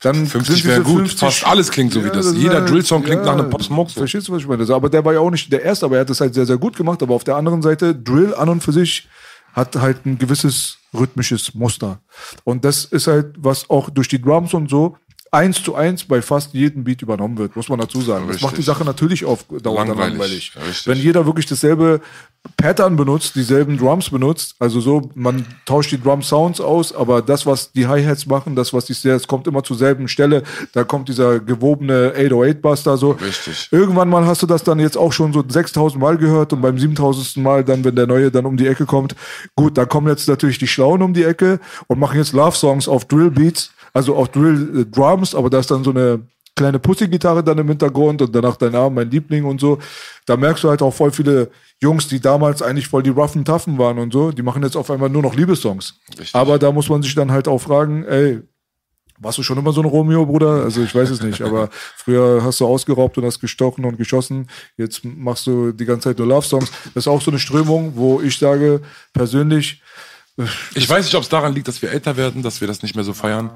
Dann 0.01 0.27
50 0.27 0.63
sind 0.63 0.71
wäre 0.71 0.83
gut. 0.83 1.11
Fast 1.11 1.47
alles 1.47 1.71
klingt 1.71 1.93
so 1.93 2.03
wie 2.05 2.09
das. 2.09 2.35
Jeder 2.35 2.63
Drill-Song 2.63 3.03
klingt 3.03 3.25
nach 3.25 3.35
einem 3.35 3.51
Pop 3.51 3.63
Smoke. 3.63 3.91
So. 3.91 4.01
Verstehst 4.01 4.29
du, 4.29 4.33
was 4.33 4.43
ich 4.43 4.49
meine? 4.49 4.67
Aber 4.73 4.89
der 4.89 5.05
war 5.05 5.13
ja 5.13 5.21
auch 5.21 5.31
nicht 5.31 5.53
der 5.53 5.63
Erste, 5.63 5.85
aber 5.85 5.97
er 5.97 6.01
hat 6.03 6.11
das 6.11 6.21
halt 6.21 6.33
sehr, 6.33 6.47
sehr 6.47 6.57
gut 6.57 6.77
gemacht. 6.77 7.03
Aber 7.03 7.15
auf 7.15 7.25
der 7.25 7.37
anderen 7.37 7.61
Seite, 7.61 7.95
Drill 7.95 8.35
an 8.35 8.49
und 8.49 8.63
für 8.63 8.73
sich 8.73 9.09
hat 9.53 9.77
halt 9.77 10.07
ein 10.07 10.19
gewisses 10.19 10.79
rhythmisches 10.95 11.55
Muster. 11.55 12.01
Und 12.45 12.65
das 12.65 12.85
ist 12.85 13.09
halt, 13.09 13.35
was 13.39 13.69
auch 13.69 13.91
durch 13.91 14.09
die 14.09 14.21
Drums 14.21 14.55
und 14.55 14.71
so 14.71 14.97
eins 15.33 15.63
zu 15.63 15.75
eins 15.75 16.05
bei 16.05 16.23
fast 16.23 16.55
jedem 16.55 16.85
Beat 16.85 17.03
übernommen 17.03 17.39
wird, 17.39 17.55
muss 17.55 17.69
man 17.69 17.79
dazu 17.79 18.01
sagen. 18.01 18.27
Das 18.27 18.37
Richtig. 18.37 18.43
macht 18.43 18.59
die 18.59 18.63
Sache 18.63 18.85
natürlich 18.85 19.25
auf 19.25 19.45
Dauer 19.45 19.87
Langweilig. 19.87 20.53
langweilig. 20.55 20.87
Wenn 20.87 20.99
jeder 20.99 21.25
wirklich 21.25 21.47
dasselbe 21.47 22.01
Pattern 22.57 22.97
benutzt, 22.97 23.37
dieselben 23.37 23.77
Drums 23.77 24.11
benutzt, 24.11 24.57
also 24.59 24.81
so, 24.81 25.11
man 25.15 25.45
tauscht 25.67 25.93
die 25.93 26.01
Drum 26.01 26.23
Sounds 26.23 26.61
aus, 26.61 26.93
aber 26.95 27.23
das, 27.23 27.47
was 27.47 27.71
die 27.73 27.87
Hi-Hats 27.87 28.27
machen, 28.27 28.57
das, 28.57 28.73
was 28.73 28.87
die 28.87 28.95
Snares, 28.95 29.29
kommt 29.29 29.47
immer 29.47 29.63
zur 29.63 29.77
selben 29.77 30.09
Stelle, 30.09 30.43
da 30.73 30.83
kommt 30.85 31.09
dieser 31.09 31.39
gewobene 31.39 32.13
808-Buster 32.17 32.97
so. 32.97 33.13
Richtig. 33.13 33.69
Irgendwann 33.71 34.09
mal 34.09 34.27
hast 34.27 34.43
du 34.43 34.47
das 34.47 34.65
dann 34.65 34.81
jetzt 34.81 34.97
auch 34.97 35.13
schon 35.13 35.33
so 35.33 35.45
6000 35.47 36.01
Mal 36.01 36.17
gehört 36.17 36.53
und 36.53 36.61
beim 36.61 36.79
7000. 36.79 37.37
Mal 37.37 37.65
dann, 37.65 37.85
wenn 37.85 37.95
der 37.95 38.07
Neue 38.07 38.31
dann 38.31 38.47
um 38.47 38.57
die 38.57 38.67
Ecke 38.67 38.87
kommt, 38.87 39.15
gut, 39.55 39.77
da 39.79 39.85
kommen 39.85 40.09
jetzt 40.09 40.29
natürlich 40.29 40.59
die 40.59 40.67
Schlauen 40.67 41.03
um 41.03 41.15
die 41.15 41.25
Ecke 41.25 41.61
und 41.87 41.99
machen 41.99 42.19
jetzt 42.19 42.33
Love-Songs 42.33 42.89
auf 42.89 43.05
Drill-Beats, 43.05 43.71
also 43.93 44.17
auf 44.17 44.29
Drill-Drums, 44.29 45.35
aber 45.35 45.51
da 45.51 45.59
ist 45.59 45.71
dann 45.71 45.85
so 45.85 45.91
eine 45.91 46.21
kleine 46.57 46.79
Pussy-Gitarre 46.79 47.43
dann 47.43 47.59
im 47.59 47.69
Hintergrund 47.69 48.21
und 48.21 48.35
danach 48.35 48.57
dein 48.57 48.73
Name, 48.73 48.91
mein 48.91 49.11
Liebling 49.11 49.45
und 49.45 49.61
so. 49.61 49.79
Da 50.27 50.37
merkst 50.37 50.63
du 50.65 50.69
halt 50.69 50.83
auch 50.83 50.93
voll 50.93 51.11
viele 51.11 51.51
Jungs, 51.81 52.09
die 52.09 52.21
damals 52.21 52.61
eigentlich 52.61 52.89
voll 52.89 53.03
die 53.03 53.11
roughen 53.11 53.45
Toughen 53.45 53.79
waren 53.79 53.99
und 53.99 54.13
so, 54.13 54.31
die 54.31 54.43
machen 54.43 54.63
jetzt 54.63 54.77
auf 54.77 54.91
einmal 54.91 55.09
nur 55.09 55.23
noch 55.23 55.35
Liebessongs. 55.35 55.99
Richtig. 56.11 56.35
Aber 56.35 56.59
da 56.59 56.71
muss 56.71 56.89
man 56.89 57.03
sich 57.03 57.15
dann 57.15 57.31
halt 57.33 57.49
auch 57.49 57.59
fragen, 57.59 58.05
ey, 58.05 58.41
warst 59.19 59.39
du 59.39 59.43
schon 59.43 59.59
immer 59.59 59.73
so 59.73 59.83
ein 59.83 59.87
Romeo, 59.87 60.25
Bruder? 60.27 60.65
Also 60.65 60.83
ich 60.83 60.95
weiß 60.95 61.11
es 61.11 61.23
nicht, 61.23 61.43
aber 61.43 61.69
früher 61.71 62.43
hast 62.43 62.61
du 62.61 62.67
ausgeraubt 62.67 63.19
und 63.19 63.25
hast 63.25 63.39
gestochen 63.39 63.85
und 63.85 63.99
geschossen. 63.99 64.49
Jetzt 64.77 65.05
machst 65.05 65.47
du 65.47 65.73
die 65.73 65.85
ganze 65.85 66.09
Zeit 66.09 66.19
nur 66.19 66.27
Love-Songs. 66.27 66.71
Das 66.95 67.05
ist 67.05 67.09
auch 67.09 67.21
so 67.21 67.31
eine 67.31 67.39
Strömung, 67.39 67.93
wo 67.97 68.21
ich 68.21 68.39
sage, 68.39 68.81
persönlich, 69.13 69.83
Ich 70.75 70.89
weiß 70.89 71.05
nicht, 71.05 71.15
ob 71.15 71.23
es 71.23 71.29
daran 71.29 71.55
liegt, 71.55 71.69
dass 71.69 71.83
wir 71.83 71.91
älter 71.91 72.17
werden, 72.17 72.43
dass 72.43 72.61
wir 72.61 72.69
das 72.69 72.83
nicht 72.83 72.95
mehr 72.95 73.05
so 73.05 73.13
feiern. 73.13 73.51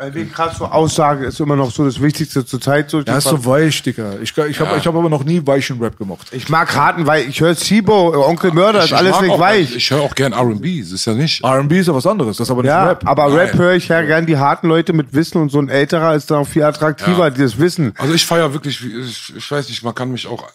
Weil 0.00 0.14
Wie 0.14 0.24
krass 0.24 0.56
so 0.56 0.64
Aussage 0.64 1.26
ist 1.26 1.38
immer 1.40 1.56
noch 1.56 1.70
so 1.70 1.84
das 1.84 2.00
Wichtigste 2.00 2.46
zur 2.46 2.58
Zeit. 2.58 2.88
So, 2.88 3.02
er 3.04 3.18
ist 3.18 3.24
so 3.28 3.44
weich, 3.44 3.82
Dicker. 3.82 4.14
Ich, 4.22 4.34
ich 4.34 4.58
habe 4.58 4.78
ich 4.78 4.86
hab 4.86 4.94
aber 4.94 5.10
noch 5.10 5.24
nie 5.24 5.46
weichen 5.46 5.78
Rap 5.78 5.98
gemacht. 5.98 6.26
ich 6.30 6.48
mag 6.48 6.74
Harten, 6.74 7.06
weil 7.06 7.28
ich 7.28 7.38
höre 7.38 7.54
Sibo, 7.54 8.26
Onkel 8.26 8.50
Mörder, 8.52 8.82
ist 8.82 8.94
alles 8.94 9.20
nicht 9.20 9.38
weich. 9.38 9.76
Ich 9.76 9.90
höre 9.90 10.00
auch 10.00 10.14
gern 10.14 10.32
R&B, 10.32 10.80
das 10.80 10.92
ist 10.92 11.04
ja 11.04 11.12
nicht. 11.12 11.44
R&B 11.44 11.80
ist 11.80 11.88
ja 11.88 11.94
was 11.94 12.06
anderes, 12.06 12.38
das 12.38 12.46
ist 12.46 12.50
aber 12.50 12.62
nicht 12.62 12.70
ja, 12.70 12.86
Rap. 12.86 13.06
aber 13.06 13.26
Rap 13.36 13.50
Nein. 13.50 13.58
höre 13.58 13.74
ich 13.74 13.88
ja 13.88 14.00
gern 14.00 14.24
die 14.24 14.38
harten 14.38 14.68
Leute 14.68 14.94
mit 14.94 15.12
Wissen 15.12 15.36
und 15.36 15.50
so 15.50 15.58
ein 15.60 15.68
älterer 15.68 16.14
ist 16.14 16.30
dann 16.30 16.38
auch 16.38 16.48
viel 16.48 16.62
attraktiver, 16.62 17.24
Ja. 17.24 17.30
dieses 17.30 17.58
Wissen. 17.58 17.92
Also 17.98 18.14
ich 18.14 18.24
feiere 18.24 18.54
wirklich, 18.54 18.82
ich, 18.82 19.36
ich 19.36 19.50
weiß 19.50 19.68
nicht, 19.68 19.82
man 19.84 19.94
kann 19.94 20.10
mich 20.10 20.26
auch 20.26 20.48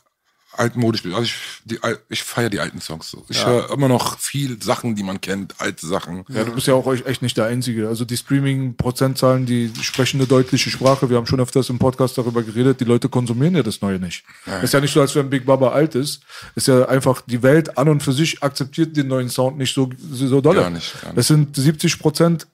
altmodisch, 0.60 1.06
also 1.06 1.22
ich, 1.22 1.36
die, 1.66 1.80
ich 2.10 2.24
feiere 2.24 2.50
die 2.50 2.60
alten 2.60 2.82
Songs 2.82 3.10
so. 3.10 3.26
Ich 3.30 3.46
höre 3.46 3.72
immer 3.72 3.88
noch 3.88 4.20
viel 4.20 4.62
Sachen, 4.62 4.96
die 4.96 5.04
man 5.04 5.22
kennt, 5.22 5.56
alte 5.60 5.86
Sachen. 5.86 6.26
Ja, 6.30 6.44
du 6.44 6.54
bist 6.54 6.68
ja 6.68 6.74
auch 6.74 6.92
echt 6.94 7.22
nicht 7.22 7.38
der 7.38 7.46
Einzige. 7.46 7.88
Also 7.88 8.06
die 8.06 8.18
Streaming-Prozentzahlen, 8.18 9.46
die 9.46 9.72
sprechen 9.82 10.20
eine 10.20 10.28
deutliche 10.28 10.70
Sprache. 10.70 11.10
Wir 11.10 11.18
haben 11.18 11.26
schon 11.26 11.40
öfters 11.40 11.70
im 11.70 11.80
Podcast 11.80 12.18
darüber 12.18 12.44
geredet. 12.44 12.80
Die 12.80 12.86
Leute 12.86 13.10
konsumieren 13.10 13.56
ja 13.56 13.64
das 13.64 13.82
Neue 13.82 14.00
nicht. 14.00 14.24
Ist 14.62 14.74
ja 14.74 14.80
nicht 14.80 14.94
so, 14.94 15.02
als 15.02 15.16
wenn 15.16 15.30
Big 15.30 15.46
Baba 15.46 15.70
alt 15.70 15.96
ist. 15.96 16.22
Ist 16.56 16.68
ja 16.68 16.88
einfach, 16.88 17.22
die 17.22 17.44
Welt 17.44 17.78
an 17.78 17.90
und 17.90 18.02
für 18.02 18.14
sich 18.14 18.42
akzeptiert 18.44 18.96
den 18.96 19.08
neuen 19.08 19.30
Sound 19.30 19.58
nicht 19.58 19.74
so, 19.74 19.90
so 20.12 20.42
dolle. 20.42 20.62
Gar 20.62 20.70
nicht, 20.70 21.02
gar 21.02 21.10
nicht. 21.10 21.20
Es 21.20 21.28
sind 21.28 21.56
70 21.56 22.00
Prozent 22.00 22.48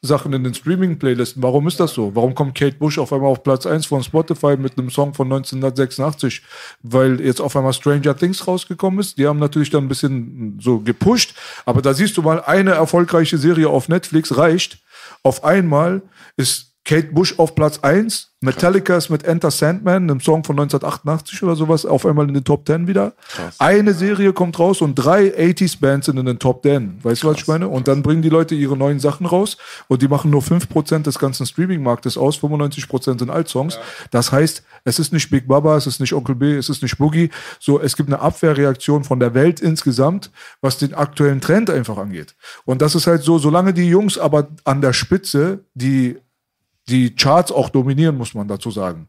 Altsachen 0.00 0.32
in 0.32 0.44
den 0.44 0.54
Streaming-Playlisten. 0.54 1.42
Warum 1.42 1.66
ist 1.66 1.80
das 1.80 1.92
so? 1.92 2.14
Warum 2.14 2.34
kommt 2.34 2.54
Kate 2.54 2.76
Bush 2.76 2.98
auf 2.98 3.12
einmal 3.12 3.30
auf 3.30 3.42
Platz 3.42 3.66
1 3.66 3.86
von 3.86 4.04
Spotify 4.04 4.56
mit 4.56 4.78
einem 4.78 4.90
Song 4.90 5.12
von 5.12 5.26
1986? 5.26 6.42
Weil 6.82 7.20
jetzt 7.20 7.40
auf 7.40 7.56
einmal 7.56 7.72
Stranger 7.72 8.16
Things 8.16 8.46
rausgekommen 8.46 9.00
ist. 9.00 9.18
Die 9.18 9.26
haben 9.26 9.40
natürlich 9.40 9.70
dann 9.70 9.84
ein 9.84 9.88
bisschen 9.88 10.58
so 10.62 10.78
gepusht. 10.78 11.34
Aber 11.66 11.82
da 11.82 11.94
siehst 11.94 12.16
du 12.16 12.22
mal, 12.22 12.40
eine 12.42 12.72
erfolgreiche 12.72 13.38
Serie 13.38 13.68
auf 13.68 13.88
Netflix 13.88 14.36
reicht. 14.36 14.78
Auf 15.24 15.42
einmal 15.42 16.02
ist 16.36 16.76
Kate 16.84 17.08
Bush 17.12 17.38
auf 17.38 17.54
Platz 17.54 17.80
1. 17.80 18.32
Metallica 18.40 18.96
ist 18.96 19.10
mit 19.10 19.24
Enter 19.24 19.50
Sandman, 19.50 20.04
einem 20.04 20.20
Song 20.20 20.44
von 20.44 20.58
1988 20.58 21.42
oder 21.42 21.56
sowas, 21.56 21.84
auf 21.84 22.06
einmal 22.06 22.28
in 22.28 22.34
den 22.34 22.44
Top 22.44 22.66
10 22.66 22.86
wieder. 22.86 23.14
Eine 23.58 23.92
Serie 23.92 24.32
kommt 24.32 24.58
raus 24.58 24.80
und 24.80 24.94
drei 24.94 25.36
80s-Bands 25.36 26.06
sind 26.06 26.18
in 26.18 26.24
den 26.24 26.38
Top 26.38 26.62
10. 26.62 27.00
Weißt 27.02 27.24
du, 27.24 27.28
was 27.28 27.38
ich 27.38 27.48
meine? 27.48 27.68
Und 27.68 27.88
dann 27.88 28.02
bringen 28.02 28.22
die 28.22 28.28
Leute 28.28 28.54
ihre 28.54 28.76
neuen 28.76 29.00
Sachen 29.00 29.26
raus 29.26 29.56
und 29.88 30.02
die 30.02 30.08
machen 30.08 30.30
nur 30.30 30.40
5% 30.40 31.02
des 31.02 31.18
ganzen 31.18 31.46
Streaming-Marktes 31.46 32.16
aus, 32.16 32.38
95% 32.38 33.18
sind 33.18 33.28
Altsongs. 33.28 33.78
Das 34.12 34.30
heißt, 34.30 34.62
es 34.84 34.98
ist 35.00 35.12
nicht 35.12 35.30
Big 35.30 35.48
Baba, 35.48 35.76
es 35.76 35.88
ist 35.88 36.00
nicht 36.00 36.14
Onkel 36.14 36.36
B, 36.36 36.56
es 36.56 36.68
ist 36.68 36.80
nicht 36.80 36.96
Boogie. 36.96 37.30
So, 37.58 37.80
es 37.80 37.96
gibt 37.96 38.08
eine 38.08 38.20
Abwehrreaktion 38.20 39.02
von 39.02 39.18
der 39.18 39.34
Welt 39.34 39.60
insgesamt, 39.60 40.30
was 40.60 40.78
den 40.78 40.94
aktuellen 40.94 41.40
Trend 41.40 41.70
einfach 41.70 41.98
angeht. 41.98 42.36
Und 42.64 42.82
das 42.82 42.94
ist 42.94 43.08
halt 43.08 43.24
so, 43.24 43.38
solange 43.38 43.74
die 43.74 43.88
Jungs 43.88 44.16
aber 44.16 44.48
an 44.64 44.80
der 44.80 44.92
Spitze, 44.92 45.64
die 45.74 46.16
die 46.88 47.14
Charts 47.14 47.52
auch 47.52 47.68
dominieren, 47.70 48.16
muss 48.16 48.34
man 48.34 48.48
dazu 48.48 48.70
sagen. 48.70 49.08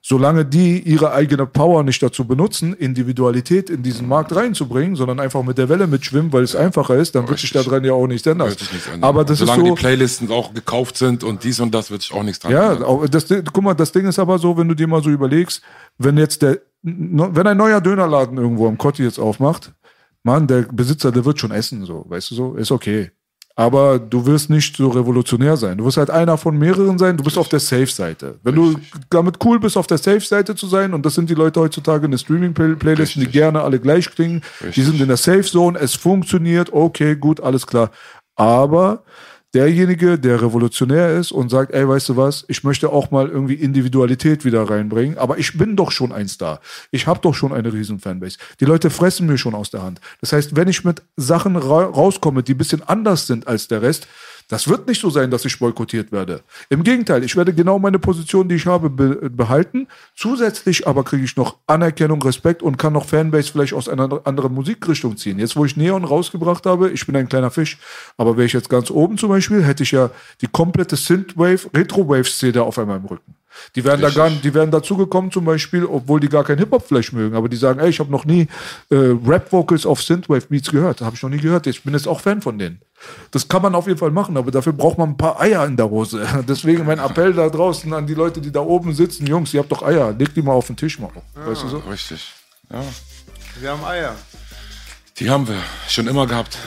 Solange 0.00 0.44
die 0.44 0.80
ihre 0.80 1.12
eigene 1.12 1.44
Power 1.44 1.82
nicht 1.82 2.00
dazu 2.02 2.24
benutzen, 2.24 2.72
Individualität 2.72 3.68
in 3.68 3.82
diesen 3.82 4.06
Markt 4.08 4.34
reinzubringen, 4.34 4.94
sondern 4.96 5.18
einfach 5.20 5.42
mit 5.42 5.58
der 5.58 5.68
Welle 5.68 5.86
mitschwimmen, 5.86 6.32
weil 6.32 6.44
es 6.44 6.54
einfacher 6.54 6.94
ist, 6.96 7.14
dann 7.14 7.28
wird 7.28 7.40
sich 7.40 7.50
daran 7.52 7.84
ja 7.84 7.92
auch 7.92 8.06
nichts 8.06 8.26
ändern. 8.26 8.54
Aber 9.00 9.24
das 9.24 9.38
Solange 9.38 9.62
ist 9.62 9.68
so. 9.68 9.74
die 9.74 9.80
Playlisten 9.80 10.30
auch 10.30 10.54
gekauft 10.54 10.96
sind 10.96 11.24
und 11.24 11.42
dies 11.42 11.58
und 11.60 11.74
das, 11.74 11.90
wird 11.90 12.02
sich 12.02 12.12
auch 12.14 12.22
nichts 12.22 12.38
dran 12.38 12.52
Ja, 12.52 12.72
ändern. 12.72 12.84
auch 12.84 13.06
das, 13.08 13.26
guck 13.52 13.62
mal, 13.62 13.74
das 13.74 13.90
Ding 13.92 14.06
ist 14.06 14.18
aber 14.18 14.38
so, 14.38 14.56
wenn 14.56 14.68
du 14.68 14.74
dir 14.74 14.86
mal 14.86 15.02
so 15.02 15.10
überlegst, 15.10 15.62
wenn 15.98 16.16
jetzt 16.16 16.42
der, 16.42 16.58
wenn 16.82 17.46
ein 17.46 17.56
neuer 17.56 17.80
Dönerladen 17.80 18.38
irgendwo 18.38 18.68
am 18.68 18.78
Kotti 18.78 19.02
jetzt 19.02 19.18
aufmacht, 19.18 19.72
Mann, 20.22 20.46
der 20.46 20.62
Besitzer, 20.62 21.10
der 21.10 21.24
wird 21.24 21.38
schon 21.40 21.50
essen, 21.50 21.84
so, 21.84 22.04
weißt 22.08 22.30
du 22.30 22.34
so, 22.36 22.54
ist 22.54 22.70
okay. 22.70 23.10
Aber 23.58 23.98
du 23.98 24.24
wirst 24.24 24.50
nicht 24.50 24.76
so 24.76 24.86
revolutionär 24.86 25.56
sein. 25.56 25.78
Du 25.78 25.84
wirst 25.84 25.96
halt 25.96 26.10
einer 26.10 26.38
von 26.38 26.56
mehreren 26.56 26.96
sein. 26.96 27.16
Du 27.16 27.24
bist 27.24 27.36
auf 27.36 27.48
der 27.48 27.58
Safe-Seite. 27.58 28.38
Wenn 28.44 28.54
du 28.54 28.76
damit 29.10 29.44
cool 29.44 29.58
bist, 29.58 29.76
auf 29.76 29.88
der 29.88 29.98
Safe-Seite 29.98 30.54
zu 30.54 30.68
sein, 30.68 30.94
und 30.94 31.04
das 31.04 31.16
sind 31.16 31.28
die 31.28 31.34
Leute 31.34 31.58
heutzutage 31.58 32.04
in 32.04 32.12
der 32.12 32.18
Streaming-Playlisten, 32.18 33.18
die 33.18 33.26
Richtig. 33.26 33.32
gerne 33.32 33.62
alle 33.62 33.80
gleich 33.80 34.08
klingen, 34.12 34.42
die 34.60 34.66
Richtig. 34.66 34.84
sind 34.84 35.00
in 35.00 35.08
der 35.08 35.16
Safe-Zone, 35.16 35.76
es 35.76 35.96
funktioniert, 35.96 36.72
okay, 36.72 37.16
gut, 37.16 37.40
alles 37.40 37.66
klar. 37.66 37.90
Aber 38.36 39.02
derjenige, 39.54 40.18
der 40.18 40.42
revolutionär 40.42 41.16
ist 41.16 41.32
und 41.32 41.48
sagt, 41.48 41.72
ey, 41.72 41.88
weißt 41.88 42.10
du 42.10 42.16
was, 42.16 42.44
ich 42.48 42.64
möchte 42.64 42.90
auch 42.90 43.10
mal 43.10 43.28
irgendwie 43.28 43.54
Individualität 43.54 44.44
wieder 44.44 44.68
reinbringen, 44.68 45.16
aber 45.16 45.38
ich 45.38 45.56
bin 45.56 45.76
doch 45.76 45.90
schon 45.90 46.12
ein 46.12 46.28
Star. 46.28 46.60
Ich 46.90 47.06
habe 47.06 47.20
doch 47.20 47.34
schon 47.34 47.52
eine 47.52 47.72
riesen 47.72 47.98
Fanbase. 47.98 48.38
Die 48.60 48.66
Leute 48.66 48.90
fressen 48.90 49.26
mir 49.26 49.38
schon 49.38 49.54
aus 49.54 49.70
der 49.70 49.82
Hand. 49.82 50.00
Das 50.20 50.32
heißt, 50.32 50.56
wenn 50.56 50.68
ich 50.68 50.84
mit 50.84 51.02
Sachen 51.16 51.56
ra 51.56 51.84
rauskomme, 51.84 52.42
die 52.42 52.54
ein 52.54 52.58
bisschen 52.58 52.82
anders 52.82 53.26
sind 53.26 53.46
als 53.46 53.68
der 53.68 53.82
Rest, 53.82 54.06
das 54.48 54.66
wird 54.66 54.88
nicht 54.88 55.00
so 55.00 55.10
sein, 55.10 55.30
dass 55.30 55.44
ich 55.44 55.58
boykottiert 55.58 56.10
werde. 56.10 56.40
Im 56.70 56.82
Gegenteil, 56.82 57.22
ich 57.22 57.36
werde 57.36 57.52
genau 57.52 57.78
meine 57.78 57.98
Position, 57.98 58.48
die 58.48 58.56
ich 58.56 58.66
habe, 58.66 58.90
be 58.90 59.30
behalten. 59.30 59.86
Zusätzlich 60.16 60.86
aber 60.86 61.04
kriege 61.04 61.24
ich 61.24 61.36
noch 61.36 61.58
Anerkennung, 61.66 62.22
Respekt 62.22 62.62
und 62.62 62.78
kann 62.78 62.94
noch 62.94 63.04
Fanbase 63.04 63.52
vielleicht 63.52 63.74
aus 63.74 63.88
einer 63.88 64.22
anderen 64.24 64.54
Musikrichtung 64.54 65.16
ziehen. 65.16 65.38
Jetzt, 65.38 65.56
wo 65.56 65.64
ich 65.64 65.76
Neon 65.76 66.04
rausgebracht 66.04 66.66
habe, 66.66 66.90
ich 66.90 67.06
bin 67.06 67.14
ein 67.16 67.28
kleiner 67.28 67.50
Fisch, 67.50 67.78
aber 68.16 68.36
wäre 68.36 68.46
ich 68.46 68.54
jetzt 68.54 68.70
ganz 68.70 68.90
oben 68.90 69.18
zum 69.18 69.28
Beispiel, 69.28 69.62
hätte 69.62 69.82
ich 69.82 69.92
ja 69.92 70.10
die 70.40 70.48
komplette 70.48 70.96
Synthwave, 70.96 71.68
Retro-Wave-Szene 71.74 72.62
auf 72.62 72.78
einmal 72.78 72.98
im 72.98 73.04
Rücken. 73.04 73.37
Die 73.74 73.84
werden 73.84 74.00
da 74.00 74.10
gar, 74.10 74.30
die 74.30 74.54
werden 74.54 74.70
dazugekommen 74.70 75.30
zum 75.30 75.44
Beispiel, 75.44 75.84
obwohl 75.84 76.20
die 76.20 76.28
gar 76.28 76.44
kein 76.44 76.58
Hip-Hop 76.58 76.86
vielleicht 76.86 77.12
mögen, 77.12 77.36
aber 77.36 77.48
die 77.48 77.56
sagen, 77.56 77.80
ey, 77.80 77.88
ich 77.88 78.00
habe 78.00 78.10
noch 78.10 78.24
nie 78.24 78.48
äh, 78.90 78.96
Rap-Vocals 78.96 79.86
auf 79.86 80.02
Synthwave-Beats 80.02 80.70
gehört, 80.70 81.00
habe 81.00 81.16
ich 81.16 81.22
noch 81.22 81.30
nie 81.30 81.38
gehört. 81.38 81.66
Ich 81.66 81.82
bin 81.82 81.94
jetzt 81.94 82.08
auch 82.08 82.20
Fan 82.20 82.42
von 82.42 82.58
denen. 82.58 82.80
Das 83.30 83.46
kann 83.46 83.62
man 83.62 83.74
auf 83.74 83.86
jeden 83.86 83.98
Fall 83.98 84.10
machen, 84.10 84.36
aber 84.36 84.50
dafür 84.50 84.72
braucht 84.72 84.98
man 84.98 85.10
ein 85.10 85.16
paar 85.16 85.40
Eier 85.40 85.64
in 85.66 85.76
der 85.76 85.88
Hose. 85.90 86.26
Deswegen 86.48 86.86
mein 86.86 86.98
Appell 86.98 87.32
da 87.32 87.48
draußen 87.48 87.92
an 87.92 88.06
die 88.06 88.14
Leute, 88.14 88.40
die 88.40 88.50
da 88.50 88.60
oben 88.60 88.92
sitzen, 88.92 89.26
Jungs, 89.26 89.54
ihr 89.54 89.60
habt 89.60 89.70
doch 89.70 89.82
Eier, 89.82 90.12
legt 90.12 90.36
die 90.36 90.42
mal 90.42 90.52
auf 90.52 90.66
den 90.66 90.76
Tisch 90.76 90.98
mal. 90.98 91.10
Weißt 91.34 91.62
du 91.62 91.68
so? 91.68 91.78
Richtig. 91.78 92.32
Ja. 92.70 92.82
Wir 93.60 93.70
haben 93.70 93.84
Eier. 93.84 94.14
Die 95.18 95.30
haben 95.30 95.48
wir 95.48 95.56
schon 95.88 96.06
immer 96.06 96.26
gehabt. 96.26 96.58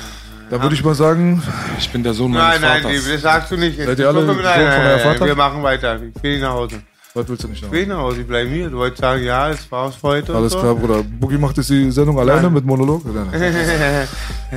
Da 0.52 0.62
würde 0.62 0.76
ich 0.76 0.84
mal 0.84 0.94
sagen, 0.94 1.42
Ich 1.80 1.90
bin 1.92 2.04
der 2.04 2.14
Sohn 2.14 2.32
Nein, 2.32 2.60
meines 2.60 2.62
nein, 2.62 2.82
Vaters. 2.84 3.10
das 3.14 3.22
sagst 3.22 3.52
du 3.52 3.56
nicht. 3.58 3.78
Seid 3.78 3.98
ihr 4.00 4.08
alle 4.10 4.20
nein, 4.26 4.36
Sohn 4.36 4.44
nein, 4.44 4.54
von 4.54 4.64
nein, 4.66 4.82
euer 4.82 4.96
nein, 4.98 5.00
Vater? 5.00 5.26
Wir 5.26 5.36
machen 5.36 5.64
weiter. 5.64 5.96
Ich 5.96 6.22
will 6.24 6.32
nicht 6.34 6.42
nach 6.42 6.52
Hause. 6.52 6.82
was 7.14 7.28
willst 7.30 7.44
du 7.44 7.48
nicht 7.48 7.62
noch? 7.62 7.70
Ich 7.70 7.74
will 7.74 7.88
nach 7.88 7.98
Hause, 8.00 8.22
ich 8.22 8.28
bleibe 8.28 8.50
hier. 8.50 8.70
Du 8.70 8.78
wolltest 8.78 9.02
sagen, 9.02 9.24
ja, 9.24 9.48
das 9.50 9.72
war's 9.72 9.96
für 9.96 10.08
heute. 10.10 10.36
Alles 10.36 10.54
und 10.54 10.60
so. 10.62 10.66
klar, 10.66 10.76
Bruder. 10.76 11.04
Boogie 11.04 11.38
macht 11.38 11.56
jetzt 11.56 11.70
die 11.70 11.90
Sendung 11.92 12.20
alleine 12.20 12.50
mit 12.50 12.66
Monolog? 12.66 13.02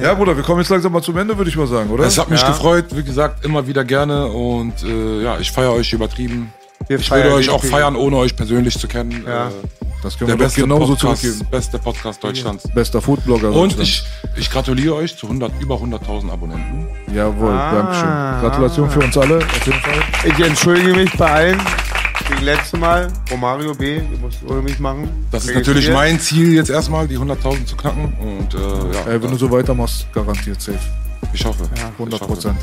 Ja, 0.03 0.13
Bruder, 0.15 0.37
wir 0.37 0.43
kommen 0.43 0.59
jetzt 0.61 0.71
langsam 0.71 0.91
mal 0.93 1.03
zum 1.03 1.17
Ende, 1.17 1.39
würde 1.39 1.49
ich 1.49 1.57
mal 1.57 1.69
sagen, 1.69 1.89
oder? 1.91 2.05
Es 2.05 2.19
hat 2.19 2.29
mich 2.29 2.41
Ja. 2.43 2.49
gefreut, 2.49 2.87
wie 2.91 3.05
gesagt, 3.05 3.45
immer 3.45 3.65
wieder 3.65 3.85
gerne 3.85 4.27
und 4.27 4.83
äh, 4.83 5.23
ja, 5.23 5.39
ich 5.39 5.53
feiere 5.53 5.73
euch 5.75 5.93
übertrieben. 5.93 6.53
Wir 6.89 6.99
Ich 6.99 7.09
würde 7.09 7.33
euch 7.33 7.49
auch 7.49 7.63
feiern, 7.65 7.95
ohne 7.95 8.17
euch 8.17 8.35
persönlich 8.35 8.77
zu 8.77 8.89
kennen. 8.89 9.23
Ja. 9.25 9.47
Äh, 9.47 9.51
Das 10.05 10.17
können 10.19 10.29
der 10.29 10.39
wir 10.39 10.45
beste 10.45 10.61
genauso 10.61 10.93
Podcast, 10.95 11.23
zurückgeben. 11.23 11.49
beste 11.51 11.79
Podcast 11.79 12.23
Deutschlands. 12.23 12.69
Bester 12.75 13.01
Foodblogger. 13.01 13.49
Und 13.51 13.73
Deutschlands. 13.73 14.05
ich, 14.35 14.41
ich 14.43 14.51
gratuliere 14.51 14.95
euch 14.95 15.17
zu 15.17 15.27
100, 15.27 15.51
über 15.61 15.77
100.000 15.77 16.31
Abonnenten. 16.31 16.87
Jawohl, 17.13 17.51
Ah. 17.51 17.73
Dankeschön. 17.73 18.41
Gratulation 18.51 18.91
für 18.91 19.01
uns 19.01 19.17
alle, 19.19 19.39
auf 19.39 19.67
jeden 19.67 19.81
Fall. 19.81 19.95
Ich 20.25 20.47
entschuldige 20.47 20.93
mich 20.95 21.13
bei 21.17 21.31
allen. 21.31 21.61
Wie 22.39 22.45
letzte 22.45 22.77
Mal. 22.79 23.09
Romario 23.31 23.75
B. 23.75 23.99
Du 24.01 24.19
musst 24.19 24.39
ohne 24.49 24.63
mich 24.63 24.79
machen. 24.79 25.09
Das 25.31 25.45
ist 25.47 25.55
natürlich 25.55 25.91
mein 25.91 26.19
Ziel 26.21 26.55
jetzt 26.55 26.71
erstmal, 26.71 27.09
die 27.09 27.19
100.000 27.19 27.65
zu 27.67 27.77
knacken. 27.77 28.13
Und 28.21 28.55
äh, 28.55 28.59
ja, 28.59 29.13
Ey, 29.13 29.23
wenn 29.23 29.31
du 29.31 29.37
so 29.37 29.51
weitermachst, 29.51 30.07
garantiert 30.13 30.61
safe. 30.61 30.79
Ich 31.35 31.45
hoffe. 31.45 31.69
100 31.99 32.15
Ich 32.15 32.21
hoffe. 32.21 32.33
Prozent. 32.33 32.57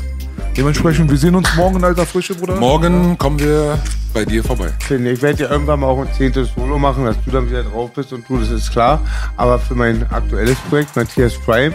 Dementsprechend, 0.56 1.10
wir 1.10 1.16
sehen 1.18 1.34
uns 1.34 1.54
morgen 1.56 1.76
in 1.76 1.84
alter 1.84 2.04
Frische, 2.04 2.34
Bruder. 2.34 2.56
Morgen 2.56 3.16
kommen 3.16 3.38
wir 3.38 3.78
bei 4.12 4.24
dir 4.24 4.42
vorbei. 4.44 4.72
Ich. 4.84 5.22
Werde 5.22 5.44
ja 5.44 5.50
irgendwann 5.50 5.80
mal 5.80 5.86
auch 5.86 6.00
ein 6.00 6.12
zehntes 6.16 6.50
Solo 6.54 6.78
machen, 6.78 7.04
dass 7.06 7.16
du 7.24 7.30
dann 7.30 7.48
wieder 7.48 7.62
drauf 7.62 7.90
bist 7.92 8.12
und 8.12 8.28
du, 8.28 8.38
das 8.38 8.50
ist 8.50 8.70
klar. 8.70 9.00
Aber 9.36 9.58
für 9.58 9.74
mein 9.74 10.06
aktuelles 10.10 10.58
Projekt, 10.68 10.94
Matthias 10.96 11.34
Crime, 11.44 11.74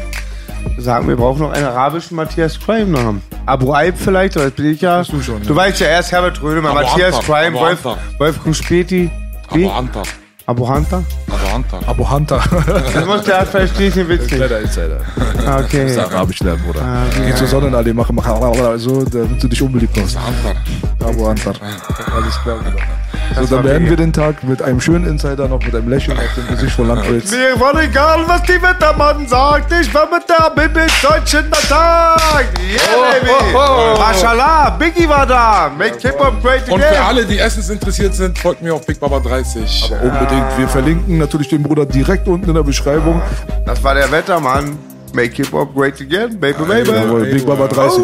sagen 0.77 1.07
wir, 1.07 1.15
brauchen 1.15 1.41
noch 1.41 1.51
einen 1.51 1.65
arabischen 1.65 2.15
Matthias 2.17 2.59
Crime 2.59 2.85
Namen. 2.85 3.21
Abu 3.45 3.73
Aib 3.73 3.95
vielleicht, 3.97 4.35
aber 4.37 4.45
das 4.45 4.53
bin 4.53 4.65
ich 4.71 4.81
ja. 4.81 4.99
Bist 4.99 5.13
du 5.13 5.21
schon, 5.21 5.41
Du 5.41 5.49
ja. 5.49 5.55
weißt 5.55 5.79
ja 5.79 5.87
erst 5.87 6.11
Herbert 6.11 6.41
Rödemann, 6.41 6.77
Abu 6.77 6.85
Matthias 6.85 7.19
Crime, 7.21 7.47
Abu 7.47 7.59
Wolf, 7.59 7.85
Antar. 7.85 7.97
Wolfgang 8.19 8.55
Späti. 8.55 9.09
Aber 10.49 10.65
Hunter. 10.73 11.03
Abu 11.27 11.53
Hunter? 11.53 11.79
Aber 11.87 12.09
Hunter. 12.09 12.37
Abo 12.37 12.55
Hunter. 12.55 12.83
Das 12.93 13.05
muss 13.05 13.23
der 13.23 13.45
verstehe 13.45 13.89
ich 13.89 13.93
den 13.93 14.07
Witz 14.07 14.21
nicht. 14.21 14.35
Kleiner 14.35 14.59
Insider. 14.59 15.01
Okay. 15.59 15.83
Das 15.83 15.91
ist 15.91 15.97
Arabisch 15.99 16.39
lernen, 16.39 16.63
Bruder. 16.65 16.81
Ah, 16.81 17.03
Geh 17.25 17.35
zur 17.35 17.47
Sonnenallee, 17.47 17.91
mach, 17.91 18.09
mach, 18.11 18.25
so, 18.77 19.03
damit 19.03 19.43
du 19.43 19.47
dich 19.49 19.61
unbeliebt 19.61 19.97
machst. 19.97 20.17
Hunter. 20.17 21.05
Abo 21.05 21.27
Hunter. 21.27 21.53
Alles 22.15 22.41
klar, 22.43 22.55
Bruder. 22.59 22.77
So, 23.35 23.41
Das 23.41 23.51
war 23.51 23.57
dann 23.57 23.63
beenden 23.65 23.83
mega. 23.83 23.89
wir 23.91 23.97
den 23.97 24.13
Tag 24.13 24.43
mit 24.43 24.61
einem 24.61 24.79
schönen 24.81 25.05
Insider 25.05 25.47
noch 25.47 25.61
mit 25.63 25.75
einem 25.75 25.89
Lächeln 25.89 26.17
auf 26.17 26.33
dem 26.35 26.47
Gesicht 26.47 26.75
von 26.75 26.87
Landwitz. 26.87 27.31
Mir 27.31 27.59
war 27.59 27.81
egal, 27.81 28.19
was 28.27 28.41
die 28.43 28.61
Wettermann 28.61 29.27
sagt. 29.27 29.71
Ich 29.79 29.93
war 29.93 30.07
mit 30.09 30.23
der 30.27 30.49
Bibi 30.51 30.85
deutschen 31.01 31.51
Tag. 31.69 32.45
Yeah, 32.59 33.19
baby. 33.21 33.99
Mashallah, 33.99 34.71
Biggie 34.71 35.07
war 35.07 35.25
da. 35.25 35.71
Make 35.77 35.99
Hip-Hop 35.99 36.41
great 36.41 36.67
Und 36.69 36.79
für 36.81 36.87
again. 36.87 37.01
alle, 37.07 37.25
die 37.25 37.37
Essens 37.37 37.69
interessiert 37.69 38.15
sind, 38.15 38.37
folgt 38.37 38.61
mir 38.61 38.73
auf 38.73 38.85
Big 38.85 38.99
Baba 38.99 39.19
30. 39.19 39.91
Unbedingt. 40.01 40.57
Wir 40.57 40.67
verlinken 40.67 41.17
natürlich 41.17 41.49
den 41.49 41.63
Bruder 41.63 41.85
direkt 41.85 42.27
unten 42.27 42.49
in 42.49 42.55
der 42.55 42.63
Beschreibung. 42.63 43.21
Das 43.65 43.83
war 43.83 43.93
der 43.93 44.11
Wettermann. 44.11 44.77
Make 45.13 45.35
Hip-Hop 45.35 45.73
great 45.75 45.99
again, 46.01 46.39
baby, 46.39 46.63
baby. 46.63 46.89
Jawohl, 46.91 47.25
Big 47.25 47.45
Baba 47.45 47.67
30. 47.67 48.03